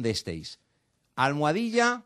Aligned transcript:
donde 0.00 0.10
estéis. 0.10 0.58
Almohadilla, 1.14 2.04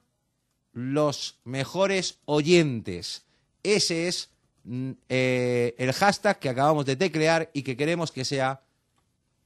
los 0.72 1.38
mejores 1.44 2.18
oyentes. 2.24 3.24
Ese 3.62 4.08
es 4.08 4.30
mm, 4.64 4.90
eh, 5.08 5.76
el 5.78 5.92
hashtag 5.92 6.40
que 6.40 6.48
acabamos 6.48 6.86
de 6.86 6.96
teclear 6.96 7.50
y 7.52 7.62
que 7.62 7.76
queremos 7.76 8.10
que 8.10 8.24
sea 8.24 8.62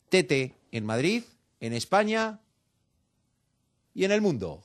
TT 0.08 0.54
en 0.72 0.87
Madrid, 0.87 1.24
en 1.61 1.74
España 1.74 2.40
y 3.94 4.04
en 4.04 4.12
el 4.12 4.22
mundo. 4.22 4.65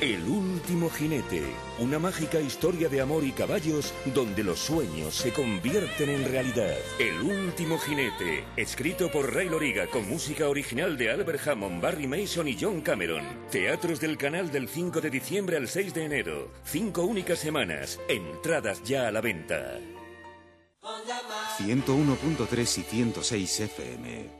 El 0.00 0.26
último 0.28 0.88
jinete, 0.88 1.42
una 1.78 1.98
mágica 1.98 2.40
historia 2.40 2.88
de 2.88 3.02
amor 3.02 3.22
y 3.22 3.32
caballos 3.32 3.92
donde 4.14 4.42
los 4.42 4.58
sueños 4.58 5.14
se 5.14 5.30
convierten 5.30 6.08
en 6.08 6.24
realidad. 6.24 6.74
El 6.98 7.20
último 7.20 7.78
jinete, 7.78 8.44
escrito 8.56 9.10
por 9.10 9.34
Ray 9.34 9.50
Loriga 9.50 9.86
con 9.88 10.08
música 10.08 10.48
original 10.48 10.96
de 10.96 11.10
Albert 11.10 11.46
Hammond, 11.46 11.82
Barry 11.82 12.06
Mason 12.06 12.48
y 12.48 12.56
John 12.58 12.80
Cameron. 12.80 13.24
Teatros 13.50 14.00
del 14.00 14.16
canal 14.16 14.50
del 14.50 14.68
5 14.68 15.02
de 15.02 15.10
diciembre 15.10 15.58
al 15.58 15.68
6 15.68 15.92
de 15.92 16.04
enero. 16.04 16.50
Cinco 16.64 17.02
únicas 17.02 17.38
semanas. 17.38 18.00
Entradas 18.08 18.82
ya 18.82 19.08
a 19.08 19.12
la 19.12 19.20
venta. 19.20 19.78
101.3 21.58 22.78
y 22.78 22.82
106 22.82 23.60
FM. 23.60 24.39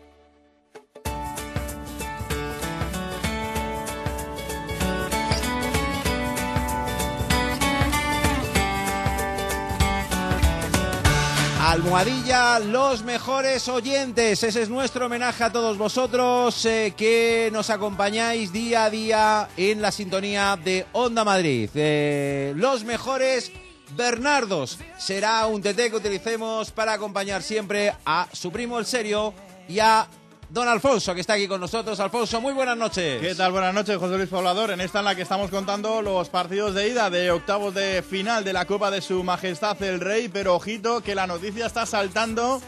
Almohadilla, 11.70 12.58
los 12.58 13.04
mejores 13.04 13.68
oyentes. 13.68 14.42
Ese 14.42 14.62
es 14.62 14.68
nuestro 14.68 15.06
homenaje 15.06 15.44
a 15.44 15.52
todos 15.52 15.78
vosotros 15.78 16.66
eh, 16.66 16.94
que 16.96 17.48
nos 17.52 17.70
acompañáis 17.70 18.52
día 18.52 18.86
a 18.86 18.90
día 18.90 19.48
en 19.56 19.80
la 19.80 19.92
sintonía 19.92 20.58
de 20.62 20.84
Onda 20.90 21.22
Madrid. 21.22 21.70
Eh, 21.76 22.54
los 22.56 22.82
mejores 22.82 23.52
Bernardos. 23.96 24.80
Será 24.98 25.46
un 25.46 25.62
TT 25.62 25.90
que 25.90 25.96
utilicemos 25.96 26.72
para 26.72 26.92
acompañar 26.92 27.40
siempre 27.40 27.94
a 28.04 28.26
su 28.32 28.50
primo 28.50 28.80
el 28.80 28.86
serio 28.86 29.32
y 29.68 29.78
a 29.78 30.08
don 30.50 30.68
Alfonso, 30.68 31.14
que 31.14 31.20
está 31.20 31.34
aquí 31.34 31.46
con 31.46 31.60
nosotros. 31.60 31.98
Alfonso, 32.00 32.40
muy 32.40 32.52
buenas 32.52 32.76
noches. 32.76 33.20
¿Qué 33.20 33.34
tal? 33.34 33.52
Buenas 33.52 33.72
noches, 33.72 33.96
José 33.96 34.16
Luis 34.16 34.28
Poblador. 34.28 34.72
En 34.72 34.80
esta 34.80 34.98
en 34.98 35.04
la 35.04 35.14
que 35.14 35.22
estamos 35.22 35.50
contando 35.50 36.02
los 36.02 36.28
partidos 36.28 36.74
de 36.74 36.88
ida 36.88 37.08
de 37.08 37.30
octavos 37.30 37.74
de 37.74 38.02
final 38.02 38.44
de 38.44 38.52
la 38.52 38.64
Copa 38.66 38.90
de 38.90 39.00
Su 39.00 39.22
Majestad 39.22 39.80
el 39.82 40.00
Rey, 40.00 40.28
pero 40.28 40.56
ojito 40.56 41.02
que 41.02 41.14
la 41.14 41.26
noticia 41.26 41.66
está 41.66 41.86
saltando 41.86 42.60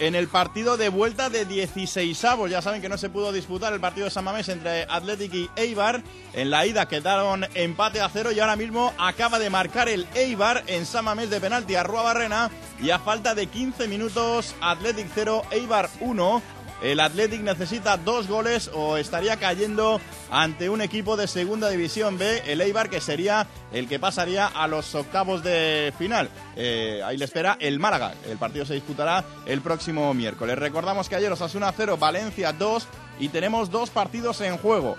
en 0.00 0.14
el 0.14 0.28
partido 0.28 0.76
de 0.76 0.88
vuelta 0.88 1.30
de 1.30 1.44
16 1.44 2.24
avos. 2.24 2.50
Ya 2.50 2.62
saben 2.62 2.80
que 2.80 2.88
no 2.88 2.98
se 2.98 3.08
pudo 3.08 3.32
disputar 3.32 3.72
el 3.72 3.80
partido 3.80 4.04
de 4.04 4.10
San 4.10 4.24
Mamés 4.24 4.48
entre 4.48 4.84
Athletic 4.84 5.34
y 5.34 5.50
Eibar. 5.56 6.02
En 6.32 6.50
la 6.50 6.66
ida 6.66 6.86
quedaron 6.86 7.46
empate 7.54 8.00
a 8.00 8.08
cero 8.08 8.32
y 8.32 8.40
ahora 8.40 8.56
mismo 8.56 8.92
acaba 8.98 9.38
de 9.38 9.50
marcar 9.50 9.88
el 9.88 10.06
Eibar 10.14 10.64
en 10.66 10.86
San 10.86 11.04
Mamés 11.04 11.30
de 11.30 11.40
penalti 11.40 11.76
a 11.76 11.84
Rua 11.84 12.02
Barrena. 12.02 12.50
Y 12.80 12.90
a 12.90 12.98
falta 12.98 13.34
de 13.34 13.46
15 13.46 13.86
minutos, 13.88 14.54
Athletic 14.60 15.08
0, 15.14 15.42
Eibar 15.50 15.88
1. 16.00 16.57
El 16.82 17.00
Athletic 17.00 17.40
necesita 17.40 17.96
dos 17.96 18.28
goles 18.28 18.70
o 18.72 18.96
estaría 18.96 19.36
cayendo 19.36 20.00
ante 20.30 20.70
un 20.70 20.80
equipo 20.80 21.16
de 21.16 21.26
segunda 21.26 21.68
división 21.70 22.18
B, 22.18 22.42
el 22.46 22.60
Eibar, 22.60 22.88
que 22.88 23.00
sería 23.00 23.46
el 23.72 23.88
que 23.88 23.98
pasaría 23.98 24.46
a 24.46 24.68
los 24.68 24.94
octavos 24.94 25.42
de 25.42 25.92
final. 25.98 26.30
Eh, 26.56 27.02
ahí 27.04 27.16
le 27.16 27.24
espera 27.24 27.56
el 27.60 27.80
Málaga. 27.80 28.14
El 28.28 28.38
partido 28.38 28.64
se 28.64 28.74
disputará 28.74 29.24
el 29.46 29.60
próximo 29.60 30.14
miércoles. 30.14 30.56
Recordamos 30.56 31.08
que 31.08 31.16
ayer 31.16 31.32
Osasuna 31.32 31.72
0, 31.76 31.96
Valencia 31.96 32.52
2 32.52 32.86
y 33.18 33.28
tenemos 33.28 33.70
dos 33.70 33.90
partidos 33.90 34.40
en 34.40 34.56
juego. 34.56 34.96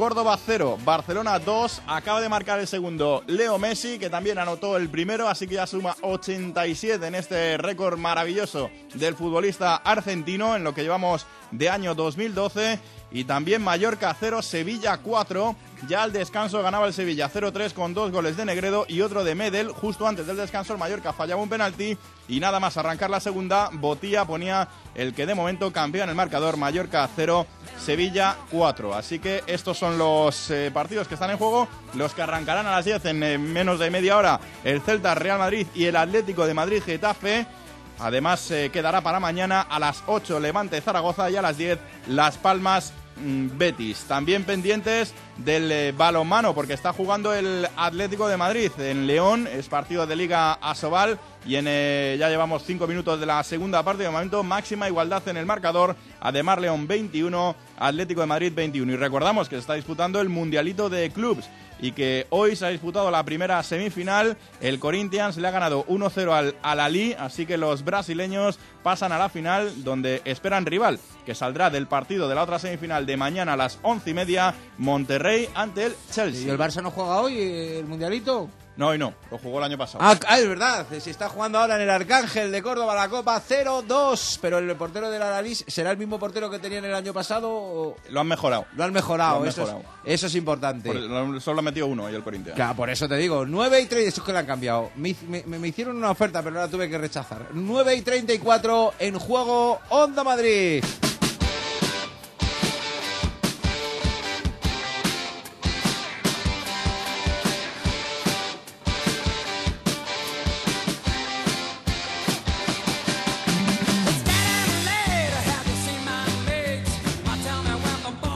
Córdoba 0.00 0.38
0, 0.46 0.78
Barcelona 0.82 1.38
2. 1.38 1.82
Acaba 1.86 2.22
de 2.22 2.30
marcar 2.30 2.58
el 2.58 2.66
segundo 2.66 3.22
Leo 3.26 3.58
Messi, 3.58 3.98
que 3.98 4.08
también 4.08 4.38
anotó 4.38 4.78
el 4.78 4.88
primero, 4.88 5.28
así 5.28 5.46
que 5.46 5.56
ya 5.56 5.66
suma 5.66 5.94
87 6.00 7.06
en 7.06 7.14
este 7.14 7.58
récord 7.58 7.98
maravilloso 7.98 8.70
del 8.94 9.14
futbolista 9.14 9.76
argentino 9.76 10.56
en 10.56 10.64
lo 10.64 10.72
que 10.72 10.84
llevamos 10.84 11.26
de 11.50 11.68
año 11.68 11.94
2012. 11.94 12.78
Y 13.12 13.24
también 13.24 13.62
Mallorca 13.62 14.14
0, 14.18 14.40
Sevilla 14.42 14.98
4. 14.98 15.56
Ya 15.88 16.02
al 16.02 16.12
descanso 16.12 16.62
ganaba 16.62 16.86
el 16.86 16.92
Sevilla 16.92 17.30
0-3 17.32 17.72
con 17.72 17.94
dos 17.94 18.12
goles 18.12 18.36
de 18.36 18.44
Negredo 18.44 18.84
y 18.86 19.00
otro 19.00 19.24
de 19.24 19.34
Medel. 19.34 19.72
Justo 19.72 20.06
antes 20.06 20.26
del 20.26 20.36
descanso 20.36 20.72
el 20.72 20.78
Mallorca 20.78 21.12
fallaba 21.12 21.42
un 21.42 21.48
penalti 21.48 21.96
y 22.28 22.38
nada 22.38 22.60
más 22.60 22.76
arrancar 22.76 23.10
la 23.10 23.18
segunda, 23.18 23.70
Botía 23.72 24.24
ponía 24.24 24.68
el 24.94 25.14
que 25.14 25.26
de 25.26 25.34
momento 25.34 25.72
cambia 25.72 26.04
en 26.04 26.10
el 26.10 26.14
marcador 26.14 26.56
Mallorca 26.56 27.08
0, 27.16 27.46
Sevilla 27.78 28.36
4. 28.50 28.94
Así 28.94 29.18
que 29.18 29.42
estos 29.46 29.78
son 29.78 29.98
los 29.98 30.50
eh, 30.50 30.70
partidos 30.72 31.08
que 31.08 31.14
están 31.14 31.30
en 31.30 31.38
juego, 31.38 31.66
los 31.94 32.12
que 32.14 32.22
arrancarán 32.22 32.66
a 32.66 32.72
las 32.72 32.84
10 32.84 33.04
en 33.06 33.22
eh, 33.22 33.38
menos 33.38 33.80
de 33.80 33.90
media 33.90 34.16
hora 34.16 34.40
el 34.62 34.82
Celta 34.82 35.14
Real 35.14 35.38
Madrid 35.38 35.66
y 35.74 35.86
el 35.86 35.96
Atlético 35.96 36.46
de 36.46 36.54
Madrid 36.54 36.82
Getafe. 36.84 37.46
Además 37.98 38.50
eh, 38.50 38.70
quedará 38.72 39.00
para 39.02 39.20
mañana 39.20 39.60
a 39.60 39.78
las 39.78 40.02
8 40.06 40.40
Levante 40.40 40.80
Zaragoza 40.80 41.30
y 41.30 41.36
a 41.36 41.42
las 41.42 41.58
10 41.58 41.78
Las 42.06 42.38
Palmas 42.38 42.94
Betis. 43.22 44.04
También 44.08 44.44
pendientes 44.44 45.14
del 45.36 45.70
eh, 45.70 45.92
balonmano 45.96 46.54
porque 46.54 46.74
está 46.74 46.92
jugando 46.92 47.34
el 47.34 47.66
Atlético 47.76 48.28
de 48.28 48.36
Madrid 48.36 48.70
en 48.78 49.06
León, 49.06 49.48
es 49.50 49.68
partido 49.68 50.06
de 50.06 50.16
Liga 50.16 50.52
Asobal 50.54 51.18
y 51.46 51.56
en, 51.56 51.66
eh, 51.68 52.16
ya 52.18 52.28
llevamos 52.28 52.64
5 52.64 52.86
minutos 52.86 53.18
de 53.18 53.26
la 53.26 53.42
segunda 53.42 53.82
parte, 53.82 54.02
de 54.02 54.10
momento 54.10 54.42
máxima 54.42 54.88
igualdad 54.88 55.26
en 55.28 55.36
el 55.36 55.46
marcador, 55.46 55.96
Ademar 56.20 56.60
León 56.60 56.86
21, 56.86 57.56
Atlético 57.78 58.20
de 58.20 58.26
Madrid 58.26 58.52
21 58.54 58.92
y 58.92 58.96
recordamos 58.96 59.48
que 59.48 59.56
se 59.56 59.60
está 59.60 59.74
disputando 59.74 60.20
el 60.20 60.28
Mundialito 60.28 60.90
de 60.90 61.10
Clubs 61.10 61.48
y 61.80 61.92
que 61.92 62.26
hoy 62.30 62.56
se 62.56 62.66
ha 62.66 62.68
disputado 62.68 63.10
la 63.10 63.24
primera 63.24 63.62
semifinal. 63.62 64.36
El 64.60 64.78
Corinthians 64.78 65.36
le 65.36 65.48
ha 65.48 65.50
ganado 65.50 65.84
1-0 65.86 66.32
al, 66.32 66.54
al 66.62 66.80
Ali, 66.80 67.14
así 67.14 67.46
que 67.46 67.56
los 67.56 67.84
brasileños 67.84 68.58
pasan 68.82 69.12
a 69.12 69.18
la 69.18 69.28
final 69.28 69.84
donde 69.84 70.22
esperan 70.24 70.66
rival, 70.66 70.98
que 71.26 71.34
saldrá 71.34 71.70
del 71.70 71.86
partido 71.86 72.28
de 72.28 72.34
la 72.34 72.42
otra 72.42 72.58
semifinal 72.58 73.06
de 73.06 73.16
mañana 73.16 73.54
a 73.54 73.56
las 73.56 73.78
once 73.82 74.10
y 74.10 74.14
media, 74.14 74.54
Monterrey 74.78 75.48
ante 75.54 75.86
el 75.86 75.94
Chelsea. 76.10 76.46
¿Y 76.46 76.50
el 76.50 76.58
Barça 76.58 76.82
no 76.82 76.90
juega 76.90 77.20
hoy 77.20 77.38
el 77.38 77.86
Mundialito? 77.86 78.48
No, 78.76 78.88
hoy 78.88 78.98
no, 78.98 79.12
lo 79.30 79.36
jugó 79.36 79.58
el 79.58 79.64
año 79.64 79.76
pasado. 79.76 79.98
Ah, 80.02 80.18
ah, 80.26 80.38
es 80.38 80.48
verdad, 80.48 80.86
se 80.88 81.10
está 81.10 81.28
jugando 81.28 81.58
ahora 81.58 81.74
en 81.76 81.82
el 81.82 81.90
Arcángel 81.90 82.50
de 82.50 82.62
Córdoba 82.62 82.94
la 82.94 83.08
Copa 83.10 83.38
0-2, 83.46 84.38
pero 84.40 84.56
el 84.58 84.74
portero 84.76 85.10
del 85.10 85.20
Alalís 85.20 85.64
será 85.68 85.90
el 85.90 85.98
mismo 85.98 86.18
portero 86.18 86.48
que 86.50 86.58
tenían 86.58 86.84
el 86.86 86.94
año 86.94 87.12
pasado. 87.12 87.48
o- 87.50 87.96
Lo 88.08 88.20
han 88.20 88.26
mejorado. 88.28 88.64
Lo 88.76 88.84
han 88.84 88.92
mejorado, 88.92 89.36
Lo 89.38 89.42
han 89.42 89.48
eso, 89.48 89.62
mejorado. 89.62 89.84
Es, 90.04 90.14
eso 90.14 90.28
es 90.28 90.34
importante. 90.36 90.88
Por- 90.88 90.96
lo- 90.96 91.40
solo 91.40 91.58
ha 91.58 91.62
metido 91.62 91.88
uno 91.88 92.08
y 92.10 92.14
el 92.14 92.22
Corinthians. 92.22 92.56
Claro, 92.56 92.74
por 92.76 92.88
eso 92.88 93.06
te 93.06 93.16
digo, 93.16 93.44
9 93.44 93.80
y 93.82 93.86
30, 93.86 94.08
eso 94.08 94.20
es 94.22 94.26
que 94.26 94.32
lo 94.32 94.38
han 94.38 94.46
cambiado. 94.46 94.90
Me, 94.96 95.14
me- 95.28 95.42
me 95.58 95.68
hicieron 95.68 95.96
una 95.96 96.10
oferta, 96.10 96.42
pero 96.42 96.56
la 96.56 96.68
tuve 96.68 96.88
que 96.88 96.96
rechazar. 96.96 97.48
9 97.52 97.94
y 97.96 98.02
34 98.02 98.94
en 98.98 99.18
juego 99.18 99.78
Onda 99.90 100.24
Madrid. 100.24 100.82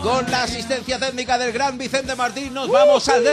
Con 0.05 0.31
la 0.31 0.43
asistencia 0.43 0.99
técnica 0.99 1.39
del 1.39 1.51
gran 1.51 1.79
Vicente 1.79 2.15
Martín 2.15 2.53
nos 2.53 2.69
vamos 2.69 3.09
al 3.09 3.25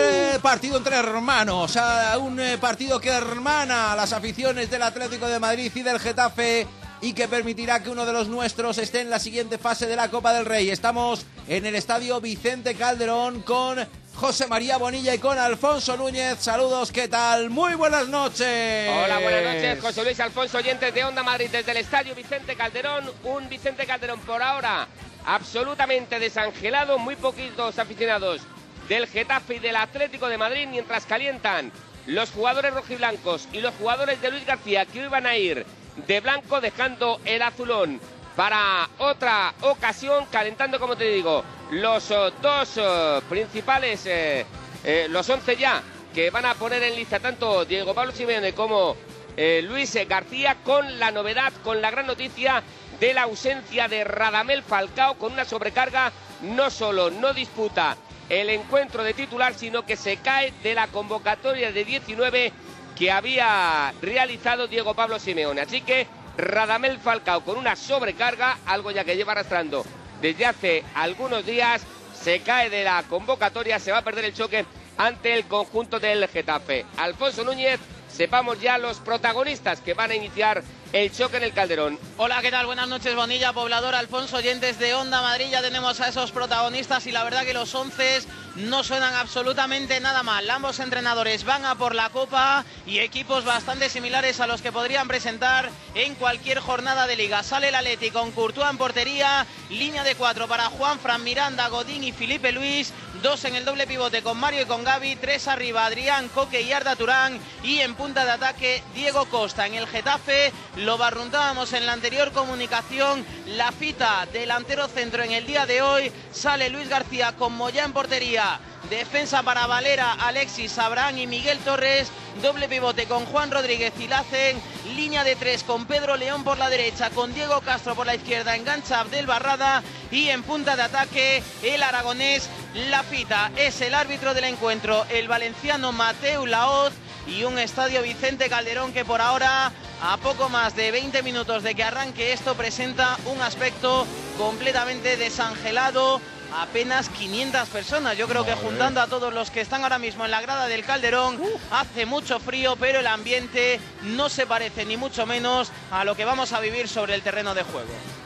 partido 0.42 0.78
entre 0.78 0.96
hermanos, 0.96 1.76
a 1.76 2.18
un 2.18 2.40
eh, 2.40 2.58
partido 2.60 2.98
que 2.98 3.10
hermana 3.10 3.94
las 3.94 4.14
aficiones 4.14 4.72
del 4.72 4.82
Atlético 4.82 5.28
de 5.28 5.38
Madrid 5.38 5.70
y 5.76 5.82
del 5.82 6.00
Getafe 6.00 6.66
y 7.02 7.12
que 7.12 7.28
permitirá 7.28 7.84
que 7.84 7.90
uno 7.90 8.06
de 8.06 8.14
los 8.14 8.30
nuestros 8.30 8.78
esté 8.78 9.02
en 9.02 9.10
la 9.10 9.20
siguiente 9.20 9.58
fase 9.58 9.86
de 9.86 9.98
la 9.98 10.10
Copa 10.10 10.32
del 10.32 10.46
Rey. 10.46 10.70
Estamos 10.70 11.26
en 11.50 11.66
el 11.66 11.76
estadio 11.76 12.22
Vicente 12.22 12.74
Calderón 12.76 13.42
con 13.42 13.86
José 14.16 14.48
María 14.48 14.78
Bonilla 14.78 15.14
y 15.14 15.20
con 15.20 15.38
Alfonso 15.38 15.98
Núñez. 15.98 16.38
Saludos, 16.40 16.94
¿qué 16.94 17.10
tal? 17.10 17.50
Muy 17.50 17.76
buenas 17.76 18.08
noches. 18.08 18.90
Hola, 18.90 19.20
buenas 19.20 19.44
noches. 19.44 19.82
José 19.82 20.06
Luis 20.06 20.22
Alfonso, 20.22 20.60
oyentes 20.60 20.94
de 20.94 21.04
Onda 21.04 21.22
Madrid 21.22 21.50
desde 21.52 21.72
el 21.72 21.78
Estadio 21.78 22.16
Vicente 22.16 22.56
Calderón. 22.56 23.12
Un 23.26 23.50
Vicente 23.50 23.86
Calderón 23.86 24.22
por 24.22 24.42
ahora 24.42 24.88
absolutamente 25.26 26.20
desangelado, 26.20 26.98
muy 26.98 27.16
poquitos 27.16 27.80
aficionados 27.80 28.42
del 28.88 29.08
Getafe 29.08 29.56
y 29.56 29.60
del 29.60 29.76
Atlético 29.76 30.28
de 30.28 30.38
Madrid 30.38 30.68
mientras 30.70 31.06
calientan 31.06 31.72
los 32.08 32.32
jugadores 32.32 32.74
rojiblancos 32.74 33.48
y 33.54 33.62
los 33.62 33.74
jugadores 33.76 34.22
de 34.22 34.32
Luis 34.32 34.46
García 34.46 34.86
que 34.86 35.04
hoy 35.04 35.08
van 35.08 35.26
a 35.26 35.38
ir 35.38 35.66
de 36.08 36.20
blanco 36.20 36.62
dejando 36.62 37.20
el 37.26 37.42
azulón 37.42 38.00
para 38.36 38.90
otra 38.98 39.54
ocasión, 39.62 40.26
calentando, 40.32 40.80
como 40.80 40.96
te 40.96 41.12
digo, 41.12 41.44
los 41.72 42.10
oh, 42.12 42.32
dos 42.42 42.78
oh, 42.78 43.22
principales, 43.30 44.06
eh, 44.06 44.46
eh, 44.84 45.08
los 45.10 45.30
once 45.30 45.56
ya, 45.58 45.84
que 46.14 46.30
van 46.30 46.46
a 46.46 46.56
poner 46.56 46.82
en 46.84 46.96
lista 46.96 47.20
tanto 47.20 47.66
Diego 47.66 47.94
Pablo 47.94 48.12
Simeone 48.14 48.54
como 48.54 48.96
eh, 49.38 49.62
Luis 49.64 49.98
García, 50.08 50.58
con 50.64 51.00
la 51.00 51.12
novedad, 51.12 51.54
con 51.64 51.82
la 51.82 51.92
gran 51.92 52.08
noticia 52.08 52.64
de 53.02 53.16
la 53.16 53.24
ausencia 53.24 53.88
de 53.88 54.04
Radamel 54.04 54.62
Falcao, 54.62 55.16
con 55.16 55.34
una 55.34 55.44
sobrecarga, 55.44 56.12
no 56.44 56.70
solo 56.70 57.10
no 57.10 57.34
disputa 57.34 57.98
el 58.30 58.52
encuentro 58.52 59.04
de 59.04 59.16
titular, 59.16 59.56
sino 59.56 59.88
que 59.88 59.98
se 59.98 60.18
cae 60.18 60.54
de 60.62 60.76
la 60.76 60.86
convocatoria 60.86 61.72
de 61.72 61.84
19 61.84 62.54
que 62.96 63.12
había 63.12 63.92
realizado 64.04 64.68
Diego 64.68 64.94
Pablo 64.94 65.18
Simeone. 65.18 65.62
Así 65.62 65.82
que 65.82 66.06
Radamel 66.38 67.00
Falcao 67.00 67.44
con 67.44 67.58
una 67.58 67.76
sobrecarga, 67.76 68.60
algo 68.68 68.92
ya 68.92 69.04
que 69.04 69.18
lleva 69.18 69.32
arrastrando 69.32 69.84
desde 70.22 70.46
hace 70.46 70.84
algunos 70.94 71.44
días, 71.44 71.82
se 72.14 72.42
cae 72.42 72.70
de 72.70 72.84
la 72.84 73.02
convocatoria, 73.10 73.80
se 73.80 73.92
va 73.92 73.98
a 73.98 74.04
perder 74.04 74.26
el 74.26 74.36
choque 74.36 74.64
ante 75.00 75.34
el 75.34 75.46
conjunto 75.46 76.00
del 76.00 76.28
Getafe. 76.28 76.86
Alfonso 76.98 77.44
Núñez, 77.44 77.80
sepamos 78.08 78.62
ya 78.62 78.78
los 78.78 79.00
protagonistas 79.00 79.82
que 79.82 79.96
van 79.96 80.12
a 80.12 80.16
iniciar 80.16 80.62
el 80.94 81.12
choque 81.12 81.38
en 81.38 81.44
el 81.44 81.54
Calderón. 81.54 81.98
Hola, 82.18 82.42
¿qué 82.42 82.52
tal? 82.52 82.66
Buenas 82.66 82.88
noches, 82.88 83.16
Bonilla, 83.16 83.54
poblador 83.54 83.96
Alfonso, 83.96 84.38
oyentes 84.38 84.78
de 84.78 84.94
Onda 84.94 85.22
Madrid. 85.22 85.48
Ya 85.50 85.62
tenemos 85.62 86.00
a 86.02 86.10
esos 86.10 86.32
protagonistas 86.32 87.08
y 87.08 87.12
la 87.12 87.24
verdad 87.24 87.44
que 87.44 87.54
los 87.54 87.74
once 87.74 88.22
no 88.56 88.84
suenan 88.84 89.14
absolutamente 89.14 90.00
nada 90.02 90.24
mal. 90.24 90.50
Ambos 90.50 90.80
entrenadores 90.80 91.46
van 91.46 91.66
a 91.66 91.76
por 91.76 91.96
la 91.96 92.10
Copa 92.10 92.66
y 92.86 93.00
equipos 93.00 93.46
bastante 93.46 93.90
similares 93.90 94.42
a 94.42 94.48
los 94.48 94.62
que 94.62 94.74
podrían 94.74 95.08
presentar 95.08 95.70
en 95.96 96.16
cualquier 96.16 96.60
jornada 96.60 97.08
de 97.08 97.16
liga. 97.16 97.44
Sale 97.44 97.70
el 97.70 97.76
Atleti 97.76 98.12
con 98.12 98.32
Courtois 98.32 98.70
en 98.70 98.78
portería, 98.78 99.46
línea 99.70 100.04
de 100.04 100.16
cuatro 100.16 100.48
para 100.48 100.66
Juan 100.66 101.00
Fran 101.00 101.24
Miranda, 101.24 101.70
Godín 101.70 102.04
y 102.04 102.12
Felipe 102.12 102.52
Luis, 102.52 102.94
dos 103.24 103.46
en 103.46 103.56
el 103.56 103.64
doble 103.64 103.88
pivote 103.88 104.22
con 104.22 104.38
Mario 104.38 104.64
y 104.64 104.66
con 104.66 104.84
Gaby, 104.84 105.16
tres 105.16 105.48
arriba 105.48 105.86
Adrián, 105.86 106.28
Coque 106.30 106.62
y 106.62 106.74
Arda 106.74 106.98
Turán 106.98 107.40
y 107.64 107.80
en 107.80 107.96
punta 107.96 108.26
de 108.26 108.32
ataque 108.32 108.84
Diego 108.94 109.26
Costa. 109.26 109.66
En 109.66 109.76
el 109.76 109.88
Getafe 109.88 110.52
lo 110.82 110.98
barruntábamos 110.98 111.74
en 111.74 111.86
la 111.86 111.94
anterior 111.94 112.32
comunicación, 112.32 113.26
la 113.46 113.72
fita 113.72 114.28
delantero 114.34 114.88
centro 114.88 115.24
en 115.24 115.32
el 115.32 115.46
día 115.46 115.66
de 115.66 115.82
hoy, 115.82 116.12
sale 116.32 116.70
Luis 116.70 116.90
García 116.90 117.34
con 117.38 117.54
Moya 117.54 117.86
en 117.86 117.94
portería 117.94 118.60
Defensa 118.90 119.42
para 119.42 119.68
Valera, 119.68 120.12
Alexis, 120.14 120.78
Abraham 120.78 121.20
y 121.20 121.28
Miguel 121.28 121.60
Torres. 121.60 122.12
Doble 122.42 122.68
pivote 122.68 123.06
con 123.06 123.26
Juan 123.26 123.50
Rodríguez 123.50 123.94
y 124.00 124.08
Lacen. 124.08 124.62
Línea 124.96 125.24
de 125.24 125.38
tres 125.38 125.64
con 125.64 125.86
Pedro 125.86 126.18
León 126.18 126.44
por 126.44 126.58
la 126.58 126.70
derecha, 126.70 127.10
con 127.10 127.34
Diego 127.34 127.62
Castro 127.62 127.96
por 127.96 128.06
la 128.06 128.16
izquierda. 128.16 128.56
Engancha 128.56 129.00
Abdel 129.00 129.28
Barrada. 129.28 129.82
Y 130.12 130.28
en 130.28 130.44
punta 130.44 130.76
de 130.76 130.82
ataque, 130.82 131.42
el 131.64 131.84
aragonés 131.84 132.50
Lafita. 132.90 133.52
Es 133.56 133.80
el 133.80 133.94
árbitro 133.94 134.34
del 134.34 134.46
encuentro, 134.46 135.06
el 135.10 135.30
valenciano 135.30 135.94
Mateu 135.94 136.46
Laoz. 136.46 136.92
Y 137.28 137.44
un 137.44 137.60
estadio 137.60 138.02
Vicente 138.02 138.50
Calderón 138.50 138.94
que 138.94 139.06
por 139.06 139.22
ahora, 139.22 139.72
a 140.02 140.18
poco 140.18 140.50
más 140.50 140.76
de 140.76 140.92
20 140.92 141.24
minutos 141.24 141.64
de 141.64 141.76
que 141.76 141.84
arranque 141.84 142.34
esto, 142.34 142.56
presenta 142.56 143.18
un 143.26 143.42
aspecto 143.42 144.06
completamente 144.38 145.18
desangelado 145.18 146.20
apenas 146.60 147.10
500 147.10 147.70
personas. 147.70 148.18
Yo 148.18 148.28
creo 148.28 148.46
que 148.46 148.54
juntando 148.56 149.02
a 149.02 149.08
todos 149.08 149.34
los 149.34 149.52
que 149.52 149.62
están 149.62 149.84
ahora 149.84 150.00
mismo 150.00 150.26
en 150.26 150.32
la 150.32 150.42
grada 150.42 150.68
del 150.68 150.84
Calderón, 150.84 151.40
hace 151.72 152.06
mucho 152.06 152.40
frío, 152.40 152.76
pero 152.76 153.00
el 153.00 153.08
ambiente 153.08 153.80
no 154.04 154.30
se 154.30 154.46
parece 154.46 154.86
ni 154.86 154.98
mucho 154.98 155.26
menos 155.26 155.72
a 155.92 156.04
lo 156.04 156.16
que 156.16 156.26
vamos 156.26 156.54
a 156.54 156.60
vivir 156.60 156.88
sobre 156.88 157.16
el 157.16 157.22
terreno 157.22 157.54
de 157.54 157.64
juego. 157.64 158.21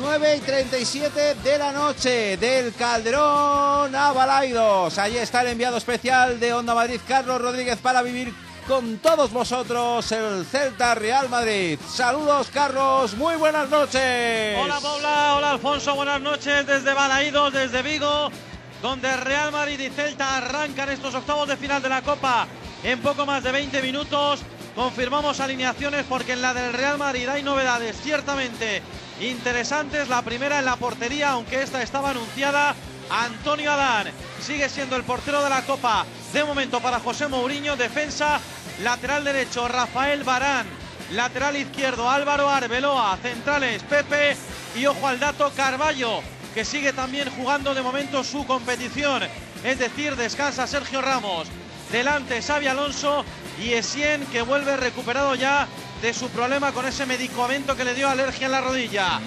9 0.00 0.36
y 0.36 0.40
37 0.40 1.34
de 1.34 1.58
la 1.58 1.72
noche 1.72 2.38
del 2.38 2.72
Calderón 2.72 3.94
a 3.94 4.12
Balaidos. 4.12 4.96
Allí 4.96 5.18
está 5.18 5.42
el 5.42 5.48
enviado 5.48 5.76
especial 5.76 6.40
de 6.40 6.54
Onda 6.54 6.74
Madrid, 6.74 7.00
Carlos 7.06 7.40
Rodríguez, 7.40 7.78
para 7.78 8.00
vivir 8.00 8.32
con 8.66 8.98
todos 8.98 9.30
vosotros 9.30 10.10
el 10.12 10.46
Celta 10.46 10.94
Real 10.94 11.28
Madrid. 11.28 11.78
Saludos, 11.86 12.48
Carlos, 12.52 13.14
muy 13.14 13.36
buenas 13.36 13.68
noches. 13.68 14.58
Hola, 14.58 14.80
Paula, 14.80 15.34
hola, 15.36 15.50
Alfonso, 15.50 15.94
buenas 15.94 16.20
noches 16.20 16.66
desde 16.66 16.94
Balaídos, 16.94 17.52
desde 17.52 17.82
Vigo, 17.82 18.30
donde 18.80 19.14
Real 19.18 19.52
Madrid 19.52 19.80
y 19.80 19.90
Celta 19.90 20.38
arrancan 20.38 20.88
estos 20.88 21.14
octavos 21.14 21.46
de 21.46 21.58
final 21.58 21.82
de 21.82 21.90
la 21.90 22.00
Copa 22.00 22.46
en 22.82 23.00
poco 23.00 23.26
más 23.26 23.42
de 23.42 23.52
20 23.52 23.82
minutos. 23.82 24.40
Confirmamos 24.74 25.40
alineaciones 25.40 26.06
porque 26.08 26.32
en 26.32 26.40
la 26.40 26.54
del 26.54 26.72
Real 26.72 26.96
Madrid 26.96 27.28
hay 27.28 27.42
novedades 27.42 27.96
ciertamente 28.02 28.82
interesantes. 29.20 30.08
La 30.08 30.22
primera 30.22 30.58
en 30.58 30.64
la 30.64 30.76
portería, 30.76 31.30
aunque 31.30 31.62
esta 31.62 31.82
estaba 31.82 32.10
anunciada. 32.10 32.74
Antonio 33.10 33.72
Adán 33.72 34.08
sigue 34.40 34.68
siendo 34.68 34.94
el 34.94 35.02
portero 35.02 35.42
de 35.42 35.50
la 35.50 35.62
Copa 35.62 36.06
de 36.32 36.44
momento 36.44 36.80
para 36.80 37.00
José 37.00 37.26
Mourinho. 37.28 37.76
Defensa 37.76 38.40
Lateral 38.82 39.24
derecho, 39.24 39.68
Rafael 39.68 40.24
Barán. 40.24 40.66
Lateral 41.12 41.56
izquierdo, 41.56 42.08
Álvaro 42.08 42.48
Arbeloa. 42.48 43.18
Centrales, 43.20 43.82
Pepe. 43.82 44.36
Y 44.74 44.86
ojo 44.86 45.06
al 45.06 45.20
dato, 45.20 45.52
Carballo, 45.54 46.20
que 46.54 46.64
sigue 46.64 46.92
también 46.92 47.28
jugando 47.30 47.74
de 47.74 47.82
momento 47.82 48.24
su 48.24 48.46
competición. 48.46 49.22
Es 49.62 49.78
decir, 49.78 50.16
descansa 50.16 50.66
Sergio 50.66 51.02
Ramos. 51.02 51.48
Delante, 51.92 52.40
Xavi 52.40 52.68
Alonso. 52.68 53.24
Y 53.60 53.72
Essien, 53.74 54.24
que 54.26 54.40
vuelve 54.40 54.78
recuperado 54.78 55.34
ya 55.34 55.68
de 56.02 56.14
su 56.14 56.28
problema 56.30 56.72
con 56.72 56.86
ese 56.86 57.04
medicamento 57.04 57.76
que 57.76 57.84
le 57.84 57.94
dio 57.94 58.08
alergia 58.08 58.46
en 58.46 58.52
la 58.52 58.60
rodilla. 58.60 59.20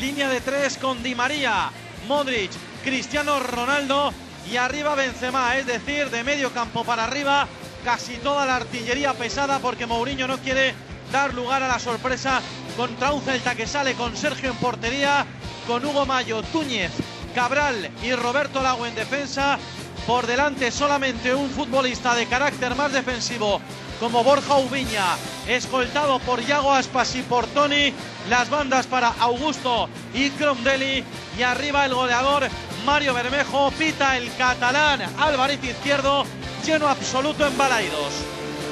Línea 0.00 0.28
de 0.28 0.40
tres 0.40 0.78
con 0.78 1.02
Di 1.02 1.14
María, 1.14 1.70
Modric, 2.08 2.50
Cristiano 2.82 3.38
Ronaldo 3.40 4.12
y 4.50 4.56
arriba 4.56 4.94
Benzema, 4.94 5.56
es 5.56 5.66
decir, 5.66 6.10
de 6.10 6.24
medio 6.24 6.52
campo 6.52 6.84
para 6.84 7.04
arriba 7.04 7.46
casi 7.84 8.14
toda 8.16 8.46
la 8.46 8.56
artillería 8.56 9.12
pesada 9.14 9.58
porque 9.58 9.86
Mourinho 9.86 10.26
no 10.26 10.38
quiere 10.38 10.74
dar 11.12 11.34
lugar 11.34 11.62
a 11.62 11.68
la 11.68 11.78
sorpresa 11.78 12.40
contra 12.76 13.12
un 13.12 13.22
Celta 13.22 13.54
que 13.54 13.66
sale 13.66 13.94
con 13.94 14.16
Sergio 14.16 14.50
en 14.50 14.56
portería, 14.56 15.26
con 15.66 15.84
Hugo 15.84 16.06
Mayo, 16.06 16.42
Túñez, 16.44 16.92
Cabral 17.34 17.90
y 18.02 18.12
Roberto 18.12 18.62
Lago 18.62 18.86
en 18.86 18.94
defensa. 18.94 19.58
Por 20.06 20.26
delante 20.26 20.70
solamente 20.70 21.34
un 21.34 21.50
futbolista 21.50 22.14
de 22.14 22.26
carácter 22.26 22.74
más 22.74 22.92
defensivo 22.92 23.60
como 24.00 24.22
Borja 24.24 24.56
Ubiña, 24.56 25.16
escoltado 25.46 26.18
por 26.20 26.44
Yago 26.44 26.72
Aspas 26.72 27.14
y 27.14 27.22
por 27.22 27.46
Tony. 27.48 27.92
Las 28.28 28.50
bandas 28.50 28.86
para 28.86 29.08
Augusto 29.20 29.88
y 30.14 30.30
Cromdeli. 30.30 31.04
Y 31.38 31.42
arriba 31.42 31.84
el 31.84 31.94
goleador 31.94 32.48
Mario 32.84 33.14
Bermejo, 33.14 33.70
pita 33.72 34.16
el 34.16 34.34
catalán 34.36 35.02
Álvarez 35.18 35.62
Izquierdo 35.62 36.24
lleno 36.64 36.88
absoluto 36.88 37.46
en 37.46 37.56
Balaidos. 37.56 38.12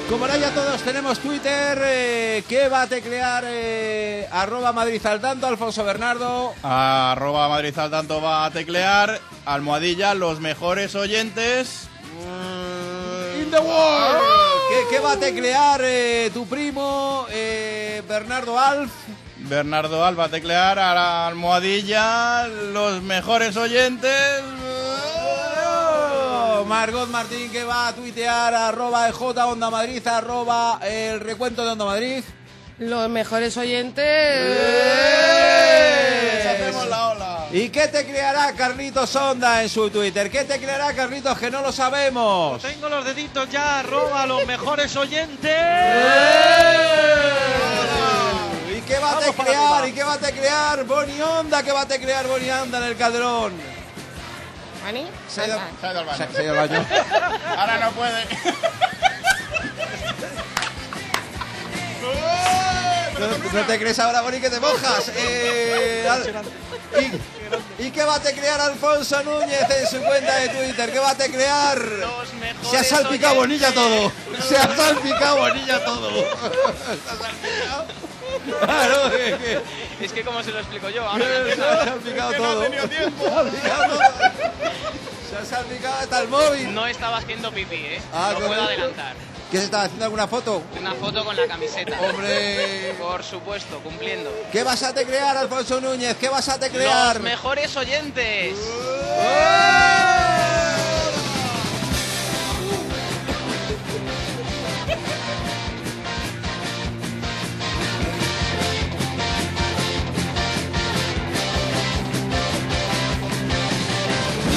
Como 0.09 0.25
ahora 0.25 0.37
ya 0.37 0.51
todos 0.51 0.81
tenemos 0.83 1.17
Twitter, 1.17 1.81
eh, 1.83 2.43
¿qué 2.47 2.67
va 2.67 2.83
a 2.83 2.87
teclear 2.87 3.43
eh, 3.47 4.27
arroba 4.31 4.71
Madrid 4.71 5.03
al 5.05 5.19
tanto, 5.19 5.47
Alfonso 5.47 5.83
Bernardo? 5.83 6.53
Arroba 6.61 7.49
Madrid 7.49 7.77
al 7.79 7.89
tanto 7.89 8.21
va 8.21 8.45
a 8.45 8.51
teclear, 8.51 9.19
almohadilla, 9.45 10.13
los 10.13 10.39
mejores 10.39 10.93
oyentes. 10.93 11.87
In 13.41 13.49
the 13.49 13.59
world. 13.59 14.54
¿Qué, 14.89 14.99
va 14.99 15.13
a 15.13 15.19
teclear 15.19 15.81
eh, 15.83 16.29
tu 16.33 16.45
primo 16.47 17.25
Bernardo 18.07 18.57
Alf? 18.57 18.91
Bernardo 19.37 20.03
Alf 20.03 20.19
va 20.19 20.25
a 20.25 20.29
teclear 20.29 20.79
a 20.79 20.93
la 20.93 21.27
almohadilla, 21.27 22.47
los 22.47 23.01
mejores 23.01 23.55
oyentes. 23.57 24.43
Margot 26.67 27.07
Martín 27.09 27.51
que 27.51 27.63
va 27.63 27.89
a 27.89 27.93
tuitear 27.93 28.53
arroba 28.53 29.11
J 29.11 29.45
Onda 29.45 29.69
Madrid, 29.69 30.05
arroba 30.07 30.79
el 30.83 31.19
recuento 31.19 31.63
de 31.63 31.71
Onda 31.71 31.85
Madrid. 31.85 32.23
Los 32.79 33.09
mejores 33.09 33.55
oyentes. 33.55 34.03
Hacemos 36.45 36.87
la 36.87 37.07
ola. 37.09 37.24
¿Y 37.55 37.69
qué 37.69 37.87
te 37.87 38.05
creará 38.05 38.51
Carlitos 38.51 39.15
Onda 39.15 39.63
en 39.63 39.69
su 39.69 39.89
Twitter? 39.89 40.29
¿Qué 40.29 40.43
te 40.43 40.59
creará 40.59 40.93
Carlitos 40.93 41.39
que 41.39 41.49
no 41.49 41.61
lo 41.61 41.71
sabemos? 41.71 42.61
Tengo 42.61 42.89
los 42.89 43.05
deditos 43.05 43.49
ya, 43.49 43.79
arroba 43.79 44.25
los 44.25 44.45
mejores 44.45 44.93
oyentes. 44.97 45.55
¿Y 48.69 48.81
qué 48.81 48.99
va 48.99 49.17
a 49.17 49.19
teclear? 49.21 49.87
¿Y 49.87 49.93
qué 49.93 50.03
va 50.03 50.13
a 50.15 50.17
teclear? 50.17 50.83
Boni 50.83 51.21
Onda, 51.21 51.63
¿qué 51.63 51.71
va 51.71 51.83
a 51.83 51.87
teclear 51.87 52.27
Boni 52.27 52.49
Onda 52.51 52.79
en 52.79 52.83
el 52.83 52.97
Calderón? 52.97 53.53
Se 55.29 55.41
ha 55.41 55.47
ido, 55.47 55.57
al 55.81 56.05
baño. 56.05 56.27
Se, 56.33 56.41
ha 56.41 56.43
ido 56.43 56.59
al 56.59 56.67
baño. 56.67 56.85
Ahora 57.57 57.77
no 57.77 57.91
puede. 57.91 58.25
No, 63.53 63.61
te 63.65 63.79
crees 63.79 63.97
ahora, 63.99 64.21
Boni, 64.21 64.39
que 64.39 64.49
te 64.49 64.59
mojas. 64.59 65.11
Eh, 65.17 66.05
¿Y 66.99 67.34
qué 67.91 68.03
va 68.03 68.15
a 68.15 68.19
teclear 68.21 68.59
Alfonso 68.61 69.21
Núñez 69.23 69.69
en 69.69 69.87
su 69.87 70.01
cuenta 70.01 70.35
de 70.37 70.49
Twitter? 70.49 70.91
¿Qué 70.91 70.99
va 70.99 71.11
a 71.11 71.15
mejores 72.33 72.69
Se 72.71 72.77
ha 72.77 72.83
salpicado. 72.83 73.35
Bonilla 73.35 73.71
todo. 73.73 74.11
Se 74.47 74.57
ha 74.57 74.75
salpicado 74.75 75.37
Bonilla 75.37 75.83
todo. 75.85 76.09
Se 76.11 77.09
ha 77.09 77.17
salpicado. 77.17 77.85
Claro, 78.61 79.11
que- 79.11 79.37
que- 79.37 80.05
Es 80.05 80.11
que 80.11 80.23
como 80.23 80.43
se 80.43 80.51
lo 80.51 80.59
explico 80.59 80.89
yo, 80.89 81.01
se 81.01 81.07
ahora 81.07 81.81
ha 81.81 81.85
salpicado 81.85 82.33
todo. 82.33 82.63
Se 82.63 82.77
ha 82.77 82.83
salpicado 83.29 83.87
todo. 83.87 83.99
Se 85.29 85.35
ha 85.37 85.45
salpicado 85.45 85.95
hasta 85.99 86.21
el 86.21 86.27
móvil. 86.27 86.73
no 86.73 86.85
estaba 86.87 87.17
haciendo 87.17 87.51
pipí, 87.51 87.75
¿eh? 87.75 88.01
Ah, 88.13 88.31
no 88.33 88.45
puedo 88.45 88.61
adelantar. 88.61 89.15
¿Qué 89.55 89.59
se 89.59 89.65
estaba 89.67 89.83
haciendo 89.83 90.03
alguna 90.03 90.27
foto? 90.27 90.61
Una 90.77 90.93
foto 90.95 91.23
con 91.23 91.33
la 91.33 91.47
camiseta. 91.47 91.97
Hombre. 92.01 92.93
Por 92.99 93.23
supuesto, 93.23 93.79
cumpliendo. 93.79 94.29
¿Qué 94.51 94.63
vas 94.63 94.83
a 94.83 94.93
teclear, 94.93 95.37
Alfonso 95.37 95.79
Núñez? 95.79 96.17
¿Qué 96.17 96.27
vas 96.27 96.49
a 96.49 96.59
teclear? 96.59 97.15
Los 97.15 97.23
mejores 97.23 97.77
oyentes. 97.77 98.57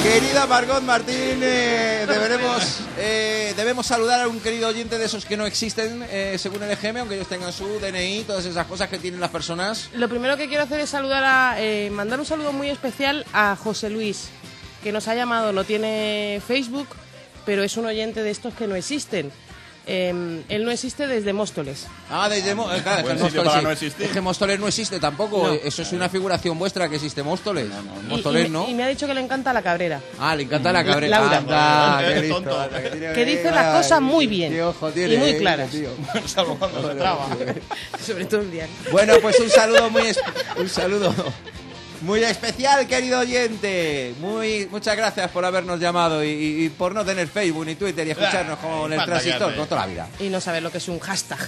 Querida 0.03 0.47
Margot 0.47 0.81
Martín, 0.81 1.41
eh, 1.43 2.05
deberemos, 2.07 2.79
eh, 2.97 3.53
debemos 3.57 3.85
saludar 3.85 4.21
a 4.21 4.27
un 4.27 4.39
querido 4.39 4.69
oyente 4.69 4.97
de 4.97 5.05
esos 5.05 5.25
que 5.25 5.35
no 5.35 5.45
existen 5.45 6.05
eh, 6.09 6.37
según 6.39 6.63
el 6.63 6.71
EGM, 6.71 6.97
aunque 6.97 7.15
ellos 7.15 7.27
tengan 7.27 7.51
su 7.51 7.65
DNI, 7.79 8.23
todas 8.25 8.45
esas 8.45 8.65
cosas 8.65 8.87
que 8.87 8.97
tienen 8.97 9.19
las 9.19 9.29
personas. 9.29 9.89
Lo 9.93 10.07
primero 10.07 10.37
que 10.37 10.47
quiero 10.47 10.63
hacer 10.63 10.79
es 10.79 10.89
saludar 10.89 11.23
a, 11.25 11.55
eh, 11.61 11.89
mandar 11.91 12.19
un 12.19 12.25
saludo 12.25 12.53
muy 12.53 12.69
especial 12.69 13.25
a 13.33 13.57
José 13.57 13.89
Luis, 13.89 14.29
que 14.83 14.93
nos 14.93 15.07
ha 15.09 15.15
llamado, 15.15 15.51
no 15.51 15.65
tiene 15.65 16.41
Facebook, 16.47 16.87
pero 17.45 17.63
es 17.63 17.75
un 17.75 17.85
oyente 17.85 18.23
de 18.23 18.31
estos 18.31 18.53
que 18.53 18.67
no 18.67 18.75
existen. 18.75 19.31
Eh, 19.91 20.43
él 20.49 20.65
no 20.65 20.69
existe 20.69 21.07
desde 21.07 21.33
Móstoles. 21.33 21.87
Ah, 22.11 22.29
desde 22.29 22.53
Mo- 22.53 22.71
eh, 22.71 22.79
claro, 22.83 23.01
Buen 23.01 23.15
Móstoles 23.19 23.31
sitio 23.33 23.43
para 23.43 23.57
sí. 23.59 23.63
no 23.65 23.71
existir. 23.71 24.05
Es 24.05 24.11
que 24.11 24.21
Móstoles 24.21 24.59
no 24.59 24.67
existe 24.67 24.99
tampoco. 24.99 25.47
No. 25.47 25.53
eh, 25.55 25.61
Eso 25.63 25.81
es 25.81 25.91
una 25.93 26.07
figuración 26.09 26.59
vuestra 26.59 26.87
que 26.87 26.97
existe 26.97 27.23
Móstoles. 27.23 27.65
Y- 27.67 28.07
Móstoles 28.07 28.45
y, 28.47 28.49
no. 28.51 28.65
me- 28.65 28.69
y 28.69 28.73
me 28.75 28.83
ha 28.83 28.87
dicho 28.87 29.07
que 29.07 29.15
le 29.15 29.21
encanta 29.21 29.51
la 29.51 29.63
cabrera. 29.63 29.99
Ah, 30.19 30.35
le 30.35 30.43
encanta 30.43 30.71
la 30.71 30.83
cabrera. 30.85 31.19
Laura. 31.19 31.37
Anda, 31.39 32.13
qué 32.13 32.21
listo, 32.21 32.35
tonto. 32.41 32.69
que 33.15 33.25
dice 33.25 33.49
las 33.49 33.77
cosas 33.77 33.99
muy 33.99 34.27
bien 34.27 34.53
Qué 34.53 34.61
ojo 34.61 34.89
y 34.95 35.17
muy 35.17 35.29
eh, 35.31 35.37
claras. 35.39 35.71
tío. 35.71 35.89
Salvo 36.27 36.55
cuando 36.59 36.87
se 36.87 36.95
traba. 36.95 37.27
Sobre 38.05 38.25
todo 38.25 38.41
el 38.41 38.51
día. 38.51 38.67
Bueno, 38.91 39.13
pues 39.23 39.39
un 39.39 39.49
saludo 39.49 39.89
muy 39.89 40.03
un 40.57 40.69
saludo 40.69 41.13
muy 42.01 42.23
especial, 42.23 42.87
querido 42.87 43.19
oyente. 43.19 44.13
Muy 44.19 44.67
muchas 44.71 44.95
gracias 44.95 45.29
por 45.31 45.43
habernos 45.45 45.79
llamado 45.79 46.23
y, 46.23 46.29
y- 46.29 46.65
y 46.65 46.69
por 46.69 46.93
no 46.93 47.03
tener 47.05 47.27
Facebook 47.27 47.65
ni 47.65 47.75
Twitter 47.75 48.07
y 48.07 48.11
escucharnos 48.11 48.57
Ah, 48.61 48.61
con 48.67 48.93
el 48.93 48.99
transistor 49.05 49.55
con 49.55 49.67
toda 49.67 49.81
la 49.81 49.87
vida. 49.87 50.07
Y 50.19 50.29
no 50.29 50.39
saber 50.41 50.63
lo 50.63 50.71
que 50.71 50.77
es 50.79 50.87
un 50.87 50.99
hashtag. 50.99 51.39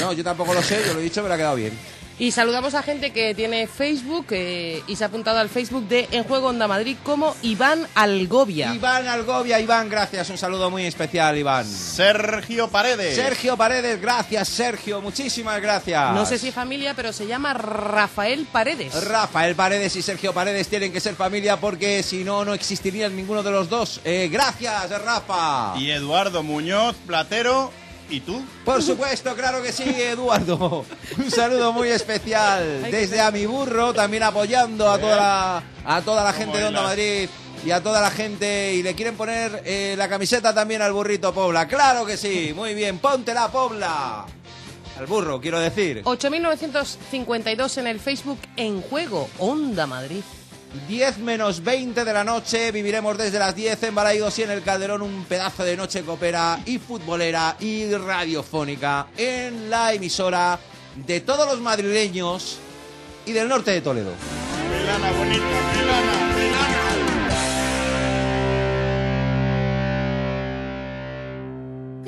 No, 0.00 0.12
yo 0.12 0.24
tampoco 0.24 0.54
lo 0.54 0.62
sé, 0.62 0.82
yo 0.86 0.94
lo 0.94 1.00
he 1.00 1.04
dicho, 1.04 1.22
pero 1.22 1.34
ha 1.34 1.36
quedado 1.36 1.56
bien. 1.56 1.72
Y 2.20 2.32
saludamos 2.32 2.74
a 2.74 2.82
gente 2.82 3.12
que 3.12 3.32
tiene 3.32 3.68
Facebook 3.68 4.26
eh, 4.30 4.82
y 4.88 4.96
se 4.96 5.04
ha 5.04 5.06
apuntado 5.06 5.38
al 5.38 5.48
Facebook 5.48 5.86
de 5.86 6.08
En 6.10 6.24
Juego 6.24 6.48
Onda 6.48 6.66
Madrid 6.66 6.96
como 7.04 7.36
Iván 7.42 7.86
Algovia. 7.94 8.74
Iván 8.74 9.06
Algovia, 9.06 9.60
Iván, 9.60 9.88
gracias, 9.88 10.28
un 10.28 10.36
saludo 10.36 10.68
muy 10.68 10.84
especial, 10.84 11.38
Iván. 11.38 11.64
Sergio 11.64 12.66
Paredes. 12.66 13.14
Sergio 13.14 13.56
Paredes, 13.56 14.02
gracias, 14.02 14.48
Sergio, 14.48 15.00
muchísimas 15.00 15.62
gracias. 15.62 16.12
No 16.12 16.26
sé 16.26 16.40
si 16.40 16.50
familia, 16.50 16.92
pero 16.94 17.12
se 17.12 17.24
llama 17.24 17.54
Rafael 17.54 18.48
Paredes. 18.50 19.04
Rafael 19.04 19.54
Paredes 19.54 19.94
y 19.94 20.02
Sergio 20.02 20.32
Paredes 20.32 20.66
tienen 20.66 20.92
que 20.92 20.98
ser 20.98 21.14
familia 21.14 21.58
porque 21.58 22.02
si 22.02 22.24
no, 22.24 22.44
no 22.44 22.52
existirían 22.52 23.14
ninguno 23.14 23.44
de 23.44 23.52
los 23.52 23.68
dos. 23.68 24.00
Eh, 24.04 24.28
gracias, 24.28 24.90
Rafa. 25.04 25.74
Y 25.78 25.92
Eduardo 25.92 26.42
Muñoz, 26.42 26.96
Platero. 27.06 27.70
¿Y 28.10 28.20
tú? 28.20 28.42
Por 28.64 28.82
supuesto, 28.82 29.34
claro 29.34 29.62
que 29.62 29.72
sí, 29.72 29.84
Eduardo. 29.84 30.84
Un 31.18 31.30
saludo 31.30 31.72
muy 31.72 31.88
especial 31.88 32.82
desde 32.90 33.20
a 33.20 33.30
mi 33.30 33.44
burro, 33.44 33.92
también 33.92 34.22
apoyando 34.22 34.90
a 34.90 34.98
toda 34.98 35.16
la, 35.16 35.62
a 35.84 36.02
toda 36.02 36.24
la 36.24 36.32
gente 36.32 36.58
de 36.58 36.66
Onda. 36.66 36.82
Madrid 36.82 37.28
y 37.64 37.70
a 37.70 37.82
toda 37.82 38.00
la 38.00 38.10
gente. 38.10 38.74
Y 38.74 38.82
le 38.82 38.94
quieren 38.94 39.14
poner 39.16 39.62
eh, 39.66 39.94
la 39.98 40.08
camiseta 40.08 40.54
también 40.54 40.80
al 40.80 40.92
burrito 40.92 41.34
Pobla. 41.34 41.68
Claro 41.68 42.06
que 42.06 42.16
sí, 42.16 42.52
muy 42.54 42.74
bien, 42.74 42.98
ponte 42.98 43.34
la 43.34 43.48
Pobla. 43.50 44.24
Al 44.98 45.06
burro, 45.06 45.40
quiero 45.40 45.60
decir. 45.60 46.02
8.952 46.04 47.78
en 47.78 47.86
el 47.86 48.00
Facebook 48.00 48.38
En 48.56 48.80
Juego 48.80 49.28
Onda 49.38 49.86
Madrid. 49.86 50.22
10 50.88 51.18
menos 51.18 51.62
20 51.64 52.04
de 52.04 52.12
la 52.12 52.24
noche, 52.24 52.70
viviremos 52.72 53.16
desde 53.16 53.38
las 53.38 53.54
10 53.54 53.82
en 53.84 53.94
Balaidos 53.94 54.38
y 54.38 54.42
en 54.42 54.50
el 54.50 54.62
Calderón 54.62 55.02
un 55.02 55.24
pedazo 55.24 55.64
de 55.64 55.76
noche 55.76 56.02
copera 56.02 56.60
y 56.66 56.78
futbolera 56.78 57.56
y 57.60 57.90
radiofónica 57.94 59.06
en 59.16 59.70
la 59.70 59.92
emisora 59.92 60.58
de 60.94 61.20
todos 61.20 61.46
los 61.46 61.60
madrileños 61.60 62.58
y 63.24 63.32
del 63.32 63.48
norte 63.48 63.70
de 63.70 63.80
Toledo. 63.80 64.12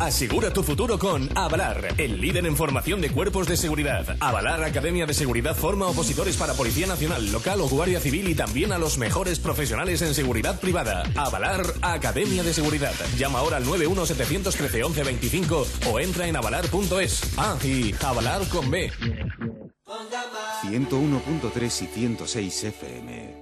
Asegura 0.00 0.50
tu 0.50 0.62
futuro 0.62 0.98
con 0.98 1.28
Avalar, 1.36 1.94
el 1.98 2.22
líder 2.22 2.46
en 2.46 2.56
formación 2.56 3.02
de 3.02 3.10
cuerpos 3.10 3.46
de 3.46 3.58
seguridad. 3.58 4.16
Avalar 4.18 4.64
Academia 4.64 5.04
de 5.04 5.12
Seguridad 5.12 5.54
forma 5.54 5.88
opositores 5.88 6.38
para 6.38 6.54
Policía 6.54 6.86
Nacional, 6.86 7.30
local 7.30 7.60
o 7.60 7.68
guardia 7.68 8.00
civil 8.00 8.26
y 8.30 8.34
también 8.34 8.72
a 8.72 8.78
los 8.78 8.96
mejores 8.96 9.38
profesionales 9.38 10.00
en 10.00 10.14
seguridad 10.14 10.58
privada. 10.58 11.02
Avalar 11.16 11.62
Academia 11.82 12.42
de 12.42 12.54
Seguridad. 12.54 12.94
Llama 13.18 13.40
ahora 13.40 13.58
al 13.58 13.66
91713 13.66 14.78
1125 14.78 15.66
o 15.92 16.00
entra 16.00 16.26
en 16.26 16.36
avalar.es. 16.36 17.20
Ah, 17.36 17.58
y 17.62 17.94
Avalar 18.02 18.48
con 18.48 18.70
B. 18.70 18.90
101.3 20.62 21.82
y 21.82 21.86
106 21.86 22.64
FM. 22.64 23.39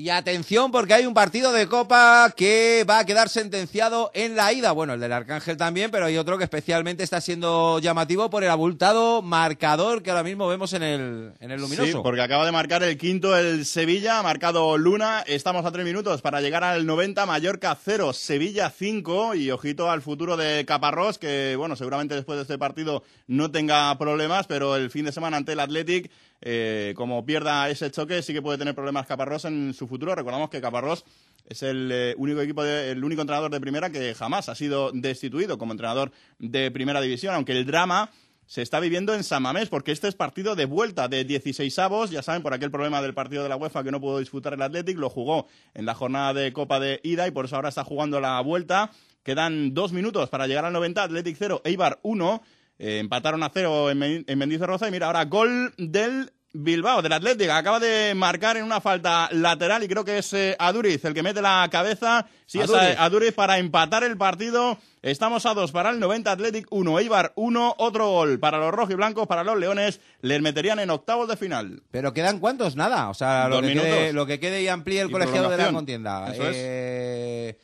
Y 0.00 0.08
atención 0.08 0.72
porque 0.72 0.94
hay 0.94 1.04
un 1.04 1.12
partido 1.12 1.52
de 1.52 1.66
Copa 1.66 2.32
que 2.34 2.86
va 2.88 3.00
a 3.00 3.04
quedar 3.04 3.28
sentenciado 3.28 4.10
en 4.14 4.34
la 4.34 4.50
ida. 4.50 4.72
Bueno, 4.72 4.94
el 4.94 5.00
del 5.00 5.12
Arcángel 5.12 5.58
también, 5.58 5.90
pero 5.90 6.06
hay 6.06 6.16
otro 6.16 6.38
que 6.38 6.44
especialmente 6.44 7.02
está 7.02 7.20
siendo 7.20 7.78
llamativo 7.80 8.30
por 8.30 8.42
el 8.42 8.48
abultado 8.48 9.20
marcador 9.20 10.02
que 10.02 10.08
ahora 10.08 10.22
mismo 10.22 10.48
vemos 10.48 10.72
en 10.72 10.82
el, 10.84 11.32
en 11.38 11.50
el 11.50 11.60
luminoso. 11.60 11.86
Sí, 11.86 11.98
porque 12.02 12.22
acaba 12.22 12.46
de 12.46 12.52
marcar 12.52 12.82
el 12.82 12.96
quinto 12.96 13.36
el 13.36 13.66
Sevilla, 13.66 14.18
ha 14.18 14.22
marcado 14.22 14.78
Luna. 14.78 15.22
Estamos 15.26 15.66
a 15.66 15.70
tres 15.70 15.84
minutos 15.84 16.22
para 16.22 16.40
llegar 16.40 16.64
al 16.64 16.86
90, 16.86 17.26
Mallorca 17.26 17.76
0, 17.78 18.14
Sevilla 18.14 18.70
5. 18.70 19.34
Y 19.34 19.50
ojito 19.50 19.90
al 19.90 20.00
futuro 20.00 20.38
de 20.38 20.64
Caparrós, 20.64 21.18
que 21.18 21.56
bueno, 21.58 21.76
seguramente 21.76 22.14
después 22.14 22.36
de 22.36 22.42
este 22.42 22.56
partido 22.56 23.02
no 23.26 23.50
tenga 23.50 23.98
problemas, 23.98 24.46
pero 24.46 24.76
el 24.76 24.90
fin 24.90 25.04
de 25.04 25.12
semana 25.12 25.36
ante 25.36 25.52
el 25.52 25.60
Athletic, 25.60 26.10
eh, 26.42 26.94
como 26.96 27.24
pierda 27.24 27.68
ese 27.68 27.90
choque, 27.90 28.22
sí 28.22 28.32
que 28.32 28.42
puede 28.42 28.58
tener 28.58 28.74
problemas 28.74 29.06
Caparrós 29.06 29.44
en 29.44 29.74
su 29.74 29.86
futuro. 29.86 30.14
Recordamos 30.14 30.50
que 30.50 30.60
Caparrós 30.60 31.04
es 31.46 31.62
el 31.62 31.90
eh, 31.92 32.14
único 32.16 32.40
equipo, 32.40 32.62
de- 32.62 32.92
el 32.92 33.02
único 33.04 33.20
entrenador 33.22 33.50
de 33.50 33.60
primera 33.60 33.90
que 33.90 34.14
jamás 34.14 34.48
ha 34.48 34.54
sido 34.54 34.90
destituido 34.92 35.58
como 35.58 35.72
entrenador 35.72 36.12
de 36.38 36.70
primera 36.70 37.00
división, 37.00 37.34
aunque 37.34 37.52
el 37.52 37.66
drama 37.66 38.10
se 38.46 38.62
está 38.62 38.80
viviendo 38.80 39.14
en 39.14 39.22
San 39.22 39.44
Mamés, 39.44 39.68
porque 39.68 39.92
este 39.92 40.08
es 40.08 40.16
partido 40.16 40.56
de 40.56 40.64
vuelta 40.64 41.06
de 41.06 41.24
16 41.24 41.78
avos, 41.78 42.10
ya 42.10 42.20
saben, 42.20 42.42
por 42.42 42.52
aquel 42.52 42.72
problema 42.72 43.00
del 43.00 43.14
partido 43.14 43.44
de 43.44 43.48
la 43.48 43.54
UEFA 43.56 43.84
que 43.84 43.92
no 43.92 44.00
pudo 44.00 44.18
disputar 44.18 44.54
el 44.54 44.62
Athletic, 44.62 44.98
lo 44.98 45.08
jugó 45.08 45.46
en 45.72 45.86
la 45.86 45.94
jornada 45.94 46.34
de 46.34 46.52
Copa 46.52 46.80
de 46.80 46.98
ida 47.04 47.28
y 47.28 47.30
por 47.30 47.44
eso 47.44 47.54
ahora 47.54 47.68
está 47.68 47.84
jugando 47.84 48.18
la 48.20 48.40
vuelta. 48.40 48.90
Quedan 49.22 49.72
dos 49.72 49.92
minutos 49.92 50.30
para 50.30 50.48
llegar 50.48 50.64
al 50.64 50.72
90, 50.72 51.00
Athletic 51.04 51.36
0, 51.38 51.60
Eibar 51.64 52.00
1, 52.02 52.42
Eh, 52.82 52.98
empataron 52.98 53.42
a 53.42 53.50
0 53.52 53.90
en, 53.90 53.98
Men- 53.98 54.24
en 54.26 54.38
Mendizorroza 54.38 54.88
y 54.88 54.90
mira, 54.90 55.06
ahora 55.06 55.26
gol 55.26 55.74
del 55.76 56.32
Bilbao, 56.52 57.00
del 57.02 57.12
Athletic, 57.12 57.48
acaba 57.50 57.78
de 57.78 58.12
marcar 58.16 58.56
en 58.56 58.64
una 58.64 58.80
falta 58.80 59.28
lateral 59.32 59.84
y 59.84 59.88
creo 59.88 60.04
que 60.04 60.18
es 60.18 60.32
eh, 60.32 60.56
Aduriz 60.58 61.04
el 61.04 61.14
que 61.14 61.22
mete 61.22 61.40
la 61.42 61.68
cabeza, 61.70 62.26
sí, 62.46 62.58
es 62.58 62.64
Aduriz. 62.64 62.88
eh, 62.88 62.96
Aduriz 62.98 63.32
para 63.34 63.58
empatar 63.58 64.02
el 64.02 64.16
partido. 64.16 64.78
Estamos 65.02 65.46
a 65.46 65.54
dos 65.54 65.70
para 65.72 65.90
el 65.90 66.00
90 66.00 66.32
Athletic 66.32 66.66
1, 66.70 66.98
Eibar 66.98 67.32
1, 67.36 67.74
otro 67.78 68.08
gol 68.10 68.40
para 68.40 68.58
los 68.58 68.72
rojiblancos, 68.72 69.26
para 69.28 69.44
los 69.44 69.58
leones, 69.58 70.00
les 70.22 70.40
meterían 70.42 70.78
en 70.80 70.90
octavos 70.90 71.28
de 71.28 71.36
final. 71.36 71.82
Pero 71.92 72.12
quedan 72.14 72.40
cuántos? 72.40 72.74
Nada. 72.76 73.10
O 73.10 73.14
sea, 73.14 73.48
lo 73.48 73.60
que, 73.62 73.72
quede, 73.74 74.12
lo 74.12 74.26
que 74.26 74.40
quede 74.40 74.62
y 74.62 74.68
amplíe 74.68 75.02
el 75.02 75.08
Y 75.08 75.12
colegiado 75.12 75.50
de 75.50 75.56
la 75.56 75.72
contienda. 75.72 76.32
Eso 76.32 76.48
es. 76.48 77.56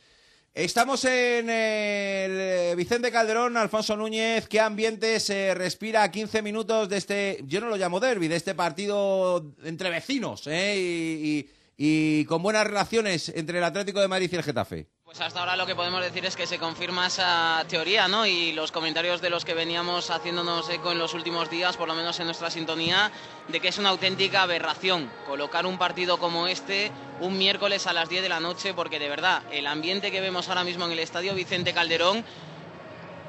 Estamos 0.61 1.05
en 1.05 1.47
el 1.51 1.51
eh, 1.51 2.73
Vicente 2.75 3.11
Calderón, 3.11 3.55
Alfonso 3.57 3.95
Núñez. 3.95 4.47
¿Qué 4.47 4.59
ambiente 4.59 5.19
se 5.19 5.53
respira 5.53 6.01
a 6.01 6.09
15 6.09 6.41
minutos 6.41 6.89
de 6.89 6.97
este, 6.97 7.43
yo 7.45 7.61
no 7.61 7.67
lo 7.69 7.77
llamo 7.77 7.99
derby, 7.99 8.27
de 8.27 8.37
este 8.37 8.55
partido 8.55 9.53
entre 9.63 9.91
vecinos 9.91 10.47
¿eh? 10.47 10.73
y- 10.79 11.49
y 11.77 12.25
con 12.25 12.41
buenas 12.41 12.65
relaciones 12.65 13.29
entre 13.35 13.59
el 13.59 13.63
Atlético 13.65 14.01
de 14.01 14.07
Madrid 14.07 14.31
y 14.33 14.35
el 14.35 14.41
Getafe? 14.41 14.87
Pues 15.07 15.21
hasta 15.21 15.39
ahora 15.39 15.55
lo 15.55 15.65
que 15.65 15.73
podemos 15.73 16.01
decir 16.01 16.25
es 16.25 16.35
que 16.35 16.45
se 16.45 16.59
confirma 16.59 17.07
esa 17.07 17.63
teoría, 17.69 18.09
¿no? 18.09 18.25
Y 18.25 18.51
los 18.51 18.73
comentarios 18.73 19.21
de 19.21 19.29
los 19.29 19.45
que 19.45 19.53
veníamos 19.53 20.09
haciéndonos 20.09 20.69
eco 20.69 20.91
en 20.91 20.99
los 20.99 21.13
últimos 21.13 21.49
días, 21.49 21.77
por 21.77 21.87
lo 21.87 21.95
menos 21.95 22.19
en 22.19 22.25
nuestra 22.25 22.51
sintonía, 22.51 23.09
de 23.47 23.61
que 23.61 23.69
es 23.69 23.77
una 23.77 23.87
auténtica 23.87 24.41
aberración 24.41 25.09
colocar 25.25 25.65
un 25.65 25.77
partido 25.77 26.17
como 26.17 26.47
este 26.47 26.91
un 27.21 27.37
miércoles 27.37 27.87
a 27.87 27.93
las 27.93 28.09
10 28.09 28.21
de 28.21 28.27
la 28.27 28.41
noche, 28.41 28.73
porque 28.73 28.99
de 28.99 29.07
verdad, 29.07 29.43
el 29.49 29.67
ambiente 29.67 30.11
que 30.11 30.19
vemos 30.19 30.49
ahora 30.49 30.65
mismo 30.65 30.83
en 30.83 30.91
el 30.91 30.99
estadio 30.99 31.33
Vicente 31.35 31.73
Calderón 31.73 32.25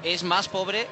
es 0.02 0.24
más 0.24 0.48
pobre 0.48 0.88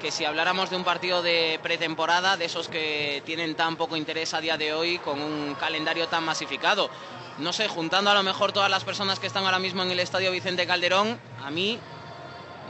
que 0.00 0.10
si 0.10 0.24
habláramos 0.24 0.70
de 0.70 0.76
un 0.76 0.84
partido 0.84 1.22
de 1.22 1.60
pretemporada, 1.62 2.38
de 2.38 2.46
esos 2.46 2.68
que 2.68 3.22
tienen 3.26 3.54
tan 3.54 3.76
poco 3.76 3.98
interés 3.98 4.32
a 4.32 4.40
día 4.40 4.56
de 4.56 4.72
hoy, 4.72 4.96
con 4.96 5.20
un 5.20 5.54
calendario 5.56 6.08
tan 6.08 6.24
masificado. 6.24 6.88
No 7.38 7.52
sé, 7.52 7.68
juntando 7.68 8.10
a 8.10 8.14
lo 8.14 8.22
mejor 8.22 8.52
todas 8.52 8.70
las 8.70 8.84
personas 8.84 9.18
que 9.18 9.26
están 9.26 9.44
ahora 9.44 9.58
mismo 9.58 9.82
en 9.82 9.90
el 9.90 10.00
Estadio 10.00 10.30
Vicente 10.30 10.66
Calderón, 10.66 11.18
a 11.44 11.50
mí 11.50 11.78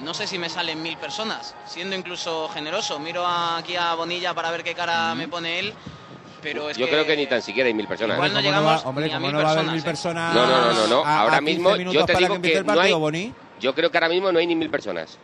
no 0.01 0.15
sé 0.15 0.27
si 0.27 0.39
me 0.39 0.49
salen 0.49 0.83
mil 0.83 0.97
personas, 0.97 1.55
siendo 1.67 1.97
incluso 1.97 2.49
generoso. 2.49 2.99
Miro 2.99 3.27
aquí 3.27 3.77
a 3.77 3.95
Bonilla 3.95 4.35
para 4.35 4.51
ver 4.51 4.63
qué 4.65 4.75
cara 4.75 5.15
me 5.15 5.29
pone 5.29 5.59
él, 5.59 5.75
pero 6.41 6.71
es 6.71 6.77
Yo 6.77 6.89
creo 6.89 7.05
que 7.07 7.17
ni 7.17 7.27
tan 7.27 7.43
siquiera 7.43 7.67
hay 7.69 7.75
mil 7.75 7.87
personas. 7.87 8.17
Igual 8.17 8.31
no 8.33 8.37
¿Cómo 8.39 8.49
llegamos 8.49 8.85
va, 8.85 8.89
hombre, 8.89 9.07
ni 9.07 9.11
a 9.13 9.15
¿cómo 9.15 9.27
mil 9.27 9.37
no 9.37 9.43
va 9.43 9.49
a 9.49 9.53
haber 9.53 9.65
personas, 9.65 9.73
mil 9.75 9.81
¿eh? 9.81 9.85
personas? 9.85 10.35
No, 10.35 10.47
no, 10.47 10.73
no, 10.73 10.87
no, 10.89 11.05
a 11.05 11.21
Ahora 11.21 11.39
15 11.39 11.53
mismo 11.53 11.93
yo 11.93 12.05
te 12.07 12.15
digo 12.15 12.35
que 12.37 12.43
que 12.43 12.59
el 12.59 12.67
no 12.67 12.75
partido, 12.75 12.97
hay. 12.97 13.01
Boni. 13.01 13.35
Yo 13.61 13.75
creo 13.75 13.91
que 13.91 13.99
ahora 13.99 14.09
mismo 14.09 14.33
no 14.33 14.39
hay 14.39 14.47
ni 14.47 14.57
mil 14.57 14.71
personas. 14.71 15.19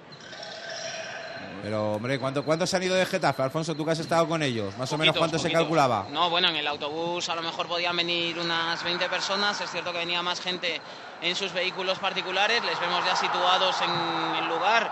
Pero, 1.68 1.92
hombre, 1.96 2.18
¿cuánto, 2.18 2.42
¿cuántos 2.46 2.72
han 2.72 2.82
ido 2.82 2.94
de 2.94 3.04
Getafe? 3.04 3.42
Alfonso, 3.42 3.74
tú 3.74 3.84
que 3.84 3.90
has 3.90 3.98
estado 3.98 4.26
con 4.26 4.42
ellos. 4.42 4.74
Más 4.78 4.90
o 4.90 4.96
menos, 4.96 5.12
Poquitos, 5.12 5.18
¿cuánto 5.18 5.38
se 5.38 5.52
calculaba? 5.52 6.06
No, 6.10 6.30
bueno, 6.30 6.48
en 6.48 6.56
el 6.56 6.66
autobús 6.66 7.28
a 7.28 7.34
lo 7.34 7.42
mejor 7.42 7.68
podían 7.68 7.94
venir 7.94 8.38
unas 8.38 8.82
20 8.82 9.06
personas. 9.10 9.60
Es 9.60 9.70
cierto 9.70 9.92
que 9.92 9.98
venía 9.98 10.22
más 10.22 10.40
gente 10.40 10.80
en 11.20 11.36
sus 11.36 11.52
vehículos 11.52 11.98
particulares. 11.98 12.64
Les 12.64 12.80
vemos 12.80 13.04
ya 13.04 13.14
situados 13.14 13.76
en 13.82 14.42
el 14.42 14.48
lugar 14.48 14.90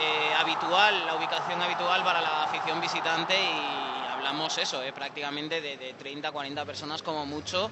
eh, 0.00 0.34
habitual, 0.36 1.06
la 1.06 1.14
ubicación 1.14 1.62
habitual 1.62 2.02
para 2.02 2.20
la 2.20 2.42
afición 2.42 2.80
visitante 2.80 3.36
y 3.36 4.12
hablamos 4.12 4.58
eso, 4.58 4.82
eh, 4.82 4.92
prácticamente 4.92 5.60
de, 5.60 5.76
de 5.76 5.94
30, 5.94 6.32
40 6.32 6.64
personas 6.64 7.04
como 7.04 7.24
mucho 7.24 7.70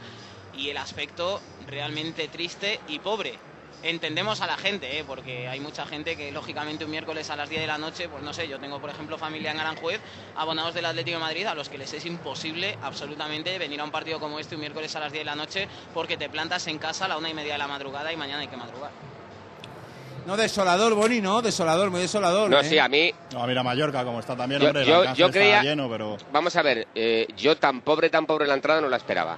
y 0.56 0.70
el 0.70 0.76
aspecto 0.76 1.40
realmente 1.66 2.28
triste 2.28 2.78
y 2.86 3.00
pobre. 3.00 3.36
Entendemos 3.84 4.40
a 4.40 4.46
la 4.46 4.56
gente, 4.56 4.98
¿eh? 4.98 5.04
porque 5.06 5.46
hay 5.46 5.60
mucha 5.60 5.84
gente 5.84 6.16
que 6.16 6.32
lógicamente 6.32 6.86
un 6.86 6.90
miércoles 6.90 7.28
a 7.28 7.36
las 7.36 7.50
10 7.50 7.60
de 7.60 7.66
la 7.66 7.76
noche, 7.76 8.08
pues 8.08 8.22
no 8.22 8.32
sé, 8.32 8.48
yo 8.48 8.58
tengo 8.58 8.80
por 8.80 8.88
ejemplo 8.88 9.18
familia 9.18 9.50
en 9.50 9.60
Aranjuez, 9.60 10.00
abonados 10.36 10.72
del 10.72 10.86
Atlético 10.86 11.18
de 11.18 11.22
Madrid, 11.22 11.44
a 11.46 11.54
los 11.54 11.68
que 11.68 11.76
les 11.76 11.92
es 11.92 12.06
imposible 12.06 12.78
absolutamente 12.82 13.58
venir 13.58 13.80
a 13.80 13.84
un 13.84 13.90
partido 13.90 14.18
como 14.18 14.38
este 14.40 14.54
un 14.54 14.62
miércoles 14.62 14.96
a 14.96 15.00
las 15.00 15.12
10 15.12 15.20
de 15.20 15.26
la 15.26 15.36
noche 15.36 15.68
porque 15.92 16.16
te 16.16 16.30
plantas 16.30 16.66
en 16.66 16.78
casa 16.78 17.04
a 17.04 17.08
la 17.08 17.18
una 17.18 17.28
y 17.28 17.34
media 17.34 17.52
de 17.52 17.58
la 17.58 17.68
madrugada 17.68 18.10
y 18.10 18.16
mañana 18.16 18.40
hay 18.40 18.48
que 18.48 18.56
madrugar. 18.56 18.90
No, 20.24 20.38
desolador, 20.38 20.94
Boni, 20.94 21.20
¿no? 21.20 21.42
Desolador, 21.42 21.90
muy 21.90 22.00
desolador. 22.00 22.48
No, 22.48 22.60
¿eh? 22.60 22.64
sí, 22.64 22.78
a 22.78 22.88
mí, 22.88 23.12
No, 23.34 23.46
mira 23.46 23.62
Mallorca 23.62 24.02
como 24.02 24.20
está 24.20 24.34
también, 24.34 24.62
Yo- 24.62 24.68
hombre, 24.68 24.86
yo- 24.86 25.04
yo 25.12 25.26
está 25.26 25.38
creía- 25.38 25.62
lleno, 25.62 25.90
pero... 25.90 26.16
vamos 26.32 26.56
a 26.56 26.62
ver, 26.62 26.88
eh, 26.94 27.26
yo 27.36 27.58
tan 27.58 27.82
pobre, 27.82 28.08
tan 28.08 28.24
pobre 28.24 28.46
la 28.46 28.54
entrada 28.54 28.80
no 28.80 28.88
la 28.88 28.96
esperaba. 28.96 29.36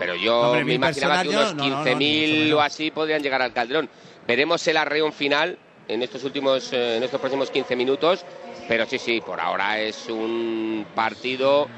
Pero 0.00 0.16
yo 0.16 0.40
Hombre, 0.40 0.64
me 0.64 0.74
imaginaba 0.74 1.22
que 1.22 1.28
unos 1.28 1.50
yo- 1.50 1.54
no, 1.54 1.62
no, 1.62 1.62
no, 1.62 1.64
ni 1.64 1.70
mucho 1.70 1.90
15.000 1.98 2.44
menos. 2.44 2.58
o 2.58 2.60
así 2.62 2.90
podrían 2.90 3.22
llegar 3.22 3.40
al 3.42 3.52
Calderón. 3.52 3.88
Veremos 4.26 4.66
el 4.66 4.76
arreón 4.76 5.12
final 5.12 5.56
en 5.86 6.02
estos 6.02 6.24
últimos, 6.24 6.72
eh, 6.72 6.96
en 6.96 7.02
estos 7.04 7.20
próximos 7.20 7.50
15 7.50 7.76
minutos. 7.76 8.24
Pero 8.66 8.86
sí, 8.86 8.98
sí, 8.98 9.20
por 9.20 9.40
ahora 9.40 9.78
es 9.80 10.06
un 10.08 10.86
partido 10.94 11.68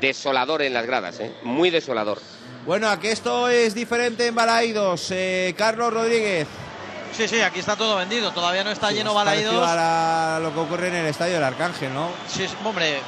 desolador 0.00 0.62
en 0.62 0.74
las 0.74 0.86
gradas, 0.86 1.20
¿eh? 1.20 1.32
muy 1.42 1.70
desolador. 1.70 2.18
Bueno, 2.66 2.88
a 2.88 2.98
que 3.00 3.10
esto 3.10 3.48
es 3.48 3.74
diferente 3.74 4.26
en 4.26 4.34
Balaidos. 4.34 5.10
Eh, 5.10 5.54
Carlos 5.58 5.92
Rodríguez. 5.92 6.46
Sí, 7.12 7.26
sí, 7.28 7.40
aquí 7.40 7.60
está 7.60 7.76
todo 7.76 7.96
vendido. 7.96 8.30
Todavía 8.32 8.64
no 8.64 8.70
está 8.70 8.88
Sí, 8.88 8.94
lleno 8.94 9.12
Balaidos. 9.14 9.66
a 9.68 9.74
la- 9.74 10.40
lo 10.42 10.52
que 10.54 10.60
ocurre 10.60 10.88
en 10.88 10.94
el 10.94 11.06
estadio 11.06 11.34
del 11.34 11.44
Arcángel, 11.44 11.92
¿no? 11.92 12.08
Sí, 12.28 12.46
hombre, 12.64 13.00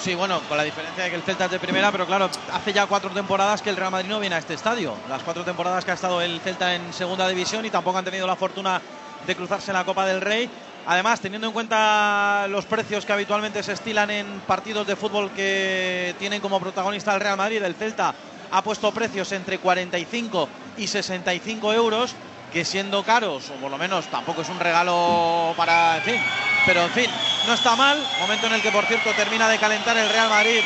sí, 0.00 0.14
bueno, 0.14 0.40
con 0.48 0.56
la 0.56 0.64
diferencia 0.64 1.04
de 1.04 1.10
que 1.10 1.16
el 1.16 1.22
Celta 1.22 1.46
es 1.46 1.50
de 1.50 1.58
primera, 1.58 1.90
pero 1.92 2.06
claro, 2.06 2.30
hace 2.52 2.72
ya 2.72 2.86
cuatro 2.86 3.10
temporadas 3.10 3.62
que 3.62 3.70
el 3.70 3.76
Real 3.76 3.90
Madrid 3.90 4.08
no 4.08 4.20
viene 4.20 4.36
a 4.36 4.38
este 4.38 4.54
estadio. 4.54 4.94
Las 5.08 5.22
cuatro 5.22 5.44
temporadas 5.44 5.84
que 5.84 5.90
ha 5.90 5.94
estado 5.94 6.20
el 6.20 6.40
Celta 6.40 6.74
en 6.74 6.92
segunda 6.92 7.28
división 7.28 7.64
y 7.64 7.70
tampoco 7.70 7.98
han 7.98 8.04
tenido 8.04 8.26
la 8.26 8.36
fortuna 8.36 8.80
de 9.26 9.36
cruzarse 9.36 9.70
en 9.70 9.76
la 9.76 9.84
Copa 9.84 10.06
del 10.06 10.20
Rey. 10.20 10.48
Además, 10.86 11.20
teniendo 11.20 11.48
en 11.48 11.52
cuenta 11.52 12.46
los 12.48 12.64
precios 12.64 13.04
que 13.04 13.12
habitualmente 13.12 13.62
se 13.62 13.72
estilan 13.72 14.10
en 14.10 14.40
partidos 14.46 14.86
de 14.86 14.96
fútbol 14.96 15.30
que 15.32 16.14
tienen 16.18 16.40
como 16.40 16.60
protagonista 16.60 17.14
el 17.14 17.20
Real 17.20 17.36
Madrid, 17.36 17.62
el 17.62 17.74
Celta 17.74 18.14
ha 18.50 18.62
puesto 18.62 18.92
precios 18.92 19.30
entre 19.32 19.58
45 19.58 20.48
y 20.78 20.86
65 20.86 21.72
euros, 21.74 22.14
que 22.52 22.64
siendo 22.64 23.02
caros, 23.02 23.50
o 23.50 23.54
por 23.54 23.70
lo 23.70 23.78
menos 23.78 24.06
tampoco 24.06 24.42
es 24.42 24.48
un 24.48 24.58
regalo 24.58 25.54
para, 25.56 25.98
en 25.98 26.02
fin, 26.02 26.22
pero 26.66 26.82
en 26.82 26.90
fin, 26.90 27.10
no 27.46 27.54
está 27.54 27.76
mal. 27.76 27.98
Momento 28.20 28.46
en 28.46 28.54
el 28.54 28.62
que, 28.62 28.70
por 28.70 28.84
cierto, 28.86 29.10
termina 29.12 29.48
de 29.48 29.58
calentar 29.58 29.96
el 29.96 30.08
Real 30.08 30.28
Madrid 30.28 30.60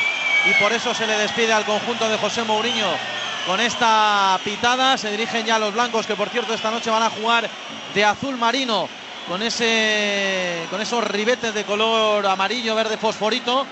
y 0.45 0.53
por 0.61 0.73
eso 0.73 0.93
se 0.93 1.07
le 1.07 1.17
despide 1.17 1.53
al 1.53 1.65
conjunto 1.65 2.07
de 2.09 2.17
José 2.17 2.43
Mourinho 2.43 2.89
con 3.45 3.59
esta 3.59 4.39
pitada. 4.43 4.97
Se 4.97 5.11
dirigen 5.11 5.45
ya 5.45 5.59
los 5.59 5.73
blancos, 5.73 6.05
que 6.05 6.15
por 6.15 6.29
cierto 6.29 6.53
esta 6.53 6.71
noche 6.71 6.89
van 6.89 7.03
a 7.03 7.09
jugar 7.09 7.49
de 7.93 8.05
azul 8.05 8.37
marino 8.37 8.87
con, 9.27 9.41
ese, 9.41 10.65
con 10.69 10.81
esos 10.81 11.03
ribetes 11.03 11.53
de 11.53 11.63
color 11.63 12.25
amarillo, 12.25 12.75
verde, 12.75 12.97
fosforito. 12.97 13.65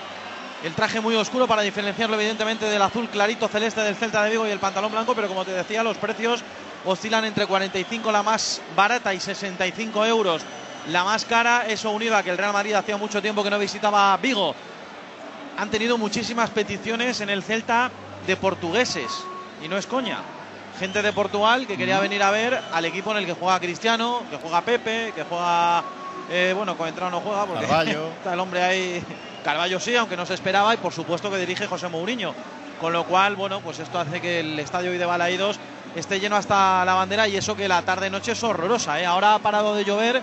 El 0.62 0.74
traje 0.74 1.00
muy 1.00 1.16
oscuro 1.16 1.48
para 1.48 1.62
diferenciarlo 1.62 2.14
evidentemente 2.14 2.66
del 2.66 2.82
azul 2.82 3.08
clarito 3.08 3.48
celeste 3.48 3.80
del 3.80 3.96
Celta 3.96 4.22
de 4.22 4.30
Vigo 4.30 4.46
y 4.46 4.50
el 4.50 4.60
pantalón 4.60 4.92
blanco, 4.92 5.14
pero 5.14 5.26
como 5.26 5.44
te 5.44 5.50
decía, 5.50 5.82
los 5.82 5.96
precios 5.96 6.44
oscilan 6.84 7.24
entre 7.24 7.46
45 7.46 8.12
la 8.12 8.22
más 8.22 8.60
barata 8.76 9.14
y 9.14 9.20
65 9.20 10.06
euros 10.06 10.42
la 10.88 11.04
más 11.04 11.24
cara. 11.24 11.66
Eso 11.66 11.90
unido 11.90 12.16
a 12.16 12.22
que 12.22 12.30
el 12.30 12.38
Real 12.38 12.52
Madrid 12.52 12.74
hacía 12.74 12.96
mucho 12.96 13.22
tiempo 13.22 13.42
que 13.42 13.50
no 13.50 13.58
visitaba 13.58 14.16
Vigo. 14.16 14.54
Han 15.58 15.70
tenido 15.70 15.98
muchísimas 15.98 16.50
peticiones 16.50 17.20
en 17.20 17.30
el 17.30 17.42
Celta 17.42 17.90
de 18.26 18.36
portugueses 18.36 19.10
y 19.62 19.68
no 19.68 19.76
es 19.76 19.86
coña. 19.86 20.18
Gente 20.78 21.02
de 21.02 21.12
Portugal 21.12 21.66
que 21.66 21.76
quería 21.76 22.00
venir 22.00 22.22
a 22.22 22.30
ver 22.30 22.58
al 22.72 22.84
equipo 22.84 23.12
en 23.12 23.18
el 23.18 23.26
que 23.26 23.34
juega 23.34 23.60
Cristiano, 23.60 24.22
que 24.30 24.36
juega 24.38 24.62
Pepe, 24.62 25.12
que 25.14 25.24
juega 25.24 25.84
eh, 26.30 26.54
bueno, 26.56 26.76
Coentrao 26.76 27.10
no 27.10 27.20
juega 27.20 27.44
porque 27.44 27.66
Carvalho. 27.66 28.08
está 28.18 28.32
el 28.32 28.40
hombre 28.40 28.62
ahí. 28.62 29.04
Carballo 29.44 29.80
sí, 29.80 29.94
aunque 29.96 30.16
no 30.16 30.24
se 30.24 30.34
esperaba, 30.34 30.72
y 30.72 30.76
por 30.76 30.92
supuesto 30.92 31.30
que 31.30 31.36
dirige 31.36 31.66
José 31.66 31.88
Mourinho. 31.88 32.34
Con 32.80 32.92
lo 32.92 33.04
cual, 33.04 33.36
bueno, 33.36 33.60
pues 33.60 33.78
esto 33.78 33.98
hace 33.98 34.20
que 34.20 34.40
el 34.40 34.58
estadio 34.58 34.90
hoy 34.90 34.98
de 34.98 35.06
Balaídos 35.06 35.58
esté 35.94 36.20
lleno 36.20 36.36
hasta 36.36 36.84
la 36.84 36.94
bandera 36.94 37.28
y 37.28 37.36
eso 37.36 37.56
que 37.56 37.68
la 37.68 37.82
tarde-noche 37.82 38.32
es 38.32 38.42
horrorosa. 38.42 39.00
¿eh? 39.00 39.06
Ahora 39.06 39.34
ha 39.34 39.38
parado 39.38 39.74
de 39.74 39.84
llover, 39.84 40.22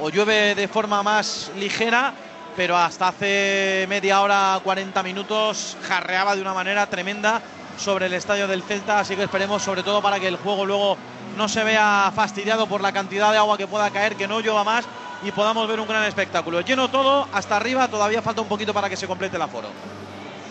o 0.00 0.10
llueve 0.10 0.54
de 0.54 0.68
forma 0.68 1.02
más 1.02 1.50
ligera, 1.56 2.12
pero 2.56 2.76
hasta 2.76 3.08
hace 3.08 3.86
media 3.88 4.20
hora, 4.20 4.60
40 4.62 5.02
minutos, 5.02 5.76
jarreaba 5.86 6.34
de 6.34 6.42
una 6.42 6.54
manera 6.54 6.86
tremenda 6.86 7.40
sobre 7.78 8.06
el 8.06 8.14
estadio 8.14 8.48
del 8.48 8.62
Celta, 8.62 9.00
así 9.00 9.14
que 9.14 9.22
esperemos 9.22 9.62
sobre 9.62 9.82
todo 9.82 10.02
para 10.02 10.18
que 10.18 10.28
el 10.28 10.36
juego 10.36 10.66
luego 10.66 10.96
no 11.36 11.48
se 11.48 11.62
vea 11.62 12.12
fastidiado 12.14 12.66
por 12.66 12.80
la 12.80 12.92
cantidad 12.92 13.30
de 13.30 13.38
agua 13.38 13.56
que 13.56 13.68
pueda 13.68 13.90
caer, 13.90 14.16
que 14.16 14.26
no 14.26 14.40
llueva 14.40 14.64
más 14.64 14.84
y 15.22 15.30
podamos 15.30 15.66
ver 15.68 15.80
un 15.80 15.88
gran 15.88 16.04
espectáculo. 16.04 16.60
Lleno 16.60 16.88
todo, 16.88 17.28
hasta 17.32 17.56
arriba, 17.56 17.88
todavía 17.88 18.22
falta 18.22 18.40
un 18.40 18.48
poquito 18.48 18.74
para 18.74 18.88
que 18.88 18.96
se 18.96 19.06
complete 19.06 19.36
el 19.36 19.42
aforo. 19.42 19.68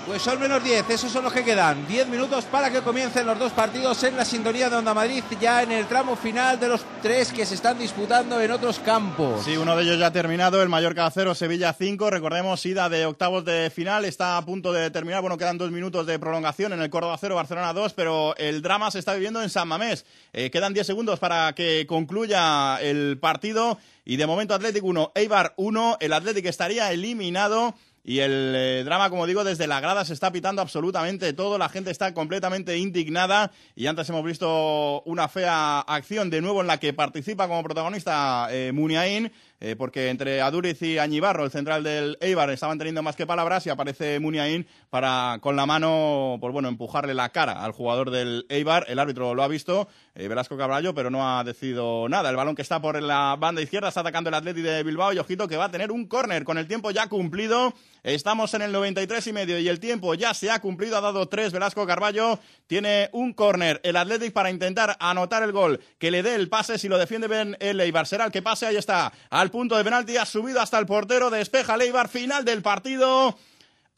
Pues 0.08 0.22
son 0.22 0.40
menos 0.40 0.64
10, 0.64 0.90
esos 0.90 1.12
son 1.12 1.26
los 1.26 1.34
que 1.34 1.44
quedan. 1.44 1.86
10 1.86 2.08
minutos 2.08 2.46
para 2.46 2.72
que 2.72 2.80
comiencen 2.80 3.26
los 3.26 3.38
dos 3.38 3.52
partidos 3.52 4.02
en 4.04 4.16
la 4.16 4.24
sintonía 4.24 4.70
de 4.70 4.78
Onda 4.78 4.94
Madrid, 4.94 5.22
ya 5.42 5.62
en 5.62 5.74
el 5.74 5.86
tramo 5.86 6.16
final 6.16 6.58
de 6.58 6.70
los 6.70 6.86
tres 7.02 7.34
que 7.34 7.46
se 7.46 7.56
están 7.56 7.78
disputando 7.78 8.40
en 8.40 8.50
otros 8.52 8.80
campos. 8.80 9.44
Sí, 9.44 9.58
uno 9.58 9.76
de 9.76 9.84
ellos 9.84 10.00
ya 10.00 10.08
ha 10.08 10.14
terminado, 10.14 10.64
el 10.64 10.70
Mallorca 10.70 11.12
0, 11.12 11.36
Sevilla 11.36 11.74
5. 11.74 12.10
Recordemos, 12.10 12.66
ida 12.66 12.88
de 12.88 13.06
octavos 13.06 13.44
de 13.44 13.70
final, 13.70 14.06
está 14.06 14.38
a 14.38 14.46
punto 14.46 14.72
de 14.72 14.90
terminar. 14.92 15.20
Bueno, 15.20 15.38
quedan 15.38 15.58
dos 15.58 15.72
minutos 15.72 16.08
de 16.08 16.18
prolongación 16.18 16.72
en 16.72 16.82
el 16.82 16.90
Córdoba 16.90 17.18
0, 17.20 17.36
Barcelona 17.36 17.74
2, 17.74 17.92
pero 17.92 18.34
el 18.38 18.62
drama 18.62 18.90
se 18.92 19.00
está 19.00 19.14
viviendo 19.14 19.44
en 19.44 19.50
San 19.50 19.68
Mamés. 19.68 20.06
Eh, 20.32 20.50
quedan 20.50 20.74
10 20.74 20.88
segundos 20.88 21.20
para 21.20 21.54
que 21.54 21.86
concluya 21.86 22.78
el 22.82 23.18
partido 23.20 23.78
y 24.10 24.16
de 24.16 24.26
momento 24.26 24.54
Atlético 24.54 24.88
1, 24.88 25.12
Eibar 25.16 25.54
1. 25.58 25.98
El 26.00 26.14
Atlético 26.14 26.48
estaría 26.48 26.94
eliminado. 26.94 27.76
Y 28.10 28.22
el 28.22 28.54
eh, 28.56 28.84
drama, 28.86 29.10
como 29.10 29.28
digo, 29.28 29.44
desde 29.44 29.68
la 29.68 29.82
grada 29.82 30.06
se 30.06 30.14
está 30.14 30.32
pitando 30.32 30.62
absolutamente 30.62 31.34
todo. 31.34 31.58
La 31.58 31.68
gente 31.68 31.92
está 31.92 32.14
completamente 32.14 32.78
indignada. 32.78 33.52
Y 33.76 33.88
antes 33.88 34.08
hemos 34.08 34.24
visto 34.24 35.02
una 35.02 35.28
fea 35.28 35.82
acción 35.82 36.30
de 36.30 36.40
nuevo 36.40 36.62
en 36.62 36.68
la 36.68 36.80
que 36.80 36.94
participa 36.94 37.50
como 37.50 37.64
protagonista 37.64 38.48
eh, 38.50 38.72
Muniain. 38.74 39.30
eh, 39.60 39.76
porque 39.76 40.10
entre 40.10 40.42
Aduriz 40.42 40.82
y 40.84 41.00
Añibarro, 41.00 41.44
el 41.44 41.52
central 41.52 41.84
del 41.84 42.18
Eibar, 42.22 42.50
estaban 42.52 42.78
teniendo 42.78 43.04
más 43.04 43.18
que 43.18 43.26
palabras 43.26 43.66
y 43.66 43.72
aparece 43.72 44.22
Muniain 44.22 44.68
para 44.90 45.40
con 45.42 45.58
la 45.58 45.66
mano, 45.66 46.38
pues 46.40 46.54
bueno, 46.54 46.70
empujarle 46.70 47.14
la 47.14 47.30
cara 47.30 47.64
al 47.64 47.74
jugador 47.74 48.12
del 48.12 48.46
Eibar. 48.48 48.86
El 48.88 49.00
árbitro 49.00 49.36
lo 49.36 49.44
ha 49.44 49.48
visto, 49.50 49.90
eh, 50.18 50.28
Velasco 50.28 50.58
Caballo, 50.58 50.96
pero 50.96 51.12
no 51.12 51.38
ha 51.38 51.44
decidido 51.44 52.10
nada. 52.10 52.32
El 52.32 52.36
balón 52.36 52.56
que 52.56 52.64
está 52.64 52.82
por 52.82 53.00
la 53.02 53.36
banda 53.38 53.62
izquierda 53.62 53.90
está 53.90 54.02
atacando 54.02 54.30
el 54.30 54.34
Atleti 54.34 54.62
de 54.62 54.82
Bilbao 54.82 55.14
y 55.14 55.20
ojito 55.20 55.48
que 55.48 55.58
va 55.58 55.66
a 55.66 55.72
tener 55.72 55.92
un 55.92 56.08
córner 56.08 56.44
con 56.44 56.58
el 56.58 56.68
tiempo 56.68 56.90
ya 56.90 57.08
cumplido. 57.08 57.74
Estamos 58.02 58.52
en 58.56 58.64
el 58.64 58.72
93 58.72 59.28
y 59.28 59.34
medio 59.34 59.60
y 59.60 59.70
el 59.70 59.80
tiempo 59.80 60.16
ya 60.16 60.34
se 60.34 60.50
ha 60.50 60.60
cumplido. 60.60 60.98
Ha 60.98 61.02
dado 61.02 61.28
tres 61.28 61.54
Velasco 61.54 61.86
Carballo. 61.86 62.40
Tiene 62.66 63.10
un 63.12 63.34
córner 63.34 63.80
el 63.84 63.96
Athletic 63.96 64.34
para 64.34 64.50
intentar 64.50 64.98
anotar 65.00 65.44
el 65.44 65.52
gol. 65.52 65.82
Que 66.00 66.10
le 66.10 66.24
dé 66.24 66.34
el 66.34 66.50
pase 66.50 66.80
si 66.80 66.88
lo 66.88 66.98
defiende 66.98 67.28
bien 67.28 67.56
el 67.60 67.80
Eibar. 67.80 68.08
Será 68.08 68.26
el 68.26 68.32
que 68.32 68.42
pase. 68.42 68.66
Ahí 68.66 68.76
está. 68.76 69.14
Al 69.30 69.52
punto 69.52 69.78
de 69.78 69.84
penalti. 69.84 70.18
Ha 70.18 70.26
subido 70.26 70.60
hasta 70.62 70.80
el 70.80 70.88
portero. 70.88 71.30
Despeja 71.30 71.76
el 71.76 71.82
Eibar. 71.82 72.10
Final 72.10 72.44
del 72.44 72.64
partido. 72.64 73.38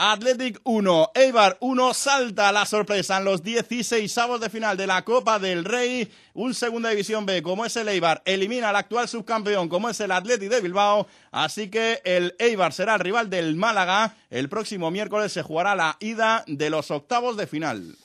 Athletic 0.02 0.62
1, 0.64 1.12
Eibar 1.14 1.58
1, 1.60 1.94
salta 1.94 2.54
la 2.54 2.66
sorpresa 2.66 3.18
en 3.18 3.26
los 3.26 3.44
16 3.44 4.18
avos 4.18 4.40
de 4.40 4.50
final 4.50 4.78
de 4.78 4.88
la 4.88 5.04
Copa 5.04 5.40
del 5.40 5.66
Rey. 5.66 6.10
Un 6.34 6.54
segunda 6.54 6.90
división 6.90 7.26
B, 7.26 7.44
como 7.44 7.66
es 7.66 7.76
el 7.76 7.90
Eibar, 7.90 8.22
elimina 8.24 8.70
al 8.70 8.78
actual 8.78 9.10
subcampeón, 9.10 9.68
como 9.68 9.90
es 9.90 10.00
el 10.00 10.14
Athletic 10.14 10.50
de 10.50 10.62
Bilbao. 10.62 11.06
Así 11.32 11.70
que 11.70 12.02
el 12.06 12.34
Eibar 12.40 12.72
será 12.72 12.94
el 12.94 13.02
rival 13.02 13.30
del 13.30 13.58
Málaga. 13.58 14.16
El 14.30 14.48
próximo 14.48 14.90
miércoles 14.90 15.34
se 15.34 15.44
jugará 15.44 15.76
la 15.76 15.98
ida 16.00 16.46
de 16.48 16.70
los 16.70 16.92
octavos 16.92 17.36
de 17.36 17.48
final. 17.48 17.98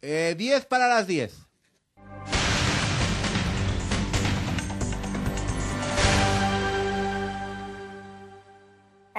10 0.00 0.02
eh, 0.02 0.66
para 0.68 0.86
las 0.86 1.08
10. 1.08 1.47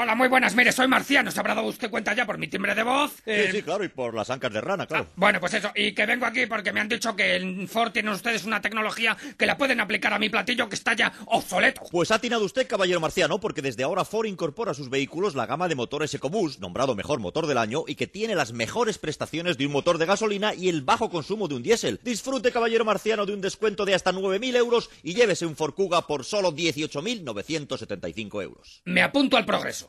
Hola, 0.02 0.16
muy 0.16 0.30
buenas. 0.30 0.56
Mire, 0.56 0.72
soy 0.72 0.88
Marciano. 0.88 1.30
¿Se 1.30 1.42
habrá 1.42 1.54
dado 1.54 1.68
usted 1.68 1.90
cuenta 1.90 2.14
ya 2.14 2.26
por 2.26 2.38
mi 2.38 2.48
timbre 2.48 2.74
de 2.74 2.84
voz? 2.84 3.12
Sí, 3.26 3.34
sí, 3.52 3.58
eh, 3.58 3.64
claro, 3.64 3.84
y 3.84 3.90
por 3.90 4.14
las 4.16 4.30
ancas 4.30 4.54
de 4.54 4.62
rana, 4.62 4.88
claro. 4.88 5.08
Ah, 5.10 5.14
bueno, 5.18 5.42
pues 5.42 5.56
eso. 5.56 5.72
Y 5.76 5.94
que 5.94 6.06
vengo 6.06 6.26
aquí 6.26 6.46
porque 6.46 6.72
me 6.72 6.80
han 6.80 6.88
dicho 6.88 7.18
que 7.18 7.36
en 7.36 7.68
Ford 7.68 7.92
tienen 7.92 8.14
ustedes 8.14 8.46
una 8.46 8.62
tecnología 8.62 9.18
que 9.38 9.46
la 9.46 9.58
pueden 9.58 9.82
aplicar 9.82 10.14
a 10.14 10.18
mi 10.18 10.30
platillo 10.30 10.70
que 10.70 10.76
está 10.76 10.94
ya 10.94 11.12
obsoleto. 11.26 11.82
Pues 11.92 12.12
ha 12.12 12.16
atinado 12.16 12.46
usted, 12.46 12.66
caballero 12.66 13.02
Marciano, 13.02 13.42
porque 13.42 13.62
desde 13.62 13.84
ahora 13.84 14.06
Ford 14.06 14.26
incorpora 14.26 14.72
a 14.72 14.74
sus 14.74 14.90
vehículos 14.90 15.36
la 15.36 15.46
gama 15.46 15.68
de 15.68 15.76
motores 15.76 16.14
EcoBoost, 16.14 16.62
nombrado 16.62 16.96
mejor 16.96 17.20
motor 17.20 17.46
del 17.46 17.58
año, 17.58 17.84
y 17.86 17.96
que 17.96 18.08
tiene 18.08 18.36
las 18.36 18.54
mejores 18.54 19.00
prestaciones 19.00 19.58
de 19.58 19.66
un 19.66 19.74
motor 19.74 19.98
de 19.98 20.06
gasolina 20.06 20.54
y 20.54 20.70
el 20.70 20.82
bajo 20.82 21.10
consumo 21.10 21.50
de 21.50 21.56
un 21.56 21.64
diésel. 21.64 22.00
Disfrute, 22.04 22.54
caballero 22.54 22.86
Marciano, 22.86 23.26
de 23.26 23.34
un 23.34 23.42
descuento 23.42 23.84
de 23.84 23.96
hasta 23.96 24.14
9.000 24.14 24.56
euros 24.56 24.90
y 25.04 25.14
llévese 25.14 25.46
un 25.46 25.58
Ford 25.58 25.74
Kuga 25.74 26.08
por 26.08 26.24
solo 26.24 26.54
18.975 26.54 28.44
euros. 28.44 28.82
Me 28.86 29.02
apunto 29.02 29.36
al 29.36 29.46
progreso. 29.46 29.89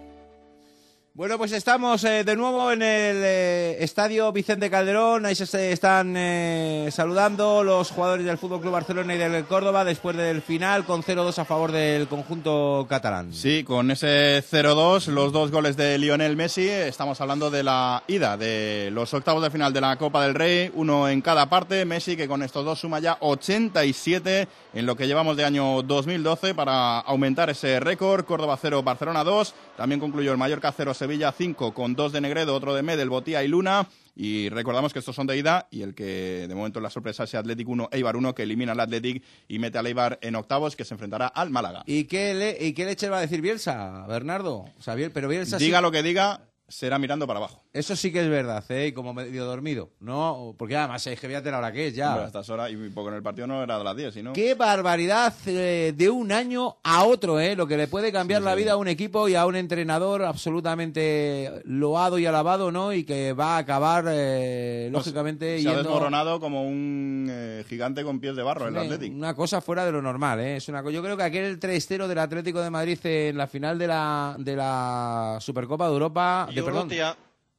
Bueno, 1.13 1.37
pues 1.37 1.51
estamos 1.51 2.05
eh, 2.05 2.23
de 2.23 2.37
nuevo 2.37 2.71
en 2.71 2.81
el 2.81 3.17
eh, 3.21 3.83
estadio 3.83 4.31
Vicente 4.31 4.69
Calderón. 4.69 5.25
Ahí 5.25 5.35
se 5.35 5.73
están 5.73 6.15
eh, 6.15 6.87
saludando 6.89 7.65
los 7.65 7.91
jugadores 7.91 8.25
del 8.25 8.37
Fútbol 8.37 8.61
Club 8.61 8.71
Barcelona 8.71 9.13
y 9.13 9.17
del 9.17 9.43
Córdoba 9.43 9.83
después 9.83 10.15
del 10.15 10.41
final 10.41 10.85
con 10.85 11.03
0-2 11.03 11.37
a 11.37 11.43
favor 11.43 11.73
del 11.73 12.07
conjunto 12.07 12.85
catalán. 12.87 13.33
Sí, 13.33 13.65
con 13.65 13.91
ese 13.91 14.41
0-2, 14.41 15.07
los 15.07 15.33
dos 15.33 15.51
goles 15.51 15.75
de 15.75 15.97
Lionel 15.97 16.37
Messi. 16.37 16.69
Estamos 16.69 17.19
hablando 17.19 17.51
de 17.51 17.63
la 17.63 18.03
ida 18.07 18.37
de 18.37 18.87
los 18.93 19.13
octavos 19.13 19.43
de 19.43 19.51
final 19.51 19.73
de 19.73 19.81
la 19.81 19.97
Copa 19.97 20.23
del 20.23 20.33
Rey, 20.33 20.71
uno 20.75 21.09
en 21.09 21.21
cada 21.21 21.49
parte. 21.49 21.83
Messi 21.83 22.15
que 22.15 22.29
con 22.29 22.41
estos 22.41 22.63
dos 22.63 22.79
suma 22.79 22.99
ya 22.99 23.17
87 23.19 24.47
en 24.73 24.85
lo 24.85 24.95
que 24.95 25.07
llevamos 25.07 25.35
de 25.35 25.43
año 25.43 25.81
2012 25.81 26.55
para 26.55 26.99
aumentar 26.99 27.49
ese 27.49 27.81
récord. 27.81 28.23
Córdoba 28.23 28.57
0, 28.61 28.81
Barcelona 28.81 29.25
2. 29.25 29.53
También 29.75 29.99
concluyó 29.99 30.31
el 30.31 30.37
Mallorca 30.37 30.71
0, 30.71 30.93
Sevilla 31.01 31.31
5 31.31 31.73
con 31.73 31.95
dos 31.95 32.11
de 32.11 32.21
Negredo, 32.21 32.53
otro 32.53 32.75
de 32.75 32.83
Medel, 32.83 33.09
Botía 33.09 33.43
y 33.43 33.47
Luna. 33.47 33.87
Y 34.15 34.49
recordamos 34.49 34.93
que 34.93 34.99
estos 34.99 35.15
son 35.15 35.25
de 35.25 35.35
ida 35.35 35.67
y 35.71 35.81
el 35.81 35.95
que 35.95 36.45
de 36.47 36.53
momento 36.53 36.79
la 36.79 36.91
sorpresa 36.91 37.23
es 37.23 37.33
Athletic 37.33 37.67
1, 37.67 37.89
Eibar 37.91 38.15
1, 38.15 38.35
que 38.35 38.43
elimina 38.43 38.73
al 38.73 38.79
Athletic 38.81 39.23
y 39.47 39.57
mete 39.57 39.79
al 39.79 39.87
Eibar 39.87 40.19
en 40.21 40.35
octavos, 40.35 40.75
que 40.75 40.85
se 40.85 40.93
enfrentará 40.93 41.25
al 41.25 41.49
Málaga. 41.49 41.81
¿Y 41.87 42.03
qué, 42.03 42.35
le, 42.35 42.55
y 42.63 42.73
qué 42.73 42.85
leche 42.85 43.09
va 43.09 43.17
a 43.17 43.21
decir 43.21 43.41
Bielsa, 43.41 44.05
Bernardo? 44.05 44.65
O 44.77 44.81
sea, 44.83 44.95
pero 45.11 45.27
Bielsa 45.27 45.57
Diga 45.57 45.81
lo 45.81 45.91
que 45.91 46.03
diga, 46.03 46.50
será 46.71 46.97
mirando 46.97 47.27
para 47.27 47.39
abajo. 47.39 47.61
Eso 47.73 47.95
sí 47.95 48.11
que 48.11 48.21
es 48.21 48.29
verdad, 48.29 48.63
¿eh? 48.69 48.87
Y 48.87 48.91
como 48.93 49.13
medio 49.13 49.45
dormido. 49.45 49.89
No, 49.99 50.55
porque 50.57 50.77
además 50.77 51.05
es 51.05 51.19
que 51.19 51.27
fíjate 51.27 51.51
la 51.51 51.59
hora 51.59 51.71
que 51.71 51.87
es 51.87 51.95
ya. 51.95 52.15
a 52.15 52.25
estas 52.25 52.49
horas, 52.49 52.71
y 52.71 52.89
porque 52.89 53.09
en 53.09 53.15
el 53.15 53.23
partido 53.23 53.45
no 53.47 53.61
era 53.61 53.77
de 53.77 53.83
las 53.83 53.95
10, 53.95 54.13
sino... 54.13 54.33
Qué 54.33 54.55
barbaridad 54.55 55.33
eh, 55.45 55.93
de 55.95 56.09
un 56.09 56.31
año 56.31 56.77
a 56.83 57.03
otro, 57.03 57.39
¿eh? 57.39 57.55
Lo 57.55 57.67
que 57.67 57.77
le 57.77 57.87
puede 57.87 58.11
cambiar 58.11 58.41
la 58.41 58.55
vida 58.55 58.73
a 58.73 58.77
un 58.77 58.87
equipo 58.87 59.27
y 59.27 59.35
a 59.35 59.45
un 59.45 59.55
entrenador 59.55 60.23
absolutamente 60.23 61.61
loado 61.65 62.17
y 62.17 62.25
alabado, 62.25 62.71
¿no? 62.71 62.93
Y 62.93 63.03
que 63.03 63.33
va 63.33 63.55
a 63.55 63.59
acabar, 63.59 64.05
eh, 64.07 64.89
pues 64.91 65.05
lógicamente, 65.05 65.61
Se 65.61 65.69
ha 65.69 65.77
desmoronado 65.77 66.39
como 66.39 66.63
un 66.63 67.27
eh, 67.29 67.65
gigante 67.67 68.03
con 68.03 68.19
pies 68.19 68.35
de 68.35 68.43
barro 68.43 68.67
en 68.67 68.75
el 68.75 68.83
Atlético. 68.83 69.15
Una 69.15 69.33
cosa 69.33 69.59
fuera 69.61 69.85
de 69.85 69.91
lo 69.91 70.01
normal, 70.01 70.39
¿eh? 70.39 70.55
Es 70.55 70.69
una, 70.69 70.89
yo 70.89 71.03
creo 71.03 71.17
que 71.17 71.23
aquel 71.23 71.59
3-0 71.59 72.07
del 72.07 72.17
Atlético 72.17 72.61
de 72.61 72.69
Madrid 72.69 72.99
en 73.03 73.37
la 73.37 73.47
final 73.47 73.77
de 73.77 73.87
la, 73.87 74.35
de 74.39 74.55
la 74.55 75.37
Supercopa 75.41 75.87
de 75.87 75.93
Europa... 75.93 76.47
De, 76.61 76.71
perdón, 76.71 76.89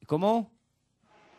¿Cómo? 0.06 0.50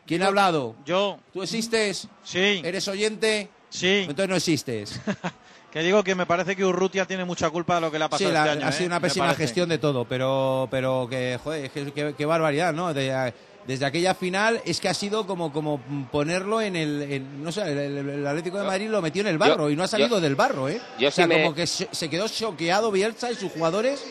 ¿Quién 0.06 0.22
ha 0.22 0.26
hablado? 0.26 0.76
Yo. 0.84 1.18
¿Tú 1.32 1.42
existes? 1.42 2.08
Sí. 2.22 2.60
¿Eres 2.64 2.86
oyente? 2.88 3.48
Sí. 3.70 4.04
Entonces 4.08 4.28
no 4.28 4.36
existes. 4.36 5.00
que 5.72 5.80
digo 5.80 6.04
que 6.04 6.14
me 6.14 6.26
parece 6.26 6.54
que 6.54 6.64
Urrutia 6.64 7.06
tiene 7.06 7.24
mucha 7.24 7.50
culpa 7.50 7.76
de 7.76 7.80
lo 7.80 7.90
que 7.90 7.98
le 7.98 8.04
ha 8.04 8.08
pasado 8.08 8.30
sí, 8.30 8.36
este 8.36 8.48
año. 8.48 8.66
ha 8.66 8.72
sido 8.72 8.84
¿eh? 8.84 8.86
una 8.88 9.00
pésima 9.00 9.34
gestión 9.34 9.68
de 9.68 9.78
todo, 9.78 10.04
pero, 10.04 10.68
pero 10.70 11.08
que, 11.10 11.38
joder, 11.42 11.70
qué, 11.70 12.26
barbaridad, 12.26 12.72
¿no? 12.72 12.94
desde 12.94 13.84
aquella 13.86 14.14
final 14.14 14.60
es 14.66 14.78
que 14.78 14.88
ha 14.88 14.94
sido 14.94 15.26
como, 15.26 15.52
como 15.52 15.80
ponerlo 16.12 16.60
en 16.60 16.76
el. 16.76 17.42
no 17.42 17.50
sé, 17.50 17.62
el, 17.62 18.26
Atlético 18.26 18.58
de 18.58 18.64
Madrid 18.64 18.88
lo 18.88 19.02
metió 19.02 19.22
en 19.22 19.28
el 19.28 19.38
barro 19.38 19.70
y 19.70 19.74
no 19.74 19.82
ha 19.82 19.88
salido 19.88 20.20
del 20.20 20.36
barro, 20.36 20.68
¿eh? 20.68 20.80
Yo 20.98 21.08
o 21.08 21.10
sea, 21.10 21.26
como 21.26 21.54
que 21.54 21.66
se, 21.66 22.08
quedó 22.10 22.28
choqueado 22.28 22.92
Bielsa 22.92 23.32
y 23.32 23.34
sus 23.34 23.50
jugadores 23.50 24.04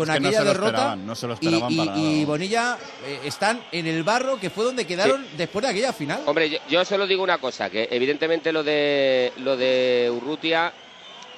con 0.00 0.10
aquella 0.10 0.44
derrota. 0.44 0.98
y, 1.40 2.24
Bonilla 2.24 2.78
eh, 3.04 3.20
están 3.24 3.62
en 3.70 3.86
el 3.86 4.02
barro 4.02 4.38
que 4.38 4.50
fue 4.50 4.64
donde 4.64 4.86
quedaron 4.86 5.26
después 5.36 5.62
de 5.62 5.70
aquella 5.70 5.92
final. 5.92 6.22
Hombre, 6.26 6.60
yo, 6.68 6.84
solo 6.84 7.06
digo 7.06 7.22
una 7.22 7.38
cosa, 7.38 7.70
que 7.70 7.88
evidentemente 7.90 8.52
lo 8.52 8.62
de 8.62 9.32
lo 9.38 9.56
de 9.56 10.10
Urrutia 10.14 10.72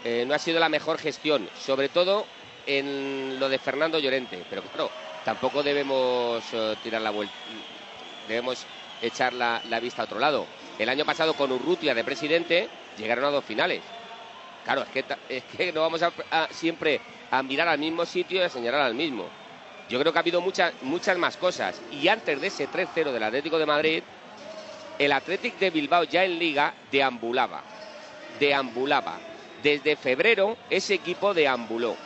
eh, 0.04 0.24
no 0.26 0.34
ha 0.34 0.38
sido 0.38 0.60
la 0.60 0.68
mejor 0.68 0.98
gestión, 0.98 1.48
sobre 1.58 1.88
todo 1.88 2.26
en 2.66 3.40
lo 3.40 3.48
de 3.48 3.58
Fernando 3.58 3.98
Llorente, 3.98 4.44
pero 4.48 4.62
claro, 4.62 4.90
tampoco 5.24 5.62
debemos 5.62 6.42
eh, 6.52 6.76
tirar 6.82 7.02
la 7.02 7.10
vuelta, 7.10 7.34
debemos 8.28 8.64
echar 9.00 9.32
la, 9.32 9.60
vista 9.80 10.02
a 10.02 10.04
otro 10.04 10.18
lado. 10.18 10.46
El 10.78 10.88
año 10.88 11.04
pasado 11.04 11.34
con 11.34 11.50
Urrutia 11.50 11.94
de 11.94 12.04
presidente 12.04 12.68
llegaron 12.96 13.24
a 13.24 13.30
dos 13.30 13.44
finales. 13.44 13.82
Claro, 14.64 14.82
es 14.82 14.88
que, 14.88 15.04
es 15.28 15.42
que 15.44 15.72
no 15.72 15.80
vamos 15.80 16.02
a 16.02 16.48
siempre 16.52 17.00
a 17.32 17.42
mirar 17.42 17.66
al 17.66 17.78
mismo 17.78 18.04
sitio 18.04 18.40
y 18.40 18.42
a 18.44 18.48
señalar 18.50 18.82
al 18.82 18.94
mismo. 18.94 19.24
Yo 19.88 19.98
creo 19.98 20.12
que 20.12 20.18
ha 20.18 20.20
habido 20.20 20.42
muchas, 20.42 20.74
muchas 20.82 21.16
más 21.16 21.38
cosas. 21.38 21.80
Y 21.90 22.06
antes 22.08 22.38
de 22.40 22.46
ese 22.46 22.68
3-0 22.68 23.10
del 23.10 23.22
Atlético 23.22 23.58
de 23.58 23.64
Madrid, 23.66 24.02
el 24.98 25.12
Atlético 25.12 25.56
de 25.58 25.70
Bilbao 25.70 26.04
ya 26.04 26.24
en 26.24 26.38
liga 26.38 26.74
deambulaba. 26.90 27.62
Deambulaba. 28.38 29.18
Desde 29.62 29.96
febrero 29.96 30.58
ese 30.68 30.92
equipo 30.94 31.32
deambuló. 31.32 31.96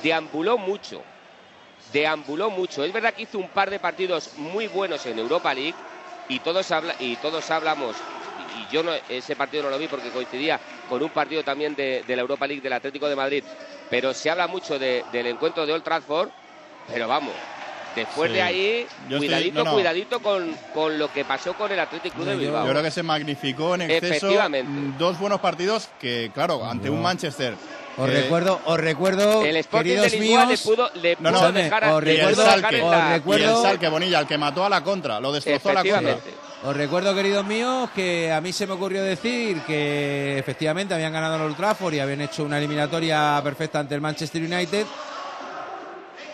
Deambuló 0.00 0.56
mucho. 0.58 1.02
Deambuló 1.92 2.48
mucho. 2.48 2.84
Es 2.84 2.92
verdad 2.92 3.14
que 3.14 3.22
hizo 3.22 3.38
un 3.38 3.48
par 3.48 3.70
de 3.70 3.80
partidos 3.80 4.34
muy 4.36 4.68
buenos 4.68 5.04
en 5.06 5.18
Europa 5.18 5.52
League 5.54 5.74
y 6.28 6.38
todos, 6.38 6.70
habla, 6.70 6.94
y 7.00 7.16
todos 7.16 7.50
hablamos 7.50 7.96
y 8.58 8.72
yo 8.72 8.82
no, 8.82 8.92
ese 9.08 9.36
partido 9.36 9.64
no 9.64 9.70
lo 9.70 9.78
vi 9.78 9.88
porque 9.88 10.10
coincidía 10.10 10.58
con 10.88 11.02
un 11.02 11.10
partido 11.10 11.42
también 11.42 11.74
de, 11.74 12.02
de, 12.06 12.16
la 12.16 12.22
Europa 12.22 12.46
League 12.46 12.62
del 12.62 12.72
Atlético 12.72 13.08
de 13.08 13.16
Madrid 13.16 13.44
pero 13.90 14.12
se 14.14 14.30
habla 14.30 14.46
mucho 14.46 14.78
del 14.78 15.26
encuentro 15.26 15.66
de 15.66 15.72
Old 15.72 15.82
Trafford, 15.84 16.28
pero 16.92 17.08
vamos, 17.08 17.32
después 17.96 18.32
de 18.32 18.42
ahí, 18.42 18.86
cuidadito, 19.08 19.64
cuidadito 19.64 20.20
con, 20.20 20.54
con, 20.74 20.98
lo 20.98 21.12
que 21.12 21.24
pasó 21.24 21.54
con 21.54 21.70
el 21.72 21.80
Atlético 21.80 22.16
Club 22.16 22.28
de 22.28 22.36
Bilbao. 22.36 22.64
Yo 22.64 22.70
creo 22.70 22.82
que 22.82 22.90
se 22.90 23.02
magnificó 23.02 23.74
en 23.74 23.82
exceso 23.82 24.30
dos 24.98 25.18
buenos 25.18 25.40
partidos 25.40 25.88
que, 26.00 26.30
claro, 26.32 26.64
ante 26.64 26.90
un 26.90 27.02
Manchester 27.02 27.54
Os 27.96 28.06
que- 28.08 28.12
recuerdo, 28.22 28.60
os 28.66 28.78
recuerdo, 28.78 29.44
El 29.44 29.56
Sporting 29.56 29.88
queridos 29.90 30.12
de 30.12 30.18
Lisboa 30.20 30.46
míos, 30.46 30.60
le 30.64 30.70
pudo, 30.76 30.90
le 30.94 31.16
No, 31.18 31.30
pudo 31.30 31.42
no, 31.42 31.52
dejar 31.52 31.84
a- 31.84 31.94
os 31.96 32.04
recuerdo- 32.04 32.42
dejar 32.44 32.56
os 32.56 32.62
la- 32.62 32.70
y 32.70 32.74
el 32.76 33.12
recuerdo- 33.14 33.62
Salque 33.62 33.88
Bonilla, 33.88 34.20
el 34.20 34.26
que 34.26 34.38
mató 34.38 34.64
a 34.64 34.68
la 34.68 34.84
contra, 34.84 35.18
lo 35.20 35.32
destrozó 35.32 35.70
a 35.70 35.72
la 35.74 35.82
contra. 35.84 36.18
Os 36.64 36.76
recuerdo, 36.76 37.14
queridos 37.14 37.46
míos, 37.46 37.88
que 37.94 38.32
a 38.32 38.40
mí 38.40 38.52
se 38.52 38.66
me 38.66 38.72
ocurrió 38.72 39.02
decir 39.04 39.62
que 39.62 40.38
efectivamente 40.38 40.92
habían 40.92 41.12
ganado 41.12 41.36
en 41.36 41.42
Old 41.42 41.94
y 41.94 42.00
habían 42.00 42.20
hecho 42.20 42.42
una 42.42 42.58
eliminatoria 42.58 43.40
perfecta 43.44 43.78
ante 43.78 43.94
el 43.94 44.00
Manchester 44.00 44.42
United. 44.42 44.84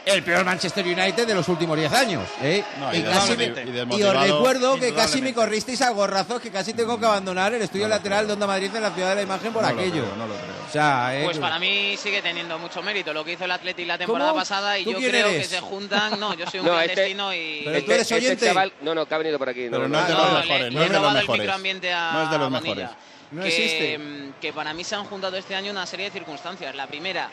El 0.07 0.23
peor 0.23 0.45
Manchester 0.45 0.85
United 0.85 1.27
de 1.27 1.35
los 1.35 1.49
últimos 1.49 1.79
10 1.79 1.91
años. 1.93 2.29
¿eh? 2.43 2.63
No, 2.79 2.93
y, 2.95 2.99
y 2.99 3.03
casi 3.05 3.37
me- 3.37 3.55
desmotiv- 3.55 3.97
y 3.97 4.01
y 4.01 4.03
os 4.03 4.15
recuerdo 4.21 4.77
que 4.79 4.93
casi 4.93 5.23
me 5.23 5.33
corristeis 5.33 5.81
a 5.81 5.91
gorrazos 5.91 6.43
que 6.43 6.51
casi 6.51 6.75
tengo 6.75 7.01
que 7.01 7.07
abandonar 7.07 7.55
el 7.55 7.63
estudio 7.63 7.89
lateral 7.89 8.27
de 8.27 8.35
Onda 8.35 8.47
Madrid 8.47 8.71
en 8.75 8.83
la 8.83 8.91
ciudad 8.91 9.09
de 9.11 9.15
la 9.17 9.23
imagen 9.23 9.53
por 9.53 9.63
No 9.63 9.71
lo 9.71 9.75
aquello. 9.75 10.03
creo, 10.05 10.17
no 10.17 10.27
lo 10.27 10.35
creo. 10.35 10.55
O 10.69 10.71
sea, 10.71 11.19
eh, 11.19 11.25
Pues 11.25 11.39
para 11.39 11.59
mí 11.59 11.97
sigue 11.97 12.21
teniendo 12.21 12.59
mucho 12.59 12.83
mérito 12.83 13.13
lo 13.15 13.25
que 13.25 13.33
hizo 13.33 13.45
el 13.47 13.51
Atleti 13.53 13.85
la 13.87 13.97
temporada 13.97 14.31
¿Cómo? 14.33 14.41
pasada 14.41 14.79
y 14.79 14.85
¿Tú 14.85 14.93
yo 14.93 14.99
quién 14.99 15.11
creo 15.11 15.27
eres? 15.29 15.49
que 15.49 15.55
se 15.57 15.61
juntan. 15.63 16.21
No, 16.21 16.35
yo 16.35 16.47
soy 16.51 16.61
un 16.61 16.67
No, 16.67 16.79
este- 16.81 16.93
clandestino 16.95 17.35
y. 17.35 17.63
Pero 17.65 17.85
tú 17.85 17.93
eres 17.93 18.13
oyente. 18.13 18.47
chaval, 18.47 18.73
no, 18.83 18.95
no, 18.95 19.07
que 19.07 19.15
ha 19.15 19.19
venido 19.19 19.39
por 19.39 19.49
aquí. 19.49 19.69
Pero 19.71 19.89
no, 19.89 19.89
no 19.89 20.01
es 20.01 20.07
de 20.09 20.13
los 20.15 20.23
mejores, 20.33 20.73
no 20.73 20.83
es 20.83 20.91
de 20.91 20.99
los 21.01 21.13
mejores. 21.15 21.47
No 21.49 22.23
es 22.25 22.31
de 22.31 22.39
los 22.39 22.51
mejores. 22.51 22.89
No 23.31 23.43
que, 23.43 23.49
existe. 23.49 23.99
mm, 23.99 24.33
Que 24.41 24.53
para 24.53 24.75
mí 24.75 24.85
se 24.85 24.95
han 24.97 25.05
juntado 25.05 25.37
este 25.37 25.55
año 25.55 25.71
una 25.73 25.87
serie 25.87 26.07
de 26.07 26.13
circunstancias. 26.13 26.75
La 26.75 26.87
primera, 26.87 27.29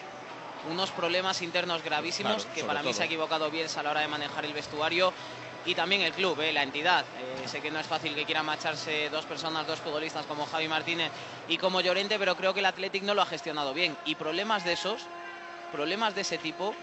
unos 0.70 0.92
problemas 0.92 1.42
internos 1.42 1.84
gravísimos 1.84 2.44
Claro, 2.46 2.56
que 2.56 2.64
para 2.64 2.80
mí 2.82 2.90
todo. 2.90 2.94
se 2.98 3.04
ha 3.04 3.06
equivocado 3.06 3.50
Bielsa 3.50 3.80
a 3.80 3.84
la 3.84 3.92
hora 3.92 4.02
de 4.02 4.08
manejar 4.08 4.46
el 4.46 4.54
vestuario 4.54 5.14
y 5.66 5.76
también 5.76 6.02
el 6.02 6.12
club, 6.14 6.40
eh, 6.42 6.52
la 6.52 6.64
entidad. 6.64 7.06
Eh, 7.20 7.48
sé 7.48 7.62
que 7.62 7.70
no 7.72 7.80
es 7.80 7.86
fácil 7.88 8.16
que 8.16 8.26
quieran 8.26 8.46
marcharse 8.46 9.10
dos 9.10 9.26
personas, 9.26 9.68
dos 9.68 9.80
futbolistas 9.80 10.26
como 10.26 10.46
Javi 10.46 10.68
Martínez 10.68 11.12
y 11.48 11.58
como 11.58 11.82
Llorente, 11.82 12.18
pero 12.18 12.36
creo 12.36 12.54
que 12.54 12.62
el 12.62 12.66
Athletic 12.66 13.04
no 13.04 13.14
lo 13.14 13.22
ha 13.22 13.26
gestionado 13.28 13.74
bien. 13.74 13.96
Y 14.06 14.16
problemas 14.16 14.64
de 14.66 14.74
esos, 14.74 15.02
problemas 15.72 16.16
de 16.16 16.22
ese 16.22 16.38
tipo, 16.40 16.74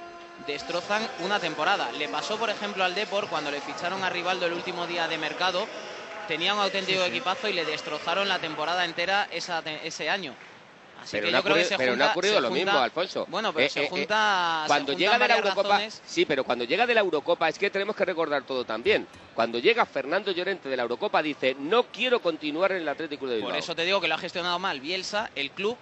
destrozan 0.46 1.06
una 1.20 1.40
temporada. 1.40 1.90
Le 1.92 2.08
pasó, 2.08 2.36
por 2.36 2.50
ejemplo, 2.50 2.84
al 2.84 2.94
Depor 2.94 3.26
cuando 3.28 3.50
le 3.50 3.60
ficharon 3.60 4.04
a 4.04 4.10
Rivaldo 4.10 4.46
el 4.46 4.52
último 4.52 4.86
día 4.86 5.08
de 5.08 5.18
mercado. 5.18 5.66
Tenía 6.28 6.54
un 6.54 6.60
auténtico 6.60 7.02
equipazo 7.04 7.48
y 7.48 7.54
le 7.54 7.64
destrozaron 7.64 8.28
la 8.28 8.38
temporada 8.38 8.84
entera 8.84 9.26
esa 9.32 9.60
ese 9.82 10.10
año. 10.10 10.34
Así 11.08 11.16
Pero 11.16 11.26
que 11.28 11.32
no, 11.32 11.38
ha 11.38 11.40
yo 11.40 11.44
creo 11.44 11.54
que 11.54 11.60
ocurrido, 11.62 11.68
se 11.70 11.76
pero 11.78 11.96
no 11.96 12.04
ha 12.04 12.06
junta- 12.08 12.12
ocurrido 12.12 12.34
se 12.34 12.40
lo 12.42 12.48
junta- 12.48 12.64
mismo, 12.64 12.78
Alfonso. 12.80 13.26
Bueno, 13.30 13.52
pero 13.54 13.66
Eh, 13.66 13.70
se 13.70 13.82
eh, 13.84 13.88
junta. 13.88 14.60
se 14.64 14.68
Cuando 14.68 14.92
llega 14.92 15.18
de 15.18 15.28
la 15.28 15.36
Eurocopa, 15.38 15.68
razones. 15.70 16.02
sí, 16.04 16.24
pero 16.26 16.44
cuando 16.44 16.64
llega 16.66 16.86
de 16.86 16.94
la 16.94 17.00
Eurocopa 17.00 17.48
es 17.48 17.58
que 17.58 17.70
tenemos 17.70 17.96
que 17.96 18.04
recordar 18.04 18.42
todo 18.42 18.64
también. 18.66 19.06
Cuando 19.34 19.58
llega 19.58 19.86
Fernando 19.86 20.32
Llorente 20.32 20.68
de 20.68 20.76
la 20.76 20.82
Eurocopa 20.82 21.22
dice 21.22 21.56
no 21.58 21.84
quiero 21.84 22.20
continuar 22.20 22.72
en 22.72 22.82
el 22.82 22.88
Atlético 22.90 23.26
de 23.26 23.36
Bilbao. 23.36 23.50
Por 23.52 23.58
eso 23.58 23.74
te 23.74 23.84
digo 23.86 24.02
que 24.02 24.08
lo 24.08 24.16
ha 24.16 24.18
gestionado 24.18 24.58
mal 24.58 24.80
Bielsa, 24.80 25.30
el 25.34 25.50
club, 25.50 25.78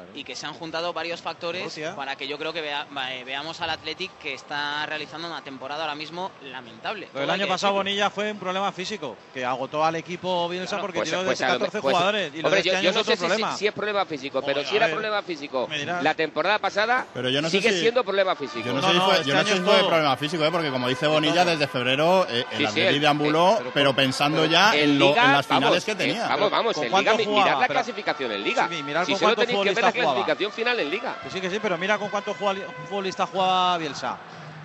Claro. 0.00 0.18
y 0.18 0.24
que 0.24 0.34
se 0.36 0.46
han 0.46 0.54
juntado 0.54 0.92
varios 0.92 1.20
factores 1.20 1.64
Rusia. 1.64 1.94
para 1.96 2.16
que 2.16 2.26
yo 2.28 2.38
creo 2.38 2.52
que 2.52 2.60
vea- 2.60 2.86
eh, 3.10 3.22
veamos 3.24 3.60
al 3.60 3.70
Athletic 3.70 4.10
que 4.18 4.34
está 4.34 4.84
realizando 4.86 5.26
una 5.28 5.42
temporada 5.42 5.82
ahora 5.82 5.94
mismo 5.94 6.30
lamentable. 6.42 7.08
Lo 7.14 7.20
del 7.20 7.30
año 7.30 7.46
pasado 7.46 7.72
decirlo. 7.74 7.90
Bonilla 7.90 8.10
fue 8.10 8.32
un 8.32 8.38
problema 8.38 8.72
físico, 8.72 9.16
que 9.32 9.44
agotó 9.44 9.84
al 9.84 9.96
equipo 9.96 10.48
Bielsa 10.48 10.70
Claro, 10.76 10.82
porque 10.82 10.98
Pues- 10.98 11.08
tiró 11.10 11.24
pues 11.24 11.38
de 11.38 11.44
a 11.44 11.48
lo 11.48 11.54
14 11.54 11.76
me- 11.78 11.82
pues- 11.82 11.92
jugadores. 11.94 12.32
Y 12.34 12.44
hombre, 12.44 12.58
este 12.60 12.70
yo, 12.70 12.80
yo 12.80 12.92
no 12.92 13.04
sé 13.04 13.16
si, 13.16 13.26
si- 13.58 13.66
es 13.66 13.72
problema 13.72 14.04
físico, 14.06 14.40
pero 14.42 14.54
Joder, 14.54 14.66
si 14.66 14.74
a 14.74 14.76
era 14.76 14.86
ver, 14.86 14.94
problema 14.94 15.22
físico 15.22 15.68
la 16.02 16.14
temporada 16.14 16.58
pasada, 16.58 17.06
Pero 17.14 17.28
yo 17.28 17.40
no 17.42 17.48
sé 17.50 17.58
sigue 17.60 17.72
si- 17.72 17.80
siendo 17.80 18.04
problema 18.04 18.34
físico. 18.36 18.66
Yo 18.66 18.72
no, 18.74 18.80
No, 18.80 18.86
sé 18.88 18.92
si 18.92 18.98
no, 18.98 19.04
fue, 19.06 19.14
este 19.16 19.28
yo 19.28 19.34
no 19.34 19.44
sé 19.44 19.56
fue 19.56 19.78
problema 19.86 20.16
físico, 20.16 20.44
¿eh? 20.44 20.50
porque 20.50 20.70
como 20.70 20.88
dice 20.88 21.06
Bonilla, 21.06 21.44
desde 21.44 21.66
febrero 21.66 22.26
eh, 22.28 22.44
el 22.52 22.58
Sí, 22.58 22.58
sí, 22.58 22.64
Atleti 22.66 22.94
el- 22.96 23.00
deambuló, 23.00 23.58
eh, 23.60 23.70
pero 23.74 23.94
pensando 23.94 24.44
ya 24.46 24.74
En 24.74 24.98
las 24.98 25.46
finales 25.46 25.84
que 25.84 25.92
eh, 25.92 25.96
tenía. 25.96 26.28
vamos, 26.28 26.50
vamos, 26.50 26.76
mirad 26.78 27.60
la 27.60 27.66
Pero- 27.66 27.74
clasificación 27.74 28.32
en 28.32 28.42
Liga. 28.44 28.68
Sí, 28.70 28.82
mirad 28.82 29.04
si 29.04 29.12
con 29.12 29.20
solo 29.20 29.36
tenéis 29.36 29.58
que 29.60 29.74
ver 29.74 29.84
la 29.98 30.04
jugaba. 30.04 30.14
clasificación 30.24 30.52
final 30.52 30.80
en 30.80 30.90
Liga. 30.90 31.16
Que 31.22 31.30
sí, 31.30 31.40
que 31.40 31.50
sí, 31.50 31.58
pero 31.60 31.76
mira 31.78 31.98
con 31.98 32.08
cuántos 32.08 32.36
futbolistas 32.36 33.28
jugaba 33.30 33.76
Bielsa. 33.78 34.16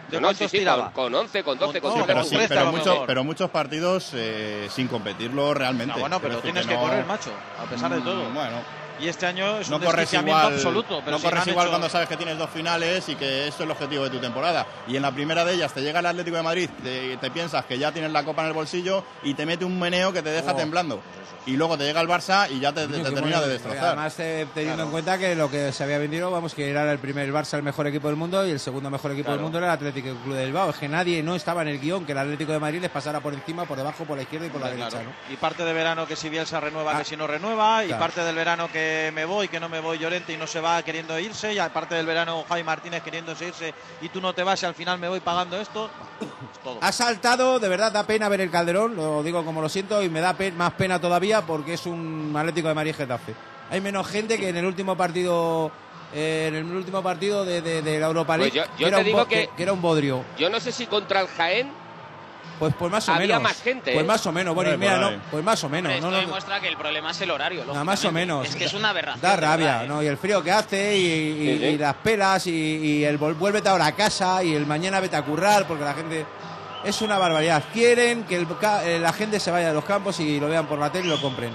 ¿De 0.10 0.22
No, 0.22 0.28
no, 0.28 0.34
sí, 0.36 0.48
sí, 0.48 0.60
tiraba? 0.60 0.92
con, 0.92 1.06
con 1.12 1.16
11, 1.16 1.44
con 1.44 1.58
12, 1.58 1.82
con 1.82 1.90
No, 1.90 2.06
13. 2.06 2.08
pero, 2.08 2.20
con 2.22 2.30
sí, 2.30 2.36
13 2.36 2.54
a 2.54 2.58
pero, 2.60 2.72
mejor. 2.72 3.08
pero 3.08 3.24
muchos 3.24 3.50
partidos 3.50 4.12
eh, 4.14 4.68
sin 4.72 4.88
competirlo 4.88 5.54
realmente. 5.56 5.96
No, 5.96 6.00
bueno, 6.00 6.20
pero 6.20 6.38
tienes 6.40 6.68
que 6.68 6.76
no- 6.76 6.82
correr, 6.82 7.06
macho, 7.08 7.32
a 7.60 7.64
pesar 7.68 7.92
de 7.92 8.02
todo. 8.02 8.30
Mm, 8.30 8.34
Bueno, 8.36 8.58
Y 9.00 9.08
este 9.08 9.26
año 9.26 9.60
es 9.60 9.70
no 9.70 9.78
un 9.78 9.84
corres 9.84 10.12
igual, 10.14 10.54
absoluto. 10.54 11.00
Pero 11.04 11.12
no 11.12 11.18
si 11.20 11.26
corres 11.26 11.48
igual 11.48 11.66
hecho- 11.66 11.72
cuando 11.72 11.90
sabes 11.90 12.08
que 12.08 12.18
tienes 12.18 12.38
dos 12.38 12.50
finales 12.50 13.08
y 13.10 13.16
que 13.16 13.48
eso 13.48 13.58
es 13.58 13.62
el 13.66 13.72
objetivo 13.72 14.04
de 14.06 14.10
tu 14.10 14.20
temporada. 14.20 14.66
Y 14.88 14.96
en 14.96 15.02
la 15.02 15.12
primera 15.12 15.44
de 15.44 15.54
ellas 15.54 15.74
te 15.74 15.82
llega 15.82 16.00
el 16.00 16.06
Atlético 16.06 16.38
de 16.38 16.44
Madrid, 16.44 16.70
te, 16.84 17.18
te 17.18 17.32
piensas 17.32 17.66
que 17.66 17.78
ya 17.78 17.92
tienes 17.92 18.12
la 18.12 18.24
copa 18.24 18.42
en 18.44 18.48
el 18.50 18.54
bolsillo 18.54 19.04
y 19.24 19.34
te 19.34 19.46
mete 19.46 19.66
un 19.66 19.78
meneo 19.80 20.14
que 20.14 20.22
te 20.22 20.30
deja 20.30 20.54
Oh. 20.54 20.56
temblando. 20.56 21.02
Y 21.48 21.58
luego 21.58 21.78
te 21.78 21.84
llega 21.84 22.02
el 22.02 22.08
Barça 22.08 22.50
y 22.50 22.60
ya 22.60 22.74
te, 22.74 22.88
te- 22.88 23.04
te 23.04 23.12
termina 23.12 23.40
de 23.40 23.50
destrozar. 23.50 23.86
Además, 23.86 24.20
eh, 24.20 24.48
teniendo 24.56 24.82
en 24.82 24.90
cuenta 24.90 25.16
que 25.20 25.36
lo 25.36 25.48
que 25.52 25.72
se 25.72 25.84
había 25.84 26.00
vendido, 26.00 26.32
vamos, 26.32 26.56
que 26.56 26.68
era 26.72 26.92
el 26.92 26.98
primer 26.98 27.32
Barça 27.32 27.54
el 27.58 27.62
mejor 27.62 27.86
equipo 27.86 28.08
del 28.08 28.16
mundo 28.18 28.48
y 28.48 28.50
el 28.50 28.60
segundo 28.60 28.90
mejor 28.90 29.12
equipo 29.12 29.30
del 29.30 29.42
mundo 29.42 29.60
era 29.60 29.68
el 29.68 29.74
Atlético 29.74 30.16
Club 30.24 30.34
de 30.36 30.46
Bilbao. 30.46 30.72
Es 30.72 30.78
que 30.78 30.88
nadie 30.88 31.22
no 31.22 31.36
estaba 31.36 31.62
en 31.62 31.68
el 31.68 31.80
guion 31.80 32.04
que 32.04 32.14
el 32.14 32.18
Atlético 32.18 32.52
de 32.52 32.58
Madrid 32.60 32.82
les 32.82 32.90
pasara 32.90 33.20
por 33.20 33.32
encima, 33.36 33.66
por 33.66 33.78
debajo, 33.78 34.06
por 34.06 34.18
la 34.18 34.24
izquierda 34.24 34.48
y 34.48 34.50
por 34.50 34.60
la 34.62 34.72
Claro. 34.72 34.92
derecha, 34.92 35.04
¿no? 35.04 35.34
Y 35.34 35.38
parte 35.38 35.64
de 35.64 35.74
verano 35.74 36.08
que 36.08 36.16
si 36.16 36.30
Bielsa 36.30 36.60
renueva, 36.60 36.94
Ah. 36.96 37.00
que 37.00 37.06
si 37.06 37.16
no 37.16 37.28
renueva, 37.28 37.84
y 37.84 37.88
Claro. 37.90 38.02
parte 38.02 38.24
del 38.24 38.36
verano 38.36 38.68
que 38.72 38.85
me 39.14 39.26
voy, 39.26 39.48
que 39.48 39.60
no 39.60 39.70
me 39.70 39.80
voy 39.80 39.98
Llorente 39.98 40.34
y 40.34 40.38
no 40.38 40.48
se 40.48 40.60
va 40.60 40.82
queriendo 40.84 41.18
irse, 41.20 41.54
y 41.54 41.60
aparte 41.60 41.96
del 41.96 42.06
verano 42.06 42.44
Javi 42.48 42.64
Martínez 42.64 43.04
queriéndose 43.04 43.48
irse 43.48 43.74
y 44.02 44.10
tú 44.10 44.22
no 44.22 44.34
te 44.34 44.44
vas 44.44 44.62
y 44.64 44.66
al 44.66 44.76
final 44.76 44.98
me 45.00 45.08
voy 45.10 45.20
pagando 45.20 45.60
esto. 45.60 45.90
Es 46.54 46.60
todo. 46.64 46.78
Ha 46.82 46.92
saltado, 46.92 47.60
de 47.60 47.68
verdad 47.70 47.92
da 47.92 48.04
pena 48.06 48.30
ver 48.30 48.42
el 48.42 48.52
Calderón, 48.52 48.96
lo 48.96 49.22
digo 49.24 49.44
como 49.46 49.62
lo 49.62 49.70
siento, 49.70 50.02
y 50.04 50.10
me 50.10 50.22
da 50.22 50.34
pe- 50.34 50.52
más 50.52 50.74
pena 50.74 51.00
todavía 51.00 51.42
porque 51.42 51.74
es 51.74 51.86
un 51.86 52.34
Atlético 52.38 52.68
de 52.68 52.74
Madrid 52.74 52.96
Getafe. 52.96 53.34
Hay 53.70 53.82
menos 53.82 54.08
gente 54.08 54.38
que 54.38 54.50
en 54.50 54.58
el 54.58 54.66
último 54.66 54.96
partido 54.96 55.72
eh, 56.14 56.46
en 56.48 56.56
el 56.56 56.66
último 56.76 57.02
partido 57.02 57.44
de, 57.44 57.62
de- 57.62 57.82
de 57.82 58.00
la 58.00 58.06
Europa 58.08 58.38
Pues 58.38 58.54
League, 58.54 58.70
yo- 58.70 58.78
yo 58.78 58.78
que, 58.78 58.88
era 58.88 58.98
te 59.00 59.04
digo 59.04 59.28
que- 59.28 59.50
que 59.58 59.64
era 59.64 59.74
un 59.74 59.82
bodrio. 59.82 60.24
Yo 60.38 60.50
no 60.50 60.60
sé 60.60 60.72
si 60.72 60.86
contra 60.86 61.22
el 61.22 61.28
Jaén 61.28 61.72
Pues, 62.60 62.74
pues 62.80 62.90
más 62.92 63.08
o 63.10 63.14
Había 63.14 63.28
menos. 63.40 63.44
más 63.44 63.62
gente, 63.62 63.92
Pues 63.94 64.04
¿eh? 64.04 64.08
más 64.08 64.26
o 64.26 64.32
menos, 64.32 64.56
bueno, 64.56 64.72
y 64.72 64.74
Hombre, 64.76 64.90
mira, 64.90 65.12
no, 65.12 65.22
pues 65.30 65.44
más 65.44 65.62
o 65.64 65.70
menos. 65.70 65.92
Hombre, 65.92 66.02
no, 66.02 66.08
esto 66.08 66.12
no, 66.22 66.26
demuestra 66.28 66.60
que 66.62 66.68
el 66.70 66.78
problema 66.78 67.12
es 67.12 67.20
el 67.22 67.32
horario. 67.32 67.66
Nada 67.66 67.84
más 67.84 68.06
o 68.06 68.12
menos. 68.14 68.48
Es 68.48 68.56
que 68.56 68.66
es 68.66 68.74
una 68.74 68.90
aberración. 68.90 69.22
Da 69.22 69.32
verdad, 69.36 69.50
rabia, 69.50 69.84
¿eh? 69.84 69.88
¿no? 69.88 70.02
Y 70.02 70.08
el 70.08 70.18
frío 70.18 70.42
que 70.42 70.52
hace, 70.52 70.96
y, 70.98 71.02
y- 71.02 71.54
Sí, 71.54 71.60
sí. 71.60 71.66
y 71.66 71.78
las 71.78 71.96
pelas, 71.96 72.48
y, 72.48 72.52
y 72.52 73.04
el 73.04 73.18
vuélvete 73.18 73.68
ahora 73.68 73.88
a 73.88 73.92
casa, 73.92 74.42
y 74.44 74.54
el 74.56 74.66
mañana 74.66 75.00
vete 75.02 75.16
a 75.18 75.22
currar, 75.24 75.68
porque 75.68 75.84
la 75.84 75.94
gente. 75.94 76.26
Es 76.86 77.02
una 77.02 77.18
barbaridad. 77.18 77.64
Quieren 77.74 78.26
que 78.26 78.36
el 78.38 78.48
eh, 78.84 79.00
la 79.02 79.12
gente 79.12 79.40
se 79.40 79.50
vaya 79.50 79.70
de 79.70 79.74
los 79.74 79.84
campos 79.86 80.20
y 80.20 80.40
lo 80.40 80.48
vean 80.48 80.68
por 80.68 80.78
la 80.78 80.92
tele 80.92 81.08
y 81.08 81.10
lo 81.10 81.20
compren. 81.20 81.52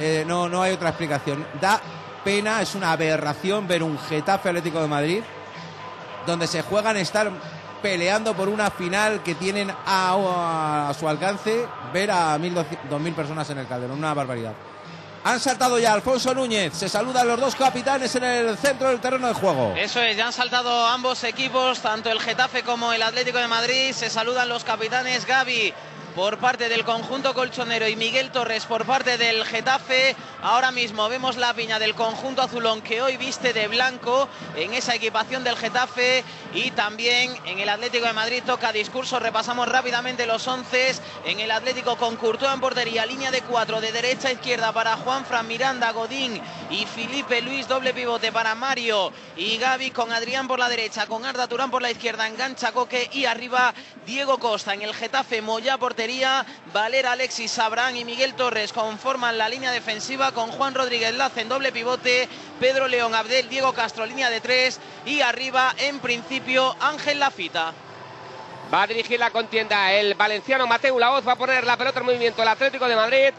Eh, 0.00 0.24
no, 0.26 0.48
no 0.48 0.60
hay 0.60 0.72
otra 0.72 0.88
explicación. 0.88 1.46
Da 1.60 1.80
pena, 2.24 2.60
es 2.60 2.74
una 2.74 2.90
aberración 2.90 3.68
ver 3.68 3.82
un 3.84 3.96
Getafe 3.96 4.48
Atlético 4.48 4.82
de 4.82 4.88
Madrid 4.88 5.22
donde 6.26 6.46
se 6.48 6.62
juegan 6.62 6.96
estar 6.96 7.30
peleando 7.82 8.34
por 8.34 8.48
una 8.48 8.70
final 8.70 9.22
que 9.22 9.34
tienen 9.34 9.70
a, 9.86 10.92
su 10.98 11.08
alcance 11.08 11.66
ver 11.92 12.10
a 12.10 12.38
1.200 12.38 12.64
2.000 12.90 13.14
personas 13.14 13.50
en 13.50 13.58
el 13.58 13.66
Calderón. 13.66 13.98
Una 13.98 14.14
barbaridad. 14.14 14.54
Han 15.24 15.38
saltado 15.38 15.78
ya 15.78 15.92
Alfonso 15.92 16.34
Núñez. 16.34 16.74
Se 16.74 16.88
saludan 16.88 17.28
los 17.28 17.38
dos 17.38 17.54
capitanes 17.54 18.14
en 18.16 18.24
el 18.24 18.56
centro 18.56 18.88
del 18.88 19.00
terreno 19.00 19.28
de 19.28 19.34
juego. 19.34 19.72
Eso 19.76 20.00
es, 20.00 20.16
ya 20.16 20.26
han 20.26 20.32
saltado 20.32 20.86
ambos 20.86 21.22
equipos, 21.22 21.80
tanto 21.80 22.10
el 22.10 22.18
Getafe 22.18 22.64
como 22.64 22.92
el 22.92 23.02
Atlético 23.02 23.38
de 23.38 23.46
Madrid. 23.46 23.92
Se 23.92 24.10
saludan 24.10 24.48
los 24.48 24.64
capitanes 24.64 25.24
Gaby 25.24 25.72
por 26.14 26.38
parte 26.38 26.68
del 26.68 26.84
conjunto 26.84 27.34
colchonero 27.34 27.88
y 27.88 27.96
Miguel 27.96 28.30
Torres 28.30 28.66
por 28.66 28.84
parte 28.84 29.16
del 29.16 29.44
Getafe. 29.44 30.14
Ahora 30.42 30.70
mismo 30.70 31.08
vemos 31.08 31.36
la 31.36 31.54
piña 31.54 31.78
del 31.78 31.94
conjunto 31.94 32.42
azulón 32.42 32.82
que 32.82 33.00
hoy 33.00 33.16
viste 33.16 33.52
de 33.52 33.68
blanco 33.68 34.28
en 34.56 34.74
esa 34.74 34.94
equipación 34.94 35.44
del 35.44 35.56
Getafe 35.56 36.24
y 36.52 36.70
también 36.72 37.34
en 37.46 37.60
el 37.60 37.68
Atlético 37.68 38.06
de 38.06 38.12
Madrid 38.12 38.42
toca 38.44 38.72
discurso. 38.72 39.18
Repasamos 39.18 39.68
rápidamente 39.68 40.26
los 40.26 40.46
once. 40.46 40.94
En 41.24 41.40
el 41.40 41.50
Atlético 41.50 41.96
con 41.96 42.16
Courtois 42.16 42.52
en 42.52 42.60
portería, 42.60 43.06
línea 43.06 43.30
de 43.30 43.42
cuatro 43.42 43.80
de 43.80 43.92
derecha 43.92 44.28
a 44.28 44.32
izquierda 44.32 44.72
para 44.72 44.96
Juan 44.96 45.24
Fran 45.24 45.46
Miranda, 45.46 45.92
Godín 45.92 46.40
y 46.70 46.84
Felipe 46.86 47.40
Luis, 47.40 47.68
doble 47.68 47.94
pivote 47.94 48.32
para 48.32 48.54
Mario 48.54 49.12
y 49.36 49.56
Gaby 49.58 49.90
con 49.92 50.12
Adrián 50.12 50.48
por 50.48 50.58
la 50.58 50.68
derecha, 50.68 51.06
con 51.06 51.24
Arda 51.24 51.46
Turán 51.46 51.70
por 51.70 51.82
la 51.82 51.90
izquierda, 51.90 52.26
engancha 52.26 52.72
Coque 52.72 53.08
y 53.12 53.26
arriba 53.26 53.72
Diego 54.04 54.38
Costa. 54.38 54.74
En 54.74 54.82
el 54.82 54.94
Getafe, 54.94 55.40
Moya 55.40 55.78
portería, 55.78 56.01
Valera, 56.72 57.12
Alexis, 57.12 57.50
Sabrán 57.50 57.96
y 57.96 58.04
Miguel 58.04 58.34
Torres 58.34 58.72
conforman 58.72 59.38
la 59.38 59.48
línea 59.48 59.70
defensiva 59.70 60.32
con 60.32 60.50
Juan 60.50 60.74
Rodríguez 60.74 61.14
Lace 61.14 61.42
en 61.42 61.48
doble 61.48 61.70
pivote, 61.70 62.28
Pedro 62.58 62.88
León, 62.88 63.14
Abdel, 63.14 63.48
Diego 63.48 63.72
Castro, 63.72 64.04
línea 64.04 64.28
de 64.28 64.40
tres 64.40 64.80
y 65.06 65.20
arriba, 65.20 65.72
en 65.78 66.00
principio, 66.00 66.74
Ángel 66.80 67.20
Lafita. 67.20 67.72
Va 68.72 68.82
a 68.82 68.86
dirigir 68.88 69.20
la 69.20 69.30
contienda 69.30 69.92
el 69.92 70.14
valenciano 70.14 70.66
Mateu 70.66 70.98
Laoz. 70.98 71.26
Va 71.28 71.32
a 71.32 71.36
poner 71.36 71.64
la 71.64 71.76
pelota 71.76 72.00
en 72.00 72.06
movimiento 72.06 72.42
el 72.42 72.48
Atlético 72.48 72.88
de 72.88 72.96
Madrid. 72.96 73.30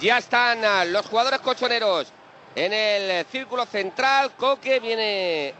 Ya 0.00 0.18
están 0.18 0.64
ah, 0.64 0.84
los 0.84 1.06
jugadores 1.06 1.40
colchoneros 1.40 2.12
en 2.54 2.72
el 2.72 3.24
círculo 3.26 3.64
central. 3.64 4.32
Coque 4.36 4.80
viene 4.80 5.54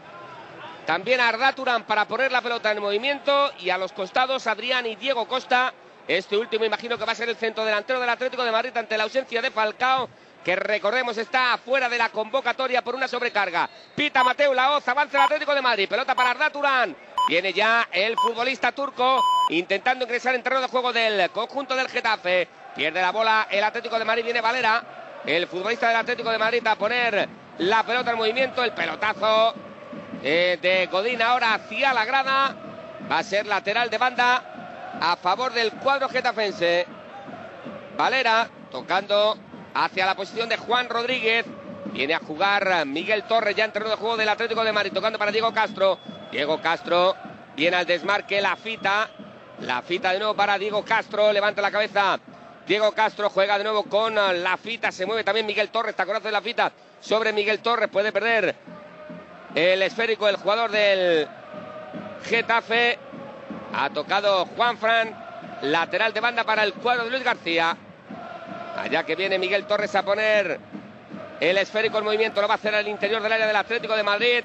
también 0.85 1.19
Arda 1.21 1.53
Turán 1.53 1.83
para 1.83 2.05
poner 2.05 2.31
la 2.31 2.41
pelota 2.41 2.71
en 2.71 2.81
movimiento. 2.81 3.51
Y 3.59 3.69
a 3.69 3.77
los 3.77 3.93
costados 3.93 4.45
Adrián 4.45 4.85
y 4.85 4.97
Diego 4.97 5.25
Costa. 5.25 5.73
Este 6.07 6.35
último 6.37 6.65
imagino 6.65 6.97
que 6.97 7.05
va 7.05 7.13
a 7.13 7.15
ser 7.15 7.29
el 7.29 7.37
centro 7.37 7.63
delantero 7.63 7.99
del 7.99 8.09
Atlético 8.09 8.43
de 8.43 8.51
Madrid 8.51 8.75
ante 8.75 8.97
la 8.97 9.03
ausencia 9.03 9.41
de 9.41 9.51
Falcao. 9.51 10.09
que 10.43 10.57
recordemos 10.57 11.17
está 11.17 11.57
fuera 11.57 11.87
de 11.87 11.97
la 11.97 12.09
convocatoria 12.09 12.81
por 12.81 12.95
una 12.95 13.07
sobrecarga. 13.07 13.69
Pita 13.95 14.25
Mateo 14.25 14.53
Laoz, 14.53 14.85
avanza 14.89 15.17
el 15.17 15.23
Atlético 15.23 15.55
de 15.55 15.61
Madrid, 15.61 15.87
pelota 15.87 16.13
para 16.13 16.31
Arda. 16.31 16.51
Viene 17.29 17.53
ya 17.53 17.87
el 17.89 18.17
futbolista 18.17 18.73
turco 18.73 19.21
intentando 19.49 20.03
ingresar 20.03 20.35
en 20.35 20.43
terreno 20.43 20.61
de 20.61 20.67
juego 20.67 20.91
del 20.91 21.29
conjunto 21.29 21.77
del 21.77 21.87
Getafe. 21.87 22.49
Pierde 22.75 23.01
la 23.01 23.11
bola 23.11 23.47
el 23.49 23.63
Atlético 23.63 23.97
de 23.97 24.03
Madrid, 24.03 24.25
viene 24.25 24.41
Valera, 24.41 25.21
el 25.25 25.47
futbolista 25.47 25.87
del 25.87 25.97
Atlético 25.97 26.29
de 26.29 26.37
Madrid 26.37 26.67
a 26.67 26.75
poner 26.75 27.29
la 27.59 27.83
pelota 27.83 28.11
en 28.11 28.17
movimiento, 28.17 28.65
el 28.65 28.73
pelotazo 28.73 29.53
eh, 30.21 30.59
de 30.61 30.87
Godín 30.87 31.21
ahora 31.21 31.53
hacia 31.53 31.93
la 31.93 32.03
grada. 32.03 32.55
Va 33.09 33.19
a 33.19 33.23
ser 33.23 33.45
lateral 33.45 33.89
de 33.89 33.97
banda 33.97 34.52
a 34.99 35.15
favor 35.15 35.53
del 35.53 35.71
cuadro 35.73 36.09
getafense. 36.09 36.85
Valera 37.97 38.49
tocando 38.71 39.37
hacia 39.73 40.05
la 40.05 40.15
posición 40.15 40.49
de 40.49 40.57
Juan 40.57 40.89
Rodríguez. 40.89 41.45
Viene 41.85 42.13
a 42.13 42.19
jugar 42.19 42.85
Miguel 42.85 43.23
Torres 43.23 43.55
ya 43.55 43.65
en 43.65 43.71
terreno 43.71 43.91
de 43.91 43.97
juego 43.97 44.17
del 44.17 44.29
Atlético 44.29 44.63
de 44.63 44.71
Madrid, 44.71 44.93
tocando 44.93 45.19
para 45.19 45.31
Diego 45.31 45.53
Castro. 45.53 45.99
Diego 46.31 46.59
Castro 46.61 47.15
viene 47.55 47.77
al 47.77 47.85
desmarque, 47.85 48.41
la 48.41 48.55
fita. 48.55 49.09
La 49.59 49.81
fita 49.81 50.11
de 50.11 50.17
nuevo 50.17 50.35
para 50.35 50.57
Diego 50.57 50.83
Castro, 50.83 51.31
levanta 51.31 51.61
la 51.61 51.71
cabeza. 51.71 52.19
Diego 52.65 52.91
Castro 52.93 53.29
juega 53.29 53.57
de 53.57 53.63
nuevo 53.63 53.83
con 53.83 54.15
la 54.15 54.57
fita, 54.57 54.91
se 54.91 55.05
mueve 55.05 55.23
también 55.23 55.45
Miguel 55.45 55.69
Torres, 55.69 55.95
taconazo 55.95 56.27
de 56.27 56.31
la 56.31 56.41
fita 56.41 56.71
sobre 57.01 57.33
Miguel 57.33 57.59
Torres, 57.59 57.89
puede 57.89 58.11
perder 58.11 58.55
el 59.53 59.81
esférico, 59.81 60.27
el 60.27 60.37
jugador 60.37 60.71
del 60.71 61.27
Getafe. 62.23 62.97
Ha 63.73 63.89
tocado 63.89 64.45
Juan 64.55 64.77
Fran, 64.77 65.15
lateral 65.63 66.13
de 66.13 66.19
banda 66.19 66.43
para 66.43 66.63
el 66.63 66.73
cuadro 66.73 67.05
de 67.05 67.09
Luis 67.09 67.23
García. 67.23 67.75
Allá 68.77 69.03
que 69.03 69.15
viene 69.15 69.39
Miguel 69.39 69.65
Torres 69.65 69.95
a 69.95 70.03
poner 70.03 70.59
el 71.39 71.57
esférico 71.57 71.97
en 71.97 72.05
movimiento, 72.05 72.41
lo 72.41 72.47
va 72.47 72.53
a 72.53 72.57
hacer 72.57 72.75
al 72.75 72.87
interior 72.87 73.21
del 73.21 73.33
área 73.33 73.47
del 73.47 73.55
Atlético 73.55 73.95
de 73.95 74.03
Madrid. 74.03 74.43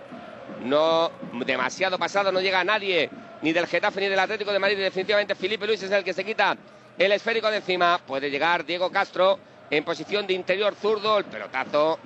No 0.65 1.11
demasiado 1.45 1.99
pasado, 1.99 2.33
no 2.33 2.41
llega 2.41 2.65
nadie, 2.65 3.11
ni 3.43 3.53
del 3.53 3.67
Getafe 3.67 4.01
ni 4.01 4.09
del 4.09 4.19
Atlético 4.19 4.53
de 4.53 4.59
Madrid. 4.59 4.79
Definitivamente 4.79 5.35
Felipe 5.35 5.67
Luis 5.67 5.83
es 5.83 5.91
el 5.91 6.03
que 6.03 6.15
se 6.15 6.25
quita 6.25 6.57
el 6.99 7.13
esférico 7.13 7.51
de 7.51 7.59
encima. 7.59 8.01
Puede 8.05 8.31
llegar 8.31 8.65
Diego 8.65 8.91
Castro 8.91 9.39
en 9.71 9.85
posición 9.85 10.27
de 10.27 10.33
interior 10.33 10.75
zurdo. 10.75 11.19
El 11.19 11.27
pelotazo 11.27 11.99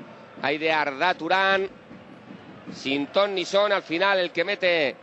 ahí 0.43 0.59
de 0.59 0.73
Arda 0.73 1.15
Turán. 1.15 1.69
Sin 2.75 3.07
ton 3.07 3.35
ni 3.35 3.45
son. 3.45 3.73
Al 3.73 3.83
final 3.83 4.19
el 4.19 4.33
que 4.33 4.45
mete 4.45 4.97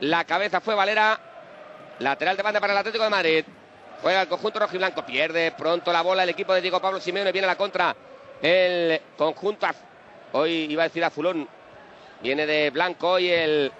la 0.00 0.24
cabeza 0.24 0.60
fue 0.60 0.74
Valera. 0.74 1.18
Lateral 2.00 2.36
de 2.36 2.42
banda 2.42 2.60
para 2.60 2.72
el 2.72 2.78
Atlético 2.78 3.04
de 3.04 3.10
Madrid. 3.10 3.44
Juega 4.02 4.22
el 4.22 4.28
conjunto 4.28 4.58
rojo 4.58 4.74
y 4.74 4.78
blanco. 4.78 5.06
Pierde 5.06 5.52
pronto 5.52 5.92
la 5.92 6.02
bola 6.02 6.24
el 6.24 6.28
equipo 6.28 6.52
de 6.52 6.60
Diego 6.60 6.80
Pablo 6.80 7.00
Simeone. 7.00 7.32
Viene 7.32 7.46
a 7.46 7.50
la 7.50 7.56
contra 7.56 7.94
el 8.42 9.00
conjunto. 9.16 9.66
Hoy 10.32 10.66
iba 10.70 10.82
a 10.82 10.88
decir 10.88 11.04
azulón. 11.04 11.48
Viene 12.20 12.46
de 12.46 12.70
blanco 12.70 13.10
hoy 13.10 13.30
el 13.30 13.72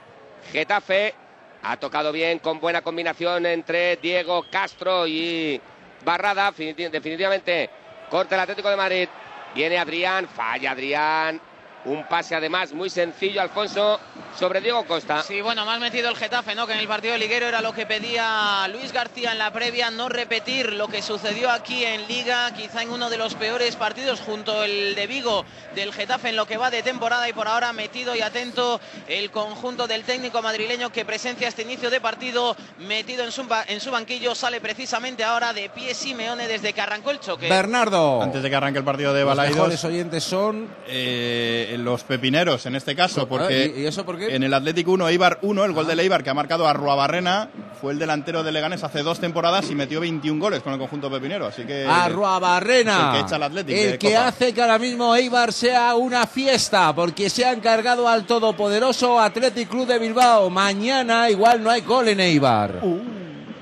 Getafe. 0.53 1.15
Ha 1.63 1.77
tocado 1.79 2.13
bien 2.13 2.39
con 2.39 2.61
buena 2.61 2.83
combinación 2.83 3.47
entre 3.47 3.97
Diego 3.97 4.45
Castro 4.51 5.07
y 5.07 5.61
Barrada. 6.05 6.53
Definitivamente 6.53 7.71
corta 8.11 8.37
el 8.37 8.43
Atlético 8.43 8.71
de 8.71 8.77
Madrid. 8.77 9.09
Viene 9.55 9.79
Adrián, 9.79 10.29
falla 10.29 10.73
Adrián. 10.73 11.41
Un 11.85 12.09
pase 12.09 12.35
además 12.35 12.73
muy 12.73 12.89
sencillo, 12.89 13.43
Alfonso, 13.43 14.01
sobre 14.39 14.63
Diego 14.63 14.85
Costa. 14.87 15.23
Sí, 15.23 15.43
bueno, 15.43 15.67
más 15.67 15.79
metido 15.81 16.09
el 16.09 16.17
Getafe, 16.17 16.55
¿no? 16.55 16.67
Que 16.67 16.73
en 16.73 16.79
el 16.79 16.89
partido 16.89 17.13
de 17.13 17.19
liguero 17.19 17.47
era 17.47 17.61
lo 17.61 17.75
que 17.75 17.85
pedía 17.85 18.67
Luis 18.69 18.91
García 18.91 19.33
en 19.33 19.39
la 19.39 19.53
previa, 19.53 19.91
no 19.91 20.09
repetir 20.09 20.73
lo 20.73 20.89
que 20.89 21.03
sucedió 21.03 21.51
aquí 21.51 21.85
en 21.85 22.09
Liga, 22.09 22.51
quizá 22.57 22.83
en 22.83 22.91
uno 22.91 23.11
de 23.11 23.19
los 23.19 23.35
peores 23.35 23.77
partidos 23.77 24.21
junto 24.21 24.65
el 24.65 24.95
de 24.95 25.07
Vigo 25.07 25.45
del 25.75 25.93
Getafe 25.93 26.31
en 26.31 26.37
lo 26.37 26.47
que 26.47 26.57
va 26.57 26.71
de 26.71 26.83
temporada 26.83 27.29
y 27.29 27.35
por 27.35 27.49
ahora 27.49 27.73
metido 27.75 28.17
y 28.17 28.23
atento 28.23 28.81
el 29.07 29.31
conjunto 29.31 29.87
del 29.87 30.05
técnico 30.05 30.41
madrileño 30.41 30.91
que 30.91 31.05
presencia 31.05 31.49
este 31.49 31.63
inicio 31.63 31.91
de 31.91 32.01
partido, 32.01 32.57
metido 32.79 33.25
en 33.25 33.33
su, 33.33 33.47
en 33.67 33.81
su 33.81 33.91
banquillo, 33.91 34.35
sale 34.35 34.61
precisamente 34.61 35.23
ahora 35.23 35.53
de 35.53 35.69
pie 35.69 35.93
Simeone 35.95 36.49
desde 36.49 36.73
que 36.73 36.81
arrancó 36.81 37.11
el 37.11 37.21
choque. 37.21 37.49
Bernardo. 37.49 38.23
Antes 38.23 38.43
de 38.43 38.49
que 38.49 38.57
arranque 38.57 38.79
el 38.79 38.85
partido 38.85 39.13
de 39.13 39.21
Los 39.21 39.29
Balaidos. 39.29 39.57
mejores 39.57 39.85
oyentes 39.85 40.25
son 40.25 40.69
eh, 40.87 41.73
los 41.79 42.05
pepineros 42.05 42.67
en 42.67 42.77
este 42.77 42.95
caso, 42.95 43.27
porque 43.29 43.73
¿Y- 43.77 43.83
y 43.83 43.87
eso 43.87 44.05
por 44.05 44.19
qué? 44.19 44.35
en 44.35 44.43
el 44.43 44.53
Atlético 44.55 44.93
1, 44.93 45.09
Eibar 45.09 45.39
1, 45.43 45.65
el 45.65 45.73
gol 45.73 45.87
del 45.87 46.01
Eibar 46.01 46.23
que 46.23 46.31
ha 46.31 46.35
marcado 46.35 46.67
a 46.69 46.73
Ruabarrena, 46.73 47.49
fue 47.81 47.93
el 47.93 47.99
delantero 47.99 48.43
de 48.43 48.53
Leganés 48.53 48.83
hace 48.85 49.03
dos 49.03 49.19
temporadas 49.21 49.71
y 49.71 49.75
metió 49.75 50.01
21 50.01 50.41
goles 50.41 50.63
con 50.63 50.73
el 50.73 50.79
conjunto 50.79 51.11
pepinero, 51.11 51.47
así 51.47 51.65
que... 51.65 51.87
Arruabarrena. 51.87 53.13
El 53.15 53.21
que 53.21 53.27
echa 53.27 53.37
al 53.37 53.43
Atlético 53.43 53.79
El 53.79 53.91
de 53.93 53.99
que 53.99 54.09
Copa. 54.15 54.29
hace 54.29 54.53
que 54.55 54.63
ahora 54.63 54.79
mismo 54.79 55.15
Eibar 55.15 55.53
sea 55.53 55.95
una 55.95 56.27
fiesta, 56.27 56.95
porque 56.95 57.29
se 57.29 57.45
ha 57.45 57.53
encargado 57.53 58.09
al 58.09 58.25
todopoderoso 58.25 59.19
Athletic 59.21 59.69
Club 59.69 59.87
de 59.87 59.99
Bilbao. 59.99 60.49
Mañana 60.51 61.29
igual 61.31 61.63
no 61.63 61.71
hay 61.71 61.81
gol 61.83 62.09
en 62.09 62.21
Eibar. 62.21 62.81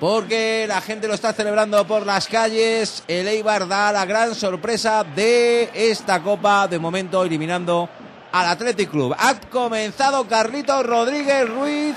Porque 0.01 0.64
la 0.66 0.81
gente 0.81 1.07
lo 1.07 1.14
está 1.14 1.33
celebrando 1.33 1.85
por 1.87 2.05
las 2.05 2.27
calles. 2.27 3.05
El 3.07 3.29
Eibar 3.29 3.68
da 3.68 3.92
la 3.92 4.05
gran 4.05 4.35
sorpresa 4.35 5.05
de 5.05 5.70
esta 5.75 6.20
copa, 6.20 6.66
de 6.66 6.79
momento 6.81 7.22
eliminando 7.22 7.88
al 8.33 8.47
Athletic 8.47 8.90
Club. 8.90 9.14
Ha 9.18 9.35
comenzado 9.51 10.27
Carlitos 10.27 10.85
Rodríguez 10.85 11.49
Ruiz 11.49 11.95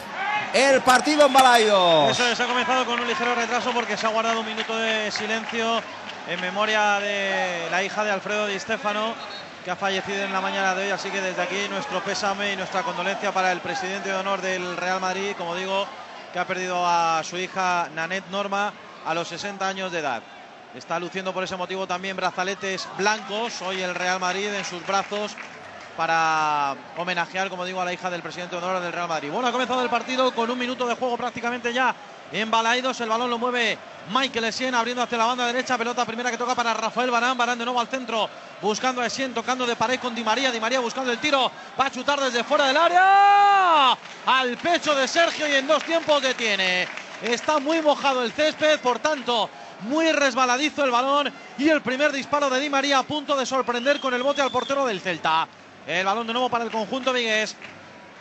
el 0.54 0.82
partido 0.82 1.26
en 1.26 1.34
Balaidos. 1.34 2.12
Eso 2.12 2.28
es, 2.28 2.40
ha 2.40 2.46
comenzado 2.46 2.86
con 2.86 3.00
un 3.00 3.08
ligero 3.08 3.36
retraso 3.36 3.72
porque 3.72 3.98
se 3.98 4.06
ha 4.06 4.10
guardado 4.10 4.40
un 4.42 4.46
minuto 4.46 4.78
de 4.78 5.12
silencio 5.12 5.82
en 6.30 6.40
memoria 6.42 7.00
de 7.00 7.68
la 7.70 7.84
hija 7.84 8.04
de 8.04 8.12
Alfredo 8.12 8.48
Di 8.48 8.60
Stefano, 8.60 9.14
que 9.64 9.72
ha 9.72 9.76
fallecido 9.76 10.24
en 10.24 10.32
la 10.32 10.42
mañana 10.42 10.74
de 10.76 10.86
hoy. 10.86 10.92
Así 10.92 11.10
que 11.10 11.22
desde 11.22 11.42
aquí 11.42 11.68
nuestro 11.70 12.02
pésame 12.04 12.54
y 12.54 12.56
nuestra 12.56 12.84
condolencia 12.84 13.34
para 13.34 13.52
el 13.52 13.60
presidente 13.60 14.10
de 14.10 14.16
honor 14.16 14.42
del 14.42 14.78
Real 14.78 15.02
Madrid, 15.02 15.34
como 15.38 15.56
digo, 15.56 15.86
que 16.32 16.40
ha 16.40 16.48
perdido 16.48 16.86
a 16.86 17.22
su 17.24 17.38
hija 17.38 17.90
Nanette 17.94 18.30
Norma 18.30 18.74
a 19.06 19.14
los 19.14 19.28
60 19.28 19.68
años 19.68 19.92
de 19.92 20.00
edad. 20.00 20.24
Está 20.74 21.00
luciendo 21.00 21.34
por 21.34 21.44
ese 21.44 21.56
motivo 21.56 21.88
también 21.88 22.18
brazaletes 22.18 22.88
blancos. 22.98 23.62
Hoy 23.62 23.82
el 23.82 23.96
Real 23.96 24.20
Madrid 24.20 24.54
en 24.54 24.66
sus 24.66 24.86
brazos 24.86 25.36
para 25.96 26.76
homenajear, 26.98 27.50
como 27.50 27.66
digo, 27.66 27.82
a 27.82 27.86
la 27.86 27.94
hija 27.94 28.10
del 28.10 28.22
presidente 28.22 28.56
de 28.56 28.64
honor 28.64 28.82
del 28.82 28.92
Real 28.92 29.08
Madrid. 29.08 29.32
Bueno, 29.32 29.48
ha 29.48 29.52
comenzado 29.52 29.82
el 29.82 29.90
partido 29.90 30.32
con 30.34 30.50
un 30.50 30.58
minuto 30.58 30.88
de 30.88 30.96
juego 30.96 31.18
prácticamente 31.18 31.74
ya 31.74 31.96
en 32.32 32.52
Balaidos. 32.52 33.00
El 33.02 33.10
balón 33.10 33.30
lo 33.30 33.38
mueve 33.38 33.78
Michael 34.14 34.46
Essien 34.46 34.76
abriendo 34.76 35.02
hacia 35.02 35.18
la 35.18 35.26
banda 35.26 35.48
derecha. 35.48 35.78
Pelota 35.78 36.06
primera 36.06 36.32
que 36.32 36.38
toca 36.38 36.56
para 36.56 36.74
Rafael 36.74 37.12
Barán. 37.12 37.38
Barán 37.38 37.58
de 37.58 37.66
nuevo 37.66 37.80
al 37.80 37.88
centro 37.88 38.30
buscando 38.62 39.02
a 39.02 39.06
Essien, 39.06 39.34
tocando 39.34 39.66
de 39.66 39.76
pared 39.76 40.00
con 40.00 40.14
Di 40.14 40.24
María. 40.24 40.52
Di 40.52 40.60
María 40.60 40.80
buscando 40.80 41.12
el 41.12 41.20
tiro. 41.20 41.52
Va 41.80 41.86
a 41.86 41.92
chutar 41.92 42.20
desde 42.20 42.44
fuera 42.44 42.68
del 42.68 42.78
área. 42.78 43.98
Al 44.26 44.58
pecho 44.58 44.96
de 44.96 45.08
Sergio 45.08 45.48
y 45.48 45.54
en 45.54 45.68
dos 45.68 45.84
tiempos 45.84 46.22
detiene. 46.22 46.88
Está 47.22 47.60
muy 47.60 47.82
mojado 47.82 48.24
el 48.24 48.34
césped, 48.34 48.80
por 48.82 49.00
tanto, 49.00 49.50
muy 49.82 50.12
resbaladizo 50.12 50.84
el 50.84 50.92
balón. 50.92 51.32
Y 51.58 51.70
el 51.70 51.82
primer 51.82 52.12
disparo 52.12 52.50
de 52.50 52.60
Di 52.60 52.70
María 52.70 53.00
a 53.00 53.04
punto 53.04 53.38
de 53.38 53.46
sorprender 53.46 54.02
con 54.02 54.14
el 54.14 54.24
bote 54.24 54.42
al 54.42 54.52
portero 54.52 54.86
del 54.86 55.00
Celta. 55.00 55.48
El 55.88 56.04
balón 56.04 56.26
de 56.26 56.34
nuevo 56.34 56.50
para 56.50 56.64
el 56.64 56.72
conjunto 56.72 57.14
vigués. 57.14 57.56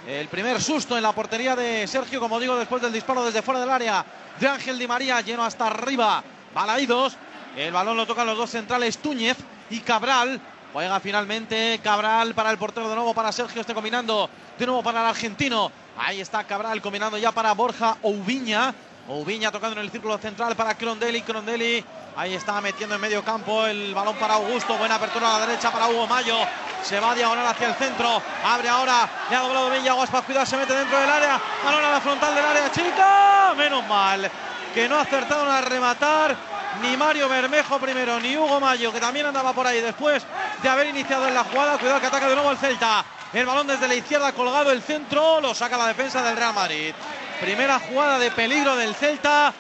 El 0.07 0.29
primer 0.29 0.61
susto 0.61 0.99
en 0.99 1.03
la 1.03 1.13
portería 1.13 1.57
de 1.57 1.87
Sergio, 1.87 2.21
como 2.21 2.39
digo, 2.39 2.57
después 2.57 2.83
del 2.83 2.93
disparo 2.93 3.25
desde 3.25 3.41
fuera 3.41 3.59
del 3.59 3.71
área 3.71 4.05
de 4.39 4.47
Ángel 4.47 4.79
Di 4.79 4.87
María, 4.87 5.23
lleno 5.23 5.43
hasta 5.43 5.69
arriba. 5.69 6.23
Balaídos. 6.55 7.17
El 7.57 7.73
balón 7.73 7.97
lo 7.97 8.07
tocan 8.07 8.27
los 8.27 8.37
dos 8.37 8.51
centrales, 8.51 8.99
Túñez 8.99 9.39
y 9.71 9.81
Cabral. 9.81 10.39
Juega 10.75 11.01
finalmente 11.01 11.81
Cabral 11.83 12.35
para 12.35 12.51
el 12.51 12.59
portero 12.59 12.87
de 12.87 12.97
nuevo, 12.97 13.15
para 13.15 13.33
Sergio, 13.33 13.63
este 13.63 13.73
combinando 13.73 14.29
de 14.59 14.67
nuevo 14.67 14.83
para 14.83 15.01
el 15.01 15.07
argentino. 15.07 15.73
Ahí 15.97 16.21
está 16.21 16.45
Cabral 16.45 16.83
combinando 16.83 17.17
ya 17.17 17.33
para 17.33 17.55
Borja 17.55 17.97
Oubiña. 18.03 18.75
Oubiña 19.09 19.51
tocando 19.51 19.81
en 19.81 19.87
el 19.87 19.91
círculo 19.91 20.19
central 20.19 20.55
para 20.55 20.75
Crondelli. 20.75 21.23
Crondelli 21.23 21.83
ahí 22.17 22.35
está 22.35 22.61
metiendo 22.61 22.95
en 22.95 23.01
medio 23.01 23.25
campo 23.25 23.67
el 23.67 23.95
balón 23.95 24.17
para 24.17 24.35
Augusto. 24.35 24.77
Buena 24.77 24.97
apertura 24.97 25.29
a 25.29 25.41
la 25.41 25.47
derecha 25.47 25.71
para 25.71 25.89
Hugo 25.89 26.07
Mayo. 26.07 26.37
Se 26.83 27.01
va 27.01 27.13
a 27.13 27.15
diagonal 27.15 27.47
hacia 27.47 27.69
el 27.69 27.75
centro. 27.75 28.23
Abre 28.45 28.69
ahora. 28.69 29.09
Le 29.31 29.37
ha 29.37 29.41
doblado 29.41 29.71
bien 29.71 29.85
Yaguas 29.85 30.11
para 30.11 30.25
cuidar. 30.25 30.47
Se 30.47 30.57
mete 30.57 30.75
dentro 30.75 30.99
del 30.99 31.11
área. 31.11 31.41
Balón 31.65 31.85
a 31.85 31.91
la 31.91 32.01
frontal 32.01 32.35
del 32.35 32.45
área 32.45 32.71
chica. 32.71 33.55
Menos 33.57 33.87
mal 33.87 34.31
que 34.75 34.89
no 34.89 34.99
acertaron 34.99 35.49
a 35.49 35.61
rematar 35.61 36.37
ni 36.83 36.97
Mario 36.97 37.29
Bermejo 37.29 37.79
primero, 37.79 38.19
ni 38.19 38.37
Hugo 38.37 38.59
Mayo, 38.59 38.93
que 38.93 38.99
también 38.99 39.27
andaba 39.27 39.53
por 39.53 39.65
ahí 39.65 39.81
después 39.81 40.25
de 40.61 40.69
haber 40.69 40.89
iniciado 40.89 41.29
en 41.29 41.35
la 41.35 41.45
jugada. 41.45 41.79
Cuidado 41.79 42.01
que 42.01 42.07
ataca 42.07 42.29
de 42.29 42.35
nuevo 42.35 42.51
el 42.51 42.59
Celta. 42.59 43.05
El 43.33 43.47
balón 43.47 43.67
desde 43.67 43.87
la 43.87 43.95
izquierda 43.95 44.33
colgado 44.33 44.73
el 44.73 44.83
centro. 44.83 45.41
Lo 45.41 45.55
saca 45.55 45.77
la 45.77 45.87
defensa 45.87 46.23
del 46.23 46.37
Real 46.37 46.55
Madrid. 46.55 46.93
Primera 47.41 47.79
jugada 47.79 48.19
de 48.19 48.31
peligro 48.33 48.75
del 48.77 48.95
Celta. 48.95 49.53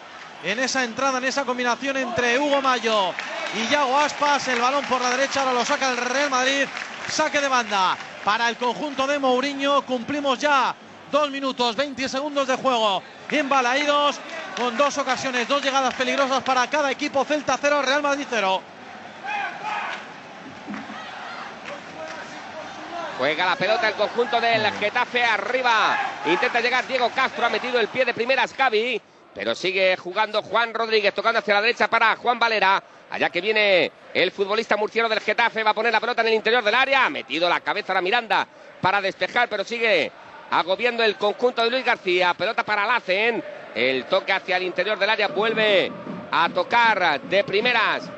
En 0.45 0.59
esa 0.59 0.85
entrada, 0.85 1.17
en 1.17 1.25
esa 1.25 1.47
combinación 1.47 1.97
entre 1.97 2.39
Hugo 2.39 2.61
Mayo 2.61 3.15
y 3.55 3.67
Yago 3.69 3.99
Aspas. 3.99 4.47
El 4.49 4.61
balón 4.61 4.85
por 4.85 5.01
la 5.01 5.09
derecha. 5.09 5.41
Ahora 5.41 5.55
lo 5.55 5.65
saca 5.65 5.91
el 5.91 5.97
Real 5.97 6.29
Madrid. 6.29 6.67
Saque 7.09 7.41
de 7.41 7.49
banda 7.49 7.97
para 8.23 8.51
el 8.51 8.59
conjunto 8.59 9.07
de 9.07 9.19
Mourinho. 9.19 9.81
Cumplimos 9.87 10.39
ya 10.39 10.75
dos 11.11 11.31
minutos, 11.31 11.75
20 11.77 12.11
segundos 12.11 12.47
de 12.47 12.57
juego. 12.57 13.03
Embalaídos 13.31 14.21
con 14.55 14.77
dos 14.77 14.99
ocasiones, 14.99 15.49
dos 15.49 15.63
llegadas 15.63 15.95
peligrosas 15.95 16.43
para 16.43 16.69
cada 16.69 16.91
equipo. 16.91 17.25
Celta 17.25 17.59
0, 17.59 17.81
Real 17.81 18.03
Madrid 18.03 18.27
0. 18.29 18.61
Juega 23.17 23.47
la 23.47 23.57
pelota 23.57 23.89
el 23.89 23.95
conjunto 23.95 24.39
del 24.43 24.71
Getafe 24.73 25.25
arriba. 25.25 25.99
Intenta 26.27 26.61
llegar 26.61 26.87
Diego 26.87 27.11
Castro. 27.15 27.47
Ha 27.47 27.49
metido 27.49 27.81
el 27.81 27.89
pie 27.89 28.05
de 28.05 28.13
primeras 28.13 28.53
Cavi. 28.53 29.01
Pero 29.35 29.55
sigue 29.55 29.97
jugando 29.97 30.43
Juan 30.43 30.73
Rodríguez. 30.73 31.13
Tocando 31.15 31.41
hacia 31.41 31.55
la 31.55 31.63
derecha 31.63 31.89
para 31.89 32.15
Juan 32.17 32.39
Valera. 32.39 32.83
Allá 33.11 33.31
que 33.31 33.41
viene 33.41 33.91
el 34.13 34.31
futbolista 34.31 34.77
murciano 34.77 35.09
del 35.09 35.21
Getafe. 35.21 35.63
Va 35.63 35.71
a 35.71 35.75
poner 35.75 35.93
la 35.93 36.01
pelota 36.01 36.23
en 36.23 36.29
el 36.29 36.35
interior 36.35 36.63
del 36.63 36.75
área. 36.75 37.07
Ha 37.07 37.11
metido 37.11 37.49
la 37.49 37.61
cabeza 37.61 37.93
a 37.93 37.97
la 37.97 38.01
Miranda 38.03 38.47
para 38.81 39.01
despejar. 39.01 39.49
Pero 39.49 39.65
sigue 39.65 40.11
agobiando 40.51 41.03
el 41.03 41.17
conjunto 41.17 41.63
de 41.63 41.71
Luis 41.71 41.85
García. 41.85 42.35
Pelota 42.35 42.63
para 42.63 42.87
Lacen. 42.87 43.43
El 43.75 44.05
toque 44.05 44.33
hacia 44.33 44.57
el 44.57 44.63
interior 44.63 44.99
del 44.99 45.11
área. 45.11 45.29
Vuelve 45.29 45.91
a 46.31 46.49
tocar 46.49 47.21
de 47.23 47.45
primeras 47.45 48.09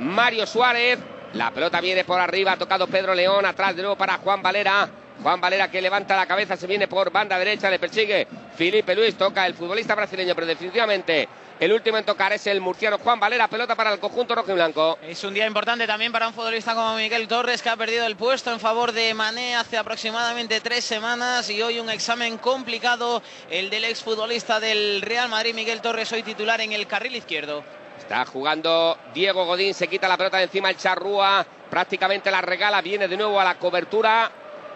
Mario 0.00 0.46
Suárez. 0.46 0.98
La 1.34 1.50
pelota 1.50 1.80
viene 1.80 2.04
por 2.04 2.20
arriba, 2.20 2.52
ha 2.52 2.56
tocado 2.58 2.86
Pedro 2.86 3.14
León, 3.14 3.46
atrás 3.46 3.74
de 3.74 3.80
nuevo 3.80 3.96
para 3.96 4.18
Juan 4.18 4.42
Valera. 4.42 4.88
Juan 5.22 5.40
Valera 5.40 5.70
que 5.70 5.80
levanta 5.80 6.16
la 6.16 6.26
cabeza, 6.26 6.56
se 6.56 6.66
viene 6.66 6.88
por 6.88 7.12
banda 7.12 7.38
derecha, 7.38 7.70
le 7.70 7.78
persigue 7.78 8.26
Felipe 8.56 8.94
Luis, 8.94 9.16
toca 9.16 9.46
el 9.46 9.54
futbolista 9.54 9.94
brasileño, 9.94 10.34
pero 10.34 10.48
definitivamente 10.48 11.28
el 11.60 11.72
último 11.72 11.96
en 11.96 12.04
tocar 12.04 12.32
es 12.32 12.44
el 12.48 12.60
murciano 12.60 12.98
Juan 12.98 13.20
Valera, 13.20 13.46
pelota 13.46 13.76
para 13.76 13.92
el 13.92 14.00
conjunto 14.00 14.34
rojo 14.34 14.50
y 14.50 14.54
blanco. 14.54 14.98
Es 15.00 15.22
un 15.22 15.32
día 15.32 15.46
importante 15.46 15.86
también 15.86 16.10
para 16.10 16.26
un 16.26 16.34
futbolista 16.34 16.74
como 16.74 16.96
Miguel 16.96 17.28
Torres, 17.28 17.62
que 17.62 17.68
ha 17.68 17.76
perdido 17.76 18.04
el 18.04 18.16
puesto 18.16 18.52
en 18.52 18.58
favor 18.58 18.90
de 18.90 19.14
Mané 19.14 19.54
hace 19.54 19.78
aproximadamente 19.78 20.60
tres 20.60 20.84
semanas 20.84 21.48
y 21.50 21.62
hoy 21.62 21.78
un 21.78 21.88
examen 21.88 22.36
complicado, 22.38 23.22
el 23.48 23.70
del 23.70 23.84
exfutbolista 23.84 24.58
del 24.58 25.02
Real 25.02 25.28
Madrid, 25.28 25.54
Miguel 25.54 25.80
Torres, 25.80 26.10
hoy 26.10 26.24
titular 26.24 26.60
en 26.60 26.72
el 26.72 26.88
carril 26.88 27.14
izquierdo. 27.14 27.62
Está 27.96 28.24
jugando 28.24 28.98
Diego 29.14 29.44
Godín, 29.44 29.72
se 29.72 29.86
quita 29.86 30.08
la 30.08 30.16
pelota 30.16 30.38
de 30.38 30.44
encima 30.44 30.68
el 30.68 30.76
Charrúa, 30.76 31.46
prácticamente 31.70 32.28
la 32.28 32.40
regala, 32.40 32.80
viene 32.80 33.06
de 33.06 33.16
nuevo 33.16 33.38
a 33.38 33.44
la 33.44 33.56
cobertura 33.56 34.32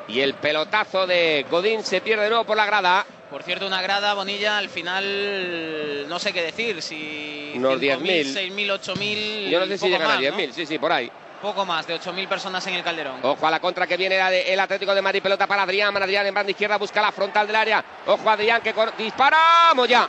y 0.09 0.21
el 0.21 0.35
pelotazo 0.35 1.07
de 1.07 1.45
Godín 1.51 1.83
se 1.85 2.01
pierde 2.01 2.25
de 2.25 2.31
nuevo 2.31 2.45
por 2.45 2.57
la 2.57 2.67
grada. 2.67 3.05
Por 3.31 3.43
cierto, 3.43 3.67
una 3.67 3.83
grada, 3.83 4.15
Bonilla, 4.15 4.57
al 4.59 4.69
final 4.69 6.09
no 6.09 6.19
sé 6.19 6.33
qué 6.33 6.43
decir, 6.43 6.81
si 6.81 7.53
Unos 7.57 7.81
5.000, 7.81 7.99
10.000. 8.01 8.53
6.000, 8.55 8.81
8.000... 8.81 9.49
Yo 9.51 9.61
no 9.61 9.67
sé 9.67 9.79
si 9.79 9.89
llegan 9.89 10.11
a 10.11 10.15
más, 10.15 10.21
10.000, 10.21 10.47
¿no? 10.49 10.55
sí, 10.55 10.67
sí, 10.67 10.79
por 10.79 10.93
ahí. 10.93 11.11
Poco 11.43 11.67
más, 11.67 11.87
de 11.87 11.99
8.000 12.01 12.29
personas 12.29 12.67
en 12.67 12.75
el 12.75 12.83
Calderón. 12.83 13.17
Ojo 13.23 13.47
a 13.47 13.51
la 13.51 13.61
contra 13.61 13.87
que 13.87 13.97
viene 13.97 14.17
la 14.17 14.31
de- 14.31 14.53
el 14.53 14.59
Atlético 14.61 14.95
de 14.95 15.03
Madrid, 15.03 15.21
pelota 15.23 15.47
para 15.47 15.63
Adrián, 15.63 15.95
Adrián 15.97 16.27
en 16.27 16.35
banda 16.35 16.51
izquierda 16.51 16.79
busca 16.79 17.03
la 17.03 17.13
frontal 17.13 17.47
del 17.47 17.57
área. 17.57 17.85
Ojo 18.07 18.31
a 18.31 18.33
Adrián 18.35 18.63
que 18.63 18.73
con... 18.73 18.91
dispara, 18.97 19.73
Moya. 19.75 20.09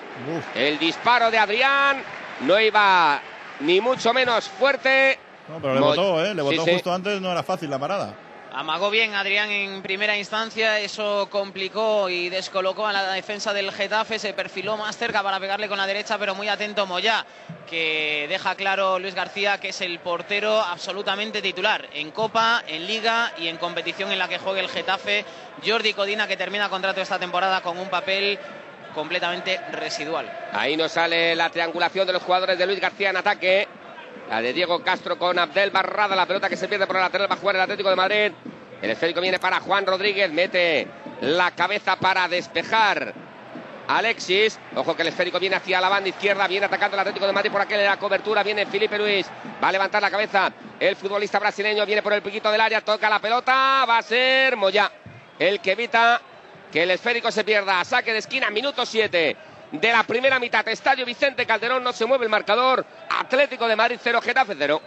El 0.56 0.78
disparo 0.80 1.30
de 1.32 1.38
Adrián 1.38 2.02
no 2.42 2.60
iba 2.60 3.20
ni 3.62 3.82
mucho 3.82 4.14
menos 4.14 4.48
fuerte. 4.48 5.20
No, 5.50 5.60
pero 5.60 5.74
le 5.74 5.80
Mo- 5.80 5.88
votó, 5.88 6.24
¿eh? 6.26 6.34
Le 6.36 6.44
Sí, 6.50 6.58
sí. 6.64 6.74
justo 6.74 6.94
antes, 6.94 7.20
no 7.20 7.32
era 7.32 7.44
fácil 7.44 7.70
la 7.70 7.80
parada. 7.80 8.14
Amagó 8.58 8.90
bien 8.90 9.14
Adrián 9.14 9.52
en 9.52 9.84
primera 9.84 10.18
instancia, 10.18 10.80
eso 10.80 11.28
complicó 11.30 12.10
y 12.10 12.30
descolocó 12.30 12.88
a 12.88 12.92
la 12.92 13.12
defensa 13.12 13.54
del 13.54 13.72
Getafe, 13.72 14.18
se 14.18 14.34
perfiló 14.34 14.76
más 14.78 14.98
cerca 14.98 15.22
para 15.22 15.40
pegarle 15.40 15.68
con 15.68 15.78
la 15.78 15.86
derecha, 15.86 16.18
pero 16.18 16.34
muy 16.34 16.50
atento 16.50 16.88
Moyá, 16.88 17.24
que 17.70 18.26
deja 18.28 18.56
claro 18.56 18.98
Luis 18.98 19.14
García 19.14 19.60
que 19.60 19.70
es 19.70 19.82
el 19.82 20.00
portero 20.00 20.60
absolutamente 20.60 21.40
titular 21.40 21.88
en 21.94 22.10
Copa, 22.10 22.64
en 22.66 22.88
Liga 22.88 23.32
y 23.38 23.48
en 23.48 23.58
competición 23.58 24.12
en 24.12 24.18
la 24.18 24.28
que 24.28 24.40
juegue 24.40 24.62
el 24.62 24.70
Getafe. 24.70 25.24
Jordi 25.64 25.94
Codina 25.94 26.28
que 26.28 26.36
termina 26.36 26.68
contrato 26.68 27.00
esta 27.00 27.20
temporada 27.20 27.62
con 27.62 27.78
un 27.78 27.90
papel 27.90 28.40
completamente 28.96 29.62
residual. 29.72 30.32
Ahí 30.52 30.76
nos 30.76 30.94
sale 30.94 31.36
la 31.36 31.52
triangulación 31.52 32.08
de 32.08 32.14
los 32.14 32.24
jugadores 32.24 32.58
de 32.58 32.66
Luis 32.66 32.80
García 32.80 33.12
en 33.12 33.18
ataque. 33.18 33.68
La 34.30 34.42
de 34.42 34.52
Diego 34.52 34.84
Castro 34.84 35.18
con 35.18 35.40
Abdel 35.40 35.72
Barrada, 35.72 36.14
la 36.14 36.26
pelota 36.26 36.50
que 36.50 36.58
se 36.58 36.68
pierde 36.68 36.86
por 36.86 36.98
el 36.98 37.02
lateral 37.02 37.32
va 37.32 37.36
a 37.36 37.38
jugar 37.38 37.56
el 37.56 37.62
Atlético 37.62 37.90
de 37.90 37.96
Madrid. 37.96 38.32
El 38.82 38.90
esférico 38.90 39.22
viene 39.22 39.40
para 39.40 39.62
Juan 39.62 39.86
Rodríguez, 39.86 40.30
mete 40.32 40.86
la 41.22 41.52
cabeza 41.52 41.96
para 41.96 42.28
despejar. 42.28 43.14
Alexis, 43.88 44.60
ojo 44.76 44.98
que 44.98 45.04
el 45.04 45.08
esférico 45.08 45.40
viene 45.40 45.56
hacia 45.56 45.80
la 45.80 45.88
banda 45.88 46.10
izquierda, 46.10 46.46
viene 46.46 46.66
atacando 46.66 46.98
el 46.98 47.00
Atlético 47.00 47.26
de 47.26 47.32
Madrid 47.32 47.52
por 47.52 47.62
aquel 47.62 47.86
la 47.86 47.98
cobertura, 47.98 48.44
viene 48.44 48.66
Felipe 48.66 48.98
Luis, 48.98 49.26
va 49.64 49.70
a 49.70 49.72
levantar 49.72 50.02
la 50.02 50.12
cabeza 50.12 50.52
el 50.78 50.98
futbolista 50.98 51.40
brasileño, 51.40 51.86
viene 51.86 52.02
por 52.02 52.12
el 52.12 52.22
piquito 52.22 52.52
del 52.52 52.60
área, 52.60 52.82
toca 52.82 53.10
la 53.10 53.20
pelota, 53.20 53.86
va 53.88 54.00
a 54.00 54.02
ser 54.02 54.58
Moya, 54.58 54.92
el 55.40 55.62
que 55.62 55.72
evita 55.72 56.22
que 56.70 56.84
el 56.84 56.92
esférico 56.92 57.32
se 57.32 57.46
pierda, 57.46 57.82
saque 57.86 58.12
de 58.12 58.20
esquina, 58.20 58.50
minuto 58.50 58.86
7 58.86 59.38
de 59.72 59.92
la 59.92 60.04
primera 60.04 60.40
mitad, 60.40 60.68
Estadio 60.68 61.06
Vicente 61.06 61.46
Calderón, 61.46 61.84
no 61.84 61.94
se 61.94 62.06
mueve 62.06 62.26
el 62.26 62.32
marcador, 62.32 62.86
Atlético 63.10 63.68
de 63.68 63.76
Madrid 63.76 64.00
0, 64.02 64.22
Getafe 64.22 64.56
0. 64.58 64.82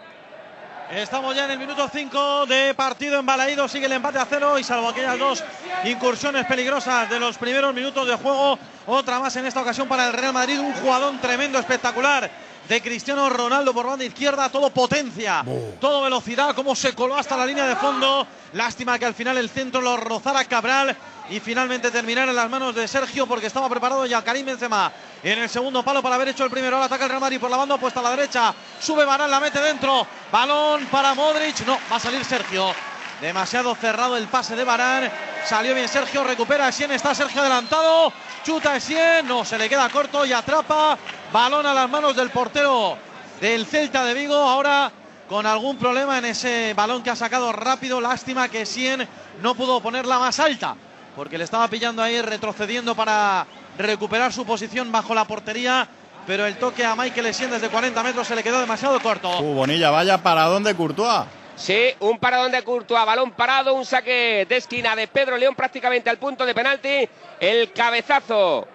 Estamos 0.91 1.37
ya 1.37 1.45
en 1.45 1.53
el 1.53 1.59
minuto 1.59 1.89
5 1.89 2.47
de 2.47 2.74
partido 2.74 3.20
en 3.20 3.24
Balaído. 3.24 3.68
Sigue 3.68 3.87
el 3.87 3.93
empate 3.93 4.18
a 4.18 4.26
cero 4.28 4.59
y 4.59 4.64
salvo 4.64 4.89
aquellas 4.89 5.16
dos 5.16 5.45
incursiones 5.85 6.45
peligrosas 6.47 7.09
de 7.09 7.20
los 7.20 7.39
primeros 7.39 7.72
minutos 7.72 8.09
de 8.09 8.16
juego, 8.16 8.59
otra 8.87 9.20
más 9.20 9.37
en 9.37 9.47
esta 9.47 9.61
ocasión 9.61 9.87
para 9.87 10.09
el 10.09 10.12
Real 10.12 10.33
Madrid. 10.33 10.59
Un 10.59 10.72
jugadón 10.72 11.20
tremendo, 11.20 11.61
espectacular 11.61 12.28
de 12.71 12.81
Cristiano 12.81 13.29
Ronaldo 13.29 13.75
por 13.75 13.85
banda 13.85 14.05
izquierda. 14.05 14.49
Todo 14.49 14.71
potencia, 14.71 15.45
todo 15.81 16.03
velocidad, 16.03 16.55
como 16.55 16.77
se 16.77 16.95
coló 16.95 17.16
hasta 17.16 17.37
la 17.37 17.45
línea 17.45 17.66
de 17.66 17.75
fondo. 17.75 18.25
Lástima 18.53 18.97
que 18.97 19.07
al 19.07 19.14
final 19.14 19.37
el 19.39 19.51
centro 19.51 19.81
lo 19.81 19.97
rozara 19.97 20.45
Cabral 20.45 20.97
y 21.31 21.41
finalmente 21.41 21.91
terminar 21.91 22.29
en 22.29 22.37
las 22.37 22.49
manos 22.49 22.73
de 22.77 22.87
Sergio 22.87 23.27
porque 23.27 23.49
estaba 23.49 23.68
preparado 23.68 24.07
ya 24.07 24.23
Karim 24.23 24.47
Benzema 24.47 24.93
en 25.21 25.41
el 25.41 25.49
segundo 25.49 25.83
palo 25.83 26.01
para 26.01 26.14
haber 26.14 26.29
hecho 26.29 26.45
el 26.45 26.51
primero. 26.51 26.77
Ahora 26.77 26.87
ataca 26.87 27.05
el 27.05 27.11
Real 27.11 27.21
Madrid 27.21 27.41
por 27.41 27.51
la 27.51 27.57
banda 27.57 27.75
opuesta 27.75 27.99
a 27.99 28.05
la 28.05 28.11
derecha. 28.11 28.55
Sube 28.79 29.05
Varane, 29.05 29.33
la 29.33 29.41
mete 29.41 29.61
dentro. 29.61 30.07
Balón 30.31 30.87
para 30.87 31.12
Modric. 31.14 31.66
No, 31.66 31.77
va 31.91 31.97
a 31.97 32.01
salir 32.01 32.25
Sergio. 32.25 32.73
Demasiado 33.21 33.75
cerrado 33.75 34.16
el 34.16 34.29
pase 34.29 34.55
de 34.55 34.62
Varane. 34.62 35.11
Salió 35.45 35.75
bien 35.75 35.89
Sergio, 35.89 36.23
recupera 36.23 36.66
a 36.66 36.68
Essien, 36.68 36.93
está 36.93 37.16
Sergio 37.16 37.41
adelantado. 37.41 38.12
Chuta 38.45 38.77
Essien, 38.77 39.27
no, 39.27 39.45
se 39.45 39.59
le 39.59 39.68
queda 39.68 39.89
corto 39.89 40.25
y 40.25 40.33
atrapa. 40.33 40.97
Balón 41.33 41.64
a 41.64 41.72
las 41.72 41.89
manos 41.89 42.16
del 42.16 42.31
portero 42.31 42.99
del 43.41 43.64
Celta 43.64 44.05
de 44.05 44.14
Vigo. 44.14 44.35
Ahora 44.35 44.91
con 45.28 45.47
algún 45.47 45.76
problema 45.76 46.18
en 46.18 46.24
ese 46.24 46.74
balón 46.74 47.05
que 47.05 47.11
ha 47.11 47.16
sacado 47.16 47.53
rápido. 47.53 48.01
Lástima 48.01 48.49
que 48.49 48.62
Essien 48.62 49.07
no 49.41 49.55
pudo 49.55 49.81
ponerla 49.81 50.18
más 50.18 50.41
alta 50.41 50.74
porque 51.14 51.39
le 51.39 51.45
estaba 51.45 51.68
pillando 51.68 52.03
ahí 52.03 52.20
retrocediendo 52.20 52.97
para 52.97 53.47
recuperar 53.78 54.33
su 54.33 54.45
posición 54.45 54.91
bajo 54.91 55.14
la 55.14 55.24
portería. 55.24 55.87
Pero 56.26 56.47
el 56.47 56.57
toque 56.57 56.85
a 56.85 56.97
Michael 56.97 57.26
Essien 57.26 57.51
desde 57.51 57.68
40 57.68 58.03
metros 58.03 58.26
se 58.26 58.35
le 58.35 58.43
quedó 58.43 58.61
demasiado 58.61 58.99
corto. 59.01 59.41
Uh, 59.41 59.55
Bonilla, 59.55 59.91
vaya 59.91 60.18
paradón 60.18 60.64
de 60.64 60.74
Courtois. 60.74 61.26
Sí, 61.55 61.95
un 62.01 62.18
paradón 62.18 62.51
de 62.51 62.62
Courtois, 62.64 63.07
balón 63.07 63.31
parado, 63.31 63.74
un 63.74 63.85
saque 63.85 64.47
de 64.49 64.57
esquina 64.57 64.97
de 64.97 65.07
Pedro 65.07 65.37
León 65.37 65.55
prácticamente 65.55 66.11
al 66.11 66.18
punto 66.18 66.45
de 66.45 66.55
penalti. 66.55 67.09
El 67.39 67.72
cabezazo 67.72 68.66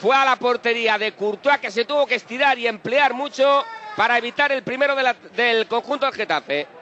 fue 0.00 0.16
a 0.16 0.24
la 0.24 0.36
portería 0.36 0.96
de 0.96 1.12
Courtois 1.12 1.58
que 1.58 1.70
se 1.70 1.84
tuvo 1.84 2.06
que 2.06 2.14
estirar 2.14 2.58
y 2.58 2.66
emplear 2.66 3.12
mucho 3.12 3.64
para 3.96 4.16
evitar 4.16 4.50
el 4.50 4.62
primero 4.62 4.94
del 5.36 5.66
conjunto 5.66 6.06
del 6.06 6.14
Getafe. 6.14 6.79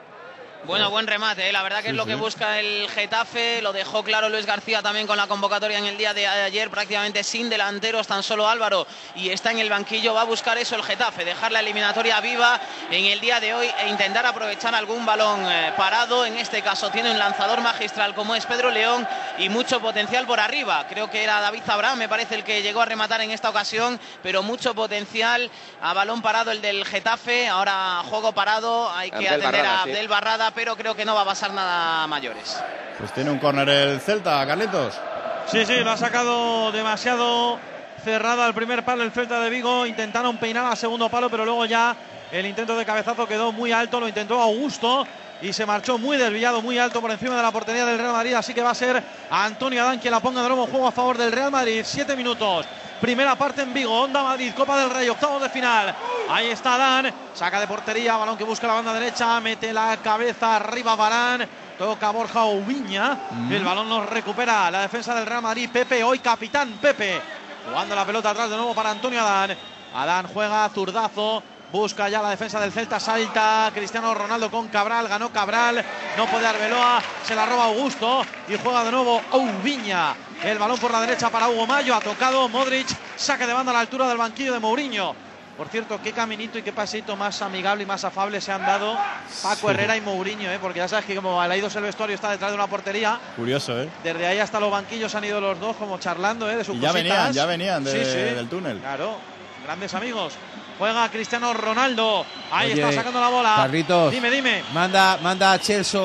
Bueno, 0.65 0.91
buen 0.91 1.07
remate, 1.07 1.49
¿eh? 1.49 1.53
la 1.53 1.63
verdad 1.63 1.81
que 1.81 1.87
es 1.87 1.93
Sí, 1.93 1.97
lo 1.97 2.05
que 2.05 2.15
busca 2.15 2.59
el 2.59 2.89
Getafe, 2.89 3.61
lo 3.61 3.71
dejó 3.71 4.03
claro 4.03 4.29
Luis 4.29 4.45
García 4.45 4.81
también 4.81 5.07
con 5.07 5.17
la 5.17 5.25
convocatoria 5.25 5.77
en 5.77 5.85
el 5.85 5.97
día 5.97 6.13
de 6.13 6.27
ayer, 6.27 6.69
prácticamente 6.69 7.23
sin 7.23 7.49
delanteros, 7.49 8.07
tan 8.07 8.23
solo 8.23 8.47
Álvaro. 8.47 8.85
Y 9.15 9.29
está 9.29 9.51
en 9.51 9.59
el 9.59 9.69
banquillo, 9.69 10.13
va 10.13 10.21
a 10.21 10.25
buscar 10.25 10.57
eso 10.57 10.75
el 10.75 10.83
Getafe, 10.83 11.23
dejar 11.25 11.51
la 11.51 11.61
eliminatoria 11.61 12.19
viva 12.19 12.59
en 12.91 13.05
el 13.05 13.19
día 13.19 13.39
de 13.39 13.53
hoy 13.53 13.67
e 13.79 13.89
intentar 13.89 14.25
aprovechar 14.25 14.75
algún 14.75 15.05
balón 15.05 15.49
eh, 15.49 15.73
parado, 15.77 16.25
en 16.25 16.37
este 16.37 16.61
caso 16.61 16.89
tiene 16.91 17.09
un 17.11 17.17
lanzador 17.17 17.61
magistral 17.61 18.13
como 18.13 18.35
es 18.35 18.45
Pedro 18.45 18.69
León 18.69 19.07
y 19.37 19.49
mucho 19.49 19.79
potencial 19.79 20.25
por 20.25 20.39
arriba, 20.39 20.85
creo 20.89 21.09
que 21.09 21.23
era 21.23 21.39
David 21.39 21.63
Zabrán, 21.65 21.97
me 21.97 22.09
parece 22.09 22.35
el 22.35 22.43
que 22.43 22.61
llegó 22.61 22.81
a 22.81 22.85
rematar 22.85 23.21
en 23.21 23.31
esta 23.31 23.49
ocasión, 23.49 23.99
pero 24.21 24.43
mucho 24.43 24.75
potencial. 24.75 25.49
A 25.81 25.93
balón 25.93 26.21
parado 26.21 26.51
el 26.51 26.61
del 26.61 26.85
Getafe, 26.85 27.47
ahora 27.47 28.03
juego 28.09 28.33
parado, 28.33 28.91
hay 28.91 29.09
que 29.09 29.27
Abdel 29.29 29.45
atender 29.45 29.61
Barrada, 29.63 29.81
a 29.81 29.83
sí. 29.85 29.89
Abdel 29.91 30.07
Pero 30.53 30.75
creo 30.75 30.95
que 30.95 31.05
no 31.05 31.15
va 31.15 31.21
a 31.21 31.25
pasar 31.25 31.53
nada 31.53 32.07
mayores. 32.07 32.61
Pues 32.97 33.13
tiene 33.13 33.29
un 33.29 33.39
córner 33.39 33.69
el 33.69 33.99
Celta, 34.01 34.45
Carlitos. 34.45 34.99
Sí, 35.47 35.65
sí, 35.65 35.83
lo 35.83 35.91
ha 35.91 35.97
sacado 35.97 36.71
demasiado 36.71 37.59
cerrada 38.03 38.45
al 38.45 38.53
primer 38.53 38.83
palo 38.83 39.03
el 39.03 39.11
Celta 39.11 39.39
de 39.39 39.49
Vigo. 39.49 39.85
Intentaron 39.85 40.37
peinar 40.37 40.65
al 40.65 40.77
segundo 40.77 41.09
palo, 41.09 41.29
pero 41.29 41.45
luego 41.45 41.65
ya 41.65 41.95
el 42.31 42.45
intento 42.45 42.75
de 42.75 42.85
cabezazo 42.85 43.27
quedó 43.27 43.51
muy 43.51 43.71
alto. 43.71 43.99
Lo 43.99 44.07
intentó 44.07 44.41
Augusto 44.41 45.07
y 45.41 45.53
se 45.53 45.65
marchó 45.65 45.97
muy 45.97 46.17
desviado, 46.17 46.61
muy 46.61 46.77
alto 46.77 47.01
por 47.01 47.11
encima 47.11 47.35
de 47.35 47.43
la 47.43 47.51
portería 47.51 47.85
del 47.85 47.97
Real 47.97 48.11
Madrid. 48.11 48.33
Así 48.33 48.53
que 48.53 48.61
va 48.61 48.71
a 48.71 48.75
ser 48.75 49.01
Antonio 49.29 49.81
Adán 49.81 49.99
quien 49.99 50.11
la 50.11 50.19
ponga 50.19 50.41
de 50.41 50.47
nuevo 50.47 50.65
en 50.65 50.71
juego 50.71 50.87
a 50.87 50.91
favor 50.91 51.17
del 51.17 51.31
Real 51.31 51.51
Madrid. 51.51 51.81
Siete 51.85 52.15
minutos. 52.15 52.65
Primera 52.99 53.35
parte 53.37 53.61
en 53.61 53.73
Vigo, 53.73 53.97
Onda 53.97 54.23
Madrid, 54.23 54.51
Copa 54.53 54.77
del 54.77 54.89
Rey, 54.89 55.07
octavos 55.07 55.41
de 55.41 55.49
final. 55.49 55.95
Ahí 56.29 56.47
está 56.47 56.75
Adán, 56.75 57.13
saca 57.33 57.61
de 57.61 57.67
portería, 57.67 58.17
balón 58.17 58.37
que 58.37 58.43
busca 58.43 58.67
la 58.67 58.73
banda 58.73 58.93
derecha, 58.93 59.39
mete 59.39 59.71
la 59.71 59.95
cabeza 60.03 60.57
arriba 60.57 60.97
Barán, 60.97 61.47
toca 61.77 62.11
Borja 62.11 62.43
Ubiña, 62.43 63.17
el 63.49 63.63
balón 63.63 63.87
nos 63.87 64.09
recupera 64.09 64.69
la 64.69 64.81
defensa 64.81 65.15
del 65.15 65.25
Real 65.25 65.41
Madrid, 65.41 65.69
Pepe, 65.71 66.03
hoy 66.03 66.19
capitán 66.19 66.73
Pepe, 66.81 67.21
jugando 67.69 67.95
la 67.95 68.05
pelota 68.05 68.31
atrás 68.31 68.49
de 68.49 68.57
nuevo 68.57 68.75
para 68.75 68.91
Antonio 68.91 69.21
Adán. 69.21 69.55
Adán 69.95 70.27
juega 70.33 70.69
zurdazo, 70.69 71.41
Busca 71.71 72.09
ya 72.09 72.19
la 72.21 72.31
defensa 72.31 72.59
del 72.59 72.71
Celta, 72.71 72.99
salta 72.99 73.69
Cristiano 73.73 74.11
Ronaldo 74.15 74.49
con 74.49 74.69
Cabral, 74.69 75.07
ganó 75.07 75.31
Cabral, 75.31 75.85
no 76.17 76.25
puede 76.25 76.47
Arbeloa, 76.47 76.99
se 77.23 77.35
la 77.35 77.45
roba 77.45 77.65
Augusto 77.65 78.25
y 78.47 78.55
juega 78.57 78.83
de 78.83 78.91
nuevo 78.91 79.21
Oubiña. 79.31 80.15
El 80.43 80.57
balón 80.57 80.79
por 80.79 80.89
la 80.91 81.01
derecha 81.01 81.29
para 81.29 81.47
Hugo 81.47 81.67
Mayo, 81.67 81.93
ha 81.93 81.99
tocado 81.99 82.49
Modric, 82.49 82.87
saque 83.15 83.45
de 83.45 83.53
banda 83.53 83.69
a 83.71 83.75
la 83.75 83.79
altura 83.81 84.07
del 84.07 84.17
banquillo 84.17 84.53
de 84.53 84.59
Mourinho. 84.59 85.13
Por 85.57 85.67
cierto, 85.67 85.99
qué 86.01 86.11
caminito 86.13 86.57
y 86.57 86.63
qué 86.63 86.71
pasito 86.73 87.15
más 87.17 87.39
amigable 87.43 87.83
y 87.83 87.85
más 87.85 88.03
afable 88.05 88.39
se 88.41 88.51
han 88.51 88.61
dado 88.65 88.97
Paco 89.43 89.67
Sí. 89.67 89.73
Herrera 89.73 89.95
y 89.97 90.01
Mourinho, 90.01 90.49
¿eh? 90.49 90.57
porque 90.59 90.79
ya 90.79 90.87
sabes 90.87 91.05
que 91.05 91.13
como 91.15 91.39
ha 91.39 91.55
ido 91.57 91.67
el 91.67 91.83
vestuario 91.83 92.15
está 92.15 92.31
detrás 92.31 92.49
de 92.51 92.55
una 92.55 92.65
portería, 92.67 93.19
Curioso, 93.35 93.79
¿eh? 93.79 93.89
desde 94.03 94.25
ahí 94.25 94.39
hasta 94.39 94.59
los 94.59 94.71
banquillos 94.71 95.13
han 95.13 95.25
ido 95.25 95.39
los 95.39 95.59
dos 95.59 95.75
como 95.75 95.99
charlando 95.99 96.49
¿eh? 96.49 96.55
de 96.55 96.63
sus 96.63 96.77
Y 96.77 96.79
ya 96.79 96.87
cositas. 96.93 97.03
venían, 97.11 97.33
ya 97.33 97.45
venían 97.45 97.83
de- 97.83 97.91
Sí, 97.91 98.09
sí. 98.09 98.17
del 98.35 98.47
túnel. 98.47 98.79
Claro, 98.79 99.17
grandes 99.65 99.93
amigos. 99.93 100.33
Juega 100.79 101.09
Cristiano 101.09 101.53
Ronaldo. 101.53 102.25
Ahí 102.51 102.71
Oye, 102.71 102.81
está 102.81 102.93
sacando 102.93 103.19
la 103.19 103.27
bola. 103.29 103.53
Carlitos. 103.57 104.11
Dime, 104.11 104.31
dime. 104.31 104.63
Manda, 104.73 105.19
manda 105.21 105.51
a 105.51 105.59
Chelsea, 105.59 105.99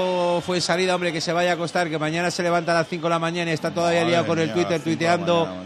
fue 0.44 0.60
salida, 0.60 0.94
hombre, 0.94 1.12
que 1.12 1.20
se 1.20 1.32
vaya 1.32 1.52
a 1.52 1.54
acostar, 1.54 1.88
que 1.88 1.98
mañana 1.98 2.30
se 2.30 2.42
levanta 2.42 2.72
a 2.72 2.74
las 2.74 2.88
5 2.88 3.04
de 3.04 3.10
la 3.10 3.18
mañana 3.20 3.50
y 3.50 3.54
está 3.54 3.70
todavía 3.70 4.00
Madre 4.00 4.10
liado 4.10 4.26
con 4.26 4.38
el 4.40 4.52
Twitter 4.52 4.80
tuiteando 4.82 5.64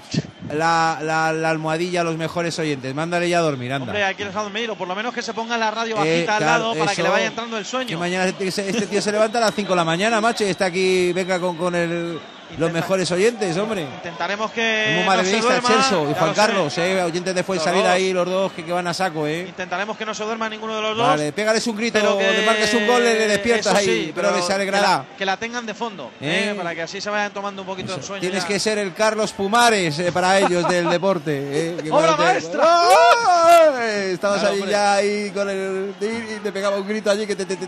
la, 0.52 0.98
la- 1.02 1.32
la 1.32 1.50
almohadilla 1.50 2.02
a 2.02 2.04
los 2.04 2.16
mejores 2.16 2.58
oyentes. 2.58 2.94
Mándale 2.94 3.28
ya 3.30 3.38
a 3.38 3.42
dormir, 3.42 3.72
anda. 3.72 3.86
Hombre, 3.86 4.04
aquí 4.04 4.24
les 4.24 4.36
ha 4.36 4.42
dormido. 4.42 4.76
Por 4.76 4.86
lo 4.86 4.94
menos 4.94 5.14
que 5.14 5.22
se 5.22 5.32
ponga 5.32 5.56
la 5.56 5.70
radio 5.70 5.96
Eh, 5.96 5.98
bajita 6.26 6.36
al 6.36 6.44
lado 6.44 6.74
para 6.74 6.94
que 6.94 7.02
le 7.02 7.08
vaya 7.08 7.26
entrando 7.26 7.56
el 7.56 7.64
sueño. 7.64 7.88
Que 7.88 7.96
mañana 7.96 8.26
este, 8.26 8.46
este 8.48 8.86
tío 8.86 9.00
se 9.00 9.10
levanta 9.10 9.38
a 9.38 9.40
las 9.40 9.54
5 9.54 9.70
de 9.70 9.76
la 9.76 9.84
mañana, 9.84 10.20
macho, 10.20 10.44
y 10.44 10.48
está 10.50 10.66
aquí, 10.66 11.12
venga 11.14 11.40
con, 11.40 11.56
con 11.56 11.74
el, 11.74 12.18
los 12.56 12.72
mejores 12.72 13.10
oyentes, 13.10 13.56
hombre. 13.58 13.82
Intentaremos 13.82 14.50
que. 14.52 14.92
No 14.96 15.00
se 15.00 15.06
madridista, 15.06 15.42
duerma, 15.42 15.68
Chelsea 15.68 15.98
y 16.02 16.14
Juan 16.14 16.28
lo 16.28 16.28
sé. 16.28 16.34
Carlos, 16.34 16.78
eh, 16.78 17.02
oyentes 17.02 17.34
de 17.34 17.42
dos. 17.42 17.92
ahí, 17.92 18.12
los 18.12 18.26
dos 18.26 18.52
que, 18.52 18.64
que 18.64 18.72
van 18.72 18.86
a 18.86 18.94
saco, 18.94 19.26
eh. 19.26 19.44
Intentaremos 19.48 19.96
que 19.96 20.06
no 20.06 20.14
se 20.14 20.24
duerma 20.24 20.48
ninguno 20.48 20.76
de 20.76 20.82
los 20.82 20.96
dos. 20.96 21.06
Vale, 21.06 21.32
pégales 21.32 21.66
un 21.66 21.76
grito, 21.76 21.98
que- 22.18 22.30
le 22.32 22.46
marques 22.46 22.72
un 22.74 22.86
gol, 22.86 23.02
le 23.04 23.28
despiertas 23.28 23.74
ahí, 23.74 24.12
pero 24.14 24.40
se 24.42 24.52
alegrará. 24.52 24.86
Que 24.88 24.92
la, 25.10 25.16
que 25.18 25.24
la 25.26 25.36
tengan 25.36 25.66
de 25.66 25.74
fondo, 25.74 26.10
Eh. 26.20 26.50
eh, 26.50 26.54
para 26.56 26.74
que 26.74 26.82
así 26.82 27.00
se 27.00 27.10
vayan 27.10 27.32
tomando 27.32 27.62
un 27.62 27.66
poquito 27.68 27.94
el 27.94 28.02
sueño. 28.02 28.20
Tienes 28.20 28.42
ya. 28.42 28.48
que 28.48 28.58
ser 28.58 28.78
el 28.78 28.94
Carlos 28.94 29.32
Pumares 29.32 29.98
eh, 29.98 30.10
para 30.12 30.38
ellos 30.38 30.66
del 30.68 30.88
deporte. 30.90 31.30
eh, 31.36 31.76
que 31.82 31.90
¡Obra 31.90 32.16
te- 32.16 32.22
maestra! 32.22 32.64
¡Ah! 32.64 33.84
Estabas 34.08 34.40
Claro, 34.40 34.54
ahí 34.54 34.60
hombre. 34.60 34.72
ya 34.72 34.92
ahí 34.94 35.30
con 35.30 35.48
el 35.50 35.94
y 36.00 36.40
te 36.40 36.52
pegaba 36.52 36.76
un 36.76 36.86
grito 36.88 37.10
allí 37.10 37.26
que 37.26 37.36
te, 37.36 37.44
te- 37.44 37.56
te- 37.56 37.66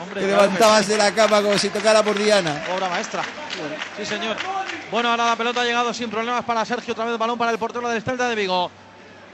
Hombre, 0.00 0.26
levantabas 0.26 0.84
sí. 0.84 0.92
de 0.92 0.98
la 0.98 1.12
cama 1.12 1.42
como 1.42 1.58
si 1.58 1.68
tocara 1.70 2.02
por 2.02 2.16
Diana. 2.18 2.64
Obra 2.74 2.88
maestra. 2.88 3.22
Sí, 3.98 4.06
señor. 4.06 4.36
Bueno, 4.90 5.10
ahora 5.10 5.26
la 5.26 5.36
pelota 5.36 5.60
ha 5.60 5.64
llegado 5.64 5.92
sin 5.92 6.08
problemas 6.10 6.44
para 6.44 6.64
Sergio. 6.64 6.92
Otra 6.92 7.04
vez 7.04 7.18
balón 7.18 7.36
para 7.36 7.50
el 7.50 7.58
portero 7.58 7.88
del 7.88 8.00
Celta 8.02 8.28
de 8.28 8.34
Vigo. 8.34 8.70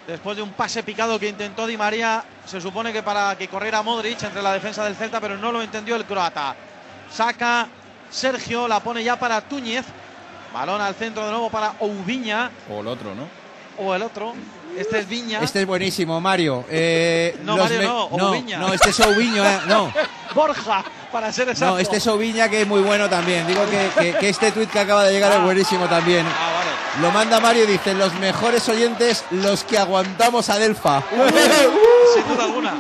Después 0.06 0.36
de 0.36 0.42
un 0.42 0.50
pase 0.52 0.82
picado 0.82 1.18
que 1.18 1.28
intentó 1.28 1.66
Di 1.66 1.76
María, 1.76 2.24
se 2.44 2.60
supone 2.60 2.92
que 2.92 3.02
para 3.02 3.36
que 3.36 3.48
corriera 3.48 3.82
Modric 3.82 4.22
entre 4.22 4.42
la 4.42 4.52
defensa 4.52 4.84
del 4.84 4.96
Celta, 4.96 5.20
pero 5.20 5.36
no 5.38 5.50
lo 5.52 5.62
entendió 5.62 5.96
el 5.96 6.04
croata. 6.04 6.54
Saca 7.10 7.68
Sergio, 8.10 8.66
la 8.68 8.80
pone 8.80 9.02
ya 9.04 9.18
para 9.18 9.40
Túñez. 9.40 9.84
Balón 10.52 10.80
al 10.80 10.94
centro 10.94 11.24
de 11.24 11.30
nuevo 11.30 11.50
para 11.50 11.74
Oubiña 11.80 12.48
O 12.70 12.80
el 12.80 12.86
otro, 12.86 13.14
¿no? 13.14 13.28
o 13.76 13.92
el 13.94 14.02
otro. 14.02 14.34
Este 14.76 15.00
es 15.00 15.08
Viña. 15.08 15.40
Este 15.40 15.60
es 15.62 15.66
buenísimo, 15.66 16.20
Mario. 16.20 16.64
Eh, 16.68 17.38
No, 17.42 17.56
Mario, 17.56 17.82
no, 17.82 18.08
no, 18.16 18.26
Oubiña. 18.28 18.58
no, 18.58 18.72
este 18.72 18.90
es 18.90 19.00
Oubiño, 19.00 19.44
eh, 19.44 19.58
no. 19.66 19.92
Borja, 20.34 20.84
para 21.14 21.32
ser 21.32 21.48
exacto. 21.48 21.74
No, 21.74 21.78
este 21.78 21.98
es 21.98 22.08
que 22.50 22.62
es 22.62 22.66
muy 22.66 22.80
bueno 22.82 23.08
también. 23.08 23.46
Digo 23.46 23.62
que, 23.70 23.88
que- 24.12 24.18
que 24.18 24.28
este 24.28 24.50
tuit 24.50 24.68
que 24.68 24.80
acaba 24.80 25.04
de 25.04 25.12
llegar 25.12 25.30
es 25.32 25.40
buenísimo 25.42 25.86
también. 25.86 26.26
Ah, 26.26 26.52
vale. 26.56 26.70
Lo 27.06 27.12
manda 27.12 27.38
Mario 27.38 27.62
y 27.62 27.66
dice, 27.68 27.94
los 27.94 28.12
mejores 28.14 28.68
oyentes, 28.68 29.24
los 29.30 29.62
que 29.62 29.78
aguantamos 29.78 30.50
a 30.50 30.58
Delfa. 30.58 31.02
Sin 32.14 32.26
duda 32.28 32.44
alguna. 32.44 32.74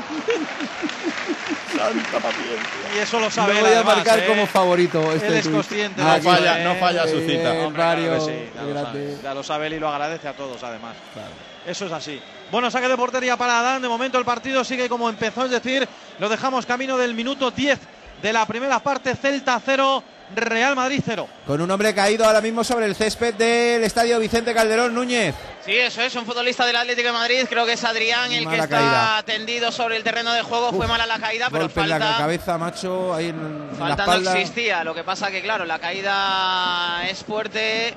Santa 1.76 2.18
paciencia. 2.18 2.58
Y 2.96 2.98
eso 2.98 3.20
lo 3.20 3.30
sabe 3.30 3.54
Lo 3.54 3.60
voy 3.60 3.68
a 3.70 3.74
además, 3.76 3.96
marcar 3.96 4.18
¿eh? 4.18 4.26
como 4.26 4.46
favorito. 4.48 5.12
Este 5.12 5.28
Él 5.28 5.34
es 5.34 5.48
consciente. 5.48 6.02
No 6.02 6.20
falla- 6.20 6.58
no 6.64 6.74
falla 6.74 7.02
su 7.06 7.20
cita. 7.20 7.54
Eh, 7.54 7.64
Hombre, 7.64 7.82
Mario, 7.84 8.06
claro 8.08 8.24
sí, 8.26 8.32
ya 8.32 8.60
qué 8.60 8.66
lo 8.66 8.74
grande. 8.74 9.10
sabe. 9.12 9.18
Ya 9.22 9.34
lo 9.34 9.42
sabe 9.44 9.66
él 9.68 9.72
y 9.74 9.78
lo 9.78 9.88
agradece 9.88 10.26
a 10.28 10.32
todos, 10.32 10.60
además. 10.64 10.96
Eso 11.66 11.86
es 11.86 11.92
así. 11.92 12.20
Bueno, 12.50 12.68
saque 12.70 12.88
de 12.88 12.96
portería 12.96 13.36
para 13.36 13.60
Adán. 13.60 13.80
De 13.82 13.88
momento 13.88 14.18
el 14.18 14.24
partido 14.24 14.64
sigue 14.64 14.88
como 14.88 15.08
empezó, 15.08 15.44
es 15.44 15.50
decir, 15.52 15.88
lo 16.18 16.28
dejamos 16.28 16.66
camino 16.66 16.96
del 16.98 17.14
minuto 17.14 17.50
10 17.52 17.78
de 18.24 18.32
la 18.32 18.46
primera 18.46 18.80
parte. 18.80 19.14
Celta 19.14 19.60
0, 19.62 20.02
Real 20.34 20.74
Madrid 20.74 21.02
0. 21.04 21.28
Con 21.46 21.60
un 21.60 21.70
hombre 21.70 21.94
caído 21.94 22.24
ahora 22.24 22.40
mismo 22.40 22.64
sobre 22.64 22.86
el 22.86 22.94
césped 22.94 23.34
del 23.34 23.84
estadio 23.84 24.18
Vicente 24.18 24.54
Calderón 24.54 24.94
Núñez. 24.94 25.34
Sí, 25.62 25.72
eso 25.76 26.00
es, 26.00 26.14
un 26.14 26.24
futbolista 26.24 26.64
del 26.64 26.76
Atlético 26.76 27.08
de 27.08 27.12
Madrid, 27.12 27.44
creo 27.46 27.66
que 27.66 27.74
es 27.74 27.84
Adrián 27.84 28.32
el 28.32 28.48
que 28.48 28.54
está 28.54 28.68
caída. 28.68 29.22
tendido 29.26 29.70
sobre 29.70 29.96
el 29.96 30.02
terreno 30.02 30.32
de 30.32 30.40
juego, 30.40 30.72
fue 30.72 30.86
mala 30.86 31.06
la 31.06 31.18
caída, 31.18 31.48
pero 31.50 31.64
Golpe 31.64 31.82
en 31.82 31.88
la 31.90 31.98
falta, 31.98 32.16
cabeza, 32.16 32.56
macho, 32.56 33.14
ahí 33.14 33.28
en, 33.28 33.36
en 33.36 33.78
la 33.78 33.96
falta 33.96 34.06
no 34.06 34.32
existía, 34.32 34.84
lo 34.84 34.94
que 34.94 35.04
pasa 35.04 35.30
que 35.30 35.42
claro, 35.42 35.66
la 35.66 35.78
caída 35.78 37.06
es 37.08 37.24
fuerte, 37.24 37.94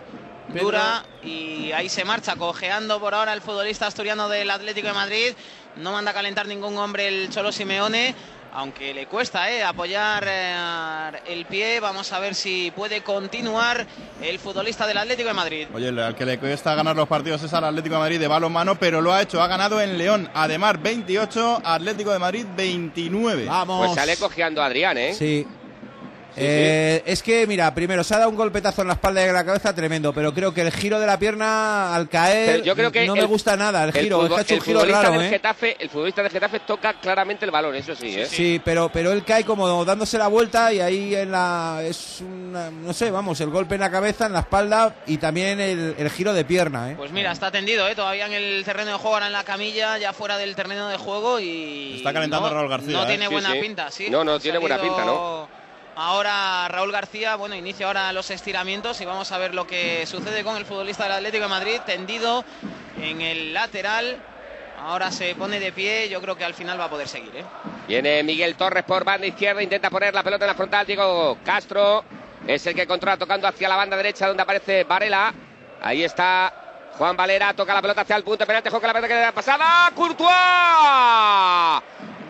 dura 0.49 1.03
y 1.23 1.71
ahí 1.71 1.87
se 1.87 2.03
marcha, 2.03 2.35
cojeando 2.35 2.99
por 2.99 3.13
ahora 3.15 3.31
el 3.31 3.41
futbolista 3.41 3.87
asturiano 3.87 4.27
del 4.27 4.49
Atlético 4.49 4.87
de 4.87 4.93
Madrid, 4.93 5.33
no 5.77 5.93
manda 5.93 6.11
a 6.11 6.13
calentar 6.13 6.47
ningún 6.47 6.77
hombre 6.77 7.07
el 7.07 7.29
Cholo 7.29 7.53
Simeone. 7.53 8.15
Aunque 8.57 8.91
le 8.91 9.05
cuesta 9.05 9.51
eh, 9.51 9.63
apoyar 9.63 10.25
eh, 10.27 11.11
el 11.27 11.45
pie, 11.45 11.79
vamos 11.79 12.11
a 12.11 12.17
ver 12.17 12.33
si 12.33 12.71
puede 12.75 13.01
continuar 13.01 13.85
el 14.19 14.39
futbolista 14.39 14.87
del 14.87 14.97
Atlético 14.97 15.27
de 15.27 15.33
Madrid. 15.35 15.67
Oye, 15.75 15.89
al 15.89 16.15
que 16.15 16.25
le 16.25 16.39
cuesta 16.39 16.73
ganar 16.73 16.95
los 16.95 17.07
partidos 17.07 17.43
es 17.43 17.53
al 17.53 17.65
Atlético 17.65 17.93
de 17.93 17.99
Madrid 17.99 18.19
de 18.19 18.27
balonmano, 18.27 18.73
pero 18.79 18.99
lo 18.99 19.13
ha 19.13 19.21
hecho, 19.21 19.43
ha 19.43 19.47
ganado 19.47 19.79
en 19.79 19.99
León. 19.99 20.27
Además, 20.33 20.81
28, 20.81 21.61
Atlético 21.63 22.11
de 22.11 22.17
Madrid 22.17 22.47
29. 22.55 23.45
Vamos. 23.45 23.85
Pues 23.85 23.95
sale 23.95 24.17
cojeando 24.17 24.63
a 24.63 24.65
Adrián, 24.65 24.97
¿eh? 24.97 25.13
Sí. 25.13 25.45
Eh, 26.39 27.03
Es 27.05 27.23
que, 27.23 27.47
mira, 27.47 27.73
primero 27.73 28.03
se 28.03 28.13
ha 28.15 28.19
dado 28.19 28.29
un 28.29 28.35
golpetazo 28.35 28.81
en 28.81 28.87
la 28.89 28.93
espalda 28.93 29.21
y 29.25 29.27
en 29.27 29.33
la 29.33 29.45
cabeza 29.45 29.73
tremendo, 29.73 30.13
pero 30.13 30.33
creo 30.33 30.53
que 30.53 30.61
el 30.61 30.71
giro 30.71 30.99
de 30.99 31.07
la 31.07 31.17
pierna 31.17 31.95
al 31.95 32.07
caer 32.09 32.51
Pero 32.53 32.63
yo 32.65 32.75
creo 32.75 32.91
que 32.91 33.05
no 33.07 33.15
me 33.15 33.25
gusta 33.25 33.55
nada. 33.57 33.83
El 33.85 33.91
giro, 33.93 34.21
es 34.25 34.29
que 34.29 34.35
fútbol- 34.35 34.37
ha 34.37 34.41
hecho 34.41 34.53
un 34.53 34.59
el 34.59 34.63
giro 34.65 34.79
futbolista 34.79 35.01
raro, 35.03 35.13
del 35.19 35.25
¿eh? 35.27 35.29
Getafe, 35.29 35.77
el 35.79 35.89
futbolista 35.89 36.23
del 36.23 36.31
Getafe 36.31 36.59
toca 36.61 36.93
claramente 36.99 37.45
el 37.45 37.51
balón, 37.51 37.75
eso 37.75 37.95
sí, 37.95 38.15
¿eh? 38.19 38.25
Sí, 38.25 38.61
pero, 38.63 38.89
pero 38.91 39.11
él 39.11 39.23
cae 39.23 39.43
como 39.43 39.83
dándose 39.85 40.17
la 40.17 40.27
vuelta 40.27 40.71
y 40.73 40.79
ahí 40.79 41.15
en 41.15 41.31
la. 41.31 41.81
Es 41.83 42.21
una. 42.21 42.69
No 42.71 42.93
sé, 42.93 43.09
vamos, 43.11 43.39
el 43.41 43.49
golpe 43.49 43.75
en 43.75 43.81
la 43.81 43.89
cabeza, 43.91 44.25
en 44.27 44.33
la 44.33 44.39
espalda 44.41 44.95
y 45.07 45.17
también 45.17 45.59
el, 45.59 45.95
el 45.97 46.09
giro 46.09 46.33
de 46.33 46.45
pierna, 46.45 46.91
¿eh? 46.91 46.95
Pues 46.97 47.11
mira, 47.11 47.31
está 47.31 47.51
tendido, 47.51 47.87
¿eh? 47.87 47.95
todavía 47.95 48.25
en 48.27 48.33
el 48.33 48.63
terreno 48.63 48.91
de 48.91 48.97
juego, 48.97 49.15
ahora 49.15 49.27
en 49.27 49.33
la 49.33 49.43
camilla, 49.43 49.97
ya 49.97 50.13
fuera 50.13 50.37
del 50.37 50.55
terreno 50.55 50.87
de 50.87 50.97
juego 50.97 51.39
y... 51.39 51.97
Está 51.97 52.13
calentando 52.13 52.47
no, 52.49 52.53
Raúl 52.55 52.69
García, 52.69 52.93
No 52.93 53.03
¿eh? 53.03 53.07
tiene 53.07 53.27
Sí, 53.27 53.33
buena 53.33 53.51
sí. 53.53 53.59
pinta, 53.59 53.91
sí. 53.91 54.09
No, 54.09 54.23
no 54.23 54.39
tiene 54.39 54.57
buena 54.59 54.79
pinta, 54.79 55.03
¿no? 55.05 55.47
Ahora 55.99 56.67
Raúl 56.67 56.91
García, 56.91 57.35
bueno, 57.37 57.55
inicia 57.55 57.87
ahora 57.87 58.13
los 58.13 58.29
estiramientos 58.29 59.01
y 59.01 59.05
vamos 59.05 59.31
a 59.31 59.39
ver 59.39 59.55
lo 59.55 59.65
que 59.65 60.05
sucede 60.05 60.43
con 60.43 60.55
el 60.55 60.63
futbolista 60.63 61.05
del 61.05 61.13
Atlético 61.13 61.45
de 61.45 61.49
Madrid, 61.49 61.81
tendido 61.87 62.45
en 63.01 63.21
el 63.21 63.51
lateral. 63.51 64.15
Ahora 64.79 65.09
se 65.09 65.33
pone 65.33 65.59
de 65.59 65.71
pie, 65.71 66.07
yo 66.07 66.21
creo 66.21 66.35
que 66.35 66.45
al 66.45 66.53
final 66.53 66.79
va 66.79 66.83
a 66.83 66.89
poder 66.89 67.07
seguir, 67.07 67.35
¿eh? 67.35 67.43
Viene 67.87 68.21
Miguel 68.21 68.55
Torres 68.55 68.83
por 68.83 69.03
banda 69.03 69.25
izquierda, 69.25 69.63
intenta 69.63 69.89
poner 69.89 70.13
la 70.13 70.21
pelota 70.21 70.45
en 70.45 70.49
la 70.49 70.55
frontal. 70.55 70.85
Diego 70.85 71.39
Castro 71.43 72.05
es 72.45 72.67
el 72.67 72.75
que 72.75 72.85
controla 72.85 73.17
tocando 73.17 73.47
hacia 73.47 73.67
la 73.67 73.75
banda 73.75 73.97
derecha 73.97 74.27
donde 74.27 74.43
aparece 74.43 74.83
Varela. 74.83 75.33
Ahí 75.81 76.03
está 76.03 76.91
Juan 76.95 77.17
Valera, 77.17 77.55
toca 77.55 77.73
la 77.73 77.81
pelota 77.81 78.01
hacia 78.01 78.17
el 78.17 78.23
punto 78.23 78.37
de 78.37 78.45
penalti, 78.45 78.69
juega 78.69 78.85
la 78.85 78.93
pelota 78.93 79.07
que 79.07 79.13
queda 79.15 79.31
pasada. 79.31 79.91
¡Courtois! 79.95 80.27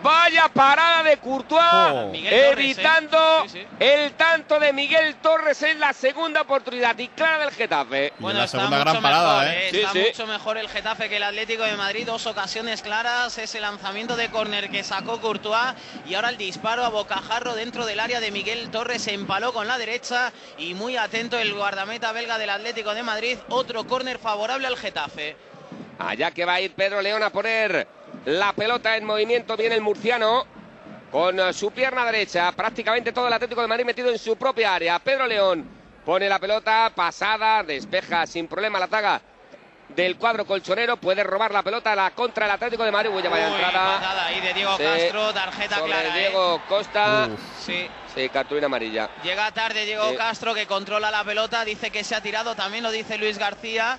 Vaya 0.02 0.48
parada 0.48 1.02
de 1.02 1.16
Courtois, 1.16 1.60
Oh. 1.60 2.12
Torres, 2.12 2.32
evitando 2.32 3.18
¿eh? 3.44 3.48
Sí, 3.48 3.58
sí. 3.60 3.66
el 3.80 4.12
tanto 4.12 4.60
de 4.60 4.72
Miguel 4.72 5.16
Torres 5.16 5.60
en 5.62 5.80
la 5.80 5.92
segunda 5.92 6.42
oportunidad 6.42 6.96
y 6.98 7.08
clara 7.08 7.38
del 7.44 7.50
Getafe. 7.54 8.12
Y 8.18 8.24
en 8.26 8.36
la 8.38 8.46
segunda 8.46 8.78
gran 8.78 9.02
parada, 9.02 9.40
mejor, 9.40 9.54
¿eh? 9.56 9.68
Sí, 9.70 9.78
Está 9.80 9.92
sí. 9.92 10.04
mucho 10.08 10.26
mejor 10.26 10.58
el 10.58 10.68
Getafe 10.68 11.08
que 11.08 11.16
el 11.16 11.22
Atlético 11.24 11.64
de 11.64 11.76
Madrid. 11.76 12.06
Dos 12.06 12.26
ocasiones 12.26 12.82
claras. 12.82 13.36
Ese 13.38 13.60
lanzamiento 13.60 14.14
de 14.16 14.28
córner 14.30 14.70
que 14.70 14.84
sacó 14.84 15.20
Courtois. 15.20 15.74
Y 16.06 16.14
ahora 16.14 16.28
el 16.30 16.36
disparo 16.36 16.84
a 16.84 16.88
bocajarro 16.90 17.54
dentro 17.54 17.84
del 17.84 17.98
área 17.98 18.20
de 18.20 18.30
Miguel 18.30 18.70
Torres. 18.70 19.02
Se 19.02 19.14
empaló 19.14 19.52
con 19.52 19.66
la 19.66 19.78
derecha. 19.78 20.32
Y 20.58 20.74
muy 20.74 20.96
atento 20.96 21.38
el 21.38 21.52
guardameta 21.54 22.12
belga 22.12 22.38
del 22.38 22.50
Atlético 22.50 22.94
de 22.94 23.02
Madrid. 23.02 23.38
Otro 23.48 23.84
córner 23.86 24.18
favorable 24.18 24.66
al 24.68 24.76
Getafe. 24.76 25.36
Allá 25.98 26.30
que 26.30 26.44
va 26.44 26.54
a 26.54 26.60
ir 26.60 26.72
Pedro 26.74 27.02
León 27.02 27.22
a 27.24 27.30
poner 27.30 27.88
la 28.24 28.52
pelota 28.52 28.96
en 28.96 29.04
movimiento. 29.04 29.56
Viene 29.56 29.74
el 29.76 29.80
murciano 29.80 30.46
con 31.10 31.52
su 31.54 31.70
pierna 31.70 32.04
derecha. 32.04 32.52
Prácticamente 32.52 33.12
todo 33.12 33.26
el 33.28 33.32
Atlético 33.32 33.60
de 33.62 33.66
Madrid 33.66 33.84
metido 33.84 34.10
en 34.10 34.18
su 34.18 34.36
propia 34.36 34.74
área. 34.74 34.98
Pedro 34.98 35.26
León 35.26 35.68
pone 36.04 36.28
la 36.28 36.38
pelota 36.38 36.90
pasada, 36.94 37.62
despeja 37.62 38.26
sin 38.26 38.46
problema 38.48 38.78
la 38.78 38.88
taga 38.88 39.20
del 39.88 40.16
cuadro 40.16 40.44
colchonero. 40.46 40.96
Puede 40.98 41.24
robar 41.24 41.50
la 41.50 41.62
pelota 41.62 41.94
la 41.96 42.10
contra 42.10 42.44
el 42.46 42.52
Atlético 42.52 42.84
de 42.84 42.90
Madrid. 42.92 43.10
Uy, 43.10 43.22
vaya 43.22 43.48
entrada. 43.48 44.26
ahí 44.26 44.40
de 44.40 44.52
Diego 44.54 44.76
Sí. 44.76 44.82
Castro. 44.84 45.32
Tarjeta 45.32 45.76
Sobre 45.78 45.92
clara. 45.92 46.16
¿eh? 46.16 46.20
Diego 46.20 46.62
Costa. 46.68 47.28
Sí. 47.64 47.88
Sí, 48.14 48.28
cartulina 48.30 48.66
amarilla. 48.66 49.08
Llega 49.22 49.50
tarde 49.52 49.84
Diego 49.84 50.10
Sí. 50.10 50.16
Castro 50.16 50.52
que 50.54 50.66
controla 50.66 51.10
la 51.10 51.22
pelota, 51.24 51.64
dice 51.64 51.90
que 51.90 52.02
se 52.04 52.14
ha 52.14 52.20
tirado, 52.20 52.54
también 52.56 52.82
lo 52.82 52.90
dice 52.90 53.16
Luis 53.16 53.38
García, 53.38 53.98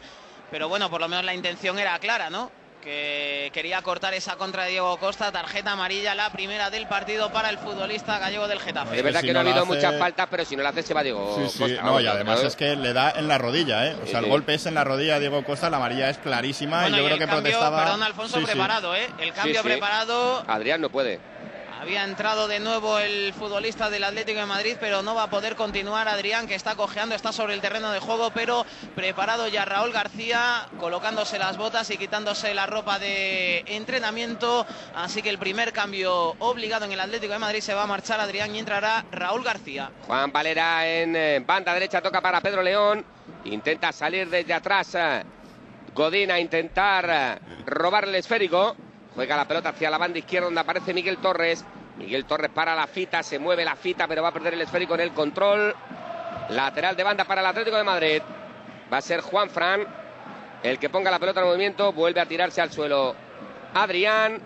pero 0.51 0.67
bueno, 0.67 0.89
por 0.89 0.99
lo 0.99 1.07
menos 1.07 1.23
la 1.23 1.33
intención 1.33 1.79
era 1.79 1.97
clara, 1.99 2.29
¿no? 2.29 2.51
Que 2.81 3.49
quería 3.53 3.81
cortar 3.81 4.13
esa 4.13 4.35
contra 4.37 4.63
de 4.63 4.71
Diego 4.71 4.97
Costa, 4.97 5.31
tarjeta 5.31 5.73
amarilla, 5.73 6.15
la 6.15 6.31
primera 6.31 6.69
del 6.69 6.87
partido 6.87 7.31
para 7.31 7.49
el 7.49 7.57
futbolista 7.57 8.19
gallego 8.19 8.47
del 8.47 8.59
Getafe. 8.59 8.97
Es 8.97 9.03
verdad 9.03 9.21
si 9.21 9.27
que 9.27 9.33
no 9.33 9.39
ha 9.39 9.43
no 9.43 9.49
habido 9.49 9.63
hace- 9.63 9.75
muchas 9.75 9.99
faltas, 9.99 10.27
pero 10.31 10.45
si 10.45 10.55
no 10.55 10.63
lo 10.63 10.69
hace 10.69 10.83
se 10.83 10.93
va 10.93 11.03
Diego 11.03 11.35
Sí, 11.37 11.49
sí, 11.51 11.59
Costa. 11.59 11.81
no, 11.83 11.99
y 11.99 12.07
además 12.07 12.41
es 12.43 12.55
que 12.55 12.75
le 12.75 12.93
da 12.93 13.11
en 13.11 13.27
la 13.27 13.37
rodilla, 13.37 13.85
¿eh? 13.87 13.93
O 13.95 14.05
sea, 14.05 14.05
Sí, 14.07 14.15
el 14.17 14.23
sí. 14.25 14.29
golpe 14.29 14.53
es 14.53 14.65
en 14.65 14.73
la 14.75 14.83
rodilla 14.83 15.15
a 15.15 15.19
Diego 15.19 15.43
Costa, 15.43 15.69
la 15.69 15.77
amarilla 15.77 16.09
es 16.09 16.17
clarísima 16.19 16.81
Bueno, 16.81 16.97
y 16.97 16.99
yo 16.99 17.03
y 17.03 17.05
creo 17.07 17.15
el 17.15 17.19
que 17.19 17.25
cambio, 17.27 17.41
protestaba. 17.51 17.83
perdón, 17.83 18.03
Alfonso, 18.03 18.35
Sí, 18.37 18.41
sí. 18.45 18.51
preparado, 18.51 18.95
¿eh? 18.95 19.07
El 19.19 19.33
cambio 19.33 19.55
Sí, 19.55 19.59
sí. 19.61 19.67
preparado. 19.67 20.43
Adrián 20.47 20.81
no 20.81 20.89
puede. 20.89 21.19
Había 21.79 22.03
entrado 22.03 22.49
de 22.49 22.59
nuevo 22.59 22.99
el 22.99 23.33
futbolista 23.33 23.89
del 23.89 24.03
Atlético 24.03 24.41
de 24.41 24.45
Madrid, 24.45 24.75
pero 24.81 25.01
no 25.01 25.15
va 25.15 25.23
a 25.23 25.29
poder 25.29 25.55
continuar 25.55 26.09
Adrián, 26.09 26.45
que 26.45 26.55
está 26.55 26.75
cojeando, 26.75 27.15
está 27.15 27.31
sobre 27.31 27.53
el 27.53 27.61
terreno 27.61 27.89
de 27.91 27.99
juego, 27.99 28.31
pero 28.31 28.65
preparado 28.95 29.47
ya 29.47 29.63
Raúl 29.63 29.93
García, 29.93 30.67
colocándose 30.77 31.39
las 31.39 31.55
botas 31.55 31.89
y 31.89 31.97
quitándose 31.97 32.53
la 32.53 32.65
ropa 32.65 32.99
de 32.99 33.63
entrenamiento. 33.65 34.65
Así 34.93 35.21
que 35.21 35.29
el 35.29 35.39
primer 35.39 35.71
cambio 35.71 36.35
obligado 36.39 36.83
en 36.83 36.91
el 36.91 36.99
Atlético 36.99 37.31
de 37.31 37.39
Madrid 37.39 37.61
se 37.61 37.73
va 37.73 37.83
a 37.83 37.87
marchar 37.87 38.19
Adrián 38.19 38.53
y 38.53 38.59
entrará 38.59 39.05
Raúl 39.13 39.45
García. 39.45 39.89
Juan 40.05 40.33
Valera 40.33 40.85
en 40.85 41.15
eh, 41.15 41.39
banda 41.39 41.73
derecha 41.73 42.01
toca 42.01 42.19
para 42.19 42.41
Pedro 42.41 42.61
León. 42.61 43.05
Intenta 43.45 43.93
salir 43.93 44.29
desde 44.29 44.53
atrás. 44.53 44.95
eh, 44.95 45.23
Godín 45.95 46.29
a 46.29 46.39
intentar 46.41 47.09
eh, 47.09 47.39
robar 47.65 48.03
el 48.03 48.15
esférico. 48.15 48.75
Juega 49.19 49.35
la 49.35 49.43
pelota 49.43 49.67
hacia 49.71 49.89
la 49.89 49.97
banda 49.97 50.17
izquierda 50.17 50.45
donde 50.45 50.61
aparece 50.61 50.93
Miguel 50.93 51.17
Torres. 51.17 51.65
Miguel 51.97 52.23
Torres 52.23 52.49
para 52.51 52.73
la 52.73 52.87
fita, 52.87 53.21
se 53.21 53.37
mueve 53.37 53.65
la 53.65 53.75
fita, 53.75 54.07
pero 54.07 54.21
va 54.21 54.29
a 54.29 54.31
perder 54.31 54.53
el 54.53 54.61
esférico 54.61 54.95
en 54.95 55.01
el 55.01 55.11
control. 55.11 55.75
Lateral 56.51 56.95
de 56.95 57.03
banda 57.03 57.25
para 57.25 57.41
el 57.41 57.47
Atlético 57.47 57.75
de 57.75 57.83
Madrid. 57.83 58.21
Va 58.89 58.99
a 58.99 59.01
ser 59.01 59.19
Juan 59.19 59.49
Fran 59.49 59.85
el 60.63 60.79
que 60.79 60.89
ponga 60.89 61.11
la 61.11 61.19
pelota 61.19 61.41
en 61.41 61.47
movimiento. 61.47 61.91
Vuelve 61.91 62.21
a 62.21 62.27
tirarse 62.27 62.61
al 62.61 62.71
suelo 62.71 63.13
Adrián. 63.73 64.39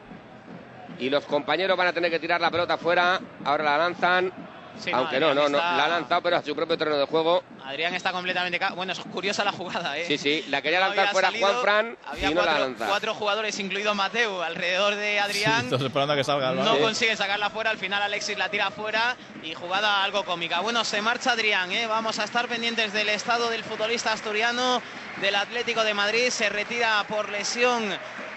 Y 0.97 1.11
los 1.11 1.23
compañeros 1.25 1.77
van 1.77 1.89
a 1.89 1.93
tener 1.93 2.09
que 2.09 2.17
tirar 2.17 2.41
la 2.41 2.49
pelota 2.49 2.75
fuera. 2.75 3.19
Ahora 3.45 3.63
la 3.63 3.77
lanzan. 3.77 4.33
Sí, 4.79 4.91
no, 4.91 4.97
Aunque 4.97 5.19
no, 5.19 5.27
Adrián 5.27 5.43
no, 5.45 5.49
no, 5.49 5.57
está- 5.57 5.77
la 5.77 5.85
ha 5.85 5.87
lanzado, 5.87 6.21
pero 6.21 6.37
a 6.37 6.41
su 6.43 6.55
propio 6.55 6.77
terreno 6.77 6.97
de 6.97 7.05
juego. 7.05 7.43
Adrián 7.63 7.93
está 7.93 8.11
completamente... 8.11 8.59
ca- 8.59 8.71
Bueno, 8.73 8.91
es 8.93 8.99
curiosa 8.99 9.43
la 9.43 9.51
jugada, 9.51 9.97
¿eh? 9.97 10.05
Sí, 10.07 10.17
sí, 10.17 10.45
la 10.49 10.61
quería 10.61 10.79
No 10.79 10.87
lanzar 10.87 11.09
fuera 11.11 11.27
salido, 11.29 11.47
Juan 11.47 11.61
Fran 11.61 11.97
Había 12.05 12.31
y 12.31 12.33
no 12.33 12.41
la 12.41 12.47
cuatro, 12.47 12.63
lanza. 12.67 12.85
cuatro 12.87 13.13
jugadores, 13.13 13.59
incluido 13.59 13.93
Mateu, 13.95 14.41
alrededor 14.41 14.95
de 14.95 15.19
Adrián. 15.19 15.65
Estás 15.65 15.81
esperando 15.81 16.13
a 16.13 16.15
que 16.17 16.23
salga 16.23 16.51
No 16.51 16.63
balón. 16.65 16.79
consiguen 16.81 17.15
sacarla 17.17 17.49
fuera, 17.49 17.69
al 17.69 17.77
final 17.77 18.01
Alexis 18.01 18.37
la 18.37 18.49
tira 18.49 18.71
fuera 18.71 19.15
y 19.43 19.53
jugada 19.53 20.03
algo 20.03 20.23
cómica. 20.25 20.59
Bueno, 20.59 20.83
se 20.83 21.01
marcha 21.01 21.31
Adrián, 21.33 21.71
¿eh? 21.71 21.87
vamos 21.87 22.19
a 22.19 22.23
estar 22.25 22.47
pendientes 22.47 22.91
del 22.93 23.09
estado 23.09 23.49
del 23.49 23.63
futbolista 23.63 24.11
asturiano 24.11 24.81
del 25.21 25.35
Atlético 25.35 25.83
de 25.83 25.93
Madrid. 25.93 26.29
Se 26.29 26.49
retira 26.49 27.05
por 27.07 27.29
lesión 27.29 27.83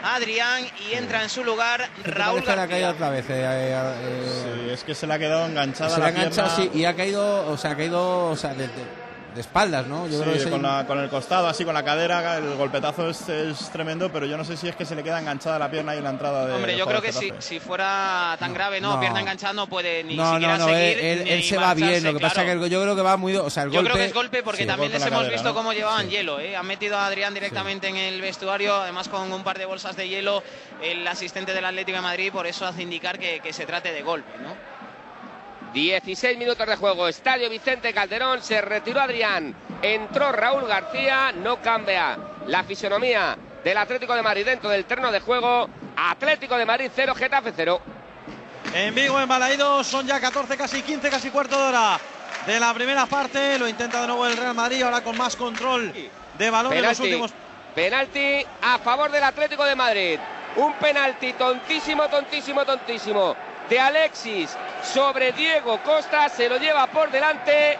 Adrián 0.02 0.64
y 0.88 0.94
entra 0.94 1.22
en 1.22 1.28
su 1.28 1.42
lugar 1.44 1.88
Raúl 2.04 2.42
que 2.44 2.54
le 2.54 2.62
ha 2.62 2.68
caído 2.68 2.88
García. 2.88 2.90
otra 2.90 3.10
vez. 3.10 3.24
eh, 3.30 3.44
eh, 3.44 3.94
eh, 4.02 4.42
Sí, 4.64 4.70
es 4.70 4.84
que 4.84 4.94
se 4.94 5.06
le 5.06 5.14
ha 5.14 5.18
quedado 5.18 5.46
enganchada 5.46 5.90
se 5.90 6.00
la 6.00 6.06
ha 6.06 6.08
enganchado 6.10 6.54
pierna. 6.56 6.72
sí, 6.72 6.78
y 6.78 6.84
ha 6.84 6.94
caído, 6.94 7.48
o 7.50 7.56
sea, 7.56 7.72
ha 7.72 7.76
caído, 7.76 8.26
o 8.30 8.36
sea, 8.36 8.54
de, 8.54 8.68
de- 8.68 9.05
de 9.36 9.42
espaldas, 9.42 9.86
¿no? 9.86 10.08
Yo 10.08 10.18
Sí, 10.18 10.24
creo 10.30 10.44
que 10.44 10.50
con, 10.50 10.62
la- 10.62 10.84
con 10.86 10.98
el 10.98 11.08
costado, 11.08 11.46
así 11.46 11.64
con 11.64 11.74
la 11.74 11.84
cadera, 11.84 12.38
el 12.38 12.54
golpetazo 12.56 13.08
es, 13.08 13.28
es 13.28 13.70
tremendo, 13.70 14.10
pero 14.10 14.26
yo 14.26 14.36
no 14.36 14.44
sé 14.44 14.56
si 14.56 14.66
es 14.68 14.74
que 14.74 14.84
se 14.84 14.96
le 14.96 15.04
queda 15.04 15.20
enganchada 15.20 15.58
la 15.58 15.70
pierna 15.70 15.94
en 15.94 16.02
la 16.02 16.10
entrada 16.10 16.46
de. 16.46 16.54
Hombre, 16.54 16.76
yo 16.76 16.86
creo 16.86 17.00
que 17.02 17.12
si, 17.12 17.30
si 17.38 17.60
fuera 17.60 18.34
tan 18.40 18.52
grave, 18.54 18.80
no, 18.80 18.94
no. 18.94 19.00
pierna 19.00 19.20
enganchada 19.20 19.52
no 19.52 19.68
puede 19.68 20.02
ni 20.02 20.16
no, 20.16 20.32
siquiera 20.32 20.58
no, 20.58 20.66
seguir. 20.66 20.98
él- 20.98 21.42
se 21.44 21.56
va 21.56 21.74
bien. 21.74 22.02
Lo 22.02 22.12
que 22.14 22.20
pasa 22.20 22.42
es 22.44 22.58
que 22.60 22.68
yo 22.70 22.82
creo 22.82 22.96
que 22.96 23.02
va 23.02 23.16
muy. 23.16 23.36
O 23.36 23.50
sea, 23.50 23.64
el 23.64 23.70
Yo 23.70 23.76
golpe. 23.76 23.90
creo 23.92 24.02
que 24.02 24.08
es 24.08 24.14
golpe 24.14 24.42
porque 24.42 24.62
Sí, 24.62 24.66
también 24.66 24.90
golpe 24.90 24.98
les 24.98 25.06
hemos 25.06 25.18
cadera, 25.20 25.32
visto 25.34 25.48
¿no? 25.50 25.54
cómo 25.54 25.72
llevaban 25.72 26.08
hielo. 26.08 26.40
¿eh? 26.40 26.56
Han 26.56 26.66
metido 26.66 26.96
a 26.96 27.06
Adrián 27.06 27.34
directamente 27.34 27.88
en 27.88 27.96
el 27.96 28.20
vestuario, 28.20 28.74
además 28.74 29.08
con 29.08 29.30
un 29.30 29.44
par 29.44 29.58
de 29.58 29.66
bolsas 29.66 29.94
de 29.96 30.08
hielo, 30.08 30.42
el 30.82 31.06
asistente 31.06 31.52
del 31.52 31.64
Atlético 31.64 31.96
de 31.96 32.02
Madrid, 32.02 32.32
por 32.32 32.46
eso 32.46 32.66
hace 32.66 32.82
indicar 32.82 33.18
que, 33.18 33.40
que 33.40 33.52
se 33.52 33.66
trate 33.66 33.92
de 33.92 34.02
golpe. 34.02 34.30
¿no? 34.42 34.54
16 35.72 36.38
minutos 36.38 36.66
de 36.66 36.76
juego. 36.76 37.08
Estadio 37.08 37.50
Vicente 37.50 37.92
Calderón. 37.92 38.42
Se 38.42 38.60
retiró 38.60 39.00
Adrián. 39.00 39.54
Entró 39.82 40.32
Raúl 40.32 40.66
García. 40.66 41.32
No 41.32 41.60
cambia 41.60 42.18
la 42.46 42.64
fisonomía 42.64 43.36
del 43.62 43.76
Atlético 43.76 44.14
de 44.14 44.22
Madrid 44.22 44.44
dentro 44.44 44.70
del 44.70 44.84
terreno 44.84 45.10
de 45.12 45.20
juego. 45.20 45.68
Atlético 45.96 46.56
de 46.56 46.64
Madrid 46.66 46.90
0, 46.94 47.14
Getafe 47.14 47.52
0. 47.54 47.80
En 48.74 48.94
Vigo, 48.94 49.20
en 49.20 49.28
Balaídos, 49.28 49.86
son 49.86 50.06
ya 50.06 50.20
14, 50.20 50.56
casi 50.56 50.82
15, 50.82 51.08
casi 51.08 51.30
cuarto 51.30 51.56
de 51.58 51.68
hora 51.68 51.98
de 52.46 52.60
la 52.60 52.74
primera 52.74 53.06
parte. 53.06 53.58
Lo 53.58 53.68
intenta 53.68 54.00
de 54.02 54.06
nuevo 54.08 54.26
el 54.26 54.36
Real 54.36 54.54
Madrid, 54.54 54.82
ahora 54.82 55.02
con 55.02 55.16
más 55.16 55.36
control 55.36 55.92
de 56.36 56.50
balón 56.50 56.72
en 56.72 56.82
los 56.82 56.90
Penalti. 56.90 57.02
últimos. 57.02 57.32
Penalti 57.74 58.46
a 58.62 58.78
favor 58.78 59.10
del 59.10 59.24
Atlético 59.24 59.64
de 59.64 59.74
Madrid. 59.74 60.18
Un 60.56 60.72
penalti 60.74 61.34
tontísimo, 61.34 62.08
tontísimo, 62.08 62.64
tontísimo 62.64 63.36
de 63.68 63.80
Alexis 63.80 64.56
sobre 64.82 65.32
Diego 65.32 65.80
Costa. 65.82 66.28
Se 66.28 66.48
lo 66.48 66.58
lleva 66.58 66.86
por 66.86 67.10
delante. 67.10 67.78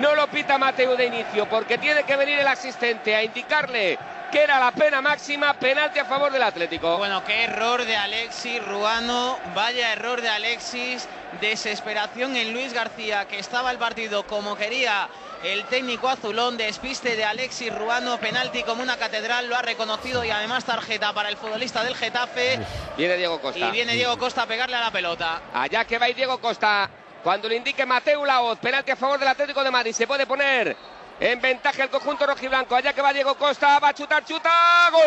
No 0.00 0.14
lo 0.14 0.26
pita 0.26 0.58
Mateo 0.58 0.96
de 0.96 1.06
inicio 1.06 1.48
porque 1.48 1.78
tiene 1.78 2.02
que 2.02 2.16
venir 2.16 2.38
el 2.38 2.48
asistente 2.48 3.14
a 3.14 3.22
indicarle 3.22 3.98
que 4.32 4.42
era 4.42 4.58
la 4.58 4.72
pena 4.72 5.00
máxima. 5.00 5.54
Penalti 5.54 6.00
a 6.00 6.04
favor 6.04 6.32
del 6.32 6.42
Atlético. 6.42 6.98
Bueno, 6.98 7.22
qué 7.24 7.44
error 7.44 7.84
de 7.84 7.96
Alexis 7.96 8.64
Ruano, 8.64 9.38
vaya 9.54 9.92
error 9.92 10.20
de 10.20 10.28
Alexis, 10.28 11.08
desesperación 11.40 12.36
en 12.36 12.52
Luis 12.52 12.72
García, 12.72 13.26
que 13.26 13.38
estaba 13.38 13.70
el 13.70 13.78
partido 13.78 14.26
como 14.26 14.56
quería 14.56 15.08
el 15.42 15.64
técnico 15.66 16.08
azulón, 16.08 16.56
despiste 16.56 17.16
de 17.16 17.24
Alexis 17.24 17.74
Ruano, 17.74 18.18
penalti 18.18 18.62
como 18.62 18.82
una 18.82 18.96
catedral, 18.96 19.46
lo 19.46 19.56
ha 19.56 19.62
reconocido 19.62 20.24
y 20.24 20.30
además 20.30 20.64
tarjeta 20.64 21.12
para 21.12 21.28
el 21.28 21.36
futbolista 21.36 21.84
del 21.84 21.94
Getafe. 21.94 22.58
Viene 22.96 23.16
Diego 23.16 23.40
Costa. 23.40 23.68
Y 23.68 23.70
viene 23.70 23.92
Diego 23.92 24.16
Costa 24.16 24.42
a 24.42 24.46
pegarle 24.46 24.76
a 24.76 24.80
la 24.80 24.90
pelota. 24.90 25.42
Allá 25.52 25.84
que 25.84 25.98
va 25.98 26.08
y 26.08 26.14
Diego 26.14 26.38
Costa. 26.38 26.88
Cuando 27.22 27.48
le 27.48 27.56
indique 27.56 27.84
Mateo 27.86 28.24
Laoz, 28.24 28.58
penalti 28.58 28.90
a 28.90 28.96
favor 28.96 29.18
del 29.18 29.28
Atlético 29.28 29.62
de 29.64 29.70
Madrid. 29.70 29.92
Se 29.92 30.06
puede 30.06 30.26
poner 30.26 30.76
en 31.20 31.40
ventaja 31.40 31.84
el 31.84 31.90
conjunto 31.90 32.26
rojiblanco. 32.26 32.74
Allá 32.74 32.92
que 32.92 33.02
va 33.02 33.12
Diego 33.12 33.34
Costa. 33.34 33.78
Va 33.78 33.88
a 33.88 33.94
chutar, 33.94 34.24
chuta. 34.24 34.90
¡Gol! 34.92 35.02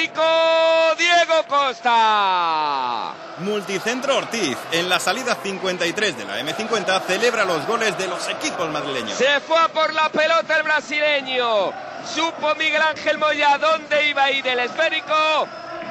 Atlético, 0.00 0.94
Diego 0.96 1.42
Costa. 1.46 3.12
Multicentro 3.40 4.16
Ortiz, 4.16 4.56
en 4.72 4.88
la 4.88 4.98
salida 4.98 5.36
53 5.42 6.16
de 6.16 6.24
la 6.24 6.40
M50, 6.40 7.02
celebra 7.02 7.44
los 7.44 7.66
goles 7.66 7.98
de 7.98 8.08
los 8.08 8.26
equipos 8.28 8.70
madrileños. 8.70 9.18
Se 9.18 9.40
fue 9.40 9.58
a 9.58 9.68
por 9.68 9.92
la 9.92 10.08
pelota 10.08 10.56
el 10.56 10.62
brasileño. 10.62 11.72
Supo 12.14 12.54
Miguel 12.54 12.80
Ángel 12.80 13.18
Moya 13.18 13.58
dónde 13.58 14.08
iba 14.08 14.24
a 14.24 14.30
ir 14.30 14.46
el 14.46 14.60
esférico, 14.60 15.46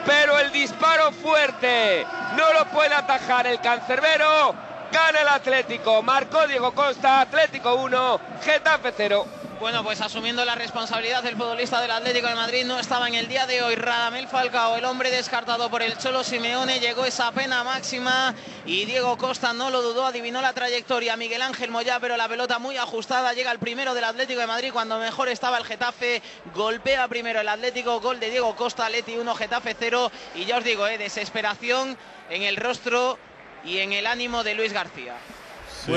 pero 0.07 0.39
el 0.39 0.51
disparo 0.51 1.11
fuerte 1.11 2.03
no 2.35 2.51
lo 2.53 2.65
puede 2.65 2.95
atajar 2.95 3.45
el 3.45 3.61
cancerbero. 3.61 4.55
Gana 4.91 5.21
el 5.21 5.27
Atlético. 5.27 6.01
Marcó 6.01 6.47
Diego 6.47 6.71
Costa. 6.71 7.21
Atlético 7.21 7.75
1, 7.75 8.21
Getafe 8.43 8.91
0. 8.97 9.25
Bueno, 9.59 9.83
pues 9.83 9.99
asumiendo 9.99 10.45
la 10.45 10.55
responsabilidad 10.55 11.21
del 11.21 11.35
futbolista 11.35 11.81
del 11.81 11.91
Atlético 11.91 12.27
de 12.27 12.35
Madrid, 12.35 12.65
no 12.65 12.79
estaba 12.79 13.09
en 13.09 13.15
el 13.15 13.27
día 13.27 13.45
de 13.45 13.61
hoy 13.61 13.75
Radamel 13.75 14.29
Falcao, 14.29 14.77
el 14.77 14.85
hombre 14.85 15.11
descartado 15.11 15.69
por 15.69 15.81
el 15.81 15.97
Cholo 15.97 16.23
Simeone, 16.23 16.79
llegó 16.79 17.03
esa 17.03 17.29
pena 17.33 17.61
máxima 17.65 18.33
y 18.65 18.85
Diego 18.85 19.17
Costa 19.17 19.51
no 19.51 19.69
lo 19.69 19.81
dudó, 19.81 20.05
adivinó 20.05 20.39
la 20.41 20.53
trayectoria, 20.53 21.17
Miguel 21.17 21.41
Ángel 21.41 21.71
Moyá, 21.71 21.99
pero 21.99 22.15
la 22.15 22.29
pelota 22.29 22.57
muy 22.57 22.77
ajustada, 22.77 23.33
llega 23.33 23.51
el 23.51 23.59
primero 23.59 23.93
del 23.93 24.05
Atlético 24.05 24.39
de 24.39 24.47
Madrid 24.47 24.71
cuando 24.71 24.97
mejor 24.97 25.27
estaba 25.27 25.57
el 25.57 25.65
Getafe, 25.65 26.21
golpea 26.55 27.09
primero 27.09 27.41
el 27.41 27.49
Atlético, 27.49 27.99
gol 27.99 28.21
de 28.21 28.29
Diego 28.29 28.55
Costa, 28.55 28.89
Leti 28.89 29.17
1, 29.17 29.35
Getafe 29.35 29.75
0 29.77 30.09
y 30.35 30.45
ya 30.45 30.59
os 30.59 30.63
digo, 30.63 30.87
eh, 30.87 30.97
desesperación 30.97 31.97
en 32.29 32.43
el 32.43 32.55
rostro 32.55 33.19
y 33.65 33.79
en 33.79 33.91
el 33.91 34.07
ánimo 34.07 34.41
de 34.45 34.55
Luis 34.55 34.71
García. 34.71 35.17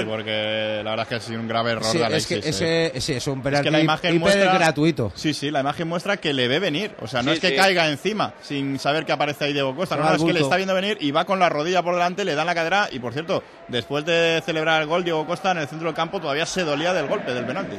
Sí, 0.00 0.04
porque 0.06 0.80
la 0.84 0.90
verdad 0.90 1.02
es 1.04 1.08
que 1.08 1.14
ha 1.16 1.20
sido 1.20 1.40
un 1.40 1.48
grave 1.48 1.72
error 1.72 1.84
Sí, 1.84 1.98
de 1.98 2.04
es 2.04 2.06
Alexis. 2.06 2.28
que 2.28 2.34
eh. 2.46 2.50
ese, 2.50 2.98
ese 2.98 3.16
es 3.16 3.26
un 3.26 3.38
Es 3.38 3.44
penalti 3.44 3.64
que 3.66 3.70
la 3.70 3.80
imagen 3.80 4.18
muestra 4.18 4.52
gratuito. 4.54 5.12
Sí, 5.14 5.34
sí, 5.34 5.50
la 5.50 5.60
imagen 5.60 5.88
muestra 5.88 6.16
que 6.16 6.32
le 6.32 6.48
ve 6.48 6.58
venir. 6.58 6.94
O 7.00 7.06
sea, 7.08 7.22
no 7.22 7.30
Sí, 7.30 7.34
es 7.36 7.40
que 7.40 7.48
sí. 7.50 7.56
caiga 7.56 7.88
encima 7.88 8.34
sin 8.42 8.78
saber 8.78 9.04
que 9.04 9.12
aparece 9.12 9.44
ahí 9.46 9.52
Diego 9.52 9.74
Costa. 9.76 9.96
No, 9.96 10.12
es 10.14 10.22
que 10.22 10.32
le 10.32 10.40
está 10.40 10.56
viendo 10.56 10.74
venir 10.74 10.98
y 11.00 11.10
va 11.10 11.24
con 11.24 11.38
la 11.38 11.48
rodilla 11.48 11.82
por 11.82 11.94
delante, 11.94 12.24
le 12.24 12.34
da 12.34 12.42
en 12.42 12.46
la 12.46 12.54
cadera. 12.54 12.88
Y 12.90 12.98
por 12.98 13.12
cierto, 13.12 13.42
después 13.68 14.04
de 14.04 14.42
celebrar 14.44 14.80
el 14.82 14.88
gol, 14.88 15.04
Diego 15.04 15.26
Costa 15.26 15.50
en 15.52 15.58
el 15.58 15.68
centro 15.68 15.86
del 15.88 15.94
campo 15.96 16.20
todavía 16.20 16.46
se 16.46 16.62
dolía 16.64 16.92
del 16.92 17.06
golpe, 17.06 17.32
del 17.34 17.44
penalti. 17.46 17.76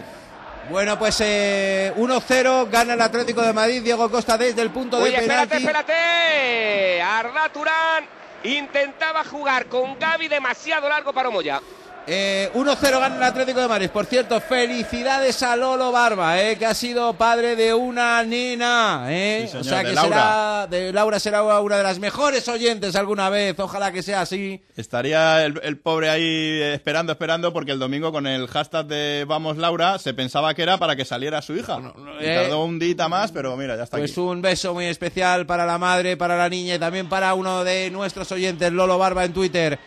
Bueno, 0.69 0.97
pues 0.97 1.19
eh, 1.19 1.91
1-0, 1.97 2.69
gana 2.71 2.93
el 2.93 3.01
Atlético 3.01 3.41
de 3.41 3.51
Madrid, 3.51 3.81
Diego 3.83 4.09
Costa 4.09 4.37
desde 4.37 4.61
el 4.61 4.69
punto 4.69 4.97
Uy, 4.99 5.09
de 5.09 5.17
espérate, 5.17 5.57
penalti. 5.59 5.67
espérate. 5.67 7.01
Arda 7.01 7.49
Turán 7.51 8.05
intentaba 8.45 9.23
jugar 9.25 9.65
con 9.67 9.99
Gaby 9.99 10.29
demasiado 10.29 10.87
largo 10.87 11.11
para 11.13 11.29
Moya. 11.29 11.59
Eh, 12.05 12.49
1-0 12.53 12.99
gana 12.99 13.15
el 13.15 13.23
Atlético 13.23 13.61
de 13.61 13.67
Madrid. 13.69 13.89
Por 13.89 14.05
cierto, 14.05 14.41
felicidades 14.41 15.41
a 15.41 15.55
Lolo 15.55 15.89
Barba, 15.91 16.41
eh, 16.41 16.57
que 16.57 16.65
ha 16.65 16.73
sido 16.73 17.13
padre 17.13 17.55
de 17.55 17.73
una 17.73 18.21
nena. 18.23 19.05
Eh. 19.07 19.43
Sí, 19.45 19.51
señor, 19.51 19.61
o 19.61 19.63
sea 19.69 19.77
de 19.77 19.83
que 19.85 19.93
Laura. 19.93 20.09
será 20.09 20.67
de 20.67 20.91
Laura 20.93 21.19
será 21.19 21.43
una 21.61 21.77
de 21.77 21.83
las 21.83 21.99
mejores 21.99 22.45
oyentes 22.49 22.95
alguna 22.97 23.29
vez. 23.29 23.57
Ojalá 23.57 23.93
que 23.93 24.03
sea 24.03 24.19
así. 24.21 24.61
Estaría 24.75 25.45
el, 25.45 25.59
el 25.63 25.77
pobre 25.77 26.09
ahí 26.09 26.23
eh, 26.25 26.73
esperando, 26.73 27.13
esperando, 27.13 27.53
porque 27.53 27.71
el 27.71 27.79
domingo 27.79 28.11
con 28.11 28.27
el 28.27 28.47
hashtag 28.47 28.85
de 28.87 29.25
Vamos 29.25 29.55
Laura 29.57 29.97
se 29.97 30.13
pensaba 30.13 30.53
que 30.53 30.63
era 30.63 30.77
para 30.77 30.97
que 30.97 31.05
saliera 31.05 31.41
su 31.41 31.55
hija. 31.55 31.79
Y 32.19 32.25
eh, 32.25 32.39
tardó 32.41 32.65
un 32.65 32.79
día 32.79 33.07
más, 33.07 33.31
pero 33.31 33.55
mira, 33.55 33.77
ya 33.77 33.83
está 33.83 33.97
Pues 33.97 34.11
aquí. 34.11 34.19
un 34.19 34.41
beso 34.41 34.73
muy 34.73 34.87
especial 34.87 35.45
para 35.45 35.65
la 35.65 35.77
madre, 35.77 36.17
para 36.17 36.35
la 36.35 36.49
niña 36.49 36.75
y 36.75 36.79
también 36.79 37.07
para 37.07 37.33
uno 37.33 37.63
de 37.63 37.89
nuestros 37.91 38.29
oyentes, 38.33 38.71
Lolo 38.73 38.97
Barba 38.97 39.23
en 39.23 39.31
Twitter. 39.33 39.79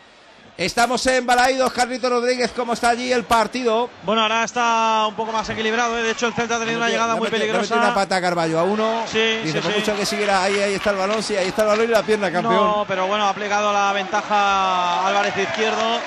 Estamos 0.59 1.07
en 1.07 1.27
Balaídos, 1.27 1.71
Carlito 1.71 2.09
Rodríguez, 2.09 2.51
¿cómo 2.57 2.73
está 2.73 2.89
allí 2.89 3.13
el 3.13 3.25
partido? 3.25 3.91
Bueno, 4.05 4.23
ahora 4.23 4.43
está 4.43 5.05
un 5.07 5.15
poco 5.15 5.31
más 5.31 5.47
equilibrado. 5.51 5.99
¿eh? 5.99 6.03
De 6.03 6.13
hecho, 6.13 6.27
el 6.29 6.33
Celta 6.33 6.57
ha 6.57 6.59
tenido 6.59 6.79
una 6.79 6.89
llegada 6.89 7.13
Le 7.13 7.21
muy 7.21 7.29
peligrosa. 7.29 7.75
una 7.75 7.93
pata 7.95 8.17
a 8.17 8.21
Carballo 8.23 8.59
a 8.59 8.63
uno. 8.63 9.03
Sí, 9.07 9.19
Dice, 9.45 9.59
sí, 9.59 9.61
por 9.61 9.73
sí. 9.73 9.79
mucho 9.81 9.97
que 9.97 10.07
siguiera 10.07 10.43
ahí, 10.43 10.59
ahí 10.59 10.75
está 10.75 10.91
el 10.93 10.97
balón, 10.97 11.23
sí, 11.23 11.37
ahí 11.37 11.49
está 11.49 11.61
el 11.63 11.69
balón 11.69 11.85
y 11.85 11.89
la 11.89 12.03
pierna, 12.03 12.33
campeón. 12.33 12.55
No, 12.55 12.85
pero 12.89 13.07
bueno, 13.07 13.27
ha 13.27 13.29
aplicado 13.31 13.71
la 13.71 13.93
ventaja 13.93 15.07
Álvarez 15.07 15.37
Izquierdo 15.37 16.01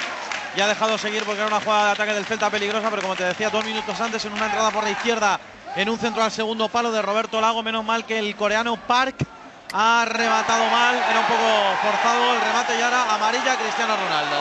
y 0.58 0.62
ha 0.62 0.68
dejado 0.68 0.98
seguir 0.98 1.24
porque 1.26 1.42
era 1.42 1.48
una 1.48 1.62
jugada 1.64 1.86
de 1.86 1.92
ataque 1.92 2.14
del 2.14 2.26
Celta 2.26 2.50
peligrosa, 2.50 2.90
pero 2.90 3.04
como 3.04 3.16
te 3.16 3.26
decía, 3.26 3.52
dos 3.52 3.64
minutos 3.64 4.02
antes 4.02 4.26
en 4.26 4.34
una 4.34 4.46
entrada 4.48 4.72
por 4.72 4.84
la 4.84 4.90
izquierda, 4.90 5.40
en 5.76 5.88
un 5.90 6.00
centro 6.00 6.24
al 6.24 6.32
segundo 6.32 6.70
palo 6.70 6.92
de 6.92 7.04
Roberto 7.04 7.40
Lago, 7.40 7.62
menos 7.62 7.86
mal 7.86 8.04
que 8.04 8.18
el 8.18 8.36
coreano 8.36 8.78
Park 8.78 9.16
ha 9.74 10.06
rematado 10.06 10.66
mal, 10.70 10.96
era 10.96 11.20
un 11.20 11.26
poco 11.26 11.48
forzado 11.84 12.34
el 12.34 12.42
remate 12.42 12.78
y 12.78 12.82
ahora 12.82 13.14
amarilla 13.14 13.56
Cristiano 13.56 13.96
Ronaldo. 13.96 14.36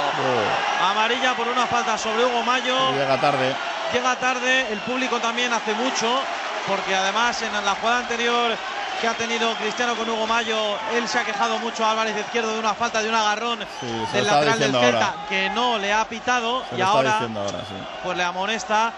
Amarilla 0.90 1.34
por 1.34 1.48
una 1.48 1.66
falta 1.66 1.98
sobre 1.98 2.24
Hugo 2.24 2.42
Mayo. 2.42 2.92
Llega 2.92 3.20
tarde. 3.20 3.54
Llega 3.92 4.16
tarde, 4.16 4.72
el 4.72 4.78
público 4.80 5.18
también 5.20 5.52
hace 5.52 5.74
mucho, 5.74 6.20
porque 6.66 6.94
además 6.94 7.40
en 7.42 7.52
la 7.64 7.74
jugada 7.74 7.98
anterior 8.00 8.52
que 9.00 9.06
ha 9.06 9.14
tenido 9.14 9.54
Cristiano 9.54 9.94
con 9.94 10.08
Hugo 10.10 10.26
Mayo, 10.26 10.58
él 10.94 11.06
se 11.06 11.18
ha 11.20 11.24
quejado 11.24 11.58
mucho 11.58 11.84
a 11.84 11.92
Álvarez 11.92 12.16
Izquierdo 12.16 12.52
de 12.54 12.58
una 12.58 12.74
falta, 12.74 13.00
de 13.00 13.08
un 13.08 13.14
agarrón 13.14 13.60
Sí, 13.80 13.86
del 14.12 14.26
lateral 14.26 14.58
del 14.58 14.72
Celta 14.72 15.06
ahora. 15.06 15.26
que 15.28 15.50
no 15.50 15.78
le 15.78 15.92
ha 15.92 16.04
pitado 16.06 16.64
Se 16.70 16.76
y 16.78 16.80
ahora, 16.82 17.20
sí. 17.20 17.74
pues 18.02 18.16
le 18.16 18.24
amonesta 18.24 18.92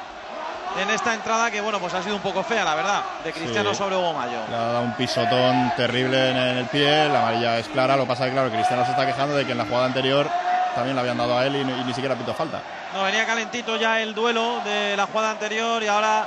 en 0.78 0.90
esta 0.90 1.14
entrada 1.14 1.50
que 1.50 1.60
bueno 1.60 1.78
pues 1.80 1.92
ha 1.94 2.02
sido 2.02 2.16
un 2.16 2.22
poco 2.22 2.42
fea 2.42 2.64
la 2.64 2.74
verdad 2.74 3.02
de 3.24 3.32
Cristiano 3.32 3.70
Sí. 3.70 3.76
sobre 3.76 3.96
Hugo 3.96 4.12
Mayo. 4.12 4.38
Le 4.48 4.54
ha 4.56 4.58
dado 4.58 4.82
un 4.82 4.94
pisotón 4.94 5.72
terrible 5.76 6.30
en 6.30 6.36
el 6.36 6.66
pie, 6.66 7.08
la 7.08 7.20
amarilla 7.20 7.58
es 7.58 7.68
clara, 7.68 7.96
lo 7.96 8.06
pasa 8.06 8.26
que 8.26 8.32
claro, 8.32 8.50
Cristiano 8.50 8.84
se 8.84 8.90
está 8.92 9.06
quejando 9.06 9.34
de 9.34 9.44
que 9.44 9.52
en 9.52 9.58
la 9.58 9.64
jugada 9.64 9.86
anterior 9.86 10.28
también 10.74 10.94
le 10.94 11.00
habían 11.00 11.18
dado 11.18 11.36
a 11.36 11.44
él 11.46 11.56
y, 11.56 11.64
ni- 11.64 11.72
y 11.80 11.84
ni 11.84 11.92
siquiera 11.92 12.14
pitó 12.14 12.32
falta. 12.34 12.60
No, 12.94 13.02
venía 13.02 13.26
calentito 13.26 13.76
ya 13.76 14.00
el 14.00 14.14
duelo 14.14 14.60
de 14.64 14.96
la 14.96 15.06
jugada 15.06 15.32
anterior 15.32 15.82
y 15.82 15.86
ahora 15.88 16.26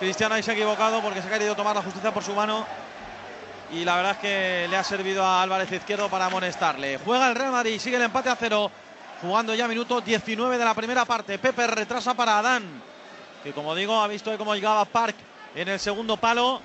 Cristiano 0.00 0.34
ahí 0.34 0.42
se 0.42 0.50
ha 0.50 0.54
equivocado 0.54 1.00
porque 1.00 1.22
se 1.22 1.28
ha 1.28 1.30
querido 1.30 1.54
tomar 1.54 1.74
la 1.76 1.82
justicia 1.82 2.12
por 2.12 2.22
su 2.24 2.32
mano 2.34 2.66
y 3.72 3.84
la 3.84 3.96
verdad 3.96 4.12
es 4.12 4.18
que 4.18 4.66
le 4.68 4.76
ha 4.76 4.84
servido 4.84 5.24
a 5.24 5.42
Álvarez 5.42 5.70
Izquierdo 5.72 6.08
para 6.08 6.26
amonestarle. 6.26 6.98
Juega 7.04 7.28
el 7.28 7.34
Real 7.34 7.50
Madrid, 7.52 7.80
sigue 7.80 7.96
el 7.96 8.02
empate 8.02 8.28
a 8.28 8.36
cero, 8.36 8.70
jugando 9.22 9.54
ya 9.54 9.66
minuto 9.66 10.00
19 10.00 10.58
de 10.58 10.64
la 10.64 10.74
primera 10.74 11.04
parte. 11.04 11.38
Pepe 11.38 11.66
retrasa 11.66 12.14
para 12.14 12.38
Adán, 12.38 12.82
que 13.46 13.52
como 13.52 13.76
digo 13.76 14.02
ha 14.02 14.08
visto 14.08 14.36
cómo 14.38 14.56
llegaba 14.56 14.84
Park 14.84 15.14
en 15.54 15.68
el 15.68 15.78
segundo 15.78 16.16
palo. 16.16 16.60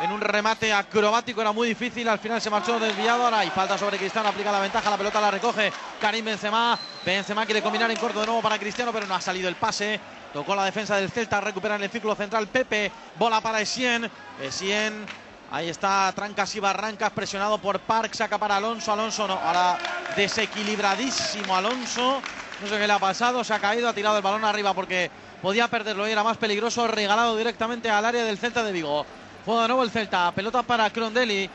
En 0.00 0.12
un 0.12 0.20
remate 0.20 0.72
acrobático 0.72 1.40
era 1.40 1.50
muy 1.50 1.66
difícil, 1.66 2.08
al 2.08 2.20
final 2.20 2.40
se 2.40 2.48
marchó 2.48 2.78
desviado, 2.78 3.24
ahora 3.24 3.40
hay 3.40 3.50
falta 3.50 3.76
sobre 3.76 3.98
Cristiano, 3.98 4.28
aplica 4.28 4.52
la 4.52 4.60
ventaja, 4.60 4.88
la 4.88 4.96
pelota 4.96 5.20
la 5.20 5.32
recoge 5.32 5.72
Karim 6.00 6.24
Benzema, 6.24 6.78
Benzema 7.04 7.44
quiere 7.44 7.60
combinar 7.60 7.90
en 7.90 7.96
corto 7.96 8.20
de 8.20 8.26
nuevo 8.26 8.40
para 8.40 8.60
Cristiano, 8.60 8.92
pero 8.92 9.08
no 9.08 9.16
ha 9.16 9.20
salido 9.20 9.48
el 9.48 9.56
pase, 9.56 9.98
tocó 10.32 10.54
la 10.54 10.64
defensa 10.64 10.96
del 10.96 11.10
Celta, 11.10 11.40
recupera 11.40 11.74
en 11.74 11.82
el 11.82 11.90
círculo 11.90 12.14
central 12.14 12.46
Pepe, 12.46 12.92
bola 13.18 13.40
para 13.40 13.60
Essien, 13.60 14.08
Essien, 14.40 15.04
ahí 15.50 15.68
está 15.68 16.12
Trancas 16.14 16.54
y 16.54 16.60
Barrancas, 16.60 17.10
presionado 17.10 17.58
por 17.58 17.80
Park, 17.80 18.14
saca 18.14 18.38
para 18.38 18.56
Alonso, 18.56 18.92
Alonso 18.92 19.26
no, 19.26 19.34
ahora 19.34 19.76
desequilibradísimo 20.16 21.56
Alonso, 21.56 22.22
no 22.62 22.68
sé 22.68 22.78
qué 22.78 22.86
le 22.86 22.92
ha 22.92 22.98
pasado, 23.00 23.42
se 23.42 23.52
ha 23.52 23.58
caído, 23.58 23.88
ha 23.88 23.92
tirado 23.92 24.16
el 24.16 24.22
balón 24.22 24.44
arriba 24.44 24.72
porque 24.72 25.10
podía 25.40 25.68
perderlo 25.68 26.08
y 26.08 26.12
era 26.12 26.22
más 26.22 26.36
peligroso, 26.36 26.86
regalado 26.86 27.36
directamente 27.36 27.90
al 27.90 28.04
área 28.04 28.24
del 28.24 28.38
Celta 28.38 28.62
de 28.62 28.72
Vigo. 28.72 29.04
Juega 29.44 29.62
de 29.62 29.68
nuevo 29.68 29.82
el 29.82 29.90
Celta, 29.90 30.30
pelota 30.32 30.62
para 30.62 30.90
Crondelli. 30.90 31.48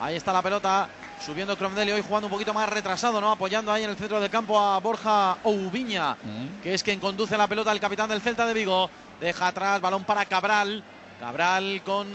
Ahí 0.00 0.16
está 0.16 0.32
la 0.32 0.42
pelota, 0.42 0.88
subiendo 1.24 1.56
Crondelli 1.56 1.92
hoy 1.92 2.02
jugando 2.02 2.26
un 2.26 2.32
poquito 2.32 2.52
más 2.52 2.68
retrasado, 2.68 3.20
¿no? 3.20 3.30
Apoyando 3.30 3.72
ahí 3.72 3.84
en 3.84 3.90
el 3.90 3.96
centro 3.96 4.20
del 4.20 4.30
campo 4.30 4.58
a 4.58 4.78
Borja 4.80 5.38
Oubiña, 5.44 6.16
que 6.62 6.74
es 6.74 6.82
quien 6.82 7.00
conduce 7.00 7.36
la 7.38 7.46
pelota 7.46 7.72
el 7.72 7.80
capitán 7.80 8.08
del 8.08 8.20
Celta 8.20 8.46
de 8.46 8.54
Vigo. 8.54 8.90
Deja 9.20 9.48
atrás, 9.48 9.80
balón 9.80 10.04
para 10.04 10.24
Cabral. 10.26 10.82
Cabral 11.20 11.82
con 11.84 12.08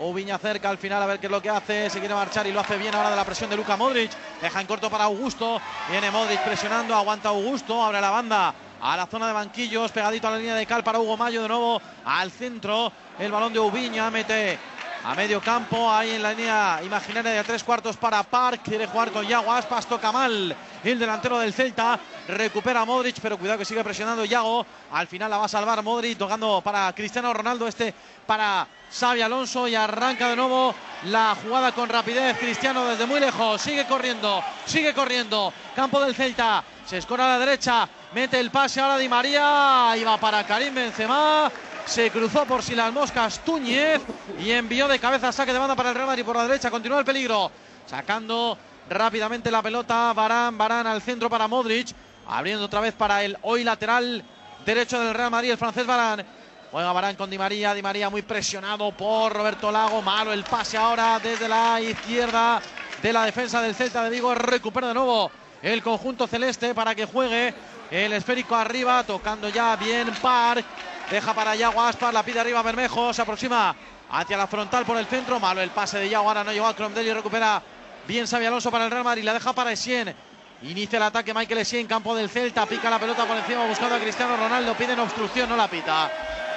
Oubiña 0.00 0.38
cerca 0.38 0.70
al 0.70 0.78
final 0.78 1.02
a 1.02 1.06
ver 1.06 1.20
qué 1.20 1.26
es 1.26 1.32
lo 1.32 1.42
que 1.42 1.50
hace. 1.50 1.90
Se 1.90 2.00
quiere 2.00 2.14
marchar 2.14 2.46
y 2.46 2.52
lo 2.52 2.60
hace 2.60 2.76
bien 2.78 2.94
ahora 2.94 3.10
de 3.10 3.16
la 3.16 3.24
presión 3.24 3.50
de 3.50 3.56
Luka 3.56 3.76
Modric. 3.76 4.10
Deja 4.40 4.60
en 4.60 4.66
corto 4.66 4.90
para 4.90 5.04
Augusto. 5.04 5.60
Viene 5.90 6.10
Modric 6.10 6.40
presionando, 6.40 6.94
aguanta 6.94 7.28
Augusto, 7.28 7.84
abre 7.84 8.00
la 8.00 8.10
banda 8.10 8.54
a 8.80 8.96
la 8.96 9.06
zona 9.06 9.26
de 9.28 9.32
banquillos, 9.32 9.90
pegadito 9.92 10.28
a 10.28 10.32
la 10.32 10.38
línea 10.38 10.54
de 10.54 10.66
cal 10.66 10.84
para 10.84 10.98
Hugo 10.98 11.16
Mayo 11.16 11.42
de 11.42 11.48
nuevo 11.48 11.80
al 12.04 12.30
centro. 12.30 12.92
El 13.18 13.32
balón 13.32 13.52
de 13.52 13.58
Ubiña 13.58 14.10
mete 14.10 14.58
a 15.04 15.14
medio 15.14 15.40
campo, 15.40 15.90
ahí 15.90 16.10
en 16.10 16.22
la 16.22 16.32
línea 16.32 16.80
imaginaria 16.82 17.30
de 17.30 17.44
tres 17.44 17.62
cuartos 17.62 17.96
para 17.96 18.22
Park. 18.22 18.62
Quiere 18.64 18.86
jugar 18.86 19.12
con 19.12 19.26
Yago 19.26 19.52
Aspas, 19.52 19.86
toca 19.86 20.10
mal 20.10 20.54
el 20.82 20.98
delantero 20.98 21.38
del 21.38 21.52
Celta. 21.52 21.98
Recupera 22.28 22.84
Modric, 22.84 23.20
pero 23.20 23.38
cuidado 23.38 23.58
que 23.58 23.64
sigue 23.64 23.84
presionando 23.84 24.24
Yago. 24.24 24.66
Al 24.92 25.06
final 25.06 25.30
la 25.30 25.38
va 25.38 25.44
a 25.44 25.48
salvar 25.48 25.82
Modric, 25.82 26.18
tocando 26.18 26.60
para 26.60 26.92
Cristiano 26.92 27.32
Ronaldo. 27.32 27.68
Este 27.68 27.94
para 28.26 28.66
Xavi 28.90 29.20
Alonso 29.22 29.68
y 29.68 29.76
arranca 29.76 30.28
de 30.28 30.36
nuevo 30.36 30.74
la 31.04 31.36
jugada 31.40 31.72
con 31.72 31.88
rapidez. 31.88 32.36
Cristiano 32.38 32.84
desde 32.84 33.06
muy 33.06 33.20
lejos, 33.20 33.60
sigue 33.62 33.86
corriendo, 33.86 34.42
sigue 34.64 34.92
corriendo. 34.92 35.52
Campo 35.74 36.00
del 36.00 36.16
Celta, 36.16 36.64
se 36.84 36.98
escora 36.98 37.26
a 37.26 37.38
la 37.38 37.46
derecha, 37.46 37.88
mete 38.12 38.38
el 38.40 38.50
pase 38.50 38.80
ahora 38.80 38.98
Di 38.98 39.08
María. 39.08 39.90
Ahí 39.90 40.04
va 40.04 40.18
para 40.18 40.46
Karim 40.46 40.74
Benzema. 40.74 41.50
Se 41.86 42.10
cruzó 42.10 42.44
por 42.44 42.62
si 42.62 42.74
las 42.74 42.92
moscas 42.92 43.40
Túñez 43.44 44.00
y 44.40 44.50
envió 44.50 44.88
de 44.88 44.98
cabeza 44.98 45.30
saque 45.30 45.52
de 45.52 45.58
banda 45.58 45.76
para 45.76 45.90
el 45.90 45.94
Real 45.94 46.08
Madrid 46.08 46.24
por 46.24 46.36
la 46.36 46.46
derecha. 46.46 46.70
Continúa 46.70 46.98
el 46.98 47.04
peligro. 47.04 47.50
Sacando 47.86 48.58
rápidamente 48.90 49.50
la 49.50 49.62
pelota. 49.62 50.12
Barán, 50.12 50.58
Barán 50.58 50.86
al 50.86 51.02
centro 51.02 51.30
para 51.30 51.46
Modric. 51.46 51.88
Abriendo 52.28 52.64
otra 52.64 52.80
vez 52.80 52.94
para 52.94 53.22
el 53.22 53.36
hoy 53.42 53.62
lateral 53.62 54.24
derecho 54.64 54.98
del 54.98 55.14
Real 55.14 55.30
Madrid, 55.30 55.52
el 55.52 55.58
francés 55.58 55.86
Barán. 55.86 56.26
Juega 56.72 56.92
Barán 56.92 57.14
con 57.14 57.30
Di 57.30 57.38
María. 57.38 57.72
Di 57.72 57.82
María 57.82 58.10
muy 58.10 58.22
presionado 58.22 58.90
por 58.90 59.32
Roberto 59.32 59.70
Lago. 59.70 60.02
Malo 60.02 60.32
el 60.32 60.42
pase 60.42 60.76
ahora 60.76 61.20
desde 61.20 61.48
la 61.48 61.80
izquierda 61.80 62.60
de 63.00 63.12
la 63.12 63.24
defensa 63.24 63.62
del 63.62 63.76
Celta 63.76 64.02
de 64.02 64.10
Vigo. 64.10 64.34
Recupera 64.34 64.88
de 64.88 64.94
nuevo 64.94 65.30
el 65.62 65.82
conjunto 65.82 66.26
celeste 66.26 66.74
para 66.74 66.94
que 66.94 67.06
juegue 67.06 67.54
el 67.90 68.12
esférico 68.12 68.54
arriba. 68.54 69.02
Tocando 69.04 69.48
ya 69.48 69.76
bien 69.76 70.12
Park. 70.20 70.64
Deja 71.10 71.34
para 71.34 71.54
Yago 71.54 71.82
Aspas. 71.82 72.12
La 72.12 72.22
pide 72.22 72.40
arriba 72.40 72.62
Bermejo. 72.62 73.12
Se 73.12 73.22
aproxima 73.22 73.74
hacia 74.10 74.36
la 74.36 74.46
frontal 74.46 74.84
por 74.84 74.96
el 74.98 75.06
centro. 75.06 75.40
Malo 75.40 75.60
el 75.60 75.70
pase 75.70 75.98
de 75.98 76.08
Yago. 76.08 76.28
Ahora 76.28 76.44
no 76.44 76.52
llegó 76.52 76.66
a 76.66 76.76
Cromdell 76.76 77.06
y 77.06 77.12
recupera 77.12 77.62
bien 78.06 78.26
Xavi 78.26 78.46
Alonso 78.46 78.70
para 78.70 78.84
el 78.84 78.90
Real 78.90 79.04
Madrid. 79.04 79.24
La 79.24 79.34
deja 79.34 79.52
para 79.52 79.72
Essien. 79.72 80.14
Inicia 80.62 80.96
el 80.96 81.02
ataque 81.02 81.34
Michael 81.34 81.60
Essien, 81.60 81.86
campo 81.86 82.16
del 82.16 82.30
Celta, 82.30 82.64
pica 82.64 82.88
la 82.88 82.98
pelota 82.98 83.26
por 83.26 83.36
encima 83.36 83.66
buscando 83.66 83.94
a 83.94 83.98
Cristiano 83.98 84.38
Ronaldo, 84.38 84.74
piden 84.74 84.98
obstrucción, 84.98 85.50
no 85.50 85.56
la 85.56 85.68
pita. 85.68 86.10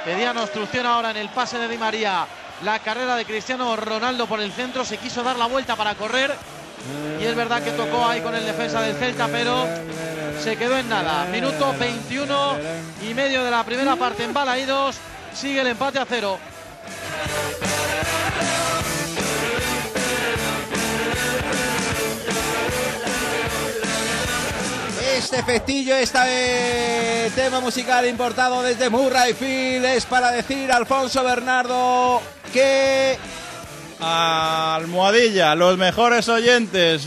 Pedían 0.05 0.38
obstrucción 0.38 0.86
ahora 0.86 1.11
en 1.11 1.17
el 1.17 1.27
pase 1.30 1.57
de 1.57 1.67
Di 1.67 1.77
María. 1.77 2.25
La 2.63 2.80
carrera 2.80 3.17
de 3.17 3.25
Cristiano 3.25 3.75
Ronaldo 3.75 4.25
por 4.25 4.39
el 4.39 4.53
centro, 4.53 4.86
se 4.86 4.97
quiso 4.97 5.21
dar 5.21 5.38
la 5.38 5.47
vuelta 5.47 5.75
para 5.75 5.95
correr. 5.95 6.34
Y 7.19 7.25
es 7.25 7.36
verdad 7.36 7.61
que 7.61 7.71
tocó 7.71 8.05
ahí 8.05 8.21
con 8.21 8.34
el 8.36 8.45
defensa 8.45 8.82
del 8.82 8.95
Celta, 8.95 9.27
pero 9.27 9.65
se 10.41 10.55
quedó 10.55 10.77
en 10.77 10.88
nada. 10.88 11.25
Minuto 11.25 11.73
21 11.77 12.57
y 13.09 13.13
medio 13.13 13.43
de 13.43 13.51
la 13.51 13.63
primera 13.63 13.95
parte 13.95 14.23
en 14.23 14.34
Balaídos. 14.34 14.97
Sigue 15.34 15.61
el 15.61 15.67
empate 15.67 15.99
a 15.99 16.05
cero. 16.05 16.39
Este 25.17 25.43
festillo, 25.43 25.95
este 25.95 27.32
tema 27.36 27.59
musical 27.59 28.07
importado 28.07 28.63
desde 28.63 28.89
Murrayfield 28.89 29.86
es 29.86 30.05
para 30.05 30.32
decir, 30.32 30.71
Alfonso 30.71 31.23
Bernardo, 31.23 32.21
que 32.53 33.17
Almohadilla, 34.01 35.55
los 35.55 35.77
mejores 35.77 36.29
oyentes. 36.29 37.05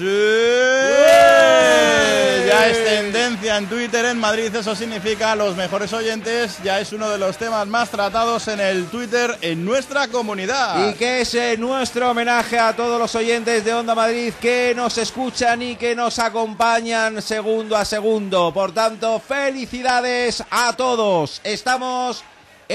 Ya 2.53 2.69
es 2.69 2.85
tendencia 2.85 3.57
en 3.57 3.67
Twitter 3.67 4.05
en 4.05 4.19
Madrid, 4.19 4.55
eso 4.55 4.77
significa 4.77 5.35
los 5.35 5.57
mejores 5.57 5.91
oyentes. 5.95 6.59
Ya 6.63 6.81
es 6.81 6.93
uno 6.93 7.09
de 7.09 7.17
los 7.17 7.39
temas 7.39 7.67
más 7.67 7.91
tratados 7.91 8.47
en 8.49 8.61
el 8.61 8.87
Twitter 8.87 9.39
en 9.41 9.65
nuestra 9.65 10.09
comunidad. 10.09 10.91
Y 10.91 10.95
que 10.95 11.23
es 11.23 11.35
eh, 11.35 11.57
nuestro 11.57 12.11
homenaje 12.11 12.59
a 12.59 12.77
todos 12.77 12.99
los 13.01 13.15
oyentes 13.15 13.65
de 13.65 13.73
Onda 13.73 13.95
Madrid 13.95 14.35
que 14.39 14.75
nos 14.77 14.99
escuchan 14.99 15.63
y 15.63 15.77
que 15.77 15.95
nos 15.95 16.19
acompañan 16.19 17.23
segundo 17.23 17.75
a 17.75 17.87
segundo. 17.87 18.53
Por 18.53 18.73
tanto, 18.73 19.19
felicidades 19.19 20.45
a 20.51 20.75
todos. 20.75 21.41
Estamos 21.43 22.23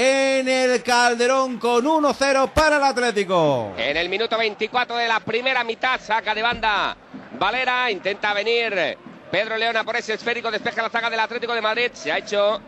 en 0.00 0.48
el 0.48 0.80
Calderón 0.84 1.58
con 1.58 1.84
1-0 1.84 2.52
para 2.52 2.76
el 2.76 2.84
Atlético. 2.84 3.72
En 3.76 3.96
el 3.96 4.08
minuto 4.08 4.38
24 4.38 4.94
de 4.94 5.08
la 5.08 5.18
primera 5.18 5.64
mitad 5.64 6.00
saca 6.00 6.36
de 6.36 6.40
banda 6.40 6.96
Valera, 7.36 7.90
intenta 7.90 8.32
venir 8.32 8.96
Pedro 9.28 9.56
Leona 9.56 9.82
por 9.82 9.96
ese 9.96 10.14
esférico, 10.14 10.52
despeja 10.52 10.82
la 10.82 10.88
zaga 10.88 11.10
del 11.10 11.18
Atlético 11.18 11.52
de 11.52 11.60
Madrid, 11.60 11.90
se 11.94 12.12
ha 12.12 12.18
hecho 12.18 12.60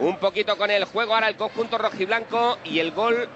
un 0.00 0.16
poquito 0.16 0.58
con 0.58 0.68
el 0.68 0.84
juego 0.86 1.14
ahora 1.14 1.28
el 1.28 1.36
conjunto 1.36 1.78
rojiblanco 1.78 2.58
y 2.64 2.80
el 2.80 2.90
gol 2.90 3.28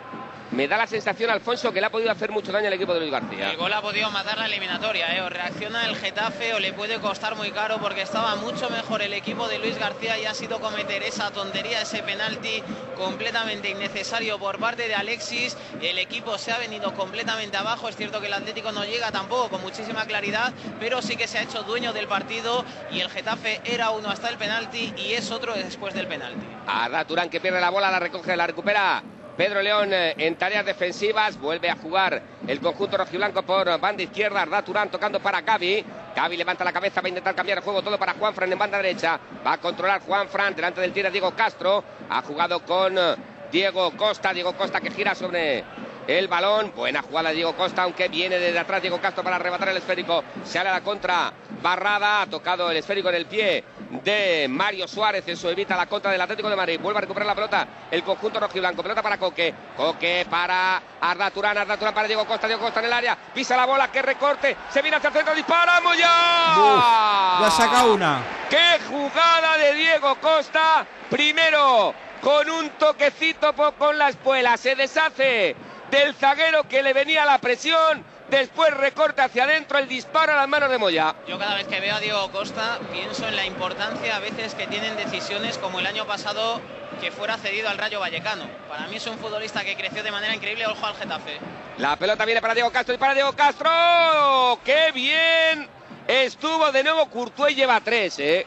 me 0.51 0.66
da 0.66 0.76
la 0.76 0.86
sensación, 0.86 1.30
Alfonso, 1.30 1.72
que 1.72 1.80
le 1.80 1.86
ha 1.86 1.90
podido 1.90 2.11
hacer 2.11 2.30
mucho 2.30 2.53
daño 2.53 2.68
al 2.68 2.72
equipo 2.72 2.94
de 2.94 3.01
Luis 3.01 3.12
García. 3.12 3.51
El 3.51 3.57
gol 3.57 3.72
ha 3.72 3.82
podido 3.82 4.11
matar 4.11 4.38
la 4.38 4.46
eliminatoria, 4.46 5.14
¿eh? 5.16 5.20
o 5.20 5.28
reacciona 5.28 5.86
el 5.86 5.96
Getafe 5.96 6.55
o 6.55 6.59
le 6.59 6.72
puede 6.72 6.99
costar 7.01 7.36
muy 7.36 7.51
caro 7.51 7.78
porque 7.80 8.03
estaba 8.03 8.34
mucho 8.36 8.70
mejor 8.70 9.03
el 9.03 9.12
equipo 9.12 9.46
de 9.49 9.59
Luis 9.59 9.78
García 9.78 10.18
y 10.18 10.24
ha 10.24 10.34
sido 10.34 10.61
cometer 10.61 11.03
esa 11.03 11.30
tontería, 11.30 11.82
ese 11.82 12.03
penalti 12.03 12.62
completamente 12.96 13.70
innecesario 13.70 14.38
por 14.38 14.59
parte 14.59 14.88
de 14.88 14.94
Alexis. 14.94 15.57
El 15.82 15.99
equipo 15.99 16.38
se 16.38 16.53
ha 16.53 16.59
venido 16.59 16.94
completamente 16.94 17.57
abajo, 17.57 17.88
es 17.88 17.96
cierto 17.96 18.20
que 18.20 18.28
el 18.28 18.32
Atlético 18.32 18.72
no 18.72 18.84
llega 18.84 19.12
tampoco 19.12 19.51
con 19.51 19.61
muchísima 19.61 20.07
claridad, 20.07 20.53
pero 20.80 21.03
sí 21.03 21.16
que 21.16 21.28
se 21.28 21.38
ha 21.38 21.42
hecho 21.42 21.62
dueño 21.62 21.92
del 21.92 22.09
partido 22.09 22.64
y 22.90 23.01
el 23.01 23.11
Getafe 23.11 23.61
era 23.64 23.90
uno 23.90 24.09
hasta 24.09 24.28
el 24.28 24.38
penalti 24.38 24.94
y 24.96 25.12
es 25.12 25.30
otro 25.30 25.55
después 25.55 25.92
del 25.92 26.07
penalti. 26.07 26.46
Arda 26.66 27.05
Turán 27.05 27.28
que 27.28 27.40
pierde 27.40 27.61
la 27.61 27.70
bola, 27.70 27.90
la 27.90 28.01
recoge, 28.01 28.36
la 28.36 28.46
recupera 28.46 29.03
Pedro 29.39 29.62
León 29.62 29.93
eh, 29.93 30.16
en 30.18 30.34
tareas 30.34 30.66
defensivas, 30.66 31.39
vuelve 31.39 31.70
a 31.70 31.76
jugar 31.76 32.20
el 32.49 32.59
conjunto 32.59 32.97
rojiblanco 32.97 33.45
por 33.45 33.78
banda 33.78 34.03
izquierda, 34.03 34.43
Arda 34.43 34.64
Turán 34.64 34.91
tocando 34.91 35.20
para 35.20 35.43
Gaby. 35.43 35.84
Gaby 36.16 36.36
levanta 36.36 36.64
la 36.64 36.72
cabeza, 36.72 37.01
va 37.01 37.07
a 37.07 37.11
intentar 37.11 37.36
cambiar 37.36 37.59
el 37.59 37.64
juego 37.64 37.80
todo 37.80 37.97
para 38.01 38.14
Juan 38.14 38.34
Fran 38.34 38.53
en 38.53 38.59
banda 38.59 38.78
derecha. 38.78 39.20
Va 39.47 39.53
a 39.53 39.59
controlar 39.59 40.01
Juan 40.01 40.28
Fran 40.28 40.57
delante 40.57 40.80
del 40.80 40.93
tiro 40.93 41.09
Diego 41.09 41.30
Castro. 41.36 41.84
Ha 42.11 42.20
jugado 42.22 42.59
con 42.64 42.99
eh, 42.99 43.14
Diego 43.53 43.93
Costa, 43.93 44.32
Diego 44.32 44.55
Costa 44.55 44.80
que 44.80 44.91
gira 44.91 45.14
sobre 45.14 45.62
el 46.09 46.26
balón. 46.26 46.72
Buena 46.74 47.02
jugada 47.02 47.28
de 47.28 47.36
Diego 47.36 47.54
Costa, 47.54 47.82
aunque 47.82 48.09
viene 48.09 48.38
desde 48.38 48.59
atrás 48.59 48.80
Diego 48.80 49.00
Castro 49.00 49.22
para 49.22 49.36
arrebatar 49.36 49.68
el 49.68 49.76
esférico. 49.76 50.24
Sale 50.42 50.70
a 50.70 50.72
la 50.72 50.80
contra 50.80 51.32
Barrada, 51.62 52.22
ha 52.22 52.26
tocado 52.26 52.70
el 52.70 52.76
esférico 52.78 53.11
en 53.11 53.14
el 53.16 53.26
pie 53.26 53.64
de 54.02 54.46
Mario 54.48 54.86
Suárez, 54.86 55.26
eso 55.26 55.50
evita 55.50 55.76
la 55.76 55.86
contra 55.86 56.11
del 56.11 56.20
Atlético 56.20 56.48
de 56.48 56.56
Madrid. 56.56 56.80
Vuelve 56.80 56.98
a 56.98 57.00
recuperar 57.02 57.26
la 57.26 57.34
pelota 57.34 57.68
el 57.90 58.02
conjunto 58.02 58.40
rojiblanco. 58.40 58.82
Pelota 58.82 59.02
para 59.02 59.18
Coque, 59.18 59.54
Coque 59.76 60.26
para 60.28 60.82
Arda 61.00 61.30
Turán, 61.30 61.59
Arda 61.59 61.76
Turán 61.76 61.94
para 61.94 62.06
Diego 62.06 62.24
Costa, 62.24 62.46
Diego 62.46 62.62
Costa 62.62 62.80
en 62.80 62.86
el 62.86 62.92
área. 62.92 63.16
Pisa 63.34 63.56
la 63.56 63.66
bola, 63.66 63.92
que 63.92 64.00
recorte, 64.00 64.56
se 64.70 64.80
viene 64.80 64.96
hacia 64.96 65.09
el 65.09 65.14
centro, 65.14 65.34
disparamos 65.34 65.96
ya. 65.96 67.38
ya 67.42 67.50
saca 67.50 67.84
una. 67.84 68.22
¡Qué 68.48 68.78
jugada 68.88 69.59
de 69.59 69.74
Diego 69.74 70.14
Costa! 70.16 70.86
Primero 71.11 71.94
con 72.20 72.50
un 72.50 72.70
toquecito 72.70 73.52
con 73.78 73.96
la 73.96 74.09
espuela, 74.09 74.56
se 74.56 74.74
deshace 74.74 75.54
del 75.91 76.14
zaguero 76.14 76.64
que 76.64 76.82
le 76.82 76.93
venía 76.93 77.24
la 77.24 77.39
presión. 77.39 78.05
Después 78.30 78.74
recorte 78.74 79.22
hacia 79.22 79.45
adentro, 79.45 79.78
el 79.78 79.89
disparo 79.89 80.34
a 80.34 80.36
las 80.36 80.49
manos 80.49 80.68
de 80.70 80.76
Moya. 80.76 81.14
Yo 81.26 81.39
cada 81.39 81.55
vez 81.55 81.66
que 81.66 81.80
veo 81.80 81.95
a 81.95 82.01
Diego 82.01 82.30
Costa 82.30 82.78
pienso 82.93 83.26
en 83.26 83.36
la 83.36 83.47
importancia 83.47 84.16
a 84.16 84.18
veces 84.18 84.55
que 84.55 84.66
tienen 84.66 84.97
decisiones 84.97 85.57
como 85.57 85.80
el 85.80 85.86
año 85.86 86.07
pasado 86.07 86.61
que 87.01 87.11
fuera 87.11 87.39
cedido 87.39 87.70
al 87.70 87.78
Rayo 87.78 88.01
Vallecano. 88.01 88.45
Para 88.68 88.86
mí 88.89 88.97
es 88.97 89.07
un 89.07 89.18
futbolista 89.18 89.64
que 89.64 89.76
creció 89.76 90.03
de 90.03 90.11
manera 90.11 90.34
increíble, 90.34 90.66
ojo 90.66 90.84
al 90.84 90.95
Getafe. 90.97 91.39
La 91.78 91.97
pelota 91.97 92.26
viene 92.26 92.43
para 92.43 92.55
Diego 92.55 92.70
Castro 92.70 92.95
y 92.95 92.99
para 92.99 93.14
Diego 93.14 93.32
Castro. 93.32 94.59
¡Qué 94.62 94.93
bien! 94.93 95.68
Estuvo 96.07 96.70
de 96.70 96.82
nuevo 96.82 97.07
Courtois 97.09 97.57
lleva 97.57 97.80
tres, 97.80 98.18
¿eh? 98.18 98.47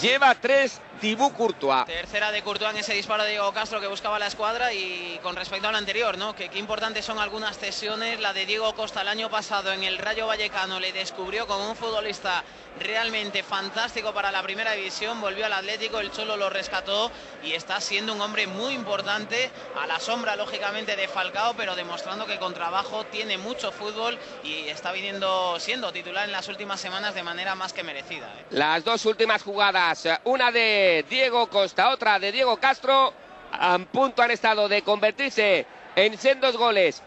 Lleva 0.00 0.34
tres 0.36 0.80
Tibú 1.00 1.32
Courtois. 1.32 1.86
Tercera 1.86 2.30
de 2.30 2.42
Courtois 2.42 2.72
en 2.72 2.76
ese 2.76 2.92
disparo 2.92 3.22
de 3.24 3.30
Diego 3.30 3.50
Castro 3.52 3.80
que 3.80 3.86
buscaba 3.86 4.18
la 4.18 4.26
escuadra 4.26 4.74
y 4.74 5.18
con 5.22 5.34
respecto 5.34 5.66
al 5.66 5.74
anterior, 5.74 6.18
¿no? 6.18 6.36
Que 6.36 6.50
qué 6.50 6.58
importantes 6.58 7.06
son 7.06 7.18
algunas 7.18 7.58
cesiones. 7.58 8.20
La 8.20 8.34
de 8.34 8.44
Diego 8.44 8.74
Costa 8.74 9.00
el 9.00 9.08
año 9.08 9.30
pasado 9.30 9.72
en 9.72 9.82
el 9.82 9.96
Rayo 9.96 10.26
Vallecano 10.26 10.78
le 10.78 10.92
descubrió 10.92 11.46
como 11.46 11.70
un 11.70 11.74
futbolista 11.74 12.44
realmente 12.78 13.42
fantástico 13.42 14.12
para 14.12 14.30
la 14.30 14.42
primera 14.42 14.72
división. 14.72 15.22
Volvió 15.22 15.46
al 15.46 15.54
Atlético, 15.54 16.00
el 16.00 16.12
Cholo 16.12 16.36
lo 16.36 16.50
rescató 16.50 17.10
y 17.42 17.52
está 17.52 17.80
siendo 17.80 18.12
un 18.12 18.20
hombre 18.20 18.46
muy 18.46 18.74
importante 18.74 19.50
a 19.80 19.86
la 19.86 19.98
sombra, 20.00 20.36
lógicamente, 20.36 20.96
de 20.96 21.08
Falcao, 21.08 21.54
pero 21.54 21.74
demostrando 21.76 22.26
que 22.26 22.38
con 22.38 22.52
trabajo 22.52 23.04
tiene 23.06 23.38
mucho 23.38 23.72
fútbol 23.72 24.18
y 24.44 24.68
está 24.68 24.92
viniendo 24.92 25.58
siendo 25.58 25.92
titular 25.92 26.26
en 26.26 26.32
las 26.32 26.48
últimas 26.48 26.78
semanas 26.78 27.14
de 27.14 27.22
manera 27.22 27.54
más 27.54 27.72
que 27.72 27.82
merecida. 27.82 28.26
¿eh? 28.38 28.44
Las 28.50 28.84
dos 28.84 29.06
últimas 29.06 29.42
jugadas, 29.42 30.06
una 30.24 30.52
de 30.52 30.89
Diego 31.08 31.48
Costa, 31.48 31.90
otra 31.90 32.18
de 32.18 32.32
Diego 32.32 32.56
Castro. 32.58 33.12
A 33.52 33.78
punto 33.78 34.22
han 34.22 34.30
estado 34.30 34.68
de 34.68 34.82
convertirse 34.82 35.66
en 35.96 36.16
sendos 36.18 36.56
goles 36.56 37.02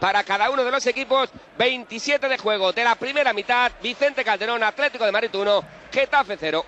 para 0.00 0.22
cada 0.24 0.50
uno 0.50 0.64
de 0.64 0.70
los 0.70 0.86
equipos. 0.86 1.30
27 1.58 2.28
de 2.28 2.38
juego 2.38 2.72
de 2.72 2.84
la 2.84 2.94
primera 2.94 3.32
mitad. 3.32 3.72
Vicente 3.82 4.24
Calderón, 4.24 4.62
Atlético 4.62 5.04
de 5.04 5.12
Madrid 5.12 5.34
1, 5.34 5.64
Getafe 5.92 6.36
0. 6.38 6.64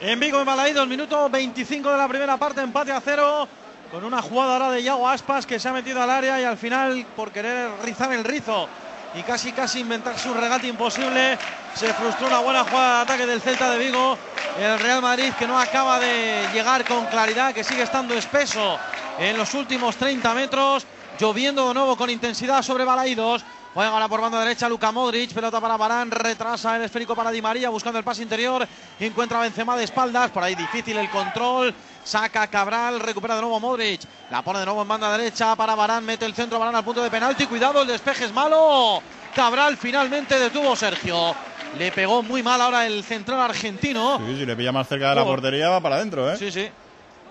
En 0.00 0.18
Vigo, 0.18 0.40
en 0.40 0.46
Balaídos, 0.46 0.88
minuto 0.88 1.30
25 1.30 1.92
de 1.92 1.98
la 1.98 2.08
primera 2.08 2.36
parte, 2.36 2.60
empate 2.60 2.90
a 2.90 3.00
cero. 3.00 3.46
Con 3.90 4.04
una 4.04 4.20
jugada 4.22 4.54
ahora 4.54 4.70
de 4.70 4.82
Yago 4.82 5.08
Aspas 5.08 5.46
que 5.46 5.60
se 5.60 5.68
ha 5.68 5.72
metido 5.72 6.02
al 6.02 6.10
área 6.10 6.40
y 6.40 6.44
al 6.44 6.56
final, 6.56 7.06
por 7.14 7.30
querer 7.30 7.70
rizar 7.84 8.12
el 8.12 8.24
rizo 8.24 8.68
y 9.14 9.22
casi 9.22 9.52
casi 9.52 9.80
inventar 9.80 10.18
su 10.18 10.32
regate 10.32 10.66
imposible, 10.66 11.38
se 11.74 11.92
frustró 11.94 12.26
una 12.26 12.38
buena 12.38 12.64
jugada 12.64 12.96
de 12.96 13.02
ataque 13.02 13.26
del 13.26 13.40
Celta 13.40 13.70
de 13.70 13.78
Vigo. 13.78 14.18
El 14.58 14.78
Real 14.78 15.02
Madrid 15.02 15.32
que 15.38 15.46
no 15.46 15.58
acaba 15.58 15.98
de 15.98 16.46
llegar 16.52 16.84
con 16.86 17.06
claridad, 17.06 17.54
que 17.54 17.64
sigue 17.64 17.82
estando 17.82 18.14
espeso 18.14 18.78
en 19.18 19.36
los 19.36 19.54
últimos 19.54 19.96
30 19.96 20.34
metros, 20.34 20.86
lloviendo 21.18 21.68
de 21.68 21.74
nuevo 21.74 21.96
con 21.96 22.10
intensidad 22.10 22.62
sobre 22.62 22.84
Balaídos. 22.84 23.44
Juega 23.74 23.90
ahora 23.90 24.08
por 24.08 24.20
banda 24.20 24.38
derecha 24.40 24.68
Luka 24.68 24.92
Modric, 24.92 25.32
pelota 25.32 25.58
para 25.58 25.78
Barán, 25.78 26.10
retrasa 26.10 26.76
el 26.76 26.82
esférico 26.82 27.16
para 27.16 27.30
Di 27.30 27.40
María 27.40 27.70
buscando 27.70 27.98
el 27.98 28.04
pase 28.04 28.22
interior, 28.22 28.68
encuentra 29.00 29.38
a 29.38 29.42
Benzema 29.42 29.76
de 29.78 29.84
espaldas, 29.84 30.30
por 30.30 30.42
ahí 30.42 30.54
difícil 30.54 30.98
el 30.98 31.08
control, 31.08 31.74
saca 32.04 32.46
Cabral, 32.46 33.00
recupera 33.00 33.36
de 33.36 33.40
nuevo 33.42 33.60
Modric, 33.60 34.02
la 34.30 34.42
pone 34.42 34.58
de 34.60 34.64
nuevo 34.64 34.82
en 34.82 34.88
banda 34.88 35.16
derecha 35.16 35.54
para 35.56 35.74
Barán, 35.74 36.04
mete 36.04 36.24
el 36.24 36.34
centro 36.34 36.58
Barán 36.58 36.76
al 36.76 36.84
punto 36.84 37.02
de 37.02 37.10
penalti, 37.10 37.46
cuidado, 37.46 37.82
el 37.82 37.88
despeje 37.88 38.24
es 38.24 38.32
malo, 38.32 39.02
Cabral 39.34 39.76
finalmente 39.76 40.38
detuvo 40.38 40.76
Sergio. 40.76 41.34
Le 41.78 41.90
pegó 41.90 42.22
muy 42.22 42.42
mal 42.42 42.60
ahora 42.60 42.86
el 42.86 43.02
central 43.02 43.40
argentino. 43.40 44.18
Sí, 44.26 44.36
si 44.36 44.44
le 44.46 44.54
pilla 44.54 44.72
más 44.72 44.86
cerca 44.86 45.08
de 45.10 45.14
la 45.14 45.24
portería 45.24 45.70
va 45.70 45.80
para 45.80 45.96
adentro, 45.96 46.30
¿eh? 46.30 46.36
Sí, 46.36 46.52
sí. 46.52 46.68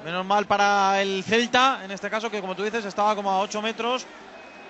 Menos 0.04 0.26
mal 0.26 0.48
para 0.48 1.00
el 1.00 1.24
Celta, 1.24 1.82
en 1.84 1.92
este 1.92 2.10
caso, 2.10 2.32
que 2.32 2.42
como 2.42 2.56
tú 2.56 2.64
dices, 2.64 2.84
estaba 2.86 3.16
como 3.16 3.30
a 3.30 3.40
8 3.42 3.62
metros 3.62 4.08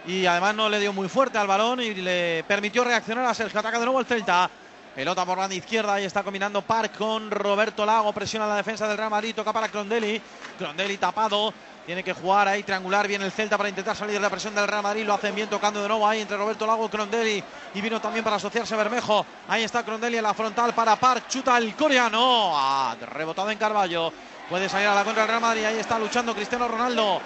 y 0.05 0.25
además 0.25 0.55
no 0.55 0.67
le 0.67 0.79
dio 0.79 0.91
muy 0.91 1.07
fuerte 1.07 1.37
al 1.37 1.47
balón 1.47 1.79
y 1.79 1.93
le 1.93 2.43
permitió 2.45 2.83
reaccionar 2.83 3.25
a 3.25 3.33
Sergio. 3.33 3.61
Ataca 3.61 3.79
de 3.79 3.85
nuevo 3.85 4.01
el 4.01 4.05
Celta. 4.05 4.49
Pelota 4.95 5.25
por 5.25 5.37
banda 5.37 5.55
izquierda, 5.55 5.93
ahí 5.93 6.03
está 6.03 6.21
combinando 6.21 6.61
Park 6.63 6.97
con 6.97 7.31
Roberto 7.31 7.85
Lago, 7.85 8.11
presiona 8.11 8.45
la 8.45 8.57
defensa 8.57 8.89
del 8.89 8.97
Real 8.97 9.09
Madrid, 9.09 9.33
toca 9.33 9.53
para 9.53 9.69
Crondelli, 9.69 10.21
Crondelli 10.57 10.97
tapado, 10.97 11.53
tiene 11.85 12.03
que 12.03 12.11
jugar 12.11 12.49
ahí 12.49 12.61
triangular 12.63 13.07
bien 13.07 13.21
el 13.21 13.31
Celta 13.31 13.57
para 13.57 13.69
intentar 13.69 13.95
salir 13.95 14.15
de 14.15 14.19
la 14.19 14.29
presión 14.29 14.53
del 14.53 14.67
Real 14.67 14.83
Madrid, 14.83 15.05
lo 15.05 15.13
hacen 15.13 15.33
bien 15.33 15.49
tocando 15.49 15.81
de 15.81 15.87
nuevo 15.87 16.05
ahí 16.05 16.19
entre 16.19 16.35
Roberto 16.35 16.67
Lago 16.67 16.87
y 16.87 16.89
Crondelli 16.89 17.41
y 17.73 17.79
vino 17.79 18.01
también 18.01 18.21
para 18.25 18.35
asociarse 18.35 18.75
Bermejo, 18.75 19.25
ahí 19.47 19.63
está 19.63 19.81
Crondelli 19.81 20.17
en 20.17 20.23
la 20.23 20.33
frontal 20.33 20.73
para 20.73 20.97
Park, 20.97 21.23
chuta 21.29 21.57
el 21.57 21.73
coreano, 21.73 22.93
rebotado 23.13 23.49
en 23.49 23.57
Carballo, 23.57 24.11
puede 24.49 24.67
salir 24.67 24.89
a 24.89 24.95
la 24.95 25.05
contra 25.05 25.21
del 25.23 25.29
Real 25.29 25.41
Madrid, 25.41 25.63
ahí 25.63 25.77
está 25.77 25.97
luchando 25.97 26.35
Cristiano 26.35 26.67
Ronaldo. 26.67 27.21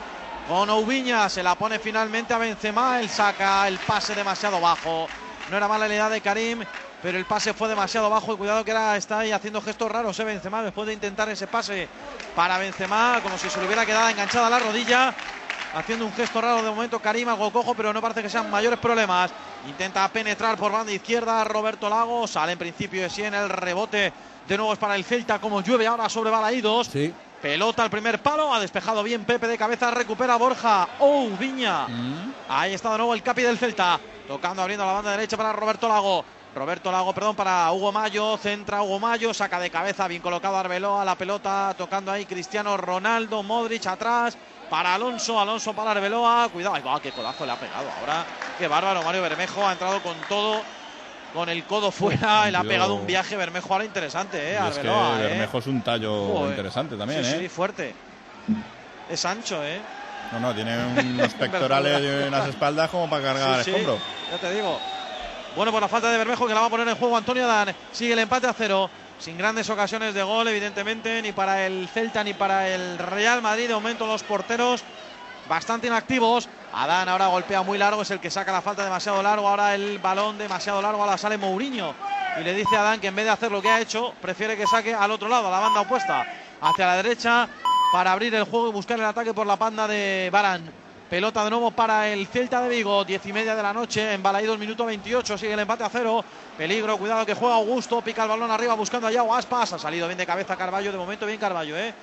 Con 0.47 0.70
Oubiña, 0.70 1.28
se 1.28 1.41
la 1.41 1.55
pone 1.55 1.80
finalmente 1.80 2.32
a 2.32 2.38
Benzema, 2.38 2.99
él 2.99 3.09
saca 3.09 3.68
el 3.68 3.80
pase 3.80 4.13
demasiado 4.13 4.61
bajo, 4.61 5.07
no 5.49 5.57
era 5.57 5.68
mala 5.68 5.88
la 5.88 5.93
idea 5.95 6.09
de 6.09 6.22
Karim, 6.22 6.63
pero 7.06 7.20
el 7.20 7.26
pase 7.26 7.53
fue 7.53 7.68
demasiado 7.68 8.10
bajo 8.10 8.34
y 8.34 8.36
cuidado 8.36 8.66
que 8.66 8.72
ahora 8.72 8.97
está 8.97 9.20
ahí 9.20 9.32
haciendo 9.32 9.62
gestos 9.62 9.91
raros, 9.91 10.20
¿eh? 10.20 10.24
Benzema, 10.24 10.64
después 10.64 10.88
de 10.88 10.93
intentar 10.93 11.30
ese 11.30 11.45
pase 11.45 11.88
para 12.36 12.58
Benzema, 12.58 13.20
como 13.22 13.38
si 13.38 13.47
se 13.47 13.60
le 13.60 13.68
hubiera 13.68 13.86
quedado 13.86 14.10
enganchada 14.10 14.49
la 14.49 14.58
rodilla, 14.58 15.14
haciendo 15.76 16.08
un 16.08 16.14
gesto 16.14 16.41
raro 16.41 16.64
de 16.64 16.70
momento 16.72 16.97
Karim, 16.97 17.30
algo 17.30 17.53
cojo, 17.53 17.76
pero 17.76 17.93
no 17.93 18.01
parece 18.01 18.24
que 18.24 18.30
sean 18.32 18.49
mayores 18.49 18.80
problemas. 18.80 19.30
Intenta 19.68 20.08
penetrar 20.08 20.58
por 20.58 20.72
banda 20.72 20.91
izquierda 20.91 21.43
Roberto 21.43 21.88
Lago, 21.91 22.26
sale 22.26 22.53
en 22.53 22.58
principio 22.58 23.03
de 23.03 23.12
sí 23.12 23.22
en 23.22 23.36
el 23.36 23.49
rebote, 23.49 24.12
de 24.47 24.58
nuevo 24.58 24.74
es 24.74 24.80
para 24.80 24.95
el 24.95 25.03
Celta, 25.03 25.38
como 25.38 25.62
llueve 25.62 25.86
ahora 25.86 26.10
sobre 26.10 26.32
Balaídos. 26.32 26.88
Sí. 26.88 27.14
Pelota 27.39 27.84
al 27.84 27.91
primer 27.91 28.18
palo, 28.18 28.51
ha 28.51 28.60
despejado 28.60 29.03
bien 29.03 29.26
Pepe 29.26 29.45
de 29.45 29.60
cabeza, 29.60 29.91
recupera 29.91 30.38
Borja. 30.38 30.88
Oh, 30.97 31.30
Viña. 31.39 31.86
Ahí 32.49 32.74
está 32.74 32.89
de 32.93 32.97
nuevo 32.97 33.14
el 33.14 33.22
capi 33.22 33.43
del 33.43 33.60
Celta, 33.60 33.99
tocando, 34.28 34.64
abriendo 34.64 34.84
la 34.88 34.93
banda 34.93 35.12
derecha 35.12 35.38
para 35.38 35.53
Roberto 35.53 35.88
Lago. 35.88 36.26
Roberto 36.56 36.89
Lago, 36.89 37.14
perdón, 37.14 37.36
para 37.36 37.70
Hugo 37.74 37.91
Mayo, 37.91 38.38
centra 38.38 38.82
Hugo 38.82 38.97
Mayo, 38.97 39.34
saca 39.34 39.60
de 39.60 39.70
cabeza, 39.70 40.08
bien 40.08 40.22
colocado 40.22 40.56
Arbeloa, 40.56 41.03
la 41.03 41.16
pelota 41.16 41.76
tocando 41.78 42.14
ahí 42.14 42.26
Cristiano 42.26 42.78
Ronaldo, 42.78 43.43
Modric 43.43 43.86
atrás, 43.88 44.38
para 44.70 44.95
Alonso, 44.95 45.38
Alonso 45.38 45.74
para 45.74 45.91
Arbeloa, 45.91 46.47
cuidado, 46.47 46.76
ay 46.76 46.82
va, 46.82 47.01
qué 47.01 47.12
codazo 47.12 47.45
le 47.45 47.51
ha 47.51 47.60
pegado 47.60 47.89
ahora, 47.99 48.24
qué 48.58 48.70
bárbaro, 48.70 49.03
Mario 49.03 49.22
Bermejo 49.22 49.68
ha 49.68 49.74
entrado 49.74 50.01
con 50.01 50.16
todo, 50.30 50.62
con 51.34 51.49
el 51.49 51.66
codo 51.66 51.91
fuera, 51.91 52.49
le 52.49 52.58
ha 52.58 52.64
pegado 52.64 52.95
un 52.95 53.06
viaje 53.06 53.36
Bermejo 53.36 53.74
ahora 53.74 53.84
interesante, 53.84 54.38
eh, 54.38 54.53
Y 54.53 54.56
es 54.56 54.78
que 54.78 54.88
Arbeloa, 54.88 55.20
eh. 55.20 55.24
Bermejo 55.24 55.58
es 55.58 55.68
un 55.68 55.82
tallo 55.82 56.28
Joder. 56.28 56.49
interesante 56.51 56.95
también, 56.95 57.26
sí, 57.26 57.32
¿eh? 57.32 57.39
Sí, 57.41 57.49
fuerte. 57.49 57.93
Es 59.10 59.26
ancho, 59.26 59.62
eh. 59.62 59.82
No, 60.32 60.39
no, 60.39 60.56
tiene 60.56 60.78
unos 61.01 61.34
pectorales 61.34 62.01
y 62.01 62.28
unas 62.28 62.47
espaldas 62.47 62.89
como 62.89 63.10
para 63.10 63.24
cargar 63.24 63.58
Sí, 63.58 63.66
sí, 63.66 63.70
escombro. 63.72 63.99
Ya 64.32 64.38
te 64.38 64.53
digo. 64.53 64.80
Bueno, 65.56 65.72
por 65.72 65.82
la 65.82 65.88
falta 65.88 66.12
de 66.12 66.18
Bermejo 66.18 66.47
que 66.47 66.53
la 66.53 66.60
va 66.60 66.66
a 66.66 66.70
poner 66.70 66.86
en 66.86 66.95
juego 66.95 67.16
Antonio 67.16 67.47
Dan. 67.47 67.74
Sigue 67.93 68.12
el 68.12 68.20
empate 68.20 68.45
a 68.47 68.53
cero. 68.53 68.89
Sin 69.18 69.38
grandes 69.38 69.70
ocasiones 69.70 70.14
de 70.14 70.22
gol, 70.22 70.45
evidentemente, 70.49 71.22
ni 71.22 71.32
para 71.32 71.66
el 71.66 71.88
Celta 71.88 72.22
ni 72.26 72.34
para 72.34 72.68
el 72.68 72.97
Real 72.97 73.41
Madrid. 73.41 73.70
De 73.70 73.74
momento 73.74 74.06
los 74.06 74.24
porteros 74.24 74.84
bastante 75.47 75.88
inactivos. 75.88 76.49
Adán 76.74 77.08
ahora 77.08 77.28
golpea 77.28 77.62
muy 77.62 77.78
largo, 77.78 78.01
es 78.01 78.12
el 78.12 78.20
que 78.20 78.30
saca 78.30 78.51
la 78.51 78.62
falta 78.62 78.84
demasiado 78.84 79.24
largo. 79.24 79.47
Ahora 79.47 79.74
el 79.74 79.97
balón 79.99 80.38
demasiado 80.38 80.82
largo, 80.82 81.01
ahora 81.01 81.18
sale 81.18 81.38
Mourinho. 81.38 81.95
Y 82.38 82.43
le 82.43 82.53
dice 82.53 82.76
a 82.76 82.82
Adán 82.82 82.99
que 82.99 83.08
en 83.08 83.16
vez 83.16 83.24
de 83.24 83.32
hacer 83.32 83.49
lo 83.49 83.62
que 83.62 83.70
ha 83.70 83.80
hecho, 83.80 84.14
prefiere 84.22 84.58
que 84.58 84.68
saque 84.68 84.93
al 84.93 85.12
otro 85.12 85.30
lado, 85.30 85.47
a 85.47 85.51
la 85.51 85.60
banda 85.60 85.80
opuesta, 85.80 86.26
hacia 86.60 86.86
la 86.86 86.97
derecha, 86.97 87.47
para 87.93 88.12
abrir 88.12 88.36
el 88.36 88.43
juego 88.43 88.68
y 88.68 88.72
buscar 88.74 88.99
el 88.99 89.06
ataque 89.06 89.34
por 89.34 89.47
la 89.47 89.56
panda 89.56 89.88
de 89.88 90.28
Barán. 90.34 90.84
Pelota 91.10 91.43
de 91.43 91.51
nuevo 91.51 91.70
para 91.70 92.10
el 92.10 92.26
Celta 92.26 92.62
de 92.62 92.70
Vigo, 92.70 93.06
diez 93.06 93.24
y 93.28 93.32
media 93.32 93.56
de 93.56 93.62
la 93.62 93.72
noche, 93.72 94.14
en 94.14 94.24
Balaídos, 94.24 94.58
minuto 94.58 94.86
28, 94.86 95.38
sigue 95.38 95.53
el 95.53 95.60
empate 95.60 95.84
a 95.84 95.89
cero. 95.89 96.26
Peligro, 96.58 96.97
cuidado 96.97 97.24
que 97.28 97.36
juega 97.36 97.53
Augusto, 97.56 98.01
pica 98.01 98.24
el 98.24 98.30
balón 98.30 98.49
arriba 98.49 98.74
buscando 98.74 99.06
a 99.06 99.12
Yao 99.12 99.36
Aspas, 99.36 99.74
ha 99.74 99.78
salido 99.78 100.08
bien 100.08 100.18
de 100.18 100.26
cabeza 100.26 100.56
Carballo, 100.56 100.91
de 100.91 100.97
momento 100.97 101.28
bien 101.28 101.39
Carballo, 101.39 101.78
¿eh? 101.78 101.93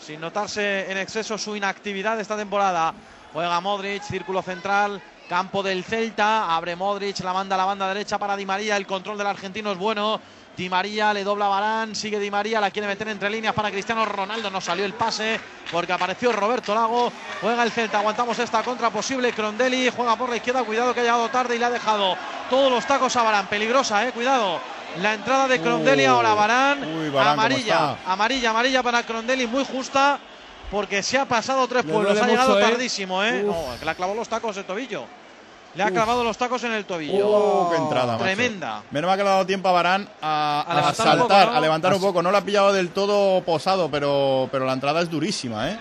sin 0.00 0.20
notarse 0.20 0.88
en 0.88 0.98
exceso 0.98 1.36
su 1.36 1.56
inactividad 1.56 2.20
esta 2.20 2.36
temporada. 2.36 2.94
Juega 3.32 3.60
Modric, 3.60 4.04
círculo 4.04 4.40
central, 4.40 5.02
campo 5.28 5.64
del 5.64 5.82
Celta, 5.82 6.54
abre 6.54 6.76
Modric, 6.76 7.18
la 7.24 7.32
manda 7.32 7.56
a 7.56 7.58
la 7.58 7.64
banda 7.64 7.88
derecha 7.88 8.18
para 8.18 8.36
Di 8.36 8.46
María, 8.46 8.76
el 8.76 8.86
control 8.86 9.18
del 9.18 9.26
argentino 9.26 9.72
es 9.72 9.78
bueno. 9.78 10.20
Di 10.56 10.68
María 10.68 11.14
le 11.14 11.24
dobla 11.24 11.48
Barán, 11.48 11.94
sigue 11.94 12.18
Di 12.18 12.30
María, 12.30 12.60
la 12.60 12.70
quiere 12.70 12.86
meter 12.86 13.08
entre 13.08 13.30
líneas 13.30 13.54
para 13.54 13.70
Cristiano 13.70 14.04
Ronaldo, 14.04 14.50
no 14.50 14.60
salió 14.60 14.84
el 14.84 14.92
pase 14.92 15.40
porque 15.70 15.92
apareció 15.92 16.30
Roberto 16.30 16.74
Lago, 16.74 17.10
juega 17.40 17.62
el 17.62 17.70
Celta, 17.70 17.98
aguantamos 18.00 18.38
esta 18.38 18.62
contra 18.62 18.90
posible, 18.90 19.32
Crondelli 19.32 19.90
juega 19.94 20.14
por 20.16 20.28
la 20.28 20.36
izquierda, 20.36 20.62
cuidado 20.62 20.92
que 20.92 21.00
ha 21.00 21.04
llegado 21.04 21.28
tarde 21.30 21.56
y 21.56 21.58
le 21.58 21.64
ha 21.64 21.70
dejado 21.70 22.16
todos 22.50 22.70
los 22.70 22.86
tacos 22.86 23.16
a 23.16 23.22
Barán, 23.22 23.46
peligrosa, 23.46 24.06
eh, 24.06 24.12
cuidado. 24.12 24.60
La 25.00 25.14
entrada 25.14 25.48
de 25.48 25.58
Crondelli 25.58 26.04
ahora 26.04 26.34
Barán, 26.34 26.84
Uy, 26.84 27.08
¿cómo 27.08 27.20
amarilla, 27.20 27.96
amarilla, 28.04 28.50
amarilla 28.50 28.82
para 28.82 29.02
Crondelli, 29.04 29.46
muy 29.46 29.64
justa 29.64 30.18
porque 30.70 31.02
se 31.02 31.18
ha 31.18 31.24
pasado 31.24 31.66
tres 31.66 31.84
pueblos, 31.84 32.20
ha 32.20 32.26
llegado 32.26 32.54
mucho, 32.54 32.66
¿eh? 32.66 32.70
tardísimo, 32.70 33.22
¿eh? 33.24 33.44
Uf. 33.44 33.56
No, 33.56 33.78
que 33.78 33.88
ha 33.88 33.94
clavado 33.94 34.18
los 34.18 34.28
tacos 34.28 34.56
el 34.56 34.64
tobillo. 34.64 35.06
Le 35.74 35.82
ha 35.82 35.86
Uf. 35.86 35.92
clavado 35.92 36.22
los 36.22 36.36
tacos 36.36 36.62
en 36.64 36.72
el 36.72 36.84
tobillo. 36.84 37.26
Oh, 37.26 37.70
qué 37.70 37.76
entrada, 37.76 38.12
macho. 38.12 38.24
Tremenda. 38.24 38.82
Menos 38.90 39.08
mal 39.08 39.16
que 39.16 39.24
le 39.24 39.28
ha 39.30 39.32
dado 39.32 39.46
tiempo 39.46 39.68
a 39.68 39.72
Barán 39.72 40.08
a, 40.20 40.92
saltar, 40.94 41.18
poco, 41.18 41.28
¿no? 41.34 41.56
a 41.56 41.60
levantar 41.60 41.94
un 41.94 42.00
poco. 42.00 42.22
No 42.22 42.30
lo 42.30 42.36
ha 42.36 42.42
pillado 42.42 42.72
del 42.72 42.90
todo 42.90 43.42
posado, 43.42 43.90
pero, 43.90 44.48
pero 44.52 44.66
la 44.66 44.74
entrada 44.74 45.00
es 45.00 45.10
durísima, 45.10 45.70
¿eh? 45.70 45.78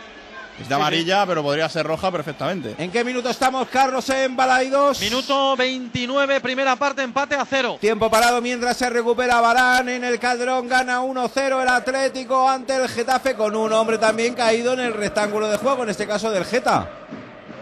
Es 0.60 0.68
de 0.70 0.76
Sí, 0.76 0.80
amarilla, 0.80 1.26
pero 1.26 1.42
podría 1.42 1.68
ser 1.70 1.86
roja 1.88 2.12
perfectamente. 2.12 2.76
¿En 2.78 2.92
qué 2.92 3.04
minuto 3.04 3.30
estamos, 3.30 3.68
Carlos, 3.70 4.08
en 4.10 4.36
Balaidos? 4.36 5.00
Minuto 5.02 5.56
29, 5.58 6.39
primera 6.39 6.76
parte, 6.76 7.02
empate 7.02 7.36
a 7.36 7.44
cero. 7.46 7.78
Tiempo 7.82 8.10
parado 8.10 8.42
mientras 8.42 8.78
se 8.78 8.89
recupera 8.89 9.42
Barán 9.42 9.89
en 9.89 10.04
el 10.04 10.20
Calderón, 10.20 10.68
gana 10.70 11.02
1-0 11.02 11.62
el 11.64 11.68
Atlético 11.68 12.48
ante 12.48 12.76
el 12.76 12.88
Getafe 12.89 13.34
con 13.36 13.56
un 13.56 13.74
hombre 13.74 13.98
también 13.98 14.36
caído 14.36 14.74
en 14.74 14.82
el 14.82 14.94
rectángulo 14.94 15.50
de 15.50 15.58
juego, 15.58 15.84
en 15.84 15.89
este 15.89 16.06
caso 16.06 16.30
del 16.30 16.46
Geta. 16.46 16.88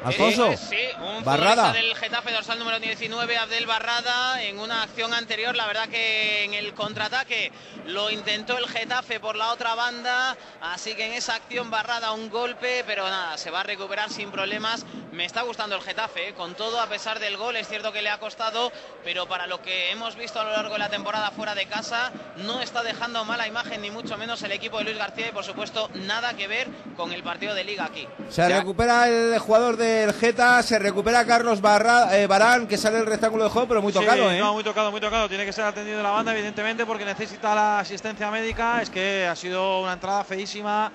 Alfonso, 0.03 0.55
sí, 0.55 0.77
un 1.17 1.23
Barrada. 1.23 1.73
del 1.73 1.95
Getafe 1.95 2.31
dorsal 2.31 2.57
número 2.57 2.79
19, 2.79 3.37
Abdel 3.37 3.65
Barrada, 3.65 4.41
en 4.43 4.59
una 4.59 4.83
acción 4.83 5.13
anterior, 5.13 5.55
la 5.55 5.67
verdad 5.67 5.89
que 5.89 6.43
en 6.45 6.53
el 6.53 6.73
contraataque 6.73 7.51
lo 7.85 8.09
intentó 8.09 8.57
el 8.57 8.67
Getafe 8.67 9.19
por 9.19 9.35
la 9.35 9.51
otra 9.51 9.75
banda, 9.75 10.37
así 10.61 10.95
que 10.95 11.05
en 11.05 11.13
esa 11.13 11.35
acción 11.35 11.69
Barrada 11.69 12.13
un 12.13 12.29
golpe, 12.29 12.83
pero 12.87 13.03
nada, 13.09 13.37
se 13.37 13.51
va 13.51 13.61
a 13.61 13.63
recuperar 13.63 14.09
sin 14.09 14.31
problemas. 14.31 14.85
Me 15.11 15.25
está 15.25 15.41
gustando 15.41 15.75
el 15.75 15.81
Getafe, 15.81 16.29
eh, 16.29 16.33
con 16.33 16.55
todo 16.55 16.79
a 16.79 16.87
pesar 16.87 17.19
del 17.19 17.35
gol, 17.35 17.55
es 17.55 17.67
cierto 17.67 17.91
que 17.91 18.01
le 18.01 18.09
ha 18.09 18.19
costado, 18.19 18.71
pero 19.03 19.27
para 19.27 19.47
lo 19.47 19.61
que 19.61 19.91
hemos 19.91 20.15
visto 20.15 20.39
a 20.39 20.43
lo 20.43 20.51
largo 20.51 20.73
de 20.73 20.79
la 20.79 20.89
temporada 20.89 21.31
fuera 21.31 21.55
de 21.55 21.65
casa, 21.65 22.11
no 22.37 22.61
está 22.61 22.83
dejando 22.83 23.25
mala 23.25 23.47
imagen 23.47 23.81
ni 23.81 23.91
mucho 23.91 24.17
menos 24.17 24.41
el 24.43 24.51
equipo 24.51 24.77
de 24.77 24.85
Luis 24.85 24.97
García 24.97 25.29
y 25.29 25.31
por 25.31 25.43
supuesto 25.43 25.89
nada 25.93 26.35
que 26.35 26.47
ver 26.47 26.67
con 26.95 27.11
el 27.11 27.23
partido 27.23 27.53
de 27.53 27.63
liga 27.63 27.85
aquí. 27.85 28.07
se 28.29 28.47
recupera 28.47 29.07
el 29.09 29.37
jugador 29.39 29.77
del 29.89 30.13
Geta, 30.13 30.61
se 30.63 30.77
recupera 30.79 31.25
Carlos 31.25 31.61
Barra- 31.61 32.15
eh, 32.17 32.27
Barán, 32.27 32.67
que 32.67 32.77
sale 32.77 32.97
del 32.97 33.05
rectángulo 33.07 33.43
de 33.45 33.49
juego, 33.49 33.67
pero 33.67 33.81
muy 33.81 33.91
Sí, 33.91 33.99
tocado, 33.99 34.31
¿eh? 34.31 34.39
No, 34.39 34.53
muy 34.53 34.63
tocado, 34.63 34.91
muy 34.91 35.01
tocado. 35.01 35.27
Tiene 35.27 35.45
que 35.45 35.53
ser 35.53 35.65
atendido 35.65 35.97
en 35.97 36.03
la 36.03 36.11
banda, 36.11 36.31
evidentemente, 36.33 36.85
porque 36.85 37.05
necesita 37.05 37.53
la 37.55 37.79
asistencia 37.79 38.29
médica. 38.31 38.81
Es 38.81 38.89
que 38.89 39.27
ha 39.27 39.35
sido 39.35 39.81
una 39.81 39.93
entrada 39.93 40.23
feísima 40.23 40.91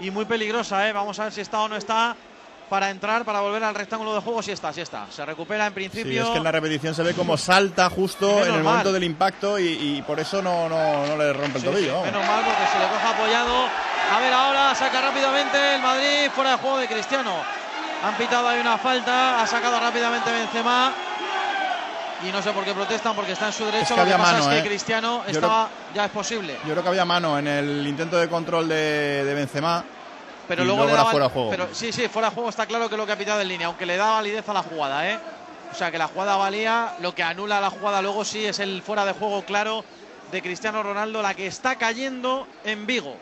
y 0.00 0.10
muy 0.10 0.24
peligrosa, 0.24 0.88
¿eh? 0.88 0.92
Vamos 0.92 1.18
a 1.18 1.24
ver 1.24 1.32
si 1.32 1.40
está 1.40 1.60
o 1.60 1.68
no 1.68 1.76
está 1.76 2.14
para 2.68 2.90
entrar, 2.90 3.24
para 3.24 3.40
volver 3.40 3.62
al 3.62 3.74
rectángulo 3.74 4.14
de 4.14 4.20
juego. 4.20 4.42
Si 4.42 4.50
está, 4.50 4.72
si 4.72 4.80
está. 4.80 5.06
Se 5.10 5.24
recupera 5.24 5.66
en 5.66 5.72
Sí, 5.72 5.74
principio. 5.74 6.22
es 6.24 6.28
que 6.30 6.38
en 6.38 6.44
la 6.44 6.52
repetición 6.52 6.94
se 6.94 7.02
ve 7.02 7.14
como 7.14 7.36
salta 7.36 7.88
justo 7.90 8.26
Menos 8.26 8.48
en 8.48 8.54
el 8.54 8.62
mal. 8.62 8.72
momento 8.72 8.92
del 8.92 9.04
impacto 9.04 9.58
y, 9.58 9.66
y 9.98 10.02
por 10.02 10.18
eso 10.18 10.40
no, 10.42 10.68
no, 10.68 11.06
no 11.06 11.16
le 11.16 11.32
rompe 11.32 11.58
el 11.58 11.64
Sí, 11.64 11.70
tobillo. 11.70 11.98
sí, 12.00 12.04
menos 12.06 12.26
mal 12.26 12.42
porque 12.44 12.66
se 12.72 12.78
le 12.78 12.86
coge 12.88 13.06
apoyado. 13.06 13.68
A 14.12 14.20
ver 14.20 14.32
ahora, 14.32 14.74
saca 14.74 15.00
rápidamente 15.00 15.74
el 15.76 15.82
Madrid 15.82 16.30
fuera 16.34 16.50
de 16.52 16.56
juego 16.56 16.78
de 16.78 16.86
Cristiano. 16.88 17.32
Han 18.04 18.14
pitado 18.18 18.46
ahí 18.48 18.60
una 18.60 18.76
falta, 18.76 19.40
ha 19.42 19.46
sacado 19.46 19.80
rápidamente 19.80 20.30
Benzema. 20.30 20.92
Y 22.22 22.30
no 22.30 22.42
sé 22.42 22.50
por 22.52 22.62
qué 22.62 22.74
protestan, 22.74 23.14
porque 23.16 23.32
está 23.32 23.46
en 23.46 23.52
su 23.54 23.64
derecho. 23.64 23.82
Es 23.82 23.88
que 23.88 23.96
Lo 23.96 24.02
había 24.02 24.18
pasa 24.18 24.32
mano, 24.32 24.50
es 24.50 24.58
¿eh? 24.58 24.62
que 24.62 24.68
Cristiano 24.68 25.22
Yo 25.26 25.32
estaba, 25.32 25.68
ya 25.94 26.04
es 26.04 26.10
posible. 26.10 26.58
Yo 26.66 26.72
creo 26.72 26.82
que 26.82 26.88
había 26.90 27.06
mano 27.06 27.38
en 27.38 27.46
el 27.48 27.86
intento 27.86 28.18
de 28.18 28.28
control 28.28 28.68
de, 28.68 29.24
de 29.24 29.34
Benzema. 29.34 29.82
Pero 30.46 30.64
y 30.64 30.66
luego, 30.66 30.84
le 30.84 30.92
daba, 30.92 31.10
fuera 31.10 31.30
juego. 31.30 31.48
Pero 31.48 31.68
sí, 31.72 31.92
sí, 31.92 32.08
fuera 32.08 32.28
de 32.28 32.34
juego 32.34 32.50
está 32.50 32.66
claro 32.66 32.90
que 32.90 32.96
lo 32.98 33.06
que 33.06 33.12
ha 33.12 33.18
pitado 33.18 33.40
en 33.40 33.48
línea, 33.48 33.68
aunque 33.68 33.86
le 33.86 33.96
da 33.96 34.10
validez 34.10 34.46
a 34.46 34.52
la 34.52 34.62
jugada, 34.62 35.10
¿eh? 35.10 35.18
O 35.72 35.74
sea 35.74 35.90
que 35.90 35.96
la 35.96 36.06
jugada 36.06 36.36
valía, 36.36 36.94
lo 37.00 37.14
que 37.14 37.22
anula 37.22 37.58
la 37.58 37.70
jugada 37.70 38.02
luego 38.02 38.24
sí 38.24 38.44
es 38.44 38.58
el 38.58 38.82
fuera 38.82 39.06
de 39.06 39.12
juego 39.12 39.42
claro 39.44 39.82
de 40.30 40.42
Cristiano 40.42 40.82
Ronaldo, 40.82 41.22
la 41.22 41.32
que 41.32 41.46
está 41.46 41.76
cayendo 41.76 42.46
en 42.64 42.86
Vigo. 42.86 43.16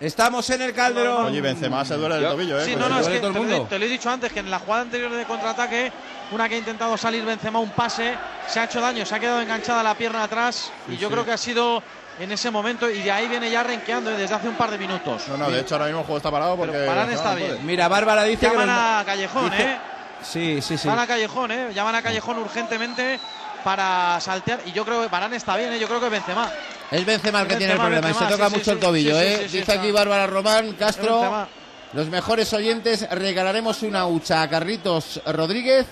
Estamos 0.00 0.48
en 0.48 0.62
el 0.62 0.72
Calderón. 0.72 1.26
Oye, 1.26 1.42
Benzema 1.42 1.84
se 1.84 1.94
duele 1.94 2.22
Yo- 2.22 2.30
tobillo, 2.30 2.58
¿eh? 2.58 2.64
Sí, 2.64 2.74
no, 2.74 2.86
el 2.86 2.92
no, 2.92 3.00
es 3.00 3.08
que 3.08 3.18
todo 3.20 3.32
te 3.32 3.38
el 3.40 3.50
lo, 3.50 3.62
te 3.64 3.78
lo 3.78 3.84
he 3.84 3.88
dicho 3.88 4.08
antes, 4.10 4.32
que 4.32 4.40
en 4.40 4.50
la 4.50 4.58
jugada 4.58 4.82
anterior 4.82 5.12
de 5.12 5.24
contraataque, 5.26 5.92
una 6.32 6.48
que 6.48 6.54
ha 6.54 6.58
intentado 6.58 6.96
salir 6.96 7.22
Benzema, 7.22 7.58
un 7.58 7.70
pase, 7.70 8.14
se 8.48 8.60
ha 8.60 8.64
hecho 8.64 8.80
daño, 8.80 9.04
se 9.04 9.14
ha 9.14 9.18
quedado 9.20 9.42
enganchada 9.42 9.82
la 9.82 9.94
pierna 9.94 10.24
atrás 10.24 10.72
y 10.88 10.92
Sí, 10.92 10.96
yo 10.96 11.08
sí. 11.08 11.12
creo 11.12 11.24
que 11.26 11.32
ha 11.32 11.36
sido 11.36 11.82
en 12.18 12.32
ese 12.32 12.50
momento 12.50 12.88
y 12.90 13.02
de 13.02 13.12
ahí 13.12 13.28
viene 13.28 13.50
ya 13.50 13.62
renqueando 13.62 14.10
¿eh? 14.10 14.16
desde 14.16 14.34
hace 14.34 14.48
un 14.48 14.54
par 14.54 14.70
de 14.70 14.78
minutos. 14.78 15.28
No, 15.28 15.36
no, 15.36 15.50
de 15.50 15.60
hecho 15.60 15.74
ahora 15.74 15.86
mismo 15.86 16.00
el 16.00 16.06
juego 16.06 16.16
está 16.16 16.30
parado 16.30 16.56
porque. 16.56 16.72
No, 16.72 17.02
está 17.10 17.30
no 17.32 17.36
bien. 17.36 17.48
puede. 17.50 17.60
Mira, 17.62 17.88
Bárbara 17.88 18.24
dice 18.24 18.46
que 18.48 18.52
Llaman 18.56 18.70
a 18.70 19.02
Callejón, 19.04 19.50
dice- 19.50 19.62
¿eh? 19.62 19.78
Sí, 20.22 20.60
sí, 20.62 20.76
sí. 20.78 20.88
Van 20.88 20.98
a 20.98 21.06
Callejón, 21.06 21.50
¿eh? 21.50 21.68
Llaman 21.74 21.94
a 21.94 22.02
Callejón 22.02 22.38
urgentemente 22.38 23.18
para 23.62 24.20
saltear 24.20 24.60
y 24.66 24.72
yo 24.72 24.84
creo 24.84 25.02
que 25.02 25.08
Varane 25.08 25.36
está 25.36 25.56
bien, 25.56 25.72
¿eh? 25.72 25.78
Yo 25.78 25.86
creo 25.86 26.00
que 26.00 26.08
Benzema. 26.08 26.50
Es 26.90 27.04
Benzema 27.04 27.42
el 27.42 27.48
que 27.48 27.56
tiene 27.56 27.72
el 27.72 27.78
Benzema, 27.78 28.00
problema 28.00 28.10
y 28.10 28.14
se 28.14 28.20
Benzema, 28.20 28.30
toca 28.30 28.48
sí, 28.48 28.50
sí, 28.52 28.58
mucho 28.58 28.72
el 28.72 28.78
tobillo, 28.80 29.20
sí, 29.20 29.26
¿eh? 29.26 29.48
Dice 29.50 29.72
aquí. 29.72 29.90
Bárbara 29.90 30.26
Román 30.26 30.72
Castro. 30.72 31.20
Benzema. 31.20 31.48
Los 31.92 32.08
mejores 32.08 32.52
oyentes 32.52 33.08
regalaremos 33.10 33.82
una 33.82 34.06
hucha 34.06 34.42
a 34.42 34.48
Carritos 34.48 35.20
Rodríguez 35.26 35.86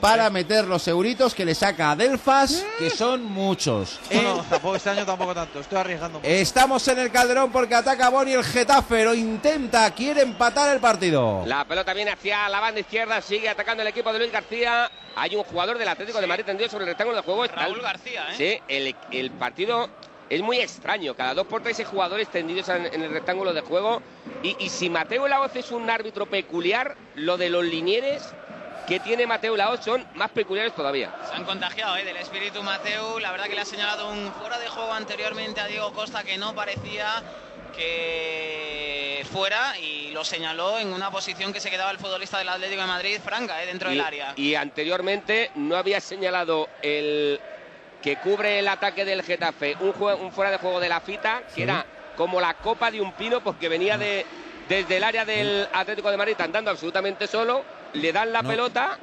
para 0.00 0.28
meter 0.30 0.66
los 0.66 0.86
euritos 0.88 1.34
que 1.34 1.44
le 1.44 1.54
saca 1.54 1.90
a 1.92 1.96
Delfas, 1.96 2.64
que 2.78 2.90
son 2.90 3.24
muchos. 3.24 3.98
No, 4.12 4.22
no, 4.22 4.42
tampoco, 4.44 4.76
este 4.76 4.90
año 4.90 5.06
tampoco 5.06 5.34
tanto. 5.34 5.60
Estoy 5.60 5.78
arriesgando. 5.78 6.18
mucho. 6.18 6.30
Estamos 6.30 6.86
en 6.88 6.98
el 6.98 7.10
Calderón 7.10 7.50
porque 7.50 7.74
ataca 7.74 8.08
Boni 8.10 8.32
el 8.32 8.44
Getafe, 8.44 9.04
lo 9.04 9.14
intenta, 9.14 9.90
quiere 9.92 10.22
empatar 10.22 10.74
el 10.74 10.80
partido. 10.80 11.42
La 11.46 11.64
pelota 11.64 11.94
viene 11.94 12.10
hacia 12.10 12.48
la 12.48 12.60
banda 12.60 12.80
izquierda, 12.80 13.20
sigue 13.22 13.48
atacando 13.48 13.82
el 13.82 13.88
equipo 13.88 14.12
de 14.12 14.18
Luis 14.18 14.32
García. 14.32 14.90
Hay 15.16 15.34
un 15.34 15.44
jugador 15.44 15.78
del 15.78 15.88
Atlético 15.88 16.20
de 16.20 16.26
Madrid 16.26 16.44
tendido 16.44 16.68
sobre 16.68 16.84
el 16.84 16.88
rectángulo 16.90 17.16
de 17.16 17.22
juego. 17.22 17.44
Está- 17.44 17.62
Raúl 17.62 17.80
García, 17.80 18.26
¿eh? 18.32 18.34
Sí, 18.36 18.62
el, 18.68 18.94
el 19.12 19.30
partido 19.30 19.88
es 20.28 20.42
muy 20.42 20.58
extraño. 20.58 21.14
Cada 21.14 21.32
dos 21.32 21.46
por 21.46 21.62
tres 21.62 21.78
hay 21.78 21.86
jugadores 21.86 22.28
tendidos 22.28 22.68
en, 22.68 22.84
en 22.86 23.02
el 23.02 23.10
rectángulo 23.10 23.54
de 23.54 23.62
juego. 23.62 24.02
Y, 24.42 24.56
y 24.58 24.68
si 24.68 24.90
Mateo 24.90 25.26
Laoz 25.26 25.56
es 25.56 25.70
un 25.70 25.88
árbitro 25.88 26.26
peculiar, 26.26 26.96
lo 27.14 27.38
de 27.38 27.48
los 27.48 27.64
linieres 27.64 28.22
que 28.86 29.00
tiene 29.00 29.26
Mateo 29.26 29.56
Laoz 29.56 29.80
son 29.84 30.06
más 30.14 30.30
peculiares 30.30 30.74
todavía. 30.74 31.10
Se 31.28 31.34
han 31.34 31.44
contagiado 31.44 31.96
¿eh? 31.96 32.04
del 32.04 32.16
espíritu 32.18 32.62
Mateu. 32.62 33.18
La 33.18 33.32
verdad 33.32 33.46
que 33.46 33.54
le 33.54 33.62
ha 33.62 33.64
señalado 33.64 34.08
un 34.10 34.32
fuera 34.34 34.58
de 34.58 34.68
juego 34.68 34.92
anteriormente 34.92 35.60
a 35.60 35.66
Diego 35.66 35.92
Costa 35.92 36.22
que 36.22 36.38
no 36.38 36.54
parecía 36.54 37.22
que 37.76 39.26
fuera 39.30 39.78
y 39.78 40.10
lo 40.12 40.24
señaló 40.24 40.78
en 40.78 40.92
una 40.92 41.10
posición 41.10 41.52
que 41.52 41.60
se 41.60 41.70
quedaba 41.70 41.90
el 41.90 41.98
futbolista 41.98 42.38
del 42.38 42.48
Atlético 42.48 42.80
de 42.82 42.86
Madrid, 42.86 43.18
Franca, 43.22 43.62
¿eh? 43.62 43.66
dentro 43.66 43.90
del 43.90 44.00
área. 44.00 44.32
y 44.36 44.54
anteriormente 44.54 45.50
no 45.56 45.76
había 45.76 46.00
señalado 46.00 46.68
el 46.82 47.40
que 48.02 48.16
cubre 48.16 48.60
el 48.60 48.68
ataque 48.68 49.04
del 49.04 49.22
Getafe, 49.22 49.76
un, 49.80 49.92
jue- 49.92 50.18
un 50.18 50.30
fuera 50.32 50.50
de 50.50 50.58
juego 50.58 50.78
de 50.80 50.88
la 50.88 51.00
fita, 51.00 51.42
que 51.48 51.54
Sí. 51.54 51.62
era 51.62 51.84
como 52.16 52.40
la 52.40 52.54
copa 52.54 52.90
de 52.90 53.00
un 53.00 53.12
pino, 53.12 53.40
porque 53.42 53.68
venía 53.68 53.98
de, 53.98 54.24
desde 54.68 54.96
el 54.98 55.04
área 55.04 55.24
del 55.24 55.68
Atlético 55.72 56.10
de 56.10 56.16
Madrid 56.16 56.36
andando 56.40 56.70
absolutamente 56.70 57.26
solo, 57.26 57.64
le 58.00 58.12
dan 58.12 58.32
la 58.32 58.42
No. 58.42 58.48
pelota 58.48 58.98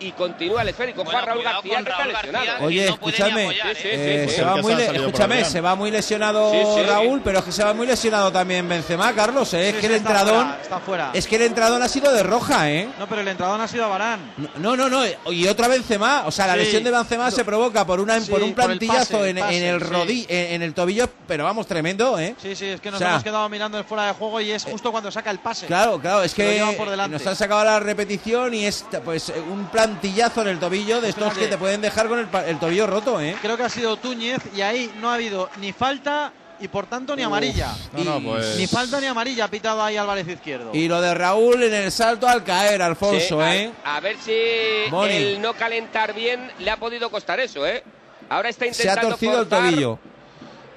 y 0.00 0.12
continúa 0.12 0.62
el 0.62 0.68
esférico. 0.68 1.04
Bueno, 1.04 1.20
Raúl 1.24 1.42
García, 1.42 1.82
que 1.82 1.90
está 1.90 2.06
lesionado. 2.06 2.64
Oye, 2.64 2.86
no 2.86 2.92
escúchame, 2.92 3.42
apoyar, 3.44 3.76
eh, 3.82 4.26
sí, 4.28 4.34
se 4.36 4.42
va 4.44 4.56
muy 4.56 4.74
le- 4.74 4.96
escúchame, 4.96 5.44
se 5.44 5.60
va 5.60 5.74
muy 5.74 5.90
lesionado 5.90 6.52
Sí, 6.52 6.58
sí. 6.76 6.82
Raúl, 6.86 7.20
pero 7.24 7.38
es 7.40 7.44
que 7.44 7.52
se 7.52 7.64
va 7.64 7.74
muy 7.74 7.86
lesionado 7.86 8.30
también 8.32 8.68
Benzema, 8.68 9.12
Carlos, 9.14 9.52
eh, 9.54 9.68
es 9.70 9.74
que 9.76 9.80
sí, 9.82 9.86
el 9.86 9.92
está 9.94 10.08
entradón, 10.10 10.44
fuera, 10.46 10.62
está 10.62 10.78
fuera. 10.80 11.10
es 11.14 11.26
que 11.26 11.36
el 11.36 11.42
entradón 11.42 11.82
ha 11.82 11.88
sido 11.88 12.12
de 12.12 12.22
roja, 12.22 12.70
eh. 12.70 12.88
No, 12.98 13.06
pero 13.08 13.20
el 13.20 13.28
entradón 13.28 13.60
ha 13.60 13.68
sido 13.68 13.84
a 13.84 13.88
Varán. 13.88 14.32
No, 14.58 14.76
no, 14.76 14.88
no, 14.88 15.02
y 15.32 15.46
otra 15.48 15.68
Benzema, 15.68 16.24
o 16.26 16.30
sea, 16.30 16.46
la 16.46 16.54
Sí. 16.54 16.60
lesión 16.60 16.84
de 16.84 16.90
Benzema 16.90 17.30
se 17.30 17.44
provoca 17.44 17.84
por 17.86 18.00
una 18.00 18.20
Sí, 18.20 18.30
por 18.30 18.42
un 18.42 18.52
por 18.54 18.64
el 18.64 18.78
plantillazo 18.78 19.18
pase, 19.18 19.30
en, 19.30 19.36
pase, 19.38 19.56
en 19.56 19.62
el 19.64 19.80
sí. 19.80 19.86
rodillo, 19.86 20.26
en, 20.28 20.52
en 20.54 20.62
el 20.62 20.74
tobillo, 20.74 21.08
pero 21.26 21.44
vamos, 21.44 21.66
tremendo, 21.66 22.18
eh. 22.18 22.34
Sí, 22.40 22.54
sí, 22.56 22.66
es 22.66 22.80
que 22.80 22.90
nos 22.90 22.98
O 23.00 23.02
sea, 23.02 23.10
hemos 23.12 23.22
quedado 23.24 23.48
mirando 23.48 23.78
el 23.78 23.84
fuera 23.84 24.06
de 24.06 24.12
juego 24.12 24.40
y 24.40 24.50
es 24.50 24.64
justo 24.64 24.90
cuando 24.92 25.10
saca 25.10 25.30
el 25.30 25.38
pase. 25.38 25.66
Claro, 25.66 25.98
claro, 26.00 26.22
es 26.22 26.34
que 26.34 26.62
nos 27.10 27.26
han 27.26 27.36
sacado 27.36 27.64
la 27.64 27.80
repetición 27.80 28.54
y 28.54 28.66
es 28.66 28.84
pues 29.04 29.32
un 29.50 29.66
plantillazo 29.86 30.42
en 30.42 30.48
el 30.48 30.58
tobillo 30.58 31.00
de 31.00 31.10
estos 31.10 31.24
Fíjate. 31.24 31.40
que 31.40 31.46
te 31.48 31.58
pueden 31.58 31.80
dejar 31.80 32.08
con 32.08 32.18
el, 32.18 32.26
pa- 32.26 32.44
el 32.46 32.58
tobillo 32.58 32.86
roto, 32.86 33.20
¿eh? 33.20 33.36
Creo 33.40 33.56
que 33.56 33.62
ha 33.62 33.68
sido 33.68 33.96
Túñez 33.96 34.40
y 34.54 34.60
ahí 34.60 34.92
no 35.00 35.10
ha 35.10 35.14
habido 35.14 35.48
ni 35.60 35.72
falta 35.72 36.32
y 36.58 36.68
por 36.68 36.86
tanto 36.86 37.14
ni 37.14 37.22
amarilla. 37.22 37.68
No, 37.92 38.02
no, 38.18 38.20
pues. 38.32 38.56
Ni 38.56 38.66
falta 38.66 39.00
ni 39.00 39.06
amarilla 39.06 39.44
ha 39.44 39.48
pitado 39.48 39.82
ahí 39.82 39.96
Álvarez 39.96 40.26
Izquierdo. 40.26 40.70
Y 40.72 40.88
lo 40.88 41.00
de 41.00 41.14
Raúl 41.14 41.62
en 41.62 41.74
el 41.74 41.92
salto 41.92 42.26
al 42.26 42.42
caer, 42.42 42.82
Alfonso, 42.82 43.20
Sí, 43.20 43.34
a- 43.40 43.56
¿eh? 43.56 43.70
a, 43.84 44.00
ver 44.00 44.16
si 44.18 44.32
el 44.32 45.40
no 45.40 45.54
calentar 45.54 46.14
bien 46.14 46.50
le 46.58 46.70
ha 46.70 46.76
podido 46.78 47.10
costar 47.10 47.38
eso, 47.40 47.66
¿eh? 47.66 47.82
Ahora 48.28 48.48
está 48.48 48.64
Se 48.72 48.82
ha 48.88 48.92
intentando 48.92 49.10
torcido 49.10 49.40
el 49.40 49.46
forzar. 49.46 49.70
tobillo. 49.70 49.98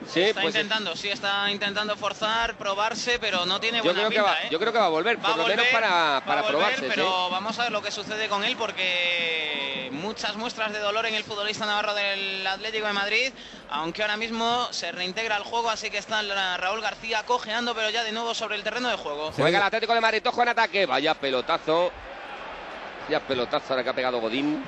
Sí, 0.08 0.22
está 0.22 0.42
pues 0.42 0.56
intentando, 0.56 0.96
sí, 0.96 1.10
está 1.10 1.52
intentando 1.52 1.96
forzar, 1.98 2.56
probarse, 2.58 3.20
pero 3.20 3.46
no 3.46 3.60
tiene 3.60 3.80
yo 3.80 3.84
buena 3.84 4.08
creo 4.08 4.10
que 4.10 4.22
va, 4.22 4.44
¿eh? 4.44 4.48
yo 4.50 4.60
creo 4.60 4.72
que 4.72 4.80
va 4.80 4.86
a 4.86 4.90
volver, 4.90 5.18
Va 5.18 5.22
por 5.22 5.32
a 5.32 5.36
lo 5.38 5.44
volver, 5.44 5.58
menos 5.58 5.72
para, 5.72 6.24
para 6.26 6.42
volver, 6.42 6.58
probarse, 6.58 6.88
pero 6.88 7.06
sí. 7.06 7.32
vamos 7.32 7.60
a 7.60 7.64
ver 7.64 7.72
lo 7.72 7.82
que 7.82 7.92
sucede 7.92 8.28
con 8.30 8.44
él 8.44 8.56
porque 8.58 9.90
muchas 9.92 10.36
muestras 10.36 10.72
de 10.72 10.80
dolor 10.80 11.06
en 11.06 11.16
el 11.16 11.24
futbolista 11.24 11.66
navarro 11.66 11.94
del 11.94 12.46
Atlético 12.48 12.88
de 12.88 12.94
Madrid, 12.94 13.34
aunque 13.70 14.02
ahora 14.02 14.18
mismo 14.18 14.68
se 14.72 14.92
reintegra 14.92 15.36
al 15.36 15.44
juego, 15.44 15.70
así 15.70 15.90
que 15.90 15.98
está 15.98 16.22
Raúl 16.58 16.82
García 16.82 17.24
cojeando, 17.26 17.76
pero 17.76 17.90
ya 17.90 18.04
de 18.04 18.12
nuevo 18.12 18.34
sobre 18.34 18.56
el 18.56 18.64
terreno 18.64 18.90
de 18.90 18.96
juego. 18.96 19.32
Juega 19.34 19.58
el 19.58 19.64
Atlético 19.64 19.94
de 19.94 20.02
Madrid, 20.02 20.22
Tojo 20.24 20.42
en 20.42 20.50
ataque. 20.50 20.86
Vaya 20.86 21.14
pelotazo. 21.14 21.92
Vaya 23.08 23.20
pelotazo 23.20 23.66
ahora 23.70 23.84
que 23.84 23.90
ha 23.90 23.94
pegado 23.94 24.20
Godín. 24.20 24.64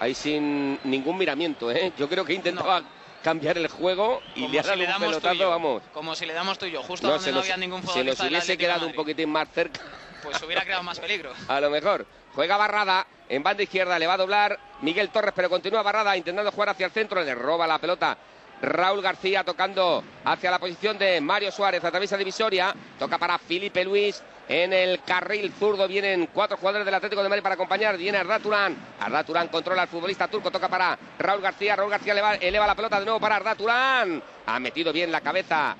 Ahí 0.00 0.14
sin 0.14 0.78
ningún 0.84 1.16
miramiento, 1.16 1.70
¿eh? 1.70 1.92
Yo 1.96 2.08
creo 2.08 2.24
que 2.24 2.34
intentaba 2.34 2.82
cambiar 3.24 3.56
el 3.56 3.68
juego 3.68 4.22
y 4.34 4.42
Como 4.42 4.52
le 4.52 4.62
si 4.62 4.68
le 4.76 4.84
un 4.84 4.90
damos 4.90 5.08
pelotazo, 5.08 5.50
vamos. 5.50 5.82
Como 5.94 6.14
si 6.14 6.26
le 6.26 6.34
damos 6.34 6.58
tú 6.58 6.66
y 6.66 6.72
yo, 6.72 6.82
justo 6.82 7.06
No, 7.06 7.14
donde 7.14 7.30
no 7.30 7.38
nos, 7.38 7.44
había 7.44 7.56
ningún 7.56 7.82
futbolista 7.82 8.10
nos 8.10 8.18
del 8.18 8.28
hubiese 8.28 8.58
quedado 8.58 8.86
un 8.86 8.92
poquitín 8.92 9.30
más 9.30 9.48
cerca. 9.52 9.80
Pues 10.22 10.40
hubiera 10.42 10.62
creado 10.62 10.82
más 10.82 11.00
peligro. 11.00 11.32
A 11.48 11.60
lo 11.60 11.70
mejor. 11.70 12.06
Juega 12.34 12.56
Barrada 12.56 13.06
en 13.28 13.42
banda 13.42 13.62
izquierda, 13.62 13.98
le 13.98 14.06
va 14.06 14.14
a 14.14 14.18
doblar 14.18 14.58
Miguel 14.82 15.08
Torres, 15.08 15.32
pero 15.34 15.48
continúa 15.48 15.82
Barrada 15.82 16.16
intentando 16.16 16.52
jugar 16.52 16.68
hacia 16.68 16.86
el 16.86 16.92
centro, 16.92 17.22
le 17.22 17.34
roba 17.34 17.66
la 17.66 17.78
pelota. 17.78 18.18
Raúl 18.60 19.00
García 19.02 19.42
tocando 19.42 20.04
hacia 20.24 20.50
la 20.50 20.58
posición 20.58 20.98
de 20.98 21.20
Mario 21.20 21.50
Suárez, 21.50 21.82
atraviesa 21.82 22.16
divisoria, 22.16 22.74
toca 22.98 23.18
para 23.18 23.38
Felipe 23.38 23.84
Luis. 23.84 24.22
En 24.48 24.72
el 24.74 25.02
carril 25.02 25.52
zurdo 25.58 25.88
vienen 25.88 26.26
cuatro 26.32 26.56
jugadores 26.58 26.84
del 26.84 26.94
Atlético 26.94 27.22
de 27.22 27.28
Madrid 27.30 27.42
para 27.42 27.54
acompañar. 27.54 27.96
Viene 27.96 28.18
Arda 28.18 28.38
Turán. 28.38 28.76
Arda 29.00 29.24
Turán 29.24 29.48
controla 29.48 29.82
al 29.82 29.88
futbolista 29.88 30.28
turco. 30.28 30.50
Toca 30.50 30.68
para 30.68 30.98
Raúl 31.18 31.40
García. 31.40 31.74
Raúl 31.76 31.90
García 31.90 32.12
eleva, 32.12 32.34
eleva 32.34 32.66
la 32.66 32.74
pelota 32.74 32.98
de 32.98 33.06
nuevo 33.06 33.20
para 33.20 33.36
Arda 33.36 33.54
Turán. 33.54 34.22
Ha 34.46 34.58
metido 34.60 34.92
bien 34.92 35.10
la 35.10 35.22
cabeza. 35.22 35.74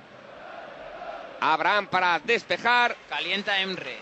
Abraham 1.41 1.87
para 1.87 2.19
despejar. 2.19 2.95
Calienta 3.09 3.59
Emre. 3.59 3.97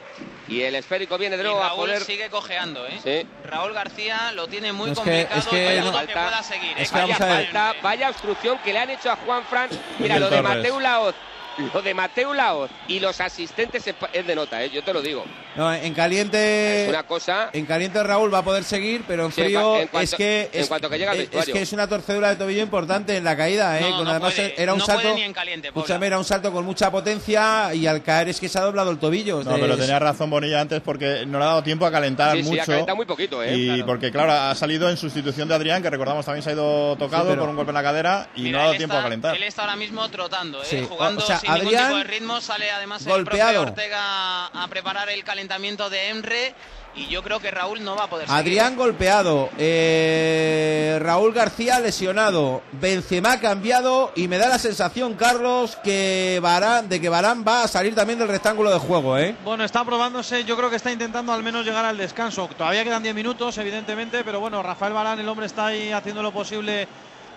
Y 0.48 0.62
el 0.62 0.76
esférico 0.76 1.18
viene 1.18 1.36
de 1.38 1.44
Y 1.44 1.46
nuevo 1.46 1.62
a 1.64 1.70
Raúl 1.70 1.80
poder. 1.88 2.02
sigue 2.04 2.30
cojeando, 2.30 2.86
¿eh? 2.86 3.00
Sí. 3.04 3.28
Raúl 3.50 3.74
García 3.74 4.32
lo 4.34 4.48
tiene 4.48 4.72
muy 4.72 4.88
No, 4.88 4.94
es 4.94 5.00
que- 5.00 5.04
complicado 5.28 5.40
es 5.40 5.48
que 5.48 5.80
no- 5.80 5.86
dudo 5.88 5.92
que 5.92 5.98
falta- 6.14 6.24
pueda 6.30 6.44
seguir. 6.44 6.78
es 6.78 6.90
¿eh? 6.90 6.94
que 6.94 7.02
Vaya 7.02 7.16
a 7.16 7.18
falta, 7.18 7.74
vaya 7.82 8.10
obstrucción 8.10 8.58
que 8.60 8.74
le 8.74 8.80
han 8.80 8.90
hecho 8.92 9.12
a 9.12 9.16
Juan 9.18 9.44
Fran. 9.46 9.70
Mira, 10.00 10.20
lo 10.20 10.30
de. 10.30 10.42
Mateu 10.42 10.80
Laoz, 10.80 11.16
lo 11.58 11.82
de 11.82 11.94
Mateu 11.94 12.34
Laoz 12.34 12.72
y 12.88 13.00
los 13.00 13.22
asistentes 13.22 13.86
es, 13.88 13.96
es 14.14 14.28
de 14.28 14.36
nota, 14.36 14.64
¿eh? 14.64 14.70
yo 14.70 14.84
te 14.84 14.94
lo 14.94 15.02
digo. 15.02 15.24
No, 15.56 15.74
en 15.74 15.94
caliente 15.94 16.86
una 16.90 17.04
cosa. 17.04 17.50
en 17.54 17.66
caliente 17.66 18.02
Raúl 18.04 18.34
va 18.34 18.40
a 18.40 18.44
poder 18.44 18.64
seguir, 18.64 19.04
pero 19.08 19.26
en 19.26 19.32
Sí, 19.32 19.42
en 19.42 19.48
frío 19.48 19.78
en 19.78 19.88
cuanto- 19.88 20.04
es 20.04 20.16
que 20.16 20.50
en 20.54 20.62
es, 20.62 20.68
cuanto 20.68 20.90
que 20.90 20.98
llega 20.98 21.12
al 21.12 21.20
es- 21.20 21.30
es 21.32 21.46
que 21.46 21.62
es 21.62 21.74
una 21.74 21.88
torcedura 21.88 22.30
de 22.30 22.36
tobillo 22.38 22.62
importante 22.64 23.16
en 23.18 23.24
la 23.24 23.38
caída, 23.38 23.78
¿eh? 23.80 23.82
No, 23.90 23.96
Con 23.98 24.06
no 24.06 24.12
además 24.12 24.34
puede, 24.34 24.62
era 24.62 24.74
un 24.74 24.80
no 24.80 24.86
salto 24.86 25.02
puede 25.04 25.16
ni 25.16 25.22
en 25.24 25.34
caliente. 25.34 25.68
Escúchame, 25.68 26.08
era 26.08 26.18
un 26.18 26.26
salto 26.26 26.52
con 26.52 26.66
mucha 26.66 26.90
potencia 26.92 27.74
y 27.74 27.86
al 27.88 28.02
caer 28.04 28.30
es 28.30 28.40
que 28.40 28.50
se 28.50 28.58
ha 28.58 28.62
doblado 28.62 28.90
el 28.92 28.98
tobillo. 28.98 29.44
No, 29.44 29.56
Es- 29.56 29.60
pero 29.62 29.78
tenía 29.78 30.00
razón 30.00 30.30
Bonilla 30.30 30.62
antes 30.62 30.82
porque 30.82 31.26
no 31.28 31.38
le 31.38 31.44
ha 31.46 31.48
dado 31.50 31.64
tiempo 31.64 31.86
a 31.86 31.92
calentar 31.92 32.36
Sí, 32.36 32.44
sí, 32.44 32.50
mucho. 32.50 32.62
ha 32.64 32.66
calentado 32.66 32.96
muy 32.96 33.06
poquito, 33.06 33.44
¿eh? 33.44 33.56
Y 33.56 33.66
Claro. 33.68 33.86
porque, 33.86 34.12
claro, 34.12 34.32
ha 34.32 34.56
salido 34.56 34.90
en 34.90 34.98
sustitución 34.98 35.48
de 35.48 35.56
Adrián, 35.56 35.82
que 35.84 35.90
recordamos 35.90 36.26
también 36.26 36.42
se 36.44 36.50
ha 36.50 36.54
ido 36.54 36.96
tocado 36.98 37.24
Sí, 37.26 37.30
pero- 37.32 37.42
por 37.42 37.50
un 37.50 37.56
golpe 37.56 37.70
en 37.72 37.76
la 37.76 37.84
cadera 37.84 38.28
y 38.36 38.42
Mira, 38.44 38.52
no 38.52 38.58
ha 38.60 38.66
dado 38.68 38.78
tiempo 38.78 38.94
está- 38.96 39.00
a 39.02 39.04
calentar. 39.04 39.36
Él 39.36 39.44
está 39.44 39.62
ahora 39.64 39.76
mismo 39.76 40.10
trotando, 40.10 40.64
¿eh? 40.64 40.66
Sí, 40.68 40.86
jugando 40.90 41.22
o 41.24 41.28
sea, 41.28 41.40
sin 41.40 41.52
ningún 41.52 41.68
Adrián 41.68 41.86
tipo 41.88 41.98
de 41.98 42.04
ritmo. 42.06 42.42
Sale 42.42 42.72
además 42.72 43.06
el 43.06 43.12
golpeado. 43.12 43.52
propio 43.52 43.62
Ortega 43.74 44.46
a 44.48 44.68
preparar 44.70 45.10
el 45.10 45.24
calentamiento 45.24 45.43
de 45.48 46.10
Emre. 46.10 46.56
Y 46.96 47.08
yo 47.08 47.24
creo 47.24 47.40
que 47.40 47.50
Raúl 47.50 47.84
no 47.84 47.96
va 47.96 48.04
a 48.04 48.08
poder 48.08 48.28
seguir. 48.28 48.40
Adrián 48.40 48.76
golpeado, 48.76 49.50
eh, 49.58 51.00
Raúl 51.02 51.34
García 51.34 51.80
lesionado, 51.80 52.62
Benzema 52.74 53.40
cambiado 53.40 54.12
y 54.16 54.28
me 54.28 54.38
da 54.38 54.48
la 54.48 54.60
sensación, 54.60 55.16
Carlos, 55.16 55.76
que 55.84 56.40
Varane, 56.40 56.88
de 56.90 57.02
que 57.02 57.10
Barán 57.10 57.44
va 57.48 57.64
a 57.64 57.68
salir 57.68 57.96
también 57.96 58.20
del 58.20 58.28
rectángulo 58.28 58.72
de 58.72 58.78
juego, 58.78 59.18
¿eh? 59.18 59.36
Bueno, 59.44 59.64
está 59.64 59.84
probándose, 59.84 60.44
yo 60.44 60.56
creo 60.56 60.70
que 60.70 60.76
está 60.76 60.92
intentando 60.92 61.34
al 61.34 61.42
menos 61.42 61.66
llegar 61.66 61.84
al 61.84 61.98
descanso. 61.98 62.48
Todavía 62.56 62.84
quedan 62.84 63.02
10 63.02 63.16
minutos, 63.16 63.58
evidentemente, 63.58 64.24
pero 64.24 64.40
bueno, 64.40 64.62
Rafael 64.62 64.94
Barán, 64.94 65.20
el 65.20 65.28
hombre 65.28 65.48
está 65.48 65.68
ahí 65.68 65.92
haciendo 65.92 66.22
lo 66.22 66.32
posible 66.32 66.88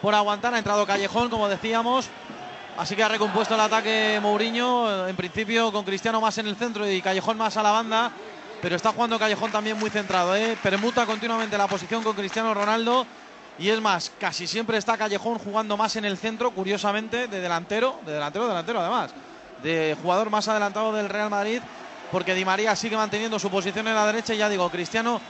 por 0.03 0.15
aguantar. 0.15 0.53
Ha 0.53 0.59
entrado 0.59 0.85
Callejón, 0.85 1.31
como 1.31 1.49
decíamos. 1.49 2.11
Así 2.79 2.95
que 2.95 3.03
ha 3.03 3.09
recompuesto 3.09 3.55
el 3.55 3.61
ataque 3.61 4.19
Mourinho, 4.21 5.07
eh, 5.07 5.11
en 5.11 5.17
principio 5.17 5.73
con 5.73 5.85
Cristiano 5.85 6.21
más 6.21 6.37
en 6.39 6.47
el 6.47 6.57
centro 6.57 6.89
y 6.91 7.01
Callejón 7.01 7.39
más 7.39 7.57
a 7.57 7.63
la 7.63 7.71
banda. 7.71 8.13
Pero 8.61 8.77
está 8.77 8.93
jugando 8.93 9.19
Callejón 9.19 9.51
también 9.51 9.79
muy 9.79 9.91
centrado, 9.91 10.37
¿eh? 10.37 10.57
permuta 10.63 11.07
continuamente 11.07 11.57
la 11.57 11.69
posición 11.69 12.03
con 12.03 12.15
Cristiano 12.15 12.53
Ronaldo. 12.53 13.07
Y 13.59 13.71
es 13.71 13.81
más, 13.81 14.13
casi 14.21 14.47
siempre 14.47 14.77
está 14.77 14.99
Callejón 14.99 15.39
jugando 15.39 15.79
más 15.79 15.97
en 15.97 16.05
el 16.05 16.19
centro, 16.19 16.51
curiosamente, 16.51 17.29
de 17.29 17.41
delantero, 17.41 17.99
de 18.05 18.13
delantero, 18.13 18.47
delantero 18.47 18.81
además, 18.81 19.15
de 19.63 19.97
jugador 20.03 20.29
más 20.29 20.47
adelantado 20.49 20.93
del 20.93 21.09
Real 21.09 21.31
Madrid, 21.31 21.63
porque 22.13 22.35
Di 22.35 22.45
María 22.45 22.77
sigue 22.77 22.97
manteniendo 22.97 23.39
su 23.39 23.51
posición 23.51 23.89
en 23.89 23.95
la 23.95 24.07
derecha 24.07 24.35
y 24.35 24.39
ya 24.39 24.51
digo, 24.51 24.69
Cristiano 24.71 25.21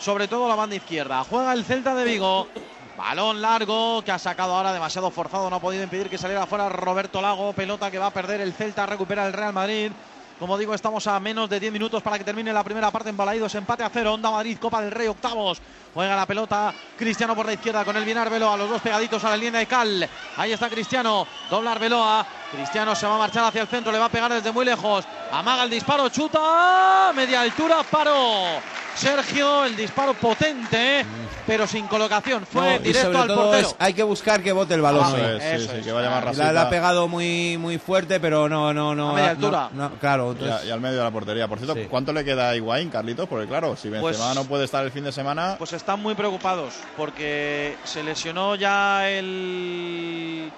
sobre 0.00 0.28
todo 0.28 0.48
la 0.48 0.54
banda 0.54 0.76
izquierda. 0.76 1.24
Juega 1.24 1.52
el 1.52 1.64
Celta 1.64 1.94
de 1.94 2.04
Vigo. 2.04 2.48
Balón 2.96 3.42
largo 3.42 4.02
que 4.04 4.12
ha 4.12 4.18
sacado 4.18 4.54
ahora 4.54 4.72
demasiado 4.72 5.10
forzado, 5.10 5.50
no 5.50 5.56
ha 5.56 5.60
podido 5.60 5.82
impedir 5.82 6.08
que 6.08 6.18
saliera 6.18 6.46
fuera 6.46 6.68
Roberto 6.68 7.20
Lago, 7.20 7.52
pelota 7.52 7.90
que 7.90 7.98
va 7.98 8.06
a 8.06 8.10
perder 8.12 8.40
el 8.40 8.52
Celta, 8.52 8.86
recupera 8.86 9.26
el 9.26 9.32
Real 9.32 9.52
Madrid. 9.52 9.90
Como 10.38 10.58
digo, 10.58 10.74
estamos 10.74 11.06
a 11.06 11.18
menos 11.20 11.48
de 11.48 11.60
10 11.60 11.72
minutos 11.72 12.02
para 12.02 12.18
que 12.18 12.24
termine 12.24 12.52
la 12.52 12.64
primera 12.64 12.90
parte 12.90 13.08
en 13.08 13.16
Balaídos, 13.16 13.54
empate 13.54 13.84
a 13.84 13.88
cero, 13.88 14.14
Onda 14.14 14.30
Madrid, 14.30 14.58
Copa 14.60 14.80
del 14.82 14.90
Rey, 14.90 15.06
octavos. 15.06 15.60
Juega 15.92 16.16
la 16.16 16.26
pelota 16.26 16.74
Cristiano 16.96 17.36
por 17.36 17.46
la 17.46 17.52
izquierda 17.52 17.84
con 17.84 17.96
el 17.96 18.04
bien 18.04 18.18
Arbeloa, 18.18 18.56
los 18.56 18.68
dos 18.68 18.82
pegaditos 18.82 19.22
a 19.24 19.30
la 19.30 19.36
línea 19.36 19.60
de 19.60 19.66
Cal. 19.66 20.08
Ahí 20.36 20.52
está 20.52 20.68
Cristiano, 20.68 21.26
dobla 21.48 21.72
Arbeloa. 21.72 22.26
Cristiano 22.50 22.96
se 22.96 23.06
va 23.06 23.14
a 23.14 23.18
marchar 23.18 23.44
hacia 23.44 23.62
el 23.62 23.68
centro, 23.68 23.92
le 23.92 23.98
va 23.98 24.06
a 24.06 24.10
pegar 24.10 24.32
desde 24.32 24.50
muy 24.50 24.64
lejos. 24.64 25.04
Amaga 25.30 25.64
el 25.64 25.70
disparo, 25.70 26.08
chuta, 26.08 27.12
media 27.14 27.40
altura, 27.40 27.84
paró. 27.88 28.60
Sergio, 28.94 29.64
el 29.64 29.76
disparo 29.76 30.14
potente, 30.14 31.04
pero 31.46 31.66
sin 31.66 31.86
colocación. 31.86 32.46
Fue 32.46 32.62
No, 32.62 32.74
y 32.76 32.78
directo 32.78 33.02
sobre 33.12 33.18
al 33.18 33.26
todo 33.28 33.42
portero. 33.50 33.68
es- 33.68 33.76
hay 33.78 33.94
que 33.94 34.02
buscar 34.02 34.42
que 34.42 34.52
bote 34.52 34.74
el 34.74 34.80
balón. 34.80 35.14
¿eh? 35.16 35.36
Eso 35.36 35.36
es, 35.36 35.42
sí, 35.42 35.48
eso 35.64 35.72
sí, 35.72 35.78
es. 35.80 35.84
que 35.86 35.92
vaya 35.92 36.08
más 36.10 36.20
La, 36.20 36.24
rasita. 36.30 36.52
la 36.52 36.62
ha 36.62 36.70
pegado 36.70 37.08
muy, 37.08 37.56
muy 37.58 37.78
fuerte, 37.78 38.18
pero 38.20 38.48
no, 38.48 38.72
no, 38.72 38.94
no. 38.94 39.10
A 39.10 39.14
media 39.14 39.30
altura. 39.30 39.68
no, 39.72 39.90
claro, 39.98 40.28
Y, 40.28 40.32
entonces- 40.32 40.62
a- 40.62 40.64
y 40.66 40.70
al 40.70 40.80
medio 40.80 40.98
de 40.98 41.04
la 41.04 41.10
portería. 41.10 41.48
Por 41.48 41.58
cierto, 41.58 41.74
Sí. 41.74 41.86
¿cuánto 41.90 42.12
le 42.12 42.24
queda 42.24 42.50
a 42.50 42.56
Higuaín, 42.56 42.90
Carlitos? 42.90 43.28
Porque 43.28 43.46
claro, 43.46 43.76
si 43.76 43.88
Benzema 43.88 44.02
Pues- 44.26 44.34
no 44.34 44.44
puede 44.44 44.64
estar 44.64 44.84
el 44.84 44.90
fin 44.92 45.04
de 45.04 45.12
semana, 45.12 45.56
Pues 45.58 45.72
están 45.72 46.00
muy 46.00 46.14
preocupados 46.14 46.74
porque 46.96 47.76
se 47.84 48.02
lesionó 48.02 48.54
ya 48.54 49.08
el. 49.10 50.50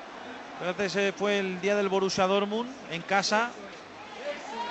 Fíjate, 0.61 0.87
ese 0.87 1.13
fue 1.13 1.39
el 1.39 1.61
día 1.61 1.77
del 1.77 1.89
Borussia 1.89 2.27
Dortmund 2.27 2.69
en 2.91 3.03
casa 3.03 3.51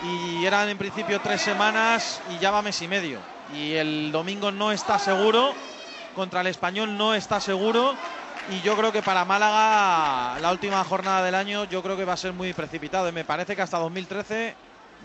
y 0.04 0.46
eran 0.46 0.68
en 0.70 0.78
principio 0.78 1.20
tres 1.22 1.42
semanas 1.42 2.22
y 2.36 2.40
ya 2.40 2.52
va 2.52 2.62
mes 2.62 2.82
y 2.82 2.88
medio. 2.88 3.20
Y 3.56 3.74
el 3.74 4.12
domingo 4.12 4.52
no 4.52 4.72
está 4.72 4.98
seguro, 4.98 5.54
contra 6.16 6.42
el 6.42 6.48
español 6.48 6.98
no 6.98 7.14
está 7.14 7.40
seguro. 7.40 7.94
Y 8.50 8.62
yo 8.62 8.76
creo 8.76 8.92
que 8.92 9.02
para 9.02 9.26
Málaga, 9.26 10.40
la 10.40 10.52
última 10.52 10.84
jornada 10.84 11.24
del 11.24 11.36
año, 11.36 11.66
yo 11.66 11.82
creo 11.82 11.98
que 11.98 12.06
va 12.06 12.14
a 12.14 12.18
ser 12.18 12.34
muy 12.34 12.54
precipitado. 12.54 13.10
Y 13.10 13.12
me 13.12 13.26
parece 13.26 13.56
que 13.56 13.62
hasta 13.62 13.78
2013, 13.78 14.56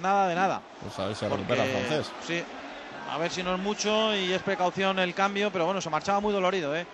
nada 0.01 0.28
de 0.28 0.35
nada. 0.35 0.61
pues 0.82 0.99
a 0.99 1.07
ver 1.07 1.16
si 1.16 1.24
Porque, 1.27 1.37
recupera 1.37 1.65
el 1.65 1.70
francés. 1.70 2.12
Sí, 2.27 2.43
a 3.11 3.19
ver 3.19 3.31
si 3.31 3.43
no 3.43 3.55
es 3.55 3.61
mucho 3.61 4.15
y 4.15 4.32
es 4.32 4.43
precaución 4.43 4.99
el 4.99 5.15
cambio, 5.15 5.51
pero 5.51 5.65
bueno, 5.65 5.81
se 5.81 5.91
marchaba 5.91 6.20
muy 6.20 6.32
dolorido, 6.32 6.77
¿eh? 6.77 6.87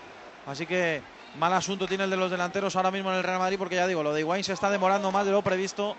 Así 0.47 0.67
que 0.67 1.03
Mal 1.39 1.53
asunto 1.53 1.87
tiene 1.87 2.05
el 2.05 2.11
de 2.11 2.17
los 2.17 2.31
delanteros 2.31 2.77
ahora 2.77 2.91
mismo 2.91 3.11
en 3.11 3.19
el 3.19 3.23
Real 3.23 3.39
Madrid 3.39 3.59
porque 3.59 3.75
ya 3.75 3.87
digo, 3.87 4.03
lo 4.03 4.15
de 4.15 4.21
Higuaín 4.21 4.43
se 4.43 4.55
está 4.55 4.71
demorando 4.71 5.13
más 5.13 5.27
de 5.27 5.33
lo 5.33 5.43
previsto 5.43 5.95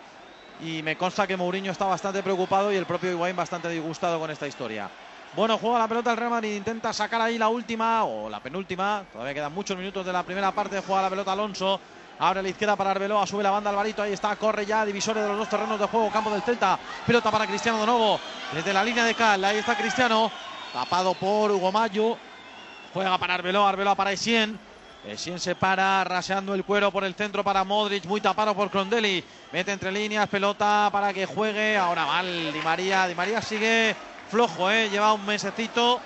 y 0.59 0.81
me 0.81 0.97
consta 0.97 1.27
que 1.27 1.37
Mourinho 1.37 1.71
está 1.71 1.85
bastante 1.85 2.23
preocupado 2.23 2.73
y 2.73 2.75
el 2.75 2.87
propio 2.87 3.11
Higuaín 3.11 3.35
bastante 3.35 3.69
disgustado 3.69 4.19
con 4.19 4.31
esta 4.31 4.47
historia. 4.47 4.89
Bueno, 5.37 5.59
juega 5.59 5.77
la 5.77 5.87
pelota 5.87 6.09
el 6.09 6.17
Real 6.17 6.31
Madrid, 6.31 6.55
intenta 6.55 6.91
sacar 6.91 7.21
ahí 7.21 7.37
la 7.37 7.47
última 7.47 8.05
o 8.05 8.27
la 8.27 8.39
penúltima, 8.39 9.03
todavía 9.13 9.35
quedan 9.35 9.53
muchos 9.53 9.77
minutos 9.77 10.03
de 10.03 10.11
la 10.11 10.23
primera 10.23 10.51
parte, 10.51 10.81
juega 10.81 11.03
la 11.03 11.11
pelota 11.11 11.33
Alonso, 11.33 11.79
abre 12.17 12.41
la 12.41 12.49
izquierda 12.49 12.75
para 12.75 12.89
Arbeloa, 12.89 13.27
sube 13.27 13.43
la 13.43 13.51
banda 13.51 13.69
Alvarito, 13.69 14.01
ahí 14.01 14.13
está, 14.13 14.35
corre 14.35 14.65
ya, 14.65 14.83
divisores 14.83 15.21
de 15.21 15.29
los 15.29 15.37
dos 15.37 15.47
terrenos 15.47 15.79
de 15.79 15.85
juego, 15.85 16.09
campo 16.09 16.31
del 16.31 16.41
Celta, 16.41 16.79
pelota 17.05 17.29
para 17.29 17.45
Cristiano 17.45 17.79
de 17.79 17.85
nuevo, 17.85 18.19
desde 18.51 18.73
la 18.73 18.83
línea 18.83 19.03
de 19.03 19.13
Cal, 19.13 19.45
ahí 19.45 19.57
está 19.57 19.77
Cristiano, 19.77 20.31
tapado 20.73 21.13
por 21.13 21.51
Hugo 21.51 21.71
Mayo, 21.71 22.17
juega 22.91 23.15
para 23.19 23.35
Arbeloa, 23.35 23.69
Arbeloa 23.69 23.93
para 23.93 24.13
Essien, 24.13 24.57
Essien 25.05 25.39
se 25.39 25.53
para 25.53 26.03
raseando 26.03 26.55
el 26.55 26.63
cuero 26.63 26.91
por 26.91 27.03
el 27.03 27.13
centro 27.13 27.43
para 27.43 27.63
Modric, 27.63 28.05
muy 28.05 28.21
tapado 28.21 28.55
por 28.55 28.71
Crondelli. 28.71 29.23
Mete 29.53 29.71
entre 29.71 29.89
líneas, 29.89 30.27
pelota 30.27 30.89
para 30.91 31.13
que 31.13 31.25
juegue. 31.25 31.77
Ahora 31.77 32.05
mal, 32.05 32.51
Di 32.51 32.59
María. 32.59 33.07
Di 33.07 33.15
María 33.15 33.41
sigue 33.41 33.95
flojo, 34.27 34.69
¿eh? 34.71 34.89
lleva 34.89 35.13
un 35.13 35.25
mesecito 35.25 35.99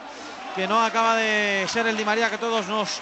que 0.56 0.68
no 0.68 0.84
acaba 0.84 1.16
de 1.16 1.66
ser 1.70 1.88
el 1.88 1.98
Di 1.98 2.06
María 2.06 2.30
que 2.30 2.38
todos 2.38 2.68
nos 2.68 3.00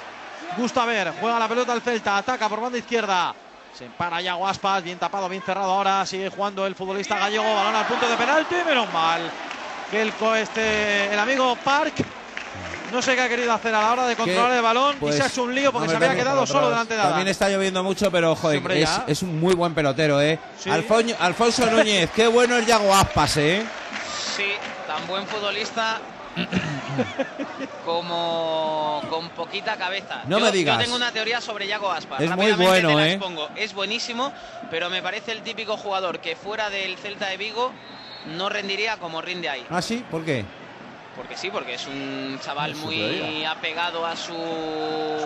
gusta 0.58 0.86
ver. 0.86 1.14
Juega 1.20 1.40
la 1.40 1.48
pelota 1.48 1.74
al 1.74 1.82
Celta, 1.82 2.18
ataca 2.18 2.48
por 2.50 2.62
banda 2.62 2.78
izquierda. 2.78 3.34
Se 3.78 3.86
para 3.86 4.20
ya 4.22 4.34
Guaspas, 4.34 4.84
bien 4.84 4.98
tapado, 4.98 5.30
bien 5.30 5.42
cerrado 5.44 5.72
ahora. 5.72 6.06
Sigue 6.06 6.30
jugando 6.30 6.66
el 6.66 6.76
futbolista 6.76 7.18
gallego, 7.18 7.44
balón 7.44 7.76
al 7.76 7.86
punto 7.86 8.10
de 8.10 8.16
penalti, 8.18 8.56
menos 8.66 8.92
mal. 8.92 9.22
Que 9.92 10.02
el, 10.02 10.14
este, 10.38 11.14
el 11.14 11.20
amigo 11.20 11.56
Park 11.64 11.94
no 12.92 13.02
sé 13.02 13.16
qué 13.16 13.22
ha 13.22 13.30
querido 13.30 13.54
hacer 13.54 13.74
a 13.74 13.82
la 13.82 13.92
hora 13.92 14.08
de 14.08 14.16
controlar 14.16 14.52
el 14.54 14.62
balón 14.62 14.96
y 14.96 15.00
Pues, 15.00 15.16
se 15.16 15.24
ha 15.24 15.28
hecho 15.28 15.44
un 15.44 15.54
lío 15.54 15.72
porque 15.72 15.90
se 15.90 15.96
había 15.96 16.16
quedado 16.16 16.46
solo 16.46 16.70
delante 16.70 16.96
de 16.96 17.00
Ada. 17.00 17.10
También 17.10 17.28
está 17.28 17.50
lloviendo 17.50 17.84
mucho, 17.84 18.12
pero 18.12 18.36
joder, 18.36 18.72
es, 18.72 18.90
es 19.08 19.22
un 19.22 19.40
muy 19.40 19.54
buen 19.54 19.74
pelotero, 19.74 20.20
¿eh? 20.22 20.40
Sí. 20.58 20.70
Alfonso, 20.70 21.16
Alfonso 21.20 21.66
Núñez, 21.70 22.10
qué 22.16 22.28
bueno 22.28 22.58
es 22.58 22.66
Yago 22.66 22.94
Aspas, 22.94 23.38
¿eh? 23.38 23.64
Sí, 24.36 24.52
tan 24.90 25.06
buen 25.06 25.28
futbolista 25.28 26.00
como 27.86 29.04
con 29.08 29.30
poquita 29.30 29.78
cabeza. 29.78 30.24
No 30.26 30.40
yo, 30.40 30.46
me 30.46 30.52
digas. 30.52 30.80
Yo 30.80 30.84
tengo 30.84 30.96
una 30.96 31.12
teoría 31.12 31.40
sobre 31.42 31.68
Yago 31.68 31.92
Aspas. 31.92 32.20
Es 32.22 32.30
muy 32.36 32.50
Rápidamente 32.50 32.66
bueno, 32.66 32.90
te 32.90 32.96
la 32.96 33.08
¿eh? 33.08 33.12
expongo. 33.14 33.50
Es 33.56 33.74
buenísimo, 33.76 34.34
pero 34.72 34.90
me 34.90 35.04
parece 35.04 35.32
el 35.32 35.44
típico 35.44 35.78
jugador 35.78 36.20
que 36.22 36.36
fuera 36.36 36.72
del 36.72 36.98
Celta 36.98 37.28
de 37.28 37.38
Vigo 37.38 37.72
no 38.36 38.50
rendiría 38.50 38.98
como 38.98 39.22
rinde 39.22 39.48
ahí. 39.48 39.64
¿Ah, 39.70 39.80
sí? 39.84 40.04
¿Por 40.10 40.26
qué? 40.26 40.44
Porque 41.16 41.38
sí, 41.38 41.52
porque 41.52 41.76
es 41.76 41.86
un 41.86 42.40
chaval 42.44 42.74
muy 42.76 42.98
teoría. 42.98 43.52
apegado 43.52 44.08
a 44.08 44.16
su, 44.16 44.34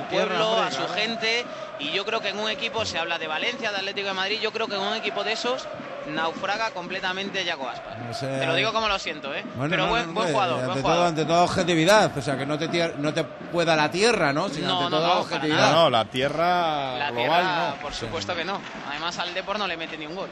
pueblo, 0.09 0.61
a 0.61 0.71
su 0.71 0.77
claro. 0.79 0.93
gente. 0.93 1.45
Y 1.79 1.91
yo 1.91 2.03
creo 2.03 2.19
que 2.19 2.29
en 2.29 2.39
un 2.39 2.49
equipo, 2.49 2.83
se 2.83 2.99
habla 2.99 3.17
de 3.17 3.27
Valencia, 3.27 3.71
de 3.71 3.77
Atlético 3.77 4.09
de 4.09 4.13
Madrid, 4.13 4.39
yo 4.41 4.51
creo 4.51 4.67
que 4.67 4.75
en 4.75 4.81
un 4.81 4.95
equipo 4.95 5.23
de 5.23 5.31
esos 5.31 5.67
naufraga 6.07 6.71
completamente 6.71 7.43
Yago 7.45 7.67
Aspas. 7.69 7.97
No 7.99 8.13
sé. 8.13 8.27
Te 8.27 8.45
lo 8.45 8.55
digo 8.55 8.73
como 8.73 8.87
lo 8.87 8.97
siento, 8.99 9.33
¿eh? 9.33 9.43
Bueno, 9.55 9.69
pero 9.69 9.83
no, 9.85 9.89
buen, 9.89 10.07
no, 10.07 10.13
buen 10.13 10.31
jugador, 10.31 10.53
ante 10.55 10.65
buen 10.65 10.75
todo, 10.77 10.83
jugador. 10.83 11.07
ante 11.07 11.25
todo 11.25 11.43
objetividad, 11.43 12.17
o 12.17 12.21
sea, 12.21 12.37
que 12.37 12.45
no 12.45 12.57
te, 12.57 12.69
tier- 12.69 12.95
no 12.95 13.13
te 13.13 13.23
pueda 13.23 13.75
la 13.75 13.89
tierra, 13.91 14.33
¿no? 14.33 14.49
Sino 14.49 14.67
No, 14.67 14.79
ante 14.85 14.91
no, 14.91 15.01
todo 15.01 15.19
objetividad. 15.21 15.71
No, 15.71 15.83
no, 15.83 15.89
la 15.89 16.05
tierra 16.05 16.97
La 16.97 17.11
global 17.11 17.41
tierra, 17.41 17.69
no. 17.75 17.81
por 17.81 17.93
supuesto 17.93 18.35
que 18.35 18.43
no. 18.45 18.59
Además 18.89 19.17
al 19.19 19.33
Depor 19.33 19.57
no 19.59 19.67
le 19.67 19.77
mete 19.77 19.97
ni 19.97 20.05
un 20.07 20.15
gol. 20.15 20.29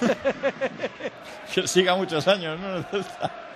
Que 1.54 1.68
siga 1.68 1.94
muchos 1.96 2.26
años, 2.28 2.58
¿no? 2.58 2.84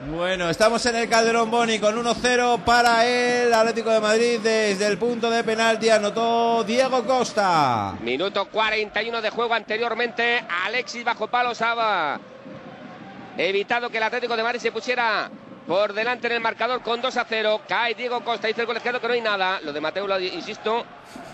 Bueno, 0.00 0.50
estamos 0.50 0.84
en 0.84 0.96
el 0.96 1.08
Calderón 1.08 1.50
Boni 1.50 1.78
con 1.78 1.96
1-0 1.96 2.64
para 2.64 3.06
el 3.06 3.52
Atlético 3.52 3.90
de 3.90 4.00
Madrid. 4.00 4.40
Desde 4.42 4.86
el 4.86 4.98
punto 4.98 5.30
de 5.30 5.42
penalti 5.42 5.88
anotó 5.88 6.62
Diego 6.64 7.02
Costa. 7.06 7.94
Minuto 8.00 8.44
41 8.44 9.22
de 9.22 9.30
juego 9.30 9.54
anteriormente. 9.54 10.44
Alexis 10.66 11.02
bajo 11.02 11.28
palos 11.28 11.62
ha 11.62 12.20
evitado 13.38 13.88
que 13.88 13.96
el 13.96 14.02
Atlético 14.02 14.36
de 14.36 14.42
Madrid 14.42 14.60
se 14.60 14.70
pusiera 14.70 15.30
por 15.66 15.94
delante 15.94 16.26
en 16.26 16.34
el 16.34 16.40
marcador 16.40 16.82
con 16.82 17.00
2 17.00 17.16
a 17.16 17.24
0. 17.26 17.62
Cae 17.66 17.94
Diego 17.94 18.22
Costa, 18.22 18.48
dice 18.48 18.60
el 18.60 18.66
colegiado 18.66 19.00
que 19.00 19.08
no 19.08 19.14
hay 19.14 19.22
nada. 19.22 19.60
Lo 19.62 19.72
de 19.72 19.80
Mateo, 19.80 20.20
insisto, 20.20 20.84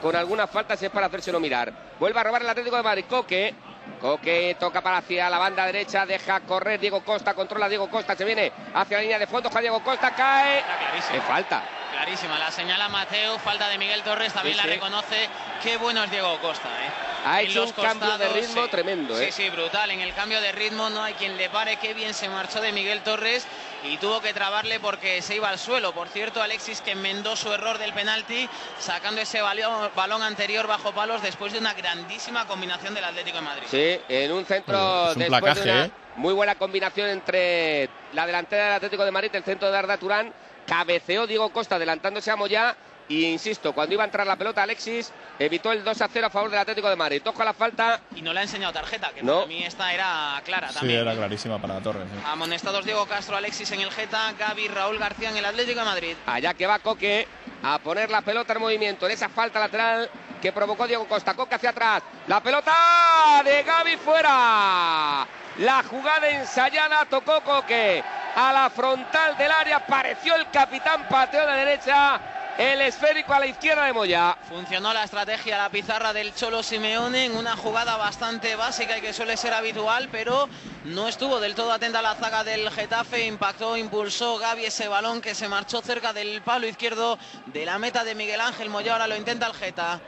con 0.00 0.14
algunas 0.14 0.48
faltas 0.48 0.80
es 0.80 0.90
para 0.90 1.06
hacérselo 1.06 1.40
mirar. 1.40 1.72
Vuelve 1.98 2.20
a 2.20 2.22
robar 2.22 2.42
el 2.42 2.48
Atlético 2.48 2.76
de 2.76 2.82
Madrid. 2.84 3.04
Coque. 3.10 3.71
Coque 4.00 4.56
toca 4.58 4.80
para 4.80 4.98
hacia 4.98 5.30
la 5.30 5.38
banda 5.38 5.64
derecha, 5.66 6.04
deja 6.04 6.40
correr 6.40 6.80
Diego 6.80 7.04
Costa, 7.04 7.34
controla 7.34 7.68
Diego 7.68 7.88
Costa, 7.88 8.16
se 8.16 8.24
viene 8.24 8.52
hacia 8.74 8.96
la 8.96 9.02
línea 9.02 9.18
de 9.18 9.26
fondo, 9.26 9.48
juega 9.48 9.60
Diego 9.60 9.82
Costa, 9.84 10.10
cae. 10.10 10.58
Es 10.98 11.22
falta. 11.22 11.62
Clarísima, 11.92 12.38
la 12.38 12.50
señala 12.50 12.88
Mateo, 12.88 13.38
falta 13.38 13.68
de 13.68 13.76
Miguel 13.78 14.02
Torres, 14.02 14.32
también 14.32 14.54
Sí, 14.56 14.62
la 14.62 14.64
sí. 14.64 14.70
reconoce. 14.70 15.28
Qué 15.62 15.76
bueno 15.76 16.02
es 16.02 16.10
Diego 16.10 16.38
Costa, 16.40 16.68
¿eh? 16.68 16.90
Ha 17.24 17.42
En 17.42 17.50
hecho 17.50 17.60
los 17.60 17.76
un 17.76 17.84
cambio 17.84 18.18
de 18.18 18.28
ritmo 18.30 18.64
sí. 18.64 18.70
tremendo, 18.70 19.20
¿eh? 19.20 19.26
Sí, 19.30 19.42
sí, 19.44 19.50
brutal. 19.50 19.90
En 19.90 20.00
el 20.00 20.12
cambio 20.14 20.40
de 20.40 20.50
ritmo 20.52 20.88
no 20.90 21.02
hay 21.04 21.12
quien 21.14 21.36
le 21.36 21.50
pare. 21.50 21.76
Qué 21.76 21.92
bien 21.94 22.14
se 22.14 22.28
marchó 22.28 22.60
de 22.60 22.72
Miguel 22.72 23.02
Torres 23.02 23.46
y 23.84 23.98
tuvo 23.98 24.20
que 24.20 24.32
trabarle 24.32 24.80
porque 24.80 25.20
se 25.22 25.36
iba 25.36 25.48
al 25.50 25.58
suelo. 25.58 25.92
Por 25.92 26.08
cierto, 26.08 26.42
Alexis 26.42 26.80
que 26.80 26.92
enmendó 26.92 27.36
su 27.36 27.52
error 27.52 27.78
del 27.78 27.92
penalti 27.92 28.48
sacando 28.78 29.20
ese 29.20 29.40
balón, 29.42 29.90
balón 29.94 30.22
anterior 30.22 30.66
bajo 30.66 30.92
palos 30.92 31.22
después 31.22 31.52
de 31.52 31.58
una 31.58 31.74
grandísima 31.74 32.46
combinación 32.46 32.94
del 32.94 33.04
Atlético 33.04 33.36
de 33.36 33.42
Madrid. 33.42 33.66
Sí, 33.70 34.00
en 34.08 34.32
un 34.32 34.44
centro 34.46 35.10
Es 35.10 35.16
un 35.16 35.18
después 35.20 35.40
placaje, 35.42 35.60
de 35.68 35.70
una 35.72 35.84
¿eh? 35.84 35.90
muy 36.16 36.32
buena 36.34 36.54
combinación 36.56 37.08
entre 37.10 37.88
la 38.14 38.26
delantera 38.26 38.64
del 38.64 38.72
Atlético 38.74 39.04
de 39.04 39.10
Madrid, 39.12 39.30
el 39.34 39.44
centro 39.44 39.70
de 39.70 39.78
Arda 39.78 39.96
Turán, 39.98 40.32
cabeceó 40.76 41.26
Diego 41.26 41.50
Costa 41.52 41.76
adelantándose 41.76 42.30
a 42.30 42.36
Moyá 42.36 42.74
y 43.06 43.26
insisto, 43.26 43.74
cuando 43.74 43.92
iba 43.92 44.04
a 44.04 44.06
entrar 44.06 44.26
la 44.26 44.36
pelota 44.36 44.62
Alexis 44.62 45.12
evitó 45.38 45.70
el 45.70 45.84
2 45.84 46.00
a 46.00 46.08
0 46.08 46.28
a 46.28 46.30
favor 46.30 46.50
del 46.50 46.60
Atlético 46.60 46.88
de 46.88 46.96
Madrid. 46.96 47.20
Toca 47.22 47.44
la 47.44 47.52
falta. 47.52 48.00
Y 48.16 48.22
no 48.22 48.32
le 48.32 48.40
ha 48.40 48.42
enseñado 48.44 48.72
tarjeta, 48.72 49.10
que 49.10 49.22
No. 49.22 49.34
para 49.40 49.46
mí 49.48 49.62
esta 49.64 49.92
era 49.92 50.40
clara 50.46 50.68
Sí, 50.68 50.74
también. 50.78 51.00
era 51.00 51.14
clarísima 51.14 51.60
para 51.60 51.78
Torres. 51.80 52.04
sí. 52.10 52.18
Amonestados 52.26 52.86
Diego 52.86 53.04
Castro, 53.04 53.36
Alexis 53.36 53.70
en 53.72 53.80
el 53.80 53.90
Geta, 53.90 54.32
Gaby, 54.38 54.68
Raúl 54.68 54.98
García 54.98 55.28
en 55.28 55.36
el 55.36 55.44
Atlético 55.44 55.80
de 55.80 55.84
Madrid. 55.84 56.16
Allá 56.24 56.54
que 56.54 56.66
va 56.66 56.78
Coque 56.78 57.28
a 57.62 57.78
poner 57.80 58.08
la 58.10 58.22
pelota 58.22 58.54
en 58.54 58.60
movimiento 58.60 59.04
en 59.04 59.12
esa 59.12 59.28
falta 59.28 59.60
lateral 59.60 60.08
que 60.40 60.52
provocó 60.52 60.86
Diego 60.86 61.06
Costa. 61.06 61.34
Coque 61.34 61.56
hacia 61.56 61.70
atrás. 61.70 62.02
La 62.28 62.42
pelota 62.42 63.42
de 63.44 63.62
Gaby 63.62 63.96
fuera. 63.98 65.26
La 65.58 65.82
jugada 65.82 66.30
ensayada 66.30 67.04
tocó 67.04 67.42
Coque 67.42 68.02
a 68.34 68.52
la 68.52 68.70
frontal 68.70 69.36
del 69.36 69.50
área. 69.50 69.76
Apareció 69.76 70.34
el 70.34 70.50
capitán 70.50 71.06
pateo 71.08 71.46
de 71.46 71.56
derecha. 71.56 72.20
El 72.56 72.80
esférico 72.82 73.32
a 73.32 73.40
la 73.40 73.46
izquierda 73.46 73.84
de 73.84 73.92
Moya. 73.92 74.36
Funcionó 74.48 74.92
la 74.92 75.04
estrategia, 75.04 75.56
la 75.56 75.70
pizarra 75.70 76.12
del 76.12 76.34
Cholo 76.34 76.62
Simeone 76.62 77.26
en 77.26 77.36
una 77.36 77.56
jugada 77.56 77.96
bastante 77.96 78.56
básica 78.56 78.98
y 78.98 79.00
que 79.00 79.14
suele 79.14 79.38
ser 79.38 79.54
habitual, 79.54 80.08
pero 80.12 80.50
no 80.84 81.08
estuvo 81.08 81.40
del 81.40 81.54
todo 81.54 81.72
atenta 81.72 82.00
a 82.00 82.02
la 82.02 82.14
zaga 82.14 82.44
del 82.44 82.70
Getafe. 82.70 83.26
Impactó, 83.26 83.76
impulsó 83.76 84.38
Gaby 84.38 84.66
ese 84.66 84.88
balón 84.88 85.22
que 85.22 85.34
se 85.34 85.48
marchó 85.48 85.80
cerca 85.80 86.12
del 86.12 86.42
palo 86.42 86.66
izquierdo 86.66 87.18
de 87.46 87.64
la 87.64 87.78
meta 87.78 88.04
de 88.04 88.14
Miguel 88.14 88.40
Ángel 88.40 88.68
Moya. 88.68 88.92
Ahora 88.92 89.06
lo 89.06 89.16
intenta 89.16 89.46
el 89.46 89.54
Geta. 89.54 90.00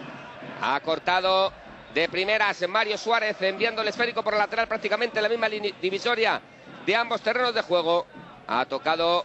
Ha 0.63 0.81
cortado 0.81 1.53
de 1.95 2.09
primeras 2.09 2.69
Mario 2.69 2.99
Suárez 2.99 3.41
enviando 3.41 3.81
el 3.81 3.89
esférico 3.89 4.23
por 4.23 4.35
el 4.35 4.41
lateral 4.41 4.67
prácticamente 4.67 5.19
en 5.19 5.23
la 5.23 5.29
misma 5.29 5.49
divisoria 5.49 6.41
de 6.85 6.97
ambos 6.97 7.21
terrenos 7.21 7.55
de 7.55 7.63
juego. 7.63 8.07
Ha 8.47 8.67
tocado 8.67 9.25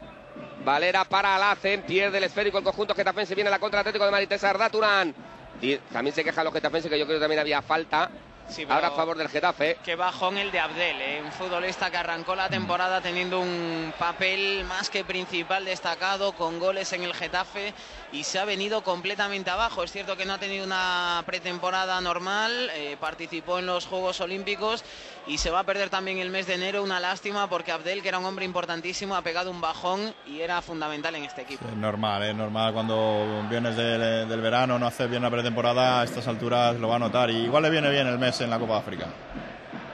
Valera 0.64 1.04
para 1.04 1.36
Alacen, 1.36 1.82
pierde 1.82 2.20
el 2.20 2.24
esférico 2.26 2.60
el 2.60 2.64
conjunto 2.64 2.94
getafense, 2.94 3.36
viene 3.36 3.50
la 3.50 3.60
contra 3.60 3.80
Atlético 3.80 4.06
de 4.06 4.12
Madrid, 4.12 4.30
César 4.30 4.58
Daturán. 4.58 5.14
Y 5.62 5.76
también 5.78 6.16
se 6.16 6.24
quejan 6.24 6.46
los 6.46 6.54
getafenses 6.54 6.90
que 6.90 7.00
yo 7.00 7.06
creo 7.06 7.18
que 7.18 7.24
también 7.24 7.40
había 7.40 7.62
falta. 7.62 8.10
Sí, 8.50 8.66
Ahora 8.68 8.88
a 8.88 8.92
favor 8.92 9.16
del 9.18 9.30
Getafe. 9.30 9.78
Qué 9.84 9.96
bajón 9.96 10.38
el 10.38 10.52
de 10.52 10.60
Abdel, 10.60 11.02
¿eh? 11.02 11.22
un 11.24 11.32
futbolista 11.32 11.92
que 11.92 11.98
arrancó 11.98 12.36
la 12.36 12.50
temporada 12.50 13.00
teniendo 13.00 13.40
un 13.40 13.94
papel 13.98 14.66
más 14.66 14.90
que 14.90 15.04
principal 15.04 15.66
destacado, 15.66 16.34
con 16.34 16.60
goles 16.60 16.92
en 16.94 17.04
el 17.04 17.14
Getafe 17.14 17.74
y 18.12 18.24
se 18.24 18.40
ha 18.40 18.46
venido 18.46 18.82
completamente 18.82 19.52
abajo. 19.52 19.84
Es 19.84 19.92
cierto 19.92 20.18
que 20.18 20.26
no 20.26 20.34
ha 20.34 20.38
tenido 20.40 20.66
una 20.66 21.22
pretemporada 21.26 22.02
normal, 22.02 22.72
eh, 22.74 22.98
participó 23.00 23.60
en 23.60 23.68
los 23.68 23.86
Juegos 23.86 24.20
Olímpicos 24.20 24.84
y 25.28 25.38
se 25.38 25.52
va 25.52 25.60
a 25.60 25.64
perder 25.64 25.90
también 25.90 26.18
el 26.18 26.32
mes 26.32 26.48
de 26.48 26.56
enero. 26.56 26.82
Una 26.84 27.00
lástima 27.00 27.48
porque 27.48 27.72
Abdel, 27.72 28.02
que 28.02 28.10
era 28.10 28.18
un 28.18 28.26
hombre 28.26 28.46
importantísimo, 28.46 29.16
ha 29.16 29.22
pegado 29.22 29.52
un 29.52 29.62
bajón 29.62 30.14
y 30.26 30.42
era 30.42 30.62
fundamental 30.64 31.14
en 31.16 31.24
este 31.24 31.44
equipo. 31.44 31.68
Es 31.68 31.76
normal, 31.76 32.24
es 32.24 32.36
normal 32.36 32.74
cuando 32.74 33.46
vienes 33.48 33.76
del, 33.76 34.28
del 34.28 34.42
verano, 34.42 34.80
no 34.80 34.88
haces 34.88 35.08
bien 35.08 35.22
la 35.22 35.30
pretemporada, 35.30 36.02
a 36.02 36.04
estas 36.04 36.28
alturas 36.28 36.76
lo 36.78 36.88
va 36.88 36.96
a 36.96 37.00
notar. 37.00 37.30
Y 37.30 37.44
igual 37.44 37.64
le 37.64 37.70
viene 37.70 37.92
bien 37.92 38.08
el 38.08 38.18
mes 38.18 38.39
en 38.42 38.50
la 38.50 38.60
Copa 38.60 38.74
de 38.74 38.80
África. 38.80 39.06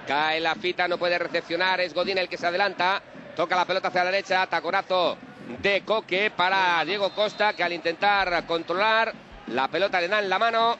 Cae 0.07 0.39
la 0.39 0.55
fita, 0.55 0.87
no 0.87 0.97
puede 0.97 1.17
recepcionar. 1.17 1.79
Es 1.81 1.93
Godín 1.93 2.17
el 2.17 2.29
que 2.29 2.37
se 2.37 2.47
adelanta. 2.47 3.01
Toca 3.35 3.55
la 3.55 3.65
pelota 3.65 3.87
hacia 3.87 4.03
la 4.03 4.11
derecha. 4.11 4.47
Taconazo 4.47 5.17
de 5.61 5.81
Coque 5.81 6.31
para 6.35 6.83
Diego 6.85 7.09
Costa, 7.13 7.53
que 7.53 7.63
al 7.63 7.73
intentar 7.73 8.45
controlar 8.45 9.13
la 9.47 9.67
pelota 9.67 9.99
le 9.99 10.07
dan 10.07 10.29
la 10.29 10.39
mano. 10.39 10.77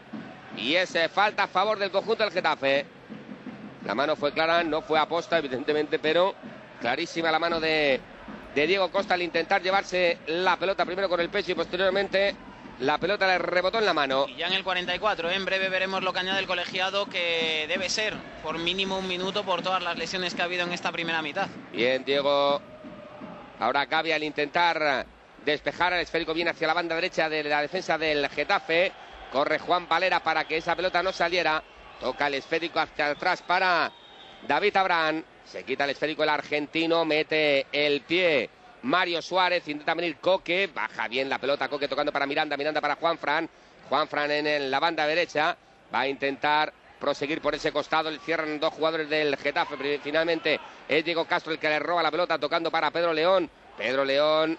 Y 0.58 0.76
es 0.76 0.98
falta 1.12 1.44
a 1.44 1.48
favor 1.48 1.78
del 1.80 1.92
conjunto 1.92 2.24
del 2.24 2.32
Getafe. 2.32 2.86
La 3.86 3.94
mano 3.94 4.16
fue 4.16 4.32
clara, 4.32 4.64
no 4.64 4.82
fue 4.82 4.98
aposta, 4.98 5.38
evidentemente, 5.38 6.00
pero 6.00 6.34
clarísima 6.80 7.32
la 7.32 7.40
mano 7.40 7.60
de, 7.60 8.00
de 8.56 8.68
Diego 8.68 8.90
Costa 8.90 9.14
al 9.14 9.22
intentar 9.22 9.62
llevarse 9.62 10.20
la 10.28 10.58
pelota 10.58 10.86
primero 10.86 11.10
con 11.10 11.20
el 11.20 11.30
pecho 11.30 11.52
y 11.52 11.56
posteriormente 11.56 12.36
la 12.80 12.98
pelota 12.98 13.28
le 13.28 13.38
rebotó 13.38 13.80
en 13.80 13.86
la 13.86 13.94
mano. 13.94 14.26
Y 14.28 14.36
ya 14.36 14.48
en 14.48 14.54
el 14.54 14.64
44, 14.64 15.30
¿eh? 15.30 15.36
en 15.36 15.46
breve 15.46 15.70
veremos 15.70 16.04
lo 16.04 16.14
que 16.14 16.20
añade 16.20 16.40
el 16.40 16.48
colegiado, 16.48 17.06
que 17.08 17.66
debe 17.68 17.90
ser 17.90 18.14
por 18.44 18.58
mínimo 18.58 18.98
un 18.98 19.08
minuto 19.08 19.44
por 19.44 19.62
todas 19.62 19.82
las 19.82 19.98
lesiones 19.98 20.36
que 20.36 20.42
ha 20.42 20.46
habido 20.46 20.64
en 20.64 20.74
esta 20.74 20.92
primera 20.92 21.22
mitad. 21.22 21.48
Bien, 21.72 22.04
Diego. 22.04 22.62
Ahora 23.60 23.86
Gaby 23.86 24.12
al 24.12 24.24
intentar 24.24 25.06
despejar 25.46 25.94
el 25.94 26.02
esférico 26.02 26.34
viene 26.34 26.52
hacia 26.52 26.68
la 26.68 26.74
banda 26.74 26.96
derecha 26.96 27.30
de 27.30 27.44
la 27.44 27.62
defensa 27.62 27.98
del 27.98 28.28
Getafe. 28.30 28.92
Corre 29.32 29.60
Juan 29.60 29.88
Valera 29.88 30.22
para 30.22 30.46
que 30.46 30.58
esa 30.58 30.76
pelota 30.76 31.02
no 31.02 31.14
saliera. 31.14 31.64
Toca 32.00 32.28
el 32.28 32.34
esférico 32.34 32.80
hacia 32.80 33.12
atrás 33.12 33.42
para 33.42 33.92
David 34.48 34.76
Abraham. 34.76 35.24
Se 35.46 35.64
quita 35.64 35.86
el 35.86 35.92
esférico 35.92 36.24
el 36.24 36.30
argentino, 36.30 37.06
mete 37.06 37.68
el 37.72 38.02
pie. 38.02 38.50
Mario 38.86 39.20
Suárez, 39.20 39.68
intenta 39.68 39.96
venir 39.96 40.18
Coque, 40.18 40.70
baja 40.74 41.08
bien 41.08 41.28
la 41.28 41.40
pelota, 41.40 41.68
Coque 41.68 41.88
tocando 41.88 42.12
para 42.12 42.28
Miranda, 42.28 42.56
Miranda 42.56 42.80
para 42.80 42.96
Juan 42.96 43.18
Fran. 43.18 43.50
Juan 43.90 44.08
Fran 44.08 44.30
en 44.30 44.70
la 44.70 44.80
banda 44.80 45.08
derecha, 45.08 45.58
va 45.92 46.02
a 46.02 46.08
intentar 46.08 46.72
proseguir 47.00 47.42
por 47.42 47.56
ese 47.56 47.72
costado, 47.72 48.12
le 48.12 48.20
cierran 48.20 48.60
dos 48.60 48.72
jugadores 48.74 49.10
del 49.10 49.36
Getafe, 49.38 50.00
finalmente 50.04 50.60
es 50.88 51.04
Diego 51.04 51.26
Castro 51.26 51.52
el 51.52 51.58
que 51.58 51.68
le 51.68 51.80
roba 51.80 52.04
la 52.04 52.12
pelota, 52.12 52.38
tocando 52.38 52.70
para 52.70 52.92
Pedro 52.92 53.12
León. 53.12 53.50
Pedro 53.76 54.06
León, 54.06 54.56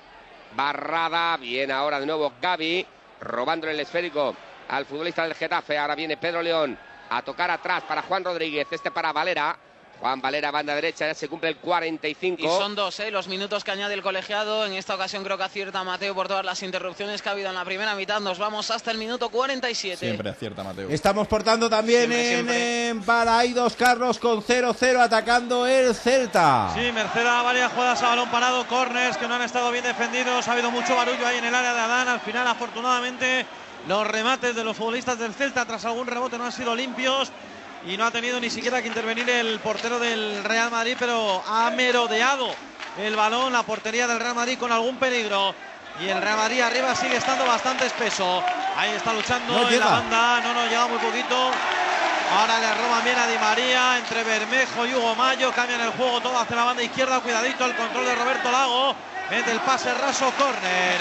barrada, 0.57 1.37
bien 1.37 1.71
ahora 1.71 2.01
de 2.01 2.07
nuevo 2.07 2.33
Gaby, 2.43 2.85
robándole 3.21 3.75
el 3.75 3.81
esférico 3.81 4.35
al 4.69 4.87
futbolista 4.87 5.23
del 5.23 5.35
Getafe, 5.35 5.79
ahora 5.79 5.95
viene 5.95 6.17
Pedro 6.17 6.43
León 6.43 6.77
a 7.11 7.23
tocar 7.23 7.49
atrás 7.53 7.85
para 7.85 8.03
Juan 8.03 8.25
Rodríguez, 8.25 8.67
este 8.73 8.91
para 8.91 9.13
Valera. 9.13 9.57
Juan 10.01 10.21
Valera, 10.21 10.51
banda 10.51 10.75
derecha, 10.75 11.07
ya 11.07 11.15
se 11.15 11.27
cumple 11.27 11.49
el 11.51 11.57
45. 11.57 12.43
Y 12.43 12.47
son 12.47 12.75
dos 12.75 13.01
¿eh? 13.01 13.11
los 13.11 13.29
minutos 13.29 13.65
que 13.65 13.71
añade 13.71 13.95
el 13.95 14.03
colegiado. 14.03 14.67
En 14.67 14.75
esta 14.75 14.95
ocasión 14.95 15.25
creo 15.25 15.39
que 15.39 15.45
acierta 15.45 15.83
Mateo 15.85 16.15
por 16.15 16.29
todas 16.29 16.45
las 16.45 16.63
interrupciones 16.63 17.23
que 17.23 17.29
ha 17.29 17.33
habido 17.33 17.49
en 17.49 17.55
la 17.55 17.65
primera 17.65 17.95
mitad. 17.95 18.21
Nos 18.21 18.39
vamos 18.39 18.71
hasta 18.71 18.91
el 18.91 18.99
minuto 18.99 19.31
47. 19.31 19.97
Siempre 19.97 20.31
acierta 20.31 20.63
Mateo. 20.63 20.89
Estamos 20.91 21.27
portando 21.27 21.71
también 21.71 22.01
Siempre, 22.11 22.29
en, 22.29 22.35
siempre. 22.35 22.89
en 22.89 23.07
Balaidos 23.07 23.75
Carlos 23.75 24.19
con 24.19 24.43
0-0 24.43 24.99
atacando 25.01 25.67
el 25.67 25.95
Celta. 25.95 26.71
Sí, 26.75 26.93
Merced 26.93 27.27
a 27.27 27.43
varias 27.43 27.73
jugadas 27.73 28.03
a 28.03 28.09
balón 28.11 28.31
parado, 28.31 28.67
corners 28.69 29.17
que 29.17 29.27
no 29.27 29.35
han 29.35 29.43
estado 29.43 29.71
bien 29.73 29.85
defendidos. 29.85 30.47
Ha 30.47 30.53
habido 30.53 30.71
mucho 30.71 30.95
barullo 30.95 31.27
ahí 31.27 31.39
en 31.39 31.45
el 31.47 31.55
área 31.55 31.73
de 31.73 31.81
Adán. 31.81 32.09
Al 32.09 32.21
final, 32.21 32.47
afortunadamente, 32.47 33.47
los 33.89 34.07
remates 34.07 34.55
de 34.55 34.63
los 34.63 34.77
futbolistas 34.77 35.19
del 35.19 35.33
Celta 35.33 35.65
tras 35.65 35.85
algún 35.87 36.07
rebote 36.07 36.37
no 36.37 36.45
han 36.45 36.53
sido 36.53 36.75
limpios. 36.75 37.33
Y 37.87 37.97
no 37.97 38.05
ha 38.05 38.11
tenido 38.11 38.41
ni 38.41 38.51
siquiera 38.51 38.83
que 38.83 38.89
intervenir 38.89 39.29
el 39.31 39.61
portero 39.61 39.99
del 39.99 40.43
Real 40.43 40.71
Madrid, 40.71 40.97
pero 40.99 41.43
ha 41.47 41.71
merodeado 41.71 42.53
el 42.99 43.15
balón, 43.15 43.53
la 43.53 43.63
portería 43.63 44.09
del 44.09 44.19
Real 44.19 44.35
Madrid 44.35 44.59
con 44.59 44.73
algún 44.73 44.97
peligro. 44.97 45.55
Y 46.01 46.09
el 46.09 46.21
Real 46.21 46.37
Madrid 46.37 46.61
arriba 46.63 46.95
sigue 46.97 47.17
estando 47.17 47.47
bastante 47.47 47.87
espeso. 47.87 48.43
Ahí 48.77 48.91
está 48.91 49.13
luchando 49.13 49.53
No 49.55 49.63
en 49.63 49.69
llega. 49.69 49.85
la 49.85 49.91
banda. 49.93 50.41
No, 50.41 50.53
no, 50.53 50.67
llega 50.67 50.87
muy 50.89 50.99
poquito. 50.99 51.51
Ahora 52.37 52.59
le 52.59 52.75
roban 52.75 53.05
bien 53.05 53.17
a 53.19 53.27
Di 53.29 53.39
María 53.39 53.99
entre 53.99 54.25
Bermejo 54.25 54.85
y 54.85 54.95
Hugo 54.95 55.15
Mayo. 55.15 55.53
Cambian 55.53 55.81
el 55.81 55.91
juego 55.91 56.21
todo 56.21 56.39
hacia 56.39 56.57
la 56.57 56.65
banda 56.65 56.83
izquierda. 56.83 57.21
Cuidadito 57.21 57.65
el 57.65 57.77
control 57.77 58.05
de 58.05 58.15
Roberto 58.17 58.51
Lago. 58.51 58.97
Mete 59.31 59.53
el 59.53 59.61
pase 59.61 59.95
raso, 59.95 60.31
córner. 60.37 61.01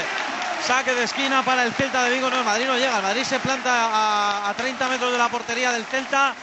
Saque 0.66 0.94
de 0.94 1.03
esquina 1.03 1.41
para 1.44 1.64
el 1.64 1.74
Celta 1.74 2.03
de 2.03 2.12
Vigo. 2.12 2.30
No, 2.30 2.38
el 2.40 2.45
Madrid 2.45 2.68
no 2.68 2.78
llega. 2.78 2.98
El 2.98 3.03
Madrid 3.03 3.24
se 3.24 3.40
planta 3.40 3.86
a, 3.91 4.49
a 4.49 4.53
30 4.53 4.88
metros 4.88 5.12
de 5.12 5.18
la 5.18 5.30
portería 5.30 5.72
del 5.72 5.84
Celta. 5.86 6.34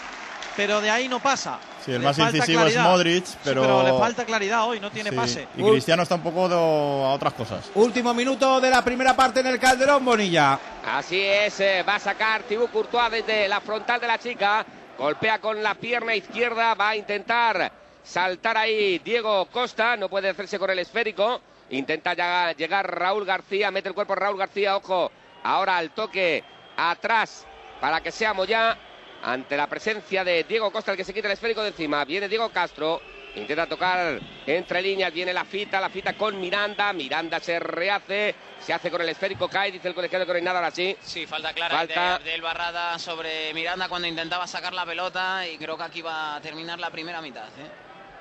Pero 0.56 0.80
de 0.80 0.90
ahí 0.90 1.08
no 1.08 1.18
pasa. 1.20 1.58
Sí, 1.84 1.92
el 1.92 2.00
Le 2.00 2.04
más 2.06 2.18
incisivo 2.18 2.64
es. 2.64 2.76
Modric, 2.78 3.24
Sí, 3.24 3.36
pero- 3.42 3.82
le 3.82 3.98
falta 3.98 4.24
claridad 4.24 4.64
hoy, 4.66 4.78
no 4.80 4.90
tiene 4.90 5.10
Sí, 5.10 5.16
pase. 5.16 5.48
Y 5.56 5.62
Cristiano 5.62 6.02
está 6.02 6.14
un 6.16 6.22
poco 6.22 6.44
a 6.46 7.12
otras 7.14 7.32
cosas. 7.32 7.70
Último 7.74 8.12
minuto 8.14 8.60
de 8.60 8.70
la 8.70 8.82
primera 8.84 9.16
parte 9.16 9.40
en 9.40 9.46
el 9.46 9.58
Calderón, 9.58 10.04
Bonilla. 10.04 10.58
Así 10.86 11.20
es, 11.20 11.58
eh, 11.60 11.82
va 11.88 11.96
a 11.96 11.98
sacar 11.98 12.42
Thibaut 12.42 12.70
Courtois 12.70 13.10
desde 13.10 13.48
la 13.48 13.60
frontal 13.60 14.00
de 14.00 14.06
la 14.06 14.18
chica. 14.18 14.64
Golpea 14.98 15.40
con 15.40 15.62
la 15.62 15.74
pierna 15.74 16.14
izquierda, 16.14 16.74
va 16.74 16.90
a 16.90 16.96
intentar 16.96 17.72
saltar 18.04 18.58
ahí 18.58 18.98
Diego 18.98 19.46
Costa, 19.46 19.96
no 19.96 20.08
puede 20.08 20.28
hacerse 20.28 20.58
con 20.58 20.70
el 20.70 20.78
esférico. 20.78 21.40
Intenta 21.70 22.12
ya- 22.14 22.52
llegar 22.52 22.86
Raúl 22.94 23.24
García, 23.24 23.70
mete 23.70 23.88
el 23.88 23.94
cuerpo 23.94 24.14
Raúl 24.14 24.36
García, 24.38 24.76
ojo. 24.76 25.10
Ahora 25.42 25.78
al 25.78 25.90
toque 25.90 26.44
atrás 26.76 27.46
para 27.80 28.00
que 28.00 28.12
seamos 28.12 28.46
ya 28.46 28.76
ante 29.22 29.56
la 29.56 29.66
presencia 29.66 30.24
de 30.24 30.44
Diego 30.44 30.70
Costa, 30.72 30.90
el 30.92 30.96
que 30.96 31.04
se 31.04 31.14
quita 31.14 31.28
el 31.28 31.32
esférico 31.34 31.62
de 31.62 31.68
encima. 31.68 32.04
Viene 32.04 32.28
Diego 32.28 32.48
Castro, 32.50 33.00
intenta 33.36 33.66
tocar 33.66 34.18
entre 34.46 34.82
líneas, 34.82 35.12
viene 35.12 35.32
la 35.32 35.44
fita, 35.44 35.80
la 35.80 35.88
fita 35.88 36.14
con 36.14 36.40
Miranda. 36.40 36.92
Miranda 36.92 37.38
se 37.40 37.58
rehace, 37.60 38.34
se 38.60 38.72
hace 38.72 38.90
con 38.90 39.00
el 39.00 39.08
esférico, 39.08 39.48
cae, 39.48 39.70
dice 39.72 39.88
el 39.88 39.94
colegiado 39.94 40.26
que 40.26 40.32
no 40.32 40.36
hay 40.38 40.42
nada 40.44 40.58
ahora 40.58 40.70
sí. 40.70 40.96
Sí, 41.00 41.26
falta 41.26 41.52
clara 41.52 41.76
Falta. 41.76 42.18
de- 42.18 42.30
del 42.30 42.42
Barrada 42.42 42.98
sobre 42.98 43.54
Miranda 43.54 43.88
cuando 43.88 44.08
intentaba 44.08 44.46
sacar 44.46 44.72
la 44.74 44.84
pelota 44.84 45.46
y 45.48 45.56
creo 45.56 45.76
que 45.76 45.84
aquí 45.84 46.02
va 46.02 46.36
a 46.36 46.40
terminar 46.40 46.78
la 46.80 46.90
primera 46.90 47.20
mitad. 47.22 47.46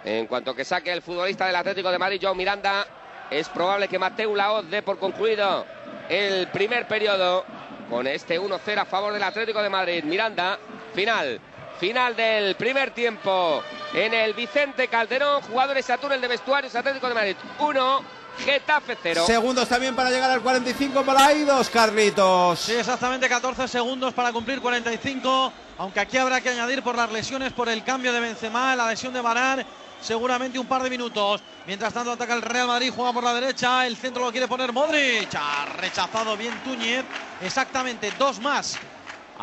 ¿eh? 0.03 0.19
En 0.19 0.27
cuanto 0.27 0.55
que 0.55 0.65
saque 0.65 0.91
el 0.91 1.01
futbolista 1.01 1.45
del 1.47 1.55
Atlético 1.55 1.91
de 1.91 1.97
Madrid, 1.99 2.19
Joe 2.21 2.35
Miranda, 2.35 2.85
es 3.29 3.47
probable 3.49 3.87
que 3.87 3.97
Mateu 3.99 4.35
Laoz 4.35 4.69
dé 4.69 4.81
por 4.81 4.97
concluido 4.99 5.65
el 6.09 6.47
primer 6.47 6.87
periodo 6.87 7.45
con 7.89 8.07
este 8.07 8.39
1-0 8.39 8.77
a 8.81 8.85
favor 8.85 9.13
del 9.13 9.21
Atlético 9.23 9.61
de 9.61 9.69
Madrid. 9.69 10.03
Miranda, 10.03 10.57
final. 10.91 11.39
Final 11.79 12.15
del 12.15 12.55
primer 12.55 12.91
tiempo 12.91 13.63
en 13.93 14.13
el 14.13 14.33
Vicente 14.33 14.87
Calderón. 14.87 15.41
Jugadores 15.41 15.89
a 15.89 15.97
túnel 15.97 16.21
de 16.21 16.27
vestuarios 16.27 16.75
Atlético 16.75 17.07
de 17.07 17.13
Madrid 17.15 17.35
1, 17.57 18.03
Getafe 18.37 18.97
0. 19.01 19.23
Segundos 19.25 19.67
también 19.67 19.95
para 19.95 20.11
llegar 20.11 20.29
al 20.29 20.41
45 20.41 21.03
Balaidos, 21.03 21.69
Carlitos. 21.69 22.59
Sí, 22.59 22.73
exactamente 22.73 23.27
14 23.27 23.67
segundos 23.67 24.13
para 24.13 24.31
cumplir 24.31 24.61
45. 24.61 25.53
Aunque 25.79 25.99
aquí 25.99 26.17
habrá 26.17 26.39
que 26.39 26.49
añadir 26.49 26.83
por 26.83 26.95
las 26.95 27.11
lesiones, 27.11 27.51
por 27.51 27.67
el 27.67 27.83
cambio 27.83 28.13
de 28.13 28.19
Benzema, 28.19 28.75
la 28.75 28.87
lesión 28.87 29.13
de 29.13 29.21
Varane, 29.21 29.65
seguramente 29.99 30.59
un 30.59 30.67
par 30.67 30.83
de 30.83 30.89
minutos. 30.91 31.41
Mientras 31.65 31.91
tanto 31.93 32.11
ataca 32.11 32.35
el 32.35 32.43
Real 32.43 32.67
Madrid, 32.67 32.93
juega 32.95 33.11
por 33.11 33.23
la 33.23 33.33
derecha, 33.33 33.87
el 33.87 33.97
centro 33.97 34.23
lo 34.23 34.31
quiere 34.31 34.47
poner 34.47 34.71
Modric. 34.71 35.33
Ha 35.33 35.65
rechazado 35.77 36.37
bien 36.37 36.53
Túñez. 36.63 37.03
Exactamente 37.41 38.13
dos 38.19 38.39
más. 38.39 38.77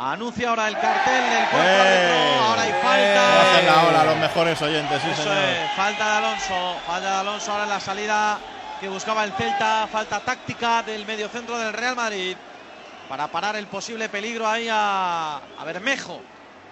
Anuncia 0.01 0.51
ahora 0.51 0.69
el 0.69 0.75
cartel 0.79 1.23
del 1.31 1.49
cuarto 1.49 1.69
¡Eh! 1.69 2.37
Ahora 2.41 2.63
hay 2.63 2.71
No 2.73 2.79
falta. 2.79 3.53
hacen 3.53 3.67
la 3.67 3.83
ola 3.89 4.05
los 4.05 4.17
mejores 4.19 4.63
oyentes, 4.63 5.03
sí, 5.03 5.09
Eso 5.11 5.23
señor. 5.25 5.39
es, 5.39 5.71
falta 5.77 6.05
de 6.05 6.17
Alonso, 6.27 6.77
falta 6.87 7.11
de 7.11 7.17
Alonso 7.17 7.51
ahora 7.53 7.65
en 7.65 7.71
la 7.71 7.81
salida 7.81 8.39
que 8.81 8.89
buscaba 8.89 9.25
el 9.25 9.33
Celta, 9.33 9.89
falta 9.91 10.21
táctica 10.21 10.85
del 10.85 11.05
mediocentro 11.05 11.59
del 11.59 11.73
Real 11.73 11.97
Madrid 11.97 12.37
para 13.09 13.27
parar 13.27 13.57
el 13.57 13.67
posible 13.67 14.09
peligro 14.09 14.47
ahí 14.47 14.69
a, 14.71 15.37
a 15.59 15.65
Bermejo. 15.65 16.21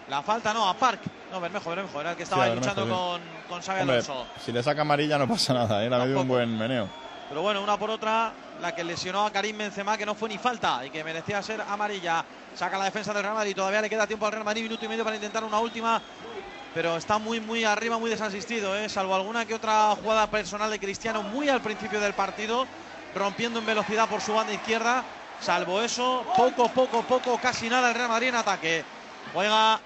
La 0.09 0.23
falta 0.23 0.55
no, 0.55 0.69
a 0.69 0.75
Park. 0.75 1.01
No, 1.33 1.41
Bermejo, 1.41 1.71
Bermejo, 1.71 2.01
era 2.01 2.11
el 2.13 2.17
que 2.17 2.23
estaba 2.23 2.47
Sí, 2.47 2.53
luchando 2.55 2.83
con, 2.89 3.21
con 3.49 3.61
Xavi 3.61 3.81
Hombre, 3.81 3.95
Alonso. 3.97 4.27
si 4.45 4.53
le 4.53 4.63
saca 4.63 4.83
amarilla 4.83 5.19
no 5.19 5.27
pasa 5.27 5.53
nada, 5.53 5.83
¿eh? 5.83 5.91
le 5.91 5.97
ha 5.97 6.03
un 6.21 6.29
buen 6.29 6.57
meneo. 6.57 6.89
Pero 7.29 7.43
bueno, 7.43 7.61
una 7.61 7.77
por 7.77 7.91
otra, 7.91 8.31
la 8.61 8.73
que 8.73 8.85
lesionó 8.85 9.27
a 9.27 9.33
Karim 9.33 9.59
Benzema, 9.59 9.99
que 9.99 10.07
no 10.07 10.15
fue 10.15 10.29
ni 10.29 10.39
falta 10.39 10.87
y 10.87 10.91
que 10.91 11.03
merecía 11.03 11.43
ser 11.43 11.61
amarilla. 11.61 12.25
Saca 12.57 12.79
la 12.79 12.87
defensa 12.87 13.13
del 13.13 13.23
Real 13.23 13.35
Madrid, 13.35 13.55
todavía 13.55 13.83
le 13.83 13.91
queda 13.91 14.07
tiempo 14.07 14.25
al 14.25 14.33
Real 14.33 14.45
Madrid, 14.45 14.63
minuto 14.63 14.83
y 14.83 14.89
medio 14.89 15.05
para 15.05 15.17
intentar 15.17 15.45
una 15.45 15.61
última. 15.61 16.01
Pero 16.73 16.97
está 16.97 17.19
muy, 17.19 17.39
muy 17.39 17.65
arriba, 17.65 17.99
muy 17.99 18.09
desasistido, 18.09 18.75
¿eh? 18.75 18.89
salvo 18.89 19.15
alguna 19.15 19.45
que 19.45 19.55
otra 19.55 19.95
jugada 20.03 20.27
personal 20.31 20.71
de 20.71 20.79
Cristiano 20.79 21.23
muy 21.23 21.51
al 21.51 21.61
principio 21.61 22.01
del 22.01 22.15
partido, 22.15 22.67
rompiendo 23.15 23.59
en 23.59 23.67
velocidad 23.67 24.09
por 24.09 24.23
su 24.23 24.33
banda 24.33 24.55
izquierda. 24.55 25.05
Salvo 25.39 25.83
eso, 25.83 26.25
poco, 26.35 26.71
poco, 26.71 27.03
poco, 27.03 27.39
casi 27.39 27.69
nada 27.69 27.91
el 27.91 27.95
Real 27.95 28.09
Madrid 28.09 28.29
en 28.29 28.37
ataque. 28.37 28.85
Juega 29.35 29.79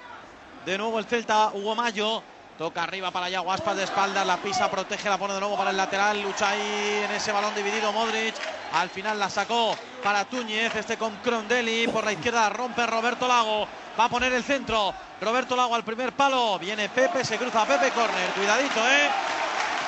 de 0.65 0.79
nuevo 0.79 1.01
el 1.01 1.07
Celta, 1.07 1.51
Hugo 1.53 1.75
Mayo. 1.75 2.23
Toca 2.61 2.83
arriba 2.83 3.11
para 3.11 3.31
Yago 3.31 3.51
Aspas 3.51 3.75
de 3.75 3.85
espaldas, 3.85 4.27
la 4.27 4.37
pisa, 4.37 4.71
protege, 4.71 5.09
la 5.09 5.17
pone 5.17 5.33
de 5.33 5.41
nuevo 5.41 5.57
para 5.57 5.71
el 5.71 5.79
lateral. 5.79 6.21
Lucha 6.21 6.51
ahí 6.51 7.05
en 7.07 7.11
ese 7.11 7.33
balón 7.33 7.55
dividido 7.55 7.91
Modric. 7.91 8.35
Al 8.75 8.91
final 8.91 9.19
la 9.19 9.31
sacó 9.31 9.75
para 10.05 10.27
Túñez, 10.27 10.77
este 10.77 10.99
con 10.99 11.17
Crondelli. 11.25 11.89
Por 11.89 12.05
la 12.05 12.13
izquierda 12.13 12.51
rompe 12.51 12.87
Roberto 12.87 13.27
Lago. 13.27 13.67
Va 13.99 14.05
a 14.05 14.09
poner 14.11 14.35
el 14.35 14.45
centro. 14.45 14.93
Roberto 15.23 15.57
Lago 15.57 15.75
al 15.75 15.85
primer 15.85 16.13
palo. 16.13 16.59
Viene 16.59 16.91
Pepe, 16.91 17.25
se 17.25 17.39
cruza 17.39 17.65
Pepe, 17.65 17.93
corner. 17.93 18.29
Cuidadito, 18.37 18.81
¿eh? 18.91 19.09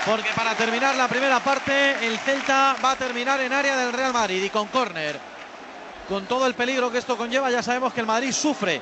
Porque 0.07 0.31
para 0.35 0.55
terminar 0.55 0.95
la 0.95 1.09
primera 1.09 1.41
parte, 1.41 2.07
el 2.07 2.19
Celta 2.21 2.77
va 2.83 2.93
a 2.93 2.97
terminar 2.97 3.39
en 3.43 3.53
área 3.53 3.77
del 3.77 3.93
Real 3.93 4.15
Madrid 4.15 4.43
y 4.45 4.49
con 4.49 4.69
córner. 4.69 5.21
Con 6.09 6.25
todo 6.25 6.47
el 6.47 6.55
peligro 6.55 6.91
que 6.91 6.97
esto 6.97 7.19
conlleva, 7.19 7.51
ya 7.51 7.63
sabemos 7.63 7.93
que 7.93 8.01
el 8.01 8.07
Madrid 8.07 8.33
sufre. 8.33 8.81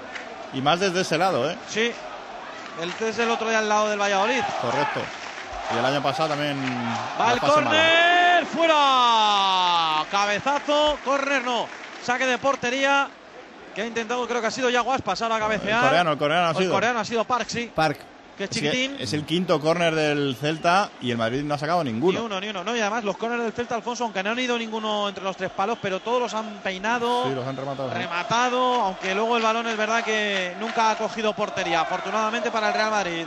Y 0.53 0.61
más 0.61 0.79
desde 0.79 1.01
ese 1.01 1.19
lado, 1.19 1.51
¿eh? 1.51 1.59
Sí. 1.69 1.93
El 2.81 2.93
es 3.09 3.19
el 3.19 3.31
otro 3.31 3.49
día 3.49 3.59
al 3.59 3.69
lado 3.69 3.89
del 3.89 4.01
Valladolid. 4.01 4.43
Correcto. 4.61 5.01
Y 5.75 5.79
el 5.79 5.85
año 5.85 6.03
pasado 6.03 6.31
también. 6.31 6.57
Va 7.21 7.33
el 7.33 7.41
córner. 7.41 8.47
Fuera. 8.47 10.05
Cabezazo. 10.11 10.99
Córner 11.05 11.45
no. 11.45 11.67
Saque 12.05 12.27
de 12.27 12.39
portería. 12.39 13.09
Que 13.75 13.83
ha 13.83 13.87
intentado, 13.87 14.27
creo 14.27 14.41
que 14.41 14.49
ha 14.49 14.51
sido 14.51 14.69
Yaguas 14.69 15.01
pasar 15.01 15.31
a 15.31 15.39
cabecear. 15.39 15.79
El 15.85 15.89
coreano, 15.89 16.13
el 16.13 16.19
coreano 16.19 16.47
ha 16.47 16.51
O 16.51 16.53
El 16.53 16.59
sido. 16.59 16.73
coreano 16.73 16.99
ha 17.01 17.05
sido 17.05 17.25
Park, 17.25 17.47
sí. 17.49 17.71
Park. 17.75 17.99
Que 18.49 18.97
es 18.99 19.13
el 19.13 19.25
quinto 19.25 19.61
córner 19.61 19.95
del 19.95 20.37
Celta 20.41 20.91
y 21.01 21.11
el 21.11 21.19
Madrid 21.19 21.43
no 21.43 21.55
ha 21.55 21.59
sacado 21.59 21.85
Ni 21.85 21.93
ninguno. 21.93 22.25
uno, 22.25 22.41
ni 22.41 22.49
uno. 22.49 22.65
No, 22.65 22.75
y 22.77 22.81
además 22.81 23.05
los 23.05 23.17
corners 23.17 23.43
del 23.43 23.53
Celta, 23.53 23.75
Alfonso, 23.75 24.05
aunque 24.05 24.23
no 24.23 24.31
han 24.31 24.39
ido 24.39 24.57
ninguno 24.59 25.09
entre 25.09 25.23
los 25.25 25.37
tres 25.37 25.51
palos, 25.51 25.79
pero 25.81 26.01
todos 26.01 26.21
los 26.21 26.35
han 26.35 26.61
peinado, 26.63 27.25
Sí, 27.29 27.35
los 27.35 27.47
han 27.47 27.57
rematado. 27.57 27.91
rematado, 27.93 28.81
aunque 28.83 29.15
luego 29.15 29.37
el 29.37 29.43
balón 29.43 29.67
es 29.67 29.77
verdad 29.77 30.03
que 30.05 30.55
nunca 30.61 30.91
ha 30.91 30.97
cogido 30.99 31.35
portería, 31.35 31.81
afortunadamente 31.83 32.51
para 32.51 32.69
el 32.69 32.75
Real 32.75 32.91
Madrid. 32.91 33.27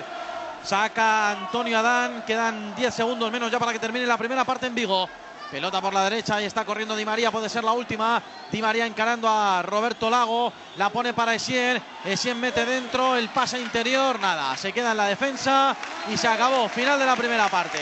Saca 0.64 1.32
Antonio 1.32 1.78
Adán, 1.80 2.24
quedan 2.26 2.74
10 2.76 2.94
segundos 2.94 3.30
menos 3.32 3.52
ya 3.52 3.60
para 3.60 3.74
que 3.74 3.80
termine 3.80 4.06
la 4.06 4.18
primera 4.18 4.46
parte 4.46 4.66
en 4.68 4.76
Vigo. 4.76 5.10
Pelota 5.52 5.82
por 5.82 5.94
la 5.94 6.04
derecha 6.04 6.42
y 6.42 6.46
está 6.46 6.66
corriendo 6.66 6.96
Di 6.96 7.06
María, 7.06 7.32
puede 7.32 7.48
ser 7.48 7.64
la 7.64 7.74
última. 7.74 8.22
Di 8.52 8.62
María 8.62 8.86
encarando 8.86 9.30
a 9.30 9.62
Roberto 9.62 10.10
Lago, 10.10 10.52
la 10.78 10.90
pone 10.90 11.14
para 11.14 11.36
Essien, 11.36 11.82
Essien 12.04 12.40
mete 12.40 12.66
dentro, 12.66 13.16
el 13.16 13.30
pase 13.30 13.60
interior, 13.60 14.20
nada, 14.20 14.58
se 14.58 14.74
queda 14.74 14.92
en 14.92 14.98
la 14.98 15.06
defensa 15.06 15.76
y 16.12 16.18
se 16.18 16.28
acabó. 16.28 16.68
Final 16.70 16.98
de 16.98 17.06
la 17.06 17.16
primera 17.16 17.48
parte. 17.50 17.80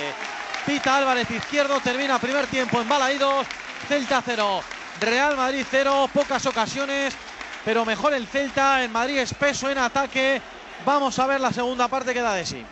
Pita 0.65 0.97
Álvarez 0.97 1.31
izquierdo, 1.31 1.79
termina 1.79 2.19
primer 2.19 2.47
tiempo 2.47 2.81
en 2.81 2.89
Balaídos, 2.89 3.47
Celta 3.87 4.21
0, 4.23 4.61
Real 4.99 5.35
Madrid 5.37 5.65
0, 5.69 6.09
pocas 6.13 6.45
ocasiones, 6.45 7.15
pero 7.65 7.85
mejor 7.85 8.13
el 8.13 8.27
Celta, 8.27 8.83
el 8.83 8.89
Madrid 8.89 9.19
espeso 9.19 9.69
en 9.69 9.77
ataque. 9.77 10.41
Vamos 10.85 11.17
a 11.19 11.27
ver 11.27 11.39
la 11.39 11.51
segunda 11.51 11.87
parte 11.87 12.13
que 12.13 12.21
da 12.21 12.33
de 12.33 12.45
sí. 12.45 12.65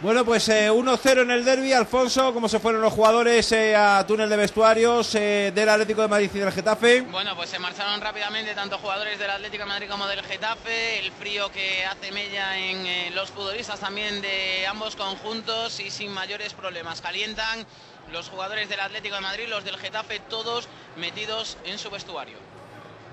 Bueno, 0.00 0.24
pues 0.24 0.48
eh, 0.48 0.70
1-0 0.70 1.22
en 1.22 1.30
el 1.32 1.44
derby, 1.44 1.72
Alfonso, 1.72 2.32
¿cómo 2.32 2.48
se 2.48 2.60
fueron 2.60 2.80
los 2.80 2.92
jugadores 2.92 3.50
eh, 3.50 3.74
a 3.74 4.06
túnel 4.06 4.30
de 4.30 4.36
vestuarios 4.36 5.12
eh, 5.16 5.50
del 5.52 5.68
Atlético 5.68 6.02
de 6.02 6.06
Madrid 6.06 6.30
y 6.32 6.38
del 6.38 6.52
Getafe? 6.52 7.00
Bueno, 7.00 7.34
pues 7.34 7.50
se 7.50 7.58
marcharon 7.58 8.00
rápidamente 8.00 8.54
tanto 8.54 8.78
jugadores 8.78 9.18
del 9.18 9.28
Atlético 9.28 9.64
de 9.64 9.68
Madrid 9.70 9.88
como 9.90 10.06
del 10.06 10.22
Getafe. 10.22 11.00
El 11.00 11.10
frío 11.10 11.50
que 11.50 11.84
hace 11.84 12.12
mella 12.12 12.56
en 12.56 12.86
eh, 12.86 13.10
los 13.12 13.30
futbolistas 13.30 13.80
también 13.80 14.20
de 14.20 14.68
ambos 14.68 14.94
conjuntos 14.94 15.80
y 15.80 15.90
sin 15.90 16.12
mayores 16.12 16.54
problemas. 16.54 17.00
Calientan 17.00 17.66
los 18.12 18.28
jugadores 18.28 18.68
del 18.68 18.78
Atlético 18.78 19.16
de 19.16 19.22
Madrid, 19.22 19.48
los 19.48 19.64
del 19.64 19.78
Getafe, 19.78 20.20
todos 20.20 20.68
metidos 20.96 21.58
en 21.64 21.76
su 21.76 21.90
vestuario. 21.90 22.36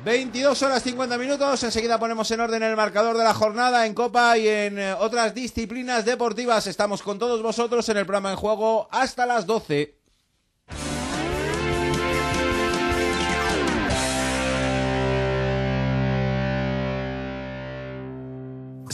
22 0.05 0.61
horas 0.61 0.83
50 0.83 1.17
minutos, 1.17 1.63
enseguida 1.63 1.97
ponemos 1.97 2.29
en 2.29 2.39
orden 2.39 2.61
el 2.61 2.75
marcador 2.75 3.17
de 3.17 3.23
la 3.23 3.33
jornada 3.33 3.87
en 3.87 3.95
Copa 3.95 4.37
y 4.37 4.47
en 4.47 4.77
eh, 4.77 4.93
otras 4.93 5.33
disciplinas 5.33 6.05
deportivas. 6.05 6.67
Estamos 6.67 7.01
con 7.01 7.17
todos 7.17 7.41
vosotros 7.41 7.89
en 7.89 7.97
el 7.97 8.05
programa 8.05 8.29
en 8.29 8.37
juego 8.37 8.87
hasta 8.91 9.25
las 9.25 9.47
12. 9.47 10.04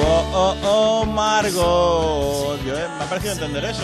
Oh, 0.00 0.24
oh, 0.32 0.56
oh, 0.64 1.04
Margot. 1.06 2.64
Yo, 2.64 2.76
eh, 2.76 2.86
me 2.98 3.04
ha 3.04 3.08
parecido 3.08 3.32
entender 3.32 3.64
eso. 3.64 3.82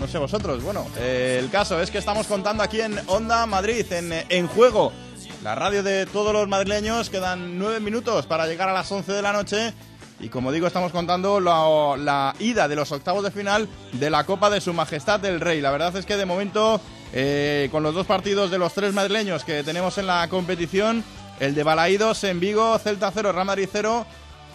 No 0.00 0.08
sé 0.08 0.18
vosotros. 0.18 0.62
Bueno, 0.62 0.86
eh, 0.98 1.38
el 1.40 1.50
caso 1.50 1.80
es 1.80 1.90
que 1.90 1.98
estamos 1.98 2.26
contando 2.26 2.62
aquí 2.62 2.80
en 2.80 2.98
Onda 3.06 3.46
Madrid, 3.46 3.90
en, 3.92 4.12
en 4.28 4.48
juego. 4.48 4.92
La 5.42 5.54
radio 5.54 5.82
de 5.82 6.06
todos 6.06 6.32
los 6.32 6.48
madrileños. 6.48 7.08
Quedan 7.10 7.58
nueve 7.58 7.80
minutos 7.80 8.26
para 8.26 8.46
llegar 8.46 8.68
a 8.68 8.72
las 8.72 8.90
11 8.90 9.12
de 9.12 9.22
la 9.22 9.32
noche. 9.32 9.72
Y 10.20 10.28
como 10.28 10.52
digo, 10.52 10.66
estamos 10.66 10.92
contando 10.92 11.40
la, 11.40 11.96
la 11.96 12.34
ida 12.38 12.68
de 12.68 12.76
los 12.76 12.92
octavos 12.92 13.24
de 13.24 13.30
final 13.30 13.68
de 13.92 14.10
la 14.10 14.24
Copa 14.24 14.50
de 14.50 14.60
Su 14.60 14.72
Majestad 14.72 15.24
el 15.24 15.40
Rey. 15.40 15.60
La 15.60 15.70
verdad 15.70 15.96
es 15.96 16.06
que 16.06 16.16
de 16.16 16.26
momento, 16.26 16.80
eh, 17.12 17.68
con 17.72 17.82
los 17.82 17.94
dos 17.94 18.06
partidos 18.06 18.50
de 18.50 18.58
los 18.58 18.72
tres 18.72 18.94
madrileños 18.94 19.44
que 19.44 19.64
tenemos 19.64 19.98
en 19.98 20.06
la 20.06 20.28
competición, 20.28 21.02
el 21.40 21.56
de 21.56 21.64
Balaídos 21.64 22.22
en 22.22 22.38
Vigo, 22.38 22.78
Celta 22.78 23.10
0, 23.12 23.32
Real 23.32 23.46
Madrid 23.46 23.68
0, 23.70 24.06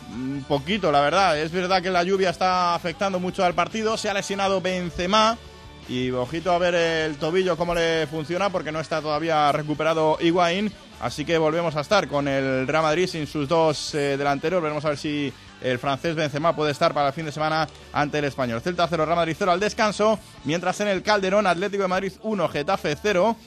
un 0.10 0.46
poquito, 0.48 0.92
la 0.92 1.02
verdad. 1.02 1.38
Es 1.38 1.52
verdad 1.52 1.82
que 1.82 1.90
la 1.90 2.04
lluvia 2.04 2.30
está 2.30 2.76
afectando 2.76 3.20
mucho 3.20 3.44
al 3.44 3.54
partido. 3.54 3.98
Se 3.98 4.10
ha 4.10 4.14
lesionado 4.14 4.62
Benzema. 4.62 5.38
Y 5.90 6.12
ojito 6.12 6.52
a 6.52 6.58
ver 6.58 6.76
el 6.76 7.16
tobillo 7.16 7.56
cómo 7.56 7.74
le 7.74 8.08
funciona 8.08 8.50
porque 8.50 8.74
no 8.74 8.82
está 8.82 9.02
todavía 9.02 9.52
recuperado 9.54 10.18
Higuaín. 10.20 10.72
Así 11.00 11.24
que 11.24 11.38
volvemos 11.38 11.76
a 11.76 11.82
estar 11.82 12.08
con 12.08 12.28
el 12.28 12.68
Real 12.68 12.84
Madrid 12.84 13.08
sin 13.08 13.28
sus 13.28 13.48
dos 13.48 13.96
eh, 13.96 14.18
delanteros. 14.18 14.62
Veremos 14.62 14.84
a 14.84 14.90
ver 14.90 14.98
si 14.98 15.32
el 15.62 15.80
francés 15.80 16.16
Benzema 16.16 16.56
puede 16.56 16.72
estar 16.72 16.94
para 16.94 17.08
el 17.08 17.14
fin 17.14 17.26
de 17.26 17.32
semana 17.32 17.68
ante 17.94 18.20
el 18.20 18.26
español. 18.26 18.62
Celta 18.62 18.88
0, 18.90 19.06
Real 19.06 19.16
Madrid 19.16 19.36
0 19.38 19.52
al 19.52 19.60
descanso. 19.60 20.20
Mientras 20.44 20.80
en 20.82 20.90
el 20.90 21.04
Calderón, 21.04 21.48
Atlético 21.48 21.84
de 21.84 21.90
Madrid 21.90 22.14
1, 22.22 22.50
Getafe 22.50 22.98
0. 23.02 23.38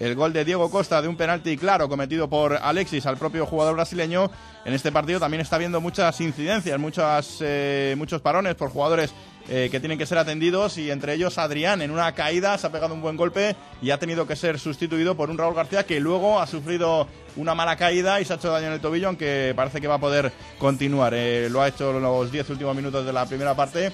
El 0.00 0.14
gol 0.14 0.32
de 0.32 0.46
Diego 0.46 0.70
Costa 0.70 1.02
de 1.02 1.08
un 1.08 1.16
penalti 1.16 1.58
claro 1.58 1.86
cometido 1.86 2.26
por 2.26 2.54
Alexis 2.54 3.04
al 3.04 3.18
propio 3.18 3.44
jugador 3.44 3.74
brasileño. 3.74 4.30
En 4.64 4.72
este 4.72 4.90
partido 4.90 5.20
también 5.20 5.42
está 5.42 5.56
habiendo 5.56 5.78
muchas 5.82 6.18
incidencias, 6.22 6.80
muchas, 6.80 7.36
eh, 7.40 7.94
muchos 7.98 8.22
parones 8.22 8.54
por 8.54 8.70
jugadores 8.70 9.12
eh, 9.50 9.68
que 9.70 9.78
tienen 9.78 9.98
que 9.98 10.06
ser 10.06 10.16
atendidos 10.16 10.78
y 10.78 10.90
entre 10.90 11.12
ellos 11.12 11.36
Adrián 11.36 11.82
en 11.82 11.90
una 11.90 12.12
caída 12.14 12.56
se 12.56 12.66
ha 12.66 12.72
pegado 12.72 12.94
un 12.94 13.02
buen 13.02 13.18
golpe 13.18 13.56
y 13.82 13.90
ha 13.90 13.98
tenido 13.98 14.26
que 14.26 14.36
ser 14.36 14.58
sustituido 14.58 15.16
por 15.16 15.28
un 15.28 15.36
Raúl 15.36 15.54
García 15.54 15.84
que 15.84 16.00
luego 16.00 16.40
ha 16.40 16.46
sufrido 16.46 17.06
una 17.36 17.54
mala 17.54 17.76
caída 17.76 18.20
y 18.20 18.24
se 18.24 18.32
ha 18.32 18.36
hecho 18.36 18.50
daño 18.50 18.68
en 18.68 18.74
el 18.74 18.80
tobillo 18.80 19.08
aunque 19.08 19.52
parece 19.54 19.82
que 19.82 19.88
va 19.88 19.96
a 19.96 20.00
poder 20.00 20.32
continuar. 20.58 21.12
Eh, 21.14 21.48
lo 21.50 21.60
ha 21.60 21.68
hecho 21.68 21.92
los 21.92 22.32
10 22.32 22.48
últimos 22.50 22.74
minutos 22.74 23.04
de 23.04 23.12
la 23.12 23.26
primera 23.26 23.54
parte 23.54 23.92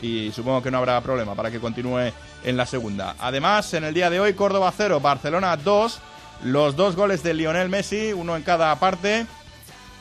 y 0.00 0.30
supongo 0.32 0.62
que 0.62 0.70
no 0.70 0.78
habrá 0.78 1.00
problema 1.00 1.34
para 1.34 1.50
que 1.50 1.60
continúe 1.60 2.12
en 2.44 2.56
la 2.56 2.66
segunda. 2.66 3.16
Además, 3.18 3.72
en 3.74 3.84
el 3.84 3.94
día 3.94 4.10
de 4.10 4.20
hoy, 4.20 4.34
Córdoba 4.34 4.72
0, 4.76 5.00
Barcelona 5.00 5.56
2, 5.56 5.98
los 6.44 6.76
dos 6.76 6.96
goles 6.96 7.22
de 7.22 7.34
Lionel 7.34 7.68
Messi, 7.68 8.12
uno 8.12 8.36
en 8.36 8.42
cada 8.42 8.74
parte. 8.78 9.26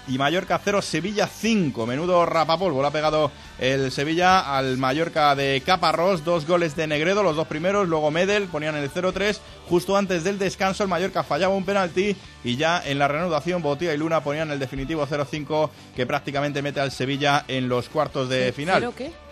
Y 0.07 0.19
Mallorca 0.19 0.61
0, 0.63 0.83
Sevilla 0.83 1.27
5. 1.27 1.87
Menudo 1.87 2.27
rapapolvo. 2.27 2.81
Le 2.81 2.87
ha 2.89 2.91
pegado 2.91 3.31
el 3.57 3.91
Sevilla 3.91 4.55
al 4.55 4.77
Mallorca 4.77 5.33
de 5.33 5.63
Caparrós. 5.65 6.23
Dos 6.23 6.45
goles 6.45 6.75
de 6.75 6.85
Negredo, 6.85 7.23
los 7.23 7.35
dos 7.35 7.47
primeros. 7.47 7.87
Luego 7.87 8.11
Medel 8.11 8.43
ponían 8.45 8.75
el 8.75 8.91
0-3. 8.91 9.39
Justo 9.67 9.97
antes 9.97 10.23
del 10.23 10.37
descanso, 10.37 10.83
el 10.83 10.89
Mallorca 10.89 11.23
fallaba 11.23 11.55
un 11.55 11.65
penalti. 11.65 12.15
Y 12.43 12.55
ya 12.55 12.83
en 12.85 12.99
la 12.99 13.07
reanudación, 13.07 13.63
Botía 13.63 13.95
y 13.95 13.97
Luna 13.97 14.23
ponían 14.23 14.51
el 14.51 14.59
definitivo 14.59 15.07
0-5, 15.07 15.71
que 15.95 16.05
prácticamente 16.05 16.61
mete 16.61 16.81
al 16.81 16.91
Sevilla 16.91 17.43
en 17.47 17.67
los 17.67 17.89
cuartos 17.89 18.29
de 18.29 18.53
final. 18.53 18.81
¿Pero 18.81 18.95
qué? 18.95 19.24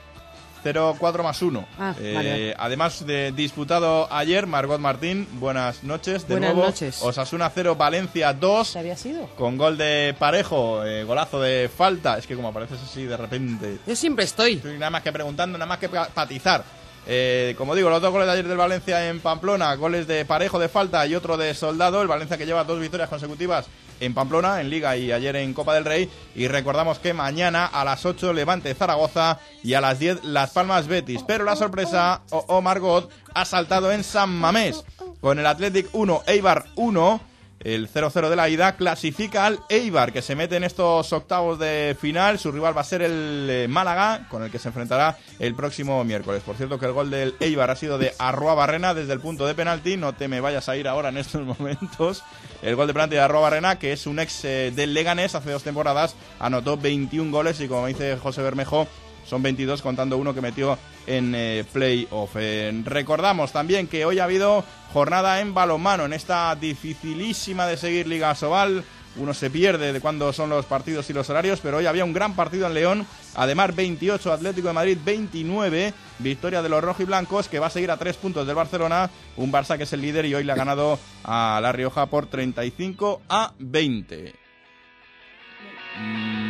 0-4 0.64 1.23
más 1.23 1.41
1. 1.41 1.65
Ah, 1.80 1.94
Eh, 1.99 2.14
vale, 2.15 2.30
vale. 2.31 2.56
Además 2.57 3.06
de 3.06 3.31
disputado 3.31 4.07
ayer, 4.11 4.48
Margot 4.48 4.80
Martín, 4.80 5.27
buenas 5.34 5.84
noches. 5.84 6.27
De 6.27 6.35
Buenas 6.35 6.53
nuevo, 6.53 6.68
noches. 6.69 7.02
Osasuna 7.02 7.52
0, 7.53 7.76
Valencia 7.76 8.34
2. 8.34 8.76
había 8.76 8.95
sido? 8.98 9.27
Con 9.35 9.57
gol 9.57 9.77
de 9.77 10.15
Parejo, 10.18 10.84
eh, 10.85 11.03
golazo 11.03 11.41
de 11.41 11.69
falta. 11.76 12.18
Es 12.18 12.27
que 12.27 12.35
como 12.35 12.48
apareces 12.49 12.80
así 12.81 13.03
de 13.06 13.18
repente. 13.18 13.77
Yo 13.85 13.95
siempre 13.95 14.26
estoy. 14.26 14.53
Estoy 14.53 14.77
nada 14.77 14.90
más 14.91 15.03
que 15.03 15.11
preguntando, 15.11 15.57
nada 15.57 15.68
más 15.68 15.80
que 15.80 15.90
pa- 15.90 16.07
patizar. 16.14 16.64
Eh, 17.05 17.55
como 17.57 17.75
digo, 17.75 17.89
los 17.89 18.01
dos 18.01 18.11
goles 18.11 18.27
de 18.27 18.34
ayer 18.34 18.47
del 18.47 18.57
Valencia 18.57 19.09
en 19.09 19.19
Pamplona, 19.19 19.75
goles 19.75 20.07
de 20.07 20.23
Parejo 20.25 20.59
de 20.59 20.69
falta 20.69 21.05
y 21.05 21.15
otro 21.15 21.38
de 21.38 21.53
Soldado. 21.53 22.01
El 22.01 22.07
Valencia 22.07 22.38
que 22.38 22.45
lleva 22.45 22.63
dos 22.63 22.80
victorias 22.80 23.09
consecutivas 23.09 23.67
en 23.99 24.13
Pamplona, 24.13 24.61
en 24.61 24.69
Liga 24.69 24.95
y 24.97 25.11
ayer 25.11 25.35
en 25.35 25.53
Copa 25.53 25.73
del 25.73 25.85
Rey. 25.85 26.09
Y 26.35 26.47
recordamos 26.47 26.99
que 26.99 27.13
mañana 27.13 27.65
a 27.65 27.84
las 27.84 28.05
8 28.05 28.34
Levante 28.34 28.73
Zaragoza 28.73 29.39
y 29.63 29.73
a 29.73 29.81
las 29.81 29.99
10 29.99 30.23
Las 30.23 30.51
Palmas 30.51 30.88
Betis. 30.88 31.23
Pero 31.27 31.43
la 31.43 31.55
sorpresa, 31.55 32.21
o, 32.30 32.61
Margot, 32.61 33.09
ha 33.34 33.45
saltado 33.45 33.91
en 33.91 34.03
San 34.03 34.30
Mamés 34.30 34.84
con 35.19 35.39
el 35.39 35.45
Athletic 35.45 35.89
1, 35.93 36.23
Eibar 36.27 36.65
1. 36.75 37.32
El 37.64 37.90
0-0 37.90 38.30
de 38.30 38.35
la 38.35 38.49
ida, 38.49 38.76
clasifica 38.76 39.45
al 39.45 39.60
Eibar, 39.69 40.11
que 40.11 40.22
se 40.22 40.35
mete 40.35 40.57
en 40.57 40.64
estos 40.64 41.11
octavos 41.14 41.60
de 41.60 41.95
final. 41.99 42.40
Su 42.40 42.52
rival 42.52 42.76
va 42.76 42.81
a 42.81 42.85
ser 42.85 43.02
el 43.02 43.48
eh, 43.49 43.68
Málaga, 43.68 44.27
con 44.30 44.44
el 44.44 44.52
que 44.52 44.60
se 44.60 44.69
enfrentará 44.69 45.18
el 45.40 45.56
próximo 45.56 46.03
miércoles. 46.03 46.44
Por 46.44 46.56
cierto, 46.56 46.80
que 46.80 46.85
el 46.85 46.94
gol 46.94 47.10
del 47.10 47.35
Eibar 47.40 47.72
ha 47.72 47.76
sido 47.76 47.98
de 47.98 48.14
Arroa 48.19 48.53
Barrena 48.53 48.94
desde 48.94 49.14
el 49.14 49.19
punto 49.19 49.45
de 49.45 49.56
penalti. 49.56 49.98
No 49.98 50.14
te 50.14 50.27
me 50.27 50.41
vayas 50.41 50.68
a 50.69 50.77
ir 50.77 50.88
ahora 50.88 51.10
en 51.10 51.18
estos 51.18 51.45
momentos. 51.60 52.23
El 52.61 52.76
gol 52.76 52.88
de 52.88 52.94
penalti 52.94 53.15
de 53.15 53.22
Arroa 53.22 53.44
que 53.77 53.91
es 53.94 54.07
un 54.07 54.19
ex 54.19 54.45
eh, 54.45 54.72
del 54.76 54.94
Leganés 54.94 55.35
hace 55.35 55.52
dos 55.52 55.64
temporadas, 55.64 56.15
anotó 56.40 56.77
21 56.77 57.31
goles 57.31 57.60
y, 57.60 57.68
como 57.68 57.88
dice 57.88 58.18
José 58.18 58.41
Bermejo, 58.41 58.88
son 59.26 59.44
22 59.44 59.82
contando 59.82 60.18
uno 60.18 60.34
que 60.34 60.41
metió 60.41 60.78
en 61.08 61.34
eh, 61.36 61.66
playoff. 61.72 62.32
Eh, 62.36 62.82
recordamos 62.86 63.52
también 63.52 63.88
que 63.88 64.06
hoy 64.06 64.20
ha 64.20 64.26
habido 64.26 64.64
jornada 64.94 65.41
en 65.41 65.54
balonmano 65.54 66.06
en 66.06 66.14
esta 66.14 66.56
dificilísima 66.56 67.68
de 67.68 67.78
seguir 67.78 68.08
Liga 68.08 68.36
Sobal. 68.36 68.84
Uno 69.16 69.34
se 69.36 69.52
pierde 69.52 69.94
de 69.94 70.02
cuándo 70.02 70.34
son 70.34 70.50
los 70.50 70.66
partidos 70.66 71.08
y 71.10 71.14
los 71.14 71.30
horarios, 71.30 71.60
pero 71.62 71.78
hoy 71.78 71.86
había 71.86 72.04
un 72.04 72.14
gran 72.14 72.36
partido 72.36 72.66
en 72.66 72.74
León. 72.74 73.06
Además, 73.36 73.76
28 73.76 74.34
Atlético 74.34 74.70
de 74.70 74.74
Madrid, 74.74 74.98
29 75.04 75.94
victoria 76.20 76.62
de 76.64 76.70
los 76.70 76.84
rojiblancos, 76.84 77.48
que 77.48 77.60
va 77.60 77.68
a 77.68 77.70
seguir 77.70 77.91
a 77.91 77.98
tres 77.98 78.18
puntos 78.18 78.48
del 78.48 78.56
Barcelona. 78.56 79.12
Un 79.38 79.52
Barça 79.52 79.78
que 79.78 79.84
es 79.84 79.94
el 79.94 80.02
líder 80.02 80.26
y 80.26 80.34
hoy 80.34 80.44
le 80.44 80.52
ha 80.52 80.56
ganado 80.56 80.98
a 81.24 81.60
La 81.62 81.72
Rioja 81.72 82.08
por 82.08 82.26
35 82.26 83.22
a 83.30 83.54
20. 83.60 84.34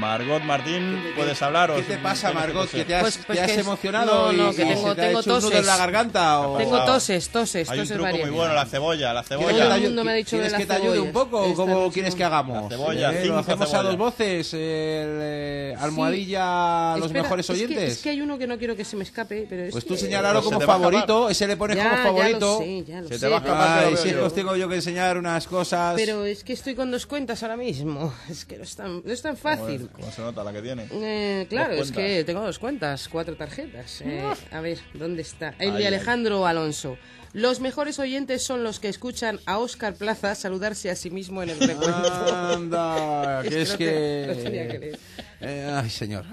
Margot 0.03 0.43
Martín, 0.43 1.01
¿puedes 1.15 1.41
hablar? 1.41 1.73
¿Qué 1.77 1.81
te 1.83 1.97
pasa, 1.97 2.33
Margot? 2.33 2.63
toser? 2.65 2.81
¿Que 2.81 2.85
te 2.85 2.95
has, 2.95 3.01
Pues- 3.03 3.19
pues 3.25 3.39
te 3.39 3.45
has 3.45 3.51
que 3.53 3.59
emocionado 3.61 4.31
no, 4.33 4.43
no, 4.43 4.51
y 4.51 4.55
que 4.55 4.65
tengo- 4.65 4.89
se 4.89 4.95
te 4.95 5.01
ha 5.01 5.05
tengo 5.07 5.19
hecho 5.21 5.29
un 5.29 5.35
nudo 5.37 5.47
toses. 5.49 5.59
en 5.61 5.65
la 5.65 5.77
garganta? 5.77 6.39
O... 6.41 6.57
Tengo 6.57 6.83
toses, 6.85 7.29
toses, 7.29 7.69
Hay 7.69 7.79
un 7.79 7.83
toses 7.85 7.95
truco 7.97 8.09
muy 8.11 8.19
varias. 8.19 8.35
bueno, 8.37 8.53
la 8.53 8.65
cebolla, 8.65 9.13
la 9.13 9.23
¿Quieres 9.23 9.29
cebolla. 9.45 9.47
que 9.47 9.53
te 9.61 9.63
Todo 9.63 9.75
el 9.75 9.83
mundo 9.83 10.03
me 10.03 10.11
ha 10.11 10.15
dicho 10.15 10.29
¿Quieres 10.31 10.51
de 10.51 10.57
que 10.57 10.65
las 10.65 10.77
te 10.77 10.83
ayude 10.83 10.99
un 10.99 11.11
poco 11.13 11.39
o 11.39 11.45
Esta 11.45 11.55
cómo 11.55 11.91
quieres 11.93 12.15
que 12.15 12.23
hagamos? 12.25 12.63
La 12.63 12.69
cebolla, 12.77 13.11
¿Eh? 13.13 13.19
cinco 13.21 13.33
¿Lo 13.35 13.39
hacemos 13.39 13.61
a 13.61 13.71
cebollas. 13.71 13.85
dos 13.91 13.97
voces? 13.97 14.53
El, 14.53 14.59
eh, 14.59 15.75
¿Almohadilla 15.79 16.93
a 16.93 16.97
los 16.97 17.05
Espera, 17.07 17.23
mejores 17.23 17.49
es 17.49 17.55
que- 17.57 17.63
oyentes? 17.65 17.91
Es 17.93 17.99
que, 18.03 18.09
hay 18.09 18.21
uno 18.21 18.37
que 18.37 18.45
no 18.47 18.57
quiero 18.57 18.75
que 18.75 18.83
se 18.85 18.97
me 18.97 19.03
escape, 19.03 19.47
pero 19.49 19.63
es 19.63 19.71
Pues 19.71 19.85
tú 19.85 19.93
que- 19.93 20.01
señálalo 20.01 20.41
Pues 20.41 20.49
se 20.49 20.53
como 20.55 20.63
a 20.71 20.75
favorito, 20.77 21.29
ese 21.29 21.47
le 21.47 21.55
pones 21.55 21.77
Ya, 21.77 21.83
como 21.83 21.95
ya 21.95 22.01
lo 22.03 22.09
favorito. 22.09 22.57
sé, 22.59 22.83
ya 22.83 23.01
lo 23.01 23.07
Se 23.07 23.19
te 23.19 23.27
va 23.29 23.37
a 23.37 23.39
escapar, 23.39 23.85
Ay, 23.85 24.13
os 24.15 24.33
tengo 24.35 24.55
yo 24.57 24.67
que 24.67 24.75
enseñar 24.75 25.17
unas 25.17 25.47
cosas. 25.47 25.93
Pero 25.95 26.25
es 26.25 26.43
que 26.43 26.51
estoy 26.53 26.75
con 26.75 26.91
dos 26.91 27.05
cuentas 27.05 27.41
ahora 27.43 27.55
mismo. 27.55 28.13
Es 28.33 28.45
que 28.45 28.57
no 28.57 28.63
es 28.63 28.75
tan, 28.75 29.01
no 29.05 29.11
es 29.13 29.21
tan 29.21 29.37
fácil. 29.37 29.89
¿Cómo 29.93 30.11
se 30.11 30.21
nota 30.21 30.43
la 30.43 30.51
que 30.51 30.61
tiene? 30.61 30.87
Eh, 30.91 31.45
claro, 31.49 31.73
es 31.73 31.91
que 31.91 32.23
tengo 32.23 32.41
dos 32.41 32.57
cuentas, 32.57 33.07
cuatro 33.07 33.35
tarjetas. 33.35 34.01
Eh, 34.01 34.23
a 34.51 34.59
ver, 34.59 34.79
¿dónde 34.93 35.21
está? 35.21 35.53
El 35.59 35.75
Ay, 35.75 35.81
de. 35.83 35.87
Alejandro 35.87 36.47
Alonso. 36.47 36.97
Los 37.33 37.59
mejores 37.59 37.97
oyentes 37.99 38.43
son 38.43 38.63
los 38.63 38.79
que 38.79 38.89
escuchan 38.89 39.39
a 39.45 39.57
Óscar 39.57 39.95
Plaza 39.95 40.35
saludarse 40.35 40.89
a 40.91 40.95
sí 40.95 41.09
mismo 41.09 41.41
en 41.41 41.49
el 41.49 41.59
recuento. 41.67 42.35
Anda, 42.35 43.41
que 43.47 43.61
es 43.61 43.73
que... 43.73 44.97
Eh, 45.41 45.71
ay, 45.73 45.89
señor. 45.89 46.25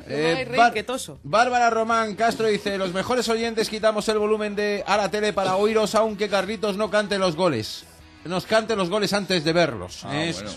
Toso. 0.86 1.18
Bárbara 1.22 1.68
Román 1.70 2.14
Castro 2.16 2.46
dice, 2.46 2.78
los 2.78 2.92
mejores 2.92 3.28
oyentes 3.28 3.68
quitamos 3.68 4.08
el 4.08 4.18
volumen 4.18 4.54
de 4.56 4.84
a 4.86 4.96
la 4.96 5.10
tele 5.10 5.32
para 5.32 5.56
oíros 5.56 5.94
aunque 5.94 6.28
Carlitos 6.28 6.76
no 6.76 6.90
cante 6.90 7.18
los 7.18 7.36
goles. 7.36 7.84
Nos 8.24 8.44
cante 8.46 8.76
los 8.76 8.90
goles 8.90 9.12
antes 9.12 9.44
de 9.44 9.52
verlos. 9.52 10.04
Ah, 10.04 10.24
bueno. 10.32 10.50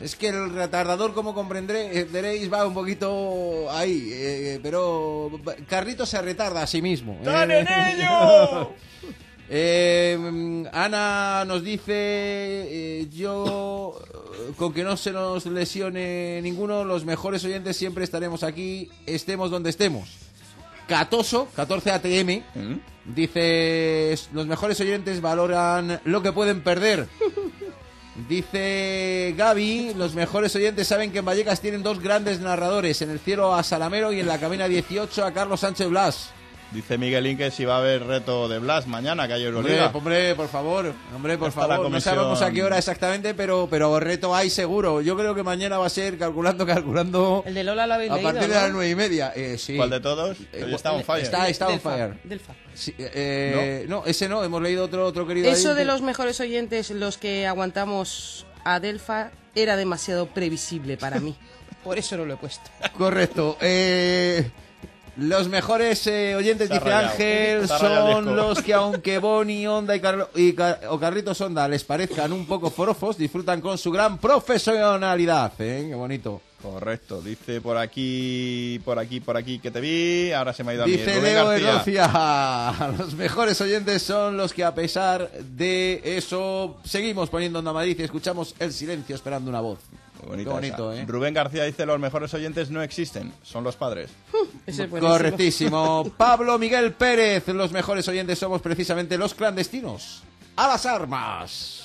Es 0.00 0.14
que 0.16 0.28
el 0.28 0.50
retardador, 0.52 1.12
como 1.14 1.34
comprenderéis, 1.34 2.52
va 2.52 2.66
un 2.66 2.74
poquito 2.74 3.68
ahí. 3.70 4.10
eh, 4.12 4.60
pero 4.62 5.30
Carlitos 5.68 6.08
se 6.08 6.20
retarda 6.22 6.62
a 6.62 6.66
sí 6.66 6.80
mismo. 6.82 7.18
¡Tan 7.24 7.50
eh. 7.50 7.60
en 7.60 7.68
ello! 8.00 8.72
Eh, 9.50 10.16
mm, 10.20 10.66
Ana 10.72 11.44
nos 11.46 11.64
dice, 11.64 11.92
eh, 11.94 13.08
yo, 13.10 13.98
eh, 14.04 14.52
con 14.56 14.74
que 14.74 14.84
no 14.84 14.96
se 14.96 15.10
nos 15.10 15.46
lesione 15.46 16.40
ninguno, 16.42 16.84
los 16.84 17.04
mejores 17.06 17.44
oyentes 17.44 17.76
siempre 17.76 18.04
estaremos 18.04 18.42
aquí, 18.42 18.90
estemos 19.06 19.50
donde 19.50 19.70
estemos. 19.70 20.16
Catoso, 20.86 21.48
14 21.56 21.90
ATM, 21.90 22.42
¿Mm? 22.54 22.80
dice, 23.14 24.14
los 24.32 24.46
mejores 24.46 24.80
oyentes 24.80 25.20
valoran 25.20 26.00
lo 26.04 26.22
que 26.22 26.32
pueden 26.32 26.62
perder. 26.62 27.08
Dice 28.26 29.34
Gaby, 29.36 29.94
los 29.94 30.14
mejores 30.14 30.56
oyentes 30.56 30.88
saben 30.88 31.12
que 31.12 31.18
en 31.18 31.24
Vallecas 31.24 31.60
tienen 31.60 31.84
dos 31.84 32.00
grandes 32.00 32.40
narradores, 32.40 33.00
en 33.00 33.10
el 33.10 33.20
cielo 33.20 33.54
a 33.54 33.62
Salamero 33.62 34.12
y 34.12 34.18
en 34.18 34.26
la 34.26 34.40
cabina 34.40 34.66
18 34.66 35.24
a 35.24 35.32
Carlos 35.32 35.60
Sánchez 35.60 35.88
Blas. 35.88 36.30
Dice 36.70 36.98
Miguelín 36.98 37.38
que 37.38 37.50
si 37.50 37.64
va 37.64 37.76
a 37.76 37.78
haber 37.78 38.04
reto 38.04 38.46
de 38.46 38.58
Blas 38.58 38.86
mañana, 38.86 39.26
que 39.26 39.32
hay 39.32 39.46
Hombre, 39.46 39.72
Euroliga. 39.72 39.90
hombre, 39.94 40.34
por 40.34 40.48
favor, 40.48 40.92
hombre, 41.16 41.38
por 41.38 41.48
Está 41.48 41.62
favor. 41.62 41.76
No 41.78 41.82
comisión. 41.84 42.14
sabemos 42.14 42.42
a 42.42 42.50
qué 42.50 42.62
hora 42.62 42.76
exactamente, 42.76 43.32
pero, 43.32 43.68
pero 43.70 43.98
reto 43.98 44.34
hay 44.34 44.50
seguro. 44.50 45.00
Yo 45.00 45.16
creo 45.16 45.34
que 45.34 45.42
mañana 45.42 45.78
va 45.78 45.86
a 45.86 45.90
ser 45.90 46.18
calculando, 46.18 46.66
calculando 46.66 47.42
El 47.46 47.54
de 47.54 47.64
Lola 47.64 47.86
lo 47.86 47.94
habéis 47.94 48.10
a 48.10 48.16
leído, 48.16 48.30
partir 48.30 48.48
de 48.48 48.54
¿no? 48.54 48.60
las 48.60 48.72
nueve 48.72 48.90
y 48.90 48.94
media. 48.94 49.32
Eh, 49.34 49.56
sí. 49.56 49.76
¿Cuál 49.76 49.88
de 49.88 50.00
todos? 50.00 50.36
Eh, 50.52 50.66
está 50.70 50.92
on 50.92 51.02
fire. 51.04 51.24
Está, 51.24 51.48
está 51.48 51.68
on 51.68 51.80
fire. 51.80 52.18
Delfa. 52.24 52.54
Sí, 52.74 52.94
eh, 52.98 53.86
no. 53.88 54.04
ese 54.04 54.28
no, 54.28 54.44
hemos 54.44 54.60
leído 54.60 54.84
otro, 54.84 55.06
otro 55.06 55.26
querido. 55.26 55.50
Eso 55.50 55.70
ahí. 55.70 55.76
de 55.76 55.84
los 55.86 56.02
mejores 56.02 56.38
oyentes, 56.40 56.90
los 56.90 57.16
que 57.16 57.46
aguantamos 57.46 58.46
a 58.64 58.78
Delfa, 58.78 59.30
era 59.54 59.76
demasiado 59.76 60.26
previsible 60.26 60.98
para 60.98 61.18
mí. 61.18 61.34
Por 61.82 61.98
eso 61.98 62.18
no 62.18 62.26
lo 62.26 62.34
he 62.34 62.36
puesto. 62.36 62.70
Correcto. 62.98 63.56
Eh, 63.62 64.50
los 65.18 65.48
mejores 65.48 66.06
eh, 66.06 66.34
oyentes, 66.36 66.68
dice 66.68 66.80
rayado. 66.80 67.08
Ángel, 67.10 67.68
son 67.68 68.36
los 68.36 68.62
que 68.62 68.72
aunque 68.74 69.18
Boni, 69.18 69.66
Onda 69.66 69.94
y, 69.96 70.00
Carlo- 70.00 70.28
y 70.34 70.52
Car- 70.52 70.80
o 70.88 70.98
Carlitos 70.98 71.40
Onda 71.40 71.66
les 71.68 71.84
parezcan 71.84 72.32
un 72.32 72.46
poco 72.46 72.70
forofos, 72.70 73.18
disfrutan 73.18 73.60
con 73.60 73.76
su 73.78 73.90
gran 73.90 74.18
profesionalidad. 74.18 75.52
¿eh? 75.58 75.86
Qué 75.88 75.94
bonito. 75.94 76.40
Correcto, 76.62 77.22
dice 77.22 77.60
por 77.60 77.76
aquí, 77.76 78.80
por 78.84 78.98
aquí, 78.98 79.20
por 79.20 79.36
aquí 79.36 79.60
que 79.60 79.70
te 79.70 79.80
vi, 79.80 80.32
ahora 80.32 80.52
se 80.52 80.64
me 80.64 80.72
ha 80.72 80.74
ido 80.74 80.82
a 80.82 80.86
mí. 80.86 80.92
Dice 80.92 81.20
Leo 81.22 81.46
García. 81.46 82.72
Los 82.98 83.14
mejores 83.14 83.60
oyentes 83.60 84.02
son 84.02 84.36
los 84.36 84.52
que 84.52 84.64
a 84.64 84.74
pesar 84.74 85.30
de 85.30 86.00
eso 86.04 86.78
seguimos 86.84 87.30
poniendo 87.30 87.60
Onda 87.60 87.72
Madrid 87.72 87.96
y 88.00 88.02
escuchamos 88.02 88.56
el 88.58 88.72
silencio 88.72 89.14
esperando 89.14 89.48
una 89.50 89.60
voz. 89.60 89.78
Muy 90.26 90.38
Qué 90.44 90.50
bonito, 90.50 90.92
esa. 90.92 91.02
¿eh? 91.02 91.04
Rubén 91.06 91.32
García 91.34 91.64
dice 91.64 91.86
los 91.86 91.98
mejores 91.98 92.32
oyentes 92.34 92.70
no 92.70 92.82
existen, 92.82 93.32
son 93.42 93.64
los 93.64 93.76
padres. 93.76 94.10
Buenísimo. 94.66 94.98
Correctísimo. 95.00 96.12
Pablo 96.16 96.58
Miguel 96.58 96.92
Pérez, 96.92 97.46
los 97.48 97.70
mejores 97.72 98.06
oyentes 98.08 98.38
somos 98.38 98.60
precisamente 98.60 99.16
los 99.16 99.34
clandestinos. 99.34 100.22
A 100.56 100.66
las 100.68 100.84
armas. 100.86 101.84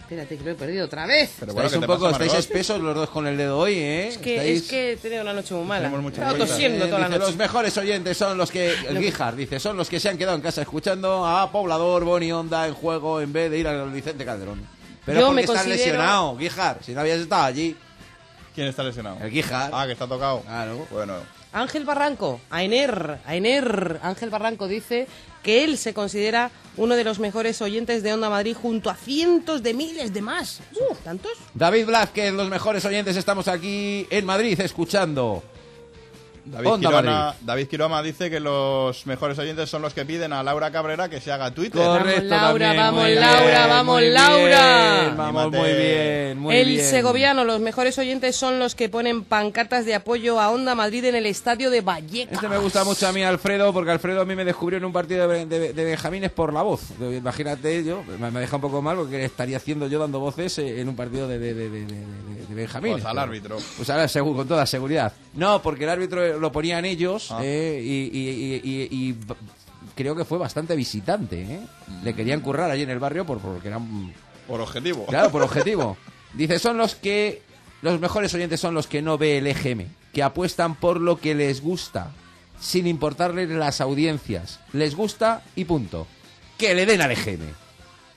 Espérate, 0.00 0.38
que 0.38 0.42
lo 0.44 0.50
he 0.50 0.54
perdido 0.56 0.86
otra 0.86 1.06
vez. 1.06 1.30
Pero 1.38 1.52
bueno, 1.52 1.66
estáis 1.68 1.78
¿qué 1.86 1.90
un 1.92 1.96
poco, 1.96 2.10
pasa, 2.10 2.24
estáis 2.24 2.44
espesos 2.44 2.80
los 2.80 2.96
dos 2.96 3.10
con 3.10 3.28
el 3.28 3.36
dedo 3.36 3.56
hoy, 3.58 3.74
¿eh? 3.74 4.08
Es 4.08 4.18
que, 4.18 4.36
Estáis- 4.38 4.56
es 4.56 4.62
que 4.68 4.92
he 4.92 4.96
tenido 4.96 5.22
una 5.22 5.32
noche 5.34 5.54
muy 5.54 5.64
mala. 5.64 5.88
Vueltas. 5.88 6.36
tosiendo 6.36 6.84
Eh, 6.84 6.88
toda 6.88 6.98
la 6.98 7.06
dice, 7.06 7.18
noche. 7.20 7.30
los 7.30 7.36
mejores 7.38 7.78
oyentes 7.78 8.16
son 8.16 8.36
los 8.36 8.50
que, 8.50 8.74
el 8.88 8.98
Guijar 8.98 9.36
dice, 9.36 9.60
son 9.60 9.76
los 9.76 9.88
que 9.88 10.00
se 10.00 10.08
han 10.08 10.18
quedado 10.18 10.34
en 10.34 10.42
casa 10.42 10.62
escuchando 10.62 11.24
a 11.24 11.52
Poblador, 11.52 12.02
Boni 12.02 12.32
Onda 12.32 12.66
en 12.66 12.74
juego 12.74 13.20
en 13.20 13.32
vez 13.32 13.52
de 13.52 13.58
ir 13.58 13.68
al 13.68 13.88
Vicente 13.92 14.24
Calderón. 14.24 14.66
Pero 15.10 15.20
Yo 15.20 15.26
porque 15.26 15.34
me 15.36 15.40
estás 15.42 15.56
considero- 15.58 15.78
lesionado, 15.78 16.36
Guijar, 16.36 16.78
si 16.84 16.92
no 16.92 17.00
habías 17.00 17.18
estado 17.20 17.42
allí. 17.44 17.76
¿Quién 18.54 18.66
está 18.66 18.82
lesionado? 18.82 19.18
El 19.22 19.30
Guijar. 19.30 19.70
Ah, 19.72 19.86
que 19.86 19.92
está 19.92 20.06
tocado. 20.06 20.40
Claro. 20.42 20.86
Bueno, 20.90 21.14
Ángel 21.52 21.84
Barranco, 21.84 22.40
Aener, 22.50 23.18
Aener, 23.24 23.98
Ángel 24.02 24.30
Barranco 24.30 24.68
dice 24.68 25.06
que 25.42 25.64
él 25.64 25.78
se 25.78 25.94
considera 25.94 26.50
uno 26.76 26.94
de 26.96 27.02
los 27.04 27.18
mejores 27.18 27.60
oyentes 27.62 28.02
de 28.02 28.12
Onda 28.12 28.28
Madrid 28.28 28.54
junto 28.60 28.90
a 28.90 28.94
cientos 28.94 29.62
de 29.62 29.72
miles 29.74 30.12
de 30.12 30.20
más. 30.22 30.60
Uh, 30.74 30.94
¿Tantos? 31.02 31.32
David 31.54 31.86
Blázquez, 31.86 32.32
los 32.32 32.48
mejores 32.48 32.84
oyentes, 32.84 33.16
estamos 33.16 33.48
aquí 33.48 34.06
en 34.10 34.26
Madrid 34.26 34.60
escuchando. 34.60 35.42
David 36.50 36.66
Onda 36.68 36.88
Quirona. 36.88 37.34
David 37.40 37.66
Quiroma 37.68 38.02
dice 38.02 38.28
que 38.30 38.40
los 38.40 39.06
mejores 39.06 39.38
oyentes 39.38 39.68
son 39.70 39.82
los 39.82 39.94
que 39.94 40.04
piden 40.04 40.32
a 40.32 40.42
Laura 40.42 40.70
Cabrera 40.70 41.08
que 41.08 41.20
se 41.20 41.30
haga 41.32 41.50
Twitter. 41.52 41.80
Correcto 41.82 42.24
Laura, 42.24 42.66
también, 42.74 42.76
vamos, 42.76 43.10
Laura, 43.10 43.66
vamos, 43.66 43.94
muy 43.94 44.02
bien, 44.02 44.14
Laura. 44.14 45.14
vamos, 45.16 45.52
muy 45.52 45.72
bien, 45.72 46.38
muy 46.38 46.56
el 46.56 46.68
bien. 46.68 46.84
segoviano, 46.84 47.44
los 47.44 47.60
mejores 47.60 47.96
oyentes 47.98 48.36
son 48.36 48.58
los 48.58 48.74
que 48.74 48.88
ponen 48.88 49.24
pancartas 49.24 49.84
de 49.84 49.94
apoyo 49.94 50.40
a 50.40 50.50
Onda 50.50 50.74
Madrid 50.74 51.04
en 51.04 51.14
el 51.14 51.26
estadio 51.26 51.70
de 51.70 51.80
Vallecas. 51.80 52.34
Este 52.34 52.48
me 52.48 52.58
gusta 52.58 52.84
mucho 52.84 53.06
a 53.06 53.12
mí, 53.12 53.22
Alfredo, 53.22 53.72
porque 53.72 53.90
Alfredo 53.92 54.22
a 54.22 54.24
mí 54.24 54.34
me 54.34 54.44
descubrió 54.44 54.78
en 54.78 54.84
un 54.84 54.92
partido 54.92 55.28
de, 55.28 55.46
de- 55.46 55.72
de 55.72 55.84
Benjamines 55.84 56.30
por 56.32 56.52
la 56.52 56.62
voz. 56.62 56.82
Imagínate, 57.00 57.84
yo, 57.84 58.02
me, 58.18 58.30
me 58.30 58.40
deja 58.40 58.56
un 58.56 58.62
poco 58.62 58.82
mal 58.82 58.96
porque 58.96 59.24
estaría 59.24 59.56
haciendo 59.56 59.86
yo 59.86 59.98
dando 60.00 60.18
voces 60.20 60.58
en 60.58 60.88
un 60.88 60.96
partido 60.96 61.28
de, 61.28 61.38
de, 61.38 61.54
de, 61.54 61.70
de, 61.70 61.86
de- 61.86 62.46
de 62.48 62.54
Benjamines. 62.54 62.96
Pues 63.02 63.04
al 63.06 63.18
árbitro. 63.18 63.58
Pues 63.76 63.88
ahora, 63.90 64.08
seguro, 64.08 64.38
con 64.38 64.48
toda 64.48 64.66
seguridad. 64.66 65.12
No, 65.34 65.62
porque 65.62 65.84
el 65.84 65.90
árbitro 65.90 66.39
lo 66.40 66.50
ponían 66.52 66.84
ellos 66.84 67.30
Ah. 67.30 67.40
eh, 67.42 67.80
y, 67.82 68.18
y- 68.18 68.60
y- 68.64 68.88
y- 68.96 69.08
y 69.08 69.12
b- 69.12 69.34
creo 69.94 70.16
que 70.16 70.24
fue 70.24 70.38
bastante 70.38 70.74
visitante. 70.76 71.42
¿eh? 71.42 71.60
Le 72.02 72.14
querían 72.14 72.40
currar 72.40 72.70
allí 72.70 72.82
en 72.82 72.90
el 72.90 72.98
barrio 72.98 73.24
por, 73.26 73.38
porque 73.38 73.68
eran 73.68 74.12
Por 74.48 74.60
objetivo. 74.60 75.06
Claro, 75.06 75.30
por 75.30 75.42
objetivo. 75.44 75.96
Dice, 76.34 76.58
son 76.58 76.76
los 76.76 76.94
que... 76.94 77.42
Los 77.82 77.98
mejores 77.98 78.34
oyentes 78.34 78.60
son 78.60 78.74
los 78.74 78.86
que 78.86 79.00
no 79.00 79.16
ve 79.16 79.38
el 79.38 79.46
EGM, 79.46 79.86
que 80.12 80.22
apuestan 80.22 80.74
por 80.74 81.00
lo 81.00 81.18
que 81.18 81.34
les 81.34 81.62
gusta, 81.62 82.10
sin 82.60 82.86
importarles 82.86 83.48
las 83.48 83.80
audiencias. 83.80 84.60
Les 84.74 84.94
gusta 84.94 85.42
y 85.56 85.64
punto. 85.64 86.06
Que 86.58 86.74
le 86.74 86.84
den 86.84 87.00
al 87.00 87.10
EGM. 87.12 87.40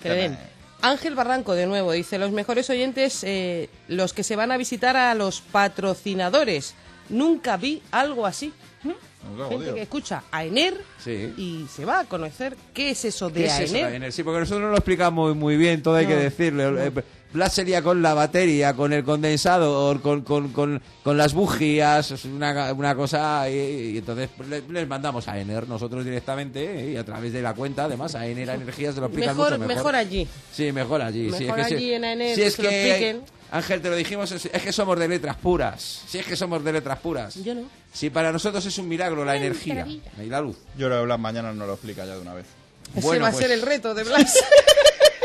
Que 0.01 0.09
le 0.09 0.15
den. 0.15 0.37
Ángel 0.81 1.15
Barranco, 1.15 1.53
de 1.53 1.65
nuevo, 1.65 1.93
dice, 1.93 2.17
los 2.17 2.31
mejores 2.33 2.69
oyentes, 2.69 3.23
eh, 3.23 3.69
los 3.87 4.11
que 4.11 4.23
se 4.23 4.35
van 4.35 4.51
a 4.51 4.57
visitar 4.57 4.97
a 4.97 5.15
los 5.15 5.39
patrocinadores. 5.39 6.75
Nunca 7.09 7.57
vi 7.57 7.81
algo 7.91 8.25
así. 8.25 8.51
¿Mm? 8.83 9.49
Gente 9.49 9.73
que 9.73 9.81
escucha 9.83 10.23
a 10.31 10.43
Ener 10.43 10.73
Sí. 11.01 11.33
y 11.37 11.65
se 11.73 11.85
va 11.85 11.99
a 12.01 12.03
conocer 12.05 12.57
qué 12.73 12.89
es 12.89 13.05
eso 13.05 13.29
de 13.29 13.41
¿Qué 13.41 13.45
es 13.45 13.59
eso, 13.61 13.75
Aener. 13.85 14.11
Sí, 14.11 14.21
porque 14.23 14.41
nosotros 14.41 14.61
no 14.63 14.69
lo 14.71 14.75
explicamos 14.75 15.33
muy 15.35 15.55
bien, 15.55 15.81
todo 15.81 15.95
hay 15.95 16.05
que 16.07 16.15
No, 16.15 16.19
decirlo. 16.21 16.77
Eh, 16.83 16.91
Blas 17.31 17.53
sería 17.53 17.81
con 17.81 18.01
la 18.03 18.13
batería, 18.13 18.73
con 18.75 18.93
el 18.93 19.03
condensador, 19.03 20.01
con, 20.01 20.21
con, 20.21 20.49
con, 20.49 20.79
con 21.03 21.17
las 21.17 21.33
bujías, 21.33 22.25
una, 22.25 22.73
una 22.73 22.93
cosa. 22.95 23.49
Y, 23.49 23.53
y 23.93 23.97
entonces 23.99 24.29
pues, 24.37 24.49
le- 24.49 24.61
les 24.69 24.87
mandamos 24.87 25.27
a 25.27 25.39
Ener 25.39 25.67
nosotros 25.67 26.03
directamente 26.05 26.83
eh, 26.89 26.91
y 26.91 26.95
a 26.97 27.03
través 27.05 27.31
de 27.33 27.41
la 27.41 27.53
cuenta, 27.55 27.85
además, 27.85 28.13
a 28.15 28.27
Ener 28.27 28.49
Energías 28.49 28.93
se 28.93 28.99
lo 28.99 29.07
explican 29.07 29.35
Mejor, 29.35 29.51
mucho 29.53 29.59
mejor. 29.61 29.75
mejor 29.77 29.95
allí. 29.95 30.27
Sí, 30.51 30.71
mejor 30.73 31.01
allí. 31.01 31.31
sí, 31.31 31.45
Mejor 31.45 31.59
es 31.61 31.65
allí 31.67 31.93
en 31.93 32.03
Aener, 32.03 32.35
Si 32.35 32.41
es 32.43 32.53
se 32.53 32.61
lo 32.63 32.69
que, 32.69 32.89
expliquen. 32.91 33.21
Ángel, 33.53 33.81
te 33.83 33.89
lo 33.91 33.95
dijimos, 33.95 34.31
es, 34.31 34.49
que 34.49 34.71
somos 34.73 34.97
de 34.97 35.07
letras 35.07 35.37
puras. 35.37 36.01
Si 36.07 36.17
es 36.17 36.25
que 36.25 36.35
somos 36.35 36.63
de 36.63 36.73
letras 36.73 36.97
puras. 36.97 37.35
Yo 37.43 37.53
no. 37.53 37.69
Si 37.93 38.09
para 38.09 38.31
nosotros 38.31 38.65
es 38.65 38.75
un 38.79 38.87
milagro 38.87 39.23
la 39.23 39.35
energía 39.35 39.85
y 39.87 40.25
la 40.25 40.41
luz. 40.41 40.57
Yo 40.75 40.87
creo 40.87 40.99
que 41.01 41.05
Blas 41.05 41.19
mañana 41.19 41.53
nos 41.53 41.67
lo 41.67 41.73
explica 41.73 42.03
ya 42.03 42.15
de 42.15 42.21
una 42.21 42.33
vez. 42.33 42.47
Ese 42.95 43.01
Bueno, 43.05 43.21
va 43.23 43.27
a 43.29 43.31
pues- 43.31 43.43
ser 43.43 43.51
el 43.51 43.61
reto 43.61 43.93
de 43.93 44.03
Blas. 44.03 44.33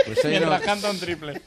Pues 0.06 0.24
Mientras 0.24 0.60
no- 0.60 0.64
canta 0.66 0.90
un 0.90 0.98
triple. 0.98 1.42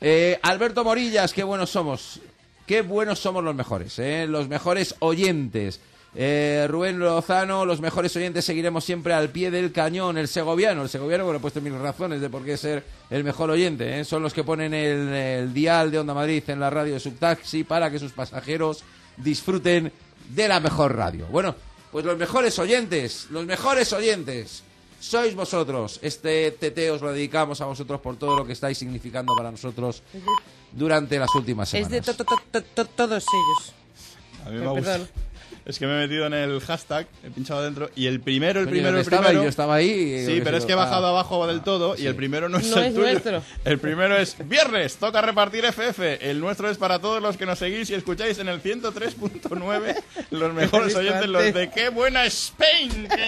Eh, 0.00 0.38
Alberto 0.42 0.84
Morillas, 0.84 1.34
qué 1.34 1.42
buenos 1.42 1.68
somos. 1.70 2.20
Qué 2.66 2.80
buenos 2.82 3.18
somos 3.18 3.42
los 3.44 3.54
mejores, 3.54 3.98
¿eh? 3.98 4.26
los 4.26 4.48
mejores 4.48 4.94
oyentes. 5.00 5.80
Eh, 6.14 6.66
Rubén 6.68 6.98
Lozano, 6.98 7.64
los 7.64 7.80
mejores 7.80 8.14
oyentes 8.16 8.44
seguiremos 8.44 8.84
siempre 8.84 9.12
al 9.14 9.28
pie 9.30 9.50
del 9.50 9.70
cañón. 9.70 10.18
El 10.18 10.26
segoviano, 10.26 10.82
el 10.82 10.88
segoviano, 10.88 11.24
bueno, 11.24 11.38
he 11.38 11.40
puesto 11.40 11.60
mil 11.60 11.78
razones 11.78 12.20
de 12.20 12.28
por 12.28 12.44
qué 12.44 12.56
ser 12.56 12.84
el 13.10 13.22
mejor 13.22 13.50
oyente. 13.50 14.00
¿eh? 14.00 14.04
Son 14.04 14.22
los 14.22 14.34
que 14.34 14.42
ponen 14.42 14.74
el, 14.74 15.08
el 15.08 15.54
dial 15.54 15.90
de 15.90 15.98
Onda 16.00 16.12
Madrid 16.14 16.42
en 16.48 16.58
la 16.58 16.68
radio 16.70 16.94
de 16.94 17.00
Subtaxi 17.00 17.62
para 17.64 17.90
que 17.90 17.98
sus 18.00 18.12
pasajeros 18.12 18.82
disfruten 19.18 19.92
de 20.30 20.48
la 20.48 20.58
mejor 20.58 20.96
radio. 20.96 21.26
Bueno, 21.28 21.54
pues 21.92 22.04
los 22.04 22.18
mejores 22.18 22.58
oyentes, 22.58 23.26
los 23.30 23.46
mejores 23.46 23.92
oyentes 23.92 24.64
sois 24.98 25.34
vosotros. 25.36 26.00
Este 26.02 26.50
TT 26.50 26.90
os 26.90 27.02
lo 27.02 27.12
dedicamos 27.12 27.60
a 27.60 27.66
vosotros 27.66 28.00
por 28.00 28.16
todo 28.16 28.36
lo 28.36 28.44
que 28.44 28.52
estáis 28.52 28.76
significando 28.78 29.32
para 29.36 29.50
nosotros 29.52 30.02
durante 30.72 31.18
las 31.20 31.32
últimas 31.36 31.72
es 31.72 31.86
semanas. 31.86 32.06
de 32.06 32.12
to- 32.12 32.24
to- 32.24 32.24
to- 32.24 32.42
to- 32.60 32.62
to- 32.74 32.84
todos 32.86 33.24
ellos. 33.32 33.72
A 34.44 34.50
mí 34.50 34.56
me 34.58 34.64
Eh, 34.64 34.68
gusta. 34.68 34.82
perdón. 34.92 35.08
Es 35.66 35.78
que 35.78 35.86
me 35.86 35.94
he 35.96 36.06
metido 36.06 36.26
en 36.26 36.32
el 36.34 36.60
hashtag, 36.60 37.06
he 37.24 37.30
pinchado 37.30 37.60
adentro 37.60 37.90
y 37.94 38.06
el 38.06 38.20
primero, 38.20 38.60
el 38.60 38.66
Coño, 38.66 38.70
primero, 38.72 38.88
¿dónde 38.96 39.00
el 39.02 39.06
estaba? 39.06 39.22
primero. 39.26 39.42
Yo 39.44 39.48
estaba 39.48 39.74
ahí, 39.74 40.24
Sí, 40.26 40.40
pero 40.42 40.56
es 40.56 40.64
que 40.64 40.72
he 40.72 40.74
lo- 40.74 40.80
bajado 40.80 41.06
ah. 41.06 41.10
abajo 41.10 41.46
del 41.46 41.60
todo 41.60 41.96
y 41.98 42.06
el 42.06 42.14
primero 42.16 42.48
no 42.48 42.58
es 42.58 42.66
No 42.68 42.78
el 42.78 42.86
es 42.86 42.94
tuyo. 42.94 43.06
nuestro. 43.06 43.42
El 43.64 43.78
primero 43.78 44.16
es 44.16 44.36
viernes, 44.48 44.96
toca 44.96 45.20
repartir 45.20 45.64
FF. 45.66 46.18
El 46.30 46.40
nuestro 46.40 46.70
es 46.70 46.78
para 46.78 46.98
todos 46.98 47.22
los 47.22 47.36
que 47.36 47.44
nos 47.46 47.58
seguís 47.58 47.90
y 47.90 47.94
escucháis 47.94 48.38
en 48.38 48.48
el 48.48 48.62
103.9. 48.62 49.96
Los 50.30 50.54
mejores 50.54 50.94
oyentes, 50.94 51.28
los 51.28 51.52
de 51.54 51.70
qué 51.70 51.88
buena 51.90 52.24
Spain. 52.24 53.08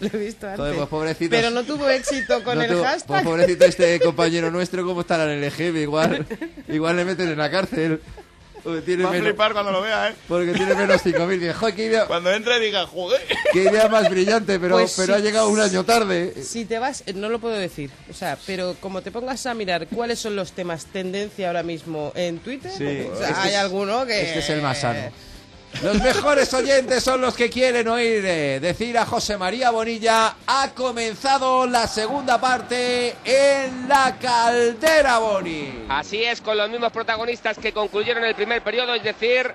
Lo 0.00 0.06
he 0.12 0.16
visto 0.18 0.46
antes. 0.48 0.86
Pues. 0.88 1.16
Pero 1.28 1.50
no 1.50 1.64
tuvo 1.64 1.88
éxito 1.90 2.42
con 2.44 2.56
No 2.58 2.62
el 2.64 2.70
tuvo- 2.70 2.78
Pues 2.82 2.90
hashtag. 2.92 3.24
pobrecito 3.24 3.64
este 3.64 3.98
compañero 4.00 4.50
nuestro, 4.50 4.84
¿cómo 4.86 5.00
estará 5.00 5.24
en 5.24 5.42
el 5.42 5.44
EGB? 5.44 5.76
Igual, 5.82 6.24
igual 6.68 6.96
le 6.96 7.04
meten 7.04 7.28
en 7.30 7.38
la 7.38 7.50
cárcel. 7.50 8.00
Tiene 8.84 9.02
Va 9.04 9.08
a 9.08 9.12
menos, 9.12 9.26
flipar 9.28 9.52
cuando 9.52 9.72
lo 9.72 9.80
vea, 9.80 10.10
¿eh? 10.10 10.14
porque 10.28 10.52
tiene 10.52 10.74
menos 10.74 11.02
5.000. 11.02 11.40
Dice, 11.40 11.54
"Joder, 11.54 11.74
qué 11.74 11.84
idea, 11.86 12.06
Cuando 12.06 12.30
entre 12.32 12.60
diga, 12.60 12.86
joder. 12.86 13.20
qué 13.52 13.62
idea 13.64 13.88
más 13.88 14.08
brillante, 14.10 14.58
pero, 14.60 14.76
Pues 14.76 14.94
pero 14.96 15.14
ha 15.14 15.18
llegado 15.18 15.48
un 15.48 15.60
año 15.60 15.84
tarde. 15.84 16.34
Si 16.42 16.64
te 16.64 16.78
vas, 16.78 17.02
eh, 17.06 17.12
no 17.14 17.28
lo 17.28 17.38
puedo 17.38 17.54
decir, 17.56 17.90
o 18.10 18.14
sea, 18.14 18.36
pero 18.46 18.76
como 18.80 19.02
te 19.02 19.10
pongas 19.10 19.46
a 19.46 19.54
mirar 19.54 19.86
cuáles 19.88 20.18
son 20.18 20.36
los 20.36 20.52
temas 20.52 20.86
tendencia 20.86 21.48
ahora 21.48 21.62
mismo 21.62 22.12
en 22.14 22.38
Twitter, 22.38 22.70
Sí, 22.76 22.84
o 23.12 23.16
sea, 23.18 23.28
este 23.28 23.40
hay 23.40 23.50
es- 23.50 23.56
alguno 23.56 24.04
que... 24.06 24.20
Este 24.22 24.38
es 24.40 24.50
el 24.50 24.62
más 24.62 24.78
sano. 24.80 25.00
Los 25.82 26.02
mejores 26.02 26.52
oyentes 26.54 27.04
son 27.04 27.20
los 27.20 27.36
que 27.36 27.48
quieren 27.48 27.86
oír 27.86 28.24
eh, 28.24 28.58
decir 28.60 28.98
a 28.98 29.06
José 29.06 29.36
María 29.36 29.70
Bonilla, 29.70 30.34
ha 30.46 30.70
comenzado 30.74 31.66
la 31.66 31.86
segunda 31.86 32.40
parte 32.40 33.16
en 33.24 33.88
la 33.88 34.16
caldera, 34.20 35.18
Boni. 35.18 35.86
Así 35.88 36.24
es, 36.24 36.40
con 36.40 36.58
los 36.58 36.68
mismos 36.68 36.90
protagonistas 36.90 37.58
que 37.58 37.72
concluyeron 37.72 38.24
el 38.24 38.34
primer 38.34 38.62
periodo, 38.62 38.94
es 38.94 39.04
decir, 39.04 39.52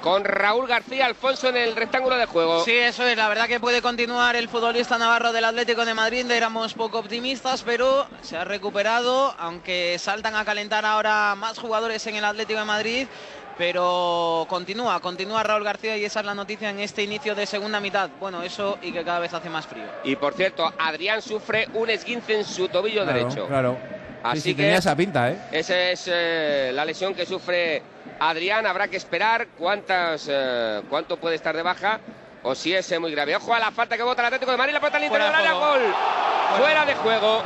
con 0.00 0.24
Raúl 0.24 0.66
García 0.66 1.04
Alfonso 1.04 1.48
en 1.48 1.56
el 1.56 1.76
rectángulo 1.76 2.16
de 2.16 2.26
juego. 2.26 2.64
Sí, 2.64 2.72
eso 2.72 3.04
es. 3.04 3.16
La 3.16 3.28
verdad 3.28 3.48
que 3.48 3.60
puede 3.60 3.82
continuar 3.82 4.36
el 4.36 4.48
futbolista 4.48 4.96
navarro 4.98 5.32
del 5.32 5.44
Atlético 5.44 5.84
de 5.84 5.94
Madrid. 5.94 6.30
Éramos 6.30 6.74
poco 6.74 6.98
optimistas, 6.98 7.62
pero 7.64 8.06
se 8.22 8.36
ha 8.36 8.44
recuperado, 8.44 9.34
aunque 9.38 9.98
saltan 9.98 10.36
a 10.36 10.44
calentar 10.44 10.86
ahora 10.86 11.34
más 11.34 11.58
jugadores 11.58 12.06
en 12.06 12.16
el 12.16 12.24
Atlético 12.24 12.60
de 12.60 12.64
Madrid. 12.64 13.08
Pero 13.58 14.44
continúa, 14.48 15.00
continúa 15.00 15.42
Raúl 15.42 15.64
García 15.64 15.96
y 15.96 16.04
esa 16.04 16.20
es 16.20 16.26
la 16.26 16.34
noticia 16.34 16.68
en 16.70 16.80
este 16.80 17.02
inicio 17.02 17.34
de 17.34 17.46
segunda 17.46 17.80
mitad. 17.80 18.10
Bueno, 18.20 18.42
eso 18.42 18.78
y 18.82 18.92
que 18.92 19.02
cada 19.02 19.18
vez 19.18 19.32
hace 19.32 19.48
más 19.48 19.66
frío. 19.66 19.84
Y 20.04 20.16
por 20.16 20.34
cierto, 20.34 20.70
Adrián 20.78 21.22
sufre 21.22 21.66
un 21.74 21.88
esguince 21.88 22.34
en 22.38 22.44
su 22.44 22.68
tobillo 22.68 23.04
Claro, 23.04 23.18
derecho. 23.18 23.46
Claro. 23.46 23.78
Así 24.22 24.40
sí, 24.40 24.48
sí, 24.50 24.54
que- 24.56 24.62
tenía 24.64 24.78
esa 24.78 24.94
pinta, 24.96 25.30
¿eh? 25.30 25.38
Esa 25.52 25.78
es 25.90 26.04
eh, 26.12 26.70
la 26.74 26.84
lesión 26.84 27.14
que 27.14 27.24
sufre 27.24 27.82
Adrián. 28.20 28.66
Habrá 28.66 28.88
que 28.88 28.96
esperar 28.98 29.46
cuántas, 29.58 30.26
eh, 30.30 30.82
cuánto 30.90 31.16
puede 31.16 31.36
estar 31.36 31.56
de 31.56 31.62
baja 31.62 32.00
o 32.42 32.54
si 32.54 32.74
es 32.74 32.90
eh, 32.92 32.98
muy 32.98 33.12
grave. 33.12 33.36
Ojo 33.36 33.54
a 33.54 33.58
la 33.58 33.70
falta 33.70 33.96
que 33.96 34.02
vota 34.02 34.20
el 34.20 34.26
Atlético 34.26 34.50
de 34.50 34.56
Madrid. 34.58 34.74
La 34.74 34.80
pelota 34.80 34.98
al 34.98 35.04
interior 35.04 35.32
del 35.32 35.34
Fuera 35.34 35.50
área. 35.50 35.60
de 35.60 35.66
Gol. 35.66 35.94
juego. 35.94 36.58
Fuera 36.58 36.84
de 36.84 36.94
juego. 36.94 37.42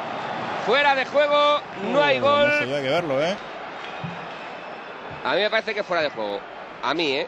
Fuera 0.66 0.95
de 0.95 1.05
juego. 1.07 1.61
No 1.93 2.03
hay 2.03 2.19
gol. 2.19 2.49
No 2.69 2.77
hay 2.77 2.82
que 2.82 2.89
verlo, 2.91 3.23
¿eh? 3.24 3.37
A 5.25 5.35
mí 5.35 5.41
me 5.41 5.51
parece 5.51 5.75
que 5.75 5.81
es 5.81 5.87
fuera 5.87 6.03
de 6.03 6.11
juego. 6.11 6.41
A 6.83 6.95
mí, 6.95 7.13
¿eh? 7.13 7.27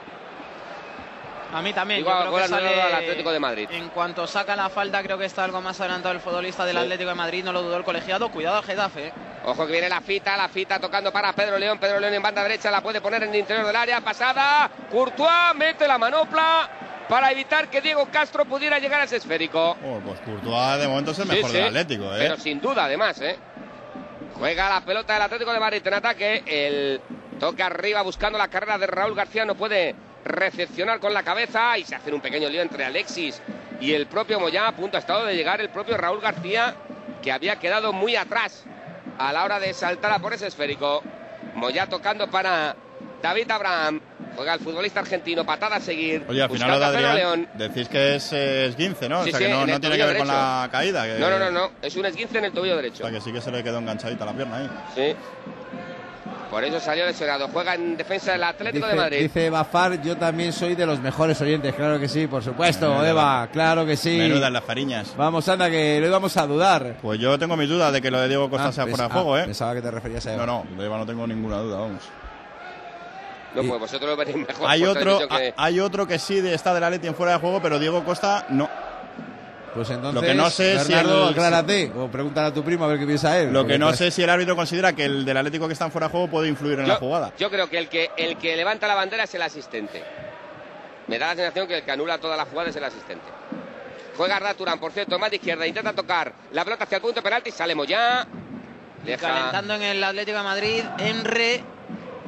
A 1.53 1.61
mí 1.61 1.73
también. 1.75 2.01
Igual, 2.01 2.25
yo 2.25 2.33
creo 2.33 2.43
que 2.43 2.49
sale 2.49 2.83
al 2.83 2.95
Atlético 2.95 3.31
de 3.31 3.39
Madrid. 3.41 3.69
En 3.71 3.91
cuanto 3.91 4.27
saca 4.27 4.57
la 4.57 4.71
falta, 4.71 5.03
creo 5.03 5.19
que 5.19 5.27
está 5.27 5.45
algo 5.45 5.61
más 5.61 5.79
adelantado 5.81 6.15
el 6.15 6.21
futbolista 6.21 6.65
del 6.65 6.79
Atlético 6.79 7.11
de 7.11 7.15
Madrid. 7.15 7.45
No 7.45 7.53
lo 7.53 7.63
dudó 7.63 7.77
el 7.77 7.85
colegiado. 7.85 8.31
Cuidado 8.31 8.57
al 8.57 8.65
Getafe. 8.65 9.09
¿eh? 9.09 9.13
Ojo 9.45 9.67
que 9.67 9.73
viene 9.73 9.89
la 9.89 10.01
fita, 10.01 10.37
la 10.37 10.49
fita 10.49 10.79
tocando 10.79 11.13
para 11.13 11.33
Pedro 11.35 11.59
León. 11.59 11.79
Pedro 11.79 12.01
León 12.01 12.15
en 12.15 12.23
banda 12.23 12.43
derecha 12.43 12.71
la 12.71 12.81
puede 12.81 13.03
poner 13.03 13.25
en 13.25 13.31
el 13.31 13.37
interior 13.41 13.67
del 13.67 13.77
área. 13.77 14.01
Pasada. 14.01 14.71
Courtois 14.91 15.55
mete 15.55 15.87
la 15.87 15.99
manopla 15.99 16.71
para 17.07 17.31
evitar 17.31 17.69
que 17.69 17.83
Diego 17.83 18.09
Castro 18.11 18.47
pudiera 18.47 18.79
llegar 18.79 19.03
a 19.03 19.05
ese 19.05 19.17
esférico. 19.17 19.77
Oh, 19.85 20.01
pues 20.03 20.21
Courtois 20.21 20.79
de 20.81 20.89
momento 20.89 21.11
es 21.11 21.19
el 21.19 21.29
Sí, 21.29 21.35
mejor 21.35 21.51
sí, 21.51 21.57
del 21.59 21.67
Atlético, 21.67 22.05
¿eh? 22.15 22.19
Pero 22.19 22.37
sin 22.39 22.61
duda, 22.63 22.85
además, 22.87 23.21
¿eh? 23.21 23.37
Juega 24.43 24.69
la 24.69 24.81
pelota 24.81 25.13
del 25.13 25.23
Atlético 25.23 25.53
de 25.53 25.61
Madrid 25.61 25.87
en 25.87 25.95
ataque. 25.95 26.43
El 26.45 27.01
toque 27.39 27.63
arriba 27.63 28.03
buscando 28.03 28.37
la 28.39 28.49
carrera 28.49 28.77
de 28.77 28.89
Raúl 28.89 29.15
García. 29.15 29.45
No 29.45 29.55
puede 29.55 29.95
recepcionar 30.25 30.99
con 30.99 31.15
la 31.15 31.23
cabeza 31.23 31.79
y 31.79 31.85
se 31.85 31.95
hace 31.95 32.13
un 32.13 32.21
pequeño 32.21 32.49
lío 32.49 32.61
entre 32.61 32.85
Alexis 32.85 33.41
y 33.81 33.93
el 33.93 34.09
propio 34.09 34.41
Moyá. 34.41 34.67
A 34.67 34.73
punto 34.73 34.97
ha 34.97 35.01
estado 35.01 35.27
de 35.27 35.37
llegar 35.37 35.61
el 35.61 35.69
propio 35.69 35.97
Raúl 35.97 36.21
García, 36.21 36.75
que 37.23 37.31
había 37.31 37.61
quedado 37.61 37.93
muy 37.93 38.17
atrás 38.17 38.65
a 39.17 39.33
la 39.33 39.45
hora 39.45 39.61
de 39.61 39.73
saltar 39.75 40.11
a 40.11 40.19
por 40.19 40.33
ese 40.33 40.49
esférico. 40.49 41.05
Moyá 41.55 41.87
tocando 41.87 42.29
para 42.29 42.75
David 43.23 43.51
Abraham. 43.51 44.01
Juega 44.35 44.55
el 44.55 44.61
futbolista 44.61 45.01
argentino, 45.01 45.45
patada 45.45 45.77
a 45.77 45.81
seguir. 45.81 46.25
Oye, 46.27 46.43
al 46.43 46.49
final 46.51 46.71
lo 46.71 46.79
de 46.79 46.85
Adrián, 46.87 47.17
León. 47.17 47.49
decís 47.55 47.87
que 47.89 48.17
es 48.17 48.33
eh, 48.33 48.67
esguince, 48.67 49.07
¿no? 49.07 49.23
Sí, 49.25 49.29
o 49.29 49.33
sea 49.33 49.39
sí, 49.41 49.45
que 49.45 49.51
no, 49.73 49.79
tiene 49.81 49.97
que 49.99 50.05
ver 50.07 50.17
con 50.19 50.27
la 50.29 50.69
caída. 50.73 51.05
que- 51.05 51.19
No, 51.19 51.29
no, 51.29 51.39
no, 51.39 51.51
no. 51.51 51.71
Es 51.83 51.95
un 51.97 52.07
esguince 52.07 52.39
en 52.39 52.47
el 52.47 52.53
tobillo 52.53 52.73
O 52.73 52.77
derecho. 52.77 53.03
sea 53.03 53.11
que 53.11 53.21
sí 53.21 53.31
que 53.31 53.43
se 53.43 53.51
le 53.51 53.63
quedó 53.63 53.79
enganchadita 53.79 54.25
la 54.25 54.33
pierna 54.33 54.57
ahí. 54.57 54.71
Sí. 54.95 55.15
Por 56.51 56.65
eso 56.65 56.81
salió 56.81 57.07
lesionado. 57.07 57.49
Juega 57.49 57.75
en 57.75 57.97
defensa 57.97 58.33
del 58.33 58.45
Atlético 58.45 58.87
de 58.87 58.95
Madrid. 58.95 59.19
dice 59.21 59.49
Bafar, 59.49 60.03
yo 60.03 60.17
también 60.19 60.53
soy 60.53 60.75
de 60.75 60.85
los 60.85 61.01
mejores 61.01 61.41
oyentes, 61.41 61.75
claro 61.75 61.99
que 61.99 62.09
sí, 62.09 62.27
por 62.27 62.43
supuesto, 62.43 62.91
Menuda 62.91 63.09
Eva, 63.11 63.49
claro 63.51 63.87
que 63.87 63.97
sí. 63.97 64.19
Menudas 64.19 64.53
las 64.53 64.63
fariñas. 64.63 65.15
Vamos, 65.17 65.49
anda, 65.49 65.71
que 65.71 65.99
lo 66.01 66.07
íbamos 66.09 66.37
a 66.37 66.47
dudar. 66.47 66.97
Pues 67.01 67.19
yo 67.19 67.39
tengo 67.39 67.57
mis 67.57 67.69
dudas 67.71 67.91
de 67.93 68.03
que 68.03 68.11
lo 68.11 68.21
de 68.21 68.29
Diego 68.29 68.51
Costa 68.51 68.69
Ah, 68.69 68.73
sea 68.73 68.85
fuera 68.87 69.05
de 69.05 69.11
ah, 69.11 69.15
juego, 69.15 69.39
¿eh? 69.39 69.45
Pensaba 69.45 69.75
que 69.75 69.81
te 69.81 69.91
referías 69.91 70.27
a 70.27 70.35
Eva. 70.35 70.45
No, 70.47 70.65
no, 70.71 70.79
de 70.81 70.87
Eva 70.87 70.99
no 70.99 71.07
tengo 71.07 71.27
ninguna 71.27 71.57
duda, 71.59 71.79
vamos. 71.81 72.03
No, 73.55 73.63
pues 73.69 73.81
vosotros 73.81 74.11
lo 74.11 74.17
veréis 74.17 74.37
mejor. 74.37 74.67
Hay 74.69 74.85
otro, 74.85 75.19
que- 75.29 75.53
ha- 75.57 75.65
hay 75.65 75.81
otro 75.81 76.07
que 76.07 76.19
sí 76.19 76.41
de- 76.41 76.55
está 76.55 76.73
de 76.75 76.81
la 76.81 76.91
Leti 76.91 77.07
en 77.07 77.15
fuera 77.15 77.33
de 77.33 77.39
juego, 77.39 77.61
pero 77.63 77.79
Diego 77.79 78.05
Costa 78.05 78.47
no. 78.51 78.69
Pues 79.75 79.89
entonces, 79.89 80.15
Lo 80.15 80.21
que 80.27 80.35
no 80.35 80.51
sé 80.51 80.79
si 80.81 80.93
el- 80.93 81.29
aclárate, 81.31 81.91
o 81.97 82.07
pregúntale 82.09 82.49
a 82.49 82.53
tu 82.53 82.63
primo 82.63 82.85
a 82.85 82.89
ver 82.89 82.99
qué 82.99 83.07
piensa 83.07 83.39
él. 83.39 83.51
Lo 83.53 83.67
que 83.67 83.79
no 83.79 83.87
pues- 83.87 83.99
sé 83.99 84.11
si 84.11 84.23
el 84.23 84.29
árbitro 84.29 84.55
considera 84.55 84.93
que 84.93 85.05
el 85.07 85.25
del 85.25 85.37
Atlético 85.37 85.67
que 85.67 85.73
está 85.73 85.87
en 85.87 85.93
fuera 85.93 86.09
de 86.09 86.13
juego 86.13 86.29
puede 86.29 86.49
influir 86.49 86.79
en 86.81 86.89
la 86.89 86.97
jugada. 86.97 87.33
Yo 87.39 87.51
creo 87.51 87.69
que 87.71 87.79
el, 87.79 87.89
que 87.89 88.11
el 88.19 88.37
que 88.37 88.55
levanta 88.55 88.87
la 88.87 88.95
bandera 88.95 89.25
es 89.25 89.35
el 89.35 89.41
asistente. 89.43 90.03
Me 91.07 91.19
da 91.19 91.29
la 91.29 91.37
sensación 91.37 91.67
que 91.67 91.79
el 91.79 91.83
que 91.85 91.91
anula 91.91 92.19
toda 92.19 92.37
la 92.37 92.45
jugada 92.45 92.69
es 92.69 92.77
el 92.77 92.85
asistente. 92.85 93.25
Juega 94.17 94.37
Arda 94.37 94.53
Turán, 94.53 94.79
por 94.79 94.93
cierto, 94.93 95.19
más 95.19 95.31
de 95.31 95.37
izquierda. 95.37 95.67
Intenta 95.67 95.95
tocar 95.95 96.33
la 96.53 96.65
pelota 96.65 96.85
hacia 96.85 96.97
el 96.97 97.03
punto 97.03 97.17
de 97.21 97.23
penalti. 97.23 97.51
Sale 97.51 97.75
Moyá. 97.75 98.27
Deja- 99.07 99.27
Calentando 99.27 99.75
en 99.75 99.83
el 99.83 100.05
Atlético 100.05 100.37
de 100.39 100.45
Madrid, 100.45 100.85
Enre, 100.99 101.65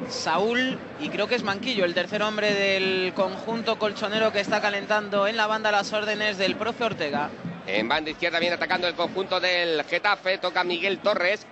Saúl 0.09 0.77
y 0.99 1.09
creo 1.09 1.27
que 1.27 1.35
es 1.35 1.43
Manquillo, 1.43 1.85
el 1.85 1.93
tercer 1.93 2.21
hombre 2.21 2.53
del 2.53 3.13
conjunto 3.13 3.79
colchonero 3.79 4.31
que 4.31 4.39
está 4.39 4.61
calentando 4.61 5.27
en 5.27 5.37
la 5.37 5.47
banda 5.47 5.71
las 5.71 5.93
órdenes 5.93 6.37
del 6.37 6.55
profe 6.55 6.83
Ortega. 6.83 7.29
En 7.67 7.87
banda 7.87 8.11
izquierda 8.11 8.39
viene 8.39 8.55
atacando 8.55 8.87
el 8.87 8.93
conjunto 8.93 9.39
del 9.39 9.83
Getafe. 9.85 10.37
Toca 10.37 10.63
Miguel 10.63 10.99
Torres 10.99 11.45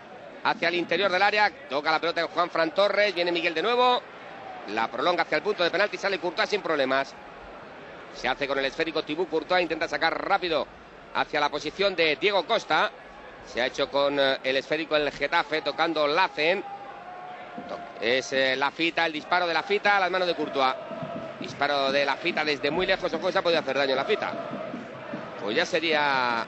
hacia 0.43 0.67
el 0.67 0.75
interior 0.75 1.11
del 1.11 1.23
área. 1.23 1.51
Toca 1.69 1.91
la 1.91 1.99
pelota 1.99 2.21
de 2.21 2.27
Juan 2.27 2.49
Fran 2.51 2.73
Torres. 2.73 3.15
Viene 3.15 3.31
Miguel 3.31 3.53
de 3.53 3.63
nuevo. 3.63 4.01
La 4.69 4.89
prolonga 4.89 5.23
hacia 5.23 5.37
el 5.37 5.43
punto 5.43 5.63
de 5.63 5.71
penalti. 5.71 5.97
Sale 5.97 6.19
Courtois 6.19 6.49
sin 6.49 6.61
problemas. 6.61 7.15
Se 8.15 8.27
hace 8.27 8.47
con 8.47 8.59
el 8.59 8.65
esférico 8.65 9.03
Tibú 9.03 9.27
Courtois. 9.27 9.63
Intenta 9.63 9.87
sacar 9.87 10.27
rápido 10.27 10.67
hacia 11.15 11.39
la 11.39 11.49
posición 11.49 11.95
de 11.95 12.15
Diego 12.17 12.45
Costa. 12.45 12.91
Se 13.47 13.61
ha 13.61 13.65
hecho 13.65 13.89
con 13.89 14.19
eh, 14.19 14.37
el 14.43 14.57
esférico 14.57 14.95
el 14.95 15.11
Getafe. 15.11 15.63
Tocando 15.63 16.05
Lacen. 16.05 16.63
Es 18.01 18.34
eh, 18.34 18.55
la 18.55 18.71
fita, 18.71 19.05
el 19.05 19.13
disparo 19.13 19.47
de 19.47 19.53
la 19.53 19.63
fita 19.63 19.97
a 19.97 19.99
las 19.99 20.11
manos 20.11 20.27
de 20.27 20.35
Courtois. 20.35 20.73
Disparo 21.39 21.91
de 21.91 22.05
la 22.05 22.15
fita 22.17 22.43
desde 22.43 22.69
muy 22.71 22.85
lejos. 22.85 23.13
Ojo, 23.13 23.31
se 23.31 23.38
ha 23.38 23.41
podido 23.41 23.59
hacer 23.59 23.77
daño 23.77 23.95
la 23.95 24.05
fita. 24.05 24.31
Pues 25.41 25.55
ya 25.55 25.65
sería 25.65 26.45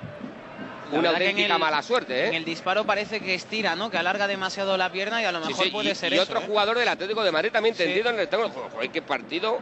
una 0.92 1.10
auténtica 1.10 1.54
el- 1.56 1.60
mala 1.60 1.82
suerte, 1.82 2.26
¿eh? 2.26 2.28
En 2.28 2.34
el 2.36 2.46
disparo 2.46 2.86
parece 2.86 3.20
que 3.20 3.34
estira, 3.36 3.76
¿no? 3.76 3.90
Que 3.90 3.98
alarga 3.98 4.28
demasiado 4.28 4.78
la 4.78 4.92
pierna 4.92 5.22
y 5.22 5.26
a 5.26 5.32
lo 5.32 5.40
mejor 5.42 5.66
sí, 5.66 5.72
puede 5.72 5.92
y, 5.92 5.96
ser 5.96 6.14
y 6.14 6.16
eso. 6.16 6.24
otro 6.24 6.40
¿eh? 6.40 6.44
jugador 6.46 6.78
del 6.78 6.88
Atlético 6.88 7.24
de 7.24 7.32
Madrid 7.32 7.52
también 7.52 7.76
Sí. 7.76 7.84
tendido 7.84 8.10
en 8.10 8.16
el 8.16 8.22
rectángulo. 8.22 8.52
Joder, 8.72 8.90
qué 8.92 9.02
partido. 9.02 9.60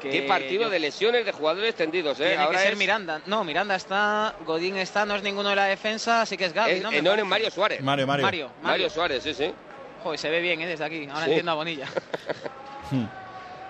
Que 0.00 0.10
Qué 0.10 0.22
partido 0.22 0.62
yo- 0.62 0.70
de 0.70 0.78
lesiones 0.78 1.24
de 1.26 1.32
jugadores 1.32 1.74
tendidos, 1.74 2.20
¿eh? 2.20 2.28
Tiene 2.28 2.42
Ahora 2.44 2.58
que 2.58 2.64
ser 2.64 2.72
es, 2.74 2.78
Miranda. 2.78 3.20
No, 3.26 3.42
Miranda 3.42 3.74
está, 3.74 4.32
Godín 4.46 4.76
está, 4.76 5.04
no 5.04 5.16
es 5.16 5.24
ninguno 5.24 5.48
de 5.50 5.56
la 5.56 5.64
defensa, 5.64 6.22
así 6.22 6.36
que 6.36 6.44
es 6.44 6.52
Gaby, 6.52 6.70
es- 6.74 6.82
¿no? 6.82 6.92
eh, 6.92 7.02
no, 7.02 7.24
Mario 7.24 7.50
Suárez. 7.50 7.80
Mario, 7.82 8.06
Mario. 8.06 8.22
Mario, 8.24 8.46
Mario 8.46 8.62
Mario. 8.62 8.90
Suárez, 8.90 9.24
sí, 9.24 9.34
sí. 9.34 9.52
Joder, 10.02 10.18
se 10.18 10.30
ve 10.30 10.40
bien, 10.40 10.60
¿eh? 10.60 10.66
Desde 10.66 10.84
aquí. 10.84 11.06
Ahora 11.08 11.24
Sí. 11.24 11.30
entiendo 11.30 11.52
a 11.52 11.54
Bonilla. 11.54 11.86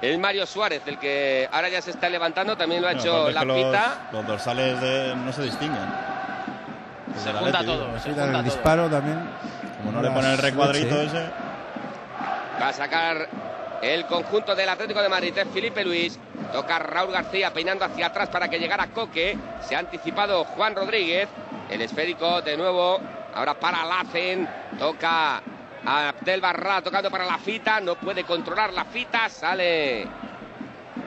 Es 0.00 0.16
Mario 0.16 0.46
Suárez 0.46 0.82
el 0.86 0.96
que 0.96 1.48
ahora 1.50 1.68
ya 1.68 1.82
se 1.82 1.90
está 1.90 2.08
levantando. 2.08 2.56
También 2.56 2.80
lo 2.82 2.86
ha 2.88 2.92
No, 2.92 3.00
hecho 3.00 3.30
la 3.30 3.42
los- 3.44 3.56
pita. 3.56 4.08
Los, 4.12 4.26
dorsales 4.28 4.80
de- 4.80 5.16
no 5.16 5.32
se 5.32 5.42
distinguen. 5.42 5.82
Se 7.16 7.32
junta 7.32 7.64
todo, 7.64 7.92
se 7.94 8.00
Sí, 8.00 8.08
junta 8.10 8.24
el 8.26 8.32
todo. 8.32 8.42
disparo 8.44 8.88
también. 8.88 9.18
Como 9.78 9.90
no 9.90 10.00
le 10.02 10.10
ponen 10.10 10.30
el 10.32 10.38
recuadrito 10.38 11.02
ese. 11.02 11.26
Va 12.62 12.68
a 12.68 12.72
sacar 12.72 13.28
el 13.82 14.06
conjunto 14.06 14.54
del 14.54 14.68
Atlético 14.68 15.02
de 15.02 15.08
Madrid. 15.08 15.36
Es 15.36 15.48
Felipe 15.48 15.84
Luis. 15.84 16.16
Toca 16.52 16.78
Raúl 16.78 17.10
García 17.12 17.52
peinando 17.52 17.84
hacia 17.84 18.06
atrás 18.06 18.28
para 18.28 18.48
que 18.48 18.60
llegara 18.60 18.86
Coque. 18.88 19.36
Se 19.62 19.74
ha 19.74 19.80
anticipado 19.80 20.44
Juan 20.44 20.76
Rodríguez. 20.76 21.28
El 21.70 21.82
esférico 21.82 22.40
de 22.42 22.56
nuevo. 22.56 23.00
Ahora 23.34 23.54
para 23.54 23.84
Lacen. 23.84 24.48
Toca 24.78 25.42
Abdel 25.88 26.40
Barra 26.40 26.82
tocando 26.82 27.10
para 27.10 27.24
la 27.24 27.38
fita. 27.38 27.80
No 27.80 27.94
puede 27.96 28.24
controlar 28.24 28.72
la 28.72 28.84
fita. 28.84 29.28
Sale 29.28 30.06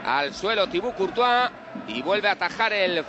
al 0.06 0.34
suelo 0.34 0.68
Tibú 0.68 0.94
Courtois. 0.94 1.50
Y 1.88 2.02
vuelve 2.02 2.28
a 2.28 2.34
atajar 2.34 2.74
el 2.74 3.04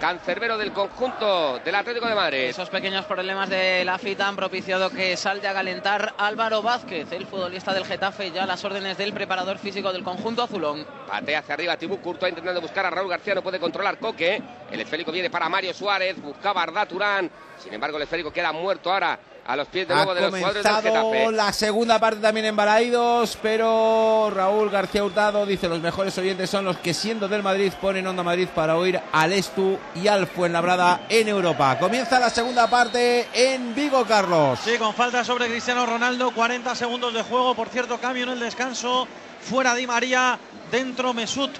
cancerbero 0.00 0.58
del 0.58 0.72
conjunto 0.72 1.60
del 1.60 1.76
Atlético 1.76 2.08
de 2.08 2.14
Madrid. 2.16 2.40
Esos 2.40 2.68
pequeños 2.68 3.04
problemas 3.04 3.48
de 3.48 3.84
la 3.84 3.98
fita 3.98 4.26
han 4.26 4.34
propiciado 4.34 4.90
que 4.90 5.16
salte 5.16 5.46
a 5.46 5.54
calentar 5.54 6.14
Álvaro 6.18 6.60
Vázquez, 6.60 7.12
el 7.12 7.24
futbolista 7.24 7.72
del 7.72 7.84
Getafe, 7.84 8.32
ya 8.32 8.42
a 8.42 8.46
las 8.46 8.64
órdenes 8.64 8.98
del 8.98 9.12
preparador 9.12 9.58
físico 9.58 9.92
del 9.92 10.02
conjunto 10.02 10.42
azulón. 10.42 10.84
Patea 11.06 11.38
hacia 11.38 11.54
arriba 11.54 11.76
Tibú 11.76 12.00
Courtois 12.00 12.30
intentando 12.30 12.60
buscar 12.60 12.84
a 12.84 12.90
Raúl 12.90 13.08
García, 13.08 13.36
no 13.36 13.42
puede 13.42 13.60
controlar 13.60 13.98
Coque. 13.98 14.42
El 14.72 14.80
esférico 14.80 15.12
viene 15.12 15.30
para 15.30 15.48
Mario 15.48 15.72
Suárez, 15.72 16.20
buscaba 16.20 16.62
a 16.62 16.64
Arda 16.64 16.84
Turán. 16.84 17.30
Sin 17.58 17.72
embargo, 17.72 17.96
el 17.96 18.02
esférico 18.02 18.32
queda 18.32 18.50
muerto 18.50 18.92
ahora 18.92 19.16
a 19.46 19.56
los 19.56 19.66
pies 19.68 19.88
de 19.88 19.94
Ha 19.94 19.96
nuevo 19.98 20.14
de 20.14 20.20
los 20.22 20.32
del 20.32 20.42
comenzado 20.42 20.82
Getafe. 20.82 21.32
la 21.32 21.52
segunda 21.52 21.98
parte 21.98 22.20
también 22.20 22.46
en 22.46 22.56
Balaídos, 22.56 23.36
pero 23.42 24.30
Raúl 24.34 24.70
García 24.70 25.04
Hurtado 25.04 25.44
dice 25.46 25.68
los 25.68 25.80
mejores 25.80 26.16
oyentes 26.18 26.48
son 26.48 26.64
los 26.64 26.76
que 26.78 26.94
siendo 26.94 27.28
del 27.28 27.42
Madrid 27.42 27.72
ponen 27.80 28.06
Onda 28.06 28.22
Madrid 28.22 28.48
para 28.54 28.76
oír 28.76 29.00
al 29.12 29.32
Estu 29.32 29.78
y 29.94 30.06
al 30.06 30.26
Fuenlabrada 30.26 31.02
en 31.08 31.28
Europa. 31.28 31.78
Comienza 31.78 32.20
la 32.20 32.30
segunda 32.30 32.68
parte 32.68 33.26
en 33.34 33.74
Vigo, 33.74 34.04
Carlos. 34.04 34.60
Sí, 34.64 34.78
con 34.78 34.94
falta 34.94 35.24
sobre 35.24 35.48
Cristiano 35.48 35.86
Ronaldo, 35.86 36.30
40 36.32 36.74
segundos 36.74 37.12
de 37.12 37.22
juego. 37.22 37.54
Por 37.54 37.68
cierto, 37.68 37.98
cambio 37.98 38.24
en 38.24 38.30
el 38.30 38.40
descanso. 38.40 39.08
Fuera 39.40 39.74
Di 39.74 39.86
María, 39.88 40.38
dentro 40.70 41.12
Mesut 41.12 41.50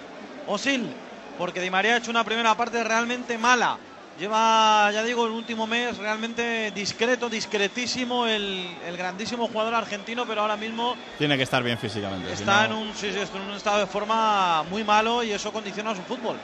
Osil, 0.47 0.89
porque 1.37 1.61
Di 1.61 1.71
María 1.71 1.95
ha 1.95 1.97
hecho 1.97 2.13
una 2.13 2.23
primera 2.23 2.55
parte 2.55 2.85
realmente 2.85 3.37
mala. 3.39 3.77
Lleva, 4.19 4.91
ya 4.93 5.03
digo, 5.03 5.25
el 5.27 5.33
último 5.33 5.67
mes 5.67 5.97
realmente 5.97 6.71
discreto, 6.73 7.31
discretísimo 7.31 8.27
el, 8.27 8.67
el 8.87 8.97
grandísimo 8.97 9.49
jugador 9.49 9.75
argentino, 9.75 10.27
pero 10.27 10.43
ahora 10.43 10.57
mismo 10.57 10.95
Tiene 11.17 11.37
que 11.39 11.43
estar 11.45 11.63
bien 11.63 11.79
físicamente. 11.79 12.29
si 12.37 12.43
está 12.43 12.69
no- 12.69 12.75
en, 12.83 12.89
un, 12.89 12.95
sí, 12.95 13.11
sí, 13.11 13.19
está 13.19 13.39
en 13.39 13.45
un 13.45 13.55
estado 13.57 13.79
de 13.79 13.87
forma 13.87 14.65
muy 14.65 14.85
malo 14.85 15.23
y 15.23 15.33
eso 15.33 15.51
condiciona 15.51 15.95
su 15.95 16.03
fútbol. 16.03 16.37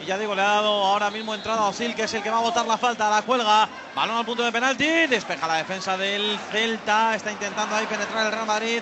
Y 0.00 0.06
ya 0.06 0.16
digo, 0.16 0.34
le 0.34 0.42
ha 0.42 0.46
dado 0.46 0.68
ahora 0.68 1.10
mismo 1.10 1.34
entrada 1.34 1.62
a 1.62 1.68
Osil, 1.68 1.94
que 1.94 2.04
es 2.04 2.14
el 2.14 2.22
que 2.22 2.30
va 2.30 2.38
a 2.38 2.42
botar 2.42 2.66
la 2.66 2.78
falta, 2.78 3.10
la 3.10 3.22
cuelga. 3.22 3.68
Balón 3.96 4.16
al 4.16 4.24
punto 4.24 4.42
de 4.44 4.52
penalti, 4.52 4.86
despeja 5.08 5.46
la 5.48 5.56
defensa 5.56 5.96
del 5.96 6.38
Celta, 6.50 7.14
está 7.16 7.30
intentando 7.32 7.74
ahí 7.76 7.86
penetrar 7.86 8.26
el 8.26 8.32
Real 8.32 8.46
Madrid. 8.46 8.80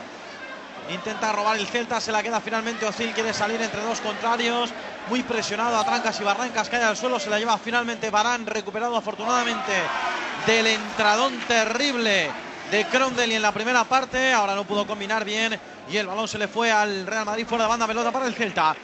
Intenta 0.90 1.30
robar 1.30 1.56
el 1.56 1.68
Celta, 1.68 2.00
se 2.00 2.10
la 2.10 2.20
queda 2.20 2.40
finalmente 2.40 2.84
Osil, 2.84 3.12
quiere 3.12 3.32
salir 3.32 3.62
entre 3.62 3.80
dos 3.82 4.00
contrarios. 4.00 4.70
Muy 5.08 5.22
presionado 5.22 5.76
a 5.76 5.84
trancas 5.84 6.20
y 6.20 6.24
barrancas, 6.24 6.68
cae 6.68 6.82
al 6.82 6.96
suelo, 6.96 7.20
se 7.20 7.30
la 7.30 7.38
lleva 7.38 7.56
finalmente 7.58 8.10
Barán, 8.10 8.44
recuperado 8.44 8.96
afortunadamente 8.96 9.72
del 10.46 10.66
entradón 10.66 11.38
terrible 11.46 12.30
de 12.72 12.84
Crondel 12.86 13.30
y 13.30 13.36
en 13.36 13.42
la 13.42 13.52
primera 13.52 13.84
parte. 13.84 14.32
Ahora 14.32 14.56
no 14.56 14.64
pudo 14.64 14.84
combinar 14.84 15.24
bien 15.24 15.58
y 15.88 15.96
el 15.96 16.08
balón 16.08 16.26
se 16.26 16.38
le 16.38 16.48
fue 16.48 16.72
al 16.72 17.06
Real 17.06 17.24
Madrid 17.24 17.46
fuera 17.46 17.64
de 17.64 17.70
banda, 17.70 17.86
pelota 17.86 18.10
para 18.10 18.26
el 18.26 18.34
Celta. 18.34 18.74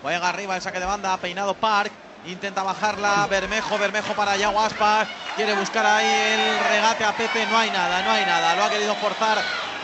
Juega 0.00 0.28
arriba 0.30 0.56
el 0.56 0.62
saque 0.62 0.80
de 0.80 0.86
banda, 0.86 1.14
peinado 1.18 1.52
Park. 1.52 1.92
Intenta 2.26 2.62
bajarla 2.62 3.26
Bermejo, 3.28 3.78
Bermejo 3.78 4.12
para 4.12 4.36
Yago. 4.36 4.60
Quiere 5.36 5.54
buscar 5.54 5.86
ahí 5.86 6.06
el 6.06 6.68
regate 6.68 7.04
a 7.04 7.16
Pepe. 7.16 7.46
No 7.46 7.56
hay 7.56 7.70
nada, 7.70 8.02
no 8.02 8.10
hay 8.10 8.26
nada. 8.26 8.54
Lo 8.56 8.64
ha 8.64 8.70
querido 8.70 8.94
forzar 8.96 9.38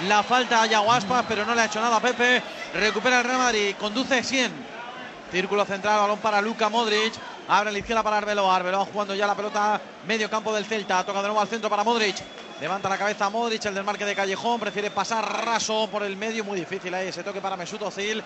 la 0.06 0.22
falta 0.22 0.62
a 0.62 1.22
pero 1.26 1.46
no 1.46 1.54
le 1.54 1.62
ha 1.62 1.64
hecho 1.64 1.80
nada 1.80 1.96
a 1.96 2.00
Pepe. 2.00 2.42
Recupera 2.74 3.20
el 3.20 3.24
Real 3.24 3.38
Madrid, 3.38 3.74
conduce 3.78 4.22
100. 4.22 4.52
Círculo 5.32 5.64
central, 5.64 5.98
balón 6.00 6.18
para 6.18 6.40
Luka 6.42 6.68
Modric. 6.68 7.14
Abre 7.48 7.72
la 7.72 7.78
izquierda 7.78 8.02
para 8.02 8.18
Arbeloa. 8.18 8.54
Arbeloa 8.54 8.84
jugando 8.84 9.14
ya 9.14 9.26
la 9.26 9.34
pelota 9.34 9.80
medio 10.06 10.28
campo 10.28 10.54
del 10.54 10.66
Celta. 10.66 11.04
Toca 11.04 11.20
de 11.20 11.28
nuevo 11.28 11.40
al 11.40 11.48
centro 11.48 11.70
para 11.70 11.84
Modric. 11.84 12.16
Levanta 12.60 12.88
la 12.88 12.98
cabeza 12.98 13.30
Modric, 13.30 13.64
el 13.64 13.74
del 13.74 13.84
marque 13.84 14.04
de 14.04 14.14
Callejón. 14.14 14.60
Prefiere 14.60 14.90
pasar 14.90 15.44
raso 15.44 15.88
por 15.90 16.02
el 16.02 16.16
medio. 16.16 16.44
Muy 16.44 16.58
difícil 16.60 16.92
ahí 16.92 17.08
ese 17.08 17.24
toque 17.24 17.40
para 17.40 17.56
Mesut 17.56 17.82
Özil. 17.82 18.22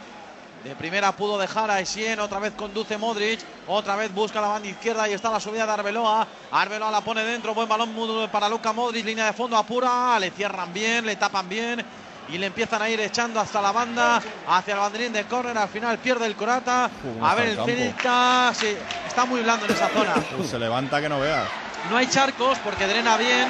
De 0.64 0.76
primera 0.76 1.12
pudo 1.12 1.38
dejar 1.38 1.70
a 1.70 1.80
Essien, 1.80 2.20
otra 2.20 2.38
vez 2.38 2.52
conduce 2.54 2.98
Modric, 2.98 3.40
otra 3.66 3.96
vez 3.96 4.12
busca 4.12 4.42
la 4.42 4.48
banda 4.48 4.68
izquierda 4.68 5.08
y 5.08 5.14
está 5.14 5.30
la 5.30 5.40
subida 5.40 5.64
de 5.64 5.72
Arbeloa. 5.72 6.26
Arbeloa 6.52 6.90
la 6.90 7.00
pone 7.00 7.24
dentro, 7.24 7.54
buen 7.54 7.68
balón 7.68 7.94
para 8.30 8.48
Luka 8.48 8.72
Modric, 8.72 9.06
línea 9.06 9.26
de 9.26 9.32
fondo 9.32 9.56
apura, 9.56 10.18
le 10.18 10.30
cierran 10.30 10.70
bien, 10.72 11.06
le 11.06 11.16
tapan 11.16 11.48
bien 11.48 11.82
y 12.28 12.38
le 12.38 12.46
empiezan 12.46 12.82
a 12.82 12.88
ir 12.90 13.00
echando 13.00 13.40
hasta 13.40 13.62
la 13.62 13.72
banda, 13.72 14.20
hacia 14.48 14.74
el 14.74 14.80
banderín 14.80 15.12
de 15.12 15.24
córner, 15.24 15.56
al 15.56 15.68
final 15.68 15.98
pierde 15.98 16.26
el 16.26 16.36
Corata. 16.36 16.90
A 17.22 17.34
ver, 17.34 17.48
el. 17.48 17.64
Celta 17.64 18.52
sí, 18.54 18.76
está 19.06 19.24
muy 19.24 19.40
blando 19.40 19.66
en 19.66 19.72
esa 19.72 19.88
zona. 19.88 20.14
Se 20.44 20.58
levanta 20.58 21.00
que 21.00 21.08
no 21.08 21.20
veas. 21.20 21.48
No 21.88 21.96
hay 21.96 22.06
charcos 22.08 22.58
porque 22.58 22.86
drena 22.86 23.16
bien, 23.16 23.48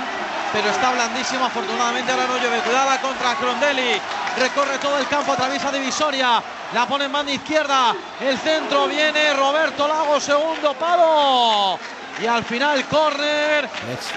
pero 0.53 0.69
está 0.71 0.93
blandísimo. 0.93 1.45
Afortunadamente 1.45 2.13
ahora 2.13 2.27
no 2.27 2.39
llueve. 2.39 2.61
Cuidada 2.61 3.01
contra 3.01 3.35
Crondelli. 3.35 4.01
Recorre 4.39 4.79
todo 4.79 4.99
el 4.99 5.07
campo, 5.09 5.33
atraviesa 5.33 5.73
divisoria. 5.73 6.43
La 6.73 6.87
pone 6.87 7.07
en 7.07 7.13
banda 7.13 7.33
izquierda. 7.33 7.95
El 8.21 8.39
centro 8.39 8.87
viene 8.87 9.35
Roberto 9.35 9.89
Lago, 9.89 10.21
segundo 10.21 10.75
palo. 10.75 11.79
Y 12.23 12.27
al 12.27 12.45
final 12.45 12.85
córner. 12.85 13.69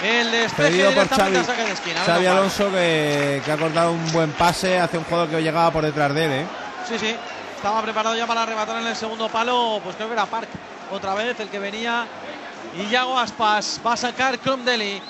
El 0.03 0.31
despeje 0.31 0.91
por 0.91 1.07
Xavi, 1.07 1.37
a 1.37 1.43
saque 1.43 1.63
de 1.63 1.71
esquina. 1.71 2.01
Xavi. 2.05 2.25
Alonso 2.25 2.71
que, 2.71 3.41
que 3.43 3.51
ha 3.51 3.57
cortado 3.57 3.91
un 3.91 4.11
buen 4.11 4.31
pase 4.33 4.79
hacia 4.79 4.99
un 4.99 5.05
jugador 5.05 5.29
que 5.29 5.41
llegaba 5.41 5.71
por 5.71 5.83
detrás 5.83 6.13
de 6.13 6.25
él. 6.25 6.31
¿eh? 6.31 6.45
Sí, 6.87 6.99
sí. 6.99 7.15
Estaba 7.55 7.81
preparado 7.81 8.15
ya 8.15 8.27
para 8.27 8.43
arrebatar 8.43 8.77
en 8.81 8.87
el 8.87 8.95
segundo 8.95 9.29
palo. 9.29 9.79
Pues 9.83 9.95
creo 9.95 10.09
que 10.09 10.13
era 10.13 10.25
Park 10.25 10.49
otra 10.91 11.13
vez 11.13 11.39
el 11.39 11.49
que 11.49 11.59
venía. 11.59 12.05
Y 12.75 12.89
Yago 12.89 13.17
Aspas 13.17 13.79
va 13.85 13.93
a 13.93 13.97
sacar 13.97 14.39
Cromdeli. 14.39 15.01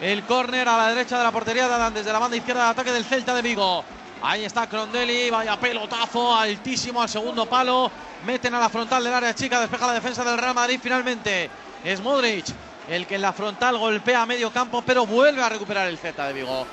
El 0.00 0.24
córner 0.24 0.68
a 0.68 0.76
la 0.76 0.88
derecha 0.88 1.16
de 1.16 1.24
la 1.24 1.30
portería 1.30 1.68
de 1.68 1.74
Adán 1.74 1.94
desde 1.94 2.12
la 2.12 2.18
banda 2.18 2.36
izquierda 2.36 2.64
de 2.64 2.70
ataque 2.70 2.92
del 2.92 3.04
Celta 3.04 3.34
de 3.34 3.42
Vigo. 3.42 3.84
Ahí 4.20 4.44
está 4.44 4.66
Crondelli, 4.66 5.30
vaya 5.30 5.58
pelotazo 5.60 6.34
altísimo 6.34 7.00
al 7.00 7.08
segundo 7.08 7.46
palo. 7.46 7.90
Meten 8.26 8.54
a 8.54 8.58
la 8.58 8.68
frontal 8.68 9.04
del 9.04 9.12
área 9.12 9.34
chica, 9.34 9.60
despeja 9.60 9.86
la 9.86 9.92
defensa 9.92 10.24
del 10.24 10.38
Real 10.38 10.54
Madrid 10.54 10.80
finalmente. 10.82 11.50
Es 11.84 12.00
Modric 12.00 12.46
el 12.88 13.06
que 13.06 13.14
en 13.14 13.22
la 13.22 13.32
frontal 13.32 13.78
golpea 13.78 14.22
a 14.22 14.26
medio 14.26 14.50
campo, 14.50 14.82
pero 14.82 15.06
vuelve 15.06 15.42
a 15.42 15.48
recuperar 15.48 15.88
el 15.88 15.98
Celta 15.98 16.26
de 16.26 16.32
Vigo. 16.32 16.66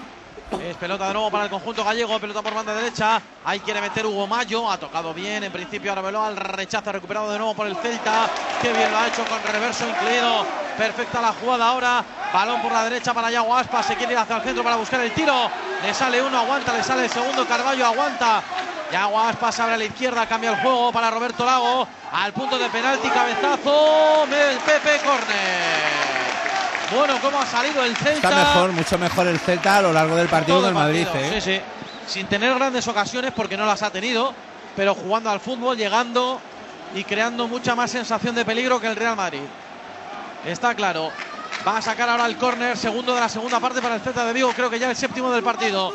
Es 0.59 0.75
pelota 0.75 1.07
de 1.07 1.13
nuevo 1.13 1.31
para 1.31 1.45
el 1.45 1.49
conjunto 1.49 1.83
gallego, 1.83 2.19
pelota 2.19 2.41
por 2.41 2.53
banda 2.53 2.73
derecha. 2.73 3.21
Ahí 3.45 3.59
quiere 3.61 3.81
meter 3.81 4.05
Hugo 4.05 4.27
Mayo, 4.27 4.69
ha 4.69 4.77
tocado 4.77 5.13
bien. 5.13 5.43
En 5.43 5.51
principio 5.51 5.93
Arbeloa 5.93 6.27
al 6.27 6.37
rechazo, 6.37 6.91
recuperado 6.91 7.31
de 7.31 7.37
nuevo 7.37 7.55
por 7.55 7.67
el 7.67 7.75
Celta. 7.77 8.29
Qué 8.61 8.71
bien 8.73 8.91
lo 8.91 8.97
ha 8.97 9.07
hecho 9.07 9.23
con 9.25 9.41
reverso 9.51 9.87
incluido. 9.87 10.45
Perfecta 10.77 11.21
la 11.21 11.33
jugada 11.33 11.69
ahora. 11.69 12.03
Balón 12.33 12.61
por 12.61 12.71
la 12.71 12.83
derecha 12.83 13.13
para 13.13 13.31
Yago 13.31 13.55
Aspas. 13.55 13.85
Se 13.85 13.95
quiere 13.95 14.13
ir 14.13 14.19
hacia 14.19 14.37
el 14.37 14.43
centro 14.43 14.63
para 14.63 14.75
buscar 14.75 14.99
el 15.01 15.11
tiro. 15.13 15.49
Le 15.83 15.93
sale 15.93 16.21
uno, 16.21 16.37
aguanta, 16.37 16.73
le 16.73 16.83
sale 16.83 17.05
el 17.05 17.09
segundo. 17.09 17.47
Carballo 17.47 17.85
aguanta. 17.85 18.43
Yaguas 18.91 19.37
pasa 19.37 19.63
ahora 19.63 19.75
a 19.75 19.77
la 19.77 19.85
izquierda, 19.85 20.27
cambia 20.27 20.51
el 20.51 20.57
juego 20.57 20.91
para 20.91 21.09
Roberto 21.09 21.45
Lago. 21.45 21.87
Al 22.11 22.33
punto 22.33 22.59
de 22.59 22.69
penalti, 22.69 23.07
cabezazo. 23.07 24.25
El 24.25 24.57
Pepe 24.57 24.99
Corner. 25.05 26.00
Bueno, 26.95 27.17
cómo 27.21 27.39
ha 27.39 27.45
salido 27.45 27.83
el 27.83 27.95
Celta. 27.95 28.29
Está 28.29 28.29
mejor, 28.29 28.71
mucho 28.71 28.97
mejor 28.97 29.27
el 29.27 29.39
Celta 29.39 29.77
a 29.77 29.81
lo 29.81 29.93
largo 29.93 30.15
del 30.15 30.27
partido 30.27 30.57
Todo 30.57 30.65
del 30.67 30.75
Madrid. 30.75 31.05
partido, 31.05 31.25
¿eh? 31.25 31.41
Sí, 31.41 31.53
sí. 31.55 31.61
Sin 32.07 32.27
tener 32.27 32.53
grandes 32.53 32.87
ocasiones 32.87 33.31
porque 33.31 33.55
no 33.55 33.65
las 33.65 33.81
ha 33.83 33.89
tenido, 33.91 34.33
pero 34.75 34.93
jugando 34.93 35.29
al 35.29 35.39
fútbol, 35.39 35.77
llegando 35.77 36.41
y 36.93 37.03
creando 37.05 37.47
mucha 37.47 37.75
más 37.75 37.91
sensación 37.91 38.35
de 38.35 38.43
peligro 38.43 38.79
que 38.81 38.87
el 38.87 38.95
Real 38.97 39.15
Madrid. 39.15 39.41
Está 40.45 40.75
claro. 40.75 41.11
Va 41.65 41.77
a 41.77 41.81
sacar 41.81 42.09
ahora 42.09 42.25
el 42.25 42.37
córner, 42.37 42.75
segundo 42.75 43.13
de 43.13 43.21
la 43.21 43.29
segunda 43.29 43.59
parte 43.59 43.81
para 43.81 43.95
el 43.95 44.01
Celta 44.01 44.25
de 44.25 44.33
Vigo, 44.33 44.51
creo 44.53 44.69
que 44.69 44.79
ya 44.79 44.89
el 44.89 44.95
séptimo 44.95 45.31
del 45.31 45.43
partido. 45.43 45.93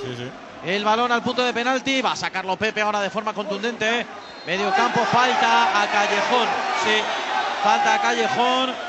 El 0.65 0.85
balón 0.85 1.13
al 1.13 1.23
punto 1.23 1.45
de 1.45 1.53
penalti, 1.53 2.01
va 2.01 2.13
a 2.13 2.17
sacarlo 2.17 2.57
Pepe 2.57 2.81
ahora 2.81 3.01
de 3.01 3.11
forma 3.11 3.35
contundente. 3.35 4.07
Medio 4.47 4.73
campo, 4.75 5.05
falta 5.13 5.83
a 5.83 5.87
Callejón. 5.89 6.49
Sí, 6.85 7.03
falta 7.63 7.95
a 7.95 8.01
Callejón 8.01 8.86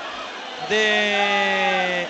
de 0.69 2.07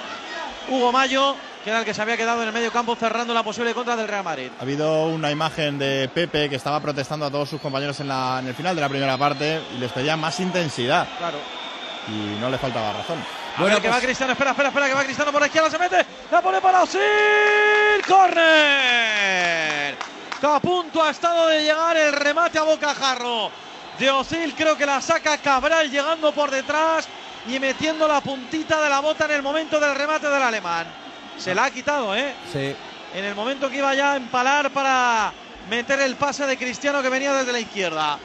Hugo 0.69 0.91
Mayo, 0.91 1.35
que 1.63 1.69
era 1.69 1.79
el 1.79 1.85
que 1.85 1.93
se 1.93 2.01
había 2.01 2.17
quedado 2.17 2.41
en 2.41 2.47
el 2.47 2.53
medio 2.53 2.71
campo 2.71 2.95
cerrando 2.95 3.33
la 3.33 3.43
posible 3.43 3.73
contra 3.73 3.95
del 3.95 4.07
Real 4.07 4.23
Madrid. 4.23 4.49
Ha 4.59 4.61
habido 4.61 5.07
una 5.07 5.31
imagen 5.31 5.77
de 5.77 6.09
Pepe 6.13 6.49
que 6.49 6.55
estaba 6.55 6.79
protestando 6.79 7.25
a 7.25 7.31
todos 7.31 7.49
sus 7.49 7.61
compañeros 7.61 7.99
en, 7.99 8.07
la, 8.07 8.37
en 8.39 8.47
el 8.47 8.53
final 8.53 8.75
de 8.75 8.81
la 8.81 8.89
primera 8.89 9.17
parte 9.17 9.61
y 9.75 9.77
les 9.77 9.91
pedía 9.91 10.15
más 10.15 10.39
intensidad. 10.39 11.07
Claro. 11.17 11.37
Y 12.07 12.39
no 12.39 12.49
le 12.49 12.57
faltaba 12.57 12.93
razón. 12.93 13.17
A 13.57 13.63
ver, 13.63 13.81
que 13.81 13.89
va 13.89 13.99
Cristiano, 13.99 14.33
espera, 14.33 14.51
espera, 14.51 14.69
espera, 14.69 14.87
que 14.87 14.93
va 14.93 15.03
Cristiano 15.03 15.31
por 15.31 15.41
la 15.41 15.47
izquierda, 15.47 15.69
se 15.69 15.79
mete, 15.79 16.05
la 16.31 16.41
pone 16.41 16.61
para 16.61 16.83
Osil, 16.83 17.01
córner. 18.07 19.95
Que 20.39 20.47
a 20.47 20.59
punto 20.59 21.03
ha 21.03 21.09
estado 21.09 21.47
de 21.47 21.63
llegar 21.63 21.97
el 21.97 22.13
remate 22.13 22.59
a 22.59 22.63
bocajarro 22.63 23.49
de 23.97 24.11
Osil, 24.11 24.53
creo 24.55 24.77
que 24.77 24.85
la 24.85 25.01
saca 25.01 25.39
Cabral 25.39 25.89
llegando 25.89 26.31
por 26.31 26.51
detrás 26.51 27.07
y 27.47 27.59
metiendo 27.59 28.07
la 28.07 28.21
puntita 28.21 28.81
de 28.81 28.89
la 28.89 28.99
bota 28.99 29.25
en 29.25 29.31
el 29.31 29.41
momento 29.41 29.79
del 29.79 29.95
remate 29.95 30.27
del 30.29 30.41
alemán. 30.41 30.85
Se 31.37 31.55
la 31.55 31.65
ha 31.65 31.71
quitado, 31.71 32.15
¿eh? 32.15 32.33
Sí. 32.51 32.75
En 33.13 33.23
el 33.23 33.35
momento 33.35 33.69
que 33.69 33.77
iba 33.77 33.93
ya 33.93 34.13
a 34.13 34.15
empalar 34.17 34.69
para 34.71 35.31
meter 35.69 35.99
el 36.01 36.15
pase 36.15 36.45
de 36.45 36.57
Cristiano 36.57 37.01
que 37.01 37.09
venía 37.09 37.33
desde 37.33 37.51
la 37.51 37.59
izquierda. 37.59 38.19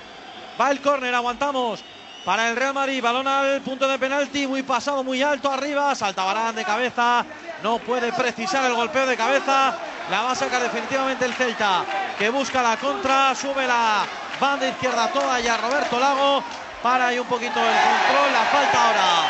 Va 0.60 0.70
el 0.70 0.80
córner, 0.80 1.14
aguantamos 1.14 1.82
para 2.24 2.48
el 2.50 2.56
Real 2.56 2.74
Madrid. 2.74 3.02
Balón 3.02 3.28
al 3.28 3.60
punto 3.60 3.86
de 3.86 3.98
penalti, 3.98 4.46
muy 4.46 4.62
pasado, 4.62 5.04
muy 5.04 5.22
alto 5.22 5.52
arriba. 5.52 5.94
Salta 5.94 6.24
Barán 6.24 6.54
de 6.54 6.64
cabeza. 6.64 7.24
No 7.62 7.78
puede 7.78 8.12
precisar 8.12 8.64
el 8.64 8.74
golpeo 8.74 9.06
de 9.06 9.16
cabeza. 9.16 9.76
La 10.10 10.22
va 10.22 10.32
a 10.32 10.34
sacar 10.34 10.62
definitivamente 10.62 11.24
el 11.24 11.34
Celta, 11.34 11.84
que 12.18 12.28
busca 12.30 12.60
la 12.60 12.76
contra. 12.76 13.34
Sube 13.34 13.66
la 13.66 14.04
banda 14.40 14.68
izquierda 14.68 15.08
toda 15.08 15.38
ya 15.38 15.56
Roberto 15.58 16.00
Lago. 16.00 16.42
Para 16.82 17.08
ahí 17.08 17.18
un 17.18 17.26
poquito 17.26 17.58
el 17.60 17.74
control. 17.74 18.32
La 18.32 18.44
falta 18.50 18.86
ahora 18.88 19.28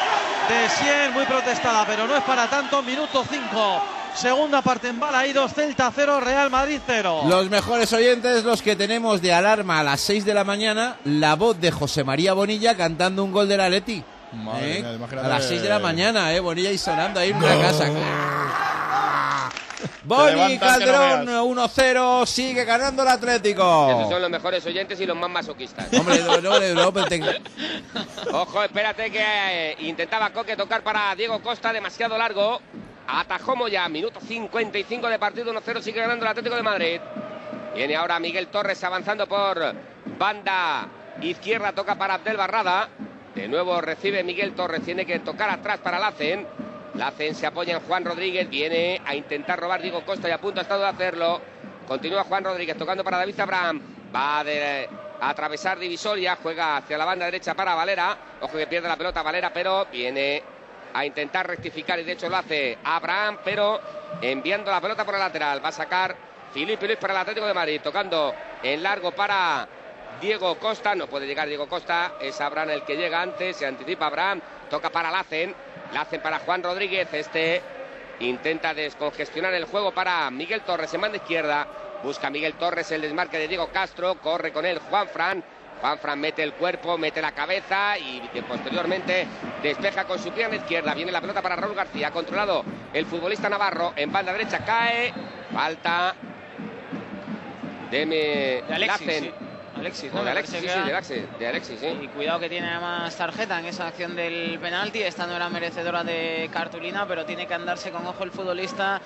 de 0.49 0.69
100, 0.69 1.13
muy 1.13 1.25
protestada, 1.27 1.85
pero 1.87 2.07
no 2.07 2.17
es 2.17 2.23
para 2.25 2.49
tanto. 2.49 2.83
Minuto 2.83 3.25
5. 3.29 3.83
Segunda 4.15 4.61
parte 4.61 4.89
en 4.89 5.01
Balaídos, 5.01 5.55
Celta 5.55 5.91
0, 5.95 6.21
Real 6.21 6.51
Madrid 6.51 6.79
0. 6.87 7.23
Los 7.29 7.49
mejores 7.49 7.91
oyentes, 7.95 8.45
los 8.45 8.61
que 8.61 8.77
tenemos 8.77 9.23
de 9.23 9.33
alarma 9.33 9.79
a 9.81 9.83
las 9.83 10.01
6 10.03 10.25
de 10.27 10.35
la 10.35 10.45
mañana, 10.45 10.97
la 11.05 11.35
voz 11.35 11.59
de 11.59 11.71
José 11.71 12.05
María 12.05 12.35
Bonilla 12.35 12.77
cantando 12.77 13.25
un 13.25 13.33
gol 13.33 13.49
¿Eh? 14.61 14.81
mía, 14.83 14.93
imagínate- 14.95 15.27
A 15.27 15.29
las 15.31 15.45
6 15.45 15.63
de 15.63 15.69
la 15.69 15.79
mañana, 15.79 16.33
¿eh? 16.33 16.41
Bonilla 16.41 16.71
y 16.71 16.79
sonando 16.79 17.21
ahí 17.21 17.31
en 17.31 17.37
una 17.37 17.59
casa. 17.61 17.87
Boni 20.05 20.59
Calderón 20.59 21.27
veas. 21.27 21.41
1-0, 21.41 22.27
sigue 22.27 22.65
ganando 22.65 23.03
el 23.03 23.09
Atlético. 23.09 23.91
Esos 23.91 24.09
son 24.11 24.23
los 24.23 24.31
mejores 24.31 24.65
oyentes 24.67 25.01
y 25.01 25.07
los 25.07 25.17
más 25.17 25.31
masoquistas. 25.31 25.93
Hombre, 25.93 26.21
no, 26.21 26.41
no, 26.41 26.59
no, 26.59 26.93
Ojo, 28.33 28.63
espérate 28.65 29.11
que 29.11 29.23
eh, 29.23 29.77
intentaba 29.81 30.31
Coque 30.31 30.57
tocar 30.57 30.83
para 30.83 31.15
Diego 31.15 31.41
Costa, 31.41 31.73
demasiado 31.73 32.17
largo. 32.19 32.61
Atajó 33.07 33.57
Moya, 33.57 33.89
minuto 33.89 34.21
55 34.21 35.09
de 35.09 35.19
partido, 35.19 35.53
1-0, 35.53 35.83
sigue 35.83 36.01
ganando 36.01 36.25
el 36.25 36.31
Atlético 36.31 36.57
de 36.57 36.63
Madrid. 36.63 37.01
Viene 37.75 37.97
ahora 37.97 38.19
Miguel 38.21 38.49
Torres 38.49 38.83
avanzando 38.85 39.27
por 39.27 39.75
banda 40.19 40.89
izquierda, 41.21 41.73
toca 41.73 41.97
para 41.97 42.15
Abdel 42.15 42.37
Barrada. 42.37 42.89
De 43.35 43.49
nuevo 43.49 43.81
recibe 43.81 44.23
Miguel 44.23 44.55
Torres, 44.55 44.83
tiene 44.83 45.07
que 45.07 45.19
tocar 45.21 45.51
atrás 45.51 45.79
para 45.79 45.99
Lacen. 45.99 46.47
Lacen 46.95 47.35
se 47.35 47.47
apoya 47.47 47.75
en 47.75 47.81
Juan 47.81 48.05
Rodríguez, 48.05 48.49
viene 48.51 49.01
a 49.05 49.15
intentar 49.15 49.59
robar 49.59 49.81
Diego 49.81 50.05
Costa 50.05 50.29
y 50.29 50.33
a 50.33 50.39
punto 50.39 50.61
ha 50.61 50.63
estado 50.63 50.83
de 50.83 50.89
hacerlo. 50.89 51.41
Continúa 51.89 52.25
Juan 52.25 52.45
Rodríguez 52.45 52.77
tocando 52.77 53.03
para 53.03 53.19
David 53.19 53.41
Abraham. 53.41 53.81
Va 54.15 54.41
a, 54.41 55.31
atravesar 55.31 55.79
divisoria, 55.79 56.37
juega 56.43 56.77
hacia 56.77 56.99
la 56.99 57.05
banda 57.05 57.25
derecha 57.25 57.55
para 57.55 57.75
Valera. 57.75 58.17
Ojo 58.41 58.57
que 58.59 58.67
pierde 58.67 58.89
la 58.89 58.97
pelota 58.97 59.23
Valera, 59.23 59.53
pero 59.53 59.87
viene 59.87 60.43
a 60.93 61.07
intentar 61.07 61.47
rectificar 61.47 61.99
y 61.99 62.05
de 62.05 62.13
hecho 62.13 62.29
lo 62.29 62.37
hace 62.37 62.77
Abraham, 62.85 63.39
pero 63.43 63.81
enviando 64.21 64.71
la 64.71 64.81
pelota 64.81 65.05
por 65.05 65.15
el 65.15 65.21
lateral. 65.21 65.65
Va 65.65 65.71
a 65.71 65.73
sacar 65.73 66.15
Filipe 66.53 66.87
Luis 66.87 66.99
para 66.99 67.15
el 67.15 67.21
Atlético 67.21 67.47
de 67.47 67.55
Madrid, 67.55 67.81
tocando 67.83 68.35
en 68.63 68.83
largo 68.83 69.13
para 69.13 69.67
Diego 70.21 70.57
Costa. 70.59 70.95
No 70.95 71.07
puede 71.07 71.27
llegar 71.27 71.49
Diego 71.49 71.69
Costa, 71.69 72.13
es 72.21 72.39
Abraham 72.41 72.71
el 72.71 72.83
que 72.83 72.97
llega 72.97 73.23
antes, 73.23 73.57
se 73.57 73.67
anticipa 73.67 74.07
Abraham, 74.07 74.43
toca 74.69 74.91
para 74.91 75.11
Lacen, 75.11 75.55
Lacen 75.93 76.21
para 76.23 76.39
Juan 76.41 76.63
Rodríguez, 76.63 77.09
este 77.13 77.63
intenta 78.21 78.73
descongestionar 78.73 79.53
el 79.55 79.65
juego 79.65 79.93
para 79.93 80.31
Miguel 80.31 80.63
Torres 80.63 80.93
en 80.95 81.01
banda 81.01 81.17
izquierda. 81.17 81.67
Busca 82.03 82.31
Miguel 82.31 82.55
Torres 82.55 82.91
el 82.93 83.03
desmarque 83.03 83.39
de 83.39 83.49
Diego 83.49 83.69
Castro, 83.69 84.17
corre 84.17 84.53
con 84.53 84.65
él 84.65 84.79
Juan 84.79 85.09
Fran. 85.09 85.45
Juan 85.81 85.99
Fran 85.99 86.21
mete 86.21 86.43
el 86.43 86.53
cuerpo, 86.55 86.97
mete 86.97 87.21
la 87.21 87.33
cabeza 87.33 87.99
y 87.99 88.23
posteriormente 88.49 89.27
despeja 89.63 90.05
con 90.05 90.19
su 90.19 90.31
pierna 90.31 90.57
izquierda. 90.57 90.95
Viene 90.95 91.13
la 91.13 91.21
pelota 91.21 91.43
para 91.43 91.57
Raúl 91.57 91.75
García, 91.75 92.11
controlado 92.11 92.65
el 92.93 93.05
futbolista 93.07 93.49
Navarro 93.49 93.93
en 93.97 94.13
banda 94.13 94.33
derecha, 94.33 94.65
cae. 94.65 95.13
Falta 95.53 96.15
de. 97.91 98.07
De 98.07 98.65
Alexis, 98.73 99.07
Lacen. 99.07 99.25
sí. 99.25 99.33
Alexis, 99.77 100.13
de 100.13 100.31
Alexis, 100.31 100.61
sí, 100.61 100.69
sí, 100.69 100.81
de. 100.81 100.93
Alexis, 100.93 101.39
de 101.39 101.47
Alexis, 101.47 101.81
sí. 101.81 101.87
Y 102.03 102.09
cuidado 102.09 102.39
que 102.41 102.49
tiene 102.49 102.69
además 102.69 103.17
tarjeta 103.17 103.59
en 103.59 103.67
esa 103.67 103.89
acción 103.89 104.15
del 104.15 104.59
penalti. 104.61 105.03
Esta 105.03 105.27
no 105.27 105.35
era 105.35 105.49
merecedora 105.49 106.05
de 106.05 106.51
cartulina, 106.53 107.07
pero 107.07 107.25
tiene 107.25 107.47
que 107.47 107.55
andarse 107.55 107.91
con 107.91 108.07
ojo 108.07 108.23
el 108.25 108.31
futbolista 108.31 109.01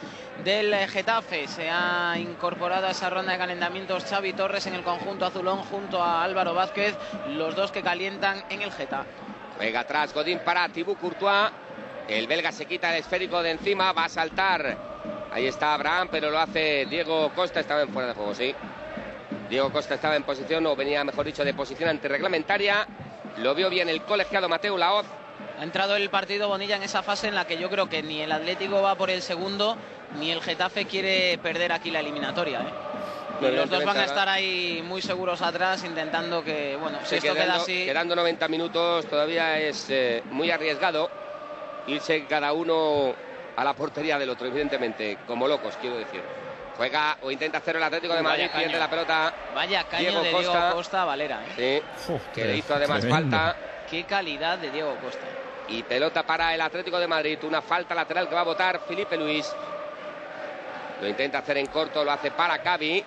del 0.44 0.74
Getafe. 0.88 1.46
Se 1.46 1.70
ha 1.70 2.18
incorporado 2.18 2.86
a 2.86 2.90
esa 2.90 3.08
ronda 3.10 3.32
de 3.32 3.38
calentamientos 3.38 4.04
Xavi 4.04 4.32
Torres 4.32 4.66
en 4.66 4.74
el 4.74 4.82
conjunto 4.82 5.24
azulón 5.24 5.58
junto 5.60 6.02
a 6.02 6.22
Álvaro 6.24 6.52
Vázquez, 6.52 6.96
los 7.28 7.54
dos 7.54 7.70
que 7.70 7.82
calientan 7.82 8.42
en 8.50 8.62
el 8.62 8.72
Geta. 8.72 9.04
Juega 9.56 9.80
atrás 9.80 10.12
Godín 10.12 10.40
para 10.40 10.68
Thibaut 10.68 10.98
Courtois. 10.98 11.50
El 12.08 12.26
belga 12.26 12.52
se 12.52 12.66
quita 12.66 12.90
el 12.92 13.00
esférico 13.00 13.42
de 13.42 13.52
encima, 13.52 13.92
va 13.92 14.04
a 14.04 14.08
saltar. 14.08 14.76
Ahí 15.32 15.46
está 15.46 15.74
Abraham, 15.74 16.08
pero 16.10 16.30
lo 16.30 16.38
hace 16.38 16.86
Diego 16.86 17.30
Costa. 17.34 17.60
Estaba 17.60 17.82
en 17.82 17.88
fuera 17.88 18.08
de 18.08 18.14
juego, 18.14 18.34
sí. 18.34 18.54
Diego 19.48 19.70
Costa 19.70 19.94
estaba 19.94 20.16
en 20.16 20.24
posición, 20.24 20.66
o 20.66 20.74
venía, 20.74 21.04
mejor 21.04 21.24
dicho, 21.24 21.44
de 21.44 21.54
posición 21.54 21.88
antirreglamentaria. 21.88 22.86
Lo 23.38 23.54
vio 23.54 23.70
bien 23.70 23.88
el 23.88 24.02
colegiado 24.02 24.48
Mateo 24.48 24.76
Laoz. 24.76 25.06
Ha 25.58 25.62
entrado 25.62 25.96
el 25.96 26.10
partido 26.10 26.48
Bonilla 26.48 26.76
en 26.76 26.82
esa 26.82 27.02
fase 27.02 27.28
en 27.28 27.34
la 27.34 27.46
que 27.46 27.56
yo 27.58 27.70
creo 27.70 27.88
que 27.88 28.02
ni 28.02 28.20
el 28.20 28.32
Atlético 28.32 28.82
va 28.82 28.94
por 28.94 29.10
el 29.10 29.22
segundo, 29.22 29.76
ni 30.18 30.30
el 30.30 30.42
Getafe 30.42 30.86
quiere 30.86 31.38
perder 31.38 31.72
aquí 31.72 31.90
la 31.90 32.00
eliminatoria. 32.00 32.60
¿eh? 32.60 32.72
No, 33.40 33.50
los 33.50 33.68
dos 33.70 33.84
van 33.84 33.98
a 33.98 34.04
estar 34.04 34.28
ahí 34.28 34.82
muy 34.84 35.02
seguros 35.02 35.42
atrás, 35.42 35.84
intentando 35.84 36.42
que, 36.42 36.76
bueno, 36.76 36.98
si 37.04 37.20
Sí, 37.20 37.26
esto 37.26 37.34
queda 37.34 37.56
así. 37.56 37.84
quedando 37.84 38.16
90 38.16 38.48
minutos 38.48 39.06
todavía 39.06 39.58
es 39.58 39.86
eh, 39.90 40.22
muy 40.30 40.50
arriesgado 40.50 41.10
irse 41.86 42.24
cada 42.26 42.52
uno 42.52 43.14
a 43.54 43.64
la 43.64 43.74
portería 43.74 44.18
del 44.18 44.30
otro, 44.30 44.46
evidentemente, 44.46 45.18
como 45.26 45.46
locos, 45.46 45.76
quiero 45.80 45.96
decir. 45.98 46.22
Juega 46.76 47.16
o 47.22 47.30
intenta 47.30 47.58
hacer 47.58 47.76
el 47.76 47.82
Atlético 47.82 48.14
de 48.14 48.20
Vaya 48.22 48.28
Madrid, 48.30 48.50
caño. 48.52 48.64
pierde 48.64 48.78
la 48.78 48.90
pelota. 48.90 49.34
Vaya 49.54 49.84
caño 49.84 50.02
Diego 50.10 50.22
de 50.22 50.30
Costa. 50.30 50.52
Diego 50.60 50.74
Costa 50.74 51.02
a 51.02 51.04
Valera. 51.06 51.40
¿eh? 51.56 51.82
Sí, 51.96 52.12
que 52.34 52.44
le 52.44 52.56
hizo 52.58 52.74
además 52.74 53.00
tremendo. 53.00 53.36
falta. 53.36 53.56
Qué 53.90 54.04
calidad 54.04 54.58
de 54.58 54.70
Diego 54.70 54.94
Costa. 54.96 55.24
Y 55.68 55.82
pelota 55.82 56.22
para 56.24 56.54
el 56.54 56.60
Atlético 56.60 56.98
de 56.98 57.06
Madrid. 57.06 57.38
Una 57.44 57.62
falta 57.62 57.94
lateral 57.94 58.28
que 58.28 58.34
va 58.34 58.42
a 58.42 58.44
votar 58.44 58.80
Felipe 58.86 59.16
Luis. 59.16 59.50
Lo 61.00 61.08
intenta 61.08 61.38
hacer 61.38 61.56
en 61.58 61.66
corto, 61.66 62.04
lo 62.04 62.12
hace 62.12 62.30
para 62.30 62.58
Cavi. 62.58 63.02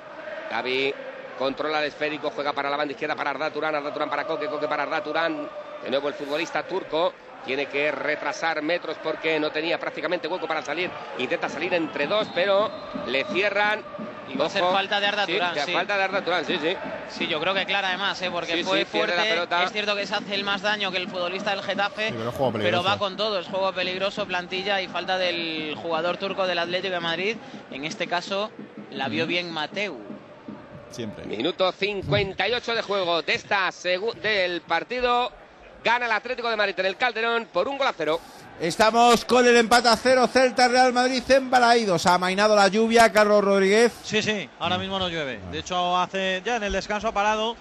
Cavi 0.50 0.94
controla 1.38 1.80
el 1.80 1.86
esférico, 1.86 2.32
juega 2.32 2.54
para 2.54 2.70
la 2.70 2.78
banda 2.78 2.92
izquierda 2.92 3.16
para 3.16 3.30
Arda 3.32 3.50
Turán, 3.52 3.76
Arda 3.76 3.94
Turán 3.94 4.10
para 4.10 4.26
Coque, 4.26 4.48
Coque 4.48 4.68
para 4.68 4.84
Arda 4.84 5.04
Turán. 5.04 5.50
De 5.84 5.90
nuevo 5.90 6.08
el 6.10 6.14
futbolista 6.16 6.64
turco 6.64 7.14
tiene 7.46 7.66
que 7.68 7.92
retrasar 7.92 8.62
metros 8.62 8.98
porque 9.02 9.40
no 9.40 9.52
tenía 9.52 9.80
prácticamente 9.80 10.28
hueco 10.28 10.48
para 10.48 10.62
salir. 10.62 10.90
Intenta 11.18 11.50
salir 11.50 11.74
entre 11.74 12.08
dos, 12.08 12.28
pero 12.34 12.70
le 13.08 13.24
cierran. 13.26 13.84
Y 14.32 14.38
va 14.38 14.44
a 14.44 14.48
hacer 14.48 14.62
Ojo. 14.62 14.74
falta 14.74 15.00
de 15.00 15.08
Arda 15.08 15.26
Sí, 15.26 15.34
Turán, 15.34 15.56
de 15.56 15.62
sí. 15.62 15.72
falta 15.74 15.98
de 15.98 16.04
Arda 16.04 16.22
Turán, 16.24 16.46
sí, 16.46 16.60
sí. 16.62 16.76
Sí, 17.10 17.28
yo 17.28 17.40
creo 17.40 17.56
que 17.56 17.66
clara 17.66 17.88
además, 17.90 18.22
¿eh? 18.22 18.30
porque 18.30 18.58
Sí, 18.58 18.64
fue 18.64 18.86
fuerte. 18.86 19.16
la 19.16 19.24
pelota. 19.24 19.64
Es 19.64 19.72
cierto 19.72 19.96
que 19.96 20.06
se 20.06 20.14
hace 20.14 20.36
el 20.36 20.44
más 20.44 20.62
daño 20.62 20.92
que 20.92 20.98
el 20.98 21.10
futbolista 21.10 21.50
del 21.50 21.64
Getafe, 21.64 22.10
Sí, 22.10 22.16
pero 22.54 22.84
va 22.84 23.00
con 23.00 23.18
todo. 23.18 23.40
Es 23.40 23.48
juego 23.48 23.74
peligroso, 23.74 24.28
plantilla 24.28 24.82
y 24.82 24.88
falta 24.88 25.18
del 25.18 25.74
jugador 25.82 26.18
turco 26.18 26.46
del 26.46 26.60
Atlético 26.60 26.94
de 26.94 27.00
Madrid. 27.00 27.38
En 27.72 27.86
este 27.86 28.06
caso 28.06 28.52
la 28.92 29.08
vio 29.08 29.26
bien 29.26 29.52
Mateu. 29.52 29.98
Siempre. 30.92 31.26
Minuto 31.26 31.72
58 31.72 32.76
de 32.76 32.82
juego 32.84 33.24
de 33.24 33.34
esta 33.34 33.70
del 34.22 34.62
partido. 34.62 35.32
Gana 35.84 36.06
el 36.06 36.12
Atlético 36.12 36.50
de 36.50 36.58
Madrid 36.58 36.76
en 36.78 36.86
el 36.86 36.98
Calderón 36.98 37.48
por 37.52 37.68
un 37.68 37.78
gol 37.78 37.88
a 37.88 37.94
cero. 37.94 38.20
Estamos 38.60 39.24
con 39.24 39.48
el 39.48 39.56
empate 39.56 39.88
a 39.88 39.96
cero, 39.96 40.28
Celta 40.28 40.68
Real 40.68 40.92
Madrid 40.92 41.24
en 41.30 41.50
Balaídos. 41.50 42.06
Ha 42.06 42.16
amainado 42.16 42.56
la 42.56 42.68
lluvia, 42.68 43.10
Carlos 43.14 43.42
Rodríguez. 43.42 43.94
Sí, 44.04 44.22
sí, 44.22 44.50
ahora 44.60 44.78
mismo 44.78 45.00
no 45.00 45.08
llueve. 45.08 45.40
De 45.50 45.60
hecho, 45.60 45.98
hace 45.98 46.42
ya 46.44 46.58
en 46.58 46.64
el 46.64 46.74
descanso 46.74 47.08
ha 47.08 47.14
parado 47.14 47.56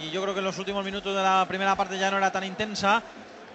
y 0.00 0.10
yo 0.10 0.22
creo 0.22 0.32
que 0.32 0.38
en 0.38 0.44
los 0.44 0.58
últimos 0.58 0.84
minutos 0.84 1.16
de 1.16 1.22
la 1.22 1.44
primera 1.48 1.74
parte 1.74 1.98
ya 1.98 2.10
no 2.12 2.18
era 2.18 2.30
tan 2.30 2.44
intensa. 2.44 3.02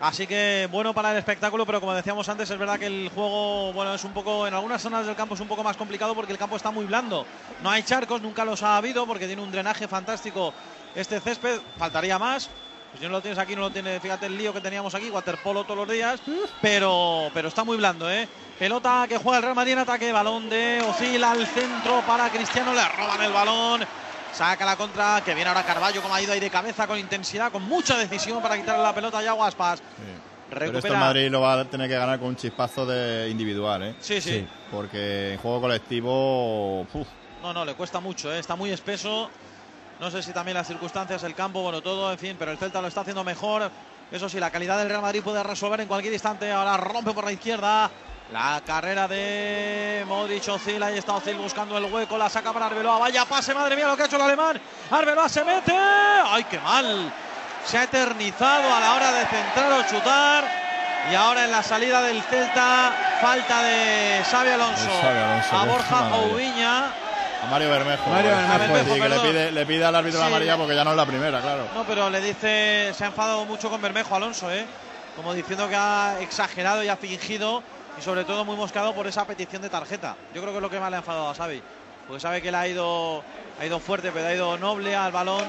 Así 0.01 0.27
que 0.27 0.67
bueno 0.71 0.93
para 0.93 1.11
el 1.11 1.17
espectáculo, 1.17 1.65
pero 1.65 1.79
como 1.79 1.93
decíamos 1.93 2.27
antes, 2.27 2.49
es 2.49 2.57
verdad 2.57 2.79
que 2.79 2.85
el 2.87 3.09
juego, 3.13 3.71
bueno, 3.73 3.93
es 3.93 4.03
un 4.03 4.13
poco, 4.13 4.47
en 4.47 4.53
algunas 4.53 4.81
zonas 4.81 5.05
del 5.05 5.15
campo 5.15 5.35
es 5.35 5.41
un 5.41 5.47
poco 5.47 5.63
más 5.63 5.77
complicado 5.77 6.15
porque 6.15 6.31
el 6.31 6.37
campo 6.37 6.57
está 6.57 6.71
muy 6.71 6.85
blando. 6.85 7.25
No 7.63 7.69
hay 7.69 7.83
charcos, 7.83 8.21
nunca 8.21 8.43
los 8.43 8.63
ha 8.63 8.77
habido 8.77 9.05
porque 9.05 9.27
tiene 9.27 9.41
un 9.41 9.51
drenaje 9.51 9.87
fantástico 9.87 10.53
este 10.95 11.19
césped, 11.21 11.59
faltaría 11.77 12.17
más. 12.19 12.49
Pues 12.91 13.01
si 13.01 13.05
no 13.05 13.11
lo 13.11 13.21
tienes 13.21 13.37
aquí, 13.37 13.55
no 13.55 13.61
lo 13.61 13.69
tiene, 13.71 13.99
fíjate 13.99 14.25
el 14.25 14.37
lío 14.37 14.51
que 14.51 14.61
teníamos 14.61 14.95
aquí, 14.95 15.09
waterpolo 15.09 15.63
todos 15.63 15.77
los 15.77 15.89
días, 15.89 16.19
pero, 16.61 17.29
pero 17.33 17.47
está 17.47 17.63
muy 17.63 17.77
blando, 17.77 18.09
¿eh? 18.11 18.27
Pelota 18.57 19.05
que 19.07 19.17
juega 19.17 19.37
el 19.37 19.43
Real 19.43 19.55
Madrid 19.55 19.73
en 19.73 19.79
ataque, 19.79 20.11
balón 20.11 20.49
de 20.49 20.81
Oscila 20.81 21.31
al 21.31 21.45
centro 21.45 22.01
para 22.07 22.29
Cristiano, 22.29 22.73
le 22.73 22.87
roban 22.89 23.21
el 23.21 23.31
balón. 23.31 23.85
Saca 24.33 24.63
la 24.65 24.75
contra, 24.75 25.21
que 25.25 25.33
viene 25.33 25.49
ahora 25.49 25.63
Carballo, 25.63 26.01
como 26.01 26.13
ha 26.13 26.21
ido 26.21 26.33
ahí 26.33 26.39
de 26.39 26.49
cabeza, 26.49 26.87
con 26.87 26.97
intensidad, 26.99 27.51
con 27.51 27.63
mucha 27.63 27.97
decisión 27.97 28.41
para 28.41 28.57
quitarle 28.57 28.83
la 28.83 28.93
pelota 28.93 29.19
a 29.19 29.23
Yago 29.23 29.43
Aspas. 29.43 29.81
Pero 30.49 30.77
esto 30.77 30.87
el 30.87 30.97
Madrid 30.97 31.29
lo 31.29 31.41
va 31.41 31.59
a 31.59 31.65
tener 31.65 31.87
que 31.87 31.95
ganar 31.95 32.19
con 32.19 32.29
un 32.29 32.35
chispazo 32.35 32.85
de 32.85 33.29
individual, 33.29 33.83
¿eh? 33.83 33.95
Sí, 33.99 34.19
sí. 34.19 34.47
Porque 34.71 35.33
en 35.33 35.39
juego 35.39 35.61
colectivo. 35.61 36.81
uf, 36.81 37.07
No, 37.41 37.53
no, 37.53 37.65
le 37.65 37.75
cuesta 37.75 37.99
mucho, 37.99 38.33
¿eh? 38.33 38.39
está 38.39 38.55
muy 38.55 38.71
espeso. 38.71 39.29
No 39.99 40.09
sé 40.09 40.23
si 40.23 40.31
también 40.31 40.55
las 40.55 40.67
circunstancias, 40.67 41.23
el 41.23 41.35
campo, 41.35 41.61
bueno, 41.61 41.81
todo, 41.81 42.11
en 42.11 42.17
fin, 42.17 42.35
pero 42.39 42.51
el 42.51 42.57
Celta 42.57 42.81
lo 42.81 42.87
está 42.87 43.01
haciendo 43.01 43.23
mejor. 43.23 43.69
Eso 44.09 44.29
sí, 44.29 44.39
la 44.39 44.49
calidad 44.49 44.77
del 44.77 44.87
Real 44.87 45.01
Madrid 45.01 45.21
puede 45.21 45.43
resolver 45.43 45.81
en 45.81 45.87
cualquier 45.87 46.13
instante. 46.13 46.51
Ahora 46.51 46.77
rompe 46.77 47.11
por 47.11 47.25
la 47.25 47.33
izquierda. 47.33 47.91
La 48.31 48.61
carrera 48.65 49.07
de 49.07 50.05
Modric 50.07 50.47
Ozil, 50.47 50.81
ahí 50.83 50.99
está 50.99 51.15
Ozil 51.15 51.35
buscando 51.35 51.77
el 51.77 51.85
hueco, 51.85 52.17
la 52.17 52.29
saca 52.29 52.53
para 52.53 52.67
Arbeloa. 52.67 52.99
Vaya 52.99 53.25
pase, 53.25 53.53
madre 53.53 53.75
mía, 53.75 53.87
lo 53.87 53.97
que 53.97 54.03
ha 54.03 54.05
hecho 54.05 54.15
el 54.15 54.21
alemán. 54.21 54.61
Arbeloa 54.89 55.27
se 55.27 55.43
mete. 55.43 55.75
¡Ay, 55.75 56.43
qué 56.45 56.59
mal! 56.59 57.11
Se 57.65 57.77
ha 57.77 57.83
eternizado 57.83 58.73
a 58.73 58.79
la 58.79 58.93
hora 58.93 59.11
de 59.11 59.25
centrar 59.25 59.71
o 59.73 59.83
chutar. 59.83 60.45
Y 61.11 61.15
ahora 61.15 61.45
en 61.45 61.51
la 61.51 61.63
salida 61.63 62.01
del 62.03 62.21
Celta, 62.23 62.93
falta 63.19 63.63
de 63.63 64.23
Xavi 64.29 64.49
Alonso, 64.49 64.85
De 64.85 65.01
Xavi 65.01 65.17
Alonso, 65.17 65.55
a 65.55 65.65
Borja 65.65 66.01
maravilla. 66.01 67.08
A 67.41 67.45
Mario 67.49 67.69
Bermejo. 67.69 68.09
Mario. 68.09 68.31
Bermejo, 68.31 68.93
Sí, 68.95 68.99
que 69.01 69.09
le 69.09 69.19
pide, 69.19 69.51
le 69.51 69.65
pide 69.65 69.85
al 69.85 69.95
árbitro 69.95 70.19
la 70.19 70.25
Sí. 70.27 70.31
amarilla 70.31 70.57
porque 70.57 70.75
ya 70.75 70.83
no 70.83 70.91
es 70.91 70.97
la 70.97 71.05
primera, 71.05 71.41
claro. 71.41 71.67
No, 71.73 71.83
pero 71.85 72.09
le 72.09 72.19
dice, 72.21 72.91
se 72.93 73.03
ha 73.03 73.07
enfadado 73.07 73.45
mucho 73.45 73.69
con 73.69 73.81
Bermejo 73.81 74.15
Alonso, 74.15 74.51
¿eh? 74.51 74.65
Como 75.15 75.33
diciendo 75.33 75.67
que 75.69 75.75
ha 75.75 76.19
exagerado 76.21 76.83
y 76.83 76.89
ha 76.89 76.97
fingido 76.97 77.63
y 77.97 78.01
sobre 78.01 78.23
todo 78.25 78.45
muy 78.45 78.55
moscado 78.55 78.93
por 78.93 79.07
esa 79.07 79.25
petición 79.25 79.61
de 79.61 79.69
tarjeta. 79.69 80.15
Yo 80.33 80.41
creo 80.41 80.51
que 80.53 80.57
es 80.57 80.61
lo 80.61 80.69
que 80.69 80.79
más 80.79 80.89
le 80.89 80.97
ha 80.97 80.99
enfadado 80.99 81.29
a 81.29 81.33
Xavi, 81.35 81.61
porque 82.07 82.19
sabe 82.21 82.41
que 82.41 82.51
le 82.51 82.57
ha 82.57 82.67
ido, 82.67 83.23
ha 83.59 83.65
ido 83.65 83.79
fuerte, 83.79 84.11
pero 84.13 84.27
ha 84.27 84.33
ido 84.33 84.57
noble 84.57 84.95
al 84.95 85.11
balón 85.11 85.45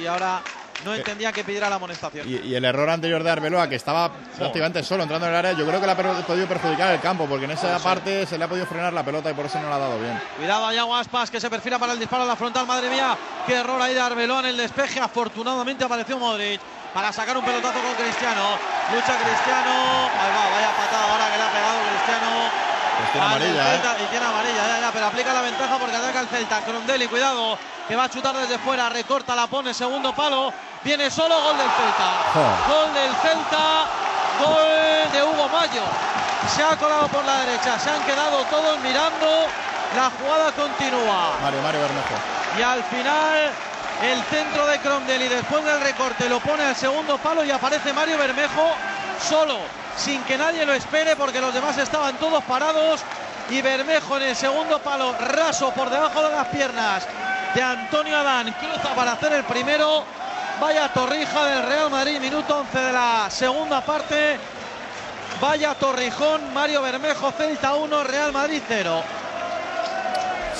y 0.00 0.06
ahora 0.06 0.40
no 0.84 0.94
entendía 0.94 1.32
que 1.32 1.44
pidiera 1.44 1.68
la 1.68 1.76
amonestación. 1.76 2.28
Y, 2.28 2.36
y 2.48 2.54
el 2.54 2.64
error 2.64 2.88
anterior 2.90 3.22
de 3.22 3.30
Arbeloa, 3.30 3.68
que 3.68 3.76
estaba 3.76 4.10
prácticamente 4.38 4.82
solo 4.82 5.02
entrando 5.02 5.26
en 5.26 5.32
el 5.32 5.38
área, 5.38 5.52
yo 5.52 5.66
creo 5.66 5.80
que 5.80 5.86
le 5.86 5.92
ha 5.92 5.96
podido 6.26 6.46
perjudicar 6.46 6.92
el 6.92 7.00
campo, 7.00 7.26
porque 7.26 7.44
en 7.44 7.52
esa 7.52 7.78
Sí. 7.78 7.84
parte 7.84 8.26
se 8.26 8.38
le 8.38 8.44
ha 8.44 8.48
podido 8.48 8.66
frenar 8.66 8.92
la 8.92 9.02
pelota 9.04 9.30
y 9.30 9.34
por 9.34 9.46
eso 9.46 9.60
no 9.60 9.68
la 9.68 9.76
ha 9.76 9.78
dado 9.78 9.98
bien. 10.00 10.20
Cuidado 10.36 10.66
allá 10.66 10.84
Aspas 11.00 11.30
que 11.30 11.40
se 11.40 11.48
perfila 11.50 11.78
para 11.78 11.92
el 11.92 11.98
disparo 11.98 12.22
a 12.24 12.26
la 12.26 12.36
frontal. 12.36 12.66
Madre 12.66 12.90
mía, 12.90 13.16
qué 13.46 13.54
error 13.54 13.80
ahí 13.80 13.94
de 13.94 14.00
Arbeloa 14.00 14.40
en 14.40 14.46
el 14.46 14.56
despeje. 14.56 15.00
Afortunadamente 15.00 15.84
apareció 15.84 16.18
Modric 16.18 16.60
para 16.92 17.12
sacar 17.12 17.36
un 17.36 17.44
pelotazo 17.44 17.78
con 17.80 17.94
Cristiano. 17.94 18.42
Lucha 18.92 19.16
Cristiano. 19.16 19.70
Ahí 20.10 20.30
va, 20.34 20.50
vaya 20.56 20.70
patada 20.76 21.12
ahora 21.12 21.30
que 21.30 21.36
le 21.38 21.42
ha 21.44 21.52
pegado 21.52 21.78
Cristiano. 21.90 22.69
Pues 23.00 23.12
tiene 23.12 23.26
amarilla, 23.26 23.74
¿eh? 23.74 23.80
Y 24.02 24.06
tiene 24.10 24.26
amarilla, 24.26 24.66
ya, 24.68 24.80
ya, 24.80 24.92
pero 24.92 25.06
aplica 25.06 25.32
la 25.32 25.40
ventaja 25.40 25.78
porque 25.78 25.96
ataca 25.96 26.20
el 26.20 26.28
Celta. 26.28 26.60
Crondelli, 26.60 27.08
cuidado, 27.08 27.58
que 27.88 27.96
va 27.96 28.04
a 28.04 28.10
chutar 28.10 28.36
desde 28.36 28.58
fuera, 28.58 28.88
recorta, 28.88 29.34
la 29.34 29.46
pone, 29.46 29.72
segundo 29.72 30.14
palo. 30.14 30.52
Viene 30.84 31.10
solo, 31.10 31.40
gol 31.40 31.56
del 31.56 31.70
Celta. 31.70 32.10
Gol 32.68 32.94
del 32.94 33.14
Celta, 33.16 33.86
gol 34.44 35.12
de 35.12 35.22
Hugo 35.22 35.48
Mayo. 35.48 35.82
Se 36.54 36.62
ha 36.62 36.76
colado 36.76 37.08
por 37.08 37.24
la 37.24 37.40
derecha, 37.40 37.78
se 37.78 37.90
han 37.90 38.02
quedado 38.02 38.44
todos 38.44 38.78
mirando. 38.80 39.46
La 39.96 40.10
jugada 40.10 40.52
continúa. 40.52 41.32
Mario, 41.42 41.62
Mario 41.62 41.80
Bermejo. 41.80 42.14
Y 42.58 42.62
al 42.62 42.82
final 42.84 43.50
el 44.02 44.22
centro 44.24 44.66
de 44.66 44.78
Cromdel 44.78 45.22
y 45.22 45.28
después 45.28 45.64
del 45.64 45.80
recorte 45.80 46.28
lo 46.28 46.40
pone 46.40 46.64
al 46.64 46.76
segundo 46.76 47.18
palo 47.18 47.44
y 47.44 47.50
aparece 47.50 47.92
Mario 47.92 48.18
Bermejo 48.18 48.70
solo, 49.28 49.58
sin 49.96 50.22
que 50.24 50.38
nadie 50.38 50.64
lo 50.64 50.72
espere 50.72 51.16
porque 51.16 51.40
los 51.40 51.52
demás 51.52 51.76
estaban 51.78 52.16
todos 52.16 52.42
parados 52.44 53.00
y 53.50 53.62
Bermejo 53.62 54.16
en 54.16 54.22
el 54.22 54.36
segundo 54.36 54.78
palo 54.78 55.12
raso 55.18 55.72
por 55.72 55.90
debajo 55.90 56.22
de 56.22 56.30
las 56.30 56.46
piernas 56.48 57.06
de 57.54 57.62
Antonio 57.62 58.16
Adán 58.16 58.54
cruza 58.60 58.94
para 58.94 59.12
hacer 59.12 59.32
el 59.32 59.44
primero. 59.44 60.04
Vaya 60.60 60.92
torrija 60.92 61.46
del 61.46 61.62
Real 61.64 61.90
Madrid, 61.90 62.20
minuto 62.20 62.58
11 62.58 62.78
de 62.78 62.92
la 62.92 63.30
segunda 63.30 63.80
parte. 63.80 64.38
Vaya 65.40 65.74
torrijón, 65.74 66.52
Mario 66.52 66.82
Bermejo, 66.82 67.32
Celta 67.32 67.74
1, 67.74 68.04
Real 68.04 68.30
Madrid 68.32 68.62
0. 68.68 69.02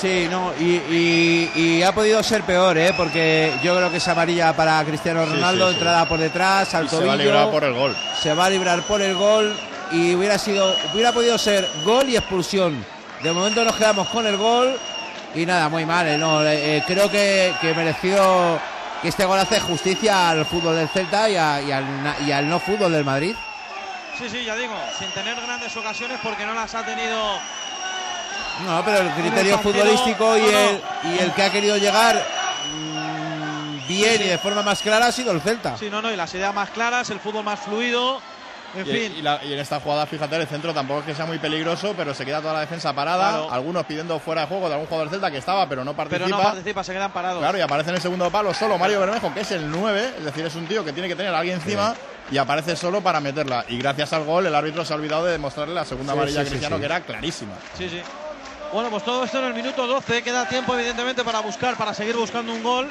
Sí, 0.01 0.27
no, 0.31 0.51
y, 0.59 0.63
y- 0.89 1.51
y 1.55 1.83
ha 1.83 1.91
podido 1.91 2.23
ser 2.23 2.41
peor, 2.41 2.75
¿eh? 2.77 2.91
Porque 2.97 3.53
yo 3.63 3.75
creo 3.75 3.91
que 3.91 3.97
es 3.97 4.07
amarilla 4.07 4.51
para 4.55 4.83
Cristiano 4.83 5.25
Ronaldo, 5.25 5.67
sí, 5.67 5.73
sí. 5.73 5.77
entrada 5.79 6.07
por 6.09 6.19
detrás, 6.19 6.73
al 6.73 6.85
Y 6.85 6.89
se 6.89 7.05
va 7.05 7.13
a 7.13 7.15
librar 7.15 7.51
por 7.51 7.63
el 7.63 7.73
gol. 7.73 7.95
Se 8.19 8.33
va 8.33 8.45
a 8.45 8.49
librar 8.49 8.81
por 8.83 8.99
el 9.01 9.13
gol 9.13 9.55
y 9.91 10.15
hubiera 10.15 10.39
sido, 10.39 10.75
hubiera 10.93 11.11
podido 11.11 11.37
ser 11.37 11.69
gol 11.83 12.09
y 12.09 12.15
expulsión. 12.17 12.83
De 13.21 13.31
momento 13.31 13.63
nos 13.63 13.75
quedamos 13.75 14.07
con 14.07 14.25
el 14.25 14.37
gol 14.37 14.75
y 15.35 15.45
nada, 15.45 15.69
muy 15.69 15.85
mal, 15.85 16.07
¿eh? 16.07 16.17
No, 16.17 16.43
eh, 16.43 16.83
creo 16.87 17.09
que, 17.11 17.53
que 17.61 17.73
merecido 17.75 18.59
que 19.03 19.09
este 19.09 19.25
gol 19.25 19.37
hace 19.37 19.59
justicia 19.59 20.29
al 20.31 20.45
fútbol 20.47 20.77
del 20.77 20.89
Celta 20.89 21.29
y, 21.29 21.35
a- 21.35 21.61
y 21.61 21.71
al, 21.71 22.03
na- 22.03 22.15
y 22.25 22.31
al 22.31 22.49
no 22.49 22.59
fútbol 22.59 22.91
del 22.91 23.05
Madrid. 23.05 23.35
Sí, 24.17 24.27
sí, 24.29 24.43
ya 24.45 24.55
digo, 24.55 24.73
sin 24.97 25.09
tener 25.11 25.35
grandes 25.39 25.75
ocasiones 25.77 26.17
porque 26.23 26.43
no 26.45 26.53
las 26.55 26.73
ha 26.73 26.83
tenido 26.83 27.37
No, 28.65 28.83
pero 28.85 28.99
el 28.99 29.09
criterio 29.11 29.57
futbolístico 29.59 30.37
y, 30.37 30.41
no, 30.41 30.51
no. 30.51 30.57
el, 30.59 30.81
y 31.15 31.19
el 31.19 31.33
que 31.33 31.43
ha 31.43 31.51
querido 31.51 31.77
llegar 31.77 32.21
mm, 32.73 33.87
bien 33.87 34.11
Sí, 34.11 34.17
sí. 34.19 34.23
y 34.23 34.27
de 34.27 34.37
forma 34.37 34.61
más 34.61 34.81
clara 34.81 35.07
ha 35.07 35.11
sido 35.11 35.31
el 35.31 35.41
Celta. 35.41 35.77
Sí, 35.77 35.89
no, 35.89 36.01
no, 36.01 36.11
y 36.11 36.15
las 36.15 36.33
ideas 36.33 36.53
más 36.53 36.69
claras, 36.69 37.09
el 37.09 37.19
fútbol 37.19 37.43
más 37.43 37.59
fluido. 37.59 38.21
En 38.73 38.87
Y, 38.87 38.89
fin, 38.89 39.13
y 39.17 39.21
la- 39.21 39.43
y 39.43 39.51
en 39.51 39.59
esta 39.59 39.81
jugada, 39.81 40.05
fíjate, 40.05 40.33
el 40.37 40.47
centro 40.47 40.73
tampoco 40.73 41.01
es 41.01 41.05
que 41.07 41.13
sea 41.13 41.25
muy 41.25 41.37
peligroso, 41.39 41.93
pero 41.97 42.13
se 42.13 42.23
queda 42.25 42.39
toda 42.39 42.53
la 42.53 42.59
defensa 42.61 42.93
parada. 42.93 43.31
Claro. 43.31 43.51
Algunos 43.51 43.85
pidiendo 43.85 44.17
fuera 44.17 44.41
de 44.41 44.47
juego 44.47 44.67
de 44.69 44.75
algún 44.75 44.87
jugador 44.87 45.09
del 45.09 45.15
Celta 45.19 45.29
que 45.29 45.39
estaba, 45.39 45.67
pero 45.67 45.83
no 45.83 45.93
participa. 45.93 46.25
pero 46.25 46.37
no 46.37 46.41
participa, 46.41 46.81
se 46.81 46.93
quedan 46.93 47.11
parados. 47.11 47.39
Claro, 47.41 47.57
y 47.57 47.61
aparece 47.61 47.89
en 47.89 47.97
el 47.97 48.01
segundo 48.01 48.29
palo 48.31 48.53
solo 48.53 48.77
Mario 48.77 49.01
Bermejo, 49.01 49.33
que 49.33 49.41
es 49.41 49.51
el 49.51 49.69
9, 49.69 50.13
es 50.19 50.23
decir, 50.23 50.45
es 50.45 50.55
un 50.55 50.67
tío 50.67 50.85
que 50.85 50.93
tiene 50.93 51.09
que 51.09 51.17
tener 51.17 51.35
a 51.35 51.39
alguien 51.39 51.55
encima 51.55 51.93
y 52.31 52.37
aparece 52.37 52.77
solo 52.77 53.01
para 53.01 53.19
meterla. 53.19 53.65
Y 53.67 53.77
gracias 53.77 54.13
al 54.13 54.23
gol, 54.23 54.45
el 54.45 54.55
árbitro 54.55 54.85
se 54.85 54.93
ha 54.93 54.95
olvidado 54.95 55.25
de 55.25 55.33
demostrarle 55.33 55.75
la 55.75 55.83
segunda 55.83 56.13
Sí, 56.13 56.19
amarilla 56.19 56.39
sí, 56.39 56.41
a 56.41 56.43
sí, 56.45 56.49
Cristiano, 56.51 56.77
sí. 56.77 56.79
que 56.79 56.85
era 56.85 57.01
clarísima. 57.01 57.53
Sí, 57.77 57.89
sí. 57.89 58.01
Bueno, 58.71 58.89
pues 58.89 59.03
todo 59.03 59.25
esto 59.25 59.39
en 59.39 59.45
el 59.45 59.53
minuto 59.53 59.85
12. 59.85 60.23
Queda 60.23 60.47
tiempo, 60.47 60.73
evidentemente, 60.75 61.25
para 61.25 61.41
buscar, 61.41 61.75
para 61.75 61.93
seguir 61.93 62.15
buscando 62.15 62.53
un 62.53 62.63
gol. 62.63 62.89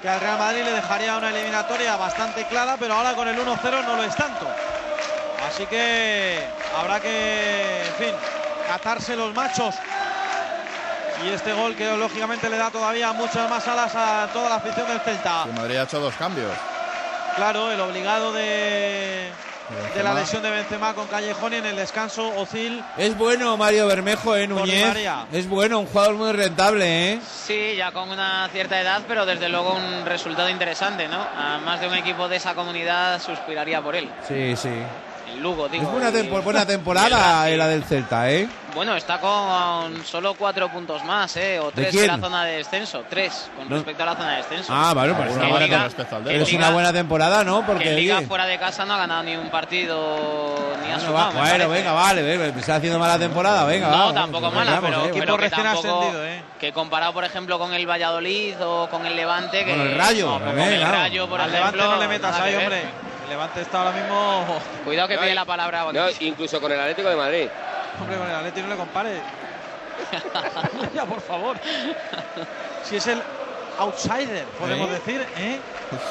Que 0.00 0.08
al 0.08 0.20
Real 0.20 0.38
Madrid 0.38 0.62
le 0.62 0.72
dejaría 0.72 1.16
una 1.16 1.30
eliminatoria 1.30 1.96
bastante 1.96 2.46
clara, 2.46 2.76
pero 2.78 2.94
ahora 2.94 3.14
con 3.14 3.26
el 3.26 3.36
1-0 3.36 3.84
no 3.84 3.96
lo 3.96 4.04
es 4.04 4.14
tanto. 4.14 4.46
Así 5.46 5.66
que 5.66 6.38
habrá 6.78 7.00
que, 7.00 7.82
en 7.86 7.94
fin, 7.94 8.14
catarse 8.68 9.16
los 9.16 9.34
machos. 9.34 9.74
Y 11.24 11.28
este 11.28 11.52
gol 11.52 11.74
que 11.74 11.84
lógicamente 11.96 12.48
le 12.48 12.56
da 12.56 12.70
todavía 12.70 13.12
muchas 13.12 13.50
más 13.50 13.66
alas 13.66 13.92
a 13.94 14.28
toda 14.32 14.48
la 14.48 14.54
afición 14.54 14.86
del 14.86 15.00
Celta. 15.00 15.44
El 15.44 15.54
Madrid 15.54 15.76
ha 15.76 15.82
hecho 15.82 16.00
dos 16.00 16.14
cambios. 16.14 16.52
Claro, 17.36 17.70
el 17.70 17.80
obligado 17.80 18.32
de, 18.32 19.30
de 19.94 20.02
la 20.02 20.14
lesión 20.14 20.42
de 20.42 20.50
Benzema 20.50 20.94
con 20.94 21.06
Callejón 21.06 21.52
y 21.52 21.56
en 21.56 21.66
el 21.66 21.76
descanso 21.76 22.28
Ozil. 22.36 22.82
Es 22.96 23.16
bueno 23.16 23.56
Mario 23.56 23.86
Bermejo, 23.86 24.36
¿eh, 24.36 24.46
Núñez? 24.46 24.96
Es 25.32 25.48
bueno, 25.48 25.80
un 25.80 25.86
jugador 25.86 26.14
muy 26.14 26.32
rentable, 26.32 27.12
¿eh? 27.12 27.20
Sí, 27.26 27.74
ya 27.76 27.92
con 27.92 28.10
una 28.10 28.48
cierta 28.52 28.80
edad, 28.80 29.02
pero 29.06 29.26
desde 29.26 29.48
luego 29.48 29.74
un 29.74 30.04
resultado 30.06 30.48
interesante, 30.48 31.08
¿no? 31.08 31.20
A 31.20 31.58
más 31.64 31.80
de 31.80 31.88
un 31.88 31.94
equipo 31.94 32.28
de 32.28 32.36
esa 32.36 32.54
comunidad 32.54 33.20
suspiraría 33.20 33.80
por 33.80 33.94
él. 33.94 34.10
Sí, 34.26 34.56
sí. 34.56 34.70
El 35.32 35.42
Lugo, 35.42 35.68
digo. 35.68 35.82
Es 35.84 35.90
buena, 35.90 36.10
y- 36.10 36.12
tempo- 36.12 36.42
buena 36.42 36.66
temporada 36.66 37.48
el 37.48 37.58
la 37.58 37.66
del 37.68 37.84
Celta, 37.84 38.30
¿eh? 38.30 38.48
Bueno, 38.74 38.94
está 38.94 39.18
con 39.18 40.04
solo 40.04 40.34
cuatro 40.34 40.68
puntos 40.70 41.02
más, 41.04 41.36
¿eh? 41.36 41.58
O 41.58 41.72
tres 41.72 41.92
en 41.92 42.06
la 42.06 42.18
zona 42.18 42.44
de 42.44 42.58
descenso. 42.58 43.04
Tres 43.10 43.50
con 43.56 43.68
No. 43.68 43.74
respecto 43.76 44.02
a 44.04 44.06
la 44.06 44.14
zona 44.14 44.30
de 44.30 44.36
descenso. 44.36 44.72
Ah, 44.72 44.92
bueno, 44.94 45.16
pues 45.16 45.32
una 45.32 45.48
buena, 45.48 45.66
Liga- 45.66 45.86
es 45.86 46.48
Liga- 46.48 46.58
una 46.58 46.70
buena 46.70 46.92
temporada, 46.92 47.42
¿no? 47.42 47.60
que 47.60 47.66
Porque 47.66 47.92
Liga 47.94 48.18
oye, 48.18 48.26
fuera 48.28 48.46
de 48.46 48.58
casa 48.58 48.84
no 48.84 48.94
ha 48.94 48.98
ganado 48.98 49.24
ni 49.24 49.34
un 49.36 49.50
partido 49.50 50.76
ni 50.84 50.92
ha 50.92 50.94
bueno, 50.96 51.00
sumado. 51.00 51.26
va- 51.26 51.30
bueno, 51.32 51.50
parece. 51.50 51.66
venga, 51.68 51.92
vale, 51.92 52.22
venga, 52.22 52.52
me 52.52 52.60
está 52.60 52.76
haciendo 52.76 52.98
mala 53.00 53.18
temporada, 53.18 53.64
venga, 53.64 53.88
no, 53.88 54.06
va, 54.06 54.14
tampoco 54.14 54.50
mala, 54.52 54.70
vamos, 54.80 54.90
pero, 54.90 55.06
eh, 55.06 55.10
pero 55.18 55.36
que 55.36 55.42
recién 55.42 55.62
tampoco- 55.64 55.98
ascendido, 55.98 56.26
¿eh? 56.26 56.42
que 56.60 56.72
comparado, 56.72 57.12
por 57.12 57.24
ejemplo, 57.24 57.58
con 57.58 57.74
el 57.74 57.86
Valladolid 57.90 58.54
o 58.62 58.88
con 58.88 59.04
el 59.04 59.16
Levante, 59.16 59.64
que 59.64 59.70
Con 59.72 59.80
el 59.80 59.96
Rayo, 59.98 60.38
no, 60.38 60.44
con 60.46 60.58
el. 60.60 60.80
Rayo, 60.86 61.28
por 61.28 61.40
Al 61.40 61.50
ejemplo, 61.54 61.76
Levante 61.76 61.96
no 61.96 62.00
le 62.02 62.08
metas 62.08 62.40
ahí, 62.40 62.54
hombre. 62.54 62.82
Levante 63.30 63.60
está 63.62 63.78
ahora 63.78 63.92
mismo. 63.92 64.44
Cuidado 64.84 65.08
que 65.08 65.14
No, 65.16 65.22
pide 65.22 65.34
la 65.34 65.44
palabra. 65.44 65.86
No, 65.92 66.06
incluso 66.20 66.60
con 66.60 66.70
el 66.72 66.80
Atlético 66.80 67.08
de 67.08 67.16
Madrid. 67.16 67.48
Hombre, 68.00 68.16
con 68.18 68.28
el 68.28 68.34
Atleti 68.34 68.60
no 68.60 68.68
le 68.68 68.76
compare. 68.76 69.20
ya, 70.94 71.04
por 71.04 71.20
favor. 71.20 71.56
Si 72.82 72.96
es 72.96 73.06
el 73.06 73.22
outsider, 73.78 74.44
podemos 74.58 74.88
¿Eh? 74.88 74.92
decir, 74.92 75.26
¿eh? 75.38 75.60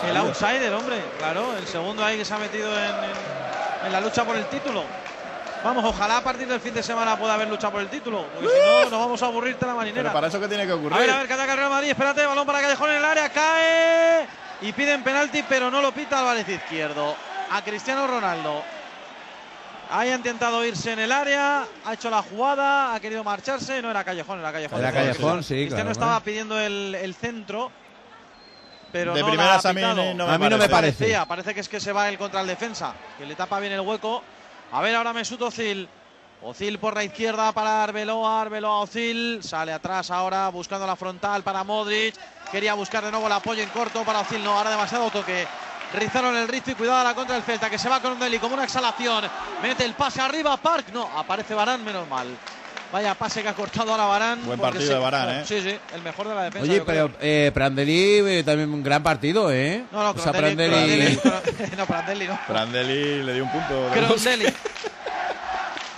El 0.10 0.18
outsider, 0.18 0.74
hombre. 0.74 0.96
Claro, 1.18 1.58
el 1.58 1.68
segundo 1.68 2.04
ahí 2.06 2.18
que 2.18 2.26
se 2.26 2.34
ha 2.34 2.38
metido 2.38 2.70
en, 2.78 2.86
en- 2.86 3.86
en 3.88 3.92
la 3.92 4.00
lucha 4.02 4.24
por 4.24 4.36
el 4.36 4.46
título. 4.46 4.84
Vamos, 5.64 5.84
ojalá 5.84 6.18
a 6.18 6.22
partir 6.22 6.48
del 6.48 6.62
fin 6.62 6.74
de 6.74 6.82
semana 6.82 7.18
pueda 7.18 7.34
haber 7.34 7.50
lucha 7.50 7.70
por 7.70 7.82
el 7.82 7.90
título. 7.90 8.26
Porque 8.34 8.48
si 8.48 8.60
no, 8.60 8.90
nos 8.90 9.00
vamos 9.00 9.22
a 9.24 9.26
aburrirte 9.26 9.66
la 9.66 9.74
marinera. 9.74 10.04
Pero 10.04 10.14
para 10.14 10.28
eso, 10.28 10.40
¿qué 10.40 10.48
tiene 10.48 10.66
que 10.66 10.72
ocurrir? 10.74 10.94
A 10.98 11.00
ver, 11.02 11.10
a 11.12 11.18
ver, 11.18 11.28
que 11.28 11.34
ataca 11.34 11.52
el 11.52 11.58
Real 11.58 11.70
Madrid. 11.70 11.90
Espérate, 11.90 12.26
balón 12.26 12.46
para 12.46 12.62
Callejón 12.62 12.90
en 12.92 12.96
el 12.98 13.06
área. 13.06 13.30
Cae. 13.30 14.28
Y 14.62 14.74
piden 14.74 15.04
penalti, 15.04 15.44
pero 15.48 15.72
no 15.72 15.82
lo 15.82 15.92
pita 15.92 16.20
Álvarez 16.20 16.48
Izquierdo. 16.50 17.16
A 17.52 17.62
Cristiano 17.64 18.06
Ronaldo. 18.08 18.64
Ahí 19.92 20.10
ha 20.10 20.16
intentado 20.16 20.64
irse 20.66 20.92
en 20.92 21.00
el 21.00 21.12
área. 21.12 21.66
Ha 21.86 21.94
hecho 21.94 22.10
la 22.10 22.22
jugada. 22.22 22.94
Ha 22.94 23.00
querido 23.00 23.24
marcharse. 23.24 23.82
No 23.82 23.90
era 23.90 24.04
Callejón, 24.04 24.40
era 24.40 24.52
Callejón. 24.52 24.80
Era 24.80 24.92
Callejón, 24.92 25.44
sí, 25.44 25.56
Cristiano 25.56 25.76
claro, 25.78 25.92
estaba 25.92 26.12
bueno. 26.14 26.26
pidiendo 26.26 26.60
el, 26.60 26.96
el 26.96 27.16
centro. 27.16 27.72
Pero 28.92 29.14
De 29.14 29.22
no 29.22 29.28
la 29.28 29.32
primeras 29.32 29.66
ha 29.66 29.70
a 29.70 29.74
mí 29.74 29.82
no 29.82 29.96
me 29.96 30.34
A 30.34 30.38
mí 30.38 30.50
no 30.50 30.58
me 30.58 30.70
parece. 30.70 30.98
Parecía, 30.98 31.26
parece 31.26 31.54
que 31.54 31.60
es 31.62 31.70
que 31.70 31.80
se 31.80 31.92
va 31.92 32.10
él 32.10 32.18
contra 32.18 32.42
el 32.42 32.48
defensa, 32.48 32.94
que 33.18 33.26
le 33.26 33.36
tapa 33.36 33.60
bien 33.60 33.74
el 33.74 33.82
hueco. 33.82 34.24
A 34.72 34.82
ver 34.82 34.96
ahora 34.96 35.14
Mesut 35.14 35.42
Özil. 35.42 35.88
Ozil 36.42 36.80
por 36.80 36.96
la 36.96 37.04
izquierda 37.04 37.52
para 37.52 37.84
Arbeloa, 37.84 38.42
Arbeloa 38.42 38.80
Ozil, 38.80 39.40
sale 39.44 39.74
atrás 39.74 40.10
ahora 40.10 40.48
buscando 40.48 40.88
la 40.88 40.96
frontal 40.96 41.44
para 41.44 41.66
Modric, 41.66 42.16
quería 42.52 42.74
buscar 42.74 43.04
de 43.04 43.12
nuevo 43.12 43.28
el 43.28 43.34
apoyo 43.34 43.62
en 43.64 43.70
corto 43.70 44.04
para 44.04 44.20
Ozil, 44.22 44.44
no, 44.44 44.58
ahora 44.58 44.70
demasiado 44.72 45.10
toque. 45.10 45.48
Rizaron 45.94 46.36
el 46.38 46.48
ritmo 46.48 46.74
y 46.74 46.76
cuidado 46.76 47.00
a 47.00 47.04
la 47.04 47.16
contra 47.16 47.34
del 47.36 47.44
Celta, 47.44 47.70
que 47.70 47.80
se 47.80 47.90
va 47.90 48.00
con 48.00 48.20
Deli 48.20 48.38
como 48.38 48.54
una 48.54 48.64
exhalación, 48.64 49.26
mete 49.62 49.84
el 49.86 49.94
pase 49.94 50.22
arriba, 50.22 50.56
Park, 50.58 50.88
no, 50.94 51.10
aparece 51.18 51.56
Barán, 51.56 51.84
menos 51.84 52.08
mal. 52.08 52.28
Vaya 52.92 53.14
pase 53.16 53.42
que 53.44 53.50
ha 53.50 53.54
cortado 53.54 53.92
ahora 53.92 54.06
Barán. 54.06 54.46
Buen 54.46 54.60
partido 54.60 54.94
de 54.94 55.00
Varane, 55.00 55.42
¿eh? 55.42 55.46
Sí, 55.46 55.62
sí, 55.62 55.76
el 55.94 56.02
mejor 56.02 56.28
de 56.28 56.36
la 56.36 56.44
defensa. 56.44 56.64
Oye, 56.72 56.82
pero 56.82 57.12
eh, 57.22 57.52
Prandelli 57.54 58.18
eh, 58.28 58.44
también 58.44 58.72
un 58.74 58.82
gran 58.84 59.02
partido, 59.04 59.52
¿eh? 59.52 59.84
No, 59.92 60.04
no, 60.04 60.10
O 60.12 60.18
sea, 60.18 60.32
Prandelli, 60.32 60.74
Prandelli- 60.76 61.22
Prandelli- 61.22 61.76
no, 61.78 61.86
Prandelli 61.86 62.28
no. 62.28 62.40
Prandelli 62.48 63.24
le 63.24 63.34
dio 63.34 63.44
un 63.44 63.52
punto. 63.52 63.90
Prandelli. 63.94 64.46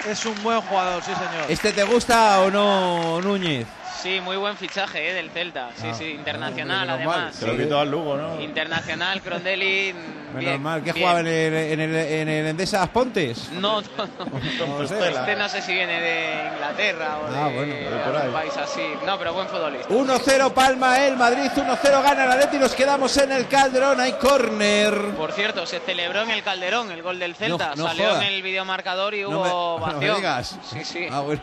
Es 0.09 0.25
un 0.25 0.41
buen 0.41 0.59
jugador, 0.61 1.03
sí 1.03 1.11
señor. 1.13 1.45
¿Este 1.47 1.71
te 1.73 1.83
gusta 1.83 2.39
o 2.41 2.49
no, 2.49 3.21
Núñez? 3.21 3.67
Sí, 4.01 4.19
muy 4.19 4.35
buen 4.37 4.57
fichaje 4.57 5.09
eh, 5.11 5.13
del 5.13 5.29
Celta. 5.29 5.69
Sí, 5.75 5.87
Ah, 5.91 5.93
sí, 5.93 6.05
internacional 6.11 6.87
menos 6.87 7.05
mal. 7.05 7.15
además. 7.19 7.35
Se 7.35 7.45
lo 7.47 7.55
quitó 7.57 7.79
al 7.79 7.91
Lugo, 7.91 8.17
¿no? 8.17 8.41
Internacional, 8.41 9.21
Crondelli. 9.21 9.93
Menos 9.93 10.39
bien, 10.39 10.61
mal, 10.63 10.79
¿qué 10.81 10.93
bien. 10.93 11.03
jugaba 11.05 11.19
en 11.19 11.27
el, 11.27 11.53
en 11.53 11.79
el, 11.81 11.95
en 11.95 12.29
el 12.29 12.47
Endesa 12.47 12.87
Pontes? 12.87 13.49
No, 13.51 13.81
no, 13.81 13.87
no. 13.97 14.81
Este 14.83 15.35
no 15.35 15.49
sé 15.49 15.61
si 15.61 15.73
viene 15.73 15.99
de 16.01 16.49
Inglaterra 16.53 17.17
o 17.17 17.25
Ah, 17.35 17.49
de, 17.49 17.55
bueno, 17.55 17.73
de 17.73 18.17
ahí. 18.23 18.31
país 18.31 18.57
así. 18.57 18.81
No, 19.05 19.19
pero 19.19 19.33
buen 19.33 19.47
futbolista. 19.49 19.89
1-0 19.89 20.53
Palma 20.53 20.97
el 21.05 21.17
Madrid, 21.17 21.51
1-0 21.55 22.03
gana 22.03 22.23
el 22.25 22.31
Atleti, 22.31 22.57
nos 22.57 22.73
quedamos 22.73 23.15
en 23.17 23.31
el 23.33 23.47
Calderón, 23.47 23.99
hay 23.99 24.13
córner. 24.13 24.93
Por 25.17 25.33
cierto, 25.33 25.65
se 25.65 25.79
celebró 25.81 26.21
en 26.21 26.31
el 26.31 26.41
Calderón 26.43 26.91
el 26.91 27.01
gol 27.03 27.19
del 27.19 27.35
Celta. 27.35 27.71
No- 27.71 27.75
no 27.83 27.87
Salió 27.89 28.05
jodas. 28.09 28.21
en 28.23 28.33
el 28.33 28.41
videomarcador 28.41 29.13
y 29.13 29.21
No 29.23 29.29
hubo 29.41 29.85
me- 29.85 29.93
no 29.93 29.99
me 29.99 30.15
digas. 30.15 30.57
Sí, 30.71 30.83
sí. 30.85 31.07
Ah, 31.11 31.19
bueno. 31.19 31.41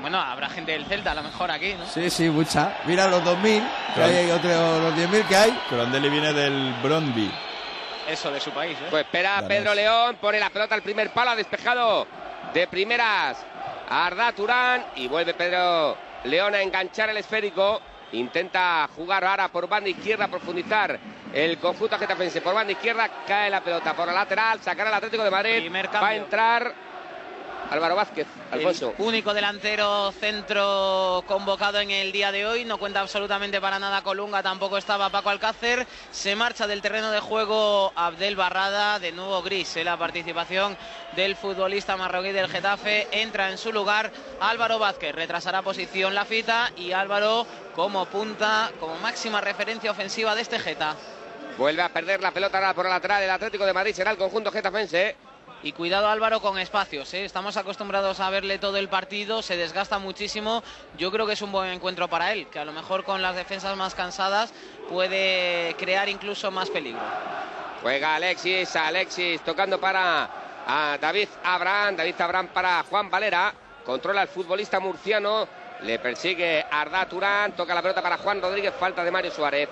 Bueno, 0.00 0.18
habrá 0.20 0.48
gente 0.48 0.72
del 0.72 0.86
Celta 0.86 1.12
a 1.12 1.14
lo 1.14 1.22
mejor 1.22 1.50
aquí, 1.50 1.74
¿no? 1.74 1.86
Sí, 1.86 2.08
sí, 2.08 2.30
mucha. 2.30 2.78
Mira 2.84 3.08
los 3.08 3.22
2.000, 3.22 3.68
que 3.94 4.02
hay, 4.02 4.16
hay 4.16 4.30
otro, 4.30 4.80
los 4.80 4.94
10.000 4.94 5.26
que 5.26 5.36
hay. 5.36 5.60
Prandelli 5.68 6.08
viene 6.08 6.32
del 6.32 6.74
Brondby. 6.82 7.30
Eso 8.08 8.30
de 8.30 8.40
su 8.40 8.50
país, 8.52 8.78
¿eh? 8.78 8.86
Pues 8.90 9.04
espera 9.04 9.34
Ganas. 9.34 9.48
Pedro 9.48 9.74
León, 9.74 10.16
pone 10.20 10.38
la 10.38 10.50
pelota 10.50 10.74
al 10.74 10.82
primer 10.82 11.10
palo, 11.10 11.32
ha 11.32 11.36
despejado 11.36 12.06
de 12.54 12.66
primeras 12.68 13.44
Arda 13.88 14.32
Turán 14.32 14.84
y 14.96 15.08
vuelve 15.08 15.34
Pedro 15.34 15.96
León 16.24 16.54
a 16.54 16.62
enganchar 16.62 17.10
el 17.10 17.16
esférico. 17.16 17.80
Intenta 18.12 18.88
jugar 18.96 19.24
ahora 19.24 19.48
por 19.48 19.68
banda 19.68 19.90
izquierda, 19.90 20.28
profundizar 20.28 20.98
el 21.34 21.58
conjunto 21.58 21.98
getafense. 21.98 22.40
Por 22.40 22.54
banda 22.54 22.72
izquierda 22.72 23.10
cae 23.26 23.50
la 23.50 23.60
pelota 23.60 23.94
por 23.94 24.06
la 24.06 24.14
lateral, 24.14 24.60
sacará 24.62 24.88
el 24.88 24.96
Atlético 24.96 25.24
de 25.24 25.30
Madrid. 25.30 25.70
Va 25.74 26.08
a 26.08 26.14
entrar 26.14 26.74
Álvaro 27.70 27.96
Vázquez, 27.96 28.26
Alfonso. 28.50 28.94
El 28.98 29.04
único 29.04 29.34
delantero 29.34 30.10
centro 30.12 31.22
convocado 31.26 31.80
en 31.80 31.90
el 31.90 32.12
día 32.12 32.32
de 32.32 32.46
hoy. 32.46 32.64
No 32.64 32.78
cuenta 32.78 33.00
absolutamente 33.00 33.60
para 33.60 33.78
nada 33.78 34.02
Colunga, 34.02 34.42
tampoco 34.42 34.78
estaba 34.78 35.10
Paco 35.10 35.30
Alcácer. 35.30 35.86
Se 36.10 36.34
marcha 36.34 36.66
del 36.66 36.80
terreno 36.80 37.10
de 37.10 37.20
juego 37.20 37.92
Abdel 37.94 38.36
Barrada, 38.36 38.98
de 38.98 39.12
nuevo 39.12 39.42
gris 39.42 39.76
la 39.84 39.96
participación 39.96 40.76
del 41.14 41.36
futbolista 41.36 41.96
marroquí 41.96 42.32
del 42.32 42.48
Getafe. 42.48 43.06
Entra 43.12 43.50
en 43.50 43.58
su 43.58 43.72
lugar 43.72 44.10
Álvaro 44.40 44.78
Vázquez. 44.78 45.14
Retrasará 45.14 45.62
posición 45.62 46.14
la 46.14 46.24
fita 46.24 46.72
y 46.76 46.92
Álvaro 46.92 47.46
como 47.74 48.06
punta, 48.06 48.72
como 48.80 48.98
máxima 48.98 49.40
referencia 49.40 49.90
ofensiva 49.90 50.34
de 50.34 50.42
este 50.42 50.58
Geta. 50.58 50.96
Vuelve 51.58 51.82
a 51.82 51.88
perder 51.88 52.22
la 52.22 52.30
pelota 52.30 52.58
ahora 52.58 52.72
por 52.74 52.84
la 52.84 52.92
lateral. 52.92 53.22
El 53.22 53.30
Atlético 53.30 53.66
de 53.66 53.72
Madrid 53.72 53.94
será 53.94 54.10
el 54.10 54.16
conjunto 54.16 54.50
getafense. 54.50 55.27
Y 55.62 55.72
cuidado 55.72 56.08
Álvaro 56.08 56.40
con 56.40 56.56
espacios, 56.58 57.12
¿eh? 57.14 57.24
estamos 57.24 57.56
acostumbrados 57.56 58.20
a 58.20 58.30
verle 58.30 58.58
todo 58.58 58.76
el 58.76 58.88
partido, 58.88 59.42
se 59.42 59.56
desgasta 59.56 59.98
muchísimo, 59.98 60.62
yo 60.96 61.10
creo 61.10 61.26
que 61.26 61.32
es 61.32 61.42
un 61.42 61.50
buen 61.50 61.70
encuentro 61.70 62.06
para 62.06 62.32
él, 62.32 62.46
que 62.46 62.60
a 62.60 62.64
lo 62.64 62.72
mejor 62.72 63.02
con 63.02 63.22
las 63.22 63.34
defensas 63.34 63.76
más 63.76 63.96
cansadas 63.96 64.54
puede 64.88 65.74
crear 65.76 66.08
incluso 66.08 66.52
más 66.52 66.70
peligro. 66.70 67.02
Juega 67.82 68.14
Alexis, 68.14 68.76
Alexis 68.76 69.40
tocando 69.40 69.80
para 69.80 70.30
a 70.64 70.96
David 71.00 71.28
Abraham, 71.42 71.96
David 71.96 72.20
Abraham 72.20 72.48
para 72.54 72.84
Juan 72.84 73.10
Valera, 73.10 73.52
controla 73.84 74.22
el 74.22 74.28
futbolista 74.28 74.78
murciano, 74.78 75.48
le 75.82 75.98
persigue 75.98 76.64
Arda 76.70 77.06
Turán, 77.06 77.52
toca 77.52 77.74
la 77.74 77.82
pelota 77.82 78.02
para 78.02 78.18
Juan 78.18 78.40
Rodríguez, 78.40 78.74
falta 78.78 79.02
de 79.02 79.10
Mario 79.10 79.30
Suárez. 79.30 79.68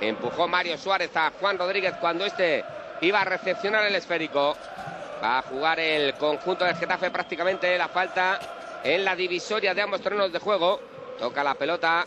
Empujó 0.00 0.46
Mario 0.46 0.78
Suárez 0.78 1.10
a 1.16 1.32
Juan 1.40 1.58
Rodríguez 1.58 1.94
cuando 2.00 2.24
este 2.24 2.64
iba 3.00 3.20
a 3.20 3.24
recepcionar 3.24 3.84
el 3.84 3.94
esférico. 3.94 4.56
Va 5.22 5.38
a 5.38 5.42
jugar 5.42 5.80
el 5.80 6.14
conjunto 6.14 6.64
del 6.64 6.76
Getafe 6.76 7.10
prácticamente 7.10 7.76
la 7.76 7.88
falta 7.88 8.38
en 8.84 9.04
la 9.04 9.16
divisoria 9.16 9.74
de 9.74 9.82
ambos 9.82 10.00
terrenos 10.00 10.32
de 10.32 10.38
juego. 10.38 10.80
Toca 11.18 11.42
la 11.42 11.54
pelota 11.54 12.06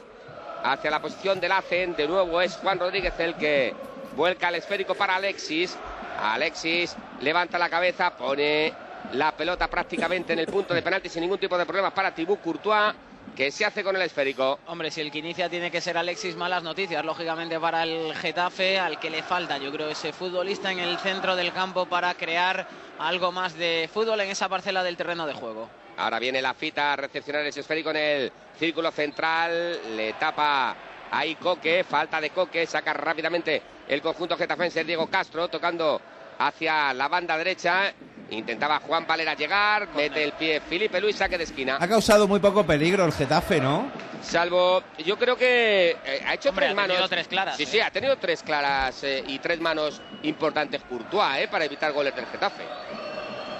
hacia 0.63 0.91
la 0.91 1.01
posición 1.01 1.39
del 1.39 1.51
ACEN. 1.51 1.95
De 1.95 2.07
nuevo 2.07 2.39
es 2.41 2.55
Juan 2.57 2.79
Rodríguez 2.79 3.13
el 3.19 3.35
que 3.35 3.73
vuelca 4.15 4.49
el 4.49 4.55
esférico 4.55 4.95
para 4.95 5.15
Alexis. 5.15 5.77
Alexis 6.21 6.95
levanta 7.21 7.57
la 7.57 7.69
cabeza, 7.69 8.11
pone 8.11 8.73
la 9.13 9.31
pelota 9.33 9.67
prácticamente 9.67 10.33
en 10.33 10.39
el 10.39 10.47
punto 10.47 10.73
de 10.73 10.81
penalti 10.81 11.09
sin 11.09 11.21
ningún 11.21 11.39
tipo 11.39 11.57
de 11.57 11.65
problemas 11.65 11.93
para 11.93 12.13
Tibú 12.13 12.37
Courtois, 12.37 12.93
que 13.35 13.51
se 13.51 13.65
hace 13.65 13.83
con 13.83 13.95
el 13.95 14.01
esférico. 14.01 14.59
Hombre, 14.67 14.91
si 14.91 15.01
el 15.01 15.11
que 15.11 15.19
inicia 15.19 15.49
tiene 15.49 15.71
que 15.71 15.81
ser 15.81 15.97
Alexis, 15.97 16.35
malas 16.35 16.63
noticias, 16.63 17.03
lógicamente 17.03 17.59
para 17.59 17.83
el 17.83 18.13
Getafe, 18.15 18.79
al 18.79 18.99
que 18.99 19.09
le 19.09 19.23
falta, 19.23 19.57
yo 19.57 19.71
creo, 19.71 19.89
ese 19.89 20.13
futbolista 20.13 20.71
en 20.71 20.79
el 20.79 20.97
centro 20.99 21.35
del 21.35 21.53
campo 21.53 21.85
para 21.85 22.13
crear 22.13 22.67
algo 22.99 23.31
más 23.31 23.55
de 23.55 23.89
fútbol 23.91 24.21
en 24.21 24.29
esa 24.29 24.49
parcela 24.49 24.83
del 24.83 24.97
terreno 24.97 25.25
de 25.25 25.33
juego. 25.33 25.69
Ahora 25.97 26.19
viene 26.19 26.41
la 26.41 26.53
fita 26.53 26.93
a 26.93 26.95
recepcionar 26.95 27.45
ese 27.45 27.59
esférico 27.59 27.91
en 27.91 27.97
el 27.97 28.31
círculo 28.57 28.91
central. 28.91 29.95
Le 29.95 30.13
tapa 30.13 30.75
ahí 31.11 31.35
Coque. 31.35 31.83
Falta 31.83 32.19
de 32.21 32.29
Coque. 32.31 32.65
Saca 32.65 32.93
rápidamente 32.93 33.61
el 33.87 34.01
conjunto 34.01 34.37
getafense 34.37 34.83
Diego 34.83 35.07
Castro 35.07 35.47
tocando 35.47 36.01
hacia 36.39 36.93
la 36.93 37.07
banda 37.07 37.37
derecha. 37.37 37.93
Intentaba 38.31 38.79
Juan 38.79 39.05
Valera 39.05 39.33
llegar. 39.35 39.87
Mete 39.95 40.23
el 40.23 40.31
pie 40.33 40.61
Felipe 40.61 40.99
Luis, 41.01 41.15
saque 41.15 41.37
de 41.37 41.43
esquina. 41.43 41.77
Ha 41.79 41.87
causado 41.87 42.27
muy 42.27 42.39
poco 42.39 42.65
peligro 42.65 43.05
el 43.05 43.11
Getafe, 43.11 43.59
¿no? 43.59 43.91
Salvo, 44.21 44.83
yo 45.05 45.17
creo 45.17 45.35
que 45.35 45.97
eh, 46.05 46.23
ha 46.27 46.33
hecho 46.35 46.49
Hombre, 46.49 46.67
tres 46.67 46.71
ha 46.71 46.75
manos. 46.75 46.89
tenido 46.95 47.09
tres 47.09 47.27
claras, 47.27 47.57
Sí, 47.57 47.63
¿eh? 47.63 47.67
sí, 47.67 47.79
ha 47.79 47.89
tenido 47.91 48.15
tres 48.17 48.43
claras 48.43 49.03
eh, 49.03 49.23
y 49.27 49.39
tres 49.39 49.59
manos 49.59 50.01
importantes 50.23 50.81
Courtois, 50.87 51.39
eh, 51.39 51.47
para 51.49 51.65
evitar 51.65 51.91
goles 51.91 52.15
del 52.15 52.25
Getafe. 52.27 52.63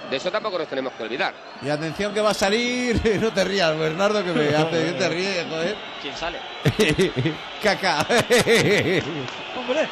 De 0.10 0.18
eso 0.18 0.30
tampoco 0.30 0.58
nos 0.60 0.68
tenemos 0.68 0.94
que 0.94 1.04
olvidar. 1.04 1.34
Y 1.62 1.70
atención 1.70 2.14
que 2.14 2.22
va 2.22 2.32
a 2.32 2.34
salir. 2.34 3.00
No 3.22 3.32
te 3.34 3.44
rías, 3.44 3.78
Bernardo, 3.78 4.24
que 4.24 4.32
me 4.34 4.56
hace 4.56 4.86
que 4.86 4.92
te 4.94 5.10
ríes, 5.10 5.46
joder. 5.50 5.76
¿Quién 6.02 6.16
sale? 6.16 6.38
Caca. 7.64 8.00
Hombre, 9.58 9.88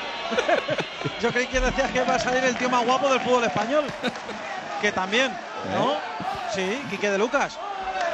yo 1.22 1.32
creí 1.32 1.48
que 1.48 1.60
decías 1.60 1.92
que 1.92 2.02
va 2.02 2.16
a 2.16 2.20
salir 2.20 2.44
el 2.44 2.56
tío 2.56 2.70
más 2.70 2.86
guapo 2.86 3.10
del 3.10 3.20
fútbol 3.22 3.44
español. 3.46 3.86
Que 4.82 4.92
también, 4.92 5.32
¿no? 5.76 5.96
Sí, 6.54 6.82
Quique 6.90 7.10
de 7.12 7.18
Lucas. 7.18 7.58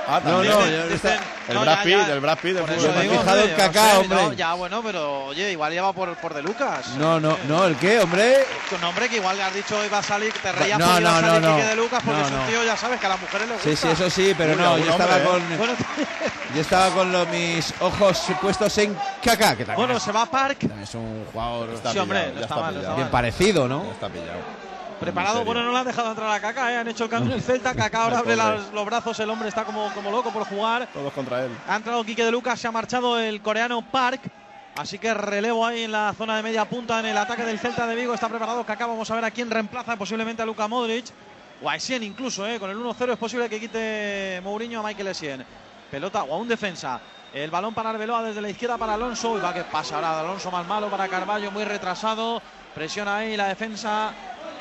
Ah, 0.08 0.20
No, 0.24 0.32
también. 0.44 0.54
no, 0.54 0.60
Dicen- 0.62 0.72
ya- 0.78 0.86
dicen 0.88 1.20
no, 1.48 1.54
el 1.54 1.60
Brad 1.66 1.84
Pitt, 1.84 1.98
ya. 1.98 2.14
el 2.14 2.20
Brad 2.20 2.38
Pitt 2.38 2.54
del 2.54 2.64
Por 2.64 2.76
fútbol. 2.76 2.90
eso 2.92 3.00
digo, 3.02 3.14
fijado 3.14 3.30
hombre, 3.40 3.44
en 3.44 3.50
yo 3.50 3.58
Kaká, 3.58 3.90
sé, 3.92 3.98
hombre. 3.98 4.24
no, 4.24 4.34
ya, 4.34 4.54
bueno, 4.54 4.82
pero 4.84 5.26
oye, 5.26 5.52
igual 5.52 5.74
ya 5.74 5.82
va 5.82 5.94
por, 5.94 6.16
por 6.18 6.34
de 6.36 6.44
Lucas. 6.44 6.88
No, 7.00 7.20
no, 7.20 7.36
no, 7.48 7.66
¿el 7.66 7.76
qué, 7.78 8.00
hombre? 8.00 8.46
Tu 8.70 8.78
nombre 8.78 9.10
que 9.10 9.16
igual 9.16 9.36
le 9.38 9.44
has 9.44 9.54
dicho 9.56 9.84
iba 9.84 9.98
a 9.98 10.04
salir, 10.04 10.32
te 10.34 10.52
No, 10.54 10.60
reías 10.60 10.78
no, 10.80 10.86
porque 10.86 11.02
iba 11.02 11.10
a 11.10 11.22
no, 11.22 11.28
salir 11.28 11.42
no, 11.42 11.56
Quique 11.56 11.68
de 11.68 11.76
Lucas 11.76 12.02
porque 12.06 12.20
no, 12.20 12.26
es 12.28 12.32
un 12.34 12.38
no. 12.40 12.46
tío, 12.46 12.64
ya 12.64 12.78
sabes, 12.78 13.00
que 13.00 13.06
a 13.06 13.10
las 13.10 13.22
mujeres 13.22 13.48
les 13.48 13.58
gusta. 13.58 13.70
Sí, 13.70 13.76
sí, 13.76 13.88
eso 13.90 14.10
sí, 14.12 14.36
pero 14.38 14.52
Uy, 14.54 14.58
no, 14.60 14.78
yo 14.78 14.92
estaba 14.92 15.16
hombre, 15.16 15.24
con 15.30 15.42
¿eh? 15.42 15.58
Bueno, 15.58 15.74
yo 16.56 16.62
estaba 16.62 16.90
con 16.92 17.12
los, 17.12 17.28
mis 17.30 17.74
ojos 17.80 18.22
puestos 18.42 18.78
en 18.78 18.96
Kaká, 19.24 19.56
que 19.56 19.66
también 19.66 19.76
bueno 19.76 19.98
es, 19.98 20.04
se 20.04 20.12
va 20.12 20.22
a 20.22 20.26
Park. 20.28 20.60
también 20.60 20.84
es 20.84 20.94
un 20.94 21.26
jugador 21.34 21.70
Está 21.74 21.92
Sí, 21.94 21.98
hombre, 21.98 22.20
pillado, 22.20 22.34
no 22.36 22.40
ya 22.40 22.46
está 22.46 22.56
mal, 22.58 22.84
no 22.84 22.96
bien 22.96 23.08
parecido, 23.10 23.68
¿no? 23.68 23.86
Está 23.92 24.08
pillado. 24.10 24.65
Preparado, 25.00 25.44
bueno, 25.44 25.62
no 25.64 25.72
le 25.72 25.80
han 25.80 25.86
dejado 25.86 26.10
entrar 26.12 26.32
a 26.32 26.40
Kaká, 26.40 26.72
¿eh? 26.72 26.78
han 26.78 26.88
hecho 26.88 27.04
el 27.06 27.10
cambio 27.10 27.36
el 27.36 27.42
Celta. 27.42 27.76
Kaká 27.76 28.04
ahora 28.04 28.20
abre 28.20 28.36
las- 28.36 28.72
los 28.72 28.86
brazos, 28.86 29.20
el 29.20 29.30
hombre 29.30 29.50
está 29.50 29.66
como, 29.66 29.92
como 29.94 30.10
loco 30.10 30.32
por 30.32 30.46
jugar. 30.46 30.88
Todos 30.94 31.12
contra 31.14 31.46
él. 31.46 31.52
Ha 31.68 31.76
entrado 31.76 32.04
Quique 32.04 32.24
de 32.24 32.32
Lucas, 32.32 32.60
se 32.60 32.68
ha 32.68 32.72
marchado 32.72 33.20
el 33.20 33.42
coreano 33.42 33.82
Park. 33.82 34.22
Así 34.78 34.98
que 35.00 35.14
relevo 35.14 35.66
ahí 35.66 35.84
en 35.84 35.92
la 35.92 36.14
zona 36.18 36.36
de 36.38 36.44
media 36.44 36.66
punta 36.66 37.00
en 37.00 37.06
el 37.08 37.18
ataque 37.18 37.44
del 37.44 37.60
Celta 37.60 37.88
de 37.88 37.96
Vigo. 37.96 38.14
Está 38.14 38.28
preparado 38.30 38.66
Kaká. 38.66 38.86
Vamos 38.88 39.10
a 39.12 39.16
ver 39.16 39.26
a 39.26 39.32
quién 39.32 39.50
reemplaza, 39.50 39.96
posiblemente 39.98 40.42
a 40.42 40.46
Luka 40.46 40.68
Modric. 40.68 41.06
O 41.62 41.70
a 41.70 41.76
Essien 41.78 42.04
incluso, 42.04 42.46
¿eh? 42.46 42.60
con 42.60 42.70
el 42.70 42.78
1-0 42.78 43.14
es 43.14 43.18
posible 43.18 43.48
que 43.50 43.60
quite 43.62 44.42
Mourinho 44.44 44.82
a 44.82 44.84
Michael 44.84 45.08
Essien. 45.08 45.46
Pelota 45.90 46.24
o 46.24 46.34
a 46.34 46.38
un 46.38 46.48
defensa. 46.50 47.00
El 47.34 47.50
balón 47.52 47.74
para 47.74 47.90
Arbeloa 47.92 48.24
desde 48.24 48.42
la 48.42 48.50
izquierda 48.50 48.78
para 48.78 48.94
Alonso. 48.96 49.38
Y 49.38 49.42
va 49.42 49.54
que 49.54 49.64
pasa 49.64 49.96
ahora 49.96 50.20
Alonso 50.20 50.52
más 50.52 50.66
malo 50.68 50.90
para 50.90 51.08
Carballo, 51.08 51.52
muy 51.52 51.64
retrasado. 51.64 52.42
Presiona 52.74 53.18
ahí 53.18 53.38
la 53.38 53.48
defensa 53.48 54.12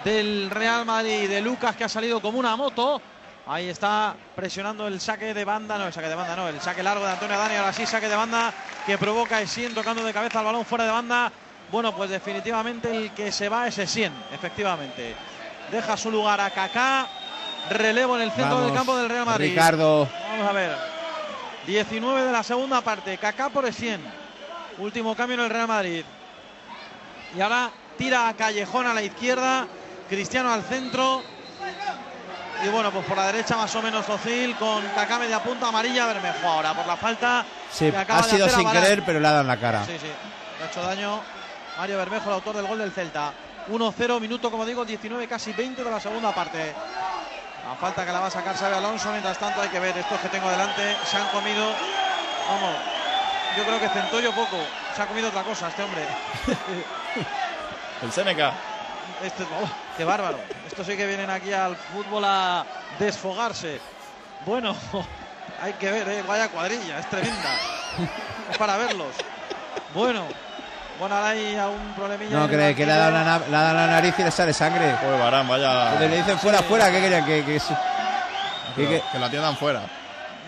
del 0.04 0.50
Real 0.50 0.84
Madrid 0.84 1.28
de 1.28 1.40
Lucas 1.40 1.74
que 1.74 1.84
ha 1.84 1.88
salido 1.88 2.20
como 2.20 2.38
una 2.38 2.54
moto. 2.56 3.00
Ahí 3.46 3.68
está 3.68 4.14
presionando 4.34 4.86
el 4.86 5.00
saque 5.00 5.34
de 5.34 5.44
banda, 5.44 5.76
no 5.76 5.86
el 5.86 5.92
saque 5.92 6.08
de 6.08 6.14
banda, 6.14 6.36
no, 6.36 6.48
el 6.48 6.60
saque 6.60 6.82
largo 6.82 7.04
de 7.04 7.12
Antonio 7.12 7.38
Dani, 7.38 7.56
ahora 7.56 7.72
sí 7.72 7.84
saque 7.84 8.08
de 8.08 8.16
banda 8.16 8.52
que 8.86 8.96
provoca 8.96 9.40
Essien 9.40 9.74
tocando 9.74 10.02
de 10.02 10.12
cabeza 10.14 10.38
el 10.38 10.46
balón 10.46 10.64
fuera 10.64 10.84
de 10.84 10.90
banda. 10.90 11.32
Bueno, 11.70 11.94
pues 11.94 12.10
definitivamente 12.10 12.90
el 12.90 13.12
que 13.12 13.32
se 13.32 13.48
va 13.48 13.66
es 13.66 13.76
Essien, 13.78 14.12
efectivamente. 14.32 15.14
Deja 15.70 15.96
su 15.96 16.10
lugar 16.10 16.40
a 16.40 16.50
Kaká, 16.50 17.06
relevo 17.70 18.16
en 18.16 18.22
el 18.22 18.30
centro 18.32 18.60
del 18.60 18.72
campo 18.72 18.96
del 18.96 19.08
Real 19.08 19.26
Madrid. 19.26 19.50
Ricardo. 19.50 20.08
Vamos 20.30 20.48
a 20.48 20.52
ver. 20.52 20.76
19 21.66 22.24
de 22.24 22.32
la 22.32 22.42
segunda 22.42 22.80
parte, 22.80 23.18
Kaká 23.18 23.50
por 23.50 23.66
Essien. 23.66 24.00
Último 24.78 25.14
cambio 25.14 25.34
en 25.34 25.44
el 25.44 25.50
Real 25.50 25.68
Madrid. 25.68 26.04
Y 27.36 27.40
ahora 27.40 27.70
tira 27.98 28.28
a 28.28 28.34
Callejón 28.34 28.86
a 28.86 28.94
la 28.94 29.02
izquierda, 29.02 29.66
Cristiano 30.08 30.52
al 30.52 30.62
centro. 30.62 31.22
Y 32.64 32.68
bueno, 32.68 32.90
pues 32.90 33.04
por 33.04 33.16
la 33.16 33.26
derecha 33.26 33.56
más 33.56 33.74
o 33.74 33.82
menos 33.82 34.08
Ocil 34.08 34.56
con 34.56 34.82
Kaká 34.94 35.18
media 35.18 35.42
punta 35.42 35.68
amarilla, 35.68 36.06
Bermejo 36.06 36.46
ahora 36.46 36.72
por 36.72 36.86
la 36.86 36.96
falta. 36.96 37.44
Sí, 37.70 37.90
que 37.90 37.96
acaba 37.96 38.20
ha 38.20 38.22
de 38.22 38.30
sido 38.30 38.46
hacer 38.46 38.58
sin 38.58 38.70
querer, 38.70 39.02
pero 39.04 39.20
le 39.20 39.28
ha 39.28 39.30
dado 39.30 39.42
en 39.42 39.48
la 39.48 39.56
cara. 39.58 39.84
Sí, 39.84 39.98
sí, 40.00 40.06
le 40.06 40.64
ha 40.64 40.68
hecho 40.68 40.82
daño 40.82 41.20
Mario 41.76 41.98
Bermejo, 41.98 42.28
el 42.28 42.34
autor 42.34 42.56
del 42.56 42.66
gol 42.66 42.78
del 42.78 42.92
Celta. 42.92 43.32
1-0, 43.68 44.20
minuto, 44.20 44.50
como 44.50 44.64
digo, 44.64 44.84
19, 44.84 45.26
casi 45.26 45.52
20 45.52 45.84
de 45.84 45.90
la 45.90 46.00
segunda 46.00 46.34
parte. 46.34 46.72
La 47.66 47.74
falta 47.76 48.04
que 48.04 48.12
la 48.12 48.20
va 48.20 48.26
a 48.26 48.30
sacar 48.30 48.56
Xavi 48.56 48.74
Alonso, 48.74 49.10
mientras 49.10 49.38
tanto 49.38 49.60
hay 49.60 49.68
que 49.68 49.80
ver 49.80 49.96
estos 49.96 50.20
que 50.20 50.28
tengo 50.28 50.50
delante, 50.50 50.96
se 51.04 51.16
han 51.16 51.26
comido, 51.28 51.64
vamos, 52.48 52.76
yo 53.56 53.64
creo 53.64 53.80
que 53.80 53.88
centollo 53.88 54.32
poco, 54.32 54.58
se 54.94 55.02
ha 55.02 55.06
comido 55.06 55.28
otra 55.28 55.42
cosa 55.42 55.68
este 55.68 55.82
hombre. 55.82 56.06
El 58.02 58.12
Seneca. 58.12 58.52
Este, 59.24 59.42
oh, 59.44 59.68
qué 59.96 60.04
bárbaro. 60.04 60.38
Estos 60.66 60.86
sí 60.86 60.96
que 60.96 61.06
vienen 61.06 61.30
aquí 61.30 61.52
al 61.52 61.76
fútbol 61.76 62.24
a 62.26 62.64
desfogarse. 62.98 63.80
Bueno, 64.44 64.76
hay 65.62 65.72
que 65.74 65.90
ver, 65.90 66.08
¿eh? 66.08 66.22
vaya 66.26 66.48
cuadrilla, 66.48 66.98
es 66.98 67.08
tremenda. 67.08 67.54
es 68.50 68.58
para 68.58 68.76
verlos. 68.76 69.14
Bueno, 69.94 70.24
bueno, 70.98 71.14
ahora 71.16 71.28
hay 71.30 71.56
algún 71.56 71.92
problemilla. 71.94 72.38
No, 72.38 72.48
cree 72.48 72.74
que 72.74 72.84
le 72.84 72.92
ha, 72.92 72.96
dado 72.98 73.10
la, 73.12 73.24
na- 73.24 73.38
le 73.38 73.56
ha 73.56 73.60
dado 73.62 73.74
la 73.74 73.86
nariz 73.86 74.14
y 74.18 74.22
le 74.24 74.30
sale 74.30 74.52
sangre. 74.52 74.94
Joder, 75.00 75.18
Varane, 75.20 75.48
vaya. 75.48 75.98
Le 76.00 76.08
dicen 76.16 76.38
fuera, 76.38 76.58
fuera, 76.62 76.90
¿qué 76.90 77.00
querían? 77.00 77.24
Que, 77.24 77.44
que, 77.44 79.00
que- 79.10 79.18
la 79.18 79.26
atiendan 79.26 79.56
fuera. 79.56 79.80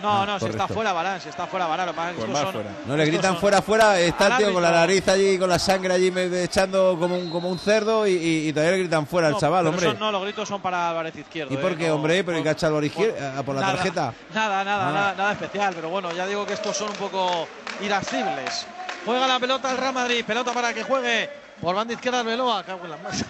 No, 0.01 0.21
Ah, 0.21 0.25
no, 0.27 0.39
si 0.39 0.45
está 0.45 0.67
fuera 0.67 0.93
Barán, 0.93 1.19
si 1.19 1.29
está 1.29 1.47
fuera 1.47 1.65
Barán. 1.65 1.87
Lo 1.87 1.93
Pues 1.95 2.09
estos 2.09 2.29
más 2.29 2.41
son- 2.43 2.51
fuera. 2.53 2.69
no 2.85 2.95
le 2.95 3.05
gritan 3.05 3.31
son- 3.31 3.41
fuera, 3.41 3.61
fuera. 3.63 3.99
Está 3.99 4.27
el 4.27 4.31
Al 4.33 4.37
tío 4.37 4.53
con 4.53 4.61
la 4.61 4.71
nariz 4.71 5.07
allí, 5.07 5.39
con 5.39 5.49
la 5.49 5.57
sangre 5.57 5.93
allí 5.95 6.11
me- 6.11 6.43
echando 6.43 6.95
como 6.99 7.15
un, 7.17 7.29
como 7.31 7.49
un 7.49 7.57
cerdo 7.57 8.05
y, 8.05 8.11
y- 8.11 8.47
y 8.49 8.53
todavía 8.53 8.73
le 8.73 8.79
gritan 8.79 9.07
fuera 9.07 9.27
al 9.27 9.33
No, 9.33 9.39
chaval, 9.39 9.61
pero 9.65 9.69
hombre. 9.71 9.87
son- 9.89 9.99
no, 9.99 10.11
los 10.11 10.21
gritos 10.21 10.47
son 10.47 10.61
para 10.61 10.89
Álvarez 10.91 11.15
Izquierdo. 11.15 11.51
¿Y 11.53 11.57
por 11.57 11.71
eh, 11.71 11.75
qué, 11.77 11.87
no- 11.87 11.95
hombre? 11.95 12.23
¿Pero 12.23 12.37
por- 12.43 12.47
al 12.47 12.71
por- 12.71 12.83
izquierda, 12.85 13.43
por 13.43 13.55
la 13.55 13.61
nada, 13.61 13.73
tarjeta? 13.73 14.13
Nada, 14.35 14.63
nada, 14.63 14.89
Ah. 14.89 14.91
nada, 14.91 15.13
nada 15.15 15.31
especial. 15.31 15.73
Pero 15.75 15.89
bueno, 15.89 16.11
ya 16.11 16.27
digo 16.27 16.45
que 16.45 16.53
estos 16.53 16.77
son 16.77 16.89
un 16.89 16.95
poco 16.95 17.47
irascibles. 17.81 18.67
Juega 19.03 19.25
la 19.27 19.39
pelota 19.39 19.71
el 19.71 19.77
Real 19.77 19.93
Madrid. 19.93 20.23
Pelota 20.25 20.53
para 20.53 20.73
que 20.73 20.83
juegue 20.83 21.29
por 21.59 21.73
banda 21.75 21.93
izquierda 21.95 22.19
Arbeloa. 22.19 22.63
Cago 22.63 22.83
en 22.85 22.91
la 22.91 22.97
masa. 23.03 23.25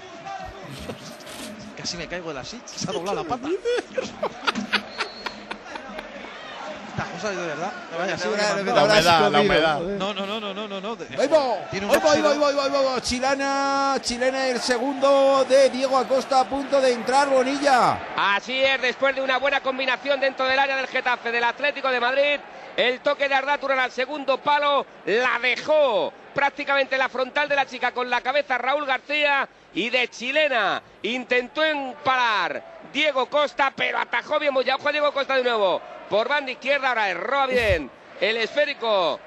Casi 1.78 1.96
me 1.96 2.08
caigo 2.08 2.30
de 2.30 2.34
la 2.36 2.44
silla. 2.44 2.64
Se 2.66 2.90
ha 2.90 2.94
doblado 2.94 3.24
la 3.24 3.24
pata. 3.24 3.48
Estas 6.98 7.14
cosas 7.14 7.36
de 7.36 7.46
verdad. 7.46 7.72
vaya 7.96 8.18
te 8.18 8.64
mandó. 8.64 8.80
habrás 8.80 9.06
humedad, 9.06 9.32
la 9.32 9.42
humedad. 9.42 9.80
No, 9.82 10.14
no, 10.16 10.26
no, 10.26 10.40
no, 10.40 10.52
no, 10.52 10.68
no, 10.68 10.82
no. 10.82 10.98
Ahí 11.20 11.28
va, 11.28 11.70
Tiene 11.70 11.86
un 11.86 11.92
ahí 11.94 12.02
va, 12.02 12.12
ahí 12.12 12.22
óxido. 12.22 12.24
va, 12.24 12.32
ahí 12.32 12.56
va, 12.56 12.64
ahí 12.64 12.72
va, 12.72 12.80
ahí 12.80 12.86
va. 12.86 13.02
Chilena, 13.02 13.98
chilena 14.02 14.48
el 14.48 14.60
segundo 14.60 15.46
de 15.48 15.70
Diego 15.70 15.96
Acosta 15.96 16.40
a 16.40 16.46
punto 16.46 16.82
de 16.82 16.94
entrar 16.94 17.30
Bonilla. 17.30 18.00
Así 18.18 18.64
es, 18.64 18.82
después 18.82 19.14
de 19.16 19.22
una 19.22 19.38
buena 19.38 19.62
combinación 19.62 20.20
dentro 20.20 20.48
del 20.48 20.58
área 20.58 20.76
del 20.76 20.88
Getafe 20.88 21.32
del 21.32 21.44
Atlético 21.44 21.90
de 21.90 22.00
Madrid, 22.00 22.40
el 22.76 23.00
toque 23.02 23.30
de 23.30 23.36
Ardáturan 23.36 23.78
al 23.78 23.92
segundo 23.92 24.40
palo 24.40 24.84
la 25.06 25.38
dejó 25.40 26.12
prácticamente 26.34 26.96
en 26.96 27.00
la 27.00 27.10
frontal 27.10 27.48
de 27.48 27.58
la 27.58 27.68
chica 27.68 27.92
con 27.92 28.10
la 28.10 28.22
cabeza 28.22 28.58
Raúl 28.58 28.88
García 28.88 29.48
y 29.76 29.92
de 29.92 30.08
chilena 30.08 30.82
intentó 31.04 31.64
emparar 31.64 32.78
Diego 32.92 33.28
Costa, 33.28 33.72
pero 33.76 34.00
atajó 34.00 34.40
bien 34.40 34.52
Moya. 34.52 34.78
Ojo 34.78 34.90
a 34.90 34.92
Diego 34.92 35.12
Costa 35.12 35.36
de 35.36 35.44
nuevo 35.44 35.80
por 36.10 36.28
banda 36.28 36.52
izquierda, 36.52 36.90
ahora 36.90 37.10
erró 37.10 37.48
bien 37.48 37.90
el 38.20 38.38
esférico 38.38 39.20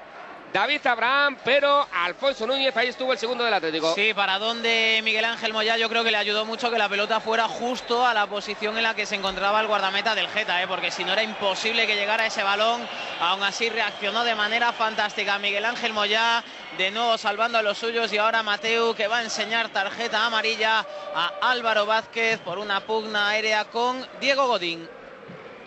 David 0.53 0.85
Abraham, 0.85 1.37
pero 1.45 1.87
Alfonso 1.93 2.45
Núñez, 2.45 2.75
ahí 2.75 2.89
estuvo 2.89 3.13
el 3.13 3.17
segundo 3.17 3.45
del 3.45 3.53
Atlético. 3.53 3.95
Sí, 3.95 4.13
para 4.13 4.37
donde 4.37 4.99
Miguel 5.01 5.23
Ángel 5.23 5.53
Moya 5.53 5.77
yo 5.77 5.87
creo 5.87 6.03
que 6.03 6.11
le 6.11 6.17
ayudó 6.17 6.45
mucho 6.45 6.69
que 6.69 6.77
la 6.77 6.89
pelota 6.89 7.21
fuera 7.21 7.47
justo 7.47 8.05
a 8.05 8.13
la 8.13 8.27
posición 8.27 8.75
en 8.75 8.83
la 8.83 8.93
que 8.93 9.05
se 9.05 9.15
encontraba 9.15 9.61
el 9.61 9.67
guardameta 9.67 10.13
del 10.13 10.27
Geta, 10.27 10.61
¿eh? 10.61 10.67
porque 10.67 10.91
si 10.91 11.05
no 11.05 11.13
era 11.13 11.23
imposible 11.23 11.87
que 11.87 11.95
llegara 11.95 12.25
ese 12.25 12.43
balón. 12.43 12.85
Aún 13.21 13.43
así 13.43 13.69
reaccionó 13.69 14.25
de 14.25 14.35
manera 14.35 14.73
fantástica 14.73 15.39
Miguel 15.39 15.63
Ángel 15.63 15.93
Moya, 15.93 16.43
de 16.77 16.91
nuevo 16.91 17.17
salvando 17.17 17.57
a 17.57 17.61
los 17.61 17.77
suyos 17.77 18.11
y 18.11 18.17
ahora 18.17 18.43
Mateu 18.43 18.93
que 18.93 19.07
va 19.07 19.19
a 19.19 19.23
enseñar 19.23 19.69
tarjeta 19.69 20.25
amarilla 20.25 20.85
a 21.15 21.31
Álvaro 21.41 21.85
Vázquez 21.85 22.39
por 22.39 22.59
una 22.59 22.81
pugna 22.81 23.29
aérea 23.29 23.65
con 23.65 24.05
Diego 24.19 24.47
Godín. 24.47 25.00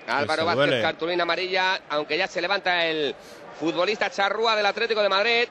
Álvaro 0.08 0.44
Vázquez, 0.44 0.66
duele. 0.66 0.82
cartulina 0.82 1.22
amarilla, 1.22 1.80
aunque 1.90 2.16
ya 2.18 2.26
se 2.26 2.40
levanta 2.40 2.84
el 2.86 3.14
futbolista 3.58 4.10
Charrúa 4.10 4.54
del 4.56 4.66
Atlético 4.66 5.02
de 5.02 5.08
Madrid. 5.08 5.48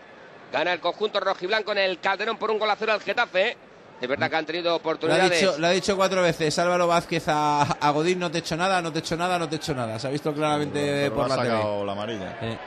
Gana 0.52 0.74
el 0.74 0.80
conjunto 0.80 1.20
rojiblanco 1.20 1.72
en 1.72 1.80
el 1.80 2.00
Calderón 2.00 2.38
por 2.38 2.52
un 2.52 2.60
gol 2.60 2.70
a 2.70 2.76
cero 2.76 2.94
al 2.94 3.02
Getafe. 3.02 3.58
Es 4.00 4.08
verdad 4.08 4.30
que 4.30 4.36
han 4.36 4.46
tenido 4.46 4.66
Lo 4.70 4.74
ha, 4.74 4.78
oportunidades. 4.78 5.40
dicho, 5.40 5.56
lo 5.58 5.68
ha 5.68 5.70
dicho 5.72 5.96
cuatro 5.96 6.22
veces 6.22 6.60
Álvaro 6.60 6.88
Vázquez 6.88 7.24
a, 7.28 7.62
a 7.64 7.90
Godín, 7.92 8.20
no 8.20 8.30
te 8.30 8.38
he 8.38 8.42
hecho 8.42 8.56
nada, 8.58 8.82
no 8.82 8.92
te 8.92 9.00
he 9.00 9.02
hecho 9.02 9.16
nada, 9.16 9.40
no 9.40 9.48
te 9.48 9.56
he 9.56 9.58
hecho 9.58 9.74
nada. 9.74 9.98
Se 9.98 10.08
ha 10.08 10.10
visto 10.12 10.34
claramente 10.34 10.80
Pero 11.04 11.16
por 11.16 11.26
ha 11.26 11.28
la 11.30 11.36
tele. 11.38 11.50
sacado 11.50 11.86
la 11.86 11.92
amarilla. 11.94 12.38
Eh, 12.42 12.58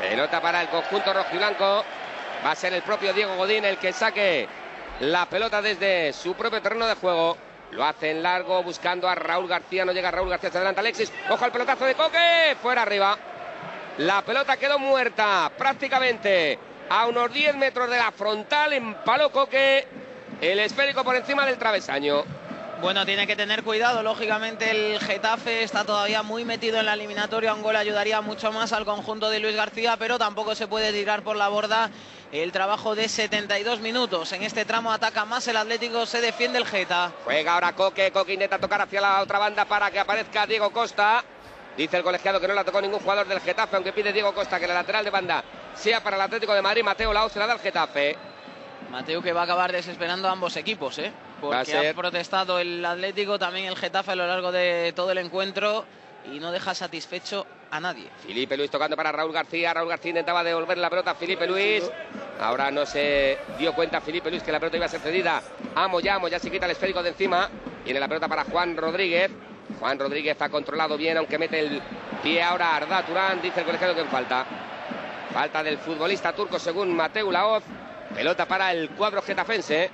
Pelota 0.00 0.40
para 0.40 0.62
el 0.62 0.68
conjunto 0.68 1.12
rojiblanco. 1.12 1.84
Va 2.44 2.50
a 2.50 2.56
ser 2.56 2.72
el 2.72 2.82
propio 2.82 3.12
Diego 3.12 3.36
Godín 3.36 3.64
el 3.64 3.78
que 3.78 3.92
saque 3.92 4.48
la 5.00 5.26
pelota 5.26 5.62
desde 5.62 6.12
su 6.12 6.34
propio 6.34 6.60
terreno 6.60 6.86
de 6.86 6.94
juego. 6.94 7.36
Lo 7.72 7.84
hace 7.84 8.10
en 8.10 8.22
largo 8.22 8.62
buscando 8.62 9.08
a 9.08 9.14
Raúl 9.14 9.48
García. 9.48 9.84
No 9.84 9.92
llega 9.92 10.10
Raúl 10.10 10.28
García, 10.28 10.50
se 10.50 10.58
adelanta 10.58 10.82
Alexis. 10.82 11.10
Ojo 11.30 11.44
al 11.44 11.52
pelotazo 11.52 11.86
de 11.86 11.94
Coque. 11.94 12.56
Fuera 12.60 12.82
arriba. 12.82 13.18
La 13.98 14.22
pelota 14.22 14.58
quedó 14.58 14.78
muerta 14.78 15.50
prácticamente 15.56 16.58
a 16.90 17.06
unos 17.06 17.32
10 17.32 17.56
metros 17.56 17.88
de 17.88 17.96
la 17.96 18.12
frontal. 18.12 18.74
Empaló 18.74 19.30
Coque. 19.32 19.86
El 20.40 20.58
esférico 20.58 21.02
por 21.02 21.16
encima 21.16 21.46
del 21.46 21.56
travesaño. 21.56 22.24
Bueno, 22.82 23.06
tiene 23.06 23.28
que 23.28 23.36
tener 23.36 23.62
cuidado, 23.62 24.02
lógicamente 24.02 24.68
el 24.72 24.98
Getafe 24.98 25.62
está 25.62 25.84
todavía 25.84 26.24
muy 26.24 26.44
metido 26.44 26.80
en 26.80 26.86
la 26.86 26.94
eliminatoria, 26.94 27.54
un 27.54 27.62
gol 27.62 27.76
ayudaría 27.76 28.20
mucho 28.20 28.50
más 28.50 28.72
al 28.72 28.84
conjunto 28.84 29.30
de 29.30 29.38
Luis 29.38 29.54
García, 29.54 29.96
pero 29.96 30.18
tampoco 30.18 30.56
se 30.56 30.66
puede 30.66 30.92
tirar 30.92 31.22
por 31.22 31.36
la 31.36 31.48
borda 31.48 31.90
el 32.32 32.50
trabajo 32.50 32.96
de 32.96 33.08
72 33.08 33.78
minutos. 33.78 34.32
En 34.32 34.42
este 34.42 34.64
tramo 34.64 34.90
ataca 34.92 35.24
más 35.24 35.46
el 35.46 35.58
Atlético, 35.58 36.06
se 36.06 36.20
defiende 36.20 36.58
el 36.58 36.66
Geta. 36.66 37.12
Juega 37.22 37.54
ahora 37.54 37.72
Coque. 37.72 38.10
Coque 38.10 38.32
intenta 38.32 38.58
tocar 38.58 38.80
hacia 38.80 39.00
la 39.00 39.20
otra 39.20 39.38
banda 39.38 39.64
para 39.64 39.88
que 39.92 40.00
aparezca 40.00 40.44
Diego 40.44 40.72
Costa. 40.72 41.22
Dice 41.76 41.98
el 41.98 42.02
colegiado 42.02 42.40
que 42.40 42.48
no 42.48 42.54
la 42.54 42.64
tocó 42.64 42.80
ningún 42.80 42.98
jugador 42.98 43.28
del 43.28 43.38
Getafe, 43.38 43.76
aunque 43.76 43.92
pide 43.92 44.12
Diego 44.12 44.34
Costa 44.34 44.58
que 44.58 44.66
la 44.66 44.74
lateral 44.74 45.04
de 45.04 45.10
banda 45.10 45.44
sea 45.76 46.02
para 46.02 46.16
el 46.16 46.22
Atlético 46.22 46.52
de 46.52 46.62
Madrid. 46.62 46.82
Mateo 46.82 47.12
Lao 47.12 47.28
se 47.28 47.38
la 47.38 47.46
da 47.46 47.52
al 47.52 47.60
Getafe. 47.60 48.16
Mateo 48.90 49.22
que 49.22 49.32
va 49.32 49.42
a 49.42 49.44
acabar 49.44 49.70
desesperando 49.70 50.26
a 50.28 50.32
ambos 50.32 50.56
equipos, 50.56 50.98
¿eh? 50.98 51.12
Porque 51.42 51.58
ha 51.58 51.64
ser- 51.64 51.94
protestado 51.94 52.58
el 52.58 52.84
Atlético, 52.84 53.38
también 53.38 53.66
el 53.66 53.76
Getafe 53.76 54.12
a 54.12 54.16
lo 54.16 54.26
largo 54.26 54.50
de 54.52 54.92
todo 54.96 55.10
el 55.12 55.18
encuentro 55.18 55.84
y 56.32 56.38
no 56.38 56.50
deja 56.52 56.74
satisfecho 56.74 57.46
a 57.70 57.80
nadie. 57.80 58.08
Felipe 58.26 58.56
Luis 58.56 58.70
tocando 58.70 58.96
para 58.96 59.10
Raúl 59.12 59.32
García. 59.32 59.74
Raúl 59.74 59.88
García 59.88 60.10
intentaba 60.10 60.44
devolver 60.44 60.78
la 60.78 60.88
pelota 60.88 61.10
a 61.10 61.14
Felipe 61.14 61.46
Luis. 61.46 61.82
Ahora 62.40 62.70
no 62.70 62.86
se 62.86 63.38
dio 63.58 63.74
cuenta 63.74 64.00
Felipe 64.00 64.30
Luis 64.30 64.42
que 64.42 64.52
la 64.52 64.60
pelota 64.60 64.76
iba 64.76 64.86
a 64.86 64.88
ser 64.88 65.00
cedida 65.00 65.42
a 65.74 65.88
Moya. 65.88 66.18
Moya 66.18 66.38
se 66.38 66.50
quita 66.50 66.66
el 66.66 66.72
esférico 66.72 67.02
de 67.02 67.10
encima. 67.10 67.48
Viene 67.84 67.98
la 67.98 68.08
pelota 68.08 68.28
para 68.28 68.44
Juan 68.44 68.76
Rodríguez. 68.76 69.30
Juan 69.80 69.98
Rodríguez 69.98 70.40
ha 70.40 70.48
controlado 70.48 70.96
bien, 70.96 71.16
aunque 71.16 71.38
mete 71.38 71.58
el 71.58 71.80
pie 72.22 72.42
ahora 72.42 72.68
a 72.68 72.76
Arda 72.76 73.02
Turán. 73.04 73.40
Dice 73.42 73.60
el 73.60 73.66
colegiado 73.66 73.94
que 73.94 74.02
en 74.02 74.08
falta. 74.08 74.44
Falta 75.32 75.62
del 75.62 75.78
futbolista 75.78 76.32
turco 76.32 76.58
según 76.58 76.94
Mateu 76.94 77.32
Laoz. 77.32 77.64
Pelota 78.14 78.46
para 78.46 78.70
el 78.72 78.90
cuadro 78.90 79.22
getafense. 79.22 79.90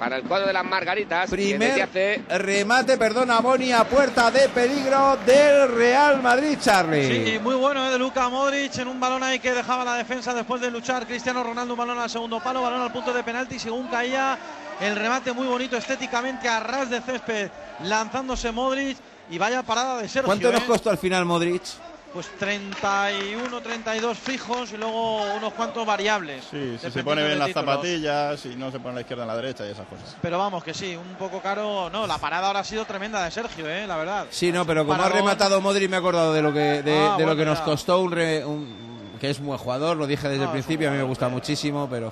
Para 0.00 0.16
el 0.16 0.22
cuadro 0.22 0.46
de 0.46 0.54
las 0.54 0.64
Margaritas. 0.64 1.28
Primer 1.28 1.82
hace 1.82 2.22
remate, 2.26 2.96
perdona, 2.96 3.40
Boni, 3.40 3.70
a 3.70 3.84
puerta 3.84 4.30
de 4.30 4.48
peligro 4.48 5.18
del 5.26 5.70
Real 5.76 6.22
Madrid, 6.22 6.56
Charlie. 6.58 7.32
Sí, 7.32 7.38
muy 7.38 7.54
bueno 7.54 7.86
¿eh? 7.86 7.90
de 7.90 7.98
Luka 7.98 8.30
Modric 8.30 8.78
en 8.78 8.88
un 8.88 8.98
balón 8.98 9.22
ahí 9.22 9.38
que 9.38 9.52
dejaba 9.52 9.84
la 9.84 9.96
defensa 9.96 10.32
después 10.32 10.62
de 10.62 10.70
luchar 10.70 11.06
Cristiano 11.06 11.44
Ronaldo, 11.44 11.74
un 11.74 11.78
balón 11.80 11.98
al 11.98 12.08
segundo 12.08 12.40
palo, 12.40 12.62
balón 12.62 12.80
al 12.80 12.90
punto 12.90 13.12
de 13.12 13.22
penalti, 13.22 13.58
según 13.58 13.88
caía 13.88 14.38
el 14.80 14.96
remate 14.96 15.34
muy 15.34 15.46
bonito 15.46 15.76
estéticamente 15.76 16.48
a 16.48 16.60
ras 16.60 16.88
de 16.88 17.02
césped, 17.02 17.50
lanzándose 17.84 18.50
Modric 18.52 18.96
y 19.28 19.36
vaya 19.36 19.62
parada 19.62 19.98
de 20.00 20.08
Sergio. 20.08 20.24
¿Cuánto 20.28 20.50
nos 20.50 20.62
¿eh? 20.62 20.66
costó 20.66 20.88
al 20.88 20.96
final 20.96 21.26
Modric? 21.26 21.62
Pues 22.12 22.26
31, 22.40 23.60
32 23.62 24.18
fijos 24.18 24.72
y 24.72 24.76
luego 24.76 25.22
unos 25.36 25.52
cuantos 25.52 25.86
variables. 25.86 26.44
Sí, 26.50 26.76
si 26.82 26.90
se 26.90 27.04
pone 27.04 27.24
bien 27.24 27.38
las 27.38 27.52
zapatillas 27.52 28.44
y 28.46 28.56
no 28.56 28.72
se 28.72 28.80
pone 28.80 28.90
a 28.90 28.94
la 28.96 29.00
izquierda 29.02 29.22
en 29.22 29.28
la 29.28 29.36
derecha 29.36 29.64
y 29.64 29.70
esas 29.70 29.86
cosas. 29.86 30.16
Pero 30.20 30.36
vamos, 30.36 30.64
que 30.64 30.74
sí, 30.74 30.96
un 30.96 31.14
poco 31.14 31.40
caro. 31.40 31.88
No, 31.90 32.08
la 32.08 32.18
parada 32.18 32.48
ahora 32.48 32.60
ha 32.60 32.64
sido 32.64 32.84
tremenda 32.84 33.22
de 33.24 33.30
Sergio, 33.30 33.68
¿eh? 33.70 33.86
la 33.86 33.96
verdad. 33.96 34.26
Sí, 34.30 34.50
no, 34.50 34.66
pero 34.66 34.84
como 34.84 35.00
ha 35.00 35.08
rematado 35.08 35.60
Modric 35.60 35.88
me 35.88 35.96
he 35.96 35.98
acordado 36.00 36.32
de 36.32 36.42
lo 36.42 36.52
que, 36.52 36.82
de, 36.82 36.98
Ah, 36.98 37.14
de 37.16 37.24
lo 37.26 37.36
que 37.36 37.44
nos 37.44 37.60
costó 37.60 38.00
un, 38.00 38.10
re- 38.10 38.44
un- 38.44 39.16
que 39.20 39.30
es 39.30 39.38
un 39.38 39.46
buen 39.46 39.58
jugador, 39.58 39.96
lo 39.96 40.08
dije 40.08 40.22
desde 40.28 40.34
el 40.36 40.40
No, 40.40 40.46
un 40.46 40.52
principio, 40.52 40.88
a 40.88 40.92
mí 40.92 40.98
me 40.98 41.04
gusta 41.04 41.28
muchísimo, 41.28 41.86
pero 41.88 42.08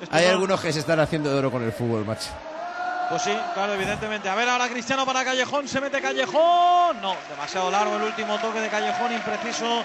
Esto 0.00 0.14
hay 0.14 0.26
no- 0.26 0.30
algunos 0.30 0.60
que 0.60 0.72
se 0.72 0.78
están 0.78 1.00
haciendo 1.00 1.28
de 1.32 1.38
oro 1.40 1.50
con 1.50 1.64
el 1.64 1.72
fútbol, 1.72 2.04
macho. 2.04 2.28
Pues 3.12 3.22
sí, 3.24 3.32
claro, 3.52 3.74
evidentemente. 3.74 4.28
A 4.30 4.34
ver, 4.34 4.48
ahora 4.48 4.68
Cristiano 4.68 5.04
para 5.04 5.22
Callejón, 5.22 5.68
se 5.68 5.80
mete 5.82 6.00
Callejón. 6.00 6.98
No, 7.02 7.14
demasiado 7.28 7.70
largo 7.70 7.96
el 7.96 8.02
último 8.04 8.38
toque 8.38 8.58
de 8.60 8.68
Callejón, 8.68 9.12
impreciso 9.12 9.82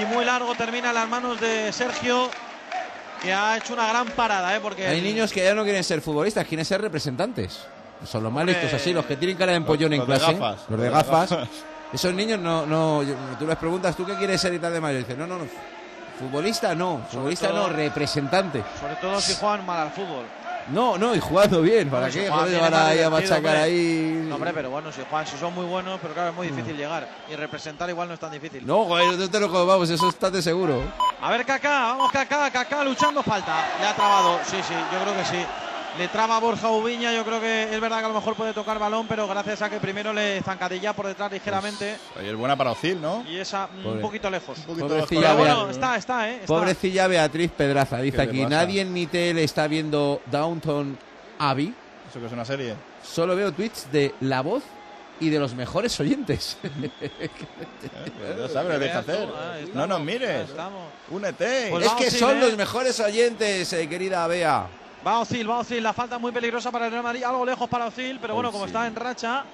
y 0.00 0.04
muy 0.04 0.24
largo. 0.24 0.54
Termina 0.54 0.90
en 0.90 0.94
las 0.94 1.08
manos 1.08 1.40
de 1.40 1.72
Sergio, 1.72 2.30
que 3.20 3.32
ha 3.34 3.56
hecho 3.56 3.74
una 3.74 3.88
gran 3.88 4.06
parada, 4.10 4.54
¿eh? 4.54 4.60
Porque 4.62 4.86
Hay 4.86 4.98
el- 4.98 5.04
niños 5.04 5.32
que 5.32 5.42
ya 5.42 5.52
no 5.52 5.64
quieren 5.64 5.82
ser 5.82 6.00
futbolistas, 6.00 6.46
quieren 6.46 6.64
ser 6.64 6.80
representantes. 6.80 7.66
Son 8.06 8.22
los 8.22 8.32
más 8.32 8.42
Hombre. 8.42 8.54
listos 8.62 8.80
así, 8.80 8.92
los 8.92 9.04
que 9.04 9.16
tienen 9.16 9.36
cara 9.36 9.50
de 9.50 9.56
empollón 9.56 9.92
en 9.92 9.98
los 9.98 10.08
de 10.08 10.14
clase. 10.16 10.32
gafas, 10.34 10.60
los 10.68 10.80
de 10.80 10.90
gafas. 10.90 11.34
Esos 11.92 12.14
niños 12.14 12.38
no, 12.38 12.64
no, 12.66 13.02
tú 13.36 13.48
les 13.48 13.56
preguntas, 13.56 13.96
¿tú 13.96 14.06
qué 14.06 14.14
quieres 14.14 14.40
ser 14.40 14.54
y 14.54 14.60
tal 14.60 14.72
de 14.72 14.80
mayor? 14.80 15.00
Y 15.00 15.02
dicen, 15.02 15.18
no, 15.18 15.26
no, 15.26 15.38
no. 15.38 15.44
Futbolista 16.20 16.74
no, 16.74 17.00
futbolista 17.10 17.48
todo- 17.48 17.68
no, 17.68 17.74
representante. 17.74 18.62
Sobre 18.78 18.94
todo 18.96 19.20
si 19.20 19.34
juegan 19.34 19.66
mal 19.66 19.80
al 19.80 19.90
fútbol. 19.90 20.24
No, 20.72 20.96
no, 20.98 21.14
y 21.14 21.20
jugando 21.20 21.62
bien, 21.62 21.90
¿para 21.90 22.06
No, 22.06 22.12
qué? 22.12 22.28
Joder, 22.30 22.60
van 22.60 22.74
ahí 22.74 23.00
a 23.00 23.10
machacar 23.10 23.36
hombre. 23.38 23.56
ahí. 23.58 24.24
No, 24.28 24.34
hombre, 24.36 24.52
pero 24.54 24.70
bueno, 24.70 24.92
si 24.92 25.02
juegan, 25.08 25.26
si 25.26 25.36
son 25.36 25.54
muy 25.54 25.64
buenos, 25.64 25.98
pero 26.00 26.14
claro, 26.14 26.30
es 26.30 26.36
muy 26.36 26.46
difícil 26.48 26.74
Mm. 26.74 26.78
llegar. 26.78 27.08
Y 27.30 27.34
representar 27.36 27.88
igual 27.90 28.08
no 28.08 28.14
es 28.14 28.20
tan 28.20 28.30
difícil. 28.30 28.66
No, 28.66 28.84
joder, 28.84 29.18
no 29.18 29.28
te 29.30 29.40
lo 29.40 29.66
vamos, 29.66 29.90
eso 29.90 30.08
estate 30.08 30.40
seguro. 30.42 30.80
A 31.20 31.30
ver, 31.30 31.44
Kaká, 31.44 31.68
vamos 31.94 32.12
Kaká, 32.12 32.50
Kaká 32.50 32.84
luchando, 32.84 33.22
falta. 33.22 33.66
Le 33.80 33.86
ha 33.86 33.94
trabado, 33.94 34.38
sí, 34.44 34.56
sí, 34.66 34.74
yo 34.92 34.98
creo 35.02 35.16
que 35.16 35.24
sí. 35.24 35.44
Le 36.00 36.08
traba 36.08 36.40
Borja 36.40 36.70
Ubiña, 36.70 37.12
yo 37.12 37.26
creo 37.26 37.42
que 37.42 37.64
es 37.74 37.78
verdad 37.78 37.98
que 37.98 38.06
a 38.06 38.08
lo 38.08 38.14
mejor 38.14 38.34
puede 38.34 38.54
tocar 38.54 38.78
balón, 38.78 39.06
pero 39.06 39.28
gracias 39.28 39.60
a 39.60 39.68
que 39.68 39.76
primero 39.80 40.14
le 40.14 40.40
zancadilla 40.40 40.94
por 40.94 41.06
detrás 41.06 41.30
ligeramente. 41.30 41.98
Ahí 42.18 42.26
es 42.26 42.34
buena 42.34 42.56
para 42.56 42.70
Ocil, 42.70 43.02
¿no? 43.02 43.22
Y 43.28 43.36
esa 43.36 43.68
un 43.84 44.00
poquito 44.00 44.30
lejos. 44.30 44.56
Un 44.60 44.64
poquito 44.64 44.88
Pobrecilla 44.88 45.20
Pero 45.20 45.34
descolgado. 45.36 45.56
bueno, 45.58 45.70
está, 45.70 45.96
está, 45.96 46.30
¿eh? 46.30 46.34
Está. 46.36 46.46
Pobrecilla 46.46 47.06
Beatriz 47.06 47.50
Pedraza, 47.54 47.98
dice 47.98 48.16
¿Qué 48.16 48.22
le 48.24 48.30
aquí, 48.30 48.46
nadie 48.46 48.80
en 48.80 48.94
mi 48.94 49.08
tele 49.08 49.44
está 49.44 49.66
viendo 49.68 50.22
Downton 50.30 50.96
Abbey, 51.38 51.74
Eso 52.08 52.18
que 52.18 52.26
es 52.28 52.32
una 52.32 52.46
serie. 52.46 52.76
solo 53.02 53.36
veo 53.36 53.52
tweets 53.52 53.92
de 53.92 54.14
la 54.22 54.40
voz 54.40 54.62
y 55.20 55.28
de 55.28 55.38
los 55.38 55.54
mejores 55.54 56.00
oyentes. 56.00 56.56
Eh, 57.02 57.28
Ya 58.38 58.48
sabes, 58.48 58.80
deja 58.80 59.00
hacer. 59.00 59.28
Estamos, 59.28 59.74
No 59.74 59.86
nos 59.86 60.00
mires. 60.00 60.48
Únete. 61.10 61.68
Pues 61.70 61.82
es 61.84 61.88
vamos, 61.90 62.04
que 62.04 62.10
sí, 62.10 62.18
son 62.18 62.38
¿eh? 62.38 62.40
los 62.40 62.56
mejores 62.56 62.98
oyentes, 63.00 63.70
eh, 63.74 63.86
querida 63.86 64.26
Bea. 64.26 64.66
Va 65.06 65.18
Ozil, 65.20 65.48
va 65.48 65.58
Ozil, 65.60 65.82
la 65.82 65.92
falta 65.92 66.18
muy 66.18 66.30
peligrosa 66.30 66.70
para 66.70 66.86
el 66.86 66.92
Real 66.92 67.02
Madrid, 67.04 67.24
algo 67.24 67.44
lejos 67.44 67.68
para 67.68 67.86
Ozil, 67.86 68.18
pero 68.20 68.34
bueno, 68.34 68.52
como 68.52 68.66
está 68.66 68.86
en 68.86 68.94
racha, 68.94 69.44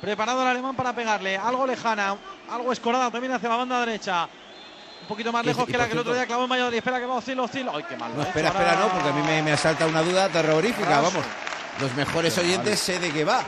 preparado 0.00 0.40
el 0.42 0.48
alemán 0.48 0.76
para 0.76 0.92
pegarle, 0.92 1.36
algo 1.36 1.66
lejana, 1.66 2.16
algo 2.48 2.72
escorada 2.72 3.10
también 3.10 3.32
hacia 3.32 3.48
la 3.48 3.56
banda 3.56 3.80
derecha. 3.80 4.28
Un 5.02 5.06
poquito 5.08 5.32
más 5.32 5.44
lejos 5.44 5.64
que 5.66 5.76
la 5.78 5.86
que 5.86 5.92
el 5.92 5.98
otro 5.98 6.12
día 6.14 6.26
clavó 6.26 6.44
en 6.44 6.50
Valladolid. 6.50 6.76
Espera 6.78 6.98
que 7.00 7.06
va 7.06 7.14
Ozil, 7.14 7.38
Ozil. 7.40 7.68
Ay, 7.72 7.84
qué 7.88 7.96
mal. 7.96 8.14
No, 8.16 8.22
espera, 8.22 8.48
espera, 8.48 8.76
no, 8.76 8.88
porque 8.88 9.08
a 9.08 9.12
mí 9.12 9.22
me, 9.22 9.42
me 9.42 9.52
asalta 9.52 9.86
una 9.86 10.02
duda 10.02 10.28
terrorífica, 10.28 11.00
vamos. 11.00 11.24
Los 11.80 11.94
mejores 11.94 12.36
oyentes 12.38 12.78
sé 12.78 12.98
de 12.98 13.12
qué 13.12 13.24
va. 13.24 13.42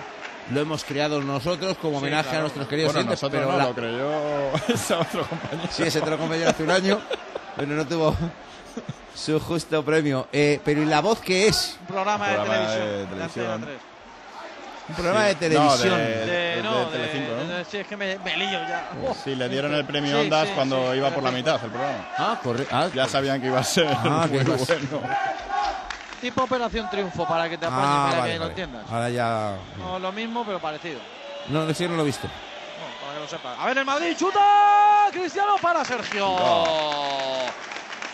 Lo 0.52 0.60
hemos 0.60 0.84
creado 0.84 1.20
nosotros 1.20 1.76
como 1.78 1.98
Sí, 1.98 2.06
homenaje 2.06 2.36
a 2.36 2.40
nuestros 2.40 2.66
queridos 2.66 2.92
Bueno, 2.94 3.14
pero 3.30 3.50
no, 3.52 3.56
la- 3.58 3.64
lo 3.66 3.74
creyó 3.74 4.10
ese 4.68 4.94
otro 4.94 5.26
compañero. 5.28 5.68
Sí, 5.70 5.82
ese 5.84 6.00
compré 6.00 6.40
yo 6.40 6.48
hace 6.48 6.62
un 6.64 6.70
año, 6.70 7.00
pero 7.56 7.68
no 7.72 7.86
tuvo 7.86 8.16
su 9.20 9.38
justo 9.40 9.84
premio. 9.84 10.28
Eh, 10.32 10.60
pero 10.64 10.82
¿y 10.82 10.86
la 10.86 11.00
voz 11.00 11.20
qué 11.20 11.46
es? 11.48 11.76
Un 11.80 11.86
programa, 11.86 12.24
Un 12.26 12.30
de 12.30 12.36
televisión. 12.50 12.80
de 12.80 12.96
de 12.96 13.06
televisión. 13.06 13.46
Antena 13.52 13.66
3. 13.66 13.80
Un 14.88 14.94
programa 14.96 15.20
Sí. 15.20 15.26
de 15.28 15.34
televisión. 15.36 15.88
No, 15.90 15.96
de- 15.98 16.04
De, 16.04 16.26
de 16.56 16.62
no, 16.62 16.78
de, 16.78 16.86
Telecinco, 16.98 17.32
¿no? 17.34 17.44
de- 17.56 17.64
sí, 17.66 17.76
es 17.76 17.86
que 17.86 17.96
me, 17.96 18.18
me 18.18 18.36
lío 18.36 18.50
ya. 18.50 18.88
Oh. 19.06 19.14
Sí, 19.22 19.34
le 19.36 19.48
dieron 19.48 19.72
el 19.74 19.84
premio 19.84 20.10
Sí, 20.16 20.22
Ondas 20.24 20.48
sí, 20.48 20.54
cuando 20.54 20.90
sí, 20.92 20.98
iba 20.98 21.10
por 21.10 21.22
la 21.22 21.30
mitad 21.30 21.62
el 21.62 21.70
programa. 21.70 22.08
Ah, 22.18 22.40
correcto. 22.42 22.74
Ah, 22.76 22.88
Ya 22.94 23.06
sabían 23.06 23.40
que 23.40 23.46
iba 23.48 23.60
a 23.60 23.64
ser 23.64 23.86
Ah, 23.88 24.26
muy 24.28 24.38
bueno. 24.40 24.56
Tipo 26.20 26.42
Operación 26.42 26.90
Triunfo, 26.90 27.26
para 27.26 27.48
que 27.48 27.56
te 27.56 27.66
apañes, 27.66 27.84
Ah, 27.86 28.06
para 28.10 28.20
vale, 28.20 28.32
que 28.34 28.38
lo 28.40 28.46
entiendas. 28.46 28.84
Ahora 28.90 29.08
ya. 29.10 29.54
No, 29.78 29.98
lo 29.98 30.12
mismo, 30.12 30.44
pero 30.44 30.58
parecido. 30.58 30.98
No, 31.48 31.64
no, 31.64 31.72
sí, 31.72 31.86
no 31.88 31.94
lo 31.96 32.02
he 32.02 32.06
visto. 32.06 32.26
No, 32.26 33.06
para 33.06 33.14
que 33.14 33.20
lo 33.20 33.28
sepas. 33.28 33.58
A 33.58 33.66
ver, 33.66 33.78
el 33.78 33.84
Madrid 33.84 34.16
chuta. 34.18 34.40
Cristiano 35.12 35.54
para 35.62 35.84
Sergio. 35.84 36.26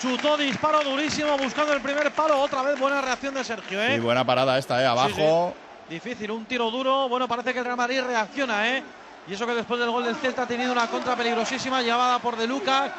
Chutó, 0.01 0.37
disparo 0.37 0.83
durísimo, 0.85 1.39
buscando 1.39 1.73
el 1.73 1.81
primer 1.81 2.11
palo. 2.13 2.41
Otra 2.41 2.63
vez 2.63 2.79
buena 2.79 3.01
reacción 3.01 3.35
de 3.35 3.43
Sergio, 3.43 3.83
¿eh? 3.83 3.97
Y 3.97 3.99
buena 3.99 4.25
parada 4.25 4.59
esta, 4.59 4.83
¿eh? 4.83 4.87
Abajo. 4.87 5.55
Difícil, 5.89 6.31
un 6.31 6.45
tiro 6.45 6.71
duro. 6.71 7.09
Bueno, 7.09 7.27
parece 7.27 7.53
que 7.53 7.61
el 7.61 7.65
Real 7.65 7.77
Madrid 7.77 8.03
reacciona, 8.03 8.69
¿eh? 8.69 8.83
Y 9.29 9.35
eso 9.35 9.47
que 9.47 9.55
después 9.55 9.81
del 9.81 9.91
gol 9.91 10.05
del 10.05 10.17
Celta 10.17 10.43
ha 10.43 10.47
tenido 10.47 10.71
una 10.73 10.87
contra 10.89 11.17
peligrosísima 11.17 11.83
llevada 11.83 12.19
por 12.19 12.37
De 12.37 12.47
Luca, 12.47 12.93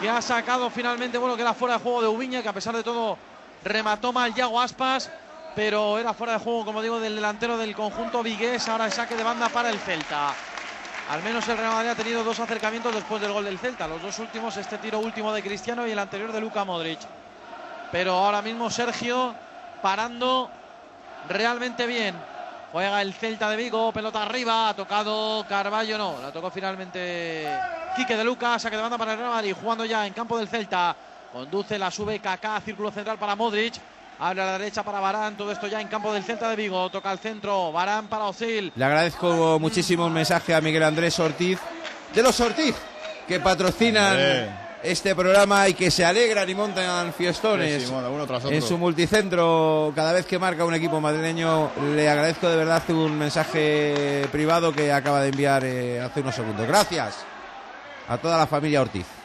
que 0.00 0.10
ha 0.10 0.20
sacado 0.20 0.68
finalmente, 0.68 1.16
bueno, 1.16 1.36
que 1.36 1.42
era 1.42 1.54
fuera 1.54 1.78
de 1.78 1.80
juego 1.80 2.02
de 2.02 2.08
Ubiña, 2.08 2.42
que 2.42 2.48
a 2.48 2.52
pesar 2.52 2.74
de 2.76 2.82
todo 2.82 3.16
remató 3.64 4.12
mal 4.12 4.34
Yago 4.34 4.60
Aspas, 4.60 5.10
pero 5.54 5.98
era 5.98 6.12
fuera 6.12 6.34
de 6.34 6.38
juego, 6.40 6.64
como 6.64 6.82
digo, 6.82 7.00
del 7.00 7.14
delantero 7.14 7.56
del 7.56 7.74
conjunto 7.74 8.22
vigués. 8.22 8.68
Ahora 8.68 8.86
el 8.86 8.92
saque 8.92 9.14
de 9.16 9.22
banda 9.22 9.48
para 9.48 9.70
el 9.70 9.78
Celta. 9.78 10.34
Al 11.12 11.22
menos 11.22 11.46
el 11.46 11.58
Real 11.58 11.74
Madrid 11.74 11.90
ha 11.90 11.94
tenido 11.94 12.24
dos 12.24 12.40
acercamientos 12.40 12.94
después 12.94 13.20
del 13.20 13.32
gol 13.32 13.44
del 13.44 13.58
Celta. 13.58 13.86
Los 13.86 14.00
dos 14.00 14.18
últimos, 14.18 14.56
este 14.56 14.78
tiro 14.78 14.98
último 14.98 15.30
de 15.30 15.42
Cristiano 15.42 15.86
y 15.86 15.90
el 15.90 15.98
anterior 15.98 16.32
de 16.32 16.40
Luca 16.40 16.64
Modric. 16.64 17.00
Pero 17.90 18.14
ahora 18.14 18.40
mismo 18.40 18.70
Sergio 18.70 19.34
parando 19.82 20.48
realmente 21.28 21.86
bien. 21.86 22.16
Juega 22.72 23.02
el 23.02 23.12
Celta 23.12 23.50
de 23.50 23.58
Vigo, 23.58 23.92
pelota 23.92 24.22
arriba, 24.22 24.70
ha 24.70 24.74
tocado 24.74 25.44
Carballo, 25.46 25.98
no, 25.98 26.16
la 26.22 26.32
tocó 26.32 26.50
finalmente 26.50 27.46
Quique 27.94 28.16
de 28.16 28.24
Lucas, 28.24 28.62
saque 28.62 28.76
de 28.76 28.82
banda 28.82 28.96
para 28.96 29.12
el 29.12 29.18
Real 29.18 29.32
Madrid, 29.32 29.54
jugando 29.60 29.84
ya 29.84 30.06
en 30.06 30.14
campo 30.14 30.38
del 30.38 30.48
Celta. 30.48 30.96
Conduce, 31.30 31.78
la 31.78 31.90
sube 31.90 32.20
Kaká, 32.20 32.58
círculo 32.62 32.90
central 32.90 33.18
para 33.18 33.36
Modric. 33.36 33.74
Abre 34.24 34.40
a 34.40 34.46
la 34.46 34.58
derecha 34.58 34.84
para 34.84 35.00
Barán, 35.00 35.36
todo 35.36 35.50
esto 35.50 35.66
ya 35.66 35.80
en 35.80 35.88
campo 35.88 36.12
del 36.12 36.22
Celta 36.22 36.48
de 36.48 36.54
Vigo. 36.54 36.88
Toca 36.90 37.10
al 37.10 37.18
centro, 37.18 37.72
Barán 37.72 38.06
para 38.06 38.26
Osil. 38.26 38.72
Le 38.76 38.84
agradezco 38.84 39.58
muchísimo 39.58 40.06
un 40.06 40.12
mensaje 40.12 40.54
a 40.54 40.60
Miguel 40.60 40.84
Andrés 40.84 41.18
Ortiz, 41.18 41.58
de 42.14 42.22
los 42.22 42.38
Ortiz, 42.38 42.76
que 43.26 43.40
patrocinan 43.40 44.16
este 44.80 45.16
programa 45.16 45.68
y 45.68 45.74
que 45.74 45.90
se 45.90 46.04
alegran 46.04 46.48
y 46.48 46.54
montan 46.54 47.12
fiestones. 47.12 47.82
Sí, 47.82 47.88
sí, 47.88 47.92
bueno, 47.92 48.12
uno 48.12 48.24
tras 48.24 48.44
otro. 48.44 48.54
En 48.56 48.62
su 48.62 48.78
multicentro, 48.78 49.92
cada 49.96 50.12
vez 50.12 50.24
que 50.24 50.38
marca 50.38 50.64
un 50.64 50.74
equipo 50.74 51.00
madrileño, 51.00 51.72
le 51.92 52.08
agradezco 52.08 52.48
de 52.48 52.56
verdad 52.58 52.80
un 52.90 53.18
mensaje 53.18 54.28
privado 54.30 54.72
que 54.72 54.92
acaba 54.92 55.20
de 55.20 55.30
enviar 55.30 55.64
eh, 55.64 56.00
hace 56.00 56.20
unos 56.20 56.36
segundos. 56.36 56.64
Gracias 56.68 57.24
a 58.06 58.16
toda 58.18 58.38
la 58.38 58.46
familia 58.46 58.82
Ortiz. 58.82 59.21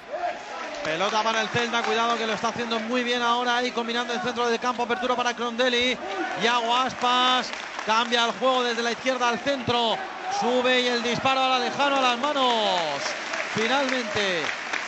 Pelota 0.83 1.21
para 1.21 1.41
el 1.41 1.49
Celta, 1.49 1.83
cuidado 1.83 2.17
que 2.17 2.25
lo 2.25 2.33
está 2.33 2.49
haciendo 2.49 2.79
muy 2.79 3.03
bien 3.03 3.21
ahora 3.21 3.57
ahí 3.57 3.71
combinando 3.71 4.13
el 4.13 4.21
centro 4.21 4.47
del 4.47 4.59
campo, 4.59 4.83
apertura 4.83 5.15
para 5.15 5.33
Crondelli, 5.33 5.97
Yago 6.41 6.75
Aspas, 6.75 7.49
cambia 7.85 8.25
el 8.25 8.31
juego 8.33 8.63
desde 8.63 8.83
la 8.83 8.91
izquierda 8.91 9.29
al 9.29 9.39
centro, 9.39 9.97
sube 10.39 10.81
y 10.81 10.87
el 10.87 11.03
disparo 11.03 11.43
a 11.43 11.49
la 11.49 11.59
lejano 11.59 11.97
a 11.97 12.01
las 12.01 12.19
manos, 12.19 12.79
finalmente 13.53 14.43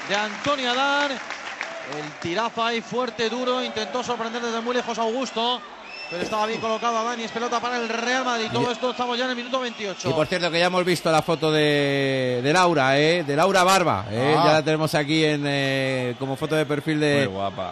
de 0.07 0.15
Antonio 0.15 0.71
Adán, 0.71 1.11
el 1.11 2.11
tirazo 2.21 2.63
ahí 2.63 2.81
fuerte, 2.81 3.29
duro, 3.29 3.63
intentó 3.63 4.03
sorprender 4.03 4.41
desde 4.41 4.61
muy 4.61 4.75
lejos 4.75 4.97
a 4.97 5.01
Augusto, 5.01 5.61
Pero 6.09 6.23
estaba 6.23 6.47
bien 6.47 6.59
colocado 6.59 6.97
a 6.97 7.03
Dani, 7.03 7.23
es 7.23 7.31
pelota 7.31 7.59
para 7.59 7.77
el 7.77 7.87
Real 7.87 8.25
Madrid. 8.25 8.47
Todo 8.51 8.69
Y- 8.69 8.73
esto 8.73 8.89
estamos 8.91 9.15
ya 9.15 9.25
en 9.25 9.29
el 9.31 9.35
minuto 9.35 9.59
28. 9.59 10.09
Y 10.09 10.13
por 10.13 10.25
cierto 10.25 10.49
que 10.49 10.57
ya 10.59 10.65
hemos 10.65 10.83
visto 10.83 11.11
la 11.11 11.21
foto 11.21 11.51
de, 11.51 12.39
de 12.43 12.51
Laura, 12.53 12.97
¿eh? 12.97 13.23
De 13.23 13.35
Laura 13.35 13.63
Barba, 13.63 14.05
¿eh? 14.09 14.35
Ah. 14.35 14.43
Ya 14.47 14.53
la 14.53 14.63
tenemos 14.63 14.95
aquí 14.95 15.23
en 15.23 15.43
eh, 15.45 16.15
como 16.17 16.35
foto 16.35 16.55
de 16.55 16.65
perfil 16.65 16.99
de, 16.99 17.29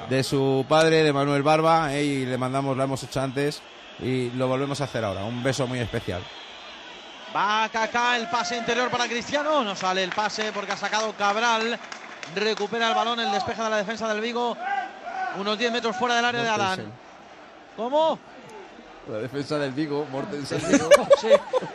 de 0.07 0.23
su 0.23 0.63
padre, 0.69 1.01
de 1.01 1.11
Manuel 1.11 1.41
Barba, 1.41 1.95
¿eh? 1.95 2.03
Y 2.03 2.25
le 2.27 2.37
mandamos, 2.37 2.77
la 2.77 2.83
hemos 2.83 3.01
hecho 3.01 3.19
antes 3.21 3.59
y 4.03 4.29
lo 4.31 4.47
volvemos 4.47 4.79
a 4.81 4.83
hacer 4.83 5.03
ahora. 5.03 5.23
Un 5.23 5.41
beso 5.41 5.65
muy 5.65 5.79
especial. 5.79 6.21
Va 7.35 7.67
Kaká, 7.73 8.17
el 8.17 8.27
pase 8.29 8.55
interior 8.55 8.89
para 8.91 9.07
Cristiano. 9.07 9.63
No 9.63 9.75
sale 9.75 10.03
el 10.03 10.11
pase 10.11 10.51
porque 10.53 10.73
ha 10.73 10.77
sacado 10.77 11.11
Cabral. 11.13 11.79
Recupera 12.35 12.89
el 12.89 12.93
balón, 12.93 13.19
el 13.19 13.31
despeje 13.31 13.63
de 13.63 13.69
la 13.71 13.77
defensa 13.77 14.07
del 14.07 14.21
Vigo. 14.21 14.55
Unos 15.39 15.57
10 15.57 15.71
metros 15.71 15.95
fuera 15.95 16.15
del 16.15 16.25
área 16.25 16.43
de 16.43 16.49
Adán. 16.49 16.93
¿Cómo? 17.77 18.19
La 19.09 19.19
defensa 19.19 19.57
del 19.57 19.71
Vigo, 19.71 20.05
Mortensen. 20.11 20.59
Sí, 21.21 21.29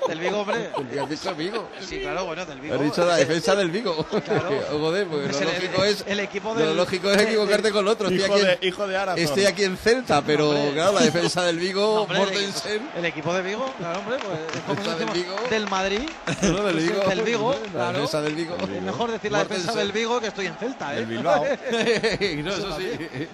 del 0.06 0.18
Vigo, 0.20 0.40
hombre. 0.40 0.70
¿Has 1.00 1.08
dicho 1.08 1.34
Vigo? 1.34 1.66
Sí, 1.80 2.00
claro, 2.00 2.26
bueno, 2.26 2.44
del 2.44 2.60
Vigo. 2.60 2.74
Has 2.74 2.82
dicho 2.82 3.04
la 3.06 3.18
el- 3.18 3.26
defensa 3.26 3.56
del 3.56 3.70
Vigo. 3.70 4.04
Claro. 4.24 4.50
Joder, 4.70 5.06
porque 5.06 5.30
Es 5.30 5.40
lo 5.40 5.48
el- 5.48 5.54
lógico 5.56 5.84
es 5.84 6.04
el 6.06 6.20
equipo 6.20 6.52
lo 6.52 6.60
del- 6.60 6.76
lógico 6.76 7.10
es 7.10 7.22
equivocarte 7.22 7.70
con 7.72 7.80
el 7.86 7.88
otro. 7.88 8.08
Estoy 8.08 8.22
Hijo 8.26 8.34
aquí 8.34 8.42
en- 8.42 8.60
de, 8.60 8.66
hijo 8.68 8.86
de 8.86 8.96
Arazón. 8.98 9.24
Estoy 9.24 9.46
aquí 9.46 9.64
en 9.64 9.78
Celta, 9.78 10.20
pero 10.22 10.50
Hombre. 10.50 10.72
claro, 10.74 10.92
la 10.92 11.00
defensa 11.00 11.42
del 11.44 11.58
Vigo, 11.58 12.02
Hombre, 12.02 12.18
el- 12.18 12.24
Mortensen. 12.26 12.90
El 12.98 13.04
equipo 13.06 13.32
de 13.32 13.42
Vigo, 13.42 13.72
claro, 13.78 13.98
hombre, 14.00 14.16
pues 14.18 14.38
es 14.54 14.60
como 14.60 14.74
Defensa 14.74 14.98
del 14.98 15.10
Vigo. 15.22 15.36
del 15.48 15.68
Madrid. 15.70 16.08
No, 16.42 16.62
del 16.64 16.76
Vigo. 16.76 17.00
Del 17.08 17.22
Vigo, 17.22 17.52
La 17.64 17.70
claro. 17.70 17.92
defensa 17.92 18.20
del 18.20 18.34
Vigo. 18.34 18.56
Es 18.60 18.82
mejor 18.82 19.10
decir 19.10 19.32
la 19.32 19.38
defensa 19.38 19.66
Mortensen. 19.68 19.86
del 19.88 19.92
Vigo 19.92 20.20
que 20.20 20.26
estoy 20.26 20.46
en 20.48 20.54
Celta, 20.56 20.92
¿eh? 20.92 20.96
Del 20.96 21.06
Bilbao. 21.06 21.44
no, 21.46 22.50
eso 22.52 22.76
sí. 22.78 23.28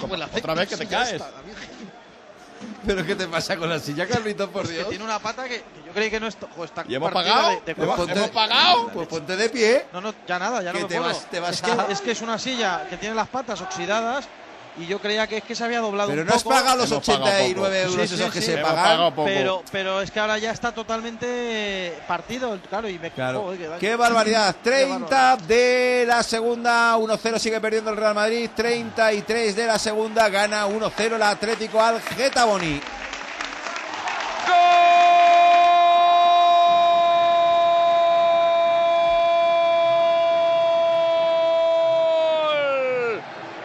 Como 0.00 0.14
el 0.14 0.22
Otra 0.22 0.54
vez 0.54 0.68
que 0.68 0.76
te 0.76 0.86
caes. 0.86 1.22
¿Pero 2.86 3.04
qué 3.06 3.14
te 3.14 3.26
pasa 3.26 3.56
con 3.56 3.68
la 3.70 3.78
silla, 3.78 4.06
Carlitos, 4.06 4.48
por 4.50 4.62
Es 4.64 4.68
que 4.68 4.74
Dios? 4.76 4.88
tiene 4.90 5.04
una 5.04 5.18
pata 5.18 5.44
que, 5.44 5.56
que 5.60 5.82
yo 5.86 5.92
creí 5.92 6.10
que 6.10 6.20
no 6.20 6.26
está. 6.26 6.46
jo, 6.54 6.64
está 6.64 6.84
¿Y 6.86 6.94
hemos 6.94 7.10
pagado? 7.10 7.48
de- 7.50 7.60
de 7.62 7.74
Pues 7.74 7.86
cuajo. 7.86 8.02
ponte- 8.04 8.18
¿Hemos 8.18 8.30
pagado? 8.30 8.88
Pues 8.88 9.08
ponte 9.08 9.36
de 9.36 9.48
pie. 9.48 9.86
No, 9.92 10.00
no, 10.02 10.14
ya 10.26 10.38
nada, 10.38 10.62
ya 10.62 10.72
no 10.72 10.80
me 10.80 10.84
te 10.86 10.96
puedo. 10.96 11.08
vas- 11.08 11.30
te 11.30 11.40
vas 11.40 11.52
es, 11.54 11.62
que, 11.62 11.70
a- 11.70 11.86
es 11.88 12.00
que 12.02 12.10
es 12.10 12.20
una 12.20 12.38
silla 12.38 12.86
que 12.88 12.96
tiene 12.98 13.14
las 13.14 13.28
patas 13.28 13.60
oxidadas 13.62 14.28
y 14.78 14.86
yo 14.86 14.98
creía 15.00 15.26
que 15.26 15.38
es 15.38 15.44
que 15.44 15.54
se 15.54 15.64
había 15.64 15.80
doblado 15.80 16.08
Pero 16.10 16.22
un 16.22 16.28
no 16.28 16.34
has 16.34 16.42
poco. 16.42 16.54
pagado 16.56 16.76
los 16.78 16.90
Hemos 16.90 17.04
pagado 17.06 17.24
89 17.26 17.54
poco. 17.54 17.90
euros 17.92 18.08
Sí, 18.08 18.14
esos 18.14 18.26
sí, 18.26 18.32
que 18.32 18.40
sí. 18.40 18.46
se 18.46 18.52
Hemos 18.54 18.70
pagan. 18.70 18.84
pagado. 18.84 19.24
Pero, 19.24 19.62
pero 19.72 20.00
es 20.00 20.10
que 20.10 20.20
ahora 20.20 20.38
ya 20.38 20.52
está 20.52 20.72
totalmente 20.72 21.98
partido, 22.06 22.58
claro, 22.68 22.88
y 22.88 22.98
me 22.98 23.10
Claro. 23.10 23.42
joder, 23.42 23.58
qué. 23.78 23.86
Qué 23.88 23.96
barbaridad. 23.96 24.54
Qué 24.62 24.70
30 24.70 25.36
de 25.38 26.04
la 26.06 26.22
segunda, 26.22 26.96
1-0 26.96 27.38
sigue 27.38 27.60
perdiendo 27.60 27.90
el 27.90 27.96
Real 27.96 28.14
Madrid. 28.14 28.48
33 28.54 29.54
de 29.56 29.66
la 29.66 29.78
segunda, 29.78 30.28
gana 30.28 30.66
1-0 30.66 31.16
el 31.16 31.22
Atlético 31.22 31.80
al 31.82 32.00
Getaboni. 32.00 32.80
¡Gol! 42.20 43.20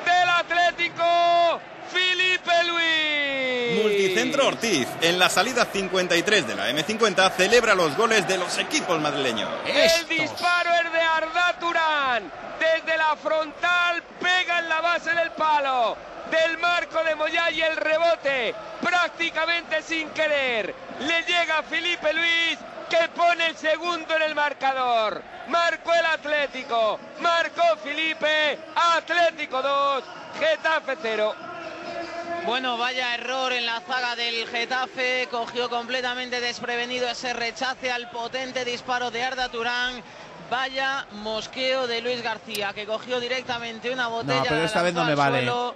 Del 0.06 0.30
Atlético, 0.30 1.60
Felipe 1.92 2.64
Luis. 2.68 3.84
Multicentro 3.84 4.45
Ortiz, 4.56 4.88
en 5.02 5.20
la 5.20 5.30
salida 5.30 5.66
53 5.66 6.48
de 6.48 6.56
la 6.56 6.70
M50, 6.70 7.32
celebra 7.36 7.76
los 7.76 7.96
goles 7.98 8.26
de 8.26 8.38
los 8.38 8.58
equipos 8.58 9.02
madrileños. 9.02 9.50
El 9.66 10.08
disparo 10.08 10.70
es 10.82 10.94
de 10.94 11.02
Arda 11.02 11.60
Turán. 11.60 12.32
Desde 12.58 12.98
la 12.98 13.18
frontal 13.18 14.02
pega 14.22 14.60
en 14.60 14.70
la 14.70 14.80
base 14.80 15.14
del 15.14 15.32
palo. 15.32 15.98
Del 16.32 16.58
marco 16.58 17.04
de 17.04 17.16
Moyá 17.16 17.52
y 17.52 17.62
el 17.62 17.76
rebote. 17.76 18.56
Prácticamente 18.82 19.82
sin 19.82 20.08
querer. 20.12 20.74
Le 21.02 21.22
llega 21.24 21.60
a 21.60 21.64
Felipe 21.64 22.14
Luis 22.14 22.58
que 22.90 23.10
pone 23.10 23.48
el 23.48 23.58
segundo 23.58 24.16
en 24.16 24.22
el 24.22 24.36
marcador. 24.36 25.22
Marcó 25.50 25.94
el 25.94 26.06
Atlético. 26.06 26.98
Marcó 27.20 27.76
Felipe. 27.84 28.58
Atlético 28.74 29.62
2. 29.62 30.04
Getafe 30.40 30.96
0. 31.02 31.36
Bueno, 32.46 32.78
vaya 32.78 33.16
error 33.16 33.54
en 33.54 33.66
la 33.66 33.82
zaga 33.82 34.16
del 34.16 34.48
Getafe. 34.48 35.28
Cogió 35.32 35.70
completamente 35.70 36.40
desprevenido 36.40 37.08
ese 37.10 37.34
rechace 37.34 37.92
al 37.92 38.10
potente 38.12 38.64
disparo 38.64 39.10
de 39.10 39.24
Arda 39.24 39.50
Turán. 39.50 40.04
Vaya 40.50 41.08
mosqueo 41.12 41.88
de 41.88 42.02
Luis 42.02 42.22
García, 42.22 42.72
que 42.74 42.86
cogió 42.86 43.20
directamente 43.20 43.90
una 43.92 44.08
botella. 44.08 44.44
pero 44.44 44.58
la 44.58 44.66
esta 44.66 44.84
vez 44.84 44.94
no 44.94 45.04
me 45.04 45.12
al 45.12 45.16
vale. 45.16 45.38
suelo, 45.40 45.76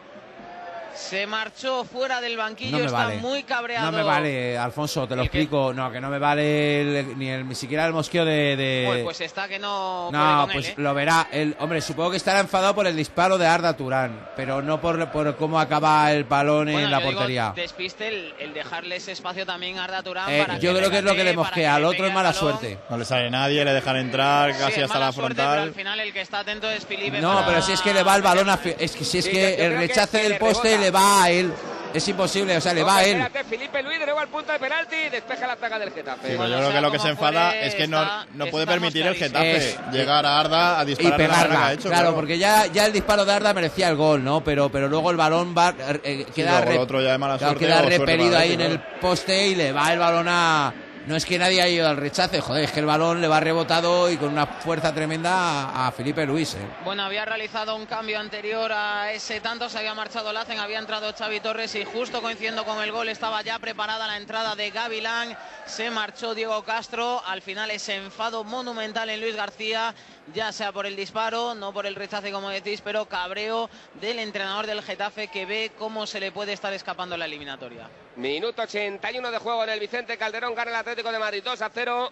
Se 1.00 1.26
marchó 1.26 1.86
fuera 1.86 2.20
del 2.22 2.36
banquillo, 2.38 2.72
No 2.74 2.78
me 2.80 2.86
está 2.86 2.98
vale. 3.06 3.18
muy 3.18 3.44
cabreado. 3.44 3.90
No 3.92 3.98
me 3.98 4.04
vale, 4.04 4.58
Alfonso, 4.58 5.08
te 5.08 5.16
lo 5.16 5.24
explico. 5.24 5.74
No, 5.74 5.92
que 5.92 6.00
no 6.02 6.10
me 6.10 6.20
vale 6.20 6.82
el- 7.00 7.18
ni, 7.18 7.30
el, 7.30 7.48
ni 7.48 7.56
siquiera 7.56 7.86
el 7.88 7.94
mosqueo 7.94 8.26
de. 8.26 8.56
de- 8.58 8.84
Pues, 8.88 9.04
pues 9.06 9.22
está 9.22 9.48
que 9.48 9.58
no. 9.60 10.10
puede 10.12 10.24
no, 10.24 10.42
con 10.44 10.52
pues 10.52 10.66
él, 10.68 10.72
¿eh? 10.72 10.76
lo 10.78 10.94
verá. 10.94 11.28
El, 11.32 11.56
hombre, 11.60 11.82
supongo 11.82 12.12
que 12.12 12.18
estará 12.18 12.42
enfadado 12.42 12.76
por 12.76 12.86
el 12.86 12.96
disparo 12.96 13.38
de 13.38 13.48
Arda 13.48 13.76
Turán, 13.78 14.28
pero 14.36 14.62
no 14.62 14.80
por, 14.82 15.10
por 15.10 15.36
cómo 15.38 15.60
acaba 15.60 16.12
el 16.12 16.26
balón 16.26 16.66
Bueno, 16.66 16.80
en 16.80 16.92
la 16.92 17.00
yo 17.00 17.06
digo, 17.08 17.18
portería. 17.20 17.54
despiste 17.56 18.08
el, 18.10 18.34
el 18.38 18.54
dejarle 18.54 18.98
ese 18.98 19.14
espacio 19.14 19.46
también 19.46 19.80
a 19.80 19.86
Arda 19.86 20.04
Turán 20.04 20.30
Eh, 20.30 20.44
para 20.46 20.60
yo 20.60 20.76
creo 20.76 20.92
que 20.92 20.98
es 21.00 21.04
lo 21.04 21.16
que 21.16 21.24
le 21.24 21.34
mosquea. 21.36 21.76
Al 21.76 21.82
le 21.84 21.88
otro 21.88 22.06
es 22.08 22.14
mala 22.14 22.34
suerte. 22.34 22.78
No 22.90 22.98
le 22.98 23.06
sale 23.06 23.32
nadie, 23.32 23.64
le 23.66 23.74
dejan 23.74 23.96
entrar 23.98 24.52
casi 24.58 24.82
hasta 24.82 24.94
mala 24.96 25.06
la 25.08 25.12
suerte, 25.14 25.36
pero 25.36 25.50
al 25.50 25.56
frontal. 25.60 25.74
final 25.76 26.00
el 26.02 26.14
que 26.14 26.22
está 26.22 26.40
atento 26.40 26.70
es 26.70 26.86
Felipe. 26.86 27.20
No, 27.22 27.34
para- 27.36 27.46
pero 27.48 27.62
si 27.62 27.72
es 27.72 27.82
que 27.82 27.94
le 27.94 28.04
va 28.04 28.16
el 28.18 28.22
balón 28.22 28.50
a. 28.50 28.58
Fi- 28.58 28.76
Es 28.78 28.92
que 28.96 29.06
si 29.06 29.20
es 29.20 29.26
Sí, 29.26 29.32
que 29.32 29.66
el 29.66 29.78
rechace 29.78 30.18
que 30.18 30.24
del 30.24 30.34
le 30.34 30.40
poste 30.40 30.70
rebota. 30.78 30.89
Le 30.90 30.92
va 30.92 31.24
a 31.24 31.30
él. 31.30 31.54
Es 31.92 32.08
imposible, 32.08 32.56
o 32.56 32.62
sea, 32.62 32.72
le 32.72 32.84
va 32.84 32.98
a 32.98 33.04
él. 33.04 33.18
Espérate, 33.20 33.44
Felipe 33.50 33.82
Luis 33.82 33.98
de 33.98 34.06
nuevo 34.06 34.20
al 34.20 34.28
punto 34.28 34.52
de 34.52 34.60
penalti. 34.60 34.96
Despeja 35.12 35.48
la 35.48 35.56
zaga 35.56 35.80
del 35.80 35.92
Getafe. 35.92 36.28
Sí, 36.30 36.36
pero 36.38 36.48
yo 36.48 36.58
creo 36.60 36.72
que 36.72 36.82
lo 36.82 36.92
que 36.92 37.00
se 37.00 37.08
enfada 37.10 37.56
es 37.56 37.74
que 37.74 37.88
no, 37.88 38.06
no 38.36 38.46
puede 38.48 38.68
permitir 38.68 39.08
el. 39.08 39.16
Getafe 39.16 39.58
Es- 39.58 39.80
llegar 39.92 40.24
a 40.24 40.40
Arda 40.40 40.80
a 40.80 40.84
y 40.84 40.86
disparar 40.88 41.18
que 41.18 41.24
pegarla. 41.24 41.66
ha 41.66 41.74
hecho. 41.74 41.90
claro, 41.90 42.14
porque 42.14 42.38
ya, 42.38 42.68
ya 42.68 42.86
el 42.86 42.94
disparo 42.94 43.26
de 43.26 43.34
Arda 43.34 43.54
merecía 43.56 43.90
el 43.90 43.96
gol, 43.96 44.24
¿no? 44.24 44.44
Pero, 44.44 44.70
pero 44.70 44.88
luego 44.88 45.10
el 45.10 45.18
balón 45.18 45.56
va, 45.58 45.74
eh, 46.04 46.28
queda, 46.36 46.52
luego 46.60 46.68
el 46.72 46.78
re- 46.78 46.84
otro 46.84 47.02
ya 47.02 47.12
de 47.14 47.18
mala 47.18 47.38
claro, 47.40 47.58
queda 47.58 47.82
repelido 47.82 48.38
ahí 48.38 48.54
en 48.54 48.62
el 48.62 48.80
poste 49.02 49.48
y 49.48 49.56
le 49.56 49.72
va 49.72 49.92
el 49.92 49.98
balón 49.98 50.28
a. 50.30 50.72
No 51.08 51.16
es 51.16 51.26
que 51.26 51.40
nadie 51.40 51.62
haya 51.62 51.76
ido 51.76 51.88
al 51.88 51.98
rechace, 51.98 52.42
joder, 52.42 52.66
es 52.66 52.72
que 52.72 52.82
el 52.82 52.86
balón 52.86 53.22
le 53.22 53.28
va 53.28 53.40
rebotado 53.40 54.12
y 54.12 54.18
con 54.18 54.30
una 54.30 54.46
fuerza 54.46 54.94
tremenda 54.94 55.88
a, 55.88 55.92
Felipe 55.92 56.26
Luis. 56.26 56.54
¿eh? 56.54 56.68
Bueno, 56.84 57.04
había 57.04 57.26
realizado 57.26 57.76
un 57.76 57.86
cambio 57.86 58.20
anterior 58.20 58.72
a 58.72 59.12
ese 59.12 59.40
tanto, 59.42 59.70
se 59.70 59.80
había 59.80 59.94
marchado 59.96 60.32
Lacen, 60.34 60.60
había 60.60 60.78
entrado 60.78 61.12
Xavi 61.14 61.40
Torres 61.40 61.74
y 61.76 61.86
justo 61.86 62.22
coincidiendo 62.22 62.66
con 62.66 62.84
el 62.84 62.92
gol 62.92 63.10
estaba 63.10 63.42
ya 63.42 63.58
preparada 63.60 64.08
la 64.08 64.18
entrada 64.18 64.56
de 64.56 64.70
Gavilán, 64.70 65.36
se 65.66 65.90
marchó 65.90 66.36
Diego 66.36 66.64
Castro, 66.64 67.24
al 67.26 67.42
final 67.42 67.72
ese 67.72 67.96
enfado 67.96 68.44
monumental 68.44 69.10
en 69.10 69.22
Luis 69.22 69.36
García, 69.36 69.96
ya 70.34 70.52
sea 70.52 70.72
por 70.72 70.86
el 70.86 70.96
disparo, 70.96 71.56
no 71.56 71.74
por 71.74 71.86
el 71.86 71.96
rechace 71.96 72.32
como 72.32 72.50
decís, 72.50 72.82
pero 72.82 73.08
cabreo 73.08 73.70
del 74.00 74.20
entrenador 74.20 74.68
del 74.68 74.84
Getafe 74.84 75.30
que 75.30 75.46
ve 75.46 75.72
cómo 75.78 76.06
se 76.06 76.20
le 76.20 76.32
puede 76.32 76.54
estar 76.54 76.74
escapando 76.74 77.18
la 77.18 77.26
eliminatoria. 77.26 77.90
Minuto 78.16 78.62
81 78.64 79.32
de 79.32 79.38
juego 79.38 79.64
en 79.64 79.70
el 79.70 79.80
Vicente 79.80 80.18
Calderón. 80.18 80.54
Gana 80.56 80.72
el 80.72 80.78
Atlético 80.78 81.12
de 81.12 81.20
Madrid 81.20 81.42
2 81.44 81.62
a 81.62 81.70
0. 81.74 82.12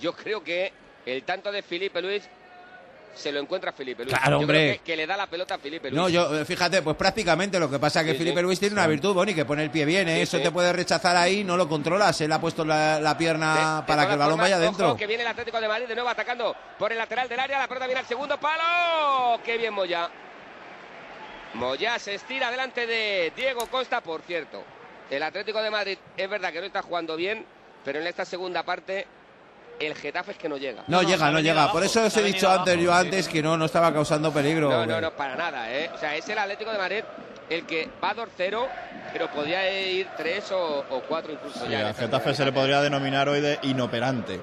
Yo 0.00 0.12
creo 0.14 0.42
que 0.42 0.72
el 1.06 1.22
tanto 1.22 1.52
de 1.52 1.62
Felipe 1.62 2.02
Luis 2.02 2.24
se 3.14 3.30
lo 3.30 3.38
encuentra 3.38 3.70
Felipe 3.72 4.02
Luis. 4.04 4.16
Claro, 4.16 4.38
Yo 4.38 4.40
hombre. 4.40 4.58
creo 4.58 4.72
que, 4.78 4.80
que 4.82 4.96
le 4.96 5.06
da 5.06 5.16
la 5.16 5.28
pelota 5.28 5.54
a 5.54 5.58
Felipe 5.58 5.88
Luis. 5.88 6.02
No, 6.02 6.08
yo, 6.08 6.40
eh, 6.40 6.44
fíjate, 6.44 6.82
pues 6.82 6.96
prácticamente 6.96 7.60
lo 7.60 7.70
que 7.70 7.78
pasa 7.78 8.00
es 8.00 8.06
que 8.06 8.12
Sí, 8.12 8.18
Felipe 8.18 8.38
sí. 8.38 8.42
Luis 8.42 8.58
tiene 8.58 8.72
una 8.72 8.88
virtud, 8.88 9.14
Boni, 9.14 9.32
que 9.34 9.44
pone 9.44 9.62
el 9.62 9.70
pie 9.70 9.84
bien, 9.84 10.08
¿eh? 10.08 10.16
Sí, 10.16 10.22
Eso 10.22 10.40
te 10.40 10.50
puede 10.50 10.72
rechazar 10.72 11.16
ahí, 11.16 11.44
no 11.44 11.56
lo 11.56 11.68
controlas. 11.68 12.20
Él 12.20 12.32
ha 12.32 12.40
puesto 12.40 12.64
la, 12.64 12.98
la 12.98 13.16
pierna 13.16 13.82
De- 13.82 13.86
para 13.86 14.06
que 14.08 14.14
el 14.14 14.18
balón 14.18 14.32
formas, 14.32 14.50
vaya 14.50 14.58
dentro. 14.58 14.96
que 14.96 15.06
viene 15.06 15.22
el 15.22 15.28
Atlético 15.28 15.60
de 15.60 15.68
Madrid 15.68 15.86
de 15.86 15.94
nuevo 15.94 16.08
atacando 16.10 16.56
por 16.76 16.90
el 16.90 16.98
lateral 16.98 17.28
del 17.28 17.38
área. 17.38 17.60
La 17.60 17.68
pelota 17.68 17.86
viene 17.86 18.00
al 18.00 18.06
segundo 18.06 18.40
palo. 18.40 19.40
¡Qué 19.44 19.56
bien 19.58 19.72
Moya! 19.72 20.10
Moya 21.54 21.98
se 22.00 22.14
estira 22.16 22.50
delante 22.50 22.84
de 22.84 23.32
Diego 23.36 23.66
Costa, 23.68 24.00
por 24.00 24.22
cierto. 24.22 24.64
El 25.10 25.22
Atlético 25.22 25.62
de 25.62 25.70
Madrid 25.70 25.98
es 26.16 26.28
verdad 26.30 26.52
que 26.52 26.60
no 26.60 26.66
está 26.66 26.82
jugando 26.82 27.16
bien, 27.16 27.44
pero 27.84 28.00
en 28.00 28.06
esta 28.06 28.24
segunda 28.24 28.62
parte 28.62 29.06
el 29.80 29.94
Getafe 29.94 30.32
es 30.32 30.38
que 30.38 30.48
no 30.48 30.56
llega. 30.56 30.84
No, 30.86 31.02
llega, 31.02 31.30
no 31.30 31.40
llega. 31.40 31.70
Por 31.72 31.82
eso 31.82 32.04
os 32.04 32.16
he 32.16 32.22
dicho 32.22 32.48
antes, 32.50 32.76
yo 32.78 32.90
sí. 32.92 32.96
antes, 33.06 33.28
que 33.28 33.42
no, 33.42 33.56
no 33.56 33.64
estaba 33.64 33.92
causando 33.92 34.32
peligro. 34.32 34.70
No, 34.70 34.80
hombre. 34.80 34.94
no, 34.94 35.00
no, 35.00 35.10
para 35.12 35.34
nada, 35.36 35.72
¿eh? 35.72 35.90
O 35.92 35.98
sea, 35.98 36.14
es 36.16 36.28
el 36.28 36.38
Atlético 36.38 36.70
de 36.70 36.78
Madrid 36.78 37.04
el 37.50 37.66
que 37.66 37.88
va 38.02 38.14
2-0, 38.14 38.66
pero 39.12 39.28
podría 39.30 39.90
ir 39.90 40.08
3 40.16 40.52
o, 40.52 40.84
o 40.90 41.00
4 41.02 41.32
incluso 41.32 41.64
Sí, 41.66 41.70
ya. 41.70 41.88
al 41.88 41.94
Getafe 41.94 42.34
se 42.34 42.44
le 42.44 42.52
podría 42.52 42.80
denominar 42.80 43.28
hoy 43.28 43.40
de 43.40 43.58
inoperante. 43.62 44.40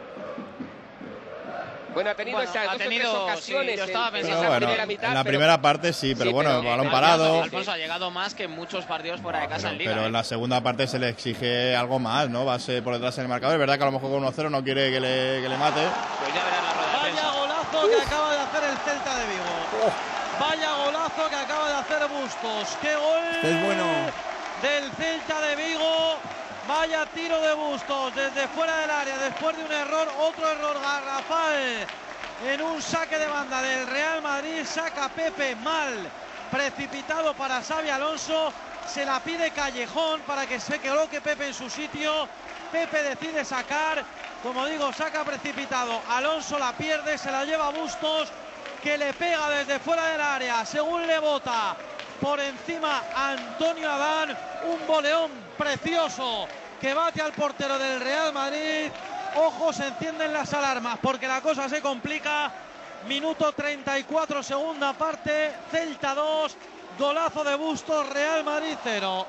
Bueno, 1.93 2.09
ha 2.09 2.15
tenido 2.15 2.37
Bueno, 2.37 2.49
esas 2.51 2.61
ha 2.61 2.65
dos 2.65 2.73
o 2.73 2.77
tres 2.77 2.89
tenido, 2.89 3.23
ocasiones 3.23 3.71
sí, 3.71 3.77
yo 3.77 3.83
en- 3.83 3.89
estaba 3.89 4.07
en, 4.07 4.13
pensando- 4.13 4.39
Pero 4.39 4.49
bueno, 4.51 4.65
primera 4.67 4.85
mitad. 4.85 5.07
en 5.09 5.13
la 5.13 5.23
pero- 5.23 5.31
primera 5.31 5.61
parte 5.61 5.93
sí, 5.93 6.15
pero 6.15 6.29
Sí, 6.29 6.33
bueno, 6.33 6.49
pero 6.49 6.61
el 6.61 6.65
balón 6.69 6.89
parado. 6.91 7.43
Alfonso 7.43 7.71
ha 7.71 7.77
llegado 7.77 8.11
más 8.11 8.33
que 8.33 8.43
en 8.45 8.51
muchos 8.51 8.85
partidos 8.85 9.19
fuera 9.21 9.41
de 9.41 9.47
casa 9.49 9.69
en 9.69 9.77
Liga. 9.77 9.91
Pero 9.91 10.03
¿eh? 10.03 10.07
en 10.07 10.13
la 10.13 10.23
segunda 10.23 10.61
parte 10.61 10.87
se 10.87 10.99
le 10.99 11.09
exige 11.09 11.75
algo 11.75 11.99
más, 11.99 12.29
¿no? 12.29 12.45
Va 12.45 12.53
a 12.55 12.59
ser 12.59 12.81
por 12.83 12.93
detrás 12.93 13.17
en 13.17 13.23
el 13.23 13.27
marcador. 13.29 13.55
Es 13.55 13.59
verdad 13.59 13.77
que 13.77 13.83
a 13.83 13.85
lo 13.87 13.91
mejor 13.91 14.09
con 14.09 14.23
1-0 14.23 14.49
no 14.49 14.63
quiere 14.63 14.89
que 14.91 14.99
le, 15.01 15.41
que 15.41 15.49
le 15.49 15.57
mate. 15.57 15.81
Pues 16.19 16.33
ya 16.33 16.43
verás 16.45 16.63
la 16.63 16.73
rueda 16.73 17.01
Vaya 17.01 17.39
golazo 17.39 17.89
que 17.89 18.01
acaba 18.05 18.31
de 18.31 18.37
hacer 18.39 18.63
el 18.63 18.77
Celta 18.77 19.15
de 19.17 19.25
Vigo. 19.25 19.91
Vaya 20.39 20.71
golazo 20.85 21.29
que 21.29 21.35
acaba 21.35 21.67
de 21.69 21.75
hacer 21.75 22.07
Bustos. 22.07 22.77
¡Qué 22.81 22.95
gol! 22.95 23.19
Este 23.35 23.49
es 23.51 23.65
bueno. 23.65 23.83
del 24.61 24.91
Celta 24.93 25.41
de 25.41 25.55
Vigo. 25.55 26.15
Vaya 26.71 27.05
tiro 27.07 27.41
de 27.41 27.53
bustos 27.53 28.15
desde 28.15 28.47
fuera 28.47 28.77
del 28.77 28.89
área, 28.89 29.17
después 29.17 29.57
de 29.57 29.65
un 29.65 29.71
error, 29.73 30.07
otro 30.21 30.49
error 30.49 30.79
garrafal 30.81 31.85
en 32.47 32.61
un 32.61 32.81
saque 32.81 33.19
de 33.19 33.27
banda 33.27 33.61
del 33.61 33.87
Real 33.87 34.21
Madrid. 34.21 34.63
Saca 34.63 35.09
Pepe 35.09 35.53
mal, 35.57 36.09
precipitado 36.49 37.33
para 37.33 37.61
Xavi 37.61 37.89
Alonso. 37.89 38.53
Se 38.87 39.03
la 39.03 39.19
pide 39.19 39.51
Callejón 39.51 40.21
para 40.21 40.47
que 40.47 40.61
se 40.61 40.79
coloque 40.79 41.19
Pepe 41.19 41.47
en 41.47 41.53
su 41.53 41.69
sitio. 41.69 42.29
Pepe 42.71 43.03
decide 43.03 43.43
sacar, 43.43 44.05
como 44.41 44.65
digo, 44.65 44.93
saca 44.93 45.25
precipitado. 45.25 46.01
Alonso 46.07 46.57
la 46.57 46.71
pierde, 46.71 47.17
se 47.17 47.33
la 47.33 47.43
lleva 47.43 47.69
Bustos, 47.71 48.29
que 48.81 48.97
le 48.97 49.11
pega 49.13 49.49
desde 49.49 49.77
fuera 49.79 50.05
del 50.05 50.21
área, 50.21 50.65
según 50.65 51.05
le 51.05 51.19
bota 51.19 51.75
por 52.21 52.39
encima 52.39 53.03
Antonio 53.13 53.91
Adán, 53.91 54.37
un 54.63 54.87
boleón 54.87 55.31
precioso 55.57 56.47
que 56.81 56.95
bate 56.95 57.21
al 57.21 57.31
portero 57.31 57.77
del 57.77 58.01
Real 58.01 58.33
Madrid. 58.33 58.89
Ojos, 59.35 59.75
se 59.75 59.87
encienden 59.87 60.33
las 60.33 60.51
alarmas 60.53 60.97
porque 60.99 61.27
la 61.27 61.39
cosa 61.39 61.69
se 61.69 61.79
complica. 61.79 62.51
Minuto 63.07 63.51
34, 63.53 64.43
segunda 64.43 64.93
parte, 64.93 65.53
Celta 65.71 66.13
2, 66.13 66.57
golazo 66.99 67.43
de 67.43 67.55
Bustos, 67.55 68.09
Real 68.09 68.43
Madrid 68.43 68.75
0. 68.83 69.25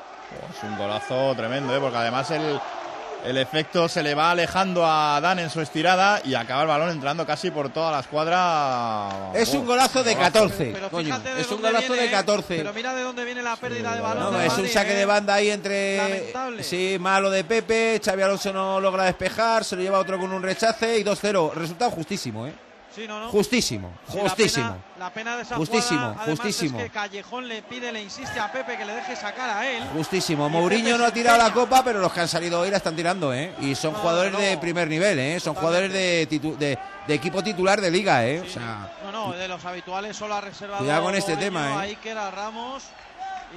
Es 0.50 0.62
un 0.62 0.76
golazo 0.76 1.34
tremendo, 1.34 1.74
¿eh? 1.74 1.80
porque 1.80 1.96
además 1.98 2.30
el, 2.30 2.60
el 3.24 3.38
efecto 3.38 3.88
se 3.88 4.02
le 4.02 4.14
va 4.14 4.30
alejando 4.30 4.84
a 4.84 5.20
Dan 5.20 5.38
en 5.38 5.50
su 5.50 5.60
estirada 5.60 6.20
y 6.24 6.34
acaba 6.34 6.62
el 6.62 6.68
balón 6.68 6.90
entrando 6.90 7.24
casi 7.26 7.50
por 7.50 7.70
toda 7.70 7.92
la 7.92 8.00
escuadra. 8.00 9.30
Es 9.34 9.52
un 9.54 9.66
golazo 9.66 10.02
de 10.02 10.16
14, 10.16 10.74
coño. 10.90 11.06
fíjate 11.06 11.34
de 11.34 11.40
Es 11.40 11.50
un 11.50 11.62
golazo 11.62 11.92
viene, 11.92 12.02
de 12.02 12.10
14. 12.10 12.56
Pero 12.56 12.72
mira 12.72 12.94
de 12.94 13.02
dónde 13.02 13.24
viene 13.24 13.42
la 13.42 13.56
pérdida 13.56 13.94
de 13.94 14.00
balón. 14.00 14.32
No, 14.32 14.38
del 14.38 14.46
es 14.46 14.52
un 14.52 14.58
Madrid, 14.58 14.72
saque 14.72 14.92
¿eh? 14.92 14.96
de 14.96 15.04
banda 15.04 15.34
ahí 15.34 15.50
entre. 15.50 15.96
Lamentable. 15.96 16.62
Sí, 16.62 16.96
malo 16.98 17.30
de 17.30 17.44
Pepe. 17.44 18.00
Xavi 18.04 18.22
Alonso 18.22 18.52
no 18.52 18.80
logra 18.80 19.04
despejar. 19.04 19.64
Se 19.64 19.76
lo 19.76 19.82
lleva 19.82 19.98
otro 19.98 20.18
con 20.18 20.32
un 20.32 20.42
rechace 20.42 20.98
y 20.98 21.04
2-0. 21.04 21.52
Resultado 21.54 21.90
justísimo, 21.90 22.46
¿eh? 22.46 22.52
Sí, 22.94 23.06
no, 23.08 23.20
no. 23.20 23.28
Justísimo, 23.30 23.90
Sí, 24.10 24.16
la 24.18 24.22
justísimo. 24.24 24.66
pena- 24.68 24.82
La 24.98 25.10
pena, 25.10 25.36
de 25.36 25.42
esa 25.42 25.56
Justísimo, 25.56 26.12
jugada, 26.12 26.24
justísimo. 26.30 26.78
Es 26.78 26.84
que 26.84 26.90
Callejón 26.90 27.48
le 27.48 27.62
pide, 27.62 27.90
le 27.90 28.02
insiste 28.02 28.38
a 28.38 28.52
Pepe 28.52 28.76
que 28.76 28.84
le 28.84 28.94
deje 28.94 29.16
sacar 29.16 29.50
a 29.50 29.68
él. 29.68 29.82
Justísimo. 29.94 30.48
Mourinho 30.48 30.96
no 30.98 31.06
ha 31.06 31.10
tirado 31.10 31.38
la 31.38 31.52
copa, 31.52 31.82
pero 31.82 31.98
los 32.00 32.12
que 32.12 32.20
han 32.20 32.28
salido 32.28 32.60
hoy 32.60 32.70
la 32.70 32.76
están 32.76 32.94
tirando, 32.94 33.32
¿eh? 33.34 33.52
Y 33.60 33.74
son 33.74 33.94
jugadores 33.94 34.36
de 34.38 34.56
primer 34.58 34.86
nivel, 34.88 35.18
¿eh? 35.18 35.40
Son 35.40 35.54
jugadores 35.54 35.92
de, 35.92 36.28
titu- 36.30 36.56
de, 36.56 36.78
de 37.08 37.14
equipo 37.14 37.42
titular 37.42 37.80
de 37.80 37.90
liga, 37.90 38.24
¿eh? 38.26 38.40
O 38.40 38.46
sea, 38.48 38.92
No, 39.04 39.10
no, 39.10 39.32
de 39.32 39.48
los 39.48 39.64
habituales 39.64 40.16
solo 40.16 40.34
ha 40.34 40.40
reservado. 40.40 40.78
Cuidado 40.80 41.02
con 41.02 41.14
este 41.14 41.32
Mourinho, 41.32 41.46
tema, 41.52 41.70
¿eh? 41.70 41.74
A 41.74 41.80
Iker, 41.80 42.18
a 42.18 42.30
Ramos 42.30 42.84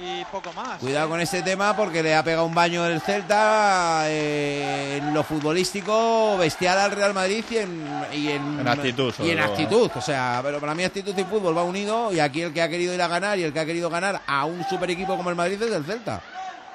y 0.00 0.24
poco 0.26 0.52
más. 0.52 0.78
cuidado 0.78 1.08
con 1.08 1.20
este 1.20 1.42
tema 1.42 1.74
porque 1.76 2.02
le 2.02 2.14
ha 2.14 2.22
pegado 2.22 2.44
un 2.46 2.54
baño 2.54 2.84
el 2.86 3.00
Celta 3.00 4.02
eh, 4.08 4.98
en 4.98 5.14
lo 5.14 5.22
futbolístico 5.22 6.36
bestial 6.38 6.78
al 6.78 6.90
Real 6.92 7.14
Madrid 7.14 7.44
y 7.50 7.56
en, 7.56 8.04
y 8.12 8.28
en, 8.30 8.60
En 8.60 8.68
actitud, 8.68 9.14
Y 9.20 9.30
en 9.30 9.38
todo, 9.38 9.46
¿eh? 9.46 9.50
actitud. 9.52 9.90
O 9.94 10.00
sea, 10.00 10.40
pero 10.42 10.60
para 10.60 10.74
mí 10.74 10.84
actitud 10.84 11.16
y 11.16 11.24
fútbol 11.24 11.56
va 11.56 11.62
unido 11.62 12.12
y 12.12 12.20
aquí 12.20 12.42
el 12.42 12.52
que 12.52 12.62
ha 12.62 12.68
querido 12.68 12.94
ir 12.94 13.02
a 13.02 13.08
ganar 13.08 13.38
y 13.38 13.44
el 13.44 13.52
que 13.52 13.60
ha 13.60 13.66
querido 13.66 13.88
ganar 13.90 14.20
a 14.26 14.44
un 14.44 14.64
super 14.68 14.90
equipo 14.90 15.16
como 15.16 15.30
el 15.30 15.36
Madrid 15.36 15.60
es 15.62 15.72
el 15.72 15.84
Celta. 15.84 16.20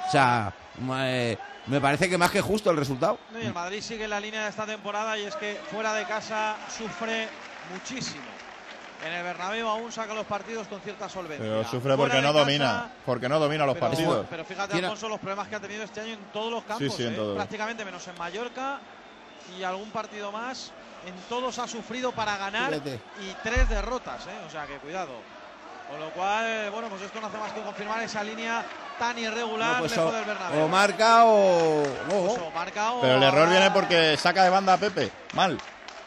O 0.07 0.11
sea, 0.11 0.53
eh, 1.05 1.37
me 1.67 1.79
parece 1.79 2.09
que 2.09 2.17
más 2.17 2.31
que 2.31 2.41
justo 2.41 2.71
el 2.71 2.77
resultado. 2.77 3.19
No, 3.31 3.39
y 3.39 3.45
el 3.45 3.53
Madrid 3.53 3.81
sigue 3.81 4.07
la 4.07 4.19
línea 4.19 4.43
de 4.43 4.49
esta 4.49 4.65
temporada 4.65 5.17
y 5.17 5.25
es 5.25 5.35
que 5.35 5.59
fuera 5.71 5.93
de 5.93 6.05
casa 6.05 6.55
sufre 6.75 7.27
muchísimo. 7.71 8.23
En 9.05 9.11
el 9.13 9.23
Bernabéu 9.23 9.67
aún 9.67 9.91
saca 9.91 10.13
los 10.13 10.25
partidos 10.25 10.67
con 10.67 10.79
cierta 10.81 11.09
solvencia. 11.09 11.43
Pero 11.43 11.63
sufre 11.63 11.97
porque 11.97 12.21
no 12.21 12.31
casa, 12.33 12.39
domina, 12.39 12.89
porque 13.05 13.27
no 13.27 13.39
domina 13.39 13.65
los 13.65 13.73
pero, 13.75 13.87
partidos. 13.87 14.25
Pero 14.29 14.45
fíjate, 14.45 14.77
Alfonso, 14.77 15.09
los 15.09 15.19
problemas 15.19 15.47
que 15.47 15.55
ha 15.55 15.59
tenido 15.59 15.83
este 15.83 16.01
año 16.01 16.13
en 16.13 16.19
todos 16.31 16.51
los 16.51 16.63
campos. 16.63 16.87
Sí, 16.87 16.97
sí, 16.97 17.07
en 17.07 17.13
¿eh? 17.13 17.15
todos. 17.15 17.35
Prácticamente 17.35 17.83
menos 17.83 18.07
en 18.07 18.17
Mallorca 18.17 18.79
y 19.57 19.63
algún 19.63 19.89
partido 19.91 20.31
más. 20.31 20.71
En 21.07 21.15
todos 21.27 21.57
ha 21.57 21.67
sufrido 21.67 22.11
para 22.11 22.37
ganar 22.37 22.69
Fíjate. 22.69 22.99
y 23.21 23.33
tres 23.41 23.67
derrotas. 23.69 24.27
¿eh? 24.27 24.45
O 24.47 24.51
sea 24.51 24.67
que 24.67 24.77
cuidado. 24.77 25.13
Con 25.89 25.99
lo 25.99 26.09
cual, 26.11 26.69
bueno, 26.71 26.87
pues 26.87 27.01
esto 27.01 27.19
no 27.19 27.27
hace 27.27 27.37
más 27.37 27.51
que 27.53 27.61
confirmar 27.61 28.01
esa 28.03 28.23
línea 28.23 28.63
tan 28.99 29.17
irregular 29.17 29.73
No, 29.73 29.79
pues 29.79 29.91
lejos 29.91 30.09
o, 30.09 30.15
del 30.15 30.25
Bernabéu. 30.25 30.63
o 30.63 30.67
marca 30.67 31.25
o. 31.25 31.83
Pues 32.07 32.37
o- 32.39 32.51
marca 32.51 32.91
o 32.93 33.01
Pero 33.01 33.15
el 33.15 33.23
error 33.23 33.49
viene 33.49 33.71
porque 33.71 34.15
saca 34.15 34.43
de 34.43 34.51
banda 34.51 34.73
a 34.73 34.77
Pepe. 34.77 35.11
Mal. 35.33 35.57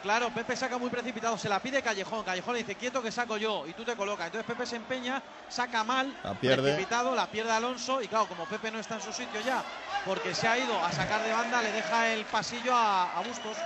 Claro, 0.05 0.29
Pepe 0.29 0.55
saca 0.55 0.77
muy 0.77 0.91
precipitado, 0.91 1.39
se 1.39 1.49
la 1.49 1.61
pide 1.61 1.81
Callejón. 1.81 2.23
Callejón 2.25 2.53
le 2.53 2.59
dice, 2.61 2.75
quieto 2.75 3.03
que 3.03 3.11
saco 3.11 3.39
yo, 3.39 3.65
y 3.67 3.73
tú 3.73 3.85
te 3.85 3.97
colocas. 3.97 4.27
Entonces 4.27 4.47
Pepe 4.47 4.67
se 4.67 4.77
empeña, 4.77 5.23
saca 5.49 5.83
mal, 5.83 6.15
La 6.23 6.35
pierde. 6.35 6.63
precipitado, 6.63 7.15
la 7.15 7.27
pierde 7.27 7.51
Alonso. 7.53 8.03
Y 8.03 8.09
claro, 8.09 8.27
como 8.27 8.45
Pepe 8.45 8.71
no 8.71 8.79
está 8.79 8.97
en 8.97 9.01
su 9.01 9.15
sitio 9.15 9.41
ya, 9.41 9.63
porque 10.05 10.35
se 10.35 10.47
ha 10.47 10.59
ido 10.59 10.79
a 10.79 10.93
sacar 10.93 11.23
de 11.25 11.33
banda, 11.33 11.63
le 11.63 11.73
deja 11.73 12.13
el 12.13 12.27
pasillo 12.27 12.75
a, 12.75 13.19
a 13.19 13.23
Bustos. 13.23 13.57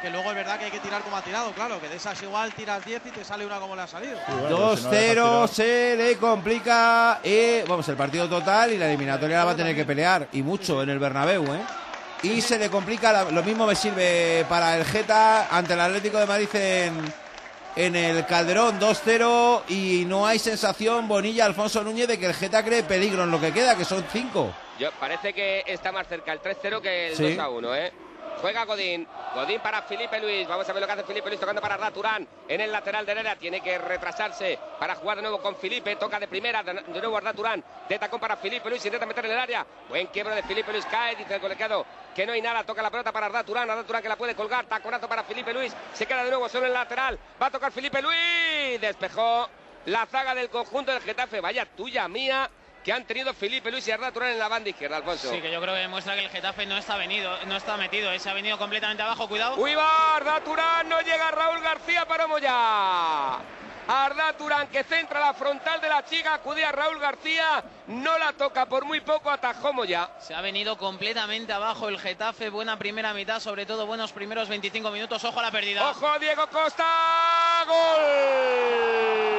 Que 0.00 0.08
luego 0.10 0.30
es 0.30 0.34
verdad 0.36 0.58
que 0.58 0.64
hay 0.66 0.70
que 0.70 0.80
tirar 0.80 1.02
como 1.02 1.16
ha 1.18 1.22
tirado, 1.22 1.52
claro, 1.52 1.78
que 1.80 1.88
de 1.88 1.96
esas 1.96 2.20
igual 2.22 2.52
tiras 2.54 2.82
10 2.84 3.02
y 3.06 3.10
te 3.10 3.24
sale 3.24 3.44
una 3.44 3.58
como 3.58 3.76
le 3.76 3.82
ha 3.82 3.86
salido. 3.86 4.18
2-0 4.50 5.48
se 5.48 5.96
le 5.96 6.16
complica 6.16 7.20
eh, 7.22 7.64
vamos 7.68 7.86
el 7.88 7.96
partido 7.96 8.28
total 8.28 8.72
y 8.72 8.78
la 8.78 8.86
eliminatoria 8.86 9.38
la 9.38 9.44
va 9.44 9.50
a 9.52 9.56
tener 9.56 9.74
que 9.76 9.84
pelear 9.84 10.28
y 10.32 10.42
mucho 10.42 10.82
en 10.82 10.90
el 10.90 10.98
Bernabéu 10.98 11.44
¿eh? 11.54 11.60
Y 12.24 12.40
se 12.40 12.58
le 12.58 12.70
complica 12.70 13.12
la- 13.12 13.24
lo 13.30 13.42
mismo 13.42 13.66
me 13.66 13.74
sirve 13.74 14.44
para 14.48 14.76
el 14.76 14.84
Geta 14.84 15.48
ante 15.56 15.74
el 15.74 15.80
Atlético 15.80 16.18
de 16.18 16.26
Madrid 16.26 16.48
en, 16.54 17.14
en 17.76 17.96
el 17.96 18.24
Calderón 18.26 18.80
2-0 18.80 19.62
y 19.68 20.04
no 20.06 20.26
hay 20.26 20.38
sensación 20.38 21.06
Bonilla 21.08 21.44
Alfonso 21.44 21.82
Núñez 21.84 22.08
de 22.08 22.18
que 22.18 22.26
el 22.26 22.34
Geta 22.34 22.64
cree 22.64 22.82
peligro 22.82 23.24
en 23.24 23.30
lo 23.30 23.40
que 23.40 23.52
queda 23.52 23.76
que 23.76 23.84
son 23.84 24.04
5 24.12 24.54
Yo, 24.78 24.90
parece 24.98 25.32
que 25.32 25.62
está 25.66 25.92
más 25.92 26.06
cerca 26.08 26.32
el 26.32 26.40
3-0 26.40 26.80
que 26.80 27.08
el 27.08 27.16
Sí. 27.16 27.22
2-1, 27.36 27.74
¿eh? 27.76 27.92
Juega 28.40 28.64
Godín. 28.64 29.06
Godín 29.34 29.60
para 29.60 29.82
Felipe 29.82 30.20
Luis. 30.20 30.46
Vamos 30.46 30.68
a 30.68 30.72
ver 30.72 30.80
lo 30.80 30.86
que 30.86 30.92
hace 30.92 31.04
Felipe 31.04 31.28
Luis 31.28 31.40
tocando 31.40 31.60
para 31.60 31.76
Raturán 31.76 32.26
en 32.48 32.60
el 32.60 32.70
lateral 32.70 33.08
área. 33.08 33.36
Tiene 33.36 33.60
que 33.60 33.78
retrasarse 33.78 34.58
para 34.78 34.94
jugar 34.94 35.16
de 35.16 35.22
nuevo 35.22 35.40
con 35.40 35.56
Felipe. 35.56 35.96
Toca 35.96 36.18
de 36.18 36.28
primera. 36.28 36.62
De, 36.62 36.74
de 36.74 37.00
nuevo 37.00 37.16
a 37.16 37.20
Raturán. 37.20 37.64
De 37.88 37.98
tacón 37.98 38.20
para 38.20 38.36
Felipe 38.36 38.68
Luis. 38.68 38.84
Intenta 38.84 39.06
meter 39.06 39.26
en 39.26 39.32
el 39.32 39.38
área. 39.38 39.66
Buen 39.88 40.06
quiebro 40.08 40.34
de 40.34 40.42
Felipe 40.42 40.72
Luis. 40.72 40.86
Cae. 40.86 41.16
Dice 41.16 41.34
el 41.34 41.40
colegiado 41.40 41.86
que 42.14 42.26
no 42.26 42.32
hay 42.32 42.42
nada. 42.42 42.64
Toca 42.64 42.82
la 42.82 42.90
pelota 42.90 43.12
para 43.12 43.28
Raturán. 43.28 43.68
Raturán 43.68 44.02
que 44.02 44.08
la 44.08 44.16
puede 44.16 44.34
colgar. 44.34 44.66
Taconazo 44.66 45.08
para 45.08 45.24
Felipe 45.24 45.52
Luis. 45.52 45.74
Se 45.92 46.06
queda 46.06 46.24
de 46.24 46.30
nuevo 46.30 46.48
solo 46.48 46.66
en 46.66 46.68
el 46.68 46.74
lateral. 46.74 47.18
Va 47.40 47.46
a 47.46 47.50
tocar 47.50 47.72
Felipe 47.72 48.02
Luis. 48.02 48.80
Despejó 48.80 49.48
la 49.86 50.06
zaga 50.06 50.34
del 50.34 50.50
conjunto 50.50 50.92
del 50.92 51.02
Getafe. 51.02 51.40
Vaya 51.40 51.66
tuya 51.66 52.08
mía 52.08 52.50
que 52.84 52.92
han 52.92 53.04
tenido 53.06 53.32
Felipe 53.32 53.70
Luis 53.70 53.88
y 53.88 53.90
Arda 53.90 54.12
Turán 54.12 54.32
en 54.32 54.38
la 54.38 54.46
banda 54.46 54.68
izquierda, 54.68 54.98
Alfonso. 54.98 55.30
Sí, 55.30 55.40
que 55.40 55.50
yo 55.50 55.60
creo 55.60 55.74
que 55.74 55.80
demuestra 55.80 56.14
que 56.14 56.24
el 56.24 56.28
Getafe 56.28 56.66
no 56.66 56.76
está 56.76 56.96
venido, 56.96 57.34
no 57.46 57.56
está 57.56 57.78
metido, 57.78 58.12
eh, 58.12 58.18
se 58.18 58.28
ha 58.28 58.34
venido 58.34 58.58
completamente 58.58 59.02
abajo, 59.02 59.26
cuidado. 59.26 59.56
¡Uy, 59.56 59.74
va! 59.74 60.16
Arda 60.16 60.40
Turán, 60.44 60.88
no 60.88 61.00
llega 61.00 61.30
Raúl 61.30 61.60
García 61.62 62.04
para 62.04 62.26
Moya. 62.26 63.38
Arda 63.86 64.32
Turán 64.36 64.68
que 64.68 64.84
centra 64.84 65.18
la 65.18 65.32
frontal 65.32 65.80
de 65.80 65.88
la 65.88 66.04
chica, 66.04 66.34
acude 66.34 66.64
a 66.64 66.72
Raúl 66.72 66.98
García, 66.98 67.64
no 67.86 68.18
la 68.18 68.34
toca 68.34 68.66
por 68.66 68.84
muy 68.84 69.00
poco, 69.00 69.30
atajó 69.30 69.72
Moya. 69.72 70.10
Se 70.20 70.34
ha 70.34 70.42
venido 70.42 70.76
completamente 70.76 71.54
abajo 71.54 71.88
el 71.88 71.98
Getafe, 71.98 72.50
buena 72.50 72.78
primera 72.78 73.14
mitad, 73.14 73.40
sobre 73.40 73.64
todo 73.64 73.86
buenos 73.86 74.12
primeros 74.12 74.48
25 74.50 74.90
minutos, 74.90 75.24
ojo 75.24 75.40
a 75.40 75.42
la 75.42 75.50
pérdida. 75.50 75.90
¡Ojo 75.90 76.06
a 76.06 76.18
Diego 76.18 76.46
Costa! 76.48 76.84
¡Gol! 77.66 79.33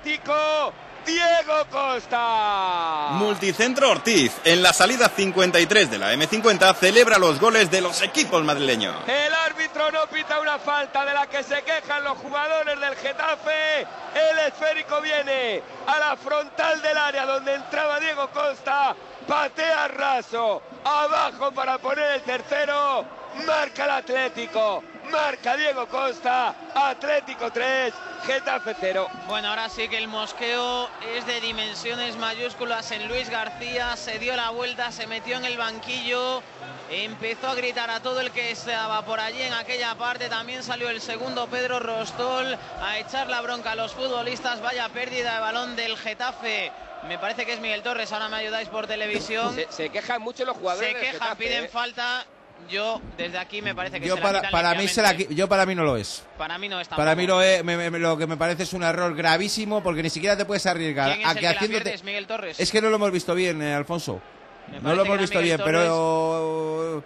Atlético, 0.00 0.72
Diego 1.04 1.66
Costa. 1.70 3.08
Multicentro 3.12 3.90
Ortiz, 3.90 4.32
en 4.44 4.62
la 4.62 4.72
salida 4.72 5.10
53 5.14 5.90
de 5.90 5.98
la 5.98 6.14
M50, 6.14 6.74
celebra 6.74 7.18
los 7.18 7.38
goles 7.38 7.70
de 7.70 7.82
los 7.82 8.00
equipos 8.00 8.42
madrileños. 8.42 8.96
El 9.06 9.34
árbitro 9.34 9.90
no 9.90 10.06
pita 10.06 10.40
una 10.40 10.58
falta 10.58 11.04
de 11.04 11.12
la 11.12 11.26
que 11.26 11.42
se 11.42 11.62
quejan 11.62 12.02
los 12.02 12.16
jugadores 12.16 12.80
del 12.80 12.96
Getafe. 12.96 13.80
El 14.14 14.38
esférico 14.48 15.02
viene 15.02 15.62
a 15.86 15.98
la 15.98 16.16
frontal 16.16 16.80
del 16.80 16.96
área 16.96 17.26
donde 17.26 17.54
entraba 17.56 18.00
Diego 18.00 18.30
Costa. 18.30 18.96
Patea 19.28 19.88
raso. 19.88 20.62
Abajo 20.82 21.52
para 21.52 21.76
poner 21.76 22.12
el 22.12 22.22
tercero. 22.22 23.04
Marca 23.46 23.84
el 23.84 23.90
Atlético. 23.90 24.82
Marca 25.10 25.56
Diego 25.56 25.86
Costa. 25.86 26.54
Atlético 26.74 27.50
3. 27.50 27.92
Getafe 28.24 28.74
0. 28.78 29.08
Bueno, 29.26 29.48
ahora 29.48 29.68
sí 29.68 29.88
que 29.88 29.96
el 29.96 30.06
mosqueo 30.08 30.88
es 31.14 31.26
de 31.26 31.40
dimensiones 31.40 32.16
mayúsculas 32.16 32.90
en 32.92 33.08
Luis 33.08 33.30
García, 33.30 33.96
se 33.96 34.18
dio 34.18 34.36
la 34.36 34.50
vuelta, 34.50 34.92
se 34.92 35.06
metió 35.06 35.38
en 35.38 35.46
el 35.46 35.56
banquillo, 35.56 36.42
empezó 36.90 37.48
a 37.48 37.54
gritar 37.54 37.90
a 37.90 38.00
todo 38.00 38.20
el 38.20 38.30
que 38.30 38.50
estaba 38.50 39.02
por 39.06 39.20
allí 39.20 39.40
en 39.40 39.54
aquella 39.54 39.94
parte, 39.94 40.28
también 40.28 40.62
salió 40.62 40.90
el 40.90 41.00
segundo 41.00 41.46
Pedro 41.46 41.80
Rostol 41.80 42.58
a 42.82 42.98
echar 42.98 43.28
la 43.28 43.40
bronca 43.40 43.72
a 43.72 43.76
los 43.76 43.92
futbolistas, 43.92 44.60
vaya 44.60 44.88
pérdida 44.90 45.34
de 45.34 45.40
balón 45.40 45.74
del 45.74 45.96
Getafe. 45.96 46.70
Me 47.08 47.18
parece 47.18 47.46
que 47.46 47.54
es 47.54 47.60
Miguel 47.60 47.82
Torres, 47.82 48.12
ahora 48.12 48.28
me 48.28 48.36
ayudáis 48.36 48.68
por 48.68 48.86
televisión. 48.86 49.54
Se, 49.54 49.66
se 49.70 49.88
quejan 49.88 50.20
mucho 50.20 50.44
los 50.44 50.56
jugadores 50.58 50.90
Se 50.92 51.00
quejan, 51.00 51.12
Getafe, 51.14 51.36
piden 51.36 51.64
¿eh? 51.64 51.68
falta. 51.68 52.26
Yo, 52.68 53.00
desde 53.16 53.38
aquí, 53.38 53.62
me 53.62 53.74
parece 53.74 54.00
que 54.00 54.06
Yo 54.06 54.16
se 54.16 54.22
para, 54.22 54.38
quitan 54.40 54.52
para 54.52 54.74
mí 54.74 54.86
se 54.88 55.02
la, 55.02 55.12
yo 55.12 55.48
para 55.48 55.66
mí 55.66 55.74
no 55.74 55.82
lo 55.84 55.96
es. 55.96 56.22
Para 56.38 56.58
mí 56.58 56.68
no 56.68 56.80
es 56.80 56.88
Para 56.88 57.14
mí 57.14 57.26
lo, 57.26 57.42
es, 57.42 57.64
me- 57.64 57.90
me- 57.90 57.98
lo 57.98 58.16
que 58.16 58.26
me 58.26 58.36
parece 58.36 58.62
es 58.64 58.72
un 58.72 58.82
error 58.82 59.14
gravísimo 59.14 59.82
porque 59.82 60.02
ni 60.02 60.10
siquiera 60.10 60.36
te 60.36 60.44
puedes 60.44 60.64
arriesgar 60.66 61.08
¿Quién 61.10 61.20
es 61.22 61.26
a 61.26 61.32
el 61.32 61.38
que 61.38 61.48
haciéndote-? 61.48 61.94
¿Es 61.94 62.04
Miguel 62.04 62.26
Torres? 62.26 62.60
Es 62.60 62.70
que 62.70 62.80
no 62.80 62.88
lo 62.90 62.96
hemos 62.96 63.10
visto 63.10 63.34
bien, 63.34 63.60
eh, 63.62 63.74
Alfonso. 63.74 64.20
Me 64.70 64.80
No 64.80 64.94
lo 64.94 65.04
hemos 65.04 65.18
visto 65.18 65.40
bien, 65.40 65.60
pero 65.64 67.02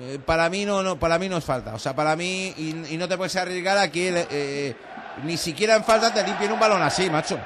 eh, 0.00 0.18
para 0.24 0.48
mí 0.48 0.64
no, 0.64 0.82
no, 0.82 0.98
para 0.98 1.18
mí 1.18 1.28
no 1.28 1.36
es 1.38 1.44
falta. 1.44 1.74
O 1.74 1.78
sea, 1.78 1.94
para 1.96 2.14
mí 2.14 2.54
y, 2.56 2.94
y 2.94 2.96
no 2.96 3.08
te 3.08 3.16
puedes 3.16 3.34
arriesgar 3.36 3.78
a 3.78 3.90
que 3.90 4.26
eh, 4.30 4.76
ni 5.24 5.36
siquiera 5.36 5.74
en 5.74 5.84
falta 5.84 6.14
te 6.14 6.22
limpien 6.24 6.52
un 6.52 6.60
balón 6.60 6.80
así, 6.82 7.10
macho. 7.10 7.38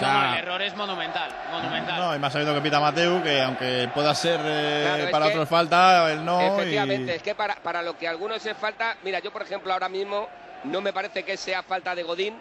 O 0.00 0.06
No, 0.06 0.08
sea, 0.12 0.22
no, 0.22 0.32
el 0.32 0.38
error 0.38 0.62
es 0.62 0.76
monumental, 0.76 1.30
monumental. 1.52 2.00
No, 2.00 2.16
y 2.16 2.18
más 2.18 2.32
sabiendo 2.32 2.54
que 2.54 2.60
pita 2.62 2.80
Mateu, 2.80 3.22
que 3.22 3.42
aunque 3.42 3.88
pueda 3.94 4.14
ser 4.14 4.40
eh, 4.42 4.82
Claro, 4.86 5.10
para 5.10 5.26
otros 5.26 5.48
falta, 5.48 6.10
él 6.12 6.24
no. 6.24 6.40
y- 6.40 6.46
Efectivamente, 6.60 7.14
es 7.16 7.22
que 7.22 7.34
para, 7.34 7.56
para 7.56 7.82
lo 7.82 7.96
que 7.98 8.06
a 8.06 8.10
algunos 8.10 8.44
es 8.44 8.56
falta, 8.56 8.96
mira, 9.02 9.18
yo 9.20 9.30
por 9.32 9.42
ejemplo 9.42 9.72
ahora 9.72 9.88
mismo 9.88 10.28
no 10.64 10.80
me 10.80 10.92
parece 10.92 11.22
que 11.22 11.36
sea 11.36 11.62
falta 11.62 11.94
de 11.94 12.02
Godín 12.02 12.34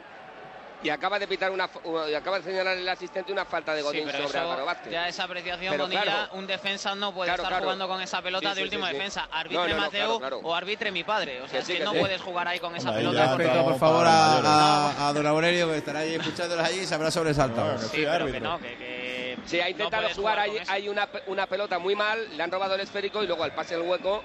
y 0.81 0.89
acaba 0.89 1.19
de 1.19 1.27
pitar 1.27 1.51
una 1.51 1.69
y 2.09 2.13
acaba 2.13 2.37
de 2.37 2.43
señalar 2.45 2.77
el 2.77 2.87
asistente 2.87 3.31
una 3.33 3.43
falta 3.45 3.73
de 3.73 3.81
Sí, 3.81 3.85
Godín 3.87 4.03
pero 4.05 4.17
sobre 4.19 4.29
eso 4.29 4.39
Álvaro 4.41 4.65
Vázquez. 4.65 4.91
ya 4.91 5.07
esa 5.09 5.23
apreciación, 5.25 5.71
Pero 5.71 5.83
Bonilla, 5.83 6.01
claro. 6.03 6.33
un 6.33 6.47
defensa 6.47 6.95
no 6.95 7.13
puede 7.13 7.27
Claro, 7.27 7.43
estar 7.43 7.51
claro. 7.51 7.63
jugando 7.65 7.87
con 7.87 8.01
esa 8.01 8.21
pelota 8.21 8.49
Sí, 8.49 8.55
de 8.55 8.61
sí, 8.61 8.63
último 8.63 8.85
sí, 8.85 8.91
sí. 8.91 8.97
defensa. 8.97 9.27
Arbitre 9.31 9.67
no, 9.69 9.75
no, 9.75 9.81
Mateo 9.81 10.17
claro, 10.19 10.19
claro. 10.19 10.39
o 10.43 10.55
arbitre 10.55 10.91
mi 10.91 11.03
padre. 11.03 11.41
O 11.41 11.47
sea, 11.47 11.51
Que 11.51 11.57
es 11.59 11.65
sí, 11.65 11.73
que, 11.73 11.79
que 11.79 11.85
no 11.85 11.91
sí. 11.93 11.99
puedes 11.99 12.21
jugar 12.21 12.47
ahí 12.47 12.59
con 12.59 12.75
esa 12.75 12.89
Hombre, 12.89 13.03
pelota. 13.05 13.35
respeto, 13.37 13.63
por 13.65 13.77
favor, 13.79 14.05
a, 14.07 14.37
a, 14.37 15.07
a 15.09 15.13
don 15.13 15.27
Aurelio, 15.27 15.67
que 15.69 15.77
estará 15.77 15.99
ahí 15.99 16.15
escuchándolos 16.15 16.65
allí 16.65 16.79
y 16.79 16.85
se 16.85 16.95
habrá 16.95 17.11
sobresaltado. 17.11 17.77
Sí, 17.79 18.05
pero 18.09 18.25
que 18.31 18.39
no, 18.39 18.59
que, 18.59 18.77
que 18.77 19.37
Sí, 19.45 19.59
ha 19.59 19.69
intentado 19.69 20.07
jugar, 20.15 20.47
eso. 20.47 20.71
hay 20.71 20.87
una, 20.89 21.09
una 21.27 21.45
pelota 21.47 21.77
muy 21.79 21.95
mal, 21.95 22.37
le 22.37 22.41
han 22.43 22.51
robado 22.51 22.75
el 22.75 22.81
esférico 22.81 23.23
y 23.23 23.27
luego 23.27 23.43
al 23.43 23.53
pase 23.53 23.75
al 23.75 23.81
hueco, 23.81 24.23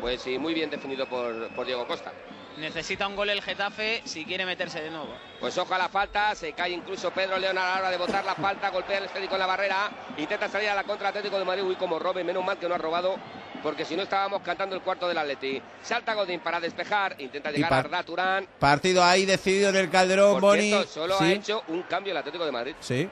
pues 0.00 0.22
sí, 0.22 0.38
muy 0.38 0.54
bien 0.54 0.70
definido 0.70 1.06
por, 1.06 1.48
por 1.54 1.66
Diego 1.66 1.86
Costa. 1.86 2.12
Necesita 2.58 3.06
un 3.06 3.16
gol 3.16 3.30
el 3.30 3.40
Getafe 3.42 4.02
si 4.04 4.24
quiere 4.24 4.44
meterse 4.44 4.82
de 4.82 4.90
nuevo. 4.90 5.14
Pues 5.40 5.56
ojo 5.58 5.74
a 5.74 5.78
la 5.78 5.88
falta, 5.88 6.34
se 6.34 6.52
cae 6.52 6.70
incluso 6.70 7.10
Pedro 7.10 7.38
León 7.38 7.56
a 7.58 7.64
la 7.74 7.78
hora 7.80 7.90
de 7.90 7.96
botar 7.96 8.24
la 8.24 8.34
falta, 8.34 8.68
golpea 8.70 8.98
el 8.98 9.04
esférico 9.04 9.34
en 9.34 9.40
la 9.40 9.46
barrera, 9.46 9.90
intenta 10.18 10.48
salir 10.48 10.68
a 10.68 10.74
la 10.74 10.84
contra 10.84 11.08
Atlético 11.08 11.38
de 11.38 11.44
Madrid, 11.44 11.62
uy, 11.64 11.76
como 11.76 11.98
robe, 11.98 12.22
menos 12.22 12.44
mal 12.44 12.58
que 12.58 12.68
no 12.68 12.74
ha 12.74 12.78
robado, 12.78 13.16
porque 13.62 13.84
si 13.84 13.96
no 13.96 14.02
estábamos 14.02 14.42
cantando 14.42 14.76
el 14.76 14.82
cuarto 14.82 15.08
del 15.08 15.16
Atleti. 15.18 15.60
Salta 15.82 16.14
Godín 16.14 16.40
para 16.40 16.60
despejar, 16.60 17.16
intenta 17.20 17.50
Y 17.50 17.54
llegar 17.54 17.70
par- 17.70 17.78
a 17.78 17.88
Arda 17.88 18.02
Turán. 18.02 18.48
Partido 18.58 19.02
ahí 19.02 19.24
decidido 19.24 19.70
en 19.70 19.76
el 19.76 19.90
Calderón, 19.90 20.32
Por 20.34 20.40
Boni. 20.42 20.68
cierto, 20.68 20.88
solo 20.88 21.18
sí, 21.18 21.24
ha 21.24 21.32
hecho 21.32 21.64
un 21.68 21.82
cambio 21.84 22.10
el 22.12 22.18
Atlético 22.18 22.44
de 22.44 22.52
Madrid. 22.52 22.74
sí. 22.80 23.08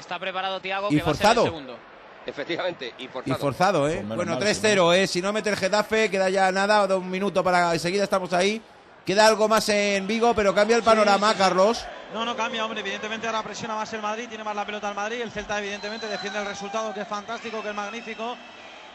Está 0.00 0.18
preparado 0.18 0.58
Tiago, 0.60 0.88
Y 0.90 0.96
que 0.96 1.02
va 1.02 1.02
a 1.02 1.14
forzado. 1.14 1.34
ser 1.34 1.40
el 1.44 1.44
segundo. 1.50 1.78
Efectivamente, 2.26 2.94
y 2.98 3.04
Y 3.04 3.08
forzado. 3.08 3.38
forzado, 3.38 3.88
¿eh? 3.88 4.02
Pues 4.06 4.16
bueno, 4.16 4.32
mal, 4.34 4.42
3-0, 4.42 4.94
¿eh? 4.96 5.06
Si 5.06 5.20
no 5.20 5.32
mete 5.32 5.50
el 5.50 5.56
Getafe, 5.56 6.10
queda 6.10 6.30
ya 6.30 6.50
nada, 6.52 6.86
da 6.86 6.96
un 6.96 7.10
minuto 7.10 7.42
para... 7.44 7.72
Enseguida 7.72 8.04
estamos 8.04 8.32
ahí. 8.32 8.60
Queda 9.04 9.26
algo 9.26 9.48
más 9.48 9.68
en 9.68 10.06
Vigo, 10.06 10.32
pero 10.34 10.54
cambia 10.54 10.76
el 10.76 10.82
panorama, 10.82 11.34
Carlos. 11.34 11.84
No, 12.14 12.24
no 12.24 12.34
cambia, 12.34 12.64
hombre. 12.64 12.80
Evidentemente 12.80 13.26
ahora 13.26 13.42
presiona 13.42 13.74
más 13.74 13.92
el 13.92 14.00
Madrid, 14.00 14.26
tiene 14.28 14.42
más 14.42 14.56
la 14.56 14.64
pelota 14.64 14.88
el 14.88 14.94
Madrid. 14.94 15.20
El 15.20 15.30
Celta, 15.30 15.58
evidentemente, 15.58 16.06
defiende 16.06 16.38
el 16.38 16.46
resultado, 16.46 16.94
que 16.94 17.02
es 17.02 17.08
fantástico, 17.08 17.62
que 17.62 17.68
es 17.68 17.74
magnífico. 17.74 18.34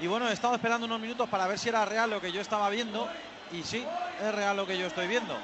Y 0.01 0.07
bueno, 0.07 0.27
he 0.27 0.33
estado 0.33 0.55
esperando 0.55 0.87
unos 0.87 0.99
minutos 0.99 1.29
para 1.29 1.45
ver 1.45 1.59
si 1.59 1.69
era 1.69 1.85
real 1.85 2.09
lo 2.09 2.19
que 2.19 2.31
yo 2.31 2.41
estaba 2.41 2.69
viendo. 2.71 3.07
Y 3.51 3.61
sí, 3.63 3.85
es 4.23 4.33
real 4.33 4.57
lo 4.57 4.65
que 4.65 4.77
yo 4.77 4.87
estoy 4.87 5.07
viendo. 5.07 5.37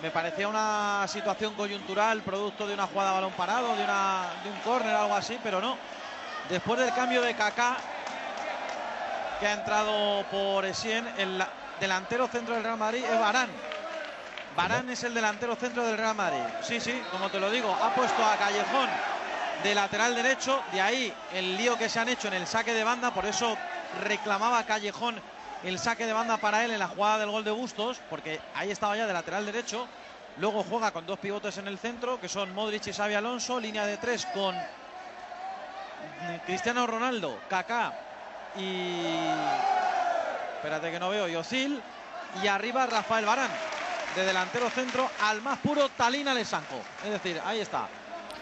Me 0.00 0.10
parecía 0.10 0.46
una 0.46 1.04
situación 1.08 1.54
coyuntural, 1.54 2.22
producto 2.22 2.66
de 2.66 2.74
una 2.74 2.86
jugada 2.86 3.10
a 3.10 3.14
balón 3.14 3.32
parado, 3.32 3.74
de, 3.76 3.82
una, 3.82 4.26
de 4.44 4.50
un 4.50 4.58
córner, 4.60 4.94
algo 4.94 5.14
así, 5.16 5.36
pero 5.42 5.60
no. 5.60 5.76
Después 6.48 6.80
del 6.80 6.92
cambio 6.92 7.22
de 7.22 7.34
Kaká, 7.34 7.76
que 9.40 9.46
ha 9.46 9.52
entrado 9.52 10.24
por 10.30 10.64
Essien, 10.64 11.06
el 11.16 11.38
la- 11.38 11.48
delantero 11.80 12.28
centro 12.28 12.54
del 12.54 12.64
Real 12.64 12.76
Madrid 12.76 13.04
es 13.04 13.18
Barán. 13.18 13.50
Barán 14.56 14.90
es 14.90 15.02
el 15.04 15.14
delantero 15.14 15.56
centro 15.56 15.84
del 15.86 15.96
Real 15.96 16.14
Madrid. 16.14 16.42
Sí, 16.62 16.80
sí, 16.80 17.02
como 17.10 17.30
te 17.30 17.40
lo 17.40 17.50
digo, 17.50 17.74
ha 17.80 17.94
puesto 17.94 18.24
a 18.24 18.36
Callejón 18.36 18.88
de 19.62 19.74
lateral 19.74 20.14
derecho, 20.14 20.62
de 20.72 20.80
ahí 20.80 21.14
el 21.32 21.56
lío 21.56 21.78
que 21.78 21.88
se 21.88 22.00
han 22.00 22.08
hecho 22.08 22.28
en 22.28 22.34
el 22.34 22.46
saque 22.46 22.74
de 22.74 22.84
banda, 22.84 23.12
por 23.12 23.24
eso 23.24 23.56
reclamaba 24.04 24.64
Callejón 24.64 25.20
el 25.64 25.78
saque 25.78 26.06
de 26.06 26.12
banda 26.12 26.36
para 26.38 26.64
él 26.64 26.72
en 26.72 26.80
la 26.80 26.88
jugada 26.88 27.18
del 27.18 27.30
gol 27.30 27.44
de 27.44 27.52
Bustos, 27.52 28.00
porque 28.10 28.40
ahí 28.54 28.70
estaba 28.70 28.96
ya 28.96 29.06
de 29.06 29.12
lateral 29.12 29.46
derecho. 29.46 29.86
Luego 30.38 30.64
juega 30.64 30.90
con 30.90 31.06
dos 31.06 31.18
pivotes 31.18 31.56
en 31.58 31.68
el 31.68 31.78
centro, 31.78 32.18
que 32.20 32.28
son 32.28 32.52
Modric 32.54 32.86
y 32.88 32.92
Xavi 32.92 33.14
Alonso, 33.14 33.60
línea 33.60 33.86
de 33.86 33.96
tres 33.98 34.26
con 34.34 34.56
Cristiano 36.46 36.86
Ronaldo, 36.86 37.38
Kaká 37.48 37.92
y 38.56 39.16
espérate 40.56 40.90
que 40.90 41.00
no 41.00 41.10
veo, 41.10 41.28
y 41.28 41.36
Osil 41.36 41.80
y 42.42 42.46
arriba 42.46 42.86
Rafael 42.86 43.24
Barán 43.24 43.50
de 44.14 44.24
delantero 44.24 44.68
centro 44.70 45.08
al 45.22 45.40
más 45.40 45.58
puro 45.58 45.88
Talina 45.90 46.34
Lesanco. 46.34 46.80
Es 47.04 47.10
decir, 47.10 47.40
ahí 47.44 47.60
está. 47.60 47.88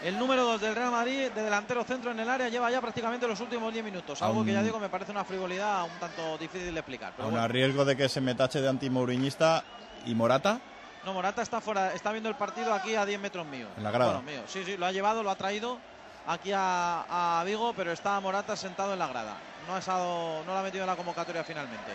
El 0.03 0.19
número 0.19 0.45
2 0.45 0.61
del 0.63 0.75
Real 0.75 0.91
Madrid 0.91 1.31
de 1.31 1.43
delantero 1.43 1.85
centro 1.85 2.11
en 2.11 2.19
el 2.19 2.29
área 2.29 2.49
lleva 2.49 2.71
ya 2.71 2.81
prácticamente 2.81 3.29
los 3.29 3.39
últimos 3.41 3.73
10 3.73 3.85
minutos. 3.85 4.23
Algo 4.23 4.45
que 4.45 4.53
ya 4.53 4.63
digo 4.63 4.79
me 4.81 4.89
parece 4.89 5.13
una 5.13 5.25
frivolidad 5.25 5.85
un 5.85 5.99
tanto 6.01 6.39
difícil 6.39 6.73
de 6.73 6.81
explicar. 6.81 7.13
Pero 7.15 7.25
Aún 7.25 7.33
bueno. 7.33 7.45
a 7.45 7.49
riesgo 7.49 7.85
de 7.85 7.97
que 7.97 8.09
se 8.09 8.21
me 8.21 8.35
tache 8.35 8.61
de 8.61 8.69
antimourinista 8.69 9.63
y 10.07 10.15
Morata. 10.15 10.59
No, 11.05 11.13
Morata 11.13 11.43
está 11.43 11.61
fuera, 11.61 11.93
está 11.95 12.13
viendo 12.13 12.29
el 12.29 12.35
partido 12.35 12.73
aquí 12.73 12.95
a 12.95 13.05
10 13.05 13.21
metros 13.21 13.47
mío. 13.47 13.67
En 13.77 13.83
la 13.85 13.91
grada. 13.91 14.15
Bueno, 14.15 14.31
mío. 14.31 14.43
Sí, 14.47 14.65
sí, 14.65 14.77
lo 14.77 14.87
ha 14.87 14.93
llevado, 14.93 15.23
lo 15.23 15.31
ha 15.31 15.37
traído 15.37 15.79
aquí 16.27 16.53
a, 16.53 17.41
a, 17.41 17.45
Vigo, 17.45 17.73
pero 17.75 17.93
está 17.93 18.19
Morata 18.21 18.57
sentado 18.57 18.93
en 18.93 18.99
la 18.99 19.09
grada. 19.09 19.37
No, 19.67 19.77
ha 19.77 19.79
estado, 19.79 20.43
no 20.45 20.55
la 20.55 20.61
ha 20.61 20.63
metido 20.63 20.85
en 20.85 20.91
la 20.91 20.97
convocatoria 20.97 21.45
finalmente. 21.45 21.93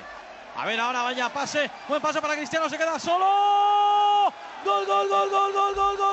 A 0.56 0.66
ver, 0.66 0.80
ahora 0.80 1.04
vaya 1.04 1.30
pase. 1.30 1.70
Buen 1.88 2.02
pase 2.02 2.22
para 2.22 2.36
Cristiano, 2.36 2.70
se 2.70 2.78
queda 2.78 2.98
solo. 2.98 3.26
Gol, 4.64 4.86
gol, 4.86 5.10
gol, 5.10 5.30
gol, 5.30 5.54
gol, 5.54 5.76
gol, 5.76 5.98
gol. 5.98 6.05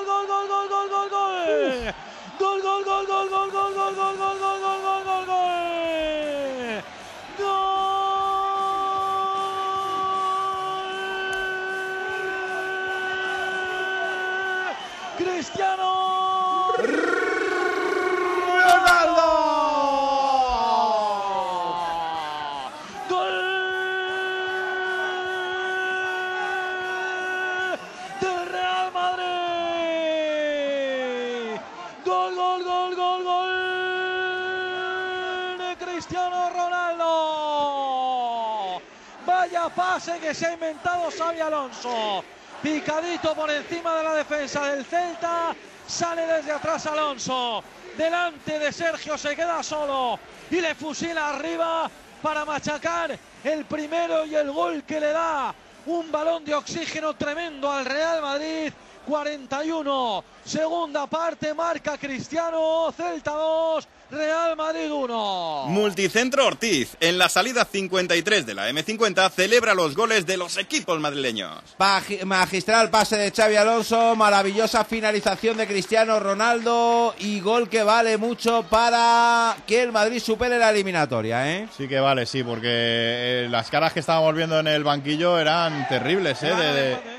Se 40.34 40.46
ha 40.46 40.52
inventado 40.54 41.10
Xavi 41.10 41.40
Alonso. 41.40 42.24
Picadito 42.62 43.34
por 43.34 43.50
encima 43.50 43.96
de 43.96 44.04
la 44.04 44.14
defensa 44.14 44.64
del 44.66 44.84
Celta. 44.84 45.54
Sale 45.86 46.26
desde 46.26 46.52
atrás 46.52 46.86
Alonso. 46.86 47.62
Delante 47.96 48.58
de 48.58 48.72
Sergio 48.72 49.18
se 49.18 49.34
queda 49.34 49.62
solo. 49.62 50.18
Y 50.50 50.60
le 50.60 50.74
fusila 50.74 51.30
arriba 51.30 51.90
para 52.22 52.44
machacar 52.44 53.18
el 53.44 53.64
primero 53.64 54.24
y 54.24 54.34
el 54.34 54.50
gol 54.52 54.84
que 54.84 55.00
le 55.00 55.10
da. 55.10 55.54
Un 55.86 56.12
balón 56.12 56.44
de 56.44 56.54
oxígeno 56.54 57.14
tremendo 57.14 57.70
al 57.70 57.84
Real 57.84 58.22
Madrid. 58.22 58.72
41. 59.06 60.24
Segunda 60.44 61.06
parte 61.08 61.52
marca 61.52 61.98
Cristiano. 61.98 62.92
Celta 62.96 63.32
2. 63.32 63.88
Real 64.12 64.54
Madrid 64.56 64.92
1. 64.92 65.64
Multicentro 65.68 66.46
Ortiz, 66.46 66.96
en 67.00 67.16
la 67.16 67.30
salida 67.30 67.64
53 67.64 68.44
de 68.44 68.54
la 68.54 68.68
M50, 68.70 69.30
celebra 69.30 69.72
los 69.74 69.96
goles 69.96 70.26
de 70.26 70.36
los 70.36 70.58
equipos 70.58 71.00
madrileños. 71.00 71.58
Magi- 71.78 72.22
Magistral 72.24 72.90
pase 72.90 73.16
de 73.16 73.30
Xavi 73.32 73.56
Alonso, 73.56 74.14
maravillosa 74.14 74.84
finalización 74.84 75.56
de 75.56 75.66
Cristiano 75.66 76.20
Ronaldo 76.20 77.14
y 77.20 77.40
gol 77.40 77.70
que 77.70 77.82
vale 77.82 78.18
mucho 78.18 78.64
para 78.68 79.56
que 79.66 79.82
el 79.82 79.92
Madrid 79.92 80.20
supere 80.20 80.58
la 80.58 80.68
eliminatoria, 80.68 81.50
¿eh? 81.50 81.68
Sí 81.74 81.88
que 81.88 81.98
vale, 81.98 82.26
sí, 82.26 82.42
porque 82.44 82.68
eh, 82.68 83.46
las 83.50 83.70
caras 83.70 83.94
que 83.94 84.00
estábamos 84.00 84.34
viendo 84.34 84.58
en 84.60 84.66
el 84.66 84.84
banquillo 84.84 85.38
eran 85.38 85.88
terribles, 85.88 86.42
¿eh? 86.42 86.54
De-. 86.54 87.11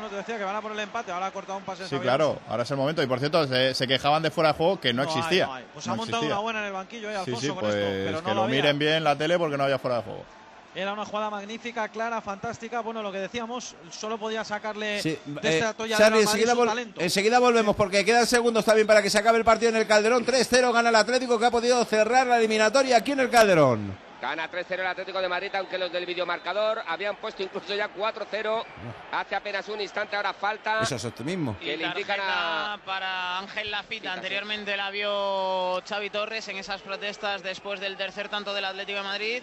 No, 0.00 0.08
te 0.08 0.16
decía 0.16 0.38
que 0.38 0.44
van 0.44 0.56
a 0.56 0.60
por 0.62 0.72
el 0.72 0.80
empate. 0.80 1.12
Ahora 1.12 1.26
ha 1.26 1.30
cortado 1.32 1.58
un 1.58 1.64
pase. 1.64 1.86
Sí, 1.88 1.96
claro, 1.98 2.38
ahora 2.48 2.62
es 2.62 2.70
el 2.70 2.76
momento. 2.76 3.02
Y 3.02 3.06
por 3.06 3.18
cierto, 3.18 3.46
se, 3.46 3.74
se 3.74 3.86
quejaban 3.86 4.22
de 4.22 4.30
fuera 4.30 4.52
de 4.52 4.58
juego 4.58 4.80
que 4.80 4.92
no, 4.92 5.02
existía. 5.02 5.46
no 5.46 5.54
hay. 5.54 5.64
Pues 5.74 5.86
No 5.86 5.92
ha 5.92 5.96
montado 5.96 6.18
existía. 6.18 6.34
una 6.36 6.42
buena 6.42 6.58
en 6.60 6.66
el 6.66 6.72
banquillo, 6.72 7.08
eh, 7.10 7.12
Sí, 7.12 7.18
Alfonso, 7.18 7.40
sí, 7.40 7.48
con 7.48 7.58
pues 7.58 7.74
esto. 7.74 7.88
Pero 8.06 8.20
no 8.22 8.28
que 8.28 8.34
lo 8.34 8.46
miren 8.48 8.78
bien 8.78 8.92
en 8.94 9.04
la 9.04 9.16
tele 9.16 9.38
porque 9.38 9.56
no 9.56 9.64
había 9.64 9.78
fuera 9.78 9.98
de 9.98 10.02
juego. 10.04 10.24
Era 10.72 10.92
una 10.92 11.04
jugada 11.04 11.30
magnífica, 11.30 11.88
clara, 11.88 12.20
fantástica. 12.20 12.80
Bueno, 12.80 13.02
lo 13.02 13.10
que 13.10 13.18
decíamos, 13.18 13.74
solo 13.90 14.18
podía 14.18 14.44
sacarle 14.44 15.02
Sí, 15.02 15.18
de 15.26 15.58
eh, 15.58 15.62
Xavi, 15.62 15.92
Madrid 15.98 16.20
enseguida, 16.20 16.52
su 16.54 16.60
vol- 16.60 16.66
talento. 16.68 17.00
enseguida 17.00 17.38
volvemos 17.40 17.74
porque 17.74 18.04
quedan 18.04 18.24
segundos 18.24 18.64
también 18.64 18.86
para 18.86 19.02
que 19.02 19.10
se 19.10 19.18
acabe 19.18 19.38
el 19.38 19.44
partido 19.44 19.70
en 19.70 19.76
el 19.78 19.86
Calderón. 19.88 20.24
3-0 20.24 20.72
gana 20.72 20.90
el 20.90 20.94
Atlético 20.94 21.40
que 21.40 21.46
ha 21.46 21.50
podido 21.50 21.84
cerrar 21.84 22.28
la 22.28 22.38
eliminatoria 22.38 22.98
aquí 22.98 23.10
en 23.12 23.18
el 23.20 23.30
Calderón. 23.30 24.09
Gana 24.20 24.50
3-0 24.50 24.80
el 24.80 24.86
Atlético 24.86 25.22
de 25.22 25.28
Madrid, 25.28 25.50
aunque 25.54 25.78
los 25.78 25.90
del 25.90 26.04
videomarcador 26.04 26.82
habían 26.86 27.16
puesto 27.16 27.42
incluso 27.42 27.74
ya 27.74 27.88
4-0 27.88 28.64
hace 29.12 29.34
apenas 29.34 29.66
un 29.68 29.80
instante. 29.80 30.14
Ahora 30.14 30.34
falta 30.34 30.80
Eso 30.82 30.96
es 30.96 31.04
optimismo. 31.06 31.56
que 31.58 31.76
le 31.76 31.86
indican 31.86 32.20
a... 32.22 32.78
para 32.84 33.38
Ángel 33.38 33.70
Lafita. 33.70 34.12
Anteriormente 34.12 34.76
la 34.76 34.90
vio 34.90 35.82
Xavi 35.88 36.10
Torres 36.10 36.46
en 36.48 36.58
esas 36.58 36.82
protestas 36.82 37.42
después 37.42 37.80
del 37.80 37.96
tercer 37.96 38.28
tanto 38.28 38.52
del 38.52 38.66
Atlético 38.66 38.98
de 38.98 39.04
Madrid, 39.04 39.42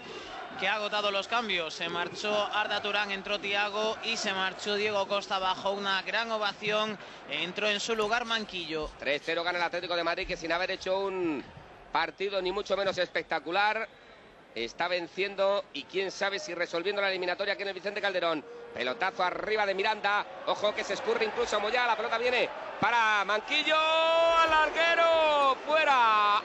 que 0.60 0.68
ha 0.68 0.76
agotado 0.76 1.10
los 1.10 1.28
cambios. 1.28 1.74
Se 1.74 1.90
marchó 1.90 2.32
Arda 2.54 2.80
Turán, 2.80 3.10
entró 3.12 3.40
Tiago 3.40 3.98
y 4.04 4.16
se 4.18 4.32
marchó 4.34 4.76
Diego 4.76 5.08
Costa 5.08 5.40
bajo 5.40 5.72
una 5.72 6.04
gran 6.04 6.32
ovación. 6.32 7.00
Entró 7.32 7.68
en 7.68 7.80
su 7.80 7.96
lugar 7.96 8.26
Manquillo. 8.26 8.92
3-0 9.02 9.44
gana 9.44 9.58
el 9.58 9.64
Atlético 9.64 9.96
de 9.96 10.04
Madrid, 10.04 10.28
que 10.28 10.38
sin 10.38 10.52
haber 10.52 10.70
hecho 10.70 11.00
un 11.00 11.44
partido 11.92 12.40
ni 12.44 12.52
mucho 12.52 12.78
menos 12.78 12.96
espectacular, 13.00 13.88
está 14.56 14.88
venciendo 14.88 15.66
y 15.74 15.84
quién 15.84 16.12
sabe 16.12 16.40
si 16.40 16.54
resolviendo 16.54 17.02
la 17.02 17.10
eliminatoria 17.10 17.54
aquí 17.54 17.64
en 17.64 17.70
el 17.70 17.74
Vicente 17.74 18.02
Calderón. 18.02 18.44
Pelotazo 18.74 19.24
arriba 19.24 19.66
de 19.66 19.74
Miranda, 19.74 20.26
ojo 20.48 20.74
que 20.74 20.84
se 20.84 20.94
escurre 20.94 21.26
incluso 21.26 21.60
Moyá, 21.60 21.88
la 21.88 21.96
pelota 21.96 22.18
viene 22.18 22.50
para 22.80 23.24
Manquillo, 23.26 23.76
al 23.76 24.50
larguero, 24.50 25.58
fuera. 25.66 26.42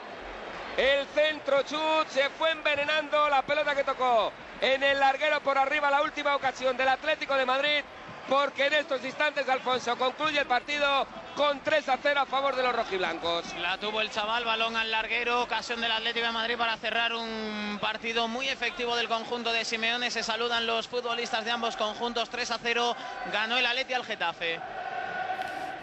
El 0.77 1.07
centro 1.09 1.63
chut 1.63 2.09
se 2.09 2.31
fue 2.31 2.51
envenenando 2.51 3.29
la 3.29 3.43
pelota 3.43 3.75
que 3.75 3.85
tocó 3.85 4.33
en 4.61 4.83
el 4.83 4.99
larguero 4.99 5.41
por 5.41 5.59
arriba 5.59 5.91
la 5.91 6.03
última 6.03 6.35
ocasión 6.35 6.77
del 6.77 6.89
Atlético 6.89 7.35
de 7.35 7.45
Madrid 7.45 7.85
porque 8.29 8.67
en 8.67 8.75
estos 8.75 9.05
instantes 9.05 9.49
Alfonso 9.49 9.97
concluye 9.97 10.41
el 10.41 10.47
partido 10.47 11.07
con 11.37 11.61
3 11.61 11.89
a 11.89 11.99
0 12.03 12.21
a 12.21 12.27
favor 12.27 12.55
de 12.57 12.63
los 12.63 12.75
rojiblancos. 12.75 13.45
La 13.61 13.79
tuvo 13.79 14.01
el 14.01 14.11
chaval, 14.11 14.45
balón 14.45 14.77
al 14.77 14.91
larguero, 14.91 15.43
ocasión 15.43 15.81
del 15.81 15.93
Atlético 15.93 16.27
de 16.27 16.33
Madrid 16.33 16.57
para 16.57 16.77
cerrar 16.77 17.15
un 17.15 17.79
partido 17.81 18.29
muy 18.29 18.49
efectivo 18.49 18.97
del 18.97 19.09
conjunto 19.09 19.53
de 19.53 19.65
Simeone. 19.65 20.11
Se 20.11 20.23
saludan 20.23 20.67
los 20.67 20.89
futbolistas 20.89 21.45
de 21.45 21.51
ambos 21.51 21.77
conjuntos, 21.77 22.31
3 22.31 22.51
a 22.51 22.59
0, 22.63 22.97
ganó 23.33 23.59
el 23.59 23.67
Atleti 23.67 23.95
al 23.95 24.05
Getafe. 24.05 24.61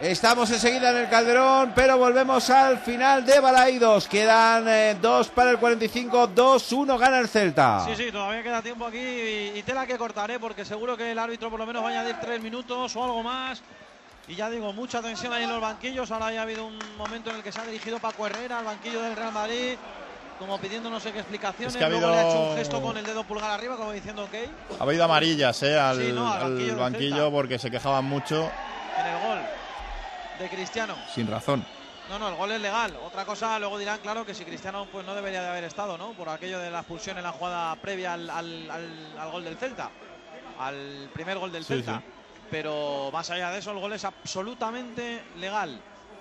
Estamos 0.00 0.50
enseguida 0.50 0.92
en 0.92 0.96
el 0.96 1.08
Calderón, 1.10 1.72
pero 1.74 1.98
volvemos 1.98 2.48
al 2.48 2.78
final 2.78 3.24
de 3.26 3.38
Balaídos. 3.38 4.08
Quedan 4.08 4.66
eh, 4.66 4.96
dos 5.00 5.28
para 5.28 5.50
el 5.50 5.58
45, 5.58 6.30
2-1 6.30 6.98
gana 6.98 7.18
el 7.18 7.28
Celta. 7.28 7.84
Sí, 7.84 7.94
sí, 7.94 8.10
todavía 8.10 8.42
queda 8.42 8.62
tiempo 8.62 8.86
aquí 8.86 8.96
y, 8.98 9.52
y 9.58 9.62
tela 9.62 9.86
que 9.86 9.98
cortaré 9.98 10.38
porque 10.40 10.64
seguro 10.64 10.96
que 10.96 11.10
el 11.12 11.18
árbitro 11.18 11.50
por 11.50 11.58
lo 11.60 11.66
menos 11.66 11.82
va 11.84 11.88
a 11.88 11.90
añadir 11.90 12.16
tres 12.18 12.40
minutos 12.40 12.96
o 12.96 13.04
algo 13.04 13.22
más. 13.22 13.60
Y 14.26 14.36
ya 14.36 14.48
digo, 14.48 14.72
mucha 14.72 15.02
tensión 15.02 15.34
ahí 15.34 15.44
en 15.44 15.50
los 15.50 15.60
banquillos. 15.60 16.10
Ahora 16.10 16.32
ya 16.32 16.40
ha 16.40 16.42
habido 16.44 16.64
un 16.66 16.78
momento 16.96 17.28
en 17.28 17.36
el 17.36 17.42
que 17.42 17.52
se 17.52 17.60
ha 17.60 17.64
dirigido 17.66 17.98
Paco 17.98 18.26
Herrera 18.26 18.60
al 18.60 18.64
banquillo 18.64 19.02
del 19.02 19.14
Real 19.14 19.32
Madrid, 19.32 19.74
como 20.38 20.56
pidiendo 20.58 20.88
no 20.88 20.98
sé 20.98 21.12
qué 21.12 21.18
explicaciones. 21.18 21.74
Es 21.74 21.78
que 21.78 21.84
ha 21.84 21.90
Luego 21.90 22.08
le 22.08 22.16
ha 22.16 22.20
hecho 22.22 22.30
habido- 22.38 22.50
un 22.52 22.56
gesto 22.56 22.80
con 22.80 22.96
el 22.96 23.04
dedo 23.04 23.24
pulgar 23.24 23.50
arriba, 23.50 23.76
como 23.76 23.92
diciendo 23.92 24.24
ok. 24.24 24.78
Ha 24.80 24.82
habido 24.82 25.04
amarillas 25.04 25.62
eh, 25.62 25.78
al, 25.78 25.98
Sí, 25.98 26.10
no, 26.14 26.32
al 26.32 26.40
banquillo 26.40 26.76
banquillo 26.78 27.30
porque 27.30 27.58
se 27.58 27.70
quejaban 27.70 28.06
mucho 28.06 28.50
En 28.98 29.06
el 29.06 29.20
gol 29.28 29.38
de 30.40 30.48
Cristiano. 30.48 30.96
sin 31.14 31.26
razón. 31.26 31.64
No, 32.08 32.18
no, 32.18 32.28
el 32.30 32.34
gol 32.34 32.50
es 32.50 32.60
legal. 32.60 32.96
Otra 33.06 33.24
cosa, 33.24 33.56
luego 33.60 33.78
dirán, 33.78 34.00
claro, 34.00 34.26
que 34.26 34.34
si 34.34 34.44
Cristiano 34.44 34.86
pues 34.90 35.06
no 35.06 35.14
debería 35.14 35.42
de 35.42 35.48
haber 35.48 35.62
estado, 35.64 35.96
¿no? 35.96 36.10
Por 36.12 36.28
aquello 36.28 36.58
de 36.58 36.70
la 36.70 36.78
expulsión 36.80 37.16
en 37.18 37.22
la 37.22 37.30
jugada 37.30 37.76
previa 37.76 38.14
al, 38.14 38.28
al- 38.28 38.70
al- 38.70 39.16
al 39.20 39.30
gol 39.30 39.44
del 39.44 39.56
Celta. 39.56 39.90
Al 40.58 41.08
primer 41.12 41.38
gol 41.38 41.52
del 41.52 41.62
Sí, 41.64 41.74
Celta. 41.74 41.98
sí. 41.98 42.04
Pero 42.50 43.10
más 43.12 43.30
allá 43.30 43.50
de 43.52 43.60
eso, 43.60 43.70
el 43.70 43.78
gol 43.78 43.92
es 43.92 44.04
absolutamente 44.04 45.22
legal. 45.36 45.80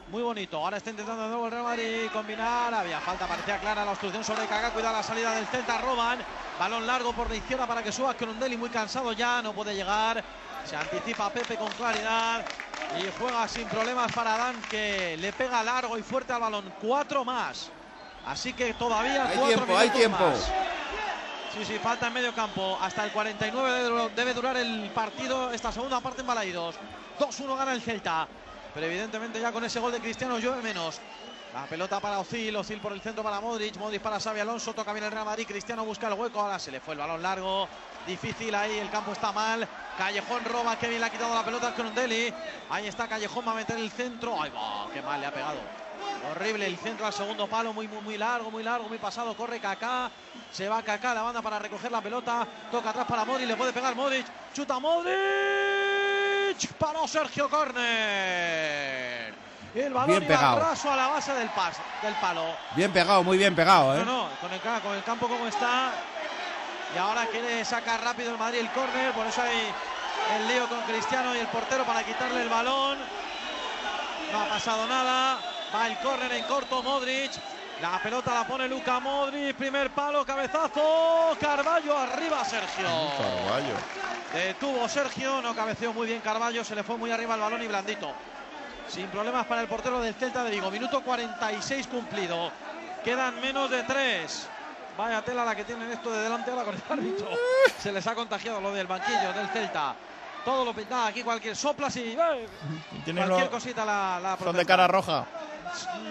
Muy 0.09 0.22
bonito. 0.22 0.57
Ahora 0.57 0.77
está 0.77 0.91
intentando 0.91 1.23
de 1.23 1.30
nuevo 1.30 1.45
el 1.45 1.51
Real 1.51 1.64
Madrid 1.64 2.07
combinar. 2.14 2.72
Había 2.73 2.99
falta, 2.99 3.25
parecía 3.27 3.57
clara 3.59 3.83
la 3.85 3.91
obstrucción 3.91 4.23
sobre 4.23 4.45
Kaká. 4.45 4.72
Cuidado 4.72 4.95
la 4.98 5.03
salida 5.03 5.33
del 5.33 5.45
Celta. 5.48 5.80
Roban. 5.80 6.19
Balón 6.59 6.85
largo 6.85 7.14
por 7.14 7.30
la 7.30 7.35
izquierda 7.35 7.65
para 7.65 7.81
que 7.81 7.91
suba 7.91 8.14
Crondelli. 8.14 8.57
Muy 8.57 8.69
cansado 8.69 9.11
ya. 9.14 9.41
No 9.41 9.53
puede 9.53 9.73
llegar. 9.75 10.23
Se 10.66 10.76
anticipa 10.76 11.30
Pepe 11.30 11.56
con 11.56 11.70
claridad. 11.72 12.46
Y 12.98 13.08
juega 13.20 13.48
sin 13.48 13.68
problemas 13.68 14.12
para 14.12 14.36
Adán 14.36 14.56
que 14.70 15.16
le 15.18 15.32
pega 15.34 15.64
largo 15.64 15.98
y 15.98 16.02
fuerte 16.02 16.34
al 16.34 16.42
balón. 16.42 16.74
Cuatro 16.82 17.24
más. 17.24 17.70
Así 18.26 18.54
que 18.54 18.74
todavía 18.74 19.26
Hay 19.26 19.38
cuatro 19.38 19.56
tiempo, 19.56 19.78
hay 19.78 19.90
tiempo. 19.90 20.18
más. 20.18 20.52
Sí, 21.54 21.66
sí, 21.66 21.80
falta 21.80 22.08
en 22.08 22.14
medio 22.14 22.34
campo. 22.34 22.78
Hasta 22.82 23.06
el 23.06 23.12
49 23.12 23.84
debe, 23.84 24.10
debe 24.16 24.34
durar 24.34 24.58
el 24.58 24.90
partido, 24.92 25.52
esta 25.52 25.72
segunda 25.72 26.00
parte 26.00 26.22
en 26.22 26.28
Balaidos. 26.28 26.76
2-1 27.20 27.58
gana 27.58 27.74
el 27.74 27.82
Celta. 27.82 28.28
Pero 28.74 28.86
evidentemente 28.86 29.40
ya 29.40 29.52
con 29.52 29.64
ese 29.64 29.80
gol 29.80 29.92
de 29.92 30.00
Cristiano 30.00 30.38
llueve 30.38 30.62
menos. 30.62 31.00
La 31.54 31.66
pelota 31.66 32.00
para 32.00 32.20
Ozil, 32.20 32.56
Ozil 32.56 32.80
por 32.80 32.94
el 32.94 33.02
centro 33.02 33.24
para 33.24 33.42
Modric, 33.42 33.76
Modric 33.78 34.02
para 34.02 34.20
Xavi 34.20 34.40
Alonso, 34.40 34.74
toca 34.74 34.94
bien 34.94 35.06
el 35.06 35.12
Real 35.12 35.26
Madrid, 35.26 35.48
Cristiano 35.48 35.84
busca 35.84 36.08
el 36.08 36.14
hueco, 36.14 36.40
ahora 36.40 36.60
se 36.60 36.72
le 36.72 36.80
fue 36.80 36.94
el 36.94 37.00
balón 37.00 37.24
largo, 37.24 37.68
difícil 38.06 38.53
ahí, 38.56 38.78
el 38.80 38.90
campo 38.90 39.11
está 39.11 39.32
mal, 39.32 39.68
Callejón 39.98 40.44
roba, 40.45 40.78
que 40.78 40.88
bien 40.88 41.02
le 41.02 41.08
ha 41.08 41.10
quitado 41.10 41.34
la 41.36 41.44
pelota 41.44 41.68
al 41.68 41.76
Crondelli, 41.76 42.34
ahí 42.69 42.88
está 42.88 43.08
Callejón, 43.08 43.48
va 43.48 43.52
a 43.52 43.56
meter 43.56 43.78
el 43.78 43.92
centro, 43.92 44.42
ay 44.42 44.52
va, 44.52 44.88
qué 44.94 45.02
mal 45.02 45.19
le 45.19 45.28
ha 45.28 45.34
pegado, 45.34 45.60
horrible 46.32 46.66
el 46.66 46.78
centro 46.78 47.06
al 47.06 47.14
segundo 47.14 47.48
palo, 47.48 47.74
muy, 47.74 47.88
muy, 47.88 48.02
muy 48.02 48.18
largo, 48.18 48.50
muy 48.50 48.64
largo, 48.64 48.88
muy 48.90 48.98
pasado, 48.98 49.36
corre 49.36 49.60
Kaká, 49.60 50.10
se 50.52 50.68
va 50.68 50.82
Kaká, 50.82 51.14
la 51.14 51.22
banda 51.22 51.42
para 51.42 51.60
recoger 51.60 51.92
la 51.92 52.02
pelota, 52.02 52.48
toca 52.72 52.90
atrás 52.90 53.06
para 53.06 53.26
Modric, 53.26 53.48
le 53.48 53.56
puede 53.56 53.74
pegar 53.74 53.95
Modric, 53.95 54.26
chuta 54.53 54.80
Modric, 54.80 55.14
paró 56.78 57.08
Sergio 57.08 57.50
Corner. 57.50 59.30
El 59.76 59.94
balón 59.94 60.10
Bien 60.10 60.26
pegado. 60.26 60.66
a 60.66 60.95
la 60.95 61.08
base 61.10 61.32
del, 61.36 61.48
pas, 61.50 61.78
del 62.02 62.16
palo. 62.16 62.44
Bien 62.76 62.92
pegado, 62.92 63.24
muy 63.24 63.38
bien 63.38 63.56
pegado, 63.56 63.95
¿eh? 63.95 64.00
No, 64.03 64.24
no, 64.24 64.30
con 64.42 64.52
el, 64.52 64.60
con 64.60 64.95
el 64.95 65.03
campo 65.03 65.28
como 65.28 65.45
está. 65.45 65.92
Y 66.95 66.98
ahora 66.98 67.27
quiere 67.27 67.64
sacar 67.66 68.03
rápido 68.03 68.32
el 68.32 68.38
Madrid 68.38 68.59
el 68.59 68.72
córner, 68.72 69.11
por 69.14 69.27
eso 69.27 69.42
hay 69.42 69.72
el 70.35 70.48
lío 70.48 70.68
con 70.68 70.82
Cristiano 70.82 71.35
y 71.35 71.40
el 71.40 71.48
portero 71.48 71.84
para 71.85 72.03
quitarle 72.03 72.42
el 72.42 72.50
balón. 72.50 72.98
No 74.32 74.42
ha 74.42 74.45
pasado 74.50 74.88
nada. 74.88 75.40
Va 75.74 75.88
el 75.88 75.98
córner 76.00 76.32
en 76.32 76.43
corto 76.43 76.82
Modric. 76.84 77.32
La 77.82 78.01
pelota 78.01 78.34
la 78.34 78.45
pone 78.45 78.68
Luca 78.68 79.00
Modric. 79.00 79.56
Primer 79.56 79.92
palo, 79.92 80.26
cabezazo. 80.26 81.38
Carballo 81.40 81.98
arriba, 81.98 82.43
Sergio. 82.43 82.88
Carballo. 83.18 83.76
Detuvo 84.34 84.88
Sergio, 84.88 85.42
no 85.42 85.56
cabeceó 85.56 85.92
muy 85.92 86.06
bien 86.06 86.22
Carballo, 86.22 86.64
se 86.64 86.76
le 86.76 86.84
fue 86.84 86.98
muy 86.98 87.09
arriba 87.11 87.34
el 87.34 87.42
balón 87.42 87.64
y 87.64 87.68
blandito. 87.68 88.14
Sin 88.88 89.08
problemas 89.08 89.45
para 89.48 89.61
el 89.61 89.68
portero 89.68 90.00
del 90.00 90.14
Celta 90.14 90.43
de 90.43 90.51
Vigo. 90.51 90.69
Minuto 90.69 91.01
46 91.01 91.88
cumplido. 91.88 92.51
Quedan 93.03 93.40
menos 93.42 93.69
de 93.69 93.84
tres. 93.84 94.48
Vaya 95.00 95.22
tela 95.22 95.45
la 95.45 95.56
que 95.56 95.64
tienen 95.64 95.90
esto 95.92 96.11
de 96.11 96.24
delante 96.24 96.52
ahora 96.52 96.66
con 96.66 96.76
el 96.76 96.82
árbitro. 96.90 97.30
Se 97.80 97.90
les 97.90 98.06
ha 98.06 98.14
contagiado 98.14 98.60
lo 98.60 98.74
del 98.74 98.86
banquillo 98.86 99.32
del 99.32 99.48
Celta. 99.48 99.95
Todo 100.44 100.66
lo 100.66 100.74
pintado 100.74 101.06
aquí, 101.06 101.24
cualquier 101.24 101.56
soplas 101.56 101.95
y 101.95 102.18
¡eh! 102.19 102.48
Tienen 103.06 103.24
cualquier 103.26 103.45
lo- 103.45 103.52
cosita 103.52 103.86
la, 103.86 104.19
la 104.22 104.38
Son 104.38 104.53
de 104.58 104.66
cara 104.66 104.88
roja. 104.90 105.26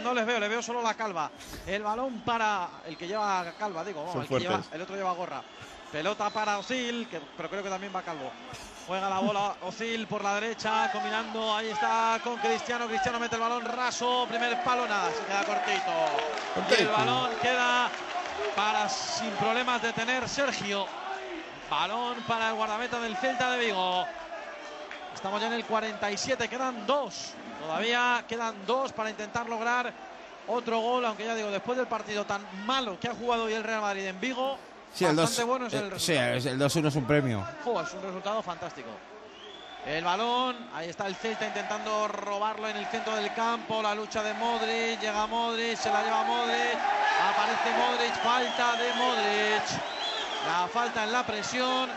No 0.02 0.14
les 0.14 0.24
veo, 0.24 0.40
le 0.40 0.48
veo 0.48 0.62
solo 0.62 0.80
la 0.80 0.94
calva. 0.94 1.30
El 1.66 1.82
balón 1.82 2.20
para 2.20 2.66
el 2.86 2.96
que 2.96 3.06
lleva 3.06 3.44
calva, 3.58 3.84
digo, 3.84 4.08
Son 4.10 4.22
el, 4.22 4.28
que 4.28 4.38
lleva- 4.38 4.54
fuertes. 4.54 4.72
el 4.74 4.80
otro 4.80 4.96
lleva 4.96 5.12
gorra. 5.12 5.42
Pelota 5.92 6.30
para 6.30 6.56
Osil, 6.58 7.08
que, 7.10 7.20
pero 7.36 7.50
creo 7.50 7.62
que 7.62 7.68
también 7.68 7.92
va 7.94 8.00
calvo. 8.00 8.30
Juega 8.86 9.10
la 9.10 9.18
bola 9.18 9.54
Osil 9.62 10.06
por 10.06 10.24
la 10.24 10.34
derecha, 10.36 10.90
combinando, 10.92 11.54
ahí 11.54 11.68
está 11.68 12.18
con 12.24 12.36
Cristiano. 12.38 12.86
Cristiano 12.86 13.18
mete 13.20 13.34
el 13.34 13.42
balón 13.42 13.66
raso, 13.66 14.24
primer 14.30 14.62
palo, 14.64 14.86
nada, 14.88 15.10
se 15.10 15.24
queda 15.26 15.44
cortito. 15.44 16.74
Y 16.78 16.82
el 16.82 16.88
balón 16.88 17.30
queda 17.42 17.90
para 18.56 18.88
sin 18.88 19.30
problemas 19.32 19.82
de 19.82 19.92
tener 19.92 20.28
Sergio. 20.28 20.86
Balón 21.70 22.16
para 22.26 22.48
el 22.50 22.54
guardameta 22.54 22.98
del 23.00 23.16
Celta 23.16 23.50
de 23.52 23.66
Vigo. 23.66 24.04
Estamos 25.14 25.40
ya 25.40 25.48
en 25.48 25.54
el 25.54 25.64
47, 25.64 26.48
quedan 26.48 26.86
dos. 26.86 27.32
Todavía 27.60 28.24
quedan 28.28 28.54
dos 28.66 28.92
para 28.92 29.10
intentar 29.10 29.48
lograr 29.48 29.92
otro 30.46 30.80
gol, 30.80 31.04
aunque 31.04 31.24
ya 31.24 31.34
digo, 31.34 31.50
después 31.50 31.76
del 31.76 31.86
partido 31.86 32.24
tan 32.24 32.40
malo 32.64 32.98
que 32.98 33.08
ha 33.08 33.14
jugado 33.14 33.44
hoy 33.44 33.52
el 33.52 33.64
Real 33.64 33.82
Madrid 33.82 34.06
en 34.06 34.20
Vigo, 34.20 34.58
Sí, 34.94 35.04
el 35.04 35.14
bastante 35.16 35.42
2 35.42 35.48
bueno 35.48 35.66
es 35.66 35.74
el 35.74 35.84
eh, 35.86 35.90
resultado. 35.90 36.34
el 36.34 36.58
2-1 36.58 36.88
es 36.88 36.96
un 36.96 37.04
premio. 37.04 37.46
Jo, 37.64 37.80
es 37.82 37.92
un 37.92 38.02
resultado 38.02 38.42
fantástico. 38.42 38.88
El 39.86 40.04
balón, 40.04 40.56
ahí 40.74 40.90
está 40.90 41.06
el 41.06 41.14
Celta 41.14 41.46
intentando 41.46 42.08
robarlo 42.08 42.68
en 42.68 42.76
el 42.76 42.86
centro 42.86 43.14
del 43.16 43.32
campo, 43.32 43.82
la 43.82 43.94
lucha 43.94 44.22
de 44.22 44.34
Modric, 44.34 45.00
llega 45.00 45.26
Modric, 45.26 45.76
se 45.76 45.90
la 45.90 46.02
lleva 46.02 46.24
Modric, 46.24 46.78
aparece 47.30 47.70
Modric, 47.78 48.14
falta 48.22 48.76
de 48.76 48.92
Modric. 48.94 49.62
La 50.46 50.68
falta 50.68 51.04
en 51.04 51.12
la 51.12 51.24
presión, 51.24 51.90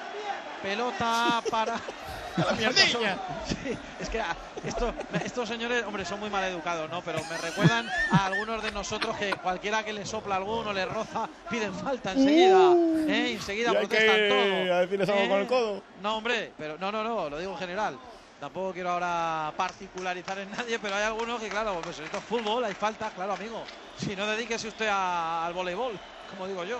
pelota 0.61 1.41
para... 1.49 1.75
Estos 2.37 2.79
son- 2.91 3.01
Sí, 3.47 3.77
es 3.99 4.09
que 4.09 4.19
ah, 4.21 4.35
esto- 4.63 4.93
estos 5.23 5.47
señores, 5.49 5.83
hombre, 5.85 6.05
son 6.05 6.19
muy 6.19 6.29
mal 6.29 6.43
educados, 6.45 6.89
¿no? 6.89 7.01
Pero 7.01 7.19
me 7.29 7.37
recuerdan 7.37 7.87
a 8.11 8.25
algunos 8.25 8.61
de 8.63 8.71
nosotros 8.71 9.15
que 9.17 9.31
cualquiera 9.35 9.83
que 9.83 9.93
le 9.93 10.05
sopla 10.05 10.35
alguno, 10.37 10.71
le 10.73 10.85
roza, 10.85 11.27
piden 11.49 11.73
falta 11.73 12.11
enseguida. 12.13 12.73
¿eh? 13.07 13.33
Enseguida 13.33 13.71
Y 13.73 13.75
hay 13.75 13.81
que 13.81 13.87
protestan 13.87 14.19
ir 14.19 14.29
todo. 14.29 14.73
a 14.73 14.79
decirles 14.81 15.09
algo 15.09 15.21
¿eh? 15.23 15.27
con 15.29 15.39
el 15.39 15.47
codo. 15.47 15.83
No, 16.01 16.17
hombre, 16.17 16.53
pero 16.57 16.77
no, 16.77 16.91
no, 16.91 17.03
no, 17.03 17.29
lo 17.29 17.37
digo 17.37 17.51
en 17.53 17.57
general. 17.59 17.97
Tampoco 18.39 18.73
quiero 18.73 18.89
ahora 18.91 19.53
particularizar 19.55 20.39
en 20.39 20.49
nadie, 20.51 20.79
pero 20.79 20.95
hay 20.95 21.03
algunos 21.03 21.39
que, 21.39 21.47
claro, 21.49 21.79
pues 21.83 21.99
esto 21.99 22.17
es 22.17 22.23
fútbol, 22.23 22.63
hay 22.65 22.73
falta, 22.73 23.11
claro, 23.11 23.33
amigo. 23.33 23.61
Si 23.97 24.15
no, 24.15 24.25
dedíquese 24.25 24.67
usted 24.69 24.87
a- 24.87 25.45
al 25.45 25.53
voleibol, 25.53 25.93
como 26.29 26.47
digo 26.47 26.63
yo. 26.63 26.79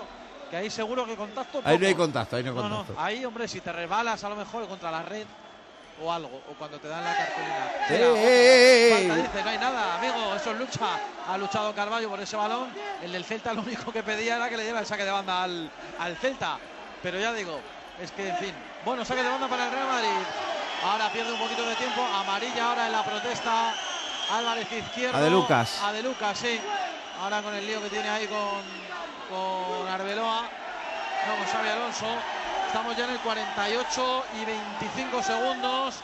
que 0.50 0.56
ahí 0.58 0.68
seguro 0.68 1.06
que 1.06 1.16
contacto. 1.16 1.62
Ahí 1.64 1.78
no 1.78 1.86
hay 1.86 1.94
contacto, 1.94 2.36
ahí 2.36 2.42
no 2.42 2.50
hay 2.50 2.56
No, 2.56 2.68
no, 2.68 2.76
contacto. 2.78 3.00
ahí, 3.00 3.24
hombre, 3.24 3.48
si 3.48 3.60
te 3.62 3.72
resbalas 3.72 4.22
a 4.22 4.28
lo 4.28 4.36
mejor 4.36 4.68
contra 4.68 4.90
la 4.90 5.02
red 5.02 5.24
o 6.02 6.12
algo, 6.12 6.42
o 6.50 6.54
cuando 6.58 6.78
te 6.78 6.88
dan 6.88 7.04
la 7.04 7.16
cartulina. 7.16 7.70
¡Eh, 7.88 8.88
Mira, 8.90 9.08
ojo, 9.08 9.08
falta, 9.08 9.28
dice, 9.28 9.44
no 9.44 9.50
hay 9.50 9.58
nada, 9.58 9.98
amigo, 9.98 10.34
eso 10.34 10.50
es 10.50 10.58
lucha. 10.58 10.86
Ha 11.28 11.38
luchado 11.38 11.74
Carballo 11.74 12.08
por 12.08 12.20
ese 12.20 12.36
balón. 12.36 12.72
El 13.02 13.12
del 13.12 13.24
Celta 13.24 13.52
lo 13.52 13.62
único 13.62 13.92
que 13.92 14.02
pedía 14.02 14.36
era 14.36 14.48
que 14.48 14.56
le 14.56 14.64
diera 14.64 14.80
el 14.80 14.86
saque 14.86 15.04
de 15.04 15.10
banda 15.10 15.44
al, 15.44 15.70
al 15.98 16.16
Celta. 16.16 16.58
Pero 17.02 17.18
ya 17.18 17.32
digo, 17.32 17.60
es 18.00 18.10
que, 18.12 18.28
en 18.28 18.36
fin. 18.38 18.54
Bueno, 18.84 19.04
saque 19.04 19.22
de 19.22 19.28
banda 19.28 19.48
para 19.48 19.66
el 19.66 19.72
Real 19.72 19.86
Madrid. 19.86 20.08
Ahora 20.84 21.12
pierde 21.12 21.32
un 21.32 21.38
poquito 21.38 21.64
de 21.64 21.74
tiempo. 21.76 22.02
Amarilla 22.02 22.68
ahora 22.68 22.86
en 22.86 22.92
la 22.92 23.04
protesta. 23.04 23.74
Álvarez 24.32 24.70
izquierdo. 24.72 25.16
A 25.16 25.20
De 25.20 25.30
Lucas. 25.30 25.80
A 25.82 25.92
De 25.92 26.02
Lucas, 26.02 26.38
sí. 26.38 26.60
Ahora 27.20 27.42
con 27.42 27.54
el 27.54 27.64
lío 27.66 27.80
que 27.82 27.88
tiene 27.90 28.08
ahí 28.08 28.26
con, 28.26 28.62
con 29.30 29.88
Arbeloa. 29.88 30.42
No, 30.42 31.36
con 31.36 31.46
Xavi 31.52 31.68
Alonso. 31.68 32.06
Estamos 32.72 32.96
ya 32.96 33.04
en 33.04 33.10
el 33.10 33.18
48 33.18 34.24
y 34.40 34.44
25 34.46 35.22
segundos. 35.22 35.96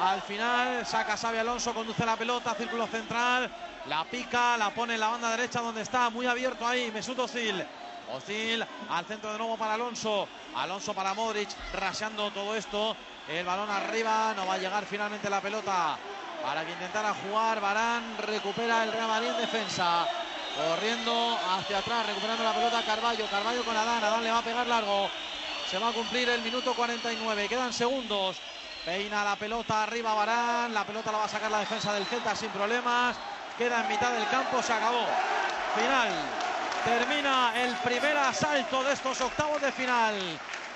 Al 0.00 0.22
final 0.22 0.86
saca 0.86 1.14
Xavi 1.14 1.36
Alonso, 1.36 1.74
conduce 1.74 2.06
la 2.06 2.16
pelota, 2.16 2.54
círculo 2.54 2.86
central, 2.86 3.52
la 3.84 4.02
pica, 4.04 4.56
la 4.56 4.70
pone 4.70 4.94
en 4.94 5.00
la 5.00 5.08
banda 5.08 5.36
derecha 5.36 5.60
donde 5.60 5.82
está, 5.82 6.08
muy 6.08 6.24
abierto 6.24 6.66
ahí, 6.66 6.90
Mesut 6.90 7.18
Özil. 7.18 7.62
Özil 8.16 8.66
al 8.88 9.04
centro 9.04 9.30
de 9.30 9.36
nuevo 9.36 9.58
para 9.58 9.74
Alonso. 9.74 10.26
Alonso 10.54 10.94
para 10.94 11.12
Modric, 11.12 11.50
raseando 11.74 12.30
todo 12.30 12.56
esto. 12.56 12.96
El 13.28 13.44
balón 13.44 13.68
arriba, 13.68 14.32
no 14.34 14.46
va 14.46 14.54
a 14.54 14.58
llegar 14.58 14.86
finalmente 14.86 15.28
la 15.28 15.42
pelota. 15.42 15.98
Para 16.42 16.64
que 16.64 16.72
intentara 16.72 17.12
jugar, 17.12 17.60
Barán 17.60 18.16
recupera 18.16 18.84
el 18.84 18.92
Real 18.92 19.22
en 19.22 19.36
defensa. 19.36 20.08
Corriendo 20.56 21.38
hacia 21.58 21.76
atrás, 21.76 22.06
recuperando 22.06 22.42
la 22.42 22.54
pelota 22.54 22.82
Carballo. 22.86 23.26
Carballo 23.26 23.62
con 23.66 23.76
Adán. 23.76 24.02
Adán 24.02 24.24
le 24.24 24.30
va 24.30 24.38
a 24.38 24.42
pegar 24.42 24.66
largo. 24.66 25.10
Se 25.70 25.78
va 25.78 25.88
a 25.88 25.92
cumplir 25.92 26.28
el 26.28 26.42
minuto 26.42 26.74
49. 26.74 27.48
Quedan 27.48 27.72
segundos. 27.72 28.36
Peina 28.84 29.24
la 29.24 29.34
pelota 29.34 29.82
arriba 29.82 30.14
Barán. 30.14 30.72
La 30.72 30.84
pelota 30.84 31.10
la 31.10 31.18
va 31.18 31.24
a 31.24 31.28
sacar 31.28 31.50
la 31.50 31.58
defensa 31.58 31.92
del 31.92 32.06
Celta 32.06 32.36
sin 32.36 32.50
problemas. 32.50 33.16
Queda 33.58 33.80
en 33.80 33.88
mitad 33.88 34.12
del 34.12 34.28
campo. 34.28 34.62
Se 34.62 34.72
acabó. 34.72 35.06
Final. 35.74 36.08
Termina 36.84 37.52
el 37.56 37.74
primer 37.76 38.16
asalto 38.16 38.84
de 38.84 38.92
estos 38.92 39.20
octavos 39.20 39.60
de 39.60 39.72
final 39.72 40.14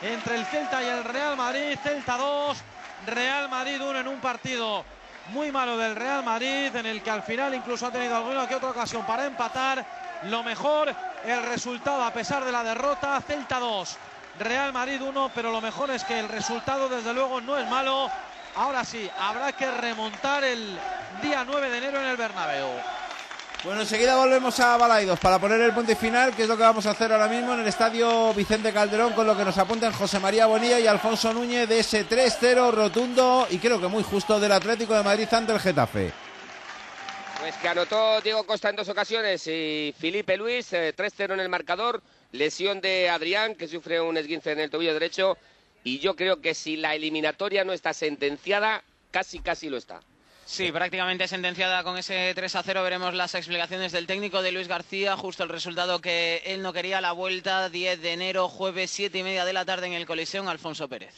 entre 0.03 0.37
el 0.37 0.45
Celta 0.47 0.83
y 0.83 0.87
el 0.87 1.05
Real 1.05 1.37
Madrid. 1.37 1.79
Celta 1.81 2.17
2, 2.17 2.59
Real 3.07 3.49
Madrid 3.49 3.81
1 3.81 4.01
en 4.01 4.09
un 4.09 4.21
partido 4.21 4.85
muy 5.29 5.53
malo 5.53 5.77
del 5.77 5.95
Real 5.95 6.25
Madrid, 6.25 6.75
en 6.75 6.87
el 6.87 7.01
que 7.01 7.11
al 7.11 7.23
final 7.23 7.55
incluso 7.55 7.87
ha 7.87 7.93
tenido 7.93 8.17
alguna 8.17 8.49
que 8.49 8.57
otra 8.57 8.71
ocasión 8.71 9.07
para 9.07 9.27
empatar. 9.27 9.87
Lo 10.25 10.43
mejor, 10.43 10.93
el 11.25 11.43
resultado 11.45 12.03
a 12.03 12.13
pesar 12.13 12.45
de 12.45 12.51
la 12.51 12.65
derrota, 12.65 13.21
Celta 13.21 13.61
2, 13.61 13.97
Real 14.41 14.73
Madrid 14.73 15.03
1, 15.03 15.33
pero 15.35 15.53
lo 15.53 15.61
mejor 15.61 15.91
es 15.91 16.03
que 16.03 16.19
el 16.19 16.29
resultado 16.29 16.89
desde 16.89 17.13
luego 17.13 17.43
no 17.43 17.59
es 17.59 17.69
malo. 17.69 18.11
Ahora 18.57 18.85
sí, 18.85 19.09
habrá 19.19 19.53
que 19.53 19.71
remontar 19.71 20.43
el 20.45 20.79
día 21.23 21.45
9 21.45 21.69
de 21.69 21.79
enero 21.79 22.01
en 22.01 22.07
el 22.07 22.17
Bernabéu. 22.17 22.69
Bueno, 23.63 23.83
enseguida 23.83 24.17
volvemos 24.17 24.59
a 24.59 24.79
Balaidos 24.79 25.21
para 25.21 25.39
poner 25.39 25.61
el 25.61 25.75
punto 25.75 25.93
y 25.93 25.95
final, 25.95 26.35
que 26.35 26.45
es 26.45 26.49
lo 26.49 26.57
que 26.57 26.63
vamos 26.63 26.87
a 26.87 26.93
hacer 26.93 27.13
ahora 27.13 27.29
mismo 27.29 27.53
en 27.53 27.61
el 27.61 27.69
estadio 27.69 28.33
Vicente 28.33 28.73
Calderón, 28.73 29.13
con 29.13 29.27
lo 29.27 29.37
que 29.37 29.45
nos 29.45 29.59
apuntan 29.59 29.93
José 29.93 30.19
María 30.19 30.47
Bonilla 30.47 30.81
y 30.81 30.87
Alfonso 30.87 31.35
Núñez 31.35 31.69
de 31.69 31.81
ese 31.81 32.09
3-0 32.09 32.73
rotundo 32.73 33.47
y 33.51 33.59
creo 33.59 33.79
que 33.79 33.89
muy 33.89 34.03
justo 34.03 34.41
del 34.41 34.53
Atlético 34.53 34.95
de 34.95 35.03
Madrid 35.03 35.29
ante 35.31 35.53
el 35.53 35.61
Getafe. 35.61 36.13
Pues 37.41 37.55
que 37.57 37.69
anotó 37.69 38.23
Diego 38.23 38.45
Costa 38.45 38.71
en 38.71 38.77
dos 38.77 38.89
ocasiones 38.89 39.47
y 39.47 39.95
Felipe 39.99 40.39
Luis, 40.39 40.73
eh, 40.73 40.95
3-0 40.97 41.35
en 41.35 41.41
el 41.41 41.49
marcador, 41.51 42.03
lesión 42.33 42.81
de 42.81 43.09
Adrián 43.09 43.55
que 43.55 43.69
sufre 43.69 44.01
un 44.01 44.17
esguince 44.17 44.53
en 44.53 44.61
el 44.61 44.71
tobillo 44.71 44.95
derecho 44.95 45.37
y 45.85 45.99
yo 45.99 46.17
creo 46.17 46.41
que 46.41 46.55
si 46.55 46.77
la 46.77 46.95
eliminatoria 46.95 47.65
no 47.65 47.73
está 47.73 47.93
sentenciada, 47.93 48.83
casi 49.11 49.39
casi 49.41 49.69
lo 49.69 49.77
está. 49.77 50.01
Sí, 50.45 50.73
prácticamente 50.73 51.29
sentenciada 51.29 51.85
con 51.85 51.97
ese 51.97 52.33
3 52.35 52.57
a 52.57 52.63
0. 52.65 52.83
Veremos 52.83 53.15
las 53.15 53.37
explicaciones 53.37 53.93
del 53.93 54.09
técnico 54.09 54.43
de 54.43 54.51
Luis 54.51 54.67
García. 54.67 55.17
Justo 55.17 55.45
el 55.45 55.49
resultado 55.49 56.01
que 56.01 56.43
él 56.45 56.61
no 56.61 56.73
quería. 56.73 57.01
La 57.01 57.13
vuelta 57.13 57.69
10 57.69 58.03
de 58.03 58.13
enero, 58.13 58.49
jueves 58.49 58.91
7 58.91 59.17
y 59.17 59.23
media 59.23 59.45
de 59.45 59.53
la 59.53 59.65
tarde 59.65 59.87
en 59.87 59.93
el 59.93 60.07
Coliseum. 60.07 60.49
Alfonso 60.49 60.89
Pérez. 60.89 61.15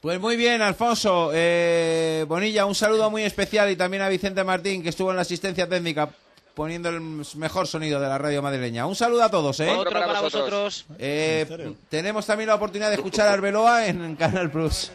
Pues 0.00 0.20
muy 0.20 0.36
bien, 0.36 0.62
Alfonso. 0.62 1.32
Eh, 1.34 2.24
Bonilla, 2.28 2.64
un 2.64 2.76
saludo 2.76 3.10
muy 3.10 3.24
especial 3.24 3.70
y 3.70 3.76
también 3.76 4.04
a 4.04 4.08
Vicente 4.08 4.44
Martín, 4.44 4.84
que 4.84 4.90
estuvo 4.90 5.10
en 5.10 5.16
la 5.16 5.22
asistencia 5.22 5.68
técnica 5.68 6.08
poniendo 6.54 6.88
el 6.88 7.00
mejor 7.36 7.66
sonido 7.66 8.00
de 8.00 8.08
la 8.08 8.18
radio 8.18 8.42
madrileña. 8.42 8.86
Un 8.86 8.96
saludo 8.96 9.24
a 9.24 9.30
todos, 9.30 9.60
¿eh? 9.60 9.70
Otro 9.70 9.92
para 9.92 10.20
vosotros. 10.20 10.86
Eh, 10.98 11.74
tenemos 11.88 12.26
también 12.26 12.48
la 12.48 12.54
oportunidad 12.56 12.88
de 12.88 12.96
escuchar 12.96 13.28
a 13.28 13.32
Arbeloa 13.32 13.86
en 13.86 14.16
Canal 14.16 14.50
Plus. 14.50 14.92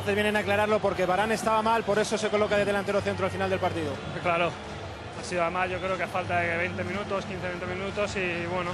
Haces 0.00 0.14
bien 0.14 0.26
en 0.26 0.36
aclararlo 0.36 0.78
porque 0.78 1.06
Barán 1.06 1.32
estaba 1.32 1.60
mal, 1.62 1.82
por 1.84 1.98
eso 1.98 2.16
se 2.16 2.28
coloca 2.28 2.56
de 2.56 2.64
delantero 2.64 3.00
centro 3.00 3.26
al 3.26 3.32
final 3.32 3.50
del 3.50 3.58
partido. 3.58 3.92
Claro, 4.22 4.50
ha 5.20 5.24
sido 5.24 5.42
además 5.42 5.70
yo 5.70 5.78
creo 5.78 5.96
que 5.96 6.04
a 6.04 6.08
falta 6.08 6.38
de 6.40 6.56
20 6.56 6.84
minutos, 6.84 7.24
15-20 7.24 7.74
minutos 7.74 8.16
y 8.16 8.46
bueno, 8.46 8.70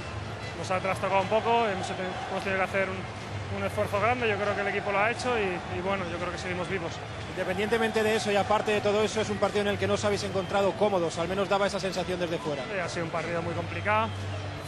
nos 0.57 0.71
ha 0.71 0.79
trastocado 0.79 1.21
un 1.21 1.27
poco, 1.27 1.67
hemos, 1.67 1.87
hemos 1.89 2.43
tenido 2.43 2.59
que 2.59 2.63
hacer 2.63 2.87
un, 2.89 3.57
un 3.59 3.65
esfuerzo 3.65 3.99
grande, 3.99 4.29
yo 4.29 4.35
creo 4.35 4.53
que 4.55 4.61
el 4.61 4.67
equipo 4.67 4.91
lo 4.91 4.99
ha 4.99 5.11
hecho 5.11 5.33
y, 5.39 5.77
y 5.77 5.81
bueno, 5.81 6.03
yo 6.11 6.17
creo 6.17 6.31
que 6.31 6.37
seguimos 6.37 6.69
vivos. 6.69 6.91
Independientemente 7.35 8.01
de 8.01 8.15
eso 8.15 8.31
y 8.31 8.37
aparte 8.37 8.71
de 8.71 8.79
todo 8.79 9.03
eso, 9.03 9.19
es 9.19 9.29
un 9.29 9.35
partido 9.35 9.63
en 9.63 9.67
el 9.67 9.77
que 9.77 9.87
no 9.87 9.95
os 9.95 10.05
habéis 10.05 10.23
encontrado 10.23 10.71
cómodos, 10.71 11.19
al 11.19 11.27
menos 11.27 11.49
daba 11.49 11.67
esa 11.67 11.81
sensación 11.81 12.17
desde 12.17 12.37
fuera. 12.37 12.63
Ha 12.81 12.87
sido 12.87 13.03
un 13.03 13.11
partido 13.11 13.41
muy 13.41 13.53
complicado, 13.53 14.07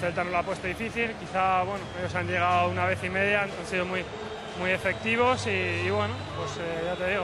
Celta 0.01 0.25
nos 0.25 0.33
lo 0.33 0.39
ha 0.39 0.43
puesto 0.43 0.67
difícil, 0.67 1.13
quizá 1.17 1.63
bueno, 1.63 1.85
ellos 1.97 2.13
han 2.13 2.27
llegado 2.27 2.69
una 2.69 2.85
vez 2.85 3.01
y 3.01 3.09
media, 3.09 3.43
han 3.43 3.67
sido 3.69 3.85
muy, 3.85 4.03
muy 4.59 4.71
efectivos 4.71 5.47
y, 5.47 5.89
bueno, 5.89 6.13
pues 6.35 6.57
eh, 6.59 6.83
ya 6.83 6.95
te 6.95 7.09
digo, 7.09 7.23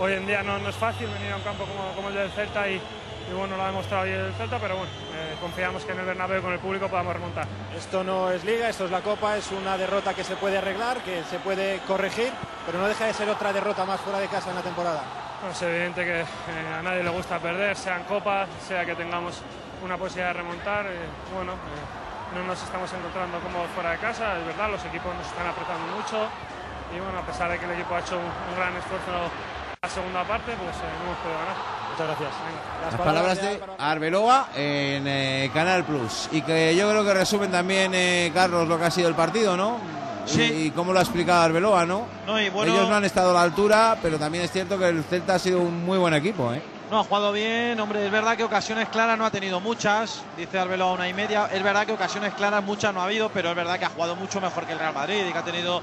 hoy 0.00 0.12
en 0.12 0.26
día 0.26 0.42
no, 0.42 0.58
es 0.58 0.76
fácil 0.76 1.06
venir 1.18 1.32
a 1.32 1.36
un 1.36 1.42
campo 1.42 1.64
como, 1.64 1.94
como 1.94 2.10
el 2.10 2.16
del 2.16 2.30
Celta 2.32 2.68
y, 2.68 2.74
y 2.74 3.34
bueno, 3.34 3.56
lo 3.56 3.62
ha 3.62 3.68
demostrado 3.68 4.04
hoy 4.04 4.10
el 4.10 4.34
Celta, 4.34 4.58
pero 4.58 4.76
bueno, 4.76 4.92
eh, 5.18 5.34
confiamos 5.40 5.84
que 5.84 5.92
en 5.92 5.98
el 5.98 6.06
Bernabéu 6.06 6.40
con 6.40 6.52
el 6.52 6.60
público 6.60 6.88
podamos 6.88 7.12
remontar. 7.12 7.46
Esto 7.76 8.04
no 8.04 8.30
es 8.30 8.44
liga, 8.44 8.68
esto 8.68 8.84
es 8.84 8.90
la 8.90 9.00
Copa, 9.00 9.36
es 9.36 9.50
una 9.50 9.76
derrota 9.76 10.14
que 10.14 10.22
se 10.22 10.36
puede 10.36 10.58
arreglar, 10.58 10.98
que 10.98 11.24
se 11.24 11.38
puede 11.40 11.80
corregir, 11.80 12.32
pero 12.64 12.78
no 12.78 12.86
deja 12.86 13.06
de 13.06 13.12
ser 13.12 13.28
otra 13.28 13.52
derrota 13.52 13.84
más 13.84 14.00
fuera 14.00 14.20
de 14.20 14.28
casa 14.28 14.50
en 14.50 14.56
la 14.56 14.62
temporada. 14.62 15.02
No, 15.42 15.50
es 15.50 15.62
evidente 15.62 16.04
que 16.04 16.20
eh, 16.20 16.74
a 16.78 16.82
nadie 16.82 17.02
le 17.02 17.10
gusta 17.10 17.38
perder, 17.38 17.76
sea 17.76 17.96
en 17.96 18.04
Copa, 18.04 18.46
sea 18.66 18.84
que 18.84 18.94
tengamos 18.94 19.42
una 19.82 19.96
posibilidad 19.96 20.28
de 20.34 20.40
remontar. 20.42 20.86
eh, 20.86 21.08
bueno, 21.34 21.52
no 22.34 22.44
nos 22.44 22.62
estamos 22.62 22.92
encontrando 22.92 23.40
cómodos 23.40 23.70
fuera 23.74 23.92
de 23.92 23.98
casa, 23.98 24.38
es 24.38 24.46
verdad, 24.46 24.70
los 24.70 24.84
equipos 24.84 25.14
nos 25.14 25.26
están 25.26 25.46
apretando 25.46 25.96
mucho 25.96 26.28
y 26.94 27.00
bueno, 27.00 27.18
a 27.18 27.22
pesar 27.22 27.50
de 27.50 27.58
que 27.58 27.64
el 27.64 27.72
equipo 27.72 27.94
ha 27.94 28.00
hecho 28.00 28.18
un, 28.18 28.24
un 28.24 28.54
gran 28.56 28.76
esfuerzo 28.76 29.08
en 29.08 29.80
la 29.82 29.88
segunda 29.88 30.24
parte, 30.24 30.52
pues 30.52 30.76
no 30.76 31.04
hemos 31.08 31.18
podido 31.24 31.38
ganar. 31.38 31.77
Muchas 31.98 32.16
gracias. 32.20 32.30
Las 32.92 33.00
palabras 33.00 33.42
de 33.42 33.60
Arbeloa 33.76 34.48
en 34.54 35.04
eh, 35.08 35.50
Canal 35.52 35.82
Plus. 35.82 36.28
Y 36.30 36.42
que 36.42 36.76
yo 36.76 36.88
creo 36.88 37.04
que 37.04 37.12
resumen 37.12 37.50
también, 37.50 37.92
eh, 37.92 38.30
Carlos, 38.32 38.68
lo 38.68 38.78
que 38.78 38.84
ha 38.84 38.90
sido 38.92 39.08
el 39.08 39.16
partido, 39.16 39.56
¿no? 39.56 39.78
Sí. 40.24 40.42
Y, 40.42 40.66
y 40.66 40.70
cómo 40.70 40.92
lo 40.92 41.00
ha 41.00 41.02
explicado 41.02 41.42
Arbeloa, 41.42 41.84
¿no? 41.86 42.06
No, 42.24 42.40
y 42.40 42.50
bueno- 42.50 42.72
Ellos 42.72 42.88
no 42.88 42.94
han 42.94 43.04
estado 43.04 43.30
a 43.32 43.34
la 43.34 43.42
altura, 43.42 43.98
pero 44.00 44.16
también 44.16 44.44
es 44.44 44.52
cierto 44.52 44.78
que 44.78 44.86
el 44.88 45.02
Celta 45.02 45.34
ha 45.34 45.38
sido 45.40 45.58
un 45.60 45.84
muy 45.84 45.98
buen 45.98 46.14
equipo, 46.14 46.52
¿eh? 46.52 46.62
No, 46.88 47.00
ha 47.00 47.04
jugado 47.04 47.32
bien, 47.32 47.80
hombre, 47.80 48.06
es 48.06 48.12
verdad 48.12 48.36
que 48.36 48.44
ocasiones 48.44 48.88
claras 48.90 49.18
no 49.18 49.26
ha 49.26 49.30
tenido 49.32 49.58
muchas, 49.58 50.22
dice 50.36 50.56
Arbeloa 50.58 50.92
una 50.92 51.08
y 51.08 51.14
media, 51.14 51.48
es 51.52 51.62
verdad 51.64 51.84
que 51.84 51.92
ocasiones 51.92 52.32
claras 52.34 52.62
muchas 52.62 52.94
no 52.94 53.00
ha 53.00 53.04
habido, 53.06 53.28
pero 53.30 53.50
es 53.50 53.56
verdad 53.56 53.76
que 53.78 53.86
ha 53.86 53.90
jugado 53.90 54.14
mucho 54.14 54.40
mejor 54.40 54.64
que 54.66 54.72
el 54.72 54.78
Real 54.78 54.94
Madrid 54.94 55.24
y 55.28 55.32
que 55.32 55.38
ha 55.38 55.44
tenido 55.44 55.82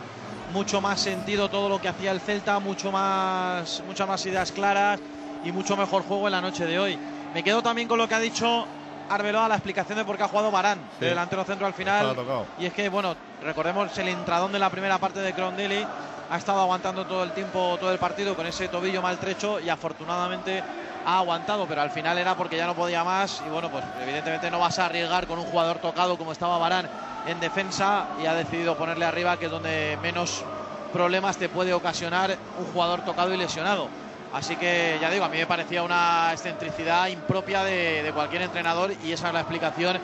mucho 0.54 0.80
más 0.80 1.00
sentido 1.02 1.50
todo 1.50 1.68
lo 1.68 1.82
que 1.82 1.90
hacía 1.90 2.12
el 2.12 2.22
Celta, 2.22 2.58
mucho 2.60 2.90
más, 2.92 3.84
muchas 3.86 4.08
más 4.08 4.26
ideas 4.26 4.52
claras 4.54 5.00
y 5.46 5.52
mucho 5.52 5.78
mejor 5.78 6.04
juego 6.04 6.28
en 6.28 6.34
la 6.34 6.42
noche 6.42 6.66
de 6.66 6.78
hoy. 6.80 7.00
Me 7.34 7.44
quedo 7.44 7.62
también 7.62 7.88
con 7.88 7.98
lo 7.98 8.08
que 8.08 8.16
ha 8.16 8.20
dicho 8.20 8.66
Arbeloa, 9.10 9.48
la 9.48 9.56
explicación 9.56 10.00
de 10.00 10.04
por 10.06 10.18
qué 10.18 10.24
ha 10.24 10.28
jugado 10.28 10.50
Barán, 10.52 10.80
Sí. 10.98 11.02
de 11.06 11.10
delantero 11.10 11.44
centro 11.44 11.68
al 11.68 11.74
final. 11.74 12.16
Y 12.60 12.66
es 12.66 12.74
que, 12.74 12.90
bueno, 12.90 13.16
recordemos 13.44 13.96
el 13.98 14.08
entradón 14.08 14.52
de 14.52 14.58
la 14.60 14.70
primera 14.72 14.98
parte 14.98 15.20
de 15.20 15.34
Crondelli. 15.34 15.86
Ha 16.32 16.38
estado 16.38 16.60
aguantando 16.62 17.06
todo 17.06 17.24
el 17.24 17.32
tiempo, 17.34 17.78
todo 17.80 17.92
el 17.92 18.00
partido 18.00 18.36
con 18.36 18.48
ese 18.48 18.68
tobillo 18.68 19.04
maltrecho 19.04 19.60
y 19.60 19.70
afortunadamente 19.70 20.64
ha 21.06 21.20
aguantado, 21.20 21.68
pero 21.68 21.82
al 21.84 21.92
final 21.92 22.18
era 22.18 22.34
porque 22.36 22.58
ya 22.58 22.66
no 22.66 22.74
podía 22.74 23.04
más. 23.04 23.44
Y 23.46 23.50
bueno, 23.52 23.70
pues 23.70 23.84
evidentemente 24.02 24.50
no 24.50 24.58
vas 24.58 24.80
a 24.80 24.88
arriesgar 24.88 25.28
con 25.28 25.38
un 25.38 25.46
jugador 25.46 25.78
tocado 25.78 26.18
como 26.18 26.32
estaba 26.32 26.58
Barán 26.58 26.90
en 27.28 27.40
defensa 27.40 28.08
y 28.24 28.26
ha 28.26 28.34
decidido 28.34 28.76
ponerle 28.76 29.06
arriba, 29.06 29.38
que 29.38 29.46
es 29.46 29.52
donde 29.52 30.00
menos 30.02 30.44
problemas 30.92 31.38
te 31.38 31.48
puede 31.48 31.74
ocasionar 31.76 32.36
un 32.58 32.66
jugador 32.74 33.02
tocado 33.02 33.32
y 33.32 33.38
lesionado. 33.38 33.88
Así 34.36 34.58
que 34.58 34.98
ya 35.00 35.10
digo, 35.10 35.24
a 35.24 35.30
mí 35.30 35.38
me 35.38 35.46
parecía 35.46 35.82
una 35.82 36.28
excentricidad 36.34 37.08
impropia 37.08 37.64
de, 37.64 38.12
cualquier 38.14 38.42
entrenador 38.42 38.92
y 39.02 39.14
esa 39.14 39.28
es 39.28 39.34
la 39.34 39.40
explicación 39.40 39.98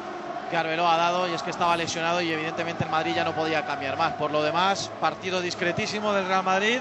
que 0.49 0.55
Arbeloa 0.55 0.93
ha 0.93 0.97
dado 0.97 1.27
y 1.27 1.33
es 1.33 1.43
que 1.43 1.49
estaba 1.49 1.75
lesionado 1.75 2.21
y 2.21 2.31
evidentemente 2.31 2.85
el 2.85 2.89
Madrid 2.89 3.11
ya 3.13 3.25
no 3.25 3.35
podía 3.35 3.65
cambiar 3.65 3.97
más. 3.97 4.13
Por 4.13 4.31
lo 4.31 4.41
demás, 4.41 4.89
partido 5.01 5.41
discretísimo 5.41 6.13
del 6.13 6.27
Real 6.27 6.45
Madrid 6.45 6.77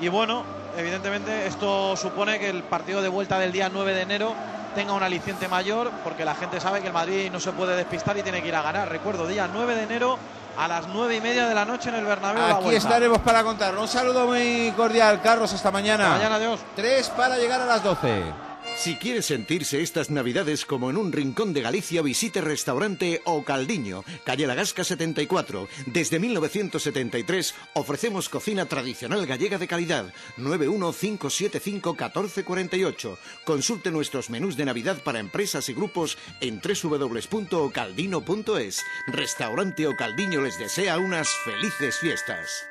y 0.00 0.08
bueno, 0.08 0.42
evidentemente 0.76 1.46
esto 1.46 1.96
supone 1.96 2.40
que 2.40 2.50
el 2.50 2.64
partido 2.64 3.00
de 3.00 3.08
vuelta 3.08 3.38
del 3.38 3.52
día 3.52 3.70
9 3.72 3.94
de 3.94 4.02
enero 4.02 4.34
tenga 4.74 4.92
un 4.92 5.04
aliciente 5.04 5.46
mayor 5.46 5.88
porque 6.02 6.24
la 6.24 6.34
gente 6.34 6.58
sabe 6.58 6.80
que 6.80 6.88
el 6.88 6.92
Madrid 6.92 7.30
no 7.30 7.38
se 7.38 7.52
puede 7.52 7.76
despistar 7.76 8.18
y 8.18 8.24
tiene 8.24 8.42
que 8.42 8.48
ir 8.48 8.56
a 8.56 8.62
ganar. 8.62 8.88
Recuerdo, 8.88 9.28
día 9.28 9.48
9 9.52 9.76
de 9.76 9.82
enero 9.84 10.18
a 10.56 10.68
las 10.68 10.88
nueve 10.88 11.16
y 11.16 11.20
media 11.20 11.46
de 11.48 11.54
la 11.54 11.64
noche 11.64 11.88
en 11.88 11.96
el 11.96 12.04
Bernabéu. 12.04 12.56
Aquí 12.56 12.74
estaremos 12.74 13.18
para 13.18 13.42
contar. 13.42 13.76
Un 13.76 13.88
saludo 13.88 14.26
muy 14.26 14.72
cordial, 14.76 15.20
Carlos. 15.22 15.52
Hasta 15.52 15.70
mañana. 15.70 16.04
Hasta 16.04 16.16
mañana, 16.18 16.36
adiós. 16.36 16.60
Tres 16.76 17.08
para 17.10 17.36
llegar 17.36 17.60
a 17.60 17.66
las 17.66 17.82
12. 17.82 18.51
Si 18.82 18.96
quiere 18.96 19.22
sentirse 19.22 19.80
estas 19.80 20.10
navidades 20.10 20.66
como 20.66 20.90
en 20.90 20.96
un 20.96 21.12
rincón 21.12 21.52
de 21.52 21.60
Galicia, 21.60 22.02
visite 22.02 22.40
Restaurante 22.40 23.22
O 23.26 23.44
Caldiño, 23.44 24.02
calle 24.24 24.48
La 24.48 24.56
Gasca 24.56 24.82
74. 24.82 25.68
Desde 25.86 26.18
1973 26.18 27.54
ofrecemos 27.74 28.28
cocina 28.28 28.66
tradicional 28.66 29.24
gallega 29.24 29.58
de 29.58 29.68
calidad. 29.68 30.12
915751448. 30.36 33.18
Consulte 33.44 33.92
nuestros 33.92 34.30
menús 34.30 34.56
de 34.56 34.64
Navidad 34.64 35.00
para 35.04 35.20
empresas 35.20 35.68
y 35.68 35.74
grupos 35.74 36.18
en 36.40 36.60
www.ocaldino.es. 36.60 38.82
Restaurante 39.06 39.86
O 39.86 39.94
Caldiño 39.94 40.40
les 40.40 40.58
desea 40.58 40.98
unas 40.98 41.28
felices 41.28 41.98
fiestas. 41.98 42.64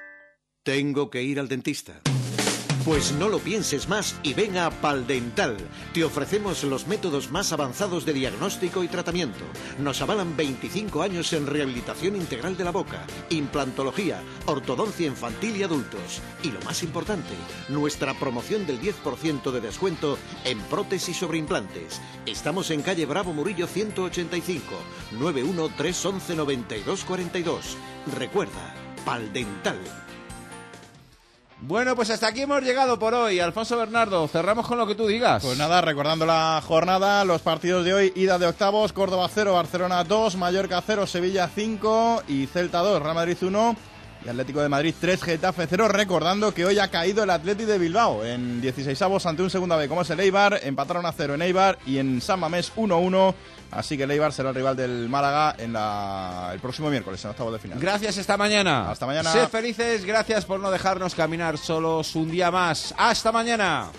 Tengo 0.64 1.10
que 1.10 1.24
ir 1.24 1.40
al 1.40 1.48
dentista. 1.48 2.02
Pues 2.86 3.12
no 3.12 3.30
lo 3.30 3.38
pienses 3.38 3.88
más 3.88 4.16
y 4.24 4.34
ven 4.34 4.58
a 4.58 4.72
Paldental. 4.72 5.56
Te 5.94 6.04
ofrecemos 6.04 6.64
los 6.64 6.88
métodos 6.88 7.30
más 7.30 7.54
avanzados 7.54 8.06
de 8.06 8.14
diagnóstico 8.14 8.84
y 8.84 8.88
tratamiento. 8.88 9.44
Nos 9.78 10.02
avalan 10.02 10.36
25 10.36 11.04
años 11.04 11.32
en 11.34 11.46
rehabilitación 11.46 12.16
integral 12.16 12.58
de 12.58 12.64
la 12.64 12.72
boca, 12.72 13.06
implantología, 13.30 14.24
ortodoncia 14.48 15.06
infantil 15.06 15.58
y 15.58 15.64
adultos. 15.64 16.22
Y 16.42 16.50
lo 16.50 16.60
más 16.62 16.82
importante, 16.82 17.36
nuestra 17.70 18.16
promoción 18.16 18.66
del 18.66 18.82
10% 18.82 19.52
de 19.52 19.62
descuento 19.62 20.18
en 20.44 20.60
prótesis 20.62 21.18
sobre 21.18 21.38
implantes. 21.38 22.02
Estamos 22.26 22.72
en 22.72 22.82
calle 22.82 23.06
Bravo 23.06 23.32
Murillo 23.32 23.68
185, 23.68 24.64
91311 25.12 26.36
9242. 26.36 27.78
Recuerda, 28.18 28.74
Paldental. 29.06 29.78
Bueno, 31.64 31.96
pues 31.96 32.10
hasta 32.10 32.28
aquí 32.28 32.42
hemos 32.42 32.64
llegado 32.64 32.98
por 32.98 33.14
hoy. 33.14 33.40
Alfonso 33.40 33.78
Bernardo, 33.78 34.28
cerramos 34.28 34.68
con 34.68 34.80
lo 34.80 34.88
que 34.88 34.96
tú 34.96 35.06
digas. 35.06 35.44
Pues 35.44 35.60
nada, 35.60 35.80
recordando 35.80 36.26
la 36.26 36.60
jornada, 36.66 37.24
los 37.24 37.44
partidos 37.44 37.86
de 37.86 37.94
hoy, 37.94 38.14
ida 38.16 38.40
de 38.40 38.48
octavos, 38.48 38.94
Córdoba 38.94 39.30
0, 39.32 39.54
Barcelona 39.54 40.04
2, 40.04 40.38
Mallorca 40.38 40.82
0, 40.84 41.06
Sevilla 41.06 41.48
5 41.54 42.24
y 42.28 42.48
Celta 42.48 42.80
2, 42.80 43.04
Real 43.04 43.14
Madrid 43.14 43.38
1 43.40 43.76
y 44.26 44.30
Atlético 44.30 44.62
de 44.62 44.70
Madrid 44.70 44.94
3, 45.00 45.24
Getafe 45.24 45.68
0. 45.68 45.88
Recordando 45.88 46.54
que 46.54 46.66
hoy 46.66 46.80
ha 46.80 46.90
caído 46.90 47.24
el 47.24 47.30
Atleti 47.30 47.66
de 47.66 47.78
Bilbao 47.78 48.24
en 48.26 48.62
16 48.62 49.02
avos 49.02 49.26
ante 49.26 49.42
un 49.42 49.50
segunda 49.50 49.76
B 49.76 49.88
como 49.88 50.02
es 50.02 50.10
el 50.10 50.20
Eibar. 50.20 50.60
Empataron 50.64 51.06
a 51.06 51.12
0 51.12 51.36
en 51.36 51.42
Eibar 51.42 51.78
y 51.86 51.98
en 51.98 52.22
San 52.22 52.40
Mamés 52.40 52.72
1-1. 52.76 53.34
Así 53.72 53.98
que 53.98 54.04
el 54.04 54.12
Eibar 54.12 54.34
será 54.34 54.50
el 54.50 54.56
rival 54.56 54.76
del 54.76 55.08
Málaga 55.08 55.56
en 55.58 55.74
la... 55.74 56.50
el 56.54 56.60
próximo 56.60 56.90
miércoles, 56.90 57.24
en 57.24 57.32
octavos 57.32 57.54
de 57.54 57.60
final. 57.60 57.80
Gracias 57.80 58.18
esta 58.18 58.36
mañana. 58.36 58.92
Hasta 58.92 59.06
mañana. 59.06 59.32
Sed 59.32 59.48
felices, 59.48 60.06
gracias 60.06 60.46
por 60.46 60.60
no 60.60 60.70
dejarnos 60.70 61.16
caminar 61.16 61.58
solos 61.58 62.16
un 62.16 62.30
día 62.30 62.52
más. 62.52 62.94
Hasta 62.98 63.32
mañana. 63.32 63.90